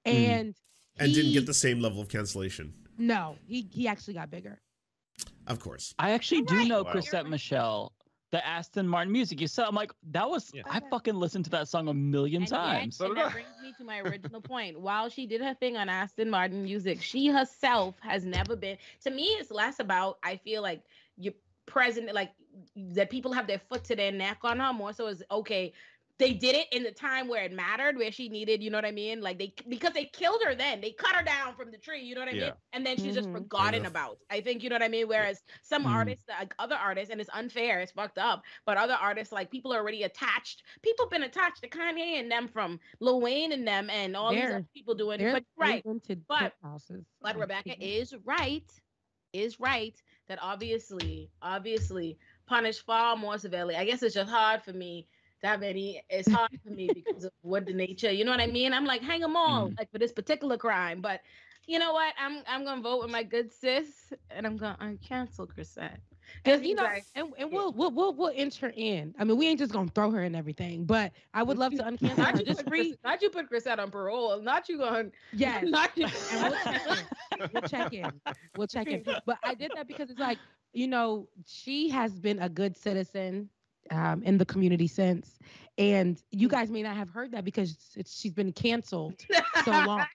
And 0.06 0.56
and 1.06 1.14
didn't 1.14 1.34
get 1.34 1.46
the 1.46 1.54
same 1.54 1.80
level 1.80 2.02
of 2.02 2.10
cancellation. 2.10 2.74
no, 2.98 3.38
he 3.48 3.68
he 3.72 3.88
actually 3.88 4.14
got 4.14 4.30
bigger. 4.30 4.60
Of 5.48 5.60
course. 5.60 5.94
I 6.00 6.12
actually 6.12 6.40
You're 6.40 6.46
do 6.48 6.58
right. 6.60 6.68
know 6.68 6.84
Wow. 6.84 6.92
Chrisette 6.92 7.14
You're 7.14 7.24
right. 7.24 7.32
Michelle, 7.32 7.94
the 8.32 8.46
Aston 8.46 8.88
Martin 8.88 9.12
music. 9.12 9.42
You 9.42 9.48
said 9.48 9.66
I'm 9.66 9.76
like 9.76 9.92
that 10.12 10.30
was 10.30 10.52
Yeah. 10.54 10.62
I 10.70 10.80
fucking 10.90 11.16
listened 11.16 11.46
to 11.46 11.52
that 11.52 11.68
song 11.68 11.88
a 11.88 11.94
million 11.94 12.44
And 12.44 12.50
times. 12.50 12.98
So 12.98 13.08
and 13.08 13.18
that 13.18 13.32
brings 13.32 13.48
me 13.62 13.74
to 13.78 13.84
my 13.84 14.00
original 14.00 14.40
point. 14.42 14.80
While 14.80 15.10
she 15.10 15.26
did 15.26 15.42
her 15.42 15.54
thing 15.56 15.78
on 15.78 15.90
Aston 15.90 16.30
Martin 16.30 16.64
music, 16.64 17.02
she 17.02 17.28
herself 17.28 17.96
has 18.02 18.24
never 18.24 18.56
been. 18.56 18.78
To 19.04 19.12
me, 19.12 19.24
it's 19.40 19.52
less 19.52 19.80
about. 19.80 20.20
I 20.24 20.38
feel 20.38 20.62
like 20.62 20.84
you 21.18 21.34
present 21.66 22.14
like 22.14 22.32
that 22.76 23.10
people 23.10 23.32
have 23.34 23.48
their 23.48 23.60
foot 23.60 23.84
to 23.86 23.96
their 23.96 24.12
neck 24.12 24.40
on 24.44 24.60
her. 24.60 24.74
More 24.74 24.94
so 24.94 25.08
is 25.08 25.24
okay. 25.32 25.74
They 26.22 26.34
did 26.34 26.56
it 26.56 26.68
in 26.72 26.84
the 26.84 26.92
time 26.92 27.28
where 27.28 27.44
it 27.44 27.52
mattered, 27.52 27.98
where 27.98 28.12
she 28.12 28.30
needed. 28.30 28.62
You 28.62 28.70
know 28.70 28.78
what 28.78 28.86
I 28.86 28.92
mean? 28.92 29.22
Like 29.22 29.40
they 29.40 29.54
because 29.68 29.94
they 29.94 30.06
killed 30.06 30.42
her. 30.46 30.54
Then 30.54 30.80
they 30.80 30.92
cut 30.92 31.16
her 31.16 31.24
down 31.24 31.56
from 31.56 31.72
the 31.72 31.78
tree. 31.80 32.02
You 32.04 32.14
know 32.16 32.22
what 32.22 32.30
I 32.30 32.34
mean? 32.34 32.52
And 32.74 32.86
then 32.86 32.96
she's 32.98 33.16
just 33.16 33.28
Mhm. 33.28 33.34
forgotten 33.34 33.74
enough. 33.82 33.92
about. 33.92 34.20
I 34.30 34.40
think 34.42 34.62
you 34.64 34.70
know 34.70 34.76
what 34.76 34.84
I 34.84 34.88
mean. 34.88 35.08
Whereas 35.08 35.42
some 35.64 35.84
Mm. 35.86 35.90
artists, 35.96 36.24
like 36.30 36.54
other 36.60 36.76
artists, 36.76 37.12
and 37.12 37.20
it's 37.20 37.30
unfair. 37.34 37.80
It's 37.82 37.92
fucked 37.92 38.20
up. 38.20 38.44
But 38.66 38.78
other 38.78 38.94
artists, 38.94 39.34
like 39.34 39.50
people 39.52 39.74
are 39.74 39.80
already 39.80 40.04
attached. 40.04 40.64
People 40.84 41.08
been 41.10 41.24
attached 41.24 41.62
to 41.64 41.70
Kanye 41.70 42.20
and 42.20 42.32
them 42.32 42.48
from 42.48 42.80
Lil 43.00 43.20
Wayne 43.20 43.52
and 43.52 43.68
them 43.68 43.90
and 43.90 44.16
all 44.16 44.30
these 44.32 44.42
They're- 44.42 44.56
other 44.58 44.68
people 44.76 44.94
doing 44.96 45.20
it. 45.20 45.34
But 45.34 45.44
right, 45.58 45.84
rented 45.86 46.26
but- 46.28 46.54
houses. 46.62 47.04
but 47.20 47.36
Rebecca 47.36 47.76
is 47.84 48.14
right, 48.24 48.72
is 49.34 49.60
right 49.60 50.00
that 50.28 50.38
obviously, 50.42 51.32
obviously, 51.42 52.18
punish 52.46 52.80
far 52.80 53.16
more 53.16 53.38
severely. 53.40 53.76
I 53.76 53.86
guess 53.86 54.04
it's 54.04 54.16
just 54.16 54.30
hard 54.30 54.62
for 54.64 54.74
me 54.74 55.08
to 55.42 55.48
have 55.48 55.64
any. 55.64 56.02
It's 56.10 56.30
hard 56.30 56.52
for 56.64 56.72
me 56.72 56.90
because 56.94 57.26
of 57.26 57.32
what 57.42 57.66
the 57.66 57.74
nature. 57.74 58.12
You 58.12 58.26
know 58.26 58.32
what 58.32 58.40
I 58.42 58.48
mean? 58.48 58.74
I'm 58.74 58.86
like, 58.86 59.02
hang 59.02 59.22
them 59.22 59.36
all, 59.36 59.70
Mm. 59.70 59.78
like 59.78 59.92
for 59.92 60.00
this 60.00 60.12
particular 60.12 60.58
crime. 60.58 61.02
But 61.02 61.22
you 61.68 61.80
know 61.80 61.94
what? 61.94 62.14
I'm 62.20 62.44
I'm 62.48 62.64
gonna 62.66 62.82
vote 62.82 63.02
with 63.04 63.12
my 63.12 63.24
good 63.24 63.52
sis, 63.52 64.14
and 64.30 64.46
I'm 64.46 64.58
gonna 64.58 64.78
uncancel 64.82 65.48
Chrisette. 65.48 66.00
Because 66.44 66.62
you 66.62 66.76
know, 66.76 66.88
and, 67.16 67.34
and 67.38 67.52
we'll, 67.52 67.74
we'll 67.74 67.92
we'll 67.92 68.14
we'll 68.14 68.32
enter 68.36 68.72
in. 68.76 69.14
I 69.20 69.26
mean, 69.26 69.38
we 69.38 69.48
ain't 69.48 69.60
just 69.60 69.74
gonna 69.74 69.90
throw 69.94 70.12
her 70.12 70.24
in 70.24 70.34
everything, 70.36 70.86
but 70.86 71.12
I 71.34 71.44
would 71.44 71.58
love 71.58 71.74
to 71.74 71.84
uncancel 71.84 72.18
Not 72.18 72.32
her. 72.36 72.40
you, 72.40 72.46
Just 72.46 72.66
put 72.66 72.80
not 73.04 73.22
you 73.22 73.30
put 73.30 73.50
Chrisette 73.50 73.80
on 73.80 73.92
parole. 73.92 74.42
Not 74.42 74.70
you 74.70 74.78
going. 74.78 75.12
yes. 75.34 75.64
Not 75.68 75.92
you. 75.98 76.08
and 76.32 76.54
we'll 76.54 76.64
check 76.64 76.88
in. 76.88 77.02
We'll 77.54 77.62
check 77.64 77.94
in. 77.94 78.12
We'll 78.56 78.68
check 78.68 78.88
in. 78.88 79.04
But 79.26 79.38
I 79.44 79.54
did 79.56 79.72
that 79.76 79.88
because 79.88 80.10
it's 80.10 80.20
like, 80.20 80.40
you 80.74 80.88
know, 80.88 81.28
she 81.46 81.90
has 81.90 82.18
been 82.20 82.40
a 82.40 82.50
good 82.50 82.78
citizen 82.78 83.50
um, 83.92 84.24
in 84.24 84.38
the 84.38 84.46
community 84.46 84.88
since, 84.88 85.40
and 85.78 86.22
you 86.32 86.48
Mm. 86.48 86.52
guys 86.52 86.72
may 86.72 86.84
not 86.84 86.96
have 86.98 87.10
heard 87.10 87.32
that 87.32 87.46
because 87.46 87.94
it's, 87.96 88.20
she's 88.20 88.34
been 88.34 88.54
canceled 88.54 89.26
so 89.54 89.80
long. 89.80 90.08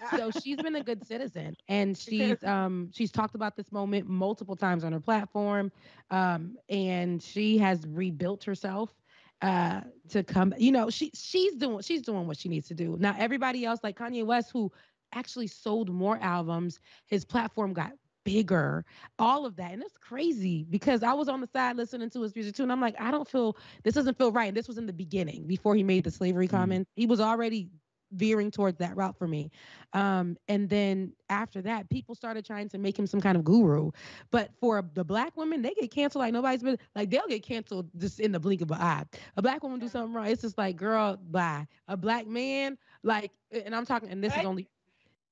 so 0.00 0.30
she's 0.30 0.60
been 0.60 0.76
a 0.76 0.82
good 0.82 1.02
citizen 1.04 1.56
and 1.68 1.96
she's 2.08 2.42
um 2.44 2.90
she's 2.92 3.10
talked 3.12 3.34
about 3.34 3.56
this 3.56 3.72
moment 3.72 4.08
multiple 4.08 4.56
times 4.56 4.84
on 4.84 4.92
her 4.92 5.00
platform 5.00 5.70
um 6.10 6.56
and 6.68 7.22
she 7.22 7.58
has 7.58 7.86
rebuilt 7.86 8.44
herself 8.44 8.94
uh 9.42 9.80
to 10.08 10.22
come 10.22 10.54
you 10.58 10.72
know 10.72 10.90
she 10.90 11.10
she's 11.14 11.56
doing 11.56 11.80
she's 11.82 12.02
doing 12.02 12.26
what 12.26 12.36
she 12.36 12.48
needs 12.48 12.66
to 12.68 12.74
do 12.74 12.96
now 12.98 13.14
everybody 13.18 13.64
else 13.64 13.80
like 13.82 13.96
kanye 13.96 14.24
west 14.24 14.50
who 14.52 14.70
actually 15.12 15.46
sold 15.46 15.90
more 15.90 16.18
albums 16.20 16.80
his 17.06 17.24
platform 17.24 17.72
got 17.72 17.92
bigger 18.24 18.84
all 19.18 19.44
of 19.46 19.56
that 19.56 19.72
and 19.72 19.82
it's 19.82 19.96
crazy 19.96 20.64
because 20.70 21.02
i 21.02 21.12
was 21.12 21.28
on 21.28 21.40
the 21.40 21.46
side 21.46 21.76
listening 21.76 22.10
to 22.10 22.22
his 22.22 22.34
music 22.34 22.54
too 22.54 22.62
and 22.62 22.72
i'm 22.72 22.80
like 22.80 22.98
i 23.00 23.10
don't 23.10 23.28
feel 23.28 23.56
this 23.84 23.94
doesn't 23.94 24.16
feel 24.16 24.32
right 24.32 24.48
and 24.48 24.56
this 24.56 24.68
was 24.68 24.78
in 24.78 24.86
the 24.86 24.92
beginning 24.92 25.46
before 25.46 25.74
he 25.74 25.82
made 25.82 26.04
the 26.04 26.10
slavery 26.10 26.48
Mhm. 26.48 26.48
comment 26.48 26.88
he 26.96 27.06
was 27.06 27.20
already 27.20 27.70
veering 28.12 28.50
towards 28.50 28.78
that 28.78 28.96
route 28.96 29.16
for 29.16 29.26
me 29.26 29.50
um, 29.92 30.36
and 30.48 30.68
then 30.68 31.12
after 31.30 31.60
that, 31.62 31.88
people 31.88 32.14
started 32.14 32.44
trying 32.44 32.68
to 32.68 32.78
make 32.78 32.98
him 32.98 33.06
some 33.06 33.20
kind 33.20 33.36
of 33.36 33.44
guru. 33.44 33.90
But 34.30 34.50
for 34.60 34.82
the 34.94 35.04
black 35.04 35.36
women, 35.36 35.62
they 35.62 35.74
get 35.74 35.90
canceled 35.90 36.20
like 36.20 36.32
nobody's 36.32 36.62
been 36.62 36.78
like 36.94 37.10
they'll 37.10 37.26
get 37.28 37.42
canceled 37.42 37.90
just 37.96 38.20
in 38.20 38.32
the 38.32 38.40
blink 38.40 38.60
of 38.62 38.70
an 38.70 38.78
eye. 38.80 39.04
A 39.36 39.42
black 39.42 39.62
woman 39.62 39.80
do 39.80 39.88
something 39.88 40.12
wrong, 40.12 40.26
it's 40.26 40.42
just 40.42 40.58
like, 40.58 40.76
girl, 40.76 41.16
bye. 41.16 41.66
A 41.88 41.96
black 41.96 42.26
man, 42.26 42.78
like, 43.02 43.32
and 43.50 43.74
I'm 43.74 43.86
talking, 43.86 44.10
and 44.10 44.22
this 44.22 44.36
is 44.36 44.44
only 44.44 44.68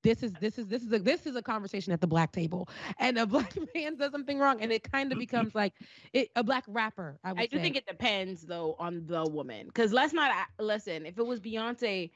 this 0.03 0.23
is 0.23 0.33
this 0.41 0.59
is 0.59 0.67
this 0.67 0.83
is 0.83 0.93
a 0.93 0.99
this 0.99 1.27
is 1.27 1.37
a 1.37 1.43
conversation 1.43 1.93
at 1.93 2.01
the 2.01 2.07
black 2.07 2.33
table. 2.33 2.69
And 2.99 3.19
a 3.19 3.27
black 3.27 3.55
man 3.75 3.97
does 3.97 4.13
something 4.13 4.39
wrong, 4.39 4.61
and 4.61 4.73
it 4.73 4.91
kind 4.91 5.13
of 5.13 5.17
mm-hmm. 5.17 5.21
becomes 5.21 5.55
like 5.55 5.75
it, 6.13 6.31
a 6.37 6.43
black 6.43 6.65
rapper. 6.69 7.19
I 7.25 7.33
would 7.33 7.43
I 7.43 7.47
do 7.47 7.57
say. 7.57 7.63
think 7.63 7.77
it 7.77 7.87
depends 7.87 8.43
though 8.43 8.77
on 8.79 9.07
the 9.07 9.25
woman. 9.25 9.67
Because 9.67 9.93
let's 9.93 10.13
not 10.13 10.33
listen. 10.59 11.07
If 11.07 11.19
it 11.19 11.27
was 11.27 11.41
Beyonce, 11.41 12.11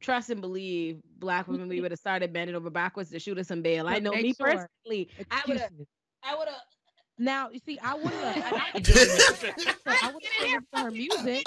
trust 0.00 0.30
and 0.30 0.40
believe, 0.40 1.00
black 1.18 1.48
women 1.48 1.68
we 1.68 1.80
would 1.82 1.90
have 1.90 2.00
started 2.00 2.32
bending 2.32 2.56
over 2.56 2.70
backwards 2.70 3.10
to 3.10 3.18
shoot 3.18 3.38
us 3.38 3.48
some 3.48 3.62
bail. 3.62 3.88
I 3.88 3.98
know 3.98 4.12
make 4.12 4.22
me 4.22 4.34
sure- 4.34 4.46
personally. 4.46 5.08
I 5.30 5.42
would 5.46 5.58
have. 5.58 5.70
I 6.24 6.36
would 6.36 6.48
have. 6.48 6.56
Now 7.22 7.50
you 7.50 7.60
see, 7.64 7.78
I 7.80 7.94
would 7.94 8.12
have. 8.12 8.52
I, 8.52 8.70
I 8.74 8.76
would 10.12 10.24
have 10.24 10.42
listened 10.42 10.66
to 10.74 10.80
her 10.80 10.90
music. 10.90 11.46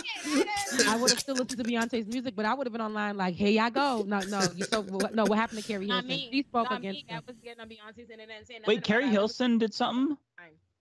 I 0.87 0.95
would 0.95 1.09
have 1.11 1.19
still 1.19 1.35
listened 1.35 1.61
to 1.61 1.69
Beyonce's 1.69 2.07
music, 2.07 2.33
but 2.33 2.45
I 2.45 2.53
would 2.53 2.65
have 2.65 2.71
been 2.71 2.81
online 2.81 3.17
like, 3.17 3.35
"Here 3.35 3.49
y'all 3.49 3.69
go." 3.69 4.03
No, 4.07 4.19
no, 4.21 4.39
you 4.55 4.63
spoke. 4.63 4.87
No, 5.13 5.25
what 5.25 5.37
happened 5.37 5.61
to 5.61 5.67
Keri 5.67 5.85
Not 5.85 6.05
Hilson? 6.05 6.07
me. 6.07 6.29
She 6.31 6.43
spoke 6.43 6.69
Not 6.69 6.79
against. 6.79 7.05
me. 7.07 7.13
I 7.13 7.19
was 7.27 7.35
getting 7.43 7.59
on 7.59 7.67
Beyonce's 7.67 8.09
internet 8.09 8.37
and 8.37 8.47
saying 8.47 8.61
Wait, 8.65 8.77
about 8.77 8.87
Keri. 8.87 9.09
Hilson 9.09 9.57
did 9.57 9.73
something? 9.73 10.15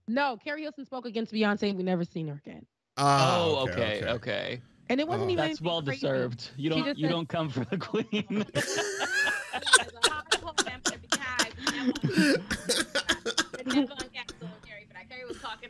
No, 0.07 0.39
Keri 0.45 0.63
Hilson 0.63 0.85
spoke 0.85 1.07
against 1.07 1.33
Beyonce, 1.33 1.71
and 1.71 1.77
we 1.77 1.83
never 1.83 2.05
seen 2.05 2.29
her 2.29 2.41
again. 2.47 2.65
Ah, 2.97 3.39
oh, 3.41 3.67
okay, 3.69 4.05
okay. 4.07 4.63
And 4.91 5.01
it 5.01 5.09
wasn't 5.09 5.31
Oh. 5.31 5.33
even. 5.33 5.49
That's 5.49 5.61
well 5.61 5.83
crazy. 5.83 6.03
deserved. 6.03 6.51
You 6.57 6.71
don't 6.71 6.87
you 6.97 7.07
said- 7.07 7.11
don't 7.11 7.29
come 7.29 7.49
for 7.49 7.65
the 7.65 7.79
queen. 7.79 8.45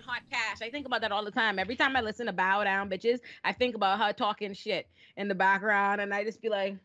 hot 0.07 0.23
cash. 0.31 0.59
I 0.63 0.71
think 0.71 0.87
about 0.87 1.01
that 1.03 1.13
all 1.13 1.25
the 1.25 1.31
time. 1.31 1.59
Every 1.59 1.77
time 1.77 1.97
I 1.97 2.01
listen 2.01 2.27
to 2.27 2.33
Bow 2.33 2.65
Down 2.65 2.89
Bitches, 2.91 3.21
I 3.45 3.53
think 3.53 3.75
about 3.75 3.99
her 4.01 4.13
talking 4.13 4.53
shit 4.55 4.89
in 5.17 5.29
the 5.29 5.35
background, 5.35 6.01
and 6.01 6.13
I 6.15 6.25
just 6.25 6.41
be 6.43 6.49
like, 6.49 6.77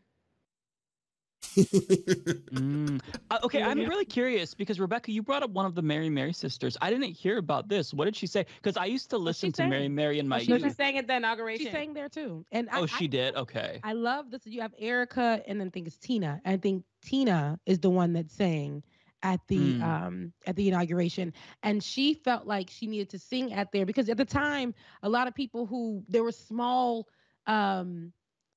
Mm. 1.56 3.00
Uh, 3.30 3.38
okay, 3.42 3.62
I'm 3.62 3.78
really 3.80 4.04
curious 4.04 4.54
because 4.54 4.78
Rebecca, 4.78 5.10
you 5.10 5.22
brought 5.22 5.42
up 5.42 5.50
one 5.50 5.66
of 5.66 5.74
the 5.74 5.82
Mary 5.82 6.08
Mary 6.08 6.32
sisters. 6.32 6.76
I 6.80 6.90
didn't 6.90 7.10
hear 7.12 7.38
about 7.38 7.68
this. 7.68 7.92
What 7.94 8.04
did 8.04 8.14
she 8.14 8.26
say? 8.26 8.46
Because 8.62 8.76
I 8.76 8.84
used 8.84 9.10
to 9.10 9.18
listen 9.18 9.50
to. 9.52 9.66
Mary 9.66 9.88
Mary 9.88 10.18
in 10.18 10.28
my 10.28 10.40
she 10.40 10.48
"No, 10.50 10.56
youth. 10.56 10.66
she 10.68 10.74
sang 10.74 10.98
at 10.98 11.06
the 11.06 11.16
inauguration." 11.16 11.66
She 11.66 11.72
sang 11.72 11.92
there 11.94 12.08
too, 12.08 12.44
and 12.52 12.68
I, 12.70 12.80
Oh, 12.80 12.82
I- 12.84 12.86
she 12.86 13.08
did. 13.08 13.34
Okay. 13.36 13.80
I 13.82 13.94
love 13.94 14.30
this. 14.30 14.42
You 14.44 14.60
have 14.60 14.74
Erica, 14.78 15.42
and 15.46 15.60
then 15.60 15.68
I 15.68 15.70
think 15.70 15.86
it's 15.86 15.96
Tina. 15.96 16.40
I 16.44 16.56
think 16.56 16.84
Tina 17.02 17.58
is 17.66 17.78
the 17.80 17.90
one 17.90 18.12
that 18.12 18.30
sang 18.30 18.82
at 19.22 19.40
the 19.48 19.76
Mm. 19.76 19.80
um 19.80 20.32
at 20.46 20.56
the 20.56 20.68
inauguration, 20.68 21.32
and 21.62 21.82
she 21.82 22.14
felt 22.14 22.46
like 22.46 22.70
she 22.70 22.86
needed 22.86 23.10
to 23.10 23.18
sing 23.18 23.52
at 23.52 23.72
there 23.72 23.86
because 23.86 24.08
at 24.08 24.16
the 24.16 24.24
time, 24.24 24.74
a 25.02 25.08
lot 25.08 25.26
of 25.28 25.34
people 25.34 25.66
who 25.66 26.04
there 26.08 26.22
were 26.22 26.32
small 26.32 27.06
um 27.46 28.12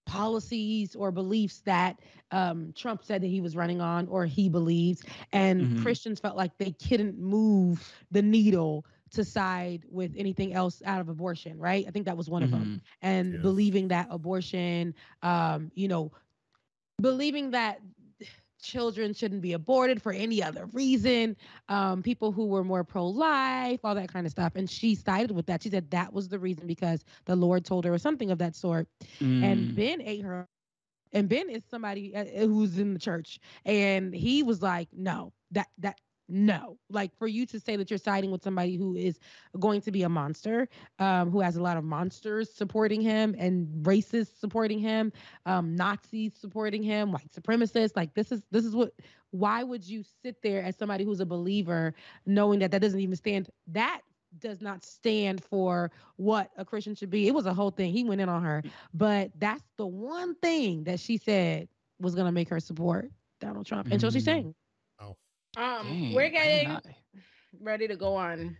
policies 0.05 0.95
or 0.95 1.11
beliefs 1.11 1.61
that 1.61 1.99
um 2.31 2.71
Trump 2.75 3.03
said 3.03 3.21
that 3.21 3.27
he 3.27 3.41
was 3.41 3.55
running 3.55 3.81
on 3.81 4.07
or 4.07 4.25
he 4.25 4.49
believes, 4.49 5.03
and 5.31 5.73
Mhm. 5.73 5.75
Christians 5.75 6.19
felt 6.19 6.37
like 6.37 6.57
they 6.57 6.71
couldn't 6.71 7.17
move 7.17 7.83
the 8.11 8.21
needle 8.21 8.85
to 9.11 9.23
side 9.23 9.85
with 9.89 10.13
anything 10.17 10.53
else 10.53 10.81
out 10.85 10.99
of 11.01 11.09
abortion, 11.09 11.57
right? 11.59 11.85
I 11.87 11.91
think 11.91 12.05
that 12.05 12.17
was 12.17 12.29
one 12.29 12.43
of 12.43 12.51
them 12.51 12.71
Mhm. 12.71 12.81
and 13.01 13.41
Yeah. 13.41 13.41
believing 13.41 13.89
that 13.89 14.07
abortion, 14.09 14.93
um, 15.21 15.71
you 15.75 15.87
know, 15.87 16.11
believing 17.01 17.51
that 17.51 17.79
children 18.63 19.13
shouldn't 19.13 19.41
be 19.43 19.53
aborted 19.53 20.01
for 20.01 20.13
any 20.13 20.43
other 20.43 20.65
reason, 20.73 21.37
um, 21.69 22.03
people 22.03 22.31
who 22.31 22.47
were 22.47 22.63
more 22.63 22.83
pro 22.83 23.07
life, 23.07 23.81
all 23.83 23.95
that 23.95 24.11
kind 24.11 24.25
of 24.25 24.31
stuff. 24.31 24.55
And 24.55 24.69
she 24.69 24.95
sided 24.95 25.31
with 25.31 25.47
that. 25.47 25.63
She 25.63 25.69
said 25.69 25.91
that 25.91 26.13
was 26.13 26.29
the 26.29 26.39
reason 26.39 26.67
because 26.67 27.03
the 27.25 27.35
Lord 27.35 27.65
told 27.65 27.85
her 27.85 27.93
or 27.93 27.99
something 27.99 28.31
of 28.31 28.39
that 28.39 28.55
sort. 28.55 28.87
And 29.41 29.73
Mm. 29.73 29.75
Ben 29.75 30.01
ate 30.01 30.23
her. 30.23 30.47
And 31.13 31.29
Ben 31.29 31.49
is 31.49 31.63
somebody 31.65 32.15
uh, 32.15 32.25
who's 32.47 32.79
in 32.79 32.93
the 32.93 32.99
church, 32.99 33.39
and 33.65 34.13
he 34.13 34.43
was 34.43 34.61
like, 34.61 34.89
"No, 34.93 35.33
that 35.51 35.67
that 35.79 35.99
no, 36.33 36.79
like 36.89 37.15
for 37.15 37.27
you 37.27 37.45
to 37.45 37.59
say 37.59 37.75
that 37.75 37.91
you're 37.91 37.99
siding 37.99 38.31
with 38.31 38.41
somebody 38.41 38.75
who 38.75 38.95
is 38.95 39.19
going 39.59 39.81
to 39.81 39.91
be 39.91 40.01
a 40.01 40.09
monster, 40.09 40.67
um, 40.97 41.29
who 41.29 41.39
has 41.41 41.57
a 41.57 41.61
lot 41.61 41.77
of 41.77 41.83
monsters 41.83 42.51
supporting 42.51 43.01
him 43.01 43.35
and 43.37 43.67
racists 43.85 44.39
supporting 44.39 44.79
him, 44.79 45.13
um, 45.45 45.75
Nazis 45.75 46.33
supporting 46.33 46.81
him, 46.81 47.11
white 47.11 47.31
supremacists. 47.31 47.95
Like 47.95 48.15
this 48.15 48.31
is 48.31 48.41
this 48.49 48.65
is 48.65 48.75
what. 48.75 48.93
Why 49.29 49.63
would 49.63 49.87
you 49.87 50.03
sit 50.23 50.41
there 50.41 50.63
as 50.63 50.75
somebody 50.75 51.03
who's 51.03 51.19
a 51.19 51.25
believer, 51.25 51.93
knowing 52.25 52.59
that 52.59 52.71
that 52.71 52.81
doesn't 52.81 52.99
even 52.99 53.15
stand 53.15 53.49
that 53.67 54.01
does 54.39 54.61
not 54.61 54.83
stand 54.83 55.43
for 55.43 55.91
what 56.15 56.49
a 56.57 56.65
Christian 56.65 56.95
should 56.95 57.11
be. 57.11 57.27
It 57.27 57.35
was 57.35 57.45
a 57.45 57.53
whole 57.53 57.69
thing. 57.69 57.93
He 57.93 58.03
went 58.03 58.21
in 58.21 58.29
on 58.29 58.43
her, 58.43 58.63
but 58.93 59.31
that's 59.37 59.63
the 59.77 59.85
one 59.85 60.33
thing 60.35 60.83
that 60.85 60.99
she 60.99 61.17
said 61.17 61.67
was 61.99 62.15
going 62.15 62.25
to 62.25 62.31
make 62.31 62.49
her 62.49 62.59
support 62.59 63.11
Donald 63.39 63.67
Trump. 63.67 63.87
And 63.91 64.01
so 64.01 64.09
she's 64.09 64.25
Mm. 64.25 64.55
Um, 65.55 65.87
Dang, 65.87 66.13
we're 66.15 66.29
getting 66.29 66.69
not- 66.69 66.85
ready 67.61 67.87
to 67.87 67.95
go 67.95 68.15
on 68.15 68.57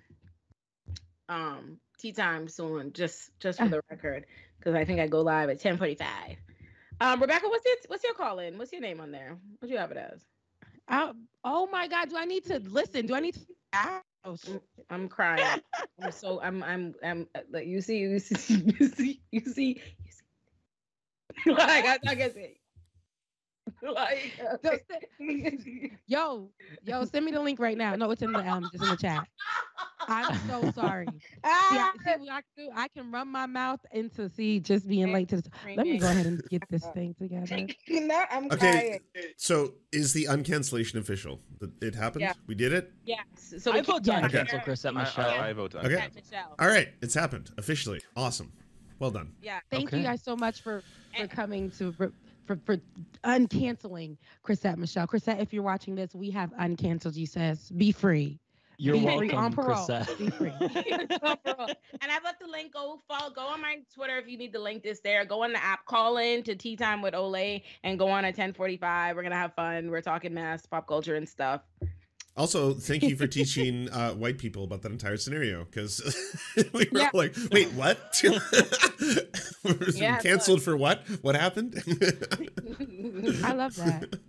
um 1.30 1.80
tea 1.98 2.12
time 2.12 2.48
soon, 2.48 2.94
just 2.94 3.32
just 3.40 3.60
for 3.60 3.68
the 3.68 3.82
record, 3.90 4.26
because 4.60 4.76
I 4.76 4.86
think 4.86 5.00
I 5.00 5.08
go 5.08 5.22
live 5.22 5.50
at 5.50 5.60
ten 5.60 5.78
forty 5.78 5.96
five. 5.96 6.38
Um, 7.02 7.20
Rebecca, 7.22 7.48
what's 7.48 7.66
your 7.66 7.76
what's 7.88 8.04
your 8.04 8.14
call 8.14 8.40
in? 8.40 8.58
What's 8.58 8.72
your 8.72 8.82
name 8.82 9.00
on 9.00 9.12
there? 9.12 9.38
What 9.60 9.68
do 9.68 9.74
you 9.74 9.80
have 9.80 9.92
it 9.92 9.98
as? 9.98 10.22
I, 10.88 11.12
oh 11.44 11.68
my 11.72 11.88
God, 11.88 12.10
do 12.10 12.18
I 12.18 12.26
need 12.26 12.46
to 12.46 12.60
listen? 12.60 13.06
Do 13.08 13.16
I 13.16 13.20
need 13.20 13.36
to? 13.36 13.40
Oh, 14.26 14.38
I'm 14.90 15.08
crying. 15.10 15.62
I'm 16.02 16.12
so 16.12 16.42
I'm 16.42 16.64
I'm 16.64 16.96
I'm 17.04 17.28
uh, 17.36 17.40
like 17.52 17.68
you 17.68 17.82
see 17.82 17.98
you 18.00 18.20
see 18.20 18.56
you 18.80 18.88
see 18.88 19.22
you 19.32 19.40
see 19.42 19.82
you 20.04 20.12
see 20.12 21.52
like 21.52 21.86
I, 21.86 22.00
I 22.06 22.16
guess 22.16 22.34
it. 22.36 22.58
Like 23.84 24.34
So 24.64 24.78
yo, 26.08 26.50
yo, 26.84 27.06
send 27.06 27.26
me 27.26 27.32
the 27.32 27.40
link 27.42 27.60
right 27.60 27.78
now. 27.78 27.96
No, 27.96 28.12
it's 28.12 28.22
in 28.22 28.32
the 28.32 28.40
um, 28.50 28.70
it's 28.74 28.82
in 28.84 28.90
the 28.90 28.96
chat. 28.98 29.28
I'm 30.08 30.38
so 30.50 30.72
sorry. 30.72 31.08
See, 31.08 31.22
I, 31.46 31.92
see 32.04 32.12
what 32.20 32.30
I 32.30 32.42
can 32.42 32.44
do? 32.58 32.70
I 32.76 32.88
can 32.90 33.12
run 33.12 33.28
my 33.30 33.46
mouth 33.46 33.80
into 33.92 34.30
see 34.30 34.60
just 34.60 34.88
being 34.88 35.12
late 35.14 35.30
to. 35.30 35.38
The, 35.38 35.50
let 35.78 35.86
me 35.86 35.98
go 35.98 36.08
ahead 36.08 36.26
and 36.26 36.42
get 36.50 36.64
this 36.70 36.86
thing 36.88 37.14
together. 37.20 37.68
no, 37.90 38.24
I'm 38.30 38.46
Okay. 38.52 38.58
crying. 38.58 39.00
So 39.38 39.74
is 39.92 40.14
the 40.14 40.26
uncancellation 40.26 40.96
official? 40.96 41.40
It 41.82 41.96
happened. 41.96 42.22
Yeah. 42.22 42.34
We 42.48 42.56
did 42.56 42.74
it. 42.74 42.92
Yes. 43.06 43.26
So 43.60 43.72
I 43.72 43.76
we 43.76 43.82
vote 43.82 44.04
can't- 44.06 44.30
to 44.32 44.38
Yeah. 44.38 44.44
uncancel 44.46 44.64
Chrisette 44.64 44.96
I, 44.96 45.04
Michelle. 45.04 45.30
I, 45.30 45.50
I 45.50 45.54
vote 45.54 45.72
to 45.72 45.80
Okay. 45.80 46.08
Michelle. 46.16 46.56
All 46.60 46.68
right, 46.68 46.90
it's 47.02 47.14
happened 47.14 47.52
officially. 47.58 48.02
Awesome. 48.16 48.52
Well 49.00 49.12
done. 49.12 49.34
Yeah. 49.42 49.60
Thank 49.72 49.92
you 49.92 50.04
guys 50.04 50.22
so 50.24 50.36
much 50.36 50.62
for 50.62 50.82
for 51.18 51.28
coming 51.28 51.70
to 51.72 51.94
for 52.46 52.56
for, 52.56 52.60
for 52.66 52.78
uncanceling 53.24 54.18
Chrisette 54.44 54.78
Michelle. 54.78 55.08
Chrisette, 55.08 55.40
if 55.40 55.54
you're 55.54 55.64
watching 55.64 55.96
this, 55.96 56.14
we 56.16 56.30
have 56.32 56.52
uncanceled 56.54 57.16
you. 57.16 57.26
Says 57.26 57.70
be 57.72 57.92
free. 57.92 58.40
You're 58.78 58.96
be 58.96 59.06
welcome, 59.06 59.30
free 59.30 59.38
on 59.38 59.54
parole. 59.54 59.88
Be 60.18 60.30
free. 60.32 60.52
and 60.60 60.72
I've 62.12 62.24
left 62.24 62.40
the 62.40 62.48
link 62.50 62.74
go. 62.74 63.00
Follow, 63.08 63.32
go 63.32 63.42
on 63.42 63.62
my 63.62 63.78
Twitter 63.94 64.18
if 64.18 64.28
you 64.28 64.38
need 64.38 64.52
the 64.52 64.60
link. 64.60 64.84
This 64.84 65.00
there. 65.00 65.26
Go 65.26 65.44
on 65.44 65.54
the 65.54 65.64
app. 65.64 65.86
Call 65.86 66.18
in 66.18 66.44
to 66.44 66.56
Tea 66.56 66.76
Time 66.76 67.02
with 67.02 67.14
Olay 67.14 67.62
and 67.84 68.00
go 68.00 68.08
on 68.08 68.26
at 68.26 68.36
10:45. 68.36 69.16
We're 69.16 69.24
gonna 69.24 69.36
have 69.36 69.54
fun. 69.54 69.90
We're 69.90 70.02
talking 70.02 70.34
mass 70.34 70.66
pop 70.66 70.88
culture 70.88 71.16
and 71.16 71.28
stuff. 71.28 71.62
Also, 72.36 72.74
thank 72.74 73.04
you 73.04 73.16
for 73.16 73.28
teaching 73.40 73.90
uh, 73.92 74.12
white 74.14 74.38
people 74.40 74.64
about 74.64 74.82
that 74.82 74.92
entire 74.92 75.18
scenario 75.18 75.66
because 75.66 76.02
we 76.74 76.88
were 76.92 77.00
Yeah. 77.00 77.10
all 77.14 77.20
like, 77.20 77.36
"Wait, 77.52 77.72
what? 77.74 78.22
We're 79.64 79.90
Yeah, 79.94 80.18
canceled 80.20 80.62
for 80.64 80.76
what? 80.76 81.06
What 81.22 81.36
happened?" 81.36 81.76
I 83.44 83.54
love 83.54 83.76
that. 83.76 84.20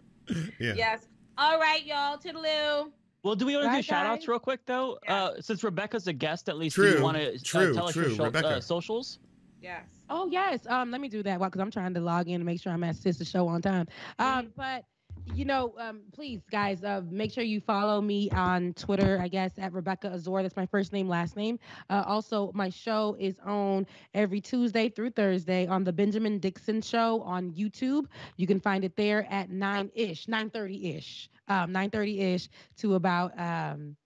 yeah. 0.61 0.75
Yes. 0.77 1.07
All 1.39 1.59
right, 1.59 1.85
y'all. 1.85 2.19
Toodaloo. 2.19 2.91
Well, 3.23 3.35
do 3.35 3.47
we 3.47 3.57
want 3.57 3.71
to 3.71 3.77
do 3.77 3.83
shout 3.83 4.05
outs 4.07 4.29
real 4.29 4.39
quick 4.39 4.61
though? 4.67 4.99
Yeah. 5.05 5.25
Uh, 5.25 5.41
since 5.41 5.65
Rebecca's 5.65 6.07
a 6.07 6.13
guest, 6.13 6.49
at 6.51 6.59
least 6.59 6.77
do 6.77 6.87
you 6.87 7.03
want 7.03 7.17
to 7.17 7.39
true, 7.43 7.71
uh, 7.71 7.75
tell 7.75 7.89
us 7.89 7.97
your 7.97 8.11
true. 8.11 8.25
uh, 8.27 8.61
socials? 8.61 9.19
Yes. 9.63 9.87
Oh 10.11 10.27
yes. 10.31 10.67
Um, 10.69 10.91
let 10.91 11.01
me 11.01 11.09
do 11.09 11.23
that 11.23 11.41
because 11.41 11.59
I'm 11.61 11.71
trying 11.71 11.95
to 11.95 12.01
log 12.01 12.29
in 12.29 12.35
and 12.35 12.45
make 12.45 12.61
sure 12.61 12.71
I'm 12.71 12.85
at 12.85 12.97
sister 12.97 13.25
show 13.25 13.49
on 13.49 13.63
time. 13.63 13.87
Um, 14.19 14.53
but 14.55 14.85
you 15.33 15.45
know, 15.45 15.75
um, 15.79 16.03
please 16.13 16.43
guys, 16.51 16.85
uh, 16.85 17.03
make 17.11 17.33
sure 17.33 17.43
you 17.45 17.61
follow 17.61 18.01
me 18.01 18.31
on 18.31 18.73
Twitter. 18.75 19.19
I 19.21 19.29
guess 19.29 19.59
at 19.59 19.73
Rebecca 19.73 20.09
Azor. 20.09 20.43
That's 20.43 20.57
my 20.57 20.67
first 20.67 20.93
name, 20.93 21.09
last 21.09 21.37
name. 21.37 21.59
Uh, 21.89 22.03
also, 22.07 22.51
my 22.55 22.69
show 22.69 23.17
is 23.19 23.39
on 23.41 23.87
every 24.15 24.41
Tuesday 24.41 24.89
through 24.89 25.11
Thursday 25.11 25.67
on 25.67 25.85
the 25.85 25.93
Benjamin 25.93 26.39
Dixon 26.39 26.83
Show 26.83 27.23
on 27.23 27.53
YouTube. 27.53 28.07
You 28.37 28.47
can 28.47 28.61
find 28.61 28.85
it 28.85 28.97
there 28.97 29.27
at 29.31 29.51
nine 29.51 29.91
ish, 29.95 30.29
nine 30.29 30.51
thirty 30.51 30.95
ish, 30.95 31.31
um, 31.49 31.73
nine 31.73 31.91
thirty 31.91 32.21
ish 32.21 32.49
to 32.77 32.95
about 32.95 33.39
um 33.39 33.97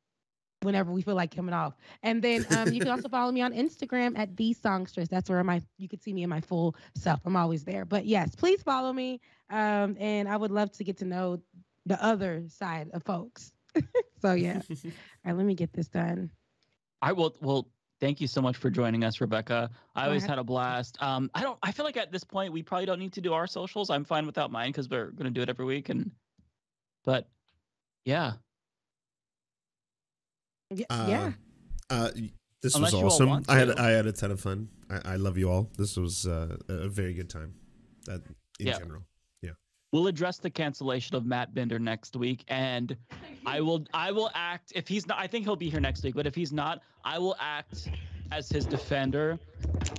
whenever 0.62 0.90
we 0.92 1.02
feel 1.02 1.14
like 1.14 1.34
coming 1.34 1.54
off. 1.54 1.74
And 2.02 2.22
then 2.22 2.46
um, 2.56 2.72
you 2.72 2.80
can 2.80 2.90
also 2.90 3.08
follow 3.08 3.32
me 3.32 3.42
on 3.42 3.52
Instagram 3.52 4.18
at 4.18 4.36
the 4.36 4.52
Songstress. 4.52 5.08
That's 5.08 5.30
where 5.30 5.42
my 5.44 5.62
you 5.76 5.88
can 5.88 6.00
see 6.00 6.12
me 6.12 6.22
in 6.22 6.30
my 6.30 6.40
full 6.40 6.76
self. 6.94 7.20
I'm 7.24 7.36
always 7.36 7.64
there. 7.64 7.84
But 7.84 8.06
yes, 8.06 8.34
please 8.34 8.62
follow 8.62 8.92
me. 8.92 9.20
Um, 9.50 9.96
and 9.98 10.28
I 10.28 10.36
would 10.36 10.50
love 10.50 10.72
to 10.72 10.84
get 10.84 10.98
to 10.98 11.04
know 11.04 11.40
the 11.86 12.02
other 12.02 12.44
side 12.48 12.90
of 12.92 13.02
folks. 13.02 13.52
so 14.20 14.32
yeah. 14.32 14.60
All 14.70 14.90
right, 15.24 15.36
let 15.36 15.46
me 15.46 15.54
get 15.54 15.72
this 15.72 15.88
done. 15.88 16.30
I 17.00 17.12
will. 17.12 17.36
Well, 17.40 17.68
thank 18.00 18.20
you 18.20 18.26
so 18.26 18.40
much 18.40 18.56
for 18.56 18.70
joining 18.70 19.04
us, 19.04 19.20
Rebecca. 19.20 19.70
I 19.94 20.06
always 20.06 20.24
had 20.24 20.38
a 20.38 20.44
blast. 20.44 21.00
Um, 21.00 21.30
I 21.34 21.42
don't. 21.42 21.58
I 21.62 21.72
feel 21.72 21.84
like 21.84 21.96
at 21.96 22.10
this 22.10 22.24
point 22.24 22.52
we 22.52 22.62
probably 22.62 22.86
don't 22.86 22.98
need 22.98 23.12
to 23.14 23.20
do 23.20 23.32
our 23.32 23.46
socials. 23.46 23.90
I'm 23.90 24.04
fine 24.04 24.26
without 24.26 24.50
mine 24.50 24.70
because 24.70 24.88
we're 24.88 25.12
gonna 25.12 25.30
do 25.30 25.42
it 25.42 25.48
every 25.48 25.64
week. 25.64 25.88
And, 25.88 26.10
but, 27.04 27.28
yeah. 28.04 28.32
Yeah. 30.70 30.86
Uh, 30.90 31.06
yeah. 31.08 31.32
Uh, 31.90 32.10
this 32.62 32.74
Unless 32.74 32.92
was 32.92 33.20
awesome. 33.20 33.44
I 33.48 33.58
had. 33.58 33.70
I 33.78 33.90
had 33.90 34.06
a 34.06 34.12
ton 34.12 34.30
of 34.30 34.40
fun. 34.40 34.68
I, 34.90 35.12
I 35.12 35.16
love 35.16 35.38
you 35.38 35.50
all. 35.50 35.70
This 35.78 35.96
was 35.96 36.26
uh, 36.26 36.56
a 36.68 36.88
very 36.88 37.14
good 37.14 37.30
time. 37.30 37.54
That 38.06 38.22
in 38.60 38.66
Yeah. 38.66 38.78
general. 38.78 39.02
Yeah. 39.42 39.52
We'll 39.92 40.08
address 40.08 40.38
the 40.38 40.50
cancellation 40.50 41.14
of 41.16 41.24
Matt 41.24 41.54
Binder 41.54 41.78
next 41.78 42.16
week, 42.16 42.44
and 42.48 42.96
I 43.46 43.60
will 43.60 43.86
I 43.94 44.10
will 44.12 44.30
act 44.34 44.72
if 44.74 44.88
he's 44.88 45.06
not 45.06 45.18
I 45.18 45.26
think 45.26 45.44
he'll 45.44 45.56
be 45.56 45.70
here 45.70 45.80
next 45.80 46.02
week, 46.04 46.14
but 46.14 46.26
if 46.26 46.34
he's 46.34 46.52
not, 46.52 46.82
I 47.04 47.18
will 47.18 47.36
act 47.40 47.88
as 48.32 48.48
his 48.48 48.66
defender. 48.66 49.38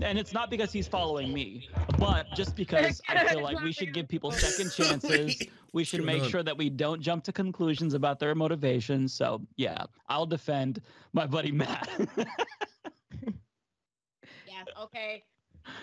And 0.01 0.17
it's 0.17 0.33
not 0.33 0.49
because 0.49 0.71
he's 0.71 0.87
following 0.87 1.33
me, 1.33 1.67
but 1.97 2.27
just 2.35 2.55
because 2.55 3.01
I 3.09 3.27
feel 3.27 3.41
like 3.41 3.61
we 3.61 3.71
should 3.71 3.93
give 3.93 4.07
people 4.07 4.31
second 4.31 4.71
chances. 4.75 5.41
We 5.73 5.83
should 5.83 6.03
make 6.03 6.23
sure 6.23 6.43
that 6.43 6.57
we 6.57 6.69
don't 6.69 7.01
jump 7.01 7.23
to 7.25 7.31
conclusions 7.31 7.93
about 7.93 8.19
their 8.19 8.35
motivations. 8.35 9.13
So 9.13 9.41
yeah, 9.57 9.83
I'll 10.07 10.25
defend 10.25 10.81
my 11.13 11.25
buddy 11.25 11.51
Matt. 11.51 11.89
Yes, 14.47 14.67
okay. 14.83 15.23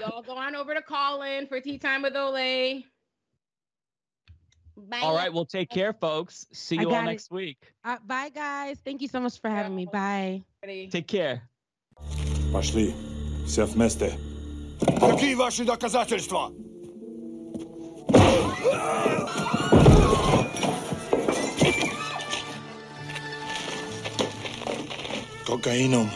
Y'all 0.00 0.22
go 0.22 0.36
on 0.36 0.54
over 0.54 0.74
to 0.74 0.82
Callin 0.82 1.46
for 1.46 1.60
tea 1.60 1.78
time 1.78 2.02
with 2.02 2.14
Olay. 2.14 2.84
Bye. 4.76 5.00
all 5.00 5.14
right, 5.14 5.32
well 5.32 5.46
take 5.46 5.70
care, 5.70 5.94
folks. 5.94 6.46
See 6.52 6.76
you 6.76 6.84
all 6.86 6.90
got 6.90 7.04
it. 7.04 7.06
next 7.06 7.30
week. 7.30 7.72
Uh, 7.82 7.96
bye, 8.04 8.28
guys. 8.28 8.78
Thank 8.84 9.00
you 9.00 9.08
so 9.08 9.20
much 9.20 9.40
for 9.40 9.48
having 9.48 9.74
me. 9.74 9.86
Bye. 9.90 10.42
Take 10.62 11.06
care. 11.08 11.48
Пошли. 12.56 12.94
Все 13.46 13.66
вместе. 13.66 14.14
Какие 14.98 15.34
ваши 15.34 15.62
доказательства? 15.66 16.50
Кокаином. 25.46 26.08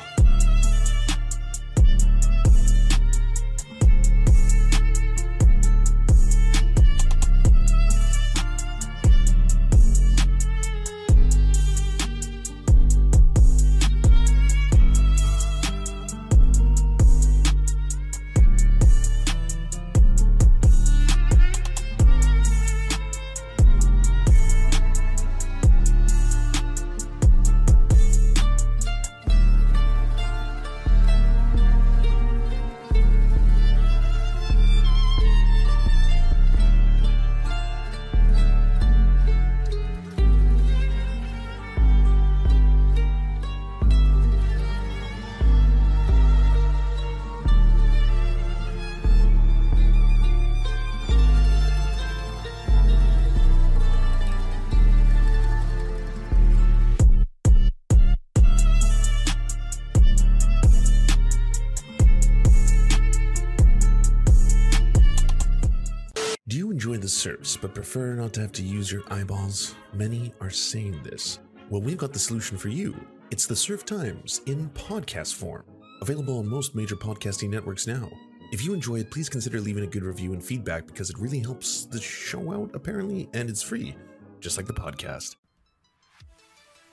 But 67.57 67.75
prefer 67.75 68.15
not 68.15 68.33
to 68.35 68.41
have 68.41 68.53
to 68.53 68.63
use 68.63 68.93
your 68.93 69.03
eyeballs? 69.11 69.75
Many 69.93 70.33
are 70.41 70.51
saying 70.51 71.03
this. 71.03 71.41
Well, 71.69 71.81
we've 71.81 71.97
got 71.97 72.13
the 72.13 72.19
solution 72.19 72.57
for 72.57 72.69
you. 72.69 72.95
It's 73.31 73.47
the 73.47 73.57
Serf 73.57 73.85
Times 73.85 74.41
in 74.47 74.69
podcast 74.71 75.35
form, 75.35 75.65
available 76.01 76.39
on 76.39 76.49
most 76.49 76.75
major 76.75 76.97
podcasting 76.97 77.51
networks 77.51 77.87
now. 77.87 78.11
If 78.53 78.65
you 78.65 78.75
enjoy 78.75 79.01
it, 79.01 79.11
please 79.11 79.29
consider 79.29 79.61
leaving 79.61 79.85
a 79.85 79.87
good 79.87 80.03
review 80.03 80.33
and 80.33 80.45
feedback 80.45 80.87
because 80.87 81.11
it 81.11 81.19
really 81.19 81.39
helps 81.39 81.85
the 81.85 82.01
show 82.01 82.53
out, 82.53 82.71
apparently, 82.75 83.29
and 83.33 83.49
it's 83.49 83.63
free, 83.63 83.95
just 84.41 84.57
like 84.57 84.67
the 84.67 84.73
podcast. 84.73 85.37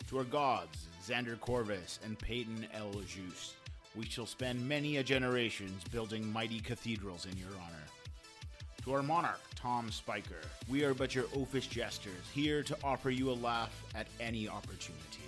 To 0.09 0.19
our 0.19 0.23
gods, 0.23 0.87
Xander 1.05 1.39
Corvus 1.39 1.99
and 2.05 2.17
Peyton 2.19 2.67
L. 2.73 2.91
Juste, 3.07 3.53
we 3.95 4.05
shall 4.05 4.27
spend 4.27 4.67
many 4.67 4.97
a 4.97 5.03
generations 5.03 5.83
building 5.85 6.31
mighty 6.31 6.59
cathedrals 6.59 7.25
in 7.25 7.35
your 7.37 7.49
honor. 7.49 7.83
To 8.87 8.93
our 8.93 9.03
monarch, 9.03 9.41
Tom 9.53 9.91
Spiker, 9.91 10.39
we 10.69 10.85
are 10.85 10.93
but 10.93 11.13
your 11.13 11.25
oafish 11.25 11.69
jesters, 11.69 12.25
here 12.33 12.63
to 12.63 12.77
offer 12.85 13.09
you 13.09 13.29
a 13.29 13.33
laugh 13.33 13.83
at 13.93 14.07
any 14.21 14.47
opportunity. 14.47 15.27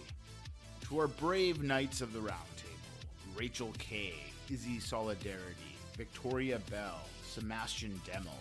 To 0.85 0.99
our 0.99 1.07
brave 1.07 1.61
knights 1.61 1.99
of 1.99 2.13
the 2.13 2.21
Round 2.21 2.39
Table, 2.55 3.35
Rachel 3.37 3.73
K., 3.77 4.13
Izzy 4.49 4.79
Solidarity, 4.79 5.75
Victoria 5.97 6.59
Bell, 6.71 7.01
Sebastian 7.27 7.99
Demel, 8.07 8.31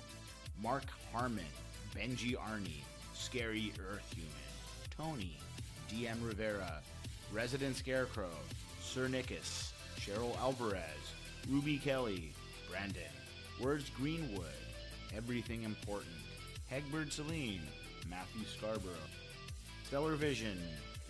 Mark 0.63 0.85
Harmon, 1.13 1.43
Benji 1.97 2.37
Arnie, 2.37 2.85
Scary 3.13 3.73
Earth 3.93 4.15
Human, 4.15 4.31
Tony, 4.97 5.37
DM 5.91 6.25
Rivera, 6.25 6.79
Resident 7.33 7.75
Scarecrow, 7.75 8.31
Sir 8.81 9.09
Nickus, 9.09 9.73
Cheryl 9.99 10.39
Alvarez, 10.39 11.13
Ruby 11.49 11.79
Kelly, 11.79 12.31
Brandon, 12.71 13.03
Words 13.61 13.91
Greenwood, 13.97 14.45
Everything 15.17 15.65
Important, 15.65 16.07
Hegbert 16.71 17.13
Celine, 17.13 17.63
Matthew 18.09 18.45
Scarborough, 18.47 18.95
Stellar 19.85 20.15
Vision, 20.17 20.59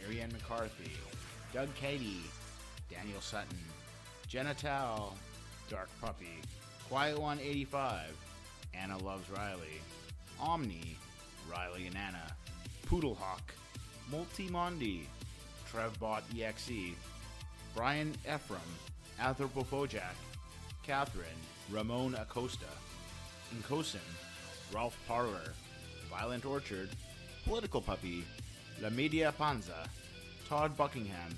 Ariane 0.05 0.33
McCarthy, 0.33 0.93
Doug 1.53 1.75
Cady, 1.75 2.21
Daniel 2.91 3.21
Sutton, 3.21 3.59
Jenna 4.29 4.55
Tao, 4.55 5.13
Dark 5.69 5.89
Puppy, 6.01 6.41
Quiet 6.89 7.19
One 7.19 7.39
85, 7.41 8.17
Anna 8.75 8.99
Loves 8.99 9.29
Riley, 9.31 9.81
Omni, 10.41 10.97
Riley 11.51 11.87
and 11.87 11.97
Anna, 11.97 12.35
Poodlehawk, 12.87 13.53
Multimondi, 14.13 15.03
Trevbot 15.71 16.23
EXE, 16.41 16.95
Brian 17.75 18.15
Ephraim, 18.25 18.61
Anthropophojack, 19.21 20.15
Catherine, 20.83 21.27
Ramon 21.71 22.15
Acosta, 22.15 22.65
Incosin, 23.55 23.99
Ralph 24.73 24.99
Parler, 25.07 25.53
Violent 26.11 26.45
Orchard, 26.45 26.91
Political 27.45 27.81
Puppy, 27.81 28.25
La 28.81 28.91
Media 28.91 29.33
Panza, 29.37 29.89
Todd 30.49 30.77
Buckingham, 30.77 31.35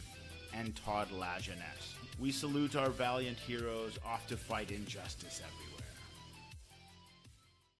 and 0.54 0.74
Todd 0.76 1.08
Lajeunesse. 1.12 1.94
We 2.20 2.32
salute 2.32 2.76
our 2.76 2.90
valiant 2.90 3.38
heroes 3.38 3.98
off 4.04 4.26
to 4.26 4.36
fight 4.36 4.70
injustice 4.70 5.40
everywhere. 5.40 5.69